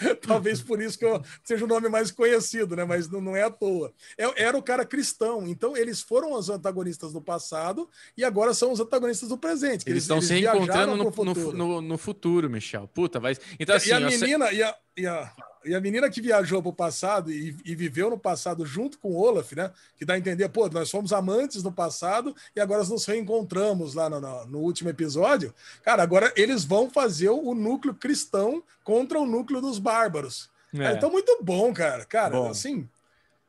talvez 0.26 0.60
por 0.60 0.80
isso 0.80 0.98
que 0.98 1.04
eu 1.04 1.22
seja 1.42 1.64
o 1.64 1.68
nome 1.68 1.88
mais 1.88 2.10
conhecido, 2.10 2.76
né? 2.76 2.84
Mas 2.84 3.08
não, 3.08 3.20
não 3.20 3.36
é 3.36 3.42
à 3.42 3.50
toa. 3.50 3.92
É, 4.16 4.44
era 4.44 4.56
o 4.56 4.62
cara 4.62 4.84
cristão. 4.84 5.46
Então, 5.46 5.76
eles 5.76 6.00
foram 6.00 6.32
os 6.32 6.48
antagonistas 6.48 7.12
do 7.12 7.20
passado 7.20 7.88
e 8.16 8.24
agora 8.24 8.54
são 8.54 8.72
os 8.72 8.80
antagonistas 8.80 9.28
do 9.28 9.38
presente. 9.38 9.84
Eles, 9.86 9.86
eles 9.86 10.02
estão 10.04 10.20
se 10.20 10.34
reencontrando 10.34 10.96
no 10.96 11.12
futuro. 11.12 11.52
No, 11.52 11.68
no, 11.68 11.82
no, 11.82 11.98
futuro, 11.98 12.50
Michel. 12.50 12.88
Puta, 12.88 13.18
vai. 13.18 13.36
Então, 13.58 13.76
assim, 13.76 13.90
e 13.90 13.92
a 13.92 14.00
menina, 14.00 14.52
e 14.52 14.62
a, 14.62 14.76
e 14.96 15.06
a, 15.06 15.32
e 15.68 15.74
a 15.74 15.80
menina 15.80 16.08
que 16.10 16.20
viajou 16.20 16.62
para 16.62 16.70
o 16.70 16.74
passado 16.74 17.30
e, 17.30 17.56
e, 17.64 17.74
viveu 17.74 18.10
no 18.10 18.18
passado 18.18 18.64
junto 18.64 18.98
com 18.98 19.10
o 19.10 19.16
Olaf, 19.16 19.52
né? 19.52 19.70
Que 19.96 20.04
dá 20.04 20.14
a 20.14 20.18
entender, 20.18 20.48
pô, 20.48 20.68
nós 20.68 20.90
fomos 20.90 21.12
amantes 21.12 21.62
no 21.62 21.70
passado 21.70 22.34
e 22.56 22.60
agora 22.60 22.80
nós 22.80 22.88
nos 22.88 23.04
reencontramos 23.04 23.94
lá 23.94 24.08
no, 24.08 24.20
no, 24.20 24.46
no 24.46 24.58
último 24.58 24.90
episódio. 24.90 25.54
Cara, 25.82 26.02
agora 26.02 26.32
eles 26.36 26.64
vão 26.64 26.90
fazer 26.90 27.28
o, 27.28 27.54
núcleo 27.54 27.94
cristão 27.94 28.62
contra 28.82 29.18
o 29.18 29.26
núcleo 29.26 29.60
dos 29.60 29.78
bárbaros. 29.78 30.50
É. 30.74 30.78
Cara, 30.78 30.96
então, 30.96 31.10
muito 31.10 31.38
bom, 31.42 31.72
cara. 31.72 32.04
Cara, 32.04 32.30
bom. 32.30 32.50
assim. 32.50 32.88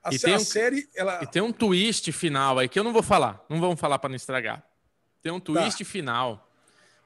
A, 0.04 0.14
e 0.14 0.20
tem 0.20 0.36
um, 0.36 0.40
série. 0.40 0.88
Ela... 0.96 1.20
E 1.24 1.28
tem 1.28 1.42
um 1.42 1.52
twist 1.52 2.12
final 2.12 2.60
aí 2.60 2.68
que 2.68 2.80
eu 2.80 2.84
não 2.84 2.94
vou 2.94 3.04
falar. 3.04 3.44
Não 3.50 3.60
vamos 3.60 3.80
falar 3.80 4.00
para 4.00 4.10
não 4.10 4.16
estragar. 4.16 4.64
Tem 5.22 5.32
um 5.32 5.40
twist 5.40 5.84
tá. 5.84 5.90
final 5.90 6.50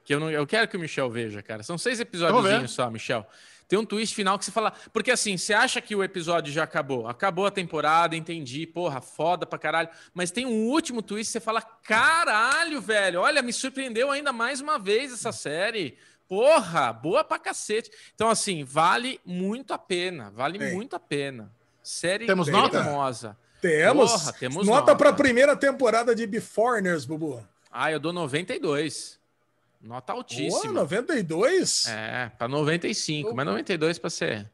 que 0.04 0.14
eu, 0.14 0.20
não, 0.20 0.30
eu 0.30 0.46
quero 0.46 0.68
que 0.68 0.76
o 0.76 0.80
Michel 0.80 1.10
veja, 1.10 1.42
cara. 1.42 1.62
São 1.62 1.78
seis 1.78 1.98
episódios 1.98 2.70
só, 2.70 2.90
Michel. 2.90 3.26
Tem 3.68 3.78
um 3.78 3.84
twist 3.84 4.14
final 4.14 4.38
que 4.38 4.44
você 4.44 4.50
fala. 4.50 4.72
Porque 4.92 5.10
assim, 5.10 5.36
você 5.36 5.52
acha 5.52 5.80
que 5.80 5.94
o 5.94 6.04
episódio 6.04 6.52
já 6.52 6.64
acabou? 6.64 7.06
Acabou 7.08 7.46
a 7.46 7.50
temporada, 7.50 8.14
entendi, 8.16 8.66
porra, 8.66 9.00
foda 9.00 9.46
pra 9.46 9.58
caralho. 9.58 9.88
Mas 10.12 10.30
tem 10.30 10.46
um 10.46 10.66
último 10.66 11.02
twist 11.02 11.32
você 11.32 11.40
fala: 11.40 11.62
caralho, 11.62 12.80
velho, 12.80 13.20
olha, 13.20 13.42
me 13.42 13.52
surpreendeu 13.52 14.10
ainda 14.10 14.32
mais 14.32 14.60
uma 14.60 14.78
vez 14.78 15.12
essa 15.12 15.32
série. 15.32 15.96
Porra, 16.28 16.92
boa 16.92 17.22
pra 17.22 17.38
cacete. 17.38 17.90
Então, 18.14 18.30
assim, 18.30 18.64
vale 18.64 19.20
muito 19.24 19.74
a 19.74 19.78
pena. 19.78 20.30
Vale 20.34 20.58
Tem. 20.58 20.72
muito 20.74 20.96
a 20.96 21.00
pena. 21.00 21.52
Série 21.82 22.26
temos 22.26 22.48
nota? 22.48 22.82
famosa. 22.82 23.36
Temos. 23.60 24.10
Porra, 24.10 24.32
temos 24.32 24.66
nota, 24.66 24.80
nota. 24.80 24.96
pra 24.96 25.12
primeira 25.12 25.54
temporada 25.54 26.14
de 26.14 26.26
Beforeigners, 26.26 27.04
Bubu. 27.04 27.46
Ah, 27.70 27.92
eu 27.92 28.00
dou 28.00 28.12
92. 28.12 29.18
Nota 29.84 30.14
altíssima. 30.14 30.72
Boa, 30.72 30.72
92? 30.72 31.86
É, 31.88 32.32
para 32.38 32.48
95, 32.48 33.28
oh. 33.28 33.34
mas 33.34 33.44
92 33.44 33.98
para 33.98 34.08
ser. 34.08 34.50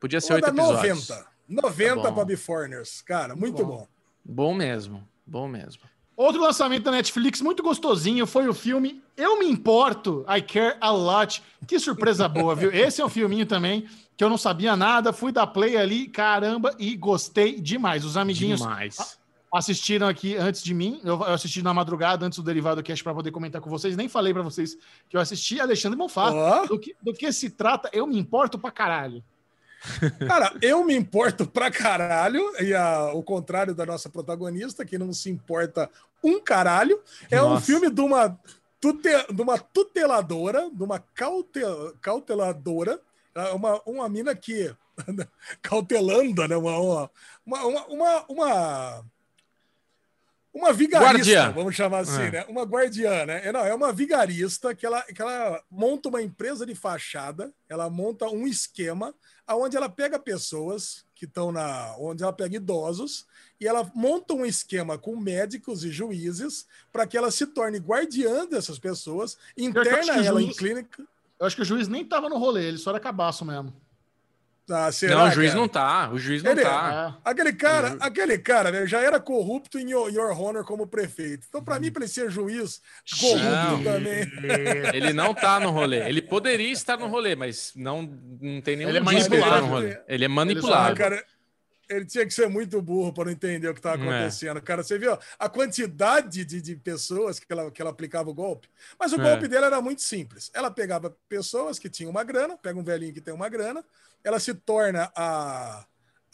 Podia 0.00 0.18
ser 0.18 0.32
oito 0.32 0.48
episódios. 0.48 1.08
90. 1.10 1.26
90 1.46 2.02
tá 2.02 2.10
para 2.10 2.24
Beforeigners. 2.24 3.02
Cara, 3.02 3.36
muito 3.36 3.58
bom. 3.58 3.76
bom. 3.76 3.88
Bom 4.24 4.54
mesmo, 4.54 5.06
bom 5.26 5.46
mesmo. 5.46 5.82
Outro 6.16 6.40
lançamento 6.40 6.84
da 6.84 6.90
Netflix 6.90 7.42
muito 7.42 7.62
gostosinho 7.62 8.26
foi 8.26 8.48
o 8.48 8.54
filme 8.54 9.02
Eu 9.14 9.38
Me 9.38 9.46
Importo, 9.46 10.24
I 10.26 10.40
Care 10.40 10.78
A 10.80 10.90
Lot. 10.90 11.42
Que 11.66 11.78
surpresa 11.78 12.26
boa, 12.26 12.54
viu? 12.54 12.72
Esse 12.72 13.02
é 13.02 13.04
um 13.04 13.10
filminho 13.10 13.44
também 13.44 13.86
que 14.16 14.24
eu 14.24 14.30
não 14.30 14.38
sabia 14.38 14.74
nada, 14.74 15.12
fui 15.12 15.30
da 15.30 15.46
play 15.46 15.76
ali, 15.76 16.08
caramba, 16.08 16.74
e 16.78 16.96
gostei 16.96 17.60
demais. 17.60 18.06
Os 18.06 18.16
amiguinhos 18.16 18.60
demais 18.60 19.18
assistiram 19.54 20.08
aqui 20.08 20.36
antes 20.36 20.62
de 20.62 20.74
mim. 20.74 21.00
Eu 21.04 21.22
assisti 21.24 21.62
na 21.62 21.72
madrugada, 21.72 22.26
antes 22.26 22.38
do 22.38 22.44
Derivado 22.44 22.82
Cast, 22.82 23.02
para 23.02 23.14
poder 23.14 23.30
comentar 23.30 23.60
com 23.60 23.70
vocês. 23.70 23.96
Nem 23.96 24.08
falei 24.08 24.32
para 24.32 24.42
vocês 24.42 24.76
que 25.08 25.16
eu 25.16 25.20
assisti. 25.20 25.60
Alexandre 25.60 25.98
Bonfá. 25.98 26.30
Oh. 26.30 26.66
Do, 26.66 26.78
que, 26.78 26.96
do 27.00 27.12
que 27.12 27.32
se 27.32 27.50
trata, 27.50 27.88
eu 27.92 28.06
me 28.06 28.18
importo 28.18 28.58
pra 28.58 28.70
caralho. 28.70 29.22
Cara, 30.26 30.52
eu 30.60 30.84
me 30.84 30.96
importo 30.96 31.46
pra 31.46 31.70
caralho, 31.70 32.42
e 32.60 32.74
a, 32.74 33.12
o 33.12 33.22
contrário 33.22 33.74
da 33.74 33.86
nossa 33.86 34.08
protagonista, 34.08 34.84
que 34.84 34.98
não 34.98 35.12
se 35.12 35.30
importa 35.30 35.90
um 36.22 36.40
caralho. 36.40 37.00
É 37.30 37.36
nossa. 37.36 37.54
um 37.54 37.60
filme 37.60 37.90
de 37.90 38.00
uma, 38.00 38.38
tute, 38.80 39.08
de 39.32 39.42
uma 39.42 39.58
tuteladora, 39.58 40.70
de 40.72 40.82
uma 40.82 40.98
caute, 40.98 41.60
cauteladora, 42.00 43.00
é 43.34 43.50
uma, 43.50 43.80
uma 43.86 44.08
mina 44.08 44.34
que. 44.34 44.74
cautelanda, 45.60 46.48
né? 46.48 46.56
Uma, 46.56 46.78
uma, 46.78 47.10
uma, 47.44 47.86
uma, 47.86 48.24
uma 48.28 49.04
uma 50.56 50.72
vigarista, 50.72 51.12
Guardiã. 51.12 51.52
vamos 51.52 51.74
chamar 51.74 51.98
assim, 51.98 52.22
é. 52.22 52.30
né? 52.30 52.46
Uma 52.48 52.62
guardiã, 52.62 53.26
né? 53.26 53.46
É, 53.46 53.52
não, 53.52 53.60
é 53.60 53.74
uma 53.74 53.92
vigarista 53.92 54.74
que 54.74 54.86
ela, 54.86 55.02
que 55.02 55.20
ela 55.20 55.62
monta 55.70 56.08
uma 56.08 56.22
empresa 56.22 56.64
de 56.64 56.74
fachada, 56.74 57.52
ela 57.68 57.90
monta 57.90 58.24
um 58.26 58.46
esquema 58.46 59.14
onde 59.48 59.76
ela 59.76 59.88
pega 59.88 60.18
pessoas 60.18 61.04
que 61.14 61.26
estão 61.26 61.52
na. 61.52 61.94
onde 61.98 62.22
ela 62.22 62.32
pega 62.32 62.56
idosos 62.56 63.26
e 63.60 63.68
ela 63.68 63.90
monta 63.94 64.32
um 64.32 64.46
esquema 64.46 64.96
com 64.96 65.14
médicos 65.14 65.84
e 65.84 65.90
juízes 65.90 66.66
para 66.90 67.06
que 67.06 67.18
ela 67.18 67.30
se 67.30 67.46
torne 67.46 67.78
guardiã 67.78 68.46
dessas 68.46 68.78
pessoas, 68.78 69.36
interna 69.58 70.24
ela 70.24 70.40
juiz, 70.40 70.56
em 70.56 70.58
clínica. 70.58 71.04
Eu 71.38 71.46
acho 71.46 71.54
que 71.54 71.62
o 71.62 71.66
juiz 71.66 71.86
nem 71.86 72.02
estava 72.02 72.30
no 72.30 72.38
rolê, 72.38 72.64
ele 72.64 72.78
só 72.78 72.90
era 72.90 73.00
cabaço 73.00 73.44
mesmo. 73.44 73.74
Ah, 74.68 74.90
será, 74.90 75.16
não, 75.16 75.28
o 75.28 75.30
juiz 75.30 75.50
cara? 75.50 75.60
não 75.60 75.68
tá. 75.68 76.10
O 76.10 76.18
juiz 76.18 76.42
não 76.42 76.50
Ele, 76.50 76.62
tá. 76.62 77.16
É. 77.24 77.30
Aquele 77.30 77.52
cara, 77.52 77.90
uhum. 77.92 77.98
aquele 78.00 78.38
cara, 78.38 78.72
velho, 78.72 78.86
já 78.86 79.00
era 79.00 79.20
corrupto 79.20 79.78
em 79.78 79.90
Your, 79.90 80.12
Your 80.12 80.40
Honor 80.40 80.64
como 80.64 80.86
prefeito. 80.86 81.46
Então, 81.48 81.62
para 81.62 81.78
mim, 81.78 81.92
para 81.92 82.02
ele 82.02 82.12
ser 82.12 82.30
juiz, 82.30 82.80
corrupto 83.20 83.44
não. 83.44 83.84
também. 83.84 84.26
Ele 84.92 85.12
não 85.12 85.34
tá 85.34 85.60
no 85.60 85.70
rolê. 85.70 86.08
Ele 86.08 86.20
poderia 86.20 86.70
estar 86.72 86.96
no 86.96 87.06
rolê, 87.06 87.36
mas 87.36 87.72
não, 87.76 88.02
não 88.40 88.60
tem 88.60 88.76
nenhum 88.76 88.88
ele 88.88 88.98
é 88.98 89.00
manipulado 89.00 89.66
no 89.66 89.72
rolê. 89.72 89.98
Ele 90.08 90.24
é 90.24 90.28
manipulado. 90.28 90.88
Ele, 90.90 90.96
cara, 90.96 91.24
ele 91.88 92.04
tinha 92.04 92.26
que 92.26 92.32
ser 92.32 92.48
muito 92.48 92.80
burro 92.82 93.12
para 93.12 93.26
não 93.26 93.32
entender 93.32 93.68
o 93.68 93.74
que 93.74 93.80
estava 93.80 94.02
é. 94.02 94.08
acontecendo. 94.08 94.58
É. 94.58 94.60
Cara, 94.60 94.82
você 94.82 94.98
viu 94.98 95.16
a 95.38 95.48
quantidade 95.48 96.44
de, 96.44 96.60
de 96.60 96.76
pessoas 96.76 97.38
que 97.38 97.46
ela, 97.50 97.70
que 97.70 97.80
ela 97.80 97.90
aplicava 97.90 98.30
o 98.30 98.34
golpe? 98.34 98.68
Mas 98.98 99.12
o 99.12 99.20
é. 99.20 99.22
golpe 99.22 99.48
dela 99.48 99.66
era 99.66 99.80
muito 99.80 100.02
simples. 100.02 100.50
Ela 100.54 100.70
pegava 100.70 101.16
pessoas 101.28 101.78
que 101.78 101.88
tinham 101.88 102.10
uma 102.10 102.24
grana, 102.24 102.56
pega 102.56 102.78
um 102.78 102.84
velhinho 102.84 103.12
que 103.12 103.20
tem 103.20 103.34
uma 103.34 103.48
grana, 103.48 103.84
ela 104.22 104.40
se 104.40 104.54
torna 104.54 105.10
a, 105.14 105.86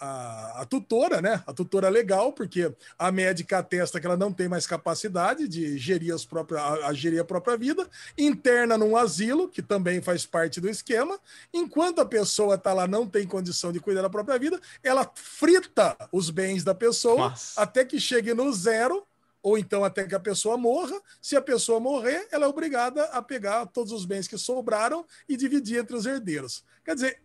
a, 0.03 0.63
a, 0.63 0.65
tutora, 0.65 1.23
né? 1.23 1.41
A 1.47 1.53
tutora 1.53 1.89
legal, 1.89 2.33
porque 2.33 2.75
a 2.99 3.13
médica 3.13 3.59
atesta 3.59 4.01
que 4.01 4.07
ela 4.07 4.17
não 4.17 4.33
tem 4.33 4.49
mais 4.49 4.67
capacidade 4.67 5.47
de 5.47 5.79
gerir, 5.79 6.13
as 6.13 6.25
próprias, 6.25 6.61
a, 6.61 6.89
a 6.89 6.93
gerir 6.93 7.21
a 7.21 7.25
própria 7.25 7.57
vida, 7.57 7.89
interna 8.19 8.77
num 8.77 8.97
asilo, 8.97 9.49
que 9.49 9.63
também 9.63 10.03
faz 10.03 10.27
parte 10.27 10.61
do 10.61 10.69
esquema. 10.69 11.21
Enquanto 11.55 12.01
a 12.01 12.05
pessoa 12.05 12.57
está 12.57 12.73
lá, 12.73 12.89
não 12.89 13.07
tem 13.07 13.25
condição 13.27 13.71
de 13.71 13.79
cuidar 13.79 14.03
da 14.03 14.11
própria 14.11 14.39
vida, 14.39 14.61
ela 14.83 15.09
frita 15.15 15.97
os 16.11 16.31
bens 16.31 16.65
da 16.65 16.75
pessoa 16.75 17.31
Nossa. 17.31 17.61
até 17.61 17.85
que 17.85 18.01
chegue 18.01 18.35
no 18.35 18.53
zero 18.53 19.07
ou 19.43 19.59
então 19.59 19.83
até 19.85 20.05
que 20.05 20.15
a 20.15 20.21
pessoa 20.21 20.57
morra. 20.57 20.99
Se 21.21 21.37
a 21.37 21.43
pessoa 21.43 21.81
morrer, 21.81 22.29
ela 22.31 22.47
é 22.47 22.49
obrigada 22.49 23.05
a 23.07 23.21
pegar 23.21 23.67
todos 23.67 23.93
os 23.93 24.05
bens 24.05 24.29
que 24.29 24.39
sobraram 24.39 25.05
e 25.29 25.37
dividir 25.37 25.81
entre 25.81 25.97
os 25.97 26.07
herdeiros. 26.07 26.65
Quer 26.85 26.95
dizer, 26.95 27.23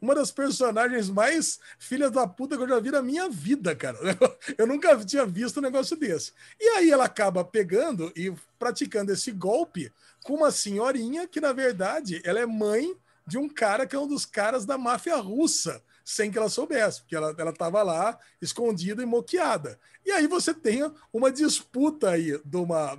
uma 0.00 0.14
das 0.14 0.30
personagens 0.30 1.08
mais 1.08 1.58
filhas 1.78 2.10
da 2.10 2.26
puta 2.26 2.56
que 2.56 2.62
eu 2.62 2.68
já 2.68 2.78
vi 2.78 2.90
na 2.90 3.02
minha 3.02 3.28
vida, 3.28 3.74
cara. 3.74 3.98
Eu 4.56 4.66
nunca 4.66 4.96
tinha 5.04 5.24
visto 5.24 5.58
um 5.58 5.62
negócio 5.62 5.96
desse. 5.96 6.32
E 6.58 6.68
aí 6.76 6.90
ela 6.90 7.04
acaba 7.04 7.44
pegando 7.44 8.12
e 8.14 8.32
praticando 8.58 9.12
esse 9.12 9.32
golpe 9.32 9.90
com 10.22 10.34
uma 10.34 10.50
senhorinha 10.50 11.26
que, 11.26 11.40
na 11.40 11.52
verdade, 11.52 12.20
ela 12.24 12.40
é 12.40 12.46
mãe 12.46 12.94
de 13.26 13.38
um 13.38 13.48
cara 13.48 13.86
que 13.86 13.96
é 13.96 13.98
um 13.98 14.06
dos 14.06 14.26
caras 14.26 14.66
da 14.66 14.76
máfia 14.76 15.16
russa 15.16 15.82
sem 16.04 16.30
que 16.30 16.38
ela 16.38 16.48
soubesse, 16.48 17.00
porque 17.00 17.16
ela 17.16 17.50
estava 17.50 17.82
lá 17.82 18.18
escondida 18.40 19.02
e 19.02 19.06
moqueada. 19.06 19.78
E 20.04 20.10
aí 20.10 20.26
você 20.26 20.52
tem 20.54 20.90
uma 21.12 21.30
disputa 21.30 22.10
aí 22.10 22.40
de 22.44 22.56
uma, 22.56 22.98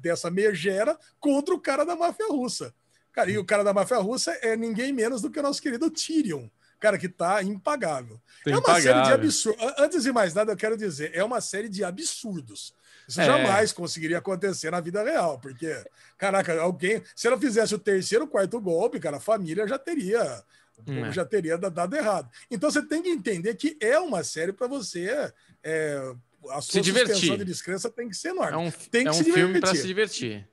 dessa 0.00 0.30
megera 0.30 0.98
contra 1.20 1.54
o 1.54 1.60
cara 1.60 1.84
da 1.84 1.96
máfia 1.96 2.26
russa. 2.28 2.74
Cara, 3.12 3.30
e 3.30 3.38
o 3.38 3.44
cara 3.44 3.62
da 3.62 3.74
máfia 3.74 3.98
russa 3.98 4.32
é 4.42 4.56
ninguém 4.56 4.92
menos 4.92 5.20
do 5.20 5.30
que 5.30 5.38
o 5.38 5.42
nosso 5.42 5.60
querido 5.60 5.90
Tyrion. 5.90 6.48
Cara, 6.80 6.98
que 6.98 7.08
tá 7.08 7.42
impagável. 7.42 8.20
é 8.44 8.56
uma 8.56 8.80
série 8.80 9.02
de 9.02 9.12
absurdos. 9.12 9.74
Antes 9.78 10.02
de 10.02 10.10
mais 10.10 10.34
nada, 10.34 10.50
eu 10.50 10.56
quero 10.56 10.76
dizer, 10.76 11.12
é 11.14 11.22
uma 11.22 11.40
série 11.40 11.68
de 11.68 11.84
absurdos. 11.84 12.74
Isso 13.06 13.20
é. 13.20 13.24
jamais 13.24 13.72
conseguiria 13.72 14.18
acontecer 14.18 14.70
na 14.70 14.80
vida 14.80 15.02
real, 15.02 15.38
porque, 15.38 15.72
caraca, 16.18 16.60
alguém. 16.60 17.02
Se 17.14 17.26
ela 17.28 17.38
fizesse 17.38 17.74
o 17.74 17.78
terceiro, 17.78 18.26
quarto 18.26 18.60
golpe, 18.60 18.98
cara, 18.98 19.18
a 19.18 19.20
família 19.20 19.66
já 19.68 19.78
teria 19.78 20.42
é. 20.86 21.12
já 21.12 21.24
teria 21.24 21.56
dado 21.56 21.96
errado. 21.96 22.30
Então 22.50 22.70
você 22.70 22.82
tem 22.82 23.02
que 23.02 23.10
entender 23.10 23.54
que 23.54 23.76
é 23.80 23.98
uma 23.98 24.22
série 24.24 24.52
para 24.52 24.66
você. 24.66 25.32
É, 25.62 26.12
a 26.50 26.60
sua 26.60 26.72
se 26.72 26.80
divertir. 26.80 27.36
de 27.36 27.44
descrença 27.44 27.90
tem 27.90 28.08
que 28.08 28.16
ser 28.16 28.30
enorme. 28.30 28.52
É 28.52 28.56
um, 28.56 28.70
tem 28.70 29.02
que 29.02 29.08
é 29.08 29.10
um 29.10 29.14
se 29.14 29.32
filme 29.32 29.60
para 29.60 29.74
se 29.74 29.86
divertir. 29.86 30.48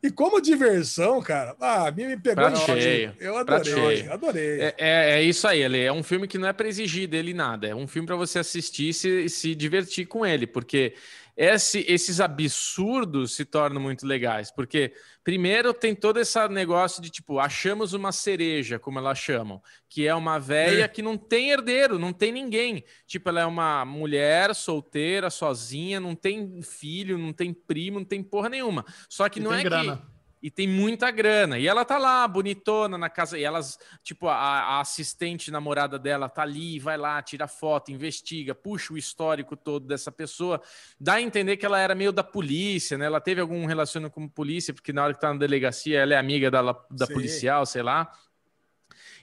E 0.00 0.10
como 0.12 0.40
diversão, 0.40 1.20
cara, 1.20 1.56
ah, 1.60 1.90
me, 1.90 2.06
me 2.06 2.16
pegou 2.16 2.44
Prato 2.44 2.58
cheio. 2.60 3.16
Eu 3.18 3.36
adorei, 3.36 4.08
adorei. 4.08 4.60
É, 4.60 4.74
é, 4.78 5.10
é, 5.16 5.22
isso 5.22 5.46
aí, 5.48 5.60
ele 5.60 5.80
é 5.80 5.92
um 5.92 6.04
filme 6.04 6.28
que 6.28 6.38
não 6.38 6.46
é 6.46 6.52
para 6.52 6.68
exigir 6.68 7.08
dele 7.08 7.34
nada, 7.34 7.66
é 7.66 7.74
um 7.74 7.86
filme 7.88 8.06
para 8.06 8.14
você 8.14 8.38
assistir 8.38 8.90
e 8.90 8.94
se, 8.94 9.28
se 9.28 9.54
divertir 9.56 10.06
com 10.06 10.24
ele, 10.24 10.46
porque 10.46 10.94
esse, 11.40 11.84
esses 11.86 12.20
absurdos 12.20 13.36
se 13.36 13.44
tornam 13.44 13.80
muito 13.80 14.04
legais, 14.04 14.50
porque 14.50 14.92
primeiro 15.22 15.72
tem 15.72 15.94
todo 15.94 16.18
esse 16.18 16.36
negócio 16.48 17.00
de 17.00 17.10
tipo, 17.10 17.38
achamos 17.38 17.92
uma 17.92 18.10
cereja, 18.10 18.76
como 18.76 18.98
elas 18.98 19.18
chamam, 19.18 19.62
que 19.88 20.04
é 20.04 20.12
uma 20.12 20.40
velha 20.40 20.82
é. 20.82 20.88
que 20.88 21.00
não 21.00 21.16
tem 21.16 21.50
herdeiro, 21.50 21.96
não 21.96 22.12
tem 22.12 22.32
ninguém. 22.32 22.82
Tipo, 23.06 23.28
ela 23.28 23.42
é 23.42 23.46
uma 23.46 23.84
mulher 23.84 24.52
solteira, 24.52 25.30
sozinha, 25.30 26.00
não 26.00 26.16
tem 26.16 26.60
filho, 26.60 27.16
não 27.16 27.32
tem 27.32 27.54
primo, 27.54 28.00
não 28.00 28.06
tem 28.06 28.20
porra 28.20 28.48
nenhuma. 28.48 28.84
Só 29.08 29.28
que 29.28 29.38
e 29.38 29.42
não 29.42 29.54
é 29.54 29.62
grana. 29.62 29.96
que 29.96 30.17
e 30.42 30.50
tem 30.50 30.68
muita 30.68 31.10
grana. 31.10 31.58
E 31.58 31.66
ela 31.66 31.84
tá 31.84 31.98
lá, 31.98 32.26
bonitona, 32.26 32.96
na 32.96 33.08
casa. 33.08 33.38
E 33.38 33.44
elas, 33.44 33.78
tipo, 34.02 34.28
a, 34.28 34.34
a, 34.34 34.80
assistente 34.80 35.50
namorada 35.50 35.98
dela 35.98 36.28
tá 36.28 36.42
ali, 36.42 36.78
vai 36.78 36.96
lá, 36.96 37.20
tira 37.22 37.48
foto, 37.48 37.90
investiga, 37.90 38.54
puxa 38.54 38.92
o 38.92 38.98
histórico 38.98 39.56
todo 39.56 39.86
dessa 39.86 40.12
pessoa. 40.12 40.60
Dá 41.00 41.14
a 41.14 41.22
entender 41.22 41.56
que 41.56 41.66
ela 41.66 41.78
era 41.78 41.94
meio 41.94 42.12
da 42.12 42.22
polícia, 42.22 42.96
né? 42.96 43.06
Ela 43.06 43.20
teve 43.20 43.40
algum 43.40 43.66
relacionamento 43.66 44.14
com 44.14 44.28
polícia, 44.28 44.72
porque 44.72 44.92
na 44.92 45.04
hora 45.04 45.14
que 45.14 45.20
tá 45.20 45.32
na 45.32 45.38
delegacia, 45.38 46.00
ela 46.00 46.14
é 46.14 46.16
amiga 46.16 46.50
da, 46.50 46.62
da 46.90 47.06
policial, 47.06 47.66
sei 47.66 47.82
lá. 47.82 48.10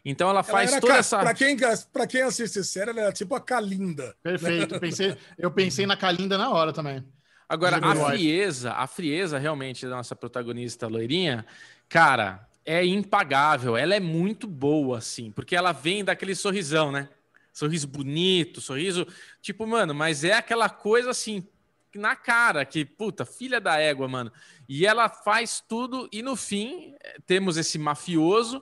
Então 0.04 0.30
ela 0.30 0.44
faz 0.44 0.72
ela 0.72 0.80
toda 0.80 0.94
ca... 0.94 1.00
essa. 1.00 1.20
Para 1.20 1.34
quem, 1.34 1.58
pra 1.92 2.06
quem 2.06 2.22
assiste 2.22 2.64
série, 2.64 2.92
ela 2.92 3.02
era 3.02 3.12
tipo 3.12 3.34
a 3.34 3.42
Kalinda. 3.42 4.16
Perfeito. 4.22 4.80
Pensei, 4.80 5.18
eu 5.36 5.50
pensei 5.50 5.88
na 5.88 5.98
Kalinda 5.98 6.38
na 6.38 6.52
hora 6.52 6.72
também. 6.72 7.04
Agora, 7.48 7.78
a 7.78 7.96
frieza, 8.08 8.74
a 8.74 8.88
frieza 8.88 9.38
realmente 9.38 9.86
da 9.86 9.98
nossa 9.98 10.16
protagonista 10.16 10.88
loirinha, 10.88 11.46
cara, 11.88 12.48
é 12.66 12.84
impagável. 12.84 13.78
Ela 13.78 13.96
é 13.96 14.00
muito 14.00 14.48
boa, 14.48 14.98
assim, 14.98 15.32
porque 15.32 15.56
ela 15.56 15.72
vem 15.72 16.04
daquele 16.04 16.34
sorrisão, 16.34 16.92
né? 16.92 17.08
Sorriso 17.54 17.88
bonito, 17.88 18.60
sorriso. 18.60 19.08
Tipo, 19.42 19.68
mano, 19.68 19.94
mas 19.94 20.24
é 20.24 20.34
aquela 20.34 20.70
coisa 20.70 21.12
assim, 21.12 21.48
na 21.94 22.16
cara, 22.16 22.66
que, 22.66 22.84
puta, 22.84 23.26
filha 23.26 23.62
da 23.62 23.78
égua, 23.78 24.08
mano. 24.08 24.32
E 24.68 24.86
ela 24.86 25.08
faz 25.08 25.64
tudo, 25.66 26.10
e 26.12 26.24
no 26.24 26.36
fim, 26.36 26.96
temos 27.28 27.58
esse 27.58 27.78
mafioso 27.78 28.62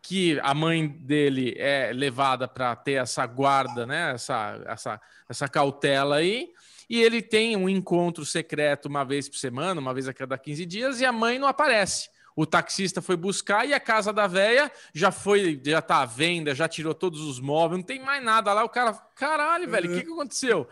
que 0.00 0.38
a 0.42 0.54
mãe 0.54 0.88
dele 0.88 1.54
é 1.58 1.92
levada 1.92 2.48
para 2.48 2.74
ter 2.74 2.94
essa 2.94 3.26
guarda, 3.26 3.86
né? 3.86 4.12
Essa, 4.14 4.62
essa, 4.66 5.00
essa 5.28 5.48
cautela 5.48 6.16
aí 6.16 6.52
e 6.88 7.00
ele 7.02 7.22
tem 7.22 7.56
um 7.56 7.68
encontro 7.68 8.24
secreto 8.24 8.86
uma 8.86 9.04
vez 9.04 9.28
por 9.28 9.36
semana, 9.36 9.80
uma 9.80 9.94
vez 9.94 10.08
a 10.08 10.14
cada 10.14 10.36
15 10.36 10.66
dias, 10.66 11.00
e 11.00 11.04
a 11.04 11.12
mãe 11.12 11.38
não 11.38 11.48
aparece. 11.48 12.08
O 12.36 12.44
taxista 12.44 13.00
foi 13.00 13.16
buscar 13.16 13.66
e 13.66 13.72
a 13.72 13.78
casa 13.78 14.12
da 14.12 14.26
véia 14.26 14.70
já 14.92 15.12
foi, 15.12 15.60
já 15.64 15.80
tá 15.80 16.02
à 16.02 16.04
venda, 16.04 16.54
já 16.54 16.66
tirou 16.66 16.92
todos 16.92 17.20
os 17.20 17.38
móveis, 17.38 17.78
não 17.78 17.86
tem 17.86 18.00
mais 18.00 18.22
nada 18.24 18.52
lá. 18.52 18.64
O 18.64 18.68
cara, 18.68 18.92
caralho, 19.14 19.70
velho, 19.70 19.92
o 19.92 19.94
que, 19.94 20.04
que 20.04 20.12
aconteceu? 20.12 20.68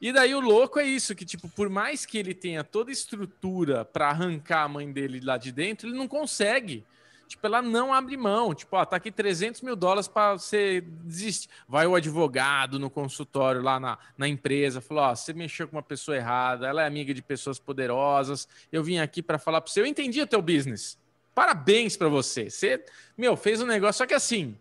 E 0.00 0.12
daí 0.12 0.34
o 0.34 0.40
louco 0.40 0.78
é 0.78 0.84
isso, 0.84 1.14
que 1.14 1.26
tipo, 1.26 1.46
por 1.48 1.68
mais 1.68 2.06
que 2.06 2.16
ele 2.16 2.32
tenha 2.32 2.64
toda 2.64 2.90
a 2.90 2.92
estrutura 2.92 3.84
para 3.84 4.08
arrancar 4.08 4.64
a 4.64 4.68
mãe 4.68 4.90
dele 4.90 5.20
lá 5.20 5.36
de 5.36 5.52
dentro, 5.52 5.88
ele 5.88 5.96
não 5.96 6.08
consegue 6.08 6.86
tipo, 7.30 7.46
ela 7.46 7.62
não 7.62 7.94
abre 7.94 8.16
mão. 8.16 8.52
Tipo, 8.52 8.76
ó, 8.76 8.84
tá 8.84 8.96
aqui 8.96 9.10
300 9.10 9.62
mil 9.62 9.76
dólares 9.76 10.08
para 10.08 10.32
você 10.32 10.80
desistir. 11.04 11.48
Vai 11.68 11.86
o 11.86 11.94
advogado 11.94 12.78
no 12.78 12.90
consultório 12.90 13.62
lá 13.62 13.78
na, 13.78 13.98
na 14.18 14.26
empresa, 14.28 14.80
falou: 14.80 15.04
ó, 15.04 15.14
você 15.14 15.32
mexeu 15.32 15.68
com 15.68 15.76
uma 15.76 15.82
pessoa 15.82 16.16
errada, 16.16 16.66
ela 16.66 16.82
é 16.82 16.86
amiga 16.86 17.14
de 17.14 17.22
pessoas 17.22 17.58
poderosas. 17.58 18.48
Eu 18.72 18.82
vim 18.82 18.98
aqui 18.98 19.22
para 19.22 19.38
falar 19.38 19.60
para 19.60 19.72
você, 19.72 19.80
eu 19.80 19.86
entendi 19.86 20.20
o 20.20 20.26
teu 20.26 20.42
business. 20.42 20.98
Parabéns 21.32 21.96
para 21.96 22.08
você. 22.08 22.50
Você, 22.50 22.84
meu, 23.16 23.36
fez 23.36 23.62
um 23.62 23.66
negócio, 23.66 23.98
só 23.98 24.06
que 24.06 24.14
assim. 24.14 24.58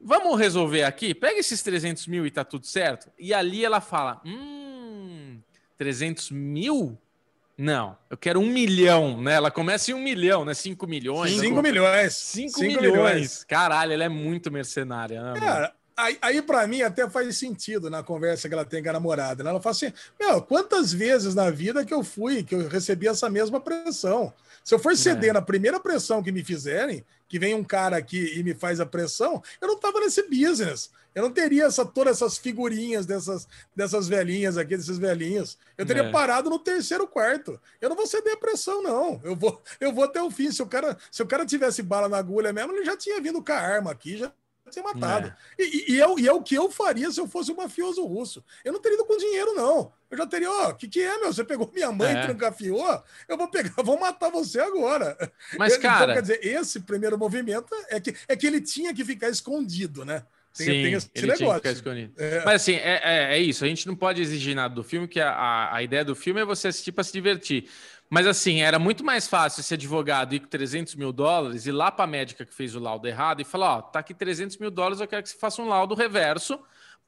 Vamos 0.00 0.38
resolver 0.38 0.84
aqui? 0.84 1.14
Pega 1.14 1.40
esses 1.40 1.62
300 1.62 2.06
mil 2.06 2.26
e 2.26 2.30
tá 2.30 2.44
tudo 2.44 2.66
certo. 2.66 3.10
E 3.18 3.34
ali 3.34 3.64
ela 3.64 3.80
fala: 3.80 4.22
hum, 4.24 5.40
300 5.76 6.30
mil? 6.30 6.96
Não, 7.58 7.96
eu 8.10 8.16
quero 8.18 8.38
um 8.38 8.46
milhão, 8.46 9.20
né? 9.20 9.34
Ela 9.34 9.50
começa 9.50 9.90
em 9.90 9.94
um 9.94 10.02
milhão, 10.02 10.44
né? 10.44 10.52
Cinco 10.52 10.86
milhões. 10.86 11.40
Cinco 11.40 11.62
milhões. 11.62 12.14
Cinco, 12.14 12.58
Cinco 12.58 12.82
milhões. 12.82 12.92
milhões. 12.92 13.44
Caralho, 13.44 13.92
ela 13.92 14.04
é 14.04 14.08
muito 14.10 14.50
mercenária. 14.50 15.22
Né, 15.22 15.40
Cara, 15.40 15.72
aí, 15.96 16.18
aí 16.20 16.42
para 16.42 16.66
mim 16.66 16.82
até 16.82 17.08
faz 17.08 17.38
sentido 17.38 17.88
na 17.88 18.02
conversa 18.02 18.46
que 18.46 18.54
ela 18.54 18.64
tem 18.64 18.82
com 18.82 18.90
a 18.90 18.92
namorada. 18.92 19.42
Né? 19.42 19.48
Ela 19.48 19.60
fala 19.60 19.74
assim: 19.74 19.90
Meu, 20.20 20.42
quantas 20.42 20.92
vezes 20.92 21.34
na 21.34 21.50
vida 21.50 21.82
que 21.82 21.94
eu 21.94 22.04
fui, 22.04 22.42
que 22.42 22.54
eu 22.54 22.68
recebi 22.68 23.08
essa 23.08 23.30
mesma 23.30 23.58
pressão? 23.58 24.34
Se 24.62 24.74
eu 24.74 24.78
for 24.78 24.94
ceder 24.94 25.30
é. 25.30 25.32
na 25.32 25.40
primeira 25.40 25.80
pressão 25.80 26.22
que 26.22 26.32
me 26.32 26.44
fizerem, 26.44 27.04
que 27.28 27.38
vem 27.38 27.54
um 27.54 27.64
cara 27.64 27.96
aqui 27.96 28.38
e 28.38 28.42
me 28.42 28.54
faz 28.54 28.80
a 28.80 28.86
pressão, 28.86 29.42
eu 29.60 29.68
não 29.68 29.78
tava 29.78 30.00
nesse 30.00 30.22
business. 30.28 30.90
Eu 31.14 31.22
não 31.22 31.30
teria 31.30 31.64
essa, 31.64 31.82
todas 31.82 32.16
essas 32.16 32.36
figurinhas 32.36 33.06
dessas, 33.06 33.48
dessas 33.74 34.06
velhinhas 34.06 34.58
aqui, 34.58 34.76
desses 34.76 34.98
velhinhos. 34.98 35.56
Eu 35.78 35.86
teria 35.86 36.02
é. 36.02 36.12
parado 36.12 36.50
no 36.50 36.58
terceiro 36.58 37.06
quarto. 37.06 37.58
Eu 37.80 37.88
não 37.88 37.96
vou 37.96 38.06
ceder 38.06 38.34
a 38.34 38.36
pressão, 38.36 38.82
não. 38.82 39.18
Eu 39.24 39.34
vou, 39.34 39.62
eu 39.80 39.94
vou 39.94 40.04
até 40.04 40.22
o 40.22 40.30
fim. 40.30 40.52
Se 40.52 40.62
o 40.62 40.66
cara, 40.66 40.94
se 41.10 41.22
o 41.22 41.26
cara 41.26 41.46
tivesse 41.46 41.82
bala 41.82 42.06
na 42.06 42.18
agulha 42.18 42.52
mesmo, 42.52 42.72
ele 42.72 42.84
já 42.84 42.98
tinha 42.98 43.18
vindo 43.18 43.42
com 43.42 43.50
a 43.50 43.56
arma 43.56 43.90
aqui, 43.90 44.18
já 44.18 44.30
ser 44.70 44.82
matado. 44.82 45.32
É. 45.58 45.62
E, 45.62 45.94
e, 45.94 46.02
é, 46.02 46.14
e, 46.18 46.28
é, 46.28 46.32
o 46.32 46.42
que 46.42 46.54
eu 46.54 46.70
faria 46.70 47.10
se 47.10 47.20
eu 47.20 47.28
fosse 47.28 47.52
um 47.52 47.56
mafioso 47.56 48.04
russo. 48.04 48.44
Eu 48.64 48.72
não 48.72 48.80
teria 48.80 48.96
ido 48.96 49.04
com 49.04 49.16
dinheiro, 49.16 49.54
não. 49.54 49.92
Eu 50.10 50.18
já 50.18 50.26
teria, 50.26 50.50
ó, 50.50 50.70
o 50.70 50.74
que, 50.74 50.88
que 50.88 51.00
é, 51.02 51.18
meu? 51.18 51.32
Você 51.32 51.44
pegou 51.44 51.70
minha 51.72 51.92
mãe 51.92 52.14
é. 52.14 52.20
e 52.20 52.22
trancafiou? 52.24 53.02
Eu 53.28 53.36
vou 53.36 53.48
pegar, 53.48 53.70
vou 53.82 53.98
matar 53.98 54.30
você 54.30 54.60
agora. 54.60 55.16
Mas, 55.58 55.74
então, 55.74 55.90
cara. 55.90 56.14
quer 56.14 56.22
dizer, 56.22 56.44
esse 56.44 56.80
primeiro 56.80 57.18
movimento 57.18 57.74
é 57.88 58.00
que, 58.00 58.14
é 58.28 58.36
que 58.36 58.46
ele 58.46 58.60
tinha 58.60 58.94
que 58.94 59.04
ficar 59.04 59.28
escondido, 59.28 60.04
né? 60.04 60.24
Tem, 60.56 60.66
Sim, 60.66 60.72
tem 60.72 60.92
esse 60.94 61.10
ele 61.14 61.26
negócio. 61.26 61.44
Tinha 61.44 61.54
que 61.54 61.56
ficar 61.56 61.72
escondido. 61.72 62.14
É. 62.16 62.44
Mas 62.44 62.62
assim, 62.62 62.74
é, 62.76 63.00
é, 63.04 63.36
é, 63.36 63.38
isso. 63.38 63.64
A 63.64 63.68
gente 63.68 63.86
não 63.86 63.94
pode 63.94 64.22
exigir 64.22 64.54
nada 64.56 64.74
do 64.74 64.82
filme, 64.82 65.06
que 65.06 65.20
a, 65.20 65.30
a, 65.30 65.76
a 65.76 65.82
ideia 65.82 66.04
do 66.04 66.14
filme 66.14 66.40
é 66.40 66.44
você 66.44 66.68
assistir 66.68 66.92
para 66.92 67.04
se 67.04 67.12
divertir. 67.12 67.68
Mas 68.08 68.26
assim, 68.26 68.62
era 68.62 68.78
muito 68.78 69.04
mais 69.04 69.26
fácil 69.26 69.60
esse 69.60 69.74
advogado 69.74 70.34
ir 70.34 70.40
com 70.40 70.46
300 70.46 70.94
mil 70.94 71.12
dólares, 71.12 71.66
ir 71.66 71.72
lá 71.72 71.90
para 71.90 72.04
a 72.04 72.08
médica 72.08 72.44
que 72.44 72.54
fez 72.54 72.74
o 72.74 72.80
laudo 72.80 73.06
errado 73.08 73.40
e 73.40 73.44
falar: 73.44 73.78
Ó, 73.78 73.82
tá 73.82 73.98
aqui 73.98 74.14
300 74.14 74.58
mil 74.58 74.70
dólares, 74.70 75.00
eu 75.00 75.08
quero 75.08 75.22
que 75.22 75.28
você 75.28 75.38
faça 75.38 75.60
um 75.60 75.68
laudo 75.68 75.94
reverso. 75.94 76.58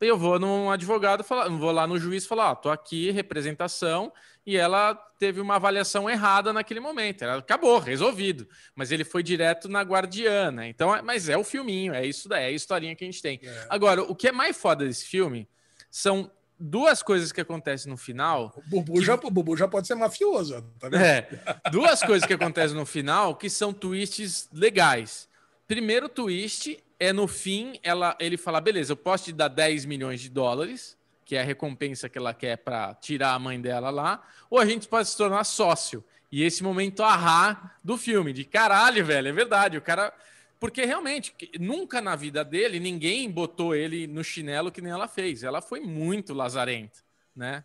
E 0.01 0.07
eu 0.07 0.17
vou 0.17 0.39
num 0.39 0.71
advogado, 0.71 1.25
falar, 1.25 1.49
vou 1.49 1.73
lá 1.73 1.87
no 1.87 1.99
juiz 1.99 2.27
falar: 2.27 2.51
Ó, 2.51 2.55
tô 2.55 2.71
aqui, 2.71 3.11
representação, 3.11 4.13
e 4.47 4.57
ela 4.57 4.95
teve 5.19 5.41
uma 5.41 5.57
avaliação 5.57 6.09
errada 6.09 6.53
naquele 6.53 6.81
momento. 6.81 7.23
Ela 7.23 7.39
acabou, 7.39 7.79
resolvido. 7.79 8.49
Mas 8.75 8.91
ele 8.91 9.05
foi 9.05 9.23
direto 9.23 9.69
na 9.69 9.83
guardiana. 9.83 10.67
Então, 10.67 10.95
é, 10.95 11.03
mas 11.03 11.29
é 11.29 11.37
o 11.37 11.45
filminho, 11.45 11.93
é 11.93 12.07
isso 12.07 12.29
daí, 12.29 12.45
é 12.45 12.47
a 12.47 12.53
historinha 12.53 12.95
que 12.95 13.05
a 13.05 13.07
gente 13.07 13.21
tem. 13.21 13.41
É. 13.43 13.67
Agora, 13.69 14.03
o 14.03 14.15
que 14.15 14.29
é 14.29 14.33
mais 14.33 14.57
foda 14.57 14.85
desse 14.85 15.07
filme 15.07 15.49
são 15.91 16.31
duas 16.59 17.03
coisas 17.03 17.31
que 17.31 17.41
acontecem 17.41 17.91
no 17.91 17.97
final. 17.97 18.53
O 18.57 18.63
Bubu, 18.69 18.95
que... 18.95 19.05
já, 19.05 19.15
o 19.15 19.31
Bubu 19.31 19.57
já 19.57 19.69
pode 19.69 19.87
ser 19.87 19.95
mafioso, 19.95 20.63
tá 20.79 20.89
vendo? 20.89 21.03
É, 21.03 21.29
duas 21.71 22.03
coisas 22.03 22.27
que 22.27 22.35
acontecem 22.35 22.77
no 22.77 22.87
final 22.87 23.37
que 23.37 23.49
são 23.49 23.73
twists 23.73 24.49
legais. 24.53 25.29
Primeiro 25.67 26.09
twist 26.09 26.83
é 26.99 27.13
no 27.13 27.29
fim, 27.29 27.79
ela, 27.83 28.17
ele 28.19 28.37
fala: 28.37 28.61
beleza, 28.61 28.93
eu 28.93 28.97
posso 28.97 29.27
te 29.27 29.33
dar 29.33 29.49
10 29.49 29.85
milhões 29.85 30.21
de 30.21 30.29
dólares, 30.29 30.97
que 31.25 31.37
é 31.37 31.41
a 31.41 31.45
recompensa 31.45 32.09
que 32.09 32.19
ela 32.19 32.35
quer 32.35 32.57
para 32.57 32.95
tirar 32.95 33.35
a 33.35 33.39
mãe 33.39 33.61
dela 33.61 33.91
lá, 33.91 34.23
ou 34.51 34.59
a 34.59 34.67
gente 34.67 34.89
pode 34.89 35.09
se 35.09 35.17
tornar 35.17 35.45
sócio. 35.45 36.05
E 36.31 36.43
esse 36.43 36.63
momento 36.63 37.03
arra 37.03 37.75
do 37.83 37.97
filme, 37.97 38.33
de 38.33 38.45
caralho, 38.45 39.05
velho, 39.05 39.29
é 39.29 39.33
verdade. 39.33 39.79
O 39.79 39.83
cara 39.83 40.13
porque 40.59 40.85
realmente, 40.85 41.35
nunca 41.59 42.01
na 42.01 42.17
vida 42.17 42.45
dele, 42.45 42.81
ninguém 42.81 43.31
botou 43.31 43.75
ele 43.75 44.07
no 44.07 44.25
chinelo 44.25 44.73
que 44.73 44.81
nem 44.81 44.93
ela 44.93 45.09
fez. 45.09 45.43
Ela 45.43 45.63
foi 45.63 45.81
muito 45.81 46.35
lazarenta, 46.35 47.01
né? 47.35 47.65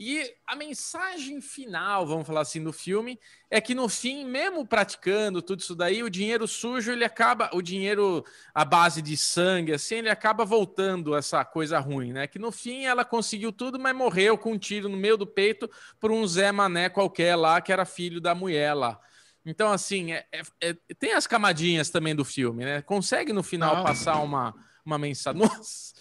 E 0.00 0.32
a 0.46 0.54
mensagem 0.54 1.40
final, 1.40 2.06
vamos 2.06 2.24
falar 2.24 2.42
assim, 2.42 2.62
do 2.62 2.72
filme, 2.72 3.18
é 3.50 3.60
que 3.60 3.74
no 3.74 3.88
fim, 3.88 4.24
mesmo 4.24 4.64
praticando 4.64 5.42
tudo 5.42 5.58
isso 5.58 5.74
daí, 5.74 6.04
o 6.04 6.10
dinheiro 6.10 6.46
sujo, 6.46 6.92
ele 6.92 7.04
acaba, 7.04 7.50
o 7.52 7.60
dinheiro 7.60 8.24
à 8.54 8.64
base 8.64 9.02
de 9.02 9.16
sangue, 9.16 9.72
assim, 9.72 9.96
ele 9.96 10.08
acaba 10.08 10.44
voltando 10.44 11.16
essa 11.16 11.44
coisa 11.44 11.80
ruim, 11.80 12.12
né? 12.12 12.28
Que 12.28 12.38
no 12.38 12.52
fim 12.52 12.84
ela 12.84 13.04
conseguiu 13.04 13.50
tudo, 13.50 13.76
mas 13.76 13.96
morreu 13.96 14.38
com 14.38 14.52
um 14.52 14.58
tiro 14.58 14.88
no 14.88 14.96
meio 14.96 15.16
do 15.16 15.26
peito 15.26 15.68
por 15.98 16.12
um 16.12 16.24
Zé 16.28 16.52
Mané 16.52 16.88
qualquer 16.88 17.34
lá, 17.34 17.60
que 17.60 17.72
era 17.72 17.84
filho 17.84 18.20
da 18.20 18.36
mulher 18.36 18.74
lá. 18.74 19.00
Então, 19.48 19.72
assim, 19.72 20.12
é, 20.12 20.26
é, 20.30 20.42
é, 20.60 20.76
tem 20.98 21.14
as 21.14 21.26
camadinhas 21.26 21.88
também 21.88 22.14
do 22.14 22.22
filme, 22.22 22.66
né? 22.66 22.82
Consegue 22.82 23.32
no 23.32 23.42
final 23.42 23.76
ah. 23.76 23.82
passar 23.82 24.20
uma, 24.20 24.54
uma 24.84 24.98
mensagem. 24.98 25.40
Nossa! 25.40 25.94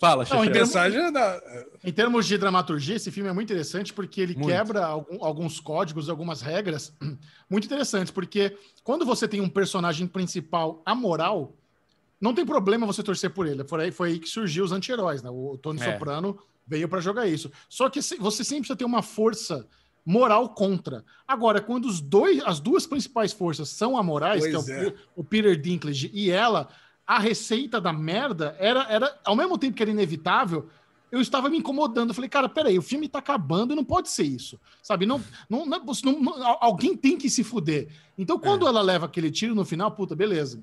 Fala, 0.00 0.26
Não, 0.28 0.44
em, 0.44 0.50
termos, 0.50 0.74
em 1.84 1.92
termos 1.92 2.26
de 2.26 2.36
dramaturgia, 2.36 2.96
esse 2.96 3.12
filme 3.12 3.30
é 3.30 3.32
muito 3.32 3.52
interessante 3.52 3.92
porque 3.92 4.20
ele 4.20 4.34
muito. 4.34 4.48
quebra 4.48 4.84
algum, 4.84 5.24
alguns 5.24 5.60
códigos, 5.60 6.08
algumas 6.08 6.42
regras 6.42 6.92
muito 7.48 7.66
interessantes. 7.66 8.10
Porque 8.10 8.58
quando 8.82 9.06
você 9.06 9.28
tem 9.28 9.40
um 9.40 9.48
personagem 9.48 10.08
principal 10.08 10.82
amoral, 10.84 11.56
não 12.20 12.34
tem 12.34 12.44
problema 12.44 12.84
você 12.84 13.00
torcer 13.00 13.30
por 13.30 13.46
ele. 13.46 13.62
Foi 13.62 13.84
aí, 13.84 13.90
foi 13.92 14.08
aí 14.10 14.18
que 14.18 14.28
surgiu 14.28 14.64
os 14.64 14.72
anti-heróis, 14.72 15.22
né? 15.22 15.30
O 15.30 15.56
Tony 15.56 15.80
é. 15.80 15.92
Soprano 15.92 16.36
veio 16.66 16.88
para 16.88 17.00
jogar 17.00 17.28
isso. 17.28 17.48
Só 17.68 17.88
que 17.88 18.00
você 18.00 18.42
sempre 18.42 18.62
precisa 18.62 18.76
ter 18.76 18.84
uma 18.84 19.02
força 19.02 19.68
moral 20.08 20.48
contra. 20.48 21.04
Agora, 21.26 21.60
quando 21.60 21.84
os 21.84 22.00
dois, 22.00 22.42
as 22.46 22.58
duas 22.60 22.86
principais 22.86 23.30
forças 23.30 23.68
são 23.68 23.94
amorais, 23.94 24.40
pois 24.40 24.64
que 24.64 24.72
é, 24.72 24.84
é. 24.84 24.88
O, 25.14 25.20
o, 25.20 25.24
Peter 25.24 25.54
Dinklage 25.54 26.10
e 26.14 26.30
ela, 26.30 26.70
a 27.06 27.18
receita 27.18 27.78
da 27.78 27.92
merda 27.92 28.56
era, 28.58 28.86
era, 28.88 29.18
ao 29.22 29.36
mesmo 29.36 29.58
tempo 29.58 29.76
que 29.76 29.82
era 29.82 29.90
inevitável, 29.90 30.70
eu 31.10 31.20
estava 31.20 31.48
me 31.48 31.58
incomodando. 31.58 32.10
Eu 32.10 32.14
falei, 32.14 32.28
cara, 32.28 32.48
peraí, 32.48 32.78
o 32.78 32.82
filme 32.82 33.06
está 33.06 33.18
acabando, 33.18 33.74
não 33.74 33.84
pode 33.84 34.08
ser 34.08 34.24
isso. 34.24 34.58
Sabe? 34.82 35.06
Não, 35.06 35.20
não, 35.48 35.64
não, 35.66 35.82
não, 36.04 36.56
alguém 36.60 36.96
tem 36.96 37.16
que 37.16 37.30
se 37.30 37.42
fuder. 37.42 37.88
Então, 38.16 38.38
quando 38.38 38.66
é. 38.66 38.68
ela 38.68 38.82
leva 38.82 39.06
aquele 39.06 39.30
tiro 39.30 39.54
no 39.54 39.64
final, 39.64 39.92
puta, 39.92 40.16
beleza, 40.16 40.62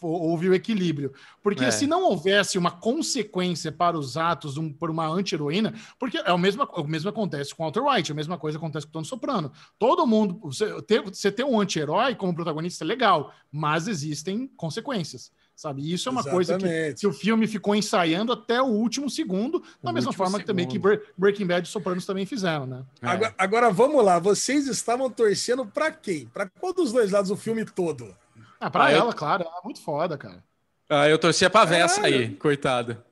houve 0.00 0.48
o 0.48 0.54
equilíbrio. 0.54 1.12
Porque 1.42 1.64
é. 1.64 1.70
se 1.70 1.86
não 1.86 2.04
houvesse 2.04 2.56
uma 2.56 2.70
consequência 2.70 3.70
para 3.70 3.98
os 3.98 4.16
atos 4.16 4.56
um, 4.56 4.72
por 4.72 4.90
uma 4.90 5.06
anti-heroína, 5.06 5.74
porque 5.98 6.18
é 6.18 6.32
o 6.32 6.38
mesmo, 6.38 6.64
o 6.64 6.84
mesmo 6.84 7.10
acontece 7.10 7.54
com 7.54 7.62
Walter 7.62 7.82
White, 7.82 8.12
a 8.12 8.14
mesma 8.14 8.38
coisa 8.38 8.56
acontece 8.56 8.86
com 8.86 8.90
o 8.90 8.92
Tony 8.94 9.06
Soprano. 9.06 9.52
Todo 9.78 10.06
mundo, 10.06 10.40
você 10.42 10.80
ter, 10.82 11.02
você 11.02 11.30
ter 11.30 11.44
um 11.44 11.60
anti-herói 11.60 12.14
como 12.14 12.34
protagonista 12.34 12.84
é 12.84 12.86
legal, 12.86 13.34
mas 13.52 13.86
existem 13.86 14.46
consequências 14.56 15.30
sabe? 15.58 15.82
E 15.82 15.92
isso 15.92 16.08
é 16.08 16.12
uma 16.12 16.20
Exatamente. 16.20 16.46
coisa 16.46 16.58
que, 16.58 17.00
que, 17.00 17.06
o 17.08 17.12
filme 17.12 17.48
ficou 17.48 17.74
ensaiando 17.74 18.32
até 18.32 18.62
o 18.62 18.66
último 18.66 19.10
segundo, 19.10 19.60
da 19.82 19.90
o 19.90 19.92
mesma 19.92 20.12
forma 20.12 20.38
que 20.38 20.44
também 20.44 20.68
que 20.68 20.78
Breaking 21.16 21.46
Bad 21.48 21.66
e 21.66 21.70
Sopranos 21.70 22.06
também 22.06 22.24
fizeram, 22.24 22.64
né? 22.64 22.84
É. 23.02 23.08
Agora, 23.08 23.34
agora, 23.36 23.70
vamos 23.70 24.04
lá, 24.04 24.20
vocês 24.20 24.68
estavam 24.68 25.10
torcendo 25.10 25.66
para 25.66 25.90
quem? 25.90 26.28
Para 26.28 26.48
qual 26.48 26.72
dos 26.72 26.92
dois 26.92 27.10
lados 27.10 27.32
o 27.32 27.36
filme 27.36 27.64
todo? 27.64 28.16
Ah, 28.60 28.70
para 28.70 28.84
ah, 28.84 28.92
ela, 28.92 29.10
eu... 29.10 29.16
claro, 29.16 29.42
ela 29.42 29.58
é 29.58 29.64
muito 29.64 29.80
foda, 29.80 30.16
cara. 30.16 30.44
Ah, 30.88 31.08
eu 31.08 31.18
torcia 31.18 31.50
pra 31.50 31.64
Vessa 31.64 32.02
é. 32.02 32.04
aí, 32.04 32.34
coitada. 32.36 33.04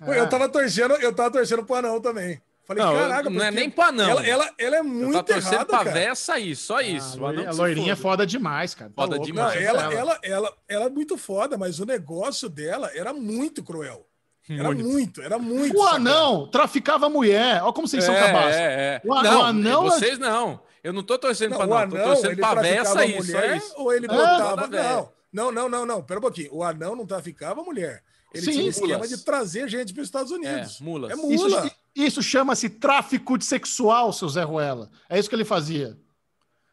É. 0.00 0.20
Eu 0.20 0.28
tava 0.28 0.48
torcendo, 0.48 0.94
eu 0.94 1.12
tava 1.12 1.32
torcendo 1.32 1.64
pro 1.64 1.74
anão 1.74 2.00
também. 2.00 2.40
Falei, 2.70 2.84
não, 2.84 2.94
caraca, 2.94 3.30
não 3.30 3.44
é 3.44 3.50
nem 3.50 3.68
pra 3.68 3.90
não. 3.90 4.08
Ela, 4.08 4.24
ela, 4.24 4.54
ela 4.56 4.76
é 4.76 4.82
muito 4.82 5.16
eu 5.16 5.22
torcendo 5.24 5.54
errada, 5.54 5.66
pra 5.66 5.84
cara. 5.84 6.12
aí, 6.34 6.54
só 6.54 6.76
ah, 6.76 6.82
isso. 6.84 7.26
A 7.26 7.50
loirinha 7.50 7.94
é 7.94 7.96
foda 7.96 8.24
demais, 8.24 8.76
cara. 8.76 8.92
Tá 8.94 9.02
foda 9.02 9.16
louco. 9.16 9.26
demais. 9.26 9.56
Não, 9.56 9.60
ela, 9.60 9.82
ela, 9.92 10.18
ela, 10.22 10.56
ela, 10.68 10.86
é 10.86 10.88
muito 10.88 11.18
foda, 11.18 11.58
mas 11.58 11.80
o 11.80 11.84
negócio 11.84 12.48
dela 12.48 12.88
era 12.94 13.12
muito 13.12 13.64
cruel. 13.64 14.06
Era 14.48 14.68
muito, 14.68 14.84
muito 14.84 15.22
era 15.22 15.36
muito. 15.36 15.76
O 15.76 15.82
anão 15.82 16.46
traficava 16.46 17.08
mulher. 17.08 17.60
Olha 17.60 17.72
como 17.72 17.88
vocês 17.88 18.04
é, 18.04 18.06
são 18.06 18.14
cabaços. 18.14 18.54
É, 18.54 19.00
é. 19.02 19.02
O, 19.04 19.20
não, 19.20 19.40
o 19.40 19.44
anão. 19.44 19.86
É 19.86 19.90
vocês 19.90 20.16
não. 20.16 20.60
Eu 20.84 20.92
não 20.92 21.02
tô 21.02 21.18
torcendo 21.18 21.50
não, 21.50 21.58
pra 21.58 21.66
não. 21.66 21.76
Anão, 21.76 21.90
tô 21.90 22.04
torcendo 22.04 22.36
pra 22.36 22.54
Vessa 22.54 23.00
aí, 23.00 23.16
mulher, 23.16 23.56
isso. 23.56 23.74
Ou 23.78 23.92
ele 23.92 24.06
botava. 24.06 24.68
Não, 24.68 25.10
não, 25.32 25.50
não, 25.50 25.68
não, 25.68 25.86
não. 25.86 26.02
Pera 26.04 26.20
um 26.20 26.22
pouquinho. 26.22 26.54
O 26.54 26.62
anão 26.62 26.94
não 26.94 27.04
traficava 27.04 27.64
mulher. 27.64 28.04
Ele 28.32 28.44
Sim, 28.44 28.52
tinha 28.52 28.64
um 28.64 28.68
esquema 28.68 29.08
de 29.08 29.18
trazer 29.18 29.68
gente 29.68 29.92
para 29.92 30.02
os 30.02 30.06
Estados 30.06 30.30
Unidos. 30.30 30.80
É, 30.80 30.84
mulas. 30.84 31.10
É 31.10 31.16
mula. 31.16 31.34
Isso, 31.34 31.76
isso 31.94 32.22
chama-se 32.22 32.68
tráfico 32.68 33.36
de 33.36 33.44
sexual, 33.44 34.12
seu 34.12 34.28
Zé 34.28 34.42
Ruela. 34.42 34.90
É 35.08 35.18
isso 35.18 35.28
que 35.28 35.34
ele 35.34 35.44
fazia. 35.44 35.98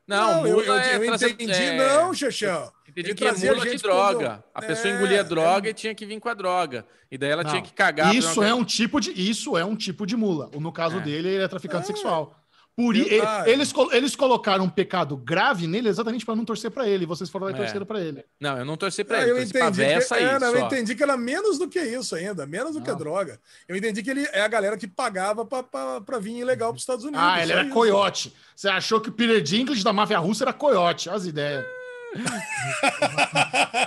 Não, 0.07 0.37
não 0.37 0.47
eu, 0.47 0.61
eu, 0.61 0.73
é 0.73 0.95
eu 0.95 1.05
entendi, 1.05 1.51
é... 1.51 1.77
não, 1.77 2.13
Xexão. 2.13 2.71
Entendi 2.87 3.13
que 3.13 3.25
é 3.25 3.31
mula 3.33 3.65
de 3.65 3.77
droga. 3.77 4.43
A 4.53 4.61
pessoa 4.61 4.93
é, 4.93 4.95
engolia 4.95 5.23
droga 5.23 5.67
é... 5.67 5.71
e 5.71 5.73
tinha 5.73 5.93
que 5.93 6.05
vir 6.05 6.19
com 6.19 6.29
a 6.29 6.33
droga. 6.33 6.85
E 7.11 7.17
daí 7.17 7.29
ela 7.29 7.43
não, 7.43 7.49
tinha 7.49 7.61
que 7.61 7.73
cagar. 7.73 8.15
Isso 8.15 8.41
é 8.41 8.53
um 8.53 8.63
tipo 8.63 9.01
de 9.01 9.11
isso 9.11 9.57
é 9.57 9.65
um 9.65 9.75
tipo 9.75 10.05
de 10.05 10.15
mula. 10.15 10.49
No 10.53 10.71
caso 10.71 10.97
é. 10.97 11.01
dele, 11.01 11.27
ele 11.27 11.43
é 11.43 11.47
traficante 11.47 11.83
é. 11.83 11.87
sexual. 11.87 12.33
Por 12.77 12.95
eles, 12.95 13.73
eles 13.91 14.15
colocaram 14.15 14.65
um 14.65 14.69
pecado 14.69 15.17
grave 15.17 15.65
nele 15.65 15.89
exatamente 15.89 16.23
para 16.23 16.35
não 16.35 16.45
torcer 16.45 16.69
para 16.69 16.87
ele. 16.87 17.07
Vocês 17.07 17.27
foram 17.27 17.47
lá 17.47 17.51
e 17.51 17.55
é. 17.55 17.57
torceram 17.57 17.87
para 17.87 17.99
ele. 17.99 18.23
Não, 18.39 18.55
eu 18.55 18.63
não 18.63 18.77
torci 18.77 19.03
para 19.03 19.17
é, 19.17 19.21
ele. 19.23 19.31
Eu 19.31 19.41
entendi, 19.41 19.81
que, 19.81 20.13
é, 20.13 20.37
não, 20.37 20.51
eu 20.51 20.59
entendi 20.63 20.93
que 20.93 21.01
era 21.01 21.17
menos 21.17 21.57
do 21.57 21.67
que 21.67 21.81
isso 21.81 22.13
ainda, 22.13 22.45
menos 22.45 22.73
do 22.73 22.77
não. 22.77 22.85
que 22.85 22.91
a 22.91 22.93
droga. 22.93 23.39
Eu 23.67 23.75
entendi 23.75 24.03
que 24.03 24.11
ele 24.11 24.27
é 24.31 24.41
a 24.41 24.47
galera 24.47 24.77
que 24.77 24.87
pagava 24.87 25.43
para 25.43 26.19
vir 26.19 26.37
ilegal 26.37 26.69
para 26.69 26.75
os 26.75 26.83
Estados 26.83 27.03
Unidos. 27.03 27.19
Ah, 27.19 27.41
ele 27.41 27.51
era 27.51 27.63
isso. 27.63 27.73
coiote. 27.73 28.31
Você 28.55 28.69
achou 28.69 29.01
que 29.01 29.09
o 29.09 29.11
Peter 29.11 29.41
Dinklage 29.41 29.83
da 29.83 29.91
máfia 29.91 30.19
russa 30.19 30.43
era 30.43 30.53
coiote? 30.53 31.09
Olha 31.09 31.17
as 31.17 31.25
ideias. 31.25 31.65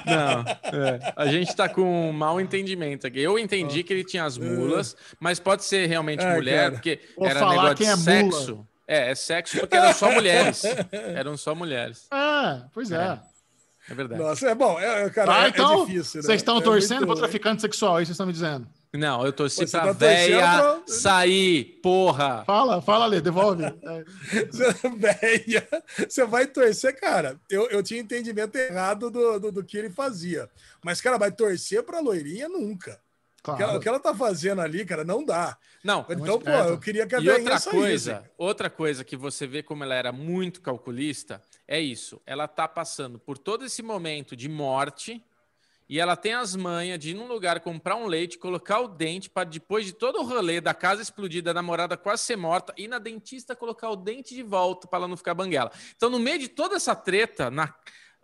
Não, 0.05 0.44
é. 0.85 1.12
a 1.15 1.27
gente 1.27 1.55
tá 1.55 1.69
com 1.69 2.10
um 2.10 2.12
mau 2.12 2.41
entendimento 2.41 3.07
aqui. 3.07 3.20
Eu 3.20 3.39
entendi 3.39 3.85
que 3.85 3.93
ele 3.93 4.02
tinha 4.02 4.25
as 4.25 4.36
mulas, 4.36 4.97
mas 5.20 5.39
pode 5.39 5.65
ser 5.65 5.86
realmente 5.86 6.25
é, 6.25 6.35
mulher, 6.35 6.62
cara. 6.62 6.73
porque 6.73 7.01
Vou 7.17 7.28
era 7.28 7.49
negócio 7.49 7.77
de 7.77 7.85
é 7.85 7.97
sexo. 7.97 8.57
Mula. 8.57 8.70
É, 8.91 9.12
é 9.12 9.15
sexo 9.15 9.60
porque 9.60 9.77
eram 9.77 9.93
só 9.94 10.10
mulheres. 10.10 10.65
Eram 11.15 11.36
só 11.36 11.55
mulheres. 11.55 12.09
Ah, 12.10 12.65
pois 12.75 12.91
é. 12.91 12.97
É, 12.97 13.20
é 13.93 13.94
verdade. 13.94 14.20
Nossa, 14.20 14.51
é 14.51 14.55
bom. 14.55 14.81
É, 14.81 15.09
cara, 15.10 15.33
ah, 15.33 15.44
é, 15.44 15.49
então, 15.49 15.86
difícil, 15.86 16.20
né? 16.20 16.27
Vocês 16.27 16.41
estão 16.41 16.59
é 16.59 16.60
torcendo 16.60 17.07
para 17.07 17.15
traficante 17.15 17.62
sexual, 17.62 18.01
é 18.01 18.02
isso 18.02 18.09
vocês 18.09 18.15
estão 18.17 18.27
me 18.27 18.33
dizendo. 18.33 18.67
Não, 18.93 19.25
eu 19.25 19.33
torci 19.33 19.65
pra 19.70 19.81
tá 19.81 19.93
véia 19.93 20.41
pra... 20.41 20.83
sair, 20.89 21.78
porra. 21.81 22.43
Fala, 22.44 22.83
fala, 22.83 23.07
Lê, 23.07 23.20
devolve. 23.20 23.62
véia, 24.99 25.69
você 26.09 26.25
vai 26.27 26.49
torcer, 26.49 26.99
cara. 26.99 27.39
Eu, 27.49 27.69
eu 27.70 27.85
tinha 27.85 28.01
entendimento 28.01 28.57
errado 28.57 29.09
do, 29.09 29.39
do, 29.39 29.52
do 29.52 29.65
que 29.65 29.78
ele 29.78 29.91
fazia. 29.91 30.51
Mas, 30.83 31.01
cara, 31.01 31.17
vai 31.17 31.31
torcer 31.31 31.85
pra 31.85 32.01
loirinha 32.01 32.49
nunca. 32.49 32.99
Claro. 33.43 33.55
O, 33.55 33.57
que 33.57 33.62
ela, 33.62 33.78
o, 33.78 33.81
que 33.81 33.89
ela, 33.89 34.01
tá 34.01 34.15
fazendo 34.15 34.60
ali, 34.60 34.85
cara, 34.85 35.02
não 35.02 35.25
dá. 35.25 35.57
Não. 35.83 36.05
Então, 36.10 36.39
pô, 36.39 36.51
eu 36.51 36.78
queria 36.78 37.07
que 37.07 37.15
a 37.15 37.20
e 37.20 37.31
outra 37.31 37.60
coisa, 37.60 38.15
saísse. 38.15 38.31
outra 38.36 38.70
coisa 38.70 39.05
que 39.05 39.17
você 39.17 39.47
vê 39.47 39.62
como 39.62 39.83
ela 39.83 39.94
era 39.94 40.12
muito 40.12 40.60
calculista 40.60 41.43
é 41.67 41.81
isso. 41.81 42.20
Ela 42.27 42.47
tá 42.47 42.69
passando 42.69 43.19
por 43.19 43.39
todo 43.39 43.65
esse 43.65 43.83
momento 43.83 44.36
de 44.36 44.49
morte 44.49 45.25
e 45.89 45.99
ela 45.99 46.15
tem 46.15 46.35
as 46.35 46.55
manhas 46.55 47.01
de 47.01 47.10
ir 47.10 47.15
num 47.15 47.27
lugar 47.27 47.59
comprar 47.59 47.97
um 47.97 48.07
leite, 48.07 48.39
colocar 48.39 48.78
o 48.78 48.86
dente 48.86 49.28
para 49.28 49.43
depois 49.43 49.85
de 49.85 49.93
todo 49.93 50.20
o 50.20 50.23
rolê 50.23 50.60
da 50.60 50.73
casa 50.73 51.02
explodida, 51.02 51.52
da 51.52 51.55
namorada 51.55 51.97
quase 51.97 52.23
ser 52.23 52.36
morta, 52.36 52.73
ir 52.77 52.86
na 52.86 53.01
dentista 53.01 53.57
colocar 53.57 53.91
o 53.91 53.97
dente 53.97 54.33
de 54.33 54.43
volta 54.44 54.86
para 54.86 55.01
ela 55.01 55.09
não 55.09 55.17
ficar 55.17 55.35
banguela. 55.35 55.73
Então, 55.97 56.09
no 56.09 56.20
meio 56.20 56.39
de 56.39 56.47
toda 56.47 56.77
essa 56.77 56.94
treta, 56.94 57.51
na 57.51 57.75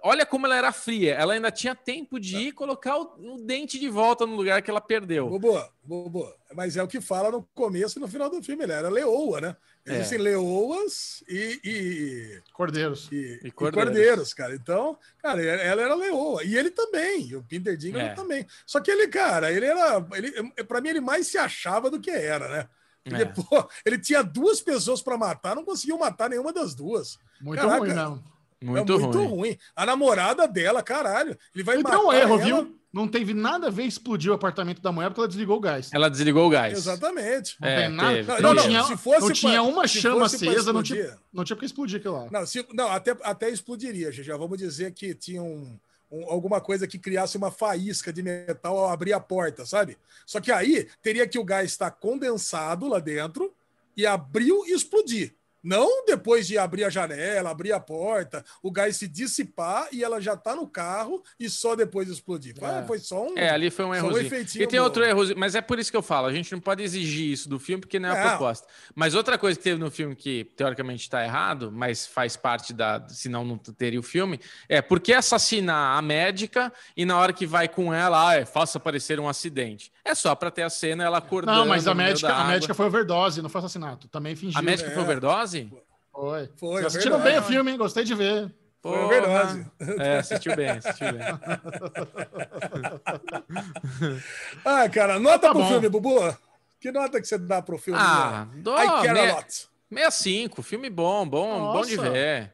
Olha 0.03 0.25
como 0.25 0.47
ela 0.47 0.57
era 0.57 0.73
fria. 0.73 1.15
Ela 1.15 1.35
ainda 1.35 1.51
tinha 1.51 1.75
tempo 1.75 2.21
de 2.21 2.37
ir 2.37 2.53
colocar 2.53 2.97
o, 2.97 3.35
o 3.35 3.39
dente 3.45 3.79
de 3.79 3.89
volta 3.89 4.27
no 4.27 4.37
lugar 4.37 4.63
que 4.63 4.71
ela 4.71 4.81
perdeu. 4.81 5.29
Boa, 5.39 5.71
boa. 5.83 6.37
Mas 6.55 6.77
é 6.77 6.83
o 6.83 6.89
que 6.89 7.01
fala 7.01 7.31
no 7.31 7.43
começo 7.55 7.99
e 7.99 8.01
no 8.01 8.09
final 8.09 8.31
do 8.31 8.43
filme. 8.43 8.65
Ele 8.65 8.73
era 8.73 8.89
leoa, 8.89 9.41
né? 9.41 9.57
É. 9.87 9.95
Existem 9.95 10.19
é. 10.19 10.23
leoas 10.23 11.25
e, 11.29 11.61
e 11.65 12.43
cordeiros. 12.53 13.09
E, 13.11 13.41
e, 13.43 13.51
cordeiros. 13.51 13.91
e, 13.91 13.95
cordeiros. 13.95 14.35
cara. 14.35 14.55
Então, 14.55 14.99
cara, 15.19 15.43
ela 15.43 15.83
era 15.83 15.95
leoa. 15.95 16.45
E 16.45 16.57
ele 16.57 16.71
também. 16.71 17.35
o 17.35 17.43
Peter 17.43 17.77
Dinklage 17.77 18.11
é. 18.11 18.15
também. 18.15 18.47
Só 18.65 18.81
que 18.81 18.91
ele, 18.91 19.09
cara, 19.09 19.51
ele 19.53 19.67
era. 19.67 20.07
Ele, 20.13 20.53
pra 20.65 20.81
mim, 20.81 20.91
ele 20.91 21.01
mais 21.01 21.27
se 21.29 21.39
achava 21.39 21.91
do 21.91 22.01
que 22.01 22.11
era, 22.11 22.49
né? 22.49 22.69
Porque, 23.03 23.23
é. 23.23 23.27
pô, 23.27 23.69
ele 23.85 23.99
tinha 23.99 24.23
duas 24.23 24.61
pessoas 24.61 25.01
para 25.01 25.17
matar, 25.17 25.55
não 25.55 25.65
conseguiu 25.65 25.97
matar 25.97 26.29
nenhuma 26.29 26.53
das 26.53 26.75
duas. 26.75 27.19
Muito 27.41 27.61
Caraca, 27.61 27.79
ruim, 27.79 27.93
não. 27.93 28.36
Muito, 28.63 28.93
é 28.93 28.99
muito 28.99 29.19
ruim. 29.19 29.29
ruim. 29.29 29.59
A 29.75 29.85
namorada 29.85 30.49
dela, 30.49 30.83
caralho. 30.83 31.37
Ele 31.55 31.65
vai 31.65 31.79
então, 31.79 32.05
matar 32.05 32.05
um 32.05 32.13
erro, 32.13 32.35
ela... 32.35 32.45
viu? 32.45 32.77
Não 32.93 33.07
teve 33.07 33.35
nada 33.35 33.67
a 33.67 33.71
ver 33.71 33.83
explodir 33.83 34.31
o 34.31 34.35
apartamento 34.35 34.81
da 34.81 34.91
mulher 34.91 35.09
porque 35.09 35.21
ela 35.21 35.29
desligou 35.29 35.59
o 35.59 35.61
gás. 35.61 35.91
Ela 35.93 36.09
desligou 36.09 36.47
o 36.47 36.49
gás. 36.49 36.79
Exatamente. 36.79 37.55
Não 37.61 37.69
é, 37.69 37.77
tem 37.83 37.89
nada. 37.91 38.23
Não, 38.23 38.41
não, 38.41 38.55
não, 38.55 38.63
tinha, 38.63 38.83
se 38.85 38.97
fosse 38.97 39.21
não 39.21 39.33
tinha 39.33 39.63
uma 39.63 39.87
chama 39.87 40.25
acesa, 40.25 40.73
não 40.73 40.83
tinha, 40.83 41.19
não 41.31 41.45
tinha 41.45 41.55
porque 41.57 41.67
explodir 41.67 41.99
aquilo 41.99 42.15
lá. 42.15 42.29
Não, 42.31 42.47
se, 42.47 42.67
não 42.73 42.91
até, 42.91 43.15
até 43.23 43.51
explodiria, 43.51 44.11
já 44.11 44.35
vamos 44.39 44.57
dizer 44.57 44.93
que 44.93 45.15
tinha 45.15 45.43
um, 45.43 45.79
um, 46.11 46.25
alguma 46.31 46.59
coisa 46.59 46.87
que 46.87 46.99
criasse 46.99 47.37
uma 47.37 47.51
faísca 47.51 48.11
de 48.11 48.23
metal 48.23 48.79
ao 48.79 48.89
abrir 48.89 49.13
a 49.13 49.21
porta, 49.21 49.67
sabe? 49.67 49.99
Só 50.25 50.41
que 50.41 50.51
aí 50.51 50.89
teria 51.03 51.29
que 51.29 51.39
o 51.39 51.45
gás 51.45 51.73
estar 51.73 51.91
condensado 51.91 52.89
lá 52.89 52.99
dentro 52.99 53.53
e 53.95 54.07
abriu 54.07 54.65
e 54.67 54.73
explodir. 54.73 55.35
Não 55.67 56.05
depois 56.07 56.47
de 56.47 56.57
abrir 56.57 56.85
a 56.85 56.89
janela, 56.89 57.51
abrir 57.51 57.73
a 57.73 57.81
porta, 57.81 58.45
o 58.63 58.71
gás 58.71 58.97
se 58.97 59.09
dissipar 59.09 59.89
e 59.91 60.05
ela 60.05 60.21
já 60.21 60.35
está 60.35 60.55
no 60.55 60.69
carro 60.69 61.25
e 61.41 61.51
só 61.51 61.75
depois 61.75 62.09
explodir. 62.09 62.55
É. 62.63 62.87
Foi 62.87 63.01
só 63.01 63.27
um. 63.27 63.37
É, 63.37 63.51
ali 63.51 63.69
foi 63.69 63.85
um 63.85 63.93
erro. 63.93 64.15
Um 64.15 64.21
e 64.21 64.67
tem 64.69 64.79
outro 64.79 65.03
erro, 65.03 65.23
mas 65.37 65.57
é 65.57 65.61
por 65.61 65.81
isso 65.81 65.91
que 65.91 65.97
eu 65.97 66.03
falo: 66.03 66.29
a 66.29 66.33
gente 66.33 66.53
não 66.53 66.61
pode 66.61 66.85
exigir 66.85 67.33
isso 67.33 67.49
do 67.49 67.59
filme 67.59 67.81
porque 67.81 67.99
não 67.99 68.11
é 68.11 68.13
a 68.13 68.17
é. 68.17 68.29
proposta. 68.29 68.69
Mas 68.95 69.17
outra 69.17 69.37
coisa 69.37 69.59
que 69.59 69.65
teve 69.65 69.77
no 69.77 69.91
filme 69.91 70.15
que 70.15 70.45
teoricamente 70.57 71.03
está 71.03 71.25
errado, 71.25 71.73
mas 71.73 72.07
faz 72.07 72.37
parte 72.37 72.73
da. 72.73 73.05
Senão 73.09 73.45
não 73.45 73.59
teria 73.59 73.99
o 73.99 74.05
filme, 74.05 74.39
é 74.69 74.81
por 74.81 75.01
que 75.01 75.13
assassinar 75.13 75.99
a 75.99 76.01
médica 76.01 76.73
e 76.97 77.05
na 77.05 77.19
hora 77.19 77.33
que 77.33 77.45
vai 77.45 77.67
com 77.67 77.93
ela, 77.93 78.37
ah, 78.37 78.47
faça 78.47 78.79
parecer 78.79 79.19
um 79.19 79.29
acidente. 79.29 79.91
É 80.05 80.15
só 80.15 80.33
para 80.37 80.49
ter 80.53 80.63
a 80.63 80.71
cena 80.71 81.03
ela 81.03 81.19
acordando. 81.19 81.59
Não, 81.59 81.67
mas 81.67 81.89
a 81.89 81.95
médica, 81.95 82.33
a 82.33 82.45
médica 82.45 82.73
foi 82.73 82.87
overdose, 82.87 83.43
não 83.43 83.49
foi 83.49 83.59
assassinato. 83.59 84.07
Também 84.07 84.37
fingiu. 84.37 84.57
A 84.57 84.63
médica 84.63 84.91
é. 84.91 84.95
foi 84.95 85.03
overdose? 85.03 85.56
Overdose? 85.61 85.87
Foi. 86.13 86.51
Foi. 86.57 86.83
Vocês 86.83 86.87
assistiram 86.87 87.21
bem 87.21 87.39
o 87.39 87.43
filme, 87.43 87.71
hein? 87.71 87.79
Gostei 87.79 88.03
de 88.05 88.15
ver. 88.15 88.53
Foi 88.83 88.99
Overdose. 88.99 89.67
É, 89.99 90.19
assistiu 90.19 90.57
bem, 90.57 90.71
assistiu 90.71 91.13
bem. 91.13 91.23
ah, 94.65 94.89
cara, 94.89 95.19
nota 95.19 95.41
tá 95.41 95.51
pro 95.51 95.61
bom. 95.61 95.69
filme, 95.69 95.89
Bubu. 95.89 96.37
Que 96.81 96.93
nota 96.93 97.21
que 97.21 97.27
você 97.27 97.39
dá 97.39 97.61
pro 97.61 97.79
filme? 97.79 97.99
Ah, 98.01 98.47
dou 98.57 98.79
I 98.79 98.87
care 99.03 99.13
me... 99.13 99.31
a 99.31 99.35
lot. 99.35 99.69
65, 99.93 100.63
filme 100.63 100.89
bom, 100.91 101.29
bom, 101.29 101.59
Nossa. 101.59 101.79
bom 101.79 101.87
de 101.87 101.97
ver. 101.97 102.53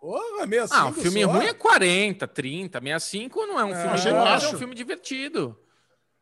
Porra, 0.00 0.46
65 0.46 0.74
ah, 0.74 0.88
o 0.88 0.92
filme 0.92 1.24
só. 1.24 1.30
ruim 1.30 1.46
é 1.46 1.54
40, 1.54 2.28
30. 2.28 2.80
65 2.80 3.46
não 3.46 3.58
é 3.58 3.64
um 3.64 3.74
filme 3.74 3.98
é, 3.98 4.12
bom, 4.12 4.26
é 4.26 4.36
um 4.36 4.58
filme 4.58 4.74
divertido. 4.74 5.58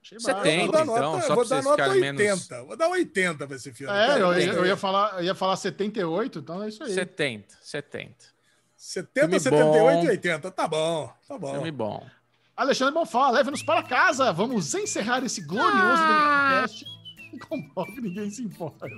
70, 0.08 0.66
nota, 0.66 0.82
então, 0.82 1.22
só 1.22 1.34
vou 1.34 1.48
dar 1.48 1.62
nota 1.62 1.88
80. 1.88 2.12
Menos... 2.12 2.48
Vou 2.48 2.76
dar 2.76 2.88
80 2.88 3.46
para 3.46 3.56
esse 3.56 3.72
filme. 3.72 3.92
É, 3.92 4.20
eu, 4.20 4.32
eu, 4.32 4.66
ia 4.66 4.76
falar, 4.76 5.18
eu 5.18 5.24
ia 5.24 5.34
falar 5.34 5.56
78, 5.56 6.38
então 6.38 6.62
é 6.62 6.68
isso 6.68 6.82
aí. 6.84 6.92
70, 6.92 7.58
70. 7.60 8.14
70, 8.76 9.20
filme 9.20 9.40
78 9.40 10.04
e 10.04 10.08
80. 10.10 10.50
Tá 10.52 10.68
bom, 10.68 11.12
tá 11.26 11.38
bom. 11.38 11.54
Filme 11.54 11.70
bom. 11.72 12.06
Alexandre 12.56 12.94
Bonfá, 12.94 13.30
leve-nos 13.30 13.62
para 13.62 13.82
casa. 13.82 14.32
Vamos 14.32 14.74
encerrar 14.74 15.24
esse 15.24 15.40
glorioso 15.42 15.74
ah. 15.76 16.60
podcast. 16.60 16.96
Com 17.48 17.84
que 17.84 18.00
ninguém 18.00 18.30
se 18.30 18.42
importa. 18.42 18.88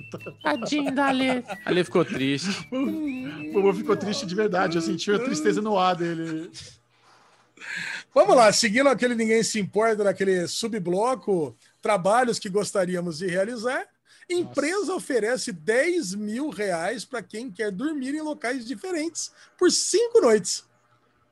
Tadinho 0.43 0.95
da 0.95 1.07
Ale. 1.07 1.45
Ale 1.65 1.83
ficou 1.83 2.05
triste. 2.05 2.49
o 2.71 3.53
Bobo 3.53 3.75
ficou 3.75 3.97
triste 3.97 4.25
de 4.25 4.35
verdade. 4.35 4.77
Eu 4.77 4.83
senti 4.83 5.11
a 5.11 5.19
tristeza 5.19 5.61
no 5.61 5.77
ar 5.77 5.97
dele. 5.97 6.49
Vamos 8.19 8.35
lá, 8.35 8.53
seguindo 8.53 8.89
aquele 8.89 9.15
ninguém 9.15 9.45
se 9.45 9.61
importa 9.61 10.03
daquele 10.03 10.49
subbloco, 10.49 11.57
trabalhos 11.81 12.41
que 12.41 12.49
gostaríamos 12.49 13.19
de 13.19 13.29
realizar. 13.29 13.87
Empresa 14.29 14.79
Nossa. 14.79 14.95
oferece 14.95 15.53
10 15.53 16.17
mil 16.17 16.51
reais 16.51 17.05
para 17.05 17.23
quem 17.23 17.49
quer 17.49 17.71
dormir 17.71 18.17
em 18.17 18.21
locais 18.21 18.67
diferentes 18.67 19.31
por 19.57 19.71
cinco 19.71 20.21
noites. 20.21 20.65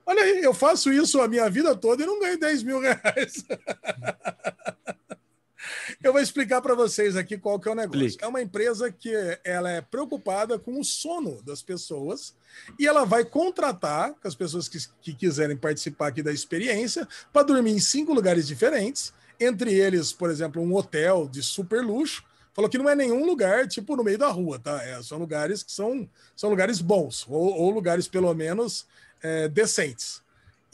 Olha 0.06 0.22
aí, 0.22 0.40
eu 0.40 0.54
faço 0.54 0.92
isso 0.92 1.20
a 1.20 1.26
minha 1.26 1.50
vida 1.50 1.74
toda 1.74 2.04
e 2.04 2.06
não 2.06 2.20
ganho 2.20 2.38
10 2.38 2.62
mil 2.62 2.78
reais. 2.78 3.44
Eu 6.02 6.12
vou 6.12 6.20
explicar 6.20 6.60
para 6.60 6.74
vocês 6.74 7.16
aqui 7.16 7.38
qual 7.38 7.58
que 7.58 7.68
é 7.68 7.72
o 7.72 7.74
negócio. 7.74 8.18
É 8.20 8.26
uma 8.26 8.42
empresa 8.42 8.90
que 8.90 9.12
ela 9.44 9.70
é 9.70 9.80
preocupada 9.80 10.58
com 10.58 10.80
o 10.80 10.84
sono 10.84 11.42
das 11.42 11.62
pessoas 11.62 12.34
e 12.78 12.86
ela 12.86 13.04
vai 13.04 13.24
contratar 13.24 14.14
as 14.22 14.34
pessoas 14.34 14.68
que, 14.68 14.78
que 15.00 15.14
quiserem 15.14 15.56
participar 15.56 16.08
aqui 16.08 16.22
da 16.22 16.32
experiência 16.32 17.06
para 17.32 17.42
dormir 17.42 17.72
em 17.72 17.80
cinco 17.80 18.12
lugares 18.12 18.46
diferentes, 18.46 19.12
entre 19.38 19.72
eles, 19.74 20.12
por 20.12 20.30
exemplo, 20.30 20.62
um 20.62 20.74
hotel 20.74 21.28
de 21.28 21.42
super 21.42 21.82
luxo. 21.82 22.24
Falou 22.54 22.70
que 22.70 22.78
não 22.78 22.88
é 22.88 22.94
nenhum 22.94 23.26
lugar 23.26 23.68
tipo 23.68 23.94
no 23.96 24.02
meio 24.02 24.16
da 24.16 24.28
rua, 24.28 24.58
tá? 24.58 24.82
É, 24.82 25.02
são 25.02 25.18
lugares 25.18 25.62
que 25.62 25.70
são, 25.70 26.08
são 26.34 26.48
lugares 26.48 26.80
bons, 26.80 27.26
ou, 27.28 27.52
ou 27.54 27.70
lugares 27.70 28.08
pelo 28.08 28.32
menos 28.32 28.86
é, 29.22 29.46
decentes 29.48 30.24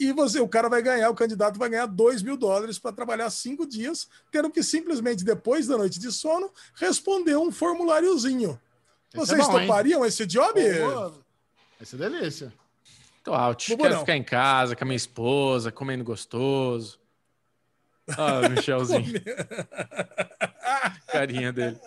e 0.05 0.13
você, 0.13 0.39
o 0.39 0.47
cara 0.47 0.69
vai 0.69 0.81
ganhar, 0.81 1.09
o 1.09 1.15
candidato 1.15 1.57
vai 1.57 1.69
ganhar 1.69 1.85
2 1.85 2.21
mil 2.21 2.37
dólares 2.37 2.79
para 2.79 2.91
trabalhar 2.91 3.29
cinco 3.29 3.65
dias, 3.65 4.07
tendo 4.31 4.49
que 4.49 4.63
simplesmente, 4.63 5.23
depois 5.23 5.67
da 5.67 5.77
noite 5.77 5.99
de 5.99 6.11
sono, 6.11 6.51
responder 6.75 7.37
um 7.37 7.51
formuláriozinho. 7.51 8.59
Esse 9.13 9.17
é 9.17 9.19
Vocês 9.25 9.47
é 9.47 9.51
bom, 9.51 9.59
topariam 9.59 10.01
hein? 10.01 10.07
esse 10.07 10.25
job? 10.25 10.59
Esse 11.81 11.95
é 11.95 11.97
delícia. 11.97 12.53
Tô 13.23 13.33
out. 13.33 13.69
Bubu 13.69 13.83
Quero 13.83 13.95
não. 13.95 14.01
ficar 14.01 14.17
em 14.17 14.23
casa 14.23 14.75
com 14.75 14.83
a 14.83 14.87
minha 14.87 14.97
esposa, 14.97 15.71
comendo 15.71 16.03
gostoso. 16.03 16.99
Ah, 18.17 18.47
Michelzinho. 18.49 19.13
Carinha 21.07 21.53
dele. 21.53 21.79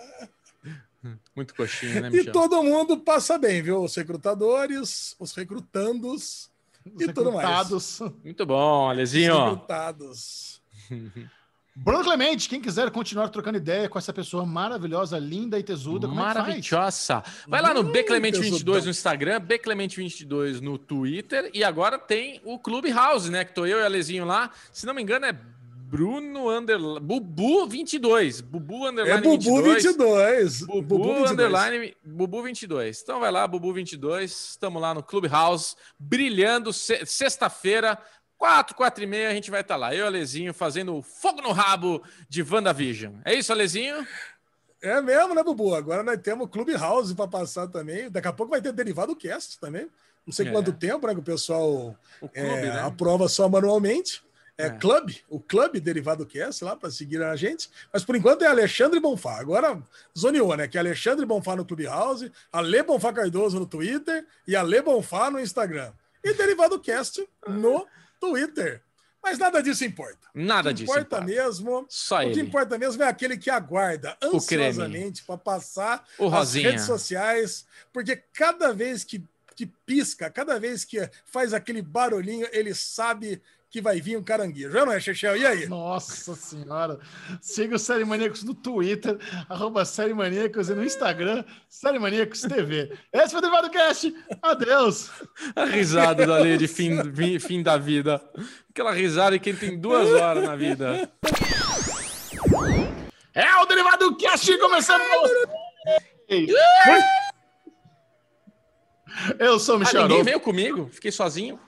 Muito 1.34 1.54
coxinha, 1.54 2.00
né, 2.00 2.10
Michel? 2.10 2.30
E 2.30 2.32
todo 2.32 2.62
mundo 2.62 2.98
passa 2.98 3.38
bem, 3.38 3.62
viu? 3.62 3.82
Os 3.82 3.94
recrutadores, 3.94 5.14
os 5.18 5.34
recrutandos 5.34 6.50
e 6.98 7.12
tudo 7.12 7.32
mais. 7.32 8.00
Muito 8.24 8.46
bom, 8.46 8.88
Alezinho. 8.88 9.50
Recrutados. 9.50 10.60
Bruno 11.78 12.02
Clemente, 12.02 12.48
quem 12.48 12.58
quiser 12.58 12.90
continuar 12.90 13.28
trocando 13.28 13.58
ideia 13.58 13.86
com 13.86 13.98
essa 13.98 14.10
pessoa 14.10 14.46
maravilhosa, 14.46 15.18
linda 15.18 15.58
e 15.58 15.62
tesuda, 15.62 16.08
como 16.08 16.18
Maravilhosa. 16.18 17.22
É 17.46 17.50
Vai 17.50 17.60
lá 17.60 17.74
no 17.74 17.84
Bclemente22 17.84 18.84
no 18.84 18.90
Instagram, 18.90 19.42
Bclemente22 19.42 20.60
no 20.60 20.78
Twitter 20.78 21.50
e 21.52 21.62
agora 21.62 21.98
tem 21.98 22.40
o 22.44 22.58
Clube 22.58 22.90
House, 22.90 23.28
né? 23.28 23.44
Que 23.44 23.54
tô 23.54 23.66
eu 23.66 23.78
e 23.78 23.84
Alezinho 23.84 24.24
lá. 24.24 24.50
Se 24.72 24.86
não 24.86 24.94
me 24.94 25.02
engano, 25.02 25.26
é 25.26 25.38
Bruno 25.88 26.48
underline, 26.48 26.98
Bubu 26.98 27.64
22. 27.68 28.40
Bubu 28.40 28.88
underline 28.88 29.18
é 29.18 29.20
Bubu 29.20 29.62
22. 29.62 29.84
22. 29.84 30.60
Bubu, 30.62 30.82
Bubu 30.82 31.04
22. 31.04 31.30
underline 31.30 31.96
Bubu 32.04 32.42
22. 32.42 33.02
Então 33.02 33.20
vai 33.20 33.30
lá, 33.30 33.46
Bubu 33.46 33.72
22. 33.72 34.32
Estamos 34.50 34.82
lá 34.82 34.92
no 34.92 35.00
Clubhouse, 35.00 35.76
brilhando. 35.96 36.72
Sexta-feira, 36.72 37.96
4, 38.36 38.74
4 38.74 39.04
e 39.04 39.06
meia, 39.06 39.28
a 39.30 39.34
gente 39.34 39.48
vai 39.48 39.60
estar 39.60 39.74
tá 39.74 39.78
lá. 39.78 39.94
Eu 39.94 40.06
Alezinho 40.06 40.52
fazendo 40.52 41.00
fogo 41.02 41.40
no 41.40 41.52
rabo 41.52 42.02
de 42.28 42.42
WandaVision. 42.42 43.14
É 43.24 43.34
isso, 43.34 43.52
Alezinho? 43.52 44.04
É 44.82 45.00
mesmo, 45.00 45.36
né, 45.36 45.44
Bubu? 45.44 45.72
Agora 45.72 46.02
nós 46.02 46.18
temos 46.20 46.50
Clubhouse 46.50 47.14
para 47.14 47.28
passar 47.28 47.68
também. 47.68 48.10
Daqui 48.10 48.26
a 48.26 48.32
pouco 48.32 48.50
vai 48.50 48.60
ter 48.60 48.72
Derivado 48.72 49.14
Cast 49.14 49.60
também. 49.60 49.88
Não 50.26 50.32
sei 50.32 50.48
é. 50.48 50.50
quanto 50.50 50.72
tempo, 50.72 51.06
né, 51.06 51.14
que 51.14 51.20
o 51.20 51.22
pessoal 51.22 51.96
o 52.20 52.28
clube, 52.28 52.48
é, 52.48 52.72
né? 52.72 52.80
aprova 52.80 53.28
só 53.28 53.48
manualmente 53.48 54.25
é, 54.58 54.66
é. 54.66 54.70
Club, 54.70 55.14
o 55.28 55.38
Clube 55.38 55.80
Derivado 55.80 56.24
Cast 56.24 56.64
lá 56.64 56.74
para 56.74 56.90
seguir 56.90 57.22
a 57.22 57.36
gente. 57.36 57.70
Mas 57.92 58.04
por 58.04 58.16
enquanto 58.16 58.42
é 58.42 58.46
Alexandre 58.46 58.98
Bonfá. 58.98 59.38
Agora 59.38 59.80
zoneou, 60.16 60.56
né? 60.56 60.66
Que 60.66 60.78
é 60.78 60.80
Alexandre 60.80 61.26
Bonfá 61.26 61.54
no 61.54 61.64
Clubhouse, 61.64 62.32
Ale 62.52 62.82
Bonfá 62.82 63.12
Cardoso 63.12 63.58
no 63.58 63.66
Twitter 63.66 64.24
e 64.46 64.56
Ale 64.56 64.80
Bonfá 64.80 65.30
no 65.30 65.40
Instagram. 65.40 65.92
E 66.24 66.32
Derivado 66.32 66.80
Cast 66.80 67.26
no 67.46 67.86
Twitter. 68.18 68.82
Mas 69.22 69.38
nada 69.38 69.60
disso 69.60 69.84
importa. 69.84 70.28
Nada 70.32 70.72
disso 70.72 70.92
importa. 70.92 71.20
mesmo. 71.20 71.84
Só 71.88 72.18
o 72.18 72.22
ele. 72.22 72.34
que 72.34 72.40
importa 72.40 72.78
mesmo 72.78 73.02
é 73.02 73.08
aquele 73.08 73.36
que 73.36 73.50
aguarda 73.50 74.16
ansiosamente 74.22 75.24
para 75.24 75.36
passar 75.36 76.06
o 76.16 76.32
as 76.32 76.54
redes 76.54 76.84
sociais, 76.84 77.66
porque 77.92 78.22
cada 78.32 78.72
vez 78.72 79.02
que, 79.02 79.20
que 79.56 79.66
pisca, 79.66 80.30
cada 80.30 80.60
vez 80.60 80.84
que 80.84 81.10
faz 81.24 81.52
aquele 81.52 81.82
barulhinho, 81.82 82.46
ele 82.52 82.72
sabe 82.72 83.42
que 83.76 83.82
vai 83.82 84.00
vir 84.00 84.16
um 84.16 84.22
caranguejo. 84.22 84.72
não 84.72 84.90
é, 84.90 84.98
Chechel? 84.98 85.36
E 85.36 85.46
aí? 85.46 85.68
Nossa 85.68 86.34
senhora. 86.34 86.98
Siga 87.42 87.76
o 87.76 87.78
Série 87.78 88.06
Maníacos 88.06 88.42
no 88.42 88.54
Twitter, 88.54 89.18
arroba 89.50 89.84
Série 89.84 90.14
Maníacos 90.14 90.70
e 90.70 90.74
no 90.74 90.82
Instagram, 90.82 91.44
Série 91.68 91.98
Maníacos 91.98 92.40
TV. 92.40 92.96
Esse 93.12 93.32
foi 93.32 93.38
o 93.38 93.42
Derivado 93.42 93.68
Cast. 93.68 94.14
Adeus. 94.40 95.10
A 95.54 95.66
risada 95.66 96.26
da 96.26 96.38
lei 96.38 96.56
de 96.56 96.66
fim, 96.66 96.96
fim 97.38 97.62
da 97.62 97.76
vida. 97.76 98.18
Aquela 98.70 98.92
risada 98.92 99.32
de 99.32 99.40
quem 99.40 99.54
tem 99.54 99.78
duas 99.78 100.10
horas 100.10 100.42
na 100.42 100.56
vida. 100.56 101.10
É 103.34 103.56
o 103.56 103.66
Derivado 103.66 104.16
Cast 104.16 104.56
começando. 104.56 105.02
Eu 109.38 109.58
sou 109.58 109.76
o 109.76 109.80
Michel. 109.80 110.04
Ah, 110.04 110.08
ninguém 110.08 110.24
veio 110.24 110.40
comigo, 110.40 110.88
fiquei 110.90 111.12
sozinho. 111.12 111.60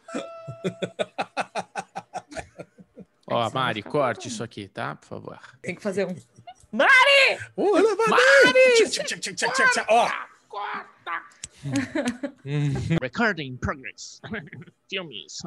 Ó, 3.31 3.51
Mari, 3.51 3.83
corte 3.83 4.29
isso 4.29 4.43
aqui, 4.43 4.69
tá? 4.69 4.97
Por 4.97 5.07
favor. 5.07 5.39
Tem 5.63 5.75
que 5.75 5.83
fazer 5.83 6.07
um. 6.07 6.17
Mari! 6.73 7.39
Uh, 7.57 7.73
Mari! 8.09 8.09
Mari! 8.09 9.85
Ó! 9.89 10.09
Corta! 10.49 11.23
Recording 13.01 13.57
progress. 13.57 14.21
Filmes. 14.89 15.39